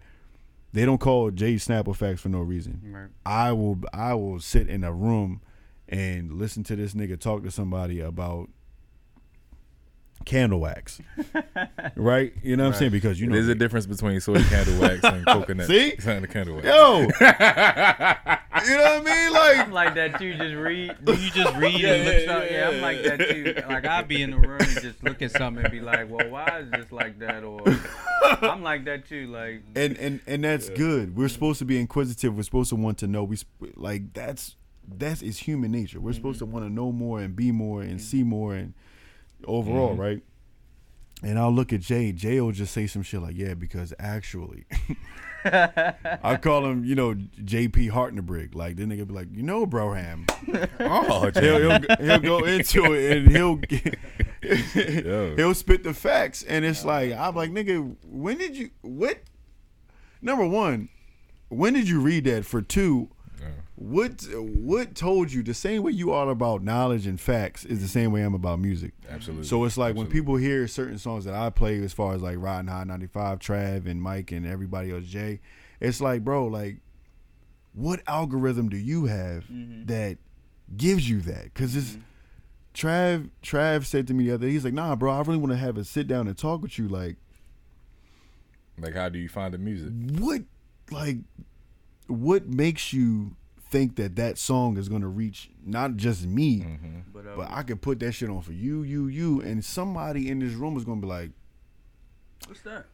they 0.74 0.86
don't 0.86 0.98
call 0.98 1.30
Jay 1.30 1.54
Snapple 1.54 1.96
facts 1.96 2.22
for 2.22 2.30
no 2.30 2.40
reason. 2.40 2.82
Right. 2.84 3.10
I 3.26 3.52
will 3.52 3.78
I 3.94 4.16
will 4.16 4.40
sit 4.40 4.68
in 4.68 4.84
a 4.84 4.92
room 4.92 5.42
and 5.88 6.34
listen 6.34 6.64
to 6.64 6.76
this 6.76 6.96
nigga 6.96 7.18
talk 7.18 7.44
to 7.44 7.52
somebody 7.52 8.00
about 8.00 8.50
candle 10.26 10.60
wax, 10.60 11.02
right? 11.96 12.34
You 12.44 12.56
know 12.56 12.66
what 12.66 12.74
I'm 12.74 12.80
saying? 12.80 12.92
Because 12.92 13.20
you 13.20 13.28
know, 13.28 13.34
There's 13.34 13.48
a 13.48 13.56
difference 13.56 13.86
between 13.86 14.20
soy 14.20 14.42
candle 14.44 14.80
wax 14.80 15.04
and 15.04 15.26
coconut. 15.28 15.68
See? 15.68 15.90
it's 15.90 16.06
not 16.06 16.18
and 16.18 16.30
candle 16.30 16.56
wax. 16.56 16.68
yo, 16.68 17.00
you 17.02 17.08
know 17.08 17.10
what 17.10 19.02
I 19.02 19.02
mean? 19.04 19.34
Like, 19.34 19.60
I'm 19.60 19.72
like 19.72 19.96
that 19.96 20.20
too. 20.20 20.34
Just 20.36 20.56
read. 20.56 20.96
You 21.08 21.32
just 21.32 21.56
read 21.56 21.80
Yeah, 21.80 21.94
and 21.94 22.06
look 22.06 22.14
yeah, 22.14 22.26
something? 22.26 22.54
Yeah, 22.54 22.70
yeah, 22.70 22.76
I'm 22.76 22.82
like 22.82 23.04
that 23.04 23.30
too. 23.30 23.54
Like 23.68 23.86
I'll 23.86 24.06
be 24.06 24.22
in 24.22 24.32
the 24.32 24.38
room 24.38 24.62
and 24.62 24.82
just 24.82 25.04
look 25.04 25.22
at 25.22 25.32
something 25.32 25.64
and 25.64 25.72
be 25.72 25.82
like, 25.82 26.10
well, 26.10 26.30
why 26.30 26.60
is 26.60 26.72
this 26.72 26.92
like 26.92 27.20
that? 27.20 27.44
Or 27.44 27.62
I'm 28.42 28.64
like 28.64 28.86
that 28.86 29.08
too. 29.08 29.28
Like 29.28 29.64
and 29.76 29.98
and 29.98 30.20
and 30.28 30.44
that's 30.44 30.70
good. 30.70 31.16
We're 31.16 31.30
supposed 31.30 31.60
to 31.60 31.66
be 31.66 31.80
inquisitive. 31.80 32.36
We're 32.36 32.44
supposed 32.44 32.70
to 32.70 32.76
want 32.76 32.98
to 33.00 33.08
know. 33.08 33.24
We 33.24 33.38
sp- 33.40 33.76
like 33.76 34.14
that's 34.14 34.56
that's 34.98 35.22
is 35.22 35.40
human 35.40 35.72
nature. 35.72 36.00
We're 36.00 36.14
supposed 36.14 36.40
mm-hmm. 36.40 36.52
to 36.52 36.54
want 36.54 36.66
to 36.66 36.74
know 36.74 36.92
more 36.92 37.20
and 37.20 37.36
be 37.36 37.52
more 37.52 37.82
and 37.82 37.92
mm-hmm. 37.92 38.00
see 38.00 38.24
more 38.24 38.56
and 38.56 38.74
overall, 39.46 39.96
right? 39.96 40.22
And 41.22 41.38
I'll 41.38 41.52
look 41.52 41.74
at 41.74 41.82
Jay. 41.82 42.12
Jay 42.14 42.40
will 42.40 42.52
just 42.54 42.74
say 42.74 42.88
some 42.88 43.04
shit 43.04 43.22
like, 43.22 43.38
"Yeah, 43.38 43.54
because 43.54 43.94
actually." 44.00 44.66
I 45.46 46.38
call 46.42 46.66
him, 46.66 46.84
you 46.84 46.96
know, 46.96 47.14
JP 47.14 47.92
Hartnebrig. 47.92 48.56
Like 48.56 48.76
the 48.76 48.84
nigga 48.84 49.08
be 49.08 49.14
like, 49.14 49.28
you 49.32 49.44
know, 49.44 49.66
Broham. 49.66 50.30
Oh, 50.82 51.30
He'll, 51.40 51.60
he'll, 51.60 51.98
he'll 52.06 52.20
go 52.20 52.44
into 52.46 52.94
it 52.94 53.18
and 53.18 53.32
he'll 53.32 53.56
get, 53.56 53.98
he'll 55.38 55.54
spit 55.54 55.84
the 55.84 55.94
facts, 55.94 56.44
and 56.44 56.66
it's 56.66 56.84
like 56.84 57.14
I'm 57.14 57.36
like, 57.36 57.52
nigga, 57.52 57.96
when 58.04 58.38
did 58.38 58.58
you 58.58 58.72
what? 58.82 59.20
Number 60.22 60.46
one, 60.46 60.90
when 61.50 61.74
did 61.74 61.88
you 61.88 62.02
read 62.02 62.26
that? 62.26 62.46
For 62.46 62.62
two, 62.62 63.10
what 63.80 64.26
what 64.36 64.94
told 64.94 65.32
you 65.32 65.42
the 65.42 65.54
same 65.54 65.84
way 65.84 65.94
you 65.94 66.12
are 66.12 66.30
about 66.30 66.62
knowledge 66.62 67.08
and 67.08 67.20
facts 67.20 67.64
is 67.64 67.82
the 67.82 67.88
same 67.88 68.12
way 68.12 68.22
I'm 68.24 68.34
about 68.34 68.60
music. 68.60 68.92
Absolutely. 69.10 69.48
So 69.48 69.64
it's 69.64 69.78
like 69.78 69.96
when 69.96 70.08
people 70.08 70.36
hear 70.36 70.68
certain 70.68 70.98
songs 70.98 71.24
that 71.24 71.34
I 71.34 71.50
play, 71.50 71.82
as 71.82 71.94
far 71.94 72.14
as 72.14 72.22
like 72.22 72.36
Riding 72.40 72.68
High 72.68 72.84
95, 72.84 73.40
Trav 73.40 73.88
and 73.88 74.02
Mike 74.02 74.34
and 74.34 74.46
everybody 74.46 74.92
else, 74.92 75.06
Jay, 75.06 75.40
it's 75.80 76.02
like, 76.02 76.26
bro, 76.26 76.48
like, 76.48 76.80
what 77.74 78.02
algorithm 78.06 78.68
do 78.68 78.76
you 78.76 79.06
have 79.06 79.46
mm-hmm. 79.46 79.86
that 79.86 80.18
gives 80.76 81.10
you 81.10 81.22
that? 81.22 81.46
Because 81.46 81.74
it's 81.78 81.92
mm-hmm. 81.92 82.02
Trav. 82.74 83.30
Trav 83.42 83.86
said 83.86 84.08
to 84.08 84.14
me 84.14 84.26
the 84.26 84.34
other 84.34 84.48
day, 84.48 84.52
he's 84.52 84.66
like, 84.66 84.74
nah, 84.74 84.98
bro, 84.98 85.14
I 85.14 85.22
really 85.22 85.38
want 85.38 85.54
to 85.54 85.58
have 85.58 85.78
a 85.78 85.86
sit 85.86 86.06
down 86.06 86.28
and 86.28 86.38
talk 86.38 86.62
with 86.62 86.78
you. 86.78 86.90
Like, 86.90 87.16
Like, 88.78 88.94
how 88.94 89.08
do 89.08 89.20
you 89.20 89.30
find 89.30 89.54
the 89.54 89.58
music? 89.58 89.94
what, 90.20 90.42
like, 90.92 91.20
what 92.08 92.46
makes 92.46 92.92
you 92.92 93.38
think 93.70 93.96
that 93.98 94.16
that 94.16 94.38
song 94.38 94.78
is 94.78 94.90
gonna 94.90 95.08
reach 95.08 95.50
not 95.66 95.96
just 95.96 96.26
me, 96.26 96.66
but, 97.14 97.26
uh, 97.26 97.36
but 97.36 97.52
I 97.52 97.64
could 97.64 97.82
put 97.82 98.00
that 98.00 98.14
shit 98.14 98.30
on 98.30 98.42
for 98.42 98.52
you, 98.54 98.84
you, 98.84 99.08
you, 99.08 99.42
and 99.42 99.64
somebody 99.64 100.30
in 100.30 100.40
this 100.40 100.54
room 100.54 100.78
is 100.78 100.84
gonna 100.84 101.02
be 101.02 101.08
like. 101.08 101.32
what's 102.48 102.62
that? 102.62 102.86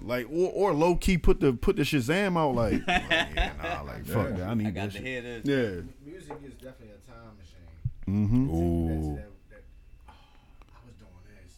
Like 0.00 0.26
or, 0.28 0.50
or 0.50 0.72
low 0.74 0.96
key 0.96 1.18
put 1.18 1.38
the 1.38 1.52
put 1.52 1.76
the 1.76 1.82
Shazam 1.82 2.36
out 2.36 2.56
like, 2.56 2.72
like, 2.86 2.86
yeah 3.10 3.52
nah 3.62 3.82
like 3.82 4.04
fuck 4.06 4.30
that 4.36 4.48
I 4.48 4.54
need 4.54 4.74
that 4.74 4.92
shit. 4.92 5.02
hear 5.02 5.22
this. 5.22 5.42
Yeah. 5.44 5.82
Music 6.04 6.36
is 6.44 6.54
definitely 6.54 6.94
a 6.96 7.10
time 7.10 7.30
machine. 7.38 8.26
Mm-hmm. 8.26 8.50
Ooh. 8.50 9.14
That, 9.14 9.28
that, 9.50 9.62
oh, 10.08 10.12
I 10.74 10.78
was 10.84 10.94
doing 10.96 11.10
this. 11.44 11.54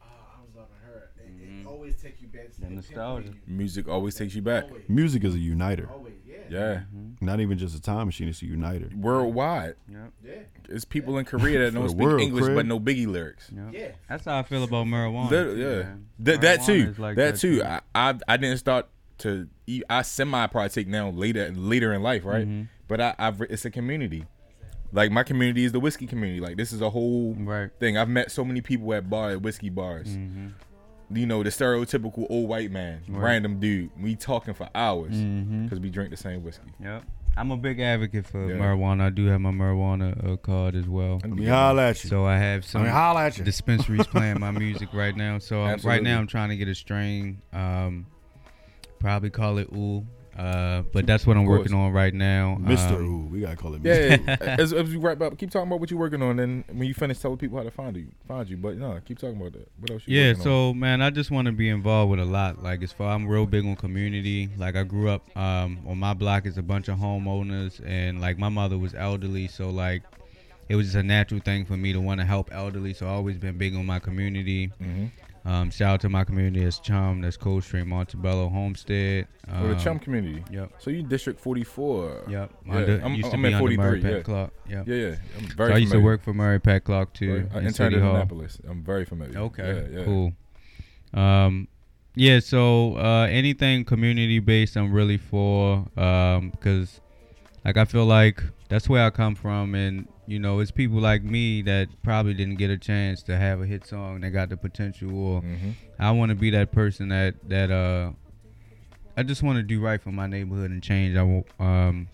Oh, 0.00 0.04
I 0.06 0.40
was 0.40 0.54
loving 0.54 0.76
her. 0.86 1.10
It, 1.18 1.62
it 1.62 1.66
always 1.66 1.96
takes 2.00 2.22
you 2.22 2.28
back 2.28 2.52
to 2.52 2.60
The 2.60 2.66
the 2.68 2.74
nostalgia. 2.76 3.32
Music 3.48 3.88
always 3.88 4.14
takes 4.14 4.36
you 4.36 4.42
back. 4.42 4.64
Always, 4.66 4.84
Music 4.88 5.24
is 5.24 5.34
a 5.34 5.38
uniter. 5.38 5.88
always, 5.92 6.07
yeah. 6.50 6.72
Yeah. 6.72 6.80
Not 7.20 7.40
even 7.40 7.58
just 7.58 7.76
a 7.76 7.80
time 7.82 8.06
machine, 8.06 8.28
it's 8.28 8.42
a 8.42 8.46
uniter. 8.46 8.90
Worldwide. 8.96 9.74
Yep. 9.90 10.12
Yeah. 10.24 10.32
It's 10.68 10.84
people 10.84 11.18
in 11.18 11.24
Korea 11.24 11.58
that 11.60 11.74
don't 11.74 11.88
speak 11.88 12.00
world, 12.00 12.20
English 12.20 12.44
Craig. 12.44 12.56
but 12.56 12.66
know 12.66 12.78
Biggie 12.80 13.06
lyrics. 13.06 13.50
Yep. 13.54 13.66
Yeah. 13.72 13.88
That's 14.08 14.24
how 14.24 14.38
I 14.38 14.42
feel 14.42 14.64
about 14.64 14.86
marijuana. 14.86 15.30
That- 15.30 15.44
too, 15.44 15.56
yeah, 15.56 15.82
man. 15.82 16.06
that, 16.20 16.40
that 16.42 16.62
too. 16.64 16.94
like 16.98 17.16
that 17.16 17.36
too. 17.36 17.62
I, 17.64 17.80
I 17.94 18.14
I 18.28 18.36
didn't 18.36 18.58
start 18.58 18.86
to. 19.18 19.48
eat- 19.66 19.84
I 19.90 20.02
semi 20.02 20.46
partake 20.48 20.88
now 20.88 21.10
later 21.10 21.50
later 21.54 21.92
in 21.92 22.02
life, 22.02 22.24
right? 22.24 22.46
Mm-hmm. 22.46 22.62
But 22.86 23.00
I, 23.00 23.14
I've 23.18 23.40
it's 23.42 23.64
a 23.64 23.70
community. 23.70 24.26
Like 24.90 25.10
my 25.10 25.22
community 25.22 25.64
is 25.64 25.72
the 25.72 25.80
whiskey 25.80 26.06
community. 26.06 26.40
Like 26.40 26.56
this 26.56 26.72
is 26.72 26.80
a 26.80 26.88
whole 26.88 27.34
Right. 27.38 27.70
thing. 27.78 27.98
I've 27.98 28.08
met 28.08 28.30
so 28.30 28.42
many 28.44 28.62
people 28.62 28.92
at 28.94 29.10
bar 29.10 29.30
at 29.32 29.42
whiskey 29.42 29.68
bars. 29.68 30.16
You 31.10 31.26
know 31.26 31.42
the 31.42 31.50
stereotypical 31.50 32.26
old 32.28 32.48
white 32.48 32.70
man, 32.70 33.00
Mm-hmm. 33.02 33.16
Right. 33.16 33.24
random 33.32 33.60
dude. 33.60 33.90
We 34.00 34.14
talking 34.16 34.52
for 34.54 34.68
hours 34.74 35.16
because 35.16 35.80
we 35.80 35.88
drink 35.90 36.10
the 36.10 36.16
same 36.16 36.42
whiskey. 36.44 36.70
Yep. 36.82 37.04
I'm 37.36 37.50
a 37.52 37.56
big 37.56 37.78
advocate 37.80 38.26
for 38.26 38.50
Yeah. 38.50 38.56
marijuana. 38.56 39.02
I 39.02 39.10
do 39.10 39.26
have 39.26 39.40
my 39.40 39.52
marijuana 39.52 40.32
uh, 40.32 40.36
card 40.36 40.74
as 40.74 40.86
well. 40.88 41.20
Let 41.22 41.30
me 41.30 41.46
holla 41.46 41.88
at 41.90 42.02
you. 42.02 42.10
So 42.10 42.26
I 42.26 42.36
have 42.36 42.64
I 42.64 42.66
some 42.66 42.82
mean, 42.82 42.90
holla 42.90 43.24
at 43.26 43.38
you. 43.38 43.44
dispensaries 43.44 44.06
playing 44.08 44.40
my 44.40 44.50
music 44.50 44.88
right 44.92 45.16
now. 45.16 45.38
So 45.38 45.64
right 45.84 46.02
now 46.02 46.18
I'm 46.18 46.26
trying 46.26 46.48
to 46.50 46.56
get 46.56 46.66
a 46.68 46.74
strain. 46.74 47.40
Um, 47.52 48.06
probably 48.98 49.30
call 49.30 49.58
it 49.58 49.68
Ooh. 49.72 50.04
Uh, 50.38 50.82
but 50.92 51.04
that's 51.04 51.26
what 51.26 51.36
I'm 51.36 51.44
working 51.44 51.74
on 51.74 51.90
right 51.92 52.14
now. 52.14 52.56
Mister 52.60 52.94
Um, 52.94 53.04
Ooh, 53.04 53.26
we 53.26 53.40
gotta 53.40 53.56
call 53.56 53.74
it 53.74 53.80
Yeah, 53.82 54.16
Mister. 54.16 54.24
yeah. 54.44 54.56
as, 54.58 54.72
as 54.72 54.88
we 54.88 54.96
wrap 54.96 55.20
up, 55.20 55.36
keep 55.36 55.50
talking 55.50 55.66
about 55.66 55.80
what 55.80 55.90
you're 55.90 55.98
working 55.98 56.22
on. 56.22 56.38
And 56.38 56.62
when 56.68 56.86
you 56.86 56.94
finish, 56.94 57.18
tell 57.18 57.36
people 57.36 57.58
how 57.58 57.64
to 57.64 57.70
find 57.72 57.96
you. 57.96 58.06
Find 58.28 58.48
you. 58.48 58.56
But 58.56 58.76
no, 58.78 59.00
keep 59.04 59.18
talking 59.18 59.40
about 59.40 59.52
that. 59.54 59.68
What 59.80 59.90
else? 59.90 60.02
You 60.06 60.16
Yeah, 60.20 60.28
working 60.28 60.40
on? 60.40 60.44
so 60.44 60.74
man, 60.74 61.02
I 61.02 61.10
just 61.10 61.32
want 61.32 61.46
to 61.46 61.52
be 61.52 61.68
involved 61.68 62.12
with 62.12 62.20
a 62.20 62.24
lot. 62.24 62.62
Like 62.62 62.82
as 62.84 62.92
far 62.92 63.12
I'm 63.14 63.26
real 63.26 63.46
big 63.46 63.64
on 63.66 63.74
community. 63.74 64.48
Like 64.56 64.76
I 64.76 64.84
grew 64.84 65.08
up 65.08 65.36
um, 65.36 65.80
on 65.86 65.98
my 65.98 66.14
block 66.14 66.46
is 66.46 66.56
a 66.56 66.62
bunch 66.62 66.88
of 66.88 66.98
homeowners, 66.98 67.84
and 67.84 68.20
like 68.20 68.38
my 68.38 68.48
mother 68.48 68.78
was 68.78 68.94
elderly, 68.94 69.48
so 69.48 69.70
like 69.70 70.02
it 70.68 70.76
was 70.76 70.86
just 70.86 70.96
a 70.96 71.02
natural 71.02 71.40
thing 71.40 71.64
for 71.64 71.76
me 71.76 71.92
to 71.94 72.00
want 72.00 72.20
to 72.20 72.26
help 72.26 72.50
elderly. 72.52 72.94
So 72.94 73.06
I 73.06 73.10
always 73.10 73.38
been 73.38 73.58
big 73.58 73.74
on 73.74 73.86
my 73.86 73.98
community. 73.98 74.70
Mhm. 74.80 75.10
Um, 75.48 75.70
shout 75.70 75.94
out 75.94 76.00
to 76.02 76.10
my 76.10 76.24
community 76.24 76.62
as 76.66 76.78
Chum, 76.78 77.22
that's 77.22 77.38
Coldstream, 77.38 77.88
Montebello, 77.88 78.50
Homestead. 78.50 79.26
Um, 79.50 79.68
the 79.70 79.76
chum 79.76 79.98
community. 79.98 80.44
Yep. 80.50 80.72
So 80.78 80.90
you 80.90 81.02
District 81.02 81.40
44. 81.40 82.24
Yep. 82.28 82.52
Yeah, 82.66 82.74
Under, 82.74 83.00
I'm- 83.02 83.14
used 83.14 83.30
to 83.30 83.36
I'm 83.36 83.42
be 83.42 83.48
in 83.48 83.54
under 83.54 83.62
43, 83.62 83.76
Mary 83.82 84.00
Pat 84.02 84.12
yeah. 84.12 84.20
Clarke. 84.20 84.52
Yep. 84.68 84.88
Yeah, 84.88 84.94
yeah. 84.94 85.14
I'm 85.38 85.46
very 85.56 85.70
So 85.70 85.74
I 85.74 85.78
used 85.78 85.92
to 85.92 86.00
work 86.00 86.22
for 86.22 86.34
Mary 86.34 86.60
Pat 86.60 86.84
Clarke 86.84 87.14
too. 87.14 87.48
I 87.54 87.60
in 87.60 87.66
interned 87.68 87.94
in. 87.94 88.02
Annapolis. 88.02 88.58
I'm 88.68 88.82
very 88.84 89.06
familiar. 89.06 89.38
Okay. 89.38 89.88
Yeah, 89.90 89.98
yeah. 89.98 90.04
Cool. 90.04 90.32
Um, 91.14 91.68
yeah. 92.14 92.40
So 92.40 92.98
uh, 92.98 93.26
anything 93.30 93.86
community 93.86 94.40
based, 94.40 94.76
I'm 94.76 94.92
really 94.92 95.16
for. 95.16 95.86
Um, 95.96 96.50
because 96.50 97.00
like 97.64 97.78
I 97.78 97.86
feel 97.86 98.04
like 98.04 98.42
that's 98.68 98.86
where 98.86 99.06
I 99.06 99.08
come 99.08 99.34
from, 99.34 99.74
and 99.74 100.08
you 100.28 100.38
know, 100.38 100.60
it's 100.60 100.70
people 100.70 101.00
like 101.00 101.22
me 101.22 101.62
that 101.62 101.88
probably 102.02 102.34
didn't 102.34 102.56
get 102.56 102.70
a 102.70 102.76
chance 102.76 103.22
to 103.24 103.36
have 103.36 103.62
a 103.62 103.66
hit 103.66 103.86
song 103.86 104.20
that 104.20 104.30
got 104.30 104.50
the 104.50 104.56
potential, 104.58 105.10
or 105.16 105.40
Mhm. 105.42 105.72
I 105.98 106.10
want 106.10 106.28
to 106.28 106.34
be 106.36 106.50
that 106.50 106.70
person 106.70 107.08
that 107.08 107.34
that 107.48 107.70
uh. 107.70 108.12
I 109.16 109.24
just 109.24 109.42
want 109.42 109.56
to 109.56 109.64
do 109.64 109.80
right 109.80 110.00
for 110.00 110.12
my 110.12 110.28
neighborhood 110.28 110.70
and 110.70 110.80
change. 110.80 111.16
I 111.16 111.22
will. 111.24 111.44
Um, 111.58 112.06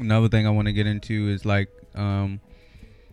another 0.00 0.28
thing 0.28 0.46
I 0.46 0.50
want 0.50 0.66
to 0.66 0.72
get 0.72 0.86
into 0.86 1.28
is 1.28 1.44
like 1.44 1.70
um, 1.96 2.38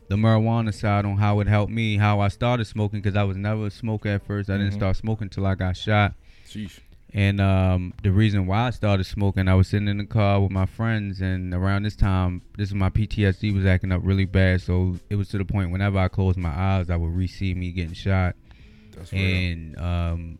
the 0.07 0.15
marijuana 0.15 0.71
side 0.71 1.03
on 1.05 1.17
how 1.17 1.39
it 1.39 1.47
helped 1.47 1.71
me, 1.71 1.97
how 1.97 2.19
I 2.19 2.27
started 2.27 2.65
smoking 2.65 3.01
because 3.01 3.15
I 3.15 3.23
was 3.23 3.37
never 3.37 3.67
a 3.67 3.71
smoker 3.71 4.09
at 4.09 4.27
first. 4.27 4.49
I 4.51 4.57
didn't 4.57 4.73
Mhm. 4.73 4.77
start 4.77 4.97
smoking 4.97 5.29
till 5.29 5.47
I 5.47 5.55
got 5.55 5.75
shot. 5.77 6.13
Sheesh. 6.47 6.79
And 7.15 7.39
um, 7.39 7.93
the 8.03 8.11
reason 8.11 8.45
why 8.45 8.67
I 8.67 8.69
started 8.71 9.05
smoking, 9.05 9.47
I 9.47 9.55
was 9.55 9.69
sitting 9.69 9.87
in 9.87 9.99
the 9.99 10.05
car 10.05 10.41
with 10.41 10.51
my 10.51 10.65
friends, 10.65 11.21
and 11.21 11.53
around 11.53 11.83
this 11.83 11.95
time, 11.95 12.41
this 12.57 12.67
is 12.67 12.75
my 12.75 12.89
PTSD 12.89 13.55
was 13.55 13.65
acting 13.65 13.93
up 13.93 14.01
really 14.03 14.25
bad. 14.25 14.61
So 14.61 14.97
it 15.09 15.15
was 15.15 15.29
to 15.29 15.37
the 15.37 15.45
point 15.45 15.71
whenever 15.71 15.97
I 15.97 16.09
closed 16.09 16.37
my 16.37 16.49
eyes, 16.49 16.89
I 16.89 16.97
would 16.97 17.15
re-see 17.15 17.53
me 17.53 17.71
getting 17.71 17.93
shot 17.93 18.35
That's 18.91 19.13
and 19.13 19.79
um, 19.79 20.39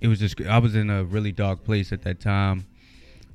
it 0.00 0.08
was 0.08 0.18
just 0.18 0.40
I 0.40 0.56
was 0.56 0.74
in 0.74 0.88
a 0.88 1.04
really 1.04 1.32
dark 1.32 1.64
place 1.64 1.92
at 1.92 2.00
that 2.04 2.18
time, 2.18 2.64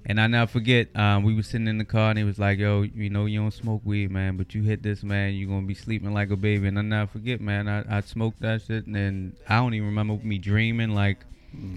and 0.07 0.19
I 0.19 0.25
never 0.25 0.49
forget. 0.49 0.87
Um, 0.95 1.23
we 1.23 1.35
were 1.35 1.43
sitting 1.43 1.67
in 1.67 1.77
the 1.77 1.85
car 1.85 2.09
and 2.09 2.17
he 2.17 2.23
was 2.23 2.39
like, 2.39 2.57
"Yo, 2.57 2.81
you 2.81 3.11
know 3.11 3.27
you 3.27 3.41
don't 3.41 3.51
smoke 3.51 3.83
weed, 3.85 4.09
man, 4.09 4.37
but 4.37 4.55
you 4.55 4.63
hit 4.63 4.81
this, 4.81 5.03
man, 5.03 5.35
you're 5.35 5.49
gonna 5.49 5.67
be 5.67 5.75
sleeping 5.75 6.15
like 6.15 6.31
a 6.31 6.35
baby." 6.35 6.67
And 6.67 6.79
I 6.79 6.81
never 6.81 7.11
forget, 7.11 7.41
man. 7.41 7.67
I, 7.67 7.97
I 7.97 8.01
smoked 8.01 8.41
that 8.41 8.63
shit, 8.63 8.87
and 8.87 8.95
then 8.95 9.35
I 9.47 9.57
don't 9.57 9.75
even 9.75 9.85
remember 9.85 10.17
me 10.25 10.39
dreaming. 10.39 10.95
Like 10.95 11.25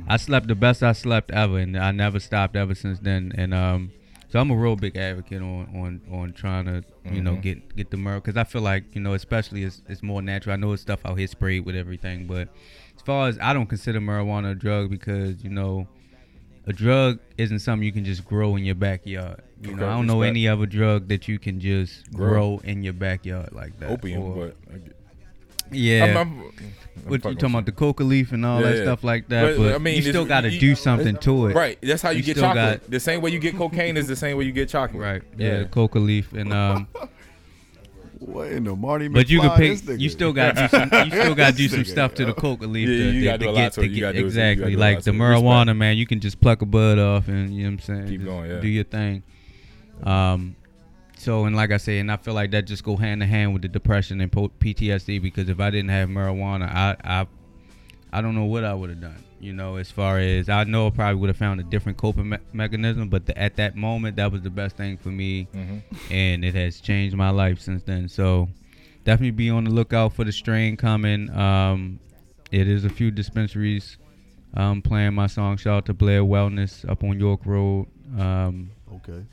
I 0.09 0.17
slept 0.17 0.49
the 0.49 0.55
best 0.55 0.83
I 0.83 0.93
slept 0.93 1.31
ever, 1.31 1.59
and 1.59 1.77
I 1.77 1.91
never 1.93 2.19
stopped 2.21 2.57
ever 2.57 2.75
since 2.75 2.99
then. 3.01 3.33
And 3.37 3.53
um, 3.55 3.93
So 4.31 4.39
I'm 4.41 4.51
a 4.51 4.57
real 4.57 4.77
big 4.77 4.97
advocate 4.97 5.41
on 5.43 5.69
on 5.75 6.01
on 6.13 6.33
trying 6.33 6.67
to 6.67 6.85
you 7.11 7.23
know 7.23 7.37
Mhm. 7.37 7.43
get 7.43 7.77
get 7.77 7.91
the 7.91 7.97
marijuana 7.97 8.17
because 8.25 8.37
I 8.37 8.45
feel 8.45 8.63
like 8.63 8.85
you 8.95 9.01
know 9.01 9.15
especially 9.15 9.63
it's 9.65 9.83
it's 9.89 10.03
more 10.03 10.21
natural. 10.23 10.53
I 10.53 10.57
know 10.57 10.73
it's 10.73 10.83
stuff 10.83 11.01
out 11.07 11.17
here 11.19 11.27
sprayed 11.27 11.65
with 11.65 11.77
everything, 11.77 12.27
but 12.27 12.49
as 12.97 13.03
far 13.05 13.29
as 13.29 13.39
I 13.41 13.53
don't 13.55 13.67
consider 13.67 14.01
marijuana 14.01 14.53
a 14.53 14.55
drug 14.55 14.91
because 14.91 15.43
you 15.43 15.51
know 15.51 15.89
a 16.67 16.73
drug 16.75 17.19
isn't 17.39 17.61
something 17.61 17.87
you 17.87 17.93
can 17.93 18.05
just 18.05 18.27
grow 18.27 18.57
in 18.57 18.65
your 18.65 18.75
backyard. 18.75 19.41
You 19.63 19.69
know, 19.75 19.83
Okay, 19.85 19.85
I 19.93 19.97
don't 19.97 20.07
know 20.07 20.21
any 20.23 20.47
other 20.47 20.67
drug 20.67 21.09
that 21.09 21.27
you 21.27 21.39
can 21.39 21.59
just 21.61 22.13
Grow. 22.13 22.29
grow, 22.29 22.61
in 22.65 22.83
your 22.83 22.93
backyard 22.93 23.51
like 23.53 23.79
that. 23.81 23.91
Opium, 23.91 24.23
Or- 24.23 24.53
but 24.71 24.81
yeah. 25.73 26.05
I'm, 26.05 26.17
I'm 26.17 26.53
what 27.07 27.25
you 27.25 27.35
talking 27.35 27.51
about 27.51 27.67
the 27.67 27.73
coca 27.73 28.03
leaf 28.05 28.33
and 28.33 28.45
all 28.45 28.61
Yeah, 28.61 28.69
that 28.71 28.77
yeah. 28.79 28.83
stuff 28.85 29.05
like 29.05 29.29
that? 29.29 29.57
But, 29.57 29.63
But, 29.63 29.75
I 29.75 29.79
mean, 29.79 29.97
you 29.97 30.03
still 30.03 30.25
got 30.25 30.43
to 30.43 30.51
do 30.59 30.75
something 30.75 31.17
to 31.19 31.47
it, 31.49 31.55
Right, 31.55 31.79
that's 31.83 32.03
how 32.03 32.11
you, 32.11 32.19
You 32.19 32.23
get 32.25 32.37
chocolate. 32.37 32.81
got- 32.83 32.91
the 32.91 33.01
same 33.01 33.21
way 33.21 33.31
you 33.31 33.39
get 33.39 33.57
cocaine 33.57 33.97
is 33.97 34.07
the 34.09 34.17
same 34.17 34.37
way 34.37 34.45
you 34.45 34.53
get 34.53 34.69
chocolate. 34.69 35.03
Right. 35.03 35.23
Yeah, 35.37 35.59
Yeah. 35.61 35.65
coca 35.65 35.99
leaf 35.99 36.33
and 36.33 36.53
um. 36.53 36.89
What 38.21 38.49
in 38.51 38.65
the 38.65 38.75
Marty 38.75 39.07
But 39.07 39.31
you 39.31 39.41
McFly, 39.41 39.57
can 39.57 39.61
this 39.69 39.81
pick. 39.83 40.01
You 40.01 40.09
still 40.09 40.33
got 40.33 40.57
to 40.57 40.63
do 40.63 40.69
some. 40.69 40.91
You 41.05 41.11
still 41.23 41.35
got 41.37 41.51
to 41.53 41.57
do 41.57 41.69
some 41.69 41.85
stuff 41.85 42.15
to 42.15 42.25
the 42.25 42.35
coca 42.35 42.67
leaf. 42.67 42.89
Yeah, 42.89 42.97
to, 42.97 43.11
you 43.13 43.25
gotta 43.25 43.39
do 43.39 43.45
to 43.45 43.51
a 43.51 43.55
get 43.55 43.63
lot 43.63 43.73
to 43.75 43.81
to 43.83 43.89
get 43.89 43.95
do 44.01 44.07
it. 44.09 44.15
You 44.17 44.27
exactly 44.27 44.71
do 44.73 44.77
like 44.77 45.03
the 45.05 45.13
to 45.13 45.17
it. 45.17 45.21
Respect. 45.21 45.45
marijuana, 45.45 45.77
man. 45.77 45.97
You 45.97 46.05
can 46.07 46.19
just 46.19 46.41
pluck 46.41 46.61
a 46.61 46.67
bud 46.67 46.99
off 46.99 47.29
and 47.29 47.55
you 47.55 47.63
know 47.63 47.69
what 47.71 47.73
I'm 47.75 47.79
saying. 47.79 48.09
Keep 48.09 48.25
going, 48.25 48.51
yeah. 48.51 48.59
Do 48.61 48.67
your 48.67 48.83
thing. 48.85 49.23
Um. 50.03 50.57
So 51.19 51.45
and 51.47 51.57
like 51.57 51.73
I 51.73 51.77
say, 51.79 51.99
and 51.99 52.11
I 52.13 52.17
feel 52.17 52.35
like 52.35 52.53
that 52.53 52.63
just 52.67 52.85
go 52.85 52.97
hand 52.97 53.23
in 53.23 53.29
hand 53.29 53.53
with 53.53 53.63
the 53.63 53.69
depression 53.69 54.21
and 54.21 54.31
PTSD 54.31 55.21
because 55.21 55.49
if 55.49 55.59
I 55.61 55.71
didn't 55.71 55.91
have 55.91 56.09
marijuana, 56.09 56.73
I 56.73 56.97
I 57.05 57.27
I 58.13 58.21
don't 58.21 58.35
know 58.35 58.45
what 58.45 58.65
I 58.65 58.73
would 58.73 58.91
have 58.91 59.01
done. 59.01 59.25
You 59.41 59.53
know, 59.53 59.77
as 59.77 59.91
far 59.91 60.19
as 60.19 60.49
I 60.49 60.65
know, 60.65 60.87
I 60.89 60.91
probably 60.91 61.21
would 61.21 61.29
have 61.29 61.37
found 61.37 61.61
a 61.61 61.65
different 61.65 61.99
coping 61.99 62.31
me- 62.31 62.39
mechanism. 62.53 63.09
But 63.09 63.27
the, 63.27 63.39
at 63.39 63.57
that 63.57 63.77
moment, 63.77 64.17
that 64.17 64.33
was 64.33 64.43
the 64.43 64.51
best 64.51 64.77
thing 64.77 64.97
for 64.97 65.11
me 65.11 65.49
hmm 65.53 65.79
and 66.11 66.45
it 66.45 66.55
has 66.55 66.81
changed 66.81 67.17
my 67.17 67.31
life 67.31 67.61
since 67.61 67.83
then. 67.83 68.09
So 68.09 68.49
definitely 69.05 69.33
be 69.33 69.51
on 69.51 69.65
the 69.65 69.71
lookout 69.71 70.13
for 70.15 70.25
the 70.25 70.33
strain 70.33 70.77
coming. 70.77 71.31
Um, 71.31 71.99
it 72.51 72.67
is 72.69 72.85
a 72.85 72.91
few 72.91 73.11
dispensaries 73.11 73.99
um, 74.55 74.81
playing 74.81 75.15
my 75.15 75.27
song. 75.27 75.57
Shout 75.57 75.77
out 75.77 75.87
to 75.87 75.95
Blair 75.95 76.23
Wellness 76.23 76.89
up 76.89 77.03
on 77.05 77.19
York 77.19 77.41
Road. 77.45 77.87
Um, 78.19 78.71
Okay. 78.93 79.25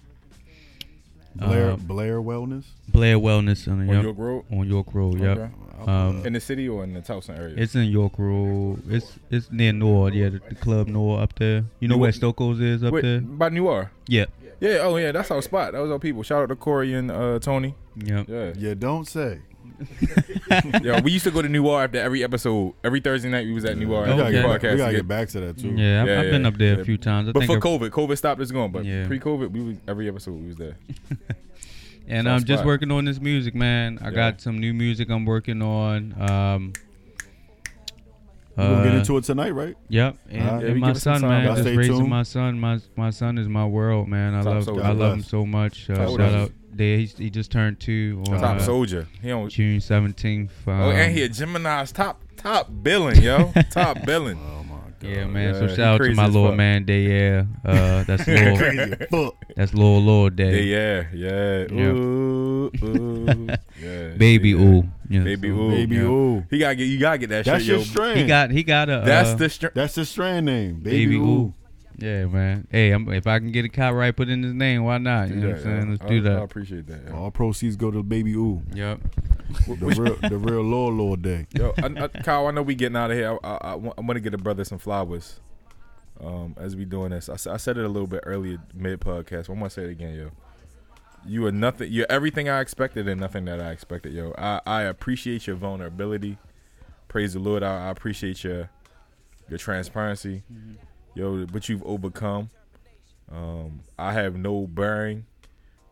Blair 1.35 1.71
Uh, 1.71 1.75
Blair 1.77 2.21
Wellness. 2.21 2.65
Blair 2.87 3.17
Wellness 3.17 3.67
on, 3.67 3.81
On 3.81 3.87
yep, 3.95 4.03
York 4.03 4.17
Road, 4.17 4.45
on 4.51 4.67
York 4.69 4.87
Road. 4.93 5.19
Yep. 5.19 5.37
Okay. 5.37 5.51
Um, 5.91 6.25
in 6.25 6.33
the 6.33 6.39
city 6.39 6.67
or 6.69 6.83
in 6.83 6.93
the 6.93 7.01
Towson 7.01 7.37
area. 7.37 7.53
It's 7.57 7.75
in 7.75 7.83
York 7.85 8.13
Road. 8.17 8.81
It's 8.89 9.19
it's 9.29 9.51
near 9.51 9.73
Nord. 9.73 10.13
Yeah, 10.15 10.29
the, 10.29 10.39
the 10.49 10.55
club 10.55 10.87
Nord 10.87 11.21
up 11.21 11.35
there. 11.35 11.65
You 11.79 11.87
know 11.89 11.95
You- 11.95 12.01
where 12.01 12.11
Stoko's 12.11 12.59
is 12.61 12.83
up 12.83 12.93
Wait, 12.93 13.01
there? 13.01 13.19
by 13.21 13.49
New 13.49 13.67
Orleans. 13.67 13.89
Yeah. 14.07 14.25
Yeah. 14.61 14.77
Oh 14.83 14.95
yeah, 14.95 15.11
that's 15.11 15.29
our 15.31 15.41
spot. 15.41 15.73
That 15.73 15.79
was 15.81 15.91
our 15.91 15.99
people. 15.99 16.23
Shout 16.23 16.43
out 16.43 16.49
to 16.49 16.55
Corey 16.55 16.93
and 16.93 17.11
uh, 17.11 17.39
Tony. 17.39 17.75
Yep. 17.97 18.29
Yeah. 18.29 18.53
Yeah, 18.57 18.73
don't 18.73 19.05
say. 19.05 19.41
yeah. 20.83 21.01
We 21.01 21.11
used 21.11 21.23
to 21.25 21.31
go 21.31 21.41
to 21.41 21.49
New 21.49 21.65
Orleans 21.67 21.85
after 21.89 21.99
every 21.99 22.23
episode. 22.23 22.73
Every 22.83 22.99
Thursday 23.01 23.29
night 23.29 23.45
we 23.45 23.53
was 23.53 23.65
at 23.65 23.77
New 23.77 23.89
We 23.89 23.95
Orleans. 23.95 24.17
gotta, 24.19 24.31
get, 24.31 24.43
back, 24.45 24.61
we 24.63 24.77
gotta 24.77 24.95
get 24.95 25.07
back 25.07 25.29
to 25.29 25.39
that 25.41 25.57
too. 25.57 25.69
Yeah, 25.75 26.01
I've, 26.01 26.07
Yeah, 26.07 26.21
I've 26.21 26.29
been 26.31 26.41
yeah, 26.43 26.47
up 26.47 26.57
there 26.57 26.75
yeah. 26.75 26.81
a 26.81 26.85
few 26.85 26.97
times. 26.97 27.29
I 27.29 27.31
But 27.31 27.41
think 27.47 27.61
for 27.61 27.67
I- 27.67 27.71
COVID, 27.77 27.89
COVID 27.89 28.17
stopped 28.17 28.41
us 28.41 28.51
going. 28.51 28.71
But 28.71 28.85
Yeah. 28.85 29.07
pre-COVID, 29.07 29.51
we 29.51 29.61
was 29.61 29.77
every 29.87 30.07
episode 30.07 30.33
we 30.39 30.47
was 30.47 30.57
there. 30.57 30.75
And 32.07 32.25
Sounds 32.27 32.43
I'm 32.43 32.45
just 32.47 32.59
fire. 32.59 32.67
working 32.67 32.91
on 32.91 33.05
this 33.05 33.19
music, 33.19 33.55
man. 33.55 33.97
I 33.99 34.09
Yeah. 34.09 34.11
got 34.11 34.39
some 34.41 34.59
new 34.59 34.75
music 34.75 35.09
I'm 35.09 35.25
working 35.25 35.63
on. 35.63 36.13
Um, 36.21 36.73
We're 38.57 38.63
gonna 38.69 38.83
get 38.83 38.93
uh, 38.93 38.97
into 38.99 39.17
it 39.17 39.23
tonight, 39.25 39.51
right? 39.51 39.75
Yep, 39.89 40.17
and, 40.29 40.41
Alright. 40.41 40.63
And 40.63 40.73
we 40.75 40.79
my 40.79 40.87
give 40.87 40.95
us 40.95 41.03
some 41.03 41.19
son, 41.19 41.29
man, 41.29 41.45
Y'all 41.45 41.55
just 41.55 41.67
raising 41.75 41.97
tuned. 41.97 42.09
my 42.09 42.23
son. 42.23 42.59
My 42.59 42.79
my 42.95 43.09
son 43.09 43.37
is 43.37 43.49
my 43.49 43.65
world, 43.65 44.07
man. 44.07 44.33
I 44.33 44.43
Top 44.43 44.53
love 44.53 44.63
soldier. 44.63 44.83
I 44.83 44.91
love 44.91 45.13
him 45.13 45.23
so 45.23 45.45
much. 45.45 45.89
Uh, 45.89 45.95
shout 45.95 46.21
out, 46.21 46.51
there. 46.71 46.97
He's, 46.97 47.17
he 47.17 47.29
just 47.29 47.51
turned 47.51 47.79
two 47.79 48.23
on 48.29 48.39
Top 48.39 48.57
uh, 48.57 48.59
soldier. 48.59 49.07
He 49.21 49.27
don't. 49.27 49.49
June 49.49 49.81
seventeenth. 49.81 50.53
Um, 50.67 50.81
oh, 50.81 50.91
and 50.91 51.13
he 51.13 51.23
a 51.23 51.29
Gemini's 51.29 51.91
top 51.91 52.21
top 52.37 52.69
billing, 52.81 53.21
yo. 53.21 53.51
top 53.71 54.05
billing. 54.05 54.37
Oh 54.37 54.63
my 54.63 54.64
god. 54.64 54.64
Yeah, 55.07 55.25
man. 55.25 55.53
Yeah, 55.53 55.59
so 55.59 55.67
shout 55.67 56.01
out 56.01 56.05
to 56.05 56.13
my 56.13 56.25
little 56.25 56.47
fuck. 56.49 56.57
man, 56.57 56.85
Dayer. 56.85 57.47
Uh, 57.63 58.03
that's 58.07 58.27
little, 58.27 58.57
Crazy 58.57 58.79
as 58.79 59.07
fuck. 59.09 59.35
that's 59.55 59.73
little 59.73 59.99
Lord 60.01 60.39
Yeah, 60.39 60.45
Day, 60.51 60.63
yeah, 60.63 61.03
yeah. 61.13 61.65
Yeah. 61.71 61.85
Ooh, 61.87 62.71
ooh, 62.83 63.47
yeah. 63.81 64.07
baby 64.17 64.49
yeah. 64.49 64.55
ooh, 64.57 64.89
yeah, 65.09 65.23
Baby 65.23 65.49
so- 65.49 65.53
ooh. 65.55 65.69
Baby, 65.71 65.95
yeah. 65.95 66.01
ooh. 66.03 66.45
He 66.49 66.57
gotta 66.59 66.75
get. 66.75 66.83
You 66.85 66.99
gotta 66.99 67.17
get 67.19 67.29
that 67.29 67.45
That's 67.45 67.59
shit, 67.63 67.67
your 67.69 67.77
yo. 67.79 67.83
strand. 67.83 68.19
He 68.19 68.25
got 68.27 68.51
he 68.51 68.63
got 68.63 68.89
a. 68.89 69.01
That's 69.05 69.29
uh, 69.31 69.35
the 69.35 69.49
strength. 69.49 69.75
That's 69.75 69.95
the 69.95 70.05
strand 70.05 70.45
name. 70.45 70.79
Baby, 70.79 71.05
Baby 71.05 71.15
ooh. 71.17 71.23
ooh. 71.23 71.53
Yeah, 71.97 72.25
man. 72.25 72.67
Hey, 72.69 72.91
I'm, 72.91 73.11
if 73.13 73.27
I 73.27 73.39
can 73.39 73.51
get 73.51 73.65
a 73.65 73.69
copyright 73.69 74.15
put 74.15 74.29
in 74.29 74.43
his 74.43 74.53
name, 74.53 74.83
why 74.83 74.97
not? 74.97 75.29
You 75.29 75.35
know 75.35 75.47
what 75.49 75.57
I'm 75.57 75.63
saying? 75.63 75.89
Let's 75.91 76.03
I, 76.03 76.07
do 76.07 76.21
that. 76.21 76.37
I 76.39 76.43
appreciate 76.43 76.87
that. 76.87 77.07
yo. 77.07 77.15
All 77.15 77.31
proceeds 77.31 77.75
go 77.75 77.91
to 77.91 78.03
Baby 78.03 78.33
Ooh. 78.33 78.61
Yep. 78.73 78.99
The 79.67 79.75
real, 79.75 80.15
the 80.29 80.37
real 80.37 80.61
Lord 80.61 80.95
Lord 80.95 81.21
Day. 81.21 81.47
Yo, 81.53 81.73
I, 81.77 81.85
I, 81.85 82.07
Kyle, 82.23 82.47
I 82.47 82.51
know 82.51 82.63
we 82.63 82.75
getting 82.75 82.97
out 82.97 83.11
of 83.11 83.17
here. 83.17 83.37
I, 83.43 83.47
I, 83.47 83.55
I, 83.55 83.75
want, 83.75 83.97
I 83.97 84.01
want 84.01 84.15
to 84.15 84.19
get 84.19 84.33
a 84.33 84.37
brother 84.37 84.63
some 84.65 84.79
flowers. 84.79 85.39
Um, 86.21 86.55
as 86.57 86.75
we 86.75 86.85
doing 86.85 87.11
this, 87.11 87.27
I 87.27 87.57
said 87.57 87.77
it 87.77 87.83
a 87.83 87.89
little 87.89 88.07
bit 88.07 88.21
earlier 88.25 88.57
mid 88.73 89.01
podcast. 89.01 89.49
I'm 89.49 89.55
gonna 89.55 89.69
say 89.69 89.83
it 89.83 89.91
again, 89.91 90.15
yo. 90.15 90.31
You 91.25 91.45
are 91.45 91.51
nothing. 91.51 91.91
You're 91.91 92.05
everything 92.09 92.47
I 92.47 92.61
expected 92.61 93.07
and 93.07 93.19
nothing 93.19 93.45
that 93.45 93.59
I 93.59 93.71
expected, 93.71 94.13
yo. 94.13 94.33
I, 94.37 94.61
I 94.65 94.81
appreciate 94.83 95.45
your 95.47 95.57
vulnerability. 95.57 96.37
Praise 97.09 97.33
the 97.33 97.39
Lord. 97.39 97.63
I, 97.63 97.87
I 97.87 97.89
appreciate 97.89 98.43
your 98.45 98.69
your 99.49 99.57
transparency, 99.57 100.43
yo. 101.15 101.45
What 101.47 101.67
you've 101.69 101.83
overcome. 101.83 102.49
Um, 103.31 103.79
I 103.97 104.13
have 104.13 104.35
no 104.35 104.67
bearing 104.67 105.25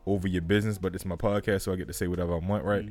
over 0.05 0.27
your 0.27 0.41
business, 0.43 0.77
but 0.77 0.93
it's 0.93 1.05
my 1.05 1.15
podcast, 1.15 1.61
so 1.63 1.73
I 1.73 1.75
get 1.77 1.87
to 1.87 1.93
say 1.93 2.07
whatever 2.07 2.33
I 2.35 2.37
want, 2.37 2.63
right? 2.63 2.85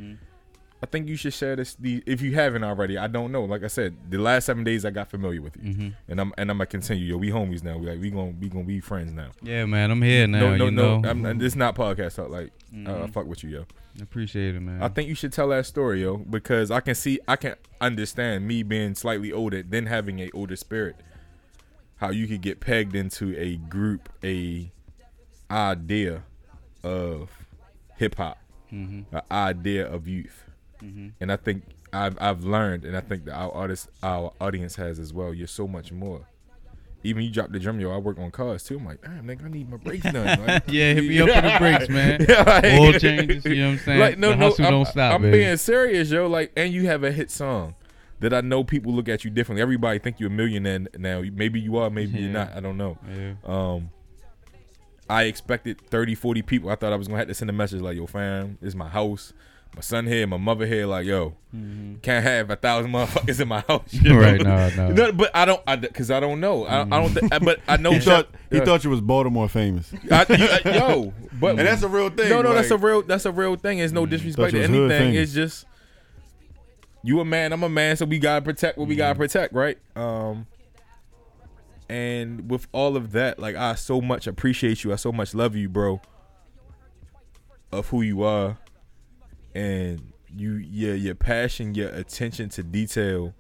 I 0.83 0.87
think 0.87 1.07
you 1.07 1.15
should 1.15 1.33
share 1.33 1.55
this. 1.55 1.77
The 1.77 2.03
if 2.07 2.21
you 2.21 2.35
haven't 2.35 2.65
already, 2.65 2.99
I 2.99 3.07
don't 3.07 3.31
know. 3.31 3.45
Like 3.45 3.63
I 3.63 3.69
said, 3.69 3.95
the 4.11 4.19
last 4.19 4.47
seven 4.47 4.65
days 4.65 4.85
I 4.85 4.91
got 4.91 5.09
familiar 5.11 5.41
with 5.41 5.57
you, 5.63 5.73
hmm 5.75 5.89
and 6.09 6.21
I'm 6.21 6.33
and 6.37 6.51
I'm 6.51 6.57
gonna 6.59 6.67
continue. 6.67 7.05
Yo, 7.05 7.19
we 7.19 7.31
homies 7.31 7.63
now. 7.63 7.79
We 7.79 7.87
like 7.89 8.01
we 8.01 8.11
gonna 8.11 8.35
we 8.41 8.49
gonna 8.49 8.65
be 8.65 8.81
friends 8.81 9.13
now. 9.13 9.31
Yeah, 9.43 9.65
man. 9.67 9.93
I'm 9.93 10.03
here 10.03 10.27
now. 10.27 10.41
no, 10.41 10.57
no, 10.57 10.71
no. 10.71 10.99
know. 11.01 11.09
I'm, 11.09 11.39
this 11.39 11.55
not 11.55 11.77
podcast 11.77 12.17
talk. 12.17 12.31
Like, 12.31 12.51
uh, 12.73 12.77
Mhm. 12.77 13.13
fuck 13.13 13.27
with 13.27 13.45
you, 13.45 13.51
yo. 13.51 13.65
Appreciate 14.03 14.57
it, 14.57 14.61
man. 14.61 14.83
I 14.83 14.89
think 14.89 15.09
you 15.09 15.15
should 15.15 15.33
tell 15.33 15.49
that 15.51 15.67
story, 15.67 16.03
yo, 16.03 16.17
because 16.17 16.73
I 16.73 16.81
can 16.81 16.97
see, 16.97 17.21
I 17.29 17.37
can 17.37 17.55
understand 17.81 18.49
me 18.49 18.65
being 18.65 18.97
slightly 18.97 19.31
older, 19.31 19.63
then 19.63 19.87
having 19.87 20.19
a 20.19 20.31
older 20.33 20.57
spirit, 20.57 20.97
how 22.03 22.11
you 22.11 22.27
could 22.27 22.41
get 22.41 22.59
pegged 22.59 22.97
into 22.97 23.33
a 23.39 23.55
group, 23.57 24.09
a 24.25 24.73
idea 25.49 26.25
of 26.83 27.31
hip 27.97 28.17
hop, 28.17 28.39
hmm 28.71 29.03
an 29.13 29.21
idea 29.31 29.87
of 29.87 30.09
youth. 30.09 30.43
hmm 30.81 31.09
and 31.21 31.31
I 31.31 31.37
think 31.37 31.63
I've 31.93 32.17
I've 32.21 32.43
learned, 32.43 32.85
and 32.85 32.97
I 32.97 33.01
think 33.01 33.27
that 33.27 33.35
our 33.35 33.53
artist, 33.53 33.89
our 34.03 34.33
audience 34.41 34.75
has 34.77 34.99
as 34.99 35.13
well. 35.13 35.33
You're 35.33 35.47
so 35.47 35.69
much 35.69 35.93
more. 35.93 36.23
Even 37.05 37.23
you 37.23 37.31
drop 37.31 37.51
the 37.53 37.59
drum, 37.61 37.79
yo. 37.79 37.93
I 37.93 37.99
work 37.99 38.19
on 38.19 38.31
cars 38.33 38.65
too. 38.65 38.79
I'm 38.79 38.85
like, 38.87 39.01
damn, 39.03 39.25
nigga, 39.25 39.45
I 39.45 39.49
need 39.49 39.71
my 39.71 39.77
brakes 39.77 40.11
done. 40.11 40.41
Like, 40.47 40.65
Yeah, 40.69 40.95
hit 40.95 41.05
me 41.05 41.21
up 41.21 41.29
for 41.29 41.41
the 41.41 41.57
brakes, 41.61 41.89
man. 41.89 42.25
Yeah, 42.29 42.43
like- 42.43 42.65
Oil 42.81 42.93
changes, 42.99 43.45
you 43.45 43.57
know 43.57 43.67
what 43.67 43.73
I'm 43.75 43.79
saying? 43.81 44.01
Like, 44.01 44.19
no, 44.19 44.31
the 44.31 44.37
no, 44.37 44.47
I'm, 44.59 44.71
don't 44.71 44.87
stop, 44.87 45.15
I'm 45.15 45.23
baby. 45.23 45.39
being 45.39 45.57
serious, 45.57 46.11
yo. 46.11 46.27
Like, 46.29 46.53
and 46.57 46.73
you 46.73 46.87
have 46.87 47.05
a 47.05 47.13
hit 47.13 47.31
song 47.31 47.75
that 48.23 48.33
I 48.33 48.41
know 48.41 48.65
people 48.65 48.93
look 48.93 49.09
at 49.09 49.25
you 49.25 49.31
differently. 49.31 49.63
Everybody 49.63 49.99
think 49.99 50.19
you're 50.19 50.31
a 50.31 50.33
millionaire 50.33 50.81
now. 50.97 51.23
Maybe 51.33 51.61
you 51.61 51.77
are, 51.77 51.91
maybe 51.91 52.21
you're 52.21 52.31
not. 52.33 52.53
I 52.57 52.61
don't 52.61 52.77
know. 52.79 52.97
Yeah. 53.09 53.35
Um, 53.45 53.91
I 55.11 55.25
expected 55.25 55.81
30, 55.91 56.15
40 56.15 56.43
people. 56.43 56.71
I 56.71 56.77
thought 56.77 56.93
I 56.93 56.97
was 56.97 57.09
gonna 57.09 57.19
have 57.19 57.29
to 57.29 57.35
send 57.35 57.51
a 57.51 57.53
message 57.53 57.83
like, 57.83 57.97
"Yo, 57.97 58.07
fam, 58.07 58.57
this 58.61 58.69
is 58.69 58.77
my 58.77 58.89
house. 58.89 59.33
My 59.75 59.81
son 59.81 60.07
here, 60.07 60.27
my 60.27 60.37
mother 60.37 60.67
here. 60.67 60.85
Like, 60.87 61.07
yo, 61.07 61.35
can't 62.03 62.23
have 62.23 62.51
a 62.51 62.57
thousand 62.57 62.93
motherfuckers 62.93 63.41
in 63.41 63.49
my 63.49 63.61
house. 63.69 63.83
you 63.93 64.13
know? 64.13 64.21
Right, 64.21 64.41
no, 64.41 64.69
no. 64.77 64.89
No, 64.89 65.13
but 65.13 65.31
I 65.35 65.47
don't, 65.47 65.63
I, 65.67 65.77
cause 65.79 66.11
I 66.11 66.21
don't 66.21 66.41
know. 66.41 66.67
I, 66.67 66.77
don't- 66.79 66.93
I 66.93 67.01
don't. 67.01 67.15
Think, 67.15 67.45
but 67.45 67.61
I 67.67 67.77
know. 67.79 67.93
He 67.93 68.01
thought 68.01 68.29
he 68.51 68.59
yeah. 68.59 68.65
thought 68.65 68.85
you 68.85 68.91
was 68.91 69.01
Baltimore 69.01 69.49
famous, 69.49 69.93
I, 70.11 70.27
you, 70.29 70.73
yo, 70.73 71.15
but 71.41 71.59
and 71.59 71.61
that's 71.61 71.83
a 71.83 71.89
real 71.89 72.11
thing. 72.11 72.29
no, 72.29 72.43
no, 72.43 72.53
that's 72.55 72.71
a 72.71 72.77
real, 72.77 73.03
that's 73.03 73.25
a 73.25 73.33
real 73.33 73.57
thing. 73.57 73.79
It's 73.79 73.93
no 73.93 74.07
disrespect 74.07 74.51
to 74.53 74.57
you 74.57 74.63
was 74.63 74.71
hood 74.71 74.93
anything. 74.93 75.15
It's 75.15 75.33
just 75.33 75.65
you 77.03 77.21
a 77.21 77.25
man, 77.25 77.53
I'm 77.53 77.63
a 77.63 77.69
man, 77.69 77.97
so 77.97 78.05
we 78.05 78.19
gotta 78.19 78.43
protect 78.43 78.79
what 78.79 78.89
we 78.89 78.95
gotta 78.95 79.17
protect, 79.17 79.53
right? 79.53 79.79
Um, 79.97 80.47
and 81.89 82.51
with 82.51 82.69
all 82.73 82.97
of 82.97 83.13
that, 83.13 83.39
like 83.39 83.57
I 83.57 83.75
so 83.75 84.01
much 84.01 84.27
appreciate 84.27 84.85
you. 84.85 84.93
I 84.93 84.97
so 84.97 85.13
much 85.13 85.35
love 85.35 85.55
you, 85.57 85.69
bro. 85.69 86.01
Of 87.71 87.89
who 87.89 88.03
you 88.03 88.23
are, 88.23 88.59
and 89.55 90.13
you, 90.29 90.53
your 90.55 90.95
your 90.95 91.15
passion, 91.15 91.75
your 91.75 91.89
attention 91.89 92.49
to 92.51 92.63
detail, 92.63 93.35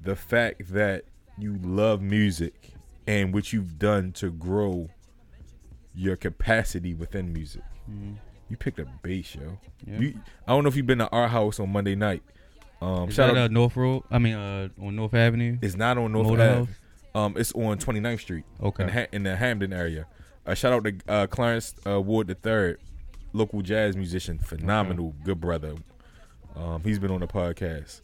the 0.00 0.14
fact 0.16 0.72
that 0.72 1.04
you 1.36 1.58
love 1.62 2.00
music 2.00 2.72
and 3.06 3.34
what 3.34 3.52
you've 3.52 3.78
done 3.78 4.12
to 4.12 4.30
grow 4.30 4.88
your 5.94 6.16
capacity 6.16 6.94
within 6.94 7.32
music. 7.32 7.62
You 8.48 8.56
picked 8.56 8.78
up 8.78 8.86
bass, 9.02 9.34
yo. 9.34 9.58
You, 10.00 10.20
I 10.46 10.52
don't 10.52 10.62
know 10.62 10.68
if 10.68 10.76
you've 10.76 10.86
been 10.86 10.98
to 10.98 11.08
our 11.10 11.28
house 11.28 11.58
on 11.58 11.70
Monday 11.70 11.94
night. 11.96 12.22
Um, 12.80 13.08
Is 13.08 13.14
shout 13.14 13.32
that 13.34 13.40
out. 13.40 13.44
uh, 13.50 13.52
North 13.52 13.76
Road? 13.76 14.02
I 14.10 14.18
mean, 14.18 14.34
uh, 14.34 14.68
on 14.80 14.96
North 14.96 15.14
Avenue. 15.14 15.58
it's 15.62 15.76
not 15.76 15.96
on 15.98 16.12
North 16.12 16.28
Motor 16.28 16.42
Ave. 16.60 16.72
Um, 17.14 17.34
it's 17.38 17.52
on 17.52 17.78
29th 17.78 18.20
Street 18.20 18.44
Okay. 18.62 18.82
in, 18.84 18.88
ha- 18.90 19.06
in 19.12 19.22
the 19.22 19.34
Hampden 19.36 19.72
area. 19.72 20.06
Uh, 20.46 20.54
shout 20.54 20.72
out 20.74 20.84
to 20.84 20.94
uh, 21.08 21.26
Clarence 21.26 21.74
uh, 21.86 22.00
Ward 22.00 22.28
III, 22.44 22.76
local 23.32 23.62
jazz 23.62 23.96
musician, 23.96 24.38
phenomenal, 24.38 25.14
good 25.24 25.40
brother. 25.40 25.74
Um, 26.54 26.82
he's 26.84 26.98
been 26.98 27.10
on 27.10 27.20
the 27.20 27.26
podcast. 27.26 28.02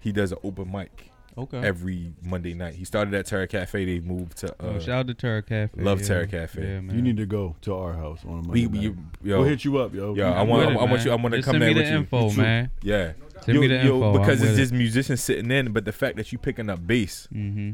He 0.00 0.10
does 0.10 0.32
an 0.32 0.38
open 0.42 0.70
mic 0.70 1.11
Okay. 1.38 1.58
every 1.58 2.12
Monday 2.22 2.52
night. 2.52 2.74
He 2.74 2.84
started 2.84 3.14
at 3.14 3.24
Terra 3.26 3.46
Cafe. 3.46 3.84
They 3.86 4.00
moved 4.00 4.36
to. 4.38 4.54
oh, 4.60 4.68
Uh, 4.70 4.80
shout 4.80 4.90
out 5.00 5.06
to 5.06 5.14
Terra 5.14 5.42
Cafe. 5.42 5.80
love 5.82 6.00
yeah. 6.02 6.06
Terra 6.06 6.26
Cafe. 6.26 6.60
Yeah, 6.62 6.80
man. 6.80 6.94
You 6.94 7.00
need 7.02 7.16
to 7.16 7.24
go 7.26 7.56
to 7.62 7.74
our 7.74 7.94
house 7.94 8.20
on 8.26 8.44
a 8.44 8.48
we, 8.50 8.66
Monday. 8.66 8.66
we, 8.66 8.88
night. 8.90 8.98
yo, 9.22 9.38
we'll 9.40 9.48
hit 9.48 9.64
you 9.64 9.78
up, 9.78 9.94
yo. 9.94 10.14
yo, 10.14 10.26
I 10.30 10.42
want- 10.42 10.66
with 10.68 10.76
I 10.76 10.84
want 10.84 11.04
you- 11.04 11.10
I 11.10 11.14
wanna 11.14 11.36
Just 11.36 11.46
come 11.46 11.52
send 11.54 11.62
there 11.62 11.70
me 11.70 11.74
with 11.76 11.84
the 11.86 11.90
you. 11.92 11.98
info, 11.98 12.24
You 12.28 12.34
too. 12.34 12.40
man. 12.42 12.70
yeah. 12.82 13.12
Send 13.46 13.58
me 13.60 13.66
the 13.66 13.80
info. 13.80 14.12
because 14.12 14.40
I'm 14.40 14.46
it's 14.48 14.50
with 14.52 14.56
just 14.58 14.72
musicians 14.72 15.20
sitting 15.22 15.50
in, 15.50 15.72
but 15.72 15.84
the 15.86 15.92
fact 15.92 16.16
that 16.18 16.30
you 16.32 16.38
picking 16.38 16.68
up 16.68 16.86
bass. 16.86 17.26
Mm-hmm. 17.34 17.72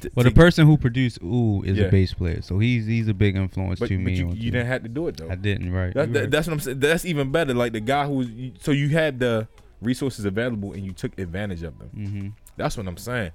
t- 0.00 0.08
Well, 0.14 0.24
the 0.24 0.30
person 0.30 0.66
who 0.66 0.76
produced 0.78 1.18
Ooh 1.22 1.62
is 1.62 1.76
Yeah. 1.78 1.86
a 1.86 1.90
bass 1.90 2.14
player, 2.14 2.40
so 2.42 2.58
he's 2.58 2.86
he's 2.86 3.08
a 3.08 3.12
big 3.14 3.36
influence 3.36 3.80
but, 3.80 3.88
to 3.88 3.96
but 3.96 4.04
me. 4.04 4.14
you, 4.16 4.28
you 4.32 4.50
didn't 4.50 4.66
have 4.68 4.82
to 4.84 4.88
do 4.88 5.08
it 5.08 5.16
though. 5.18 5.28
I 5.28 5.34
didn't, 5.34 5.72
right? 5.72 5.92
That, 5.94 6.12
that- 6.12 6.20
right. 6.20 6.30
that's 6.30 6.46
what 6.46 6.54
I'm 6.54 6.60
saying. 6.60 6.78
That's 6.80 7.04
even 7.04 7.30
better. 7.32 7.52
Like 7.54 7.72
the 7.72 7.80
guy 7.80 8.06
who 8.06 8.12
was, 8.14 8.28
so 8.60 8.70
you 8.70 8.88
had 8.90 9.18
the 9.20 9.46
resources 9.80 10.24
available 10.24 10.72
and 10.72 10.84
you 10.84 10.92
took 10.92 11.18
advantage 11.18 11.62
of 11.62 11.78
them. 11.78 11.90
Mm-hmm. 11.96 12.28
That's 12.56 12.76
what 12.76 12.86
I'm 12.86 12.96
saying. 12.96 13.30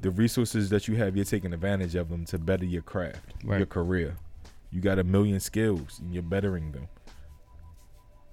The 0.00 0.10
resources 0.10 0.70
that 0.70 0.88
you 0.88 0.96
have, 0.96 1.16
you're 1.16 1.24
taking 1.24 1.52
advantage 1.52 1.94
of 1.94 2.08
them 2.10 2.24
to 2.26 2.38
better 2.38 2.64
your 2.64 2.82
craft, 2.82 3.32
Right. 3.44 3.58
your 3.58 3.66
career. 3.66 4.16
You 4.70 4.80
got 4.80 4.98
a 4.98 5.04
million 5.04 5.40
skills 5.40 6.00
and 6.00 6.12
you're 6.12 6.22
bettering 6.22 6.72
them. 6.72 6.88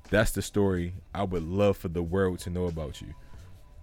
That's 0.09 0.31
the 0.31 0.41
story 0.41 0.93
I 1.13 1.23
would 1.23 1.43
love 1.43 1.77
for 1.77 1.87
the 1.87 2.03
world 2.03 2.39
to 2.39 2.49
know 2.49 2.65
about 2.65 2.99
you. 3.01 3.13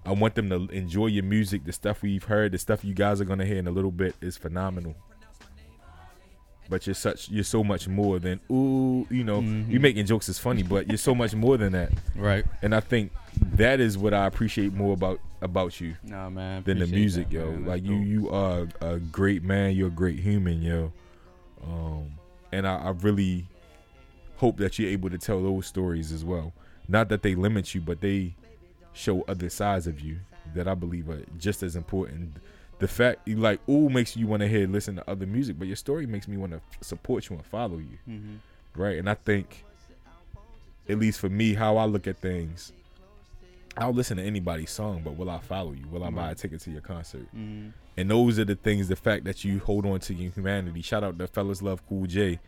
I 0.04 0.12
want 0.12 0.34
them 0.34 0.50
to 0.50 0.66
enjoy 0.74 1.06
your 1.06 1.24
music. 1.24 1.64
The 1.64 1.72
stuff 1.72 2.02
we've 2.02 2.24
heard, 2.24 2.52
the 2.52 2.58
stuff 2.58 2.84
you 2.84 2.94
guys 2.94 3.20
are 3.20 3.24
gonna 3.24 3.46
hear 3.46 3.56
in 3.58 3.66
a 3.66 3.70
little 3.70 3.90
bit 3.90 4.14
is 4.20 4.36
phenomenal. 4.36 4.94
But 6.70 6.86
you're 6.86 6.94
such 6.94 7.30
you're 7.30 7.44
so 7.44 7.64
much 7.64 7.88
more 7.88 8.18
than 8.18 8.40
ooh, 8.50 9.06
you 9.10 9.24
know, 9.24 9.40
Mhm. 9.40 9.70
you 9.70 9.80
making 9.80 10.04
jokes 10.04 10.28
is 10.28 10.38
funny, 10.38 10.62
but 10.62 10.86
you're 10.88 10.98
so 10.98 11.14
much 11.14 11.34
more 11.34 11.56
than 11.56 11.72
that. 11.72 11.92
Right. 12.14 12.44
And 12.60 12.74
I 12.74 12.80
think 12.80 13.10
that 13.54 13.80
is 13.80 13.96
what 13.98 14.14
I 14.14 14.26
appreciate 14.26 14.72
more 14.72 14.92
about 14.94 15.20
about 15.40 15.80
you 15.80 15.94
Nah, 16.02 16.28
man. 16.30 16.62
than 16.64 16.78
the 16.80 16.86
music, 16.86 17.28
that, 17.30 17.34
yo. 17.34 17.52
man. 17.52 17.66
Like 17.66 17.84
you, 17.84 17.94
you 17.96 18.30
are 18.30 18.66
a 18.80 18.98
great 18.98 19.42
man. 19.44 19.74
You're 19.76 19.88
a 19.88 19.90
great 19.90 20.18
human, 20.18 20.60
yo. 20.62 20.92
Um, 21.64 22.10
and 22.52 22.66
I, 22.66 22.76
I 22.76 22.90
really 22.90 23.46
hope 24.36 24.56
that 24.58 24.78
you're 24.78 24.90
able 24.90 25.10
to 25.10 25.18
tell 25.18 25.40
those 25.42 25.66
stories 25.66 26.10
as 26.12 26.24
well. 26.24 26.52
Not 26.88 27.08
that 27.10 27.22
they 27.22 27.34
limit 27.34 27.74
you, 27.74 27.80
but 27.80 28.00
they 28.00 28.34
show 28.94 29.22
other 29.28 29.48
sides 29.48 29.86
of 29.86 30.00
you 30.00 30.16
that 30.54 30.66
I 30.66 30.74
believe 30.74 31.08
are 31.08 31.22
just 31.38 31.62
as 31.62 31.76
important. 31.76 32.32
The 32.80 32.88
fact, 32.88 33.28
like, 33.28 33.60
ooh, 33.68 33.88
makes 33.90 34.16
you 34.16 34.26
want 34.26 34.40
to 34.40 34.48
hear, 34.48 34.66
listen 34.66 34.96
to 34.96 35.10
other 35.10 35.26
music, 35.26 35.58
but 35.58 35.66
your 35.66 35.76
story 35.76 36.06
makes 36.06 36.26
me 36.26 36.36
want 36.36 36.52
to 36.52 36.60
support 36.80 37.28
you 37.28 37.36
and 37.36 37.44
follow 37.44 37.78
you, 37.78 37.98
Mhm. 38.08 38.38
right? 38.76 38.96
And 38.98 39.10
I 39.10 39.14
think, 39.14 39.64
at 40.88 40.98
least 40.98 41.20
for 41.20 41.28
me, 41.28 41.54
how 41.54 41.76
I 41.76 41.84
look 41.84 42.06
at 42.06 42.18
things, 42.18 42.72
I'll 43.80 43.92
listen 43.94 44.16
to 44.16 44.22
anybody's 44.22 44.70
song, 44.70 45.02
but 45.04 45.16
will 45.16 45.30
I 45.30 45.38
follow 45.38 45.72
you? 45.72 45.86
Will 45.90 46.04
I 46.04 46.10
buy 46.10 46.30
a 46.30 46.34
ticket 46.34 46.60
to 46.62 46.70
your 46.70 46.80
concert? 46.80 47.26
Mhm. 47.34 47.72
And 47.96 48.10
those 48.10 48.38
are 48.38 48.44
the 48.44 48.54
things, 48.54 48.88
the 48.88 48.96
fact 48.96 49.24
that 49.24 49.44
you 49.44 49.58
hold 49.60 49.86
on 49.86 50.00
to 50.00 50.14
your 50.14 50.30
humanity. 50.32 50.82
Shout 50.82 51.02
out 51.04 51.18
to 51.18 51.26
Fellas 51.26 51.62
Love 51.62 51.86
Cool 51.88 52.06
J, 52.06 52.38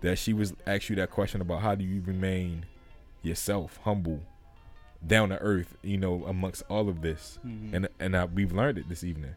that 0.00 0.18
she 0.18 0.32
was 0.32 0.54
asked 0.66 0.88
you 0.90 0.96
that 0.96 1.10
question 1.10 1.40
about 1.40 1.62
how 1.62 1.74
do 1.74 1.84
you 1.84 2.02
remain 2.04 2.66
yourself, 3.22 3.78
humble, 3.84 4.20
down 5.06 5.28
to 5.30 5.38
earth, 5.38 5.76
you 5.82 5.96
know, 5.98 6.24
amongst 6.26 6.62
all 6.68 6.88
of 6.88 7.00
this. 7.02 7.38
Mhm. 7.46 7.72
And 7.72 7.88
and 7.98 8.16
I, 8.16 8.24
we've 8.26 8.52
learned 8.52 8.78
it 8.78 8.88
this 8.88 9.04
evening. 9.04 9.34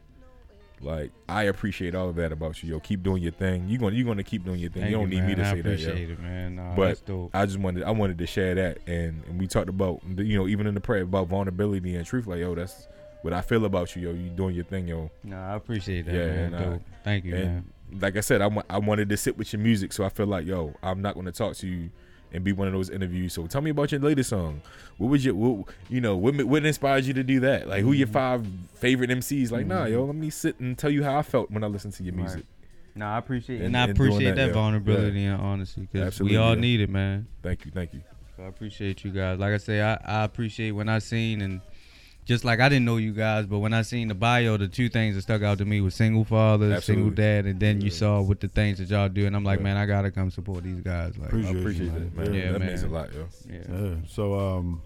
Like 0.81 1.11
I 1.27 1.43
appreciate 1.43 1.95
all 1.95 2.10
of 2.10 2.15
that 2.15 2.31
about 2.31 2.64
you, 2.64 2.72
yo. 2.72 2.80
Keep 2.80 3.03
doing 3.03 3.22
your 3.22 3.31
thing. 3.31 3.68
You 3.68 3.77
going 3.77 3.93
you 3.93 4.03
to 4.14 4.23
keep 4.23 4.45
doing 4.45 4.60
your 4.60 4.69
thing. 4.72 4.84
Thank 4.84 4.91
you 4.91 4.97
don't 4.97 5.10
need 5.10 5.23
me 5.23 5.35
to 5.35 5.41
I 5.45 5.53
say 5.53 5.61
that, 5.61 5.80
yo. 5.80 5.89
it, 5.93 6.19
man. 6.19 6.56
Nah, 6.56 6.76
But 6.76 6.88
that's 6.88 7.01
dope. 7.01 7.31
I 7.34 7.45
just 7.45 7.60
wanted 7.60 7.84
I 7.84 7.91
wanted 7.91 8.18
to 8.18 8.26
share 8.27 8.56
that 8.56 8.80
and, 8.88 9.23
and 9.26 9.39
we 9.39 9.47
talked 9.47 9.69
about 9.69 10.01
you 10.18 10.38
know 10.38 10.47
even 10.47 10.68
in 10.68 10.73
the 10.73 10.81
prayer 10.81 11.03
about 11.03 11.27
vulnerability 11.27 11.95
and 11.95 12.06
truth 12.06 12.27
like 12.27 12.39
yo 12.39 12.56
that's 12.56 12.88
what 13.22 13.34
I 13.34 13.41
feel 13.41 13.65
about 13.65 13.95
you 13.95 14.03
yo 14.03 14.14
you 14.14 14.30
doing 14.30 14.56
your 14.56 14.64
thing 14.65 14.88
yo 14.88 15.11
Nah, 15.23 15.53
I 15.53 15.56
appreciate 15.56 16.06
that, 16.06 16.14
Yeah, 16.15 16.27
man. 16.49 16.51
Dope. 16.72 16.81
Thank 17.03 17.26
you, 17.26 17.35
and 17.35 17.45
man. 17.45 17.99
like 18.01 18.15
I 18.15 18.22
said 18.22 18.41
I, 18.41 18.49
I 18.69 18.77
wanted 18.80 19.10
to 19.10 19.18
sit 19.18 19.38
with 19.38 19.51
your 19.53 19.61
music 19.61 19.91
so 19.93 20.03
I 20.06 20.10
feel 20.10 20.27
like 20.27 20.45
yo 20.45 20.73
I'm 20.81 21.01
not 21.01 21.14
going 21.15 21.26
to 21.26 21.31
talk 21.34 21.56
to 21.57 21.68
you 21.68 21.89
and 22.34 22.43
be 22.43 22.51
one 22.51 22.68
of 22.68 22.73
those 22.73 22.89
interviews 22.89 23.34
so 23.34 23.47
tell 23.47 23.61
me 23.61 23.69
about 23.72 23.91
your 23.91 24.01
latest 24.01 24.30
song 24.30 24.61
what 24.97 25.07
was 25.07 25.23
your 25.26 25.34
what, 25.35 25.68
you 25.89 25.99
know 26.01 26.15
what, 26.15 26.34
ma- 26.35 26.43
what 26.43 26.65
inspired 26.65 27.03
you 27.06 27.14
to 27.14 27.23
do 27.23 27.39
that 27.39 27.68
like 27.68 27.81
who 27.84 27.91
your 27.91 28.07
Mm-hmm. 28.07 28.14
five 28.14 28.47
favorite 28.76 29.10
MCs 29.10 29.51
like 29.51 29.65
nah 29.65 29.85
yo 29.85 30.06
let 30.06 30.15
me 30.15 30.30
sit 30.30 30.60
and 30.60 30.77
tell 30.77 30.89
you 30.91 31.03
how 31.03 31.18
I 31.18 31.22
felt 31.23 31.49
when 31.51 31.64
I 31.64 31.68
listened 31.68 31.93
to 31.95 32.03
your 32.03 32.14
Right. 32.14 32.23
music 32.23 32.45
Nah, 32.95 33.15
I 33.15 33.18
appreciate 33.19 33.61
it. 33.61 33.65
And- 33.65 33.76
And, 33.76 33.89
I 33.89 33.91
appreciate 33.91 34.23
that, 34.31 34.35
that, 34.35 34.47
yeah. 34.47 34.53
vulnerability 34.53 35.23
and 35.23 35.39
honesty 35.39 35.88
because 35.91 36.19
we 36.19 36.35
all 36.35 36.56
yeah. 36.56 36.60
need 36.61 36.81
it, 36.81 36.89
man. 36.89 37.27
thank 37.41 37.64
you 37.65 37.72
thank 37.72 37.93
you 37.93 38.01
So 38.35 38.43
I 38.43 38.47
appreciate 38.47 39.03
you 39.06 39.11
guys. 39.11 39.38
Like 39.39 39.53
I 39.53 39.57
say, 39.57 39.81
I, 39.81 39.93
I 40.03 40.23
appreciate 40.23 40.72
when 40.72 40.89
I 40.89 40.99
seen 40.99 41.41
and 41.41 41.61
just 42.30 42.45
like 42.45 42.60
I 42.60 42.69
didn't 42.69 42.85
know 42.85 42.97
you 42.97 43.11
guys, 43.11 43.47
but 43.47 43.57
when 43.57 43.73
I 43.73 43.81
seen 43.81 44.07
the 44.07 44.14
bio, 44.14 44.56
the 44.56 44.68
two 44.68 44.88
things 44.88 45.15
that 45.15 45.23
stuck 45.23 45.41
out 45.41 45.57
to 45.57 45.65
me 45.65 45.81
was 45.81 45.95
single 45.95 46.23
father, 46.23 46.80
single 46.80 47.10
dad, 47.10 47.47
and 47.47 47.60
then 47.60 47.81
you 47.81 47.89
saw 47.89 48.22
with 48.22 48.39
the 48.39 48.47
things 48.47 48.77
that 48.77 48.88
y'all 48.88 49.10
do, 49.10 49.26
and 49.26 49.35
I'm 49.35 49.43
like, 49.43 49.57
Yeah. 49.60 49.64
man, 49.64 49.77
I 49.77 49.88
gotta 49.88 50.11
come 50.11 50.30
support 50.30 50.64
these 50.64 50.80
guys. 50.80 51.18
Like, 51.18 51.30
Appreciate 51.30 51.56
I 51.56 51.60
appreciate 51.60 51.91
man. 51.91 52.11
that 52.15 52.15
man 52.26 52.34
Yeah, 52.35 52.51
that 52.51 52.60
man. 52.60 52.68
means 52.68 52.84
a 52.84 52.88
lot 52.88 53.11
yo 53.15 53.26
yeah. 53.49 53.57
Yeah. 53.68 53.95
So 54.07 54.39
um 54.39 54.81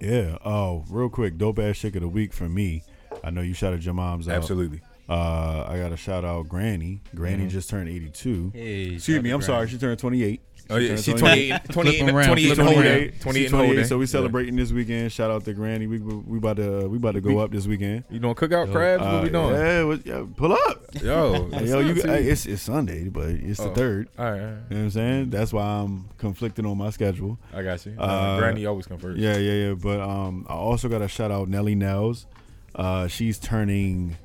Yeah. 0.00 0.38
Oh, 0.44 0.84
real 0.88 1.08
quick, 1.08 1.36
dope 1.36 1.58
ass 1.58 1.78
chick 1.78 1.96
of 1.96 2.02
the 2.02 2.08
week 2.08 2.32
for 2.32 2.48
me. 2.48 2.84
I 3.24 3.30
know 3.30 3.40
you 3.42 3.52
shouted 3.52 3.84
your 3.84 3.94
mom's 3.94 4.28
out. 4.28 4.36
absolutely 4.36 4.80
Uh 5.08 5.64
I 5.68 5.76
gotta 5.78 5.96
shout 5.96 6.24
out 6.24 6.48
Granny. 6.48 7.00
Granny 7.16 7.46
Mhm. 7.46 7.50
just 7.50 7.68
turned 7.68 7.88
eighty 7.88 8.10
two. 8.10 8.52
Hey, 8.54 8.94
Excuse 8.94 9.20
me, 9.24 9.30
I'm 9.30 9.42
sorry, 9.42 9.66
she 9.68 9.76
turned 9.76 9.98
twenty 9.98 10.22
eight. 10.22 10.40
Oh 10.70 10.76
yeah 10.76 10.96
she 10.96 11.12
turned 11.12 11.20
28 11.20 11.64
28 11.70 11.98
Flip 11.98 12.08
'em 12.08 12.16
around, 12.16 12.26
28 12.26 12.46
flip 12.54 12.58
'em 12.58 12.66
and 12.66 12.76
around. 12.76 13.12
holding 13.22 13.48
28 13.48 13.86
So 13.86 13.98
we 13.98 14.04
Yeah. 14.04 14.06
celebrating 14.06 14.56
this 14.56 14.72
weekend. 14.72 15.12
Shout 15.12 15.30
out 15.30 15.44
to 15.44 15.52
Granny. 15.52 15.86
We 15.86 15.98
we 15.98 16.38
about 16.38 16.56
to 16.56 16.88
we 16.88 16.96
about 16.98 17.14
to 17.14 17.20
go 17.20 17.34
We- 17.34 17.42
up 17.42 17.50
this 17.50 17.66
weekend. 17.66 18.04
You 18.10 18.18
doing 18.20 18.34
cookout 18.34 18.66
Yo, 18.66 18.72
crabs? 18.72 19.02
what 19.02 19.14
Uh, 19.14 19.22
we 19.22 19.28
doing? 19.30 19.54
Yeah, 19.54 19.82
what- 19.84 20.06
yeah, 20.06 20.24
pull 20.36 20.52
up. 20.52 20.84
Yo, 21.02 21.48
yo, 21.64 21.80
you, 21.80 21.94
hey, 21.94 22.24
it's 22.24 22.46
it's 22.46 22.62
Sunday, 22.62 23.08
but 23.08 23.28
it's 23.28 23.58
the 23.58 23.70
Oh. 23.70 23.74
third. 23.74 24.08
all 24.18 24.24
right, 24.24 24.30
all 24.32 24.36
right. 24.38 24.42
You 24.44 24.50
know 24.50 24.56
what 24.70 24.76
I'm 24.84 24.90
saying? 24.90 25.30
That's 25.30 25.52
why 25.52 25.64
I'm 25.64 26.06
conflicting 26.18 26.66
on 26.66 26.78
my 26.78 26.90
schedule. 26.90 27.38
I 27.54 27.62
got 27.62 27.84
you. 27.86 27.92
Uh, 27.98 28.38
Granny 28.38 28.66
always 28.66 28.86
come 28.86 28.98
first. 28.98 29.18
Yeah, 29.18 29.36
yeah, 29.36 29.68
yeah. 29.68 29.74
But 29.74 30.00
um, 30.00 30.46
I 30.48 30.54
also 30.54 30.88
got 30.88 30.98
to 30.98 31.08
shout 31.08 31.30
out 31.30 31.48
Nelly 31.48 31.74
Nels. 31.74 32.26
Uh, 32.74 33.08
she's 33.08 33.38
turning. 33.38 34.16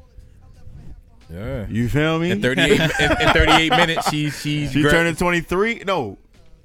yeah. 1.33 1.65
You 1.69 1.89
feel 1.89 2.19
me? 2.19 2.31
In 2.31 2.41
38, 2.41 2.71
in, 2.71 2.81
in 2.81 3.29
38 3.33 3.69
minutes, 3.71 4.09
she 4.09 4.29
she's 4.29 4.71
she 4.71 4.81
gra- 4.81 4.91
turning 4.91 5.15
23. 5.15 5.83
No, 5.85 6.17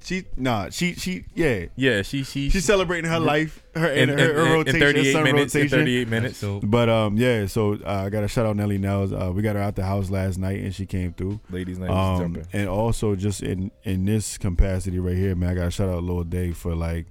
she 0.03 0.25
nah. 0.35 0.69
She 0.69 0.93
she 0.95 1.25
yeah. 1.35 1.65
Yeah, 1.75 2.01
she 2.01 2.23
she 2.23 2.49
She's 2.49 2.65
celebrating 2.65 3.09
her 3.09 3.19
life, 3.19 3.63
her 3.75 3.87
in, 3.91 4.09
and 4.09 4.19
her, 4.19 4.33
her 4.33 4.45
in, 4.47 4.51
rotation, 4.53 4.75
in 4.81 4.93
38 4.93 5.11
sun 5.13 5.23
minutes. 5.23 5.55
In 5.55 5.61
rotation. 5.61 5.79
38 5.79 6.07
minutes. 6.07 6.43
But 6.63 6.89
um, 6.89 7.17
yeah. 7.17 7.45
So 7.45 7.73
uh, 7.85 8.03
I 8.05 8.09
got 8.09 8.21
to 8.21 8.27
shout 8.27 8.45
out 8.45 8.55
Nelly 8.55 8.77
Nels. 8.77 9.13
Uh, 9.13 9.31
we 9.33 9.41
got 9.41 9.55
her 9.55 9.61
out 9.61 9.75
the 9.75 9.83
house 9.85 10.09
last 10.09 10.37
night, 10.39 10.59
and 10.61 10.73
she 10.73 10.85
came 10.85 11.13
through. 11.13 11.39
Ladies' 11.49 11.77
night 11.79 11.89
Um, 11.89 12.19
jumping. 12.19 12.47
and 12.53 12.67
also 12.69 13.15
just 13.15 13.41
in 13.43 13.71
in 13.83 14.05
this 14.05 14.37
capacity 14.37 14.99
right 14.99 15.15
here, 15.17 15.35
man, 15.35 15.49
I 15.51 15.53
got 15.55 15.65
to 15.65 15.71
shout 15.71 15.89
out 15.89 16.03
Lil 16.03 16.23
Dave 16.23 16.57
for 16.57 16.75
like 16.75 17.05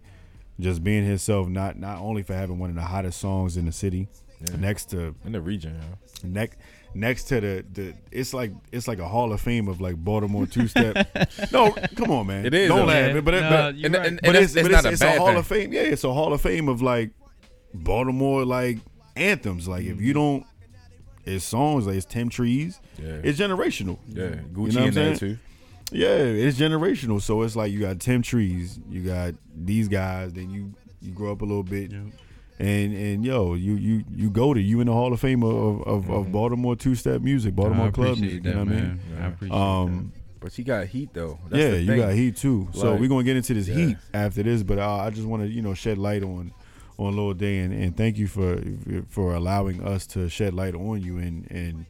just 0.59 0.83
being 0.85 1.05
himself. 1.05 1.49
Not 1.49 1.79
not 1.79 1.99
only 2.01 2.23
for 2.23 2.35
having 2.35 2.59
one 2.59 2.71
of 2.71 2.77
the 2.77 2.83
hottest 2.83 3.21
songs 3.21 3.57
in 3.57 3.67
the 3.67 3.73
city, 3.73 4.09
Yeah. 4.41 4.57
next 4.57 4.91
to 4.91 5.15
In 5.25 5.33
the 5.33 5.41
region, 5.41 5.77
yeah. 5.81 6.29
next 6.29 6.59
next 6.95 7.25
to 7.25 7.41
the 7.41 7.65
the 7.73 7.95
it's 8.11 8.35
like 8.35 8.53
it's 8.73 8.89
like 8.89 8.99
a 8.99 9.07
hall 9.09 9.33
of 9.33 9.41
fame 9.41 9.69
of 9.69 9.81
like 9.81 9.97
Baltimore 9.97 10.47
two 10.47 10.67
step. 10.69 10.97
no, 11.53 11.73
come 11.97 12.11
on, 12.11 12.27
man. 12.27 12.47
It 12.47 12.55
is, 12.55 12.69
Don't 12.69 12.81
though. 12.81 12.85
laugh, 12.87 13.15
Yeah. 13.15 13.21
but 13.21 13.35
it, 13.35 13.41
Nah, 13.43 13.51
but, 13.51 13.75
and, 13.85 13.95
right. 13.95 14.07
and, 14.07 14.21
and 14.25 14.37
it's, 14.37 14.55
it's, 14.57 14.69
but 14.69 14.73
it's 14.73 14.83
not 14.83 14.85
a 14.87 14.93
it's 14.93 15.03
a 15.03 15.19
hall 15.19 15.27
thing. 15.29 15.37
of 15.37 15.47
fame. 15.47 15.73
Yeah, 15.73 15.81
it's 15.83 16.05
a 16.05 16.13
hall 16.13 16.33
of 16.33 16.41
fame 16.41 16.69
of 16.69 16.83
like 16.83 17.11
Baltimore 17.75 18.45
like 18.45 18.79
anthems. 19.17 19.69
Like 19.69 19.85
if 19.85 19.97
Mm-hmm. 19.97 20.05
you 20.05 20.13
don't, 20.13 20.47
it's 21.25 21.45
songs 21.45 21.87
like 21.87 21.97
it's 21.97 22.07
Tim 22.07 22.29
Trees. 22.29 22.81
Yeah, 22.99 23.21
It's 23.23 23.39
generational. 23.39 23.99
yeah. 24.09 24.25
You 24.25 24.31
Gucci 24.53 24.55
know 24.55 24.81
what 24.81 24.89
in 24.89 24.95
there 24.95 25.11
I'm 25.11 25.17
saying? 25.17 25.17
too. 25.17 25.39
Yeah, 25.93 26.09
it's 26.17 26.59
generational. 26.59 27.21
So 27.21 27.43
it's 27.43 27.57
like 27.57 27.73
you 27.73 27.81
got 27.81 27.99
Tim 28.01 28.23
Trees, 28.23 28.79
you 28.89 29.03
got 29.03 29.35
these 29.55 29.89
guys, 29.89 30.33
then 30.33 30.51
you 30.51 30.75
you 31.03 31.13
grow 31.13 31.33
up 31.33 31.43
a 31.43 31.45
little 31.45 31.63
bit, 31.63 31.91
Yeah. 31.93 31.99
And 32.61 32.95
and 32.95 33.25
yo, 33.25 33.55
you 33.55 33.75
you 33.75 34.05
you 34.15 34.31
go 34.31 34.53
to 34.55 34.61
you 34.61 34.81
in 34.81 34.87
the 34.87 34.93
Hall 34.93 35.13
of 35.13 35.21
Fame 35.21 35.43
of 35.43 35.55
of, 35.55 35.81
of, 35.87 36.03
Mm-hmm. 36.05 36.13
of 36.13 36.33
Baltimore 36.33 36.77
two 36.77 36.95
step 36.95 37.23
music, 37.23 37.57
Baltimore 37.57 37.89
I 37.89 37.91
club 37.91 38.17
appreciate 38.19 38.43
music. 38.43 38.45
You 38.45 38.53
know 38.53 38.65
that, 38.65 38.71
what 38.71 38.77
I 38.77 38.81
mean? 38.81 39.01
man. 39.15 39.23
I 39.23 39.27
appreciate 39.29 39.57
Um, 39.59 40.13
But 40.41 40.53
she 40.53 40.63
got 40.65 40.87
heat 40.87 41.11
though. 41.13 41.39
That's 41.49 41.63
yeah, 41.63 41.71
the 41.71 41.83
you 41.83 41.97
got 41.97 42.13
heat 42.15 42.37
too. 42.37 42.69
So 42.73 42.95
we're 42.97 43.09
gonna 43.09 43.25
get 43.25 43.37
into 43.37 43.55
this 43.55 43.69
Yeah. 43.69 43.75
heat 43.75 43.97
after 44.15 44.43
this, 44.43 44.63
but 44.63 44.79
uh, 44.79 44.97
I 44.97 45.11
just 45.11 45.27
want 45.27 45.43
to 45.43 45.49
you 45.49 45.63
know 45.63 45.75
shed 45.75 45.99
light 45.99 46.23
on 46.23 46.53
on 46.99 47.17
Lil 47.17 47.33
Day 47.35 47.61
and, 47.61 47.73
and 47.73 47.97
thank 47.97 48.19
you 48.19 48.27
for 48.27 48.61
for 49.09 49.35
allowing 49.35 49.83
us 49.83 50.07
to 50.09 50.29
shed 50.29 50.53
light 50.55 50.75
on 50.75 51.01
you 51.01 51.17
and 51.19 51.51
and 51.51 51.87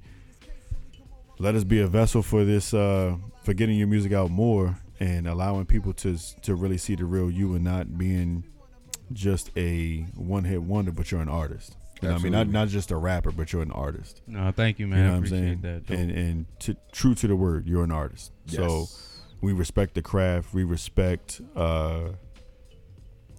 let 1.38 1.54
us 1.54 1.64
be 1.64 1.80
a 1.80 1.86
vessel 1.86 2.22
for 2.22 2.44
this 2.44 2.72
uh 2.74 3.16
for 3.42 3.54
getting 3.54 3.76
your 3.78 3.88
music 3.88 4.12
out 4.12 4.30
more 4.30 4.76
and 5.00 5.26
allowing 5.26 5.64
people 5.64 5.92
to 5.94 6.16
to 6.42 6.54
really 6.54 6.76
see 6.78 6.94
the 6.94 7.04
real 7.04 7.30
you 7.30 7.54
and 7.54 7.64
not 7.64 7.96
being 7.98 8.44
just 9.12 9.50
a 9.56 10.06
one 10.14 10.44
hit 10.44 10.62
wonder, 10.62 10.92
but 10.92 11.10
you're 11.10 11.20
an 11.20 11.28
artist. 11.28 11.76
You 12.02 12.08
know 12.08 12.14
I 12.14 12.18
mean? 12.18 12.32
Not 12.32 12.48
not 12.48 12.68
just 12.68 12.90
a 12.90 12.96
rapper, 12.96 13.30
but 13.30 13.52
you're 13.52 13.62
an 13.62 13.72
artist. 13.72 14.22
No, 14.26 14.50
thank 14.52 14.78
you, 14.78 14.86
man. 14.86 14.98
you 14.98 15.04
know 15.04 15.10
I 15.10 15.12
what 15.12 15.18
I'm 15.18 15.26
saying? 15.26 15.60
that. 15.62 15.90
And 15.90 16.10
and 16.10 16.46
to, 16.60 16.76
true 16.92 17.14
to 17.14 17.26
the 17.26 17.36
word, 17.36 17.66
you're 17.66 17.84
an 17.84 17.92
artist. 17.92 18.32
So 18.46 18.86
we 19.40 19.52
respect 19.52 19.94
the 19.94 20.02
craft. 20.02 20.54
We 20.54 20.64
respect 20.64 21.40
uh, 21.54 22.10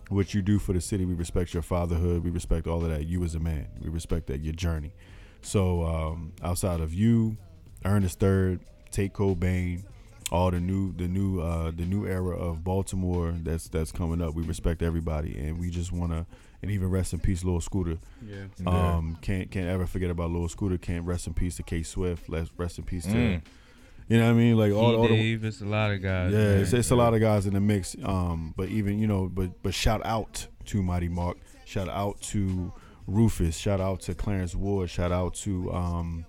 what 0.09 0.33
you 0.33 0.41
do 0.41 0.59
for 0.59 0.73
the 0.73 0.81
city. 0.81 1.05
We 1.05 1.15
respect 1.15 1.53
your 1.53 1.63
fatherhood. 1.63 2.23
We 2.23 2.29
respect 2.29 2.67
all 2.67 2.83
of 2.83 2.91
that. 2.91 3.07
You 3.07 3.23
as 3.23 3.33
a 3.35 3.39
man. 3.39 3.67
We 3.79 3.89
respect 3.89 4.27
that 4.27 4.41
your 4.41 4.53
journey. 4.53 4.93
So 5.41 5.83
um, 5.83 6.33
outside 6.43 6.81
of 6.81 6.93
you, 6.93 7.37
Ernest 7.83 8.19
Third, 8.19 8.59
Tate 8.91 9.13
Kobang, 9.13 9.83
all 10.31 10.49
the 10.51 10.59
new 10.59 10.93
the 10.93 11.07
new 11.07 11.41
uh, 11.41 11.71
the 11.71 11.85
new 11.85 12.05
era 12.07 12.35
of 12.37 12.63
Baltimore 12.63 13.33
that's 13.43 13.67
that's 13.67 13.91
coming 13.91 14.21
up. 14.21 14.33
We 14.33 14.43
respect 14.43 14.81
everybody, 14.81 15.37
and 15.37 15.59
we 15.59 15.69
just 15.69 15.91
wanna 15.91 16.25
and 16.61 16.69
even 16.71 16.89
rest 16.89 17.11
in 17.13 17.19
peace, 17.19 17.43
Lil 17.43 17.59
Scooter. 17.59 17.97
yeah. 18.25 18.45
Um, 18.67 19.17
can't 19.21 19.49
can't 19.51 19.67
ever 19.67 19.85
forget 19.85 20.09
about 20.09 20.31
Lil 20.31 20.47
Scooter. 20.47 20.77
Can't 20.77 21.05
rest 21.05 21.27
in 21.27 21.33
peace 21.33 21.57
to 21.57 21.63
K 21.63 21.83
Swift. 21.83 22.29
Let's 22.29 22.49
rest 22.57 22.77
in 22.77 22.85
peace 22.85 23.03
to 23.05 23.11
Mm. 23.11 23.41
you 24.07 24.17
know 24.19 24.25
what 24.25 24.31
I 24.31 24.33
mean. 24.33 24.57
Like 24.57 24.71
all, 24.71 24.95
all 24.95 25.07
the 25.07 25.33
it's 25.33 25.61
a 25.61 25.65
lot 25.65 25.91
of 25.91 26.01
guys. 26.01 26.31
yeah, 26.31 26.37
man. 26.37 26.59
it's, 26.59 26.73
it's 26.73 26.91
a 26.91 26.95
lot 26.95 27.13
of 27.13 27.19
guys 27.19 27.45
in 27.45 27.53
the 27.53 27.59
mix. 27.61 27.95
Um, 28.03 28.53
but 28.55 28.69
even 28.69 28.99
you 28.99 29.07
know, 29.07 29.27
but 29.27 29.61
but 29.63 29.73
shout 29.73 30.01
out 30.05 30.47
to 30.65 30.81
Mighty 30.81 31.09
Mark. 31.09 31.37
Shout 31.65 31.89
out 31.89 32.21
to 32.23 32.71
Rufus. 33.07 33.57
Shout 33.57 33.81
out 33.81 34.01
to 34.01 34.13
Clarence 34.13 34.55
Ward. 34.55 34.89
Shout 34.89 35.11
out 35.11 35.33
to 35.35 35.71
um, 35.73 36.25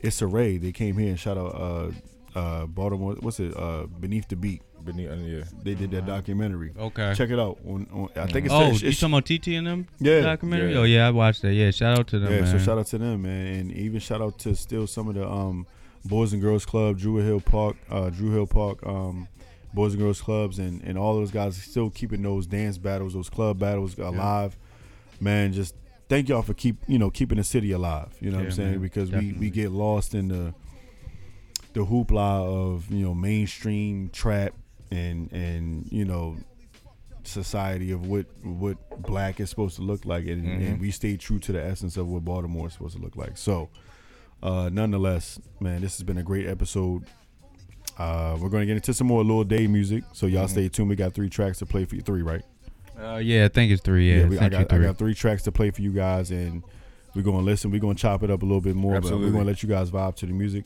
Issa 0.00 0.26
Rae. 0.26 0.58
They 0.58 0.72
came 0.72 0.96
here 0.98 1.08
and 1.08 1.18
shout 1.18 1.38
out 1.38 1.54
uh, 1.54 1.90
uh, 2.36 2.66
Baltimore. 2.66 3.14
What's 3.20 3.40
it? 3.40 3.56
Uh, 3.56 3.86
Beneath 3.86 4.28
the 4.28 4.36
Beat. 4.36 4.62
Beneath, 4.84 5.10
uh, 5.10 5.14
yeah. 5.14 5.44
They 5.62 5.74
did 5.74 5.90
that 5.92 6.06
documentary. 6.06 6.72
Okay. 6.78 7.14
Check 7.16 7.30
it 7.30 7.38
out. 7.38 7.58
On, 7.66 7.86
on, 7.92 8.08
I 8.14 8.26
think 8.26 8.46
it's, 8.46 8.54
oh, 8.54 8.70
it's, 8.70 8.82
you 8.82 8.92
talking 8.92 9.14
about 9.14 9.26
TT 9.26 9.48
and 9.48 9.66
them 9.66 9.88
Yeah. 9.98 10.20
documentary? 10.20 10.72
Yeah. 10.74 10.78
Oh 10.78 10.84
yeah, 10.84 11.08
I 11.08 11.10
watched 11.10 11.42
that. 11.42 11.54
Yeah, 11.54 11.70
shout 11.70 11.98
out 11.98 12.06
to 12.08 12.18
them, 12.18 12.32
yeah. 12.32 12.40
man. 12.42 12.58
So 12.58 12.64
shout 12.64 12.78
out 12.78 12.86
to 12.88 12.98
them, 12.98 13.22
man, 13.22 13.46
and 13.46 13.72
even 13.72 14.00
shout 14.00 14.20
out 14.20 14.38
to 14.40 14.54
still 14.54 14.86
some 14.86 15.08
of 15.08 15.14
the 15.14 15.28
um, 15.28 15.66
Boys 16.04 16.32
and 16.32 16.42
Girls 16.42 16.64
Club, 16.64 16.98
Druid 16.98 17.24
Hill 17.24 17.40
Park, 17.40 17.76
uh, 17.90 18.10
Druid 18.10 18.34
Hill 18.34 18.46
Park, 18.46 18.86
um, 18.86 19.28
Boys 19.74 19.94
and 19.94 20.02
Girls 20.02 20.20
Clubs, 20.20 20.58
and 20.58 20.82
and 20.82 20.96
all 20.96 21.14
those 21.14 21.30
guys 21.30 21.56
still 21.56 21.90
keeping 21.90 22.22
those 22.22 22.46
dance 22.46 22.78
battles, 22.78 23.14
those 23.14 23.30
club 23.30 23.58
battles 23.58 23.98
alive. 23.98 24.56
Man, 25.20 25.52
just 25.52 25.74
thank 26.08 26.28
y'all 26.28 26.42
for 26.42 26.54
keep 26.54 26.76
you 26.86 26.98
know 26.98 27.10
keeping 27.10 27.38
the 27.38 27.44
city 27.44 27.72
alive. 27.72 28.14
You 28.20 28.30
know 28.30 28.36
what 28.36 28.46
I'm 28.46 28.52
saying? 28.52 28.70
man, 28.72 28.80
because 28.80 29.10
we 29.10 29.32
we 29.32 29.50
get 29.50 29.72
lost 29.72 30.14
in 30.14 30.28
the 30.28 30.54
the 31.76 31.84
hoopla 31.84 32.42
of 32.72 32.90
you 32.90 33.04
know 33.04 33.14
mainstream 33.14 34.08
trap 34.08 34.54
and 34.90 35.30
and 35.30 35.86
you 35.92 36.06
know 36.06 36.34
society 37.22 37.90
of 37.90 38.06
what 38.06 38.24
what 38.42 38.78
black 39.02 39.40
is 39.40 39.50
supposed 39.50 39.76
to 39.76 39.82
look 39.82 40.04
like 40.06 40.24
and, 40.26 40.42
Mhm. 40.44 40.66
and 40.68 40.80
we 40.80 40.90
stay 40.90 41.16
true 41.18 41.38
to 41.40 41.52
the 41.52 41.62
essence 41.62 41.96
of 41.98 42.06
what 42.08 42.24
baltimore 42.24 42.68
is 42.68 42.72
supposed 42.72 42.96
to 42.96 43.02
look 43.02 43.14
like 43.16 43.36
so 43.36 43.68
uh 44.42 44.70
nonetheless 44.72 45.38
man 45.60 45.80
this 45.82 45.96
has 45.98 46.04
been 46.04 46.18
a 46.18 46.22
great 46.22 46.46
episode 46.46 47.04
uh 47.98 48.36
we're 48.40 48.48
gonna 48.48 48.64
get 48.66 48.76
into 48.76 48.94
some 48.94 49.06
more 49.08 49.24
Lil 49.24 49.44
Day 49.44 49.66
music 49.66 50.04
so 50.12 50.26
y'all 50.26 50.46
Mhm. 50.46 50.50
stay 50.50 50.68
tuned 50.68 50.88
we 50.88 50.96
got 50.96 51.12
three 51.14 51.28
tracks 51.28 51.58
to 51.58 51.66
play 51.66 51.84
for 51.84 51.96
you 51.96 52.00
three 52.02 52.22
right 52.22 52.42
Uh, 52.98 53.16
yeah, 53.18 53.44
I 53.44 53.48
think 53.48 53.70
it's 53.70 53.82
three. 53.82 54.08
Yeah, 54.10 54.26
we, 54.26 54.36
I, 54.38 54.40
Century 54.48 54.64
got, 54.64 54.72
I 54.72 54.76
three. 54.78 54.86
got 54.86 54.96
three 54.96 55.14
tracks 55.14 55.42
to 55.42 55.52
play 55.52 55.70
for 55.70 55.82
you 55.82 55.92
guys, 55.92 56.30
and 56.30 56.62
we're 57.14 57.20
gonna 57.20 57.42
listen. 57.42 57.70
We're 57.70 57.78
gonna 57.86 57.94
chop 57.94 58.22
it 58.22 58.30
up 58.30 58.40
a 58.42 58.46
little 58.46 58.62
bit 58.62 58.74
more, 58.74 58.98
but 59.02 59.12
we're 59.12 59.30
gonna 59.32 59.44
let 59.44 59.62
you 59.62 59.68
guys 59.68 59.90
vibe 59.90 60.16
to 60.16 60.24
the 60.26 60.32
music. 60.32 60.64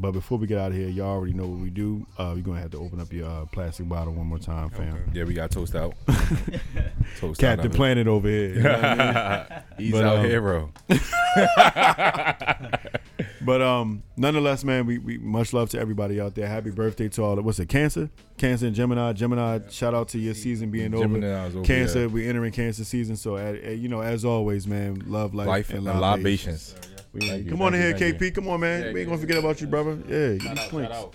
But 0.00 0.12
before 0.12 0.38
we 0.38 0.46
get 0.46 0.58
out 0.58 0.70
of 0.70 0.78
here, 0.78 0.88
y'all 0.88 1.08
already 1.08 1.34
know 1.34 1.46
what 1.46 1.58
we 1.58 1.68
do. 1.68 2.06
Uh, 2.18 2.32
you're 2.34 2.42
gonna 2.42 2.60
have 2.60 2.70
to 2.70 2.78
open 2.78 3.00
up 3.00 3.12
your 3.12 3.28
uh, 3.28 3.44
plastic 3.46 3.88
bottle 3.88 4.14
one 4.14 4.26
more 4.26 4.38
time, 4.38 4.70
fam. 4.70 4.94
Okay. 4.94 5.02
Yeah, 5.12 5.24
we 5.24 5.34
got 5.34 5.50
toast 5.50 5.74
out. 5.74 5.94
toast 7.18 7.38
Captain 7.38 7.70
out. 7.70 7.76
Planet 7.76 8.06
over 8.06 8.28
here. 8.28 8.54
you 8.54 8.62
know 8.62 8.80
I 8.80 9.46
mean? 9.50 9.62
He's 9.78 9.92
But, 9.92 10.04
our 10.04 10.16
um, 10.16 10.24
hero. 10.24 10.72
But 13.42 13.62
um, 13.62 14.02
nonetheless, 14.16 14.64
man, 14.64 14.86
we, 14.86 14.98
we 14.98 15.18
much 15.18 15.52
love 15.52 15.70
to 15.70 15.80
everybody 15.80 16.20
out 16.20 16.34
there. 16.34 16.46
Happy 16.46 16.70
birthday 16.70 17.08
to 17.10 17.22
all. 17.22 17.36
What's 17.36 17.58
it? 17.58 17.68
Cancer, 17.68 18.10
Cancer, 18.36 18.66
and 18.66 18.76
Gemini. 18.76 19.12
Gemini. 19.14 19.60
Shout 19.70 19.94
out 19.94 20.08
to 20.08 20.18
your 20.18 20.34
season 20.34 20.70
being 20.70 20.94
over. 20.94 21.04
Gemini's 21.04 21.56
over, 21.56 21.64
Cancer, 21.64 22.02
yeah. 22.02 22.06
we 22.06 22.28
entering 22.28 22.52
Cancer 22.52 22.84
season. 22.84 23.16
So, 23.16 23.36
uh, 23.36 23.56
uh, 23.64 23.70
you 23.70 23.88
know, 23.88 24.02
as 24.02 24.24
always, 24.24 24.66
man, 24.66 25.02
love 25.06 25.34
life, 25.34 25.48
Life 25.48 25.70
and 25.70 25.84
libations. 25.84 26.74
We- 27.12 27.20
Thank 27.26 27.44
you, 27.44 27.50
come 27.50 27.62
on 27.62 27.74
in 27.74 27.80
here, 27.80 27.90
you, 27.96 28.14
KP. 28.14 28.34
Come 28.34 28.48
on, 28.48 28.60
man. 28.60 28.80
Yeah, 28.80 28.84
we 28.84 28.88
ain't 28.88 28.98
yeah, 28.98 29.04
gonna 29.06 29.18
forget 29.18 29.38
about 29.38 29.60
you, 29.60 29.66
brother. 29.66 29.98
Yeah, 30.08 30.28
give 30.34 30.42
me 30.42 30.48
Shout 30.48 30.58
out, 30.58 30.70
points. 30.70 30.88
shout 30.94 30.96
out. 31.04 31.14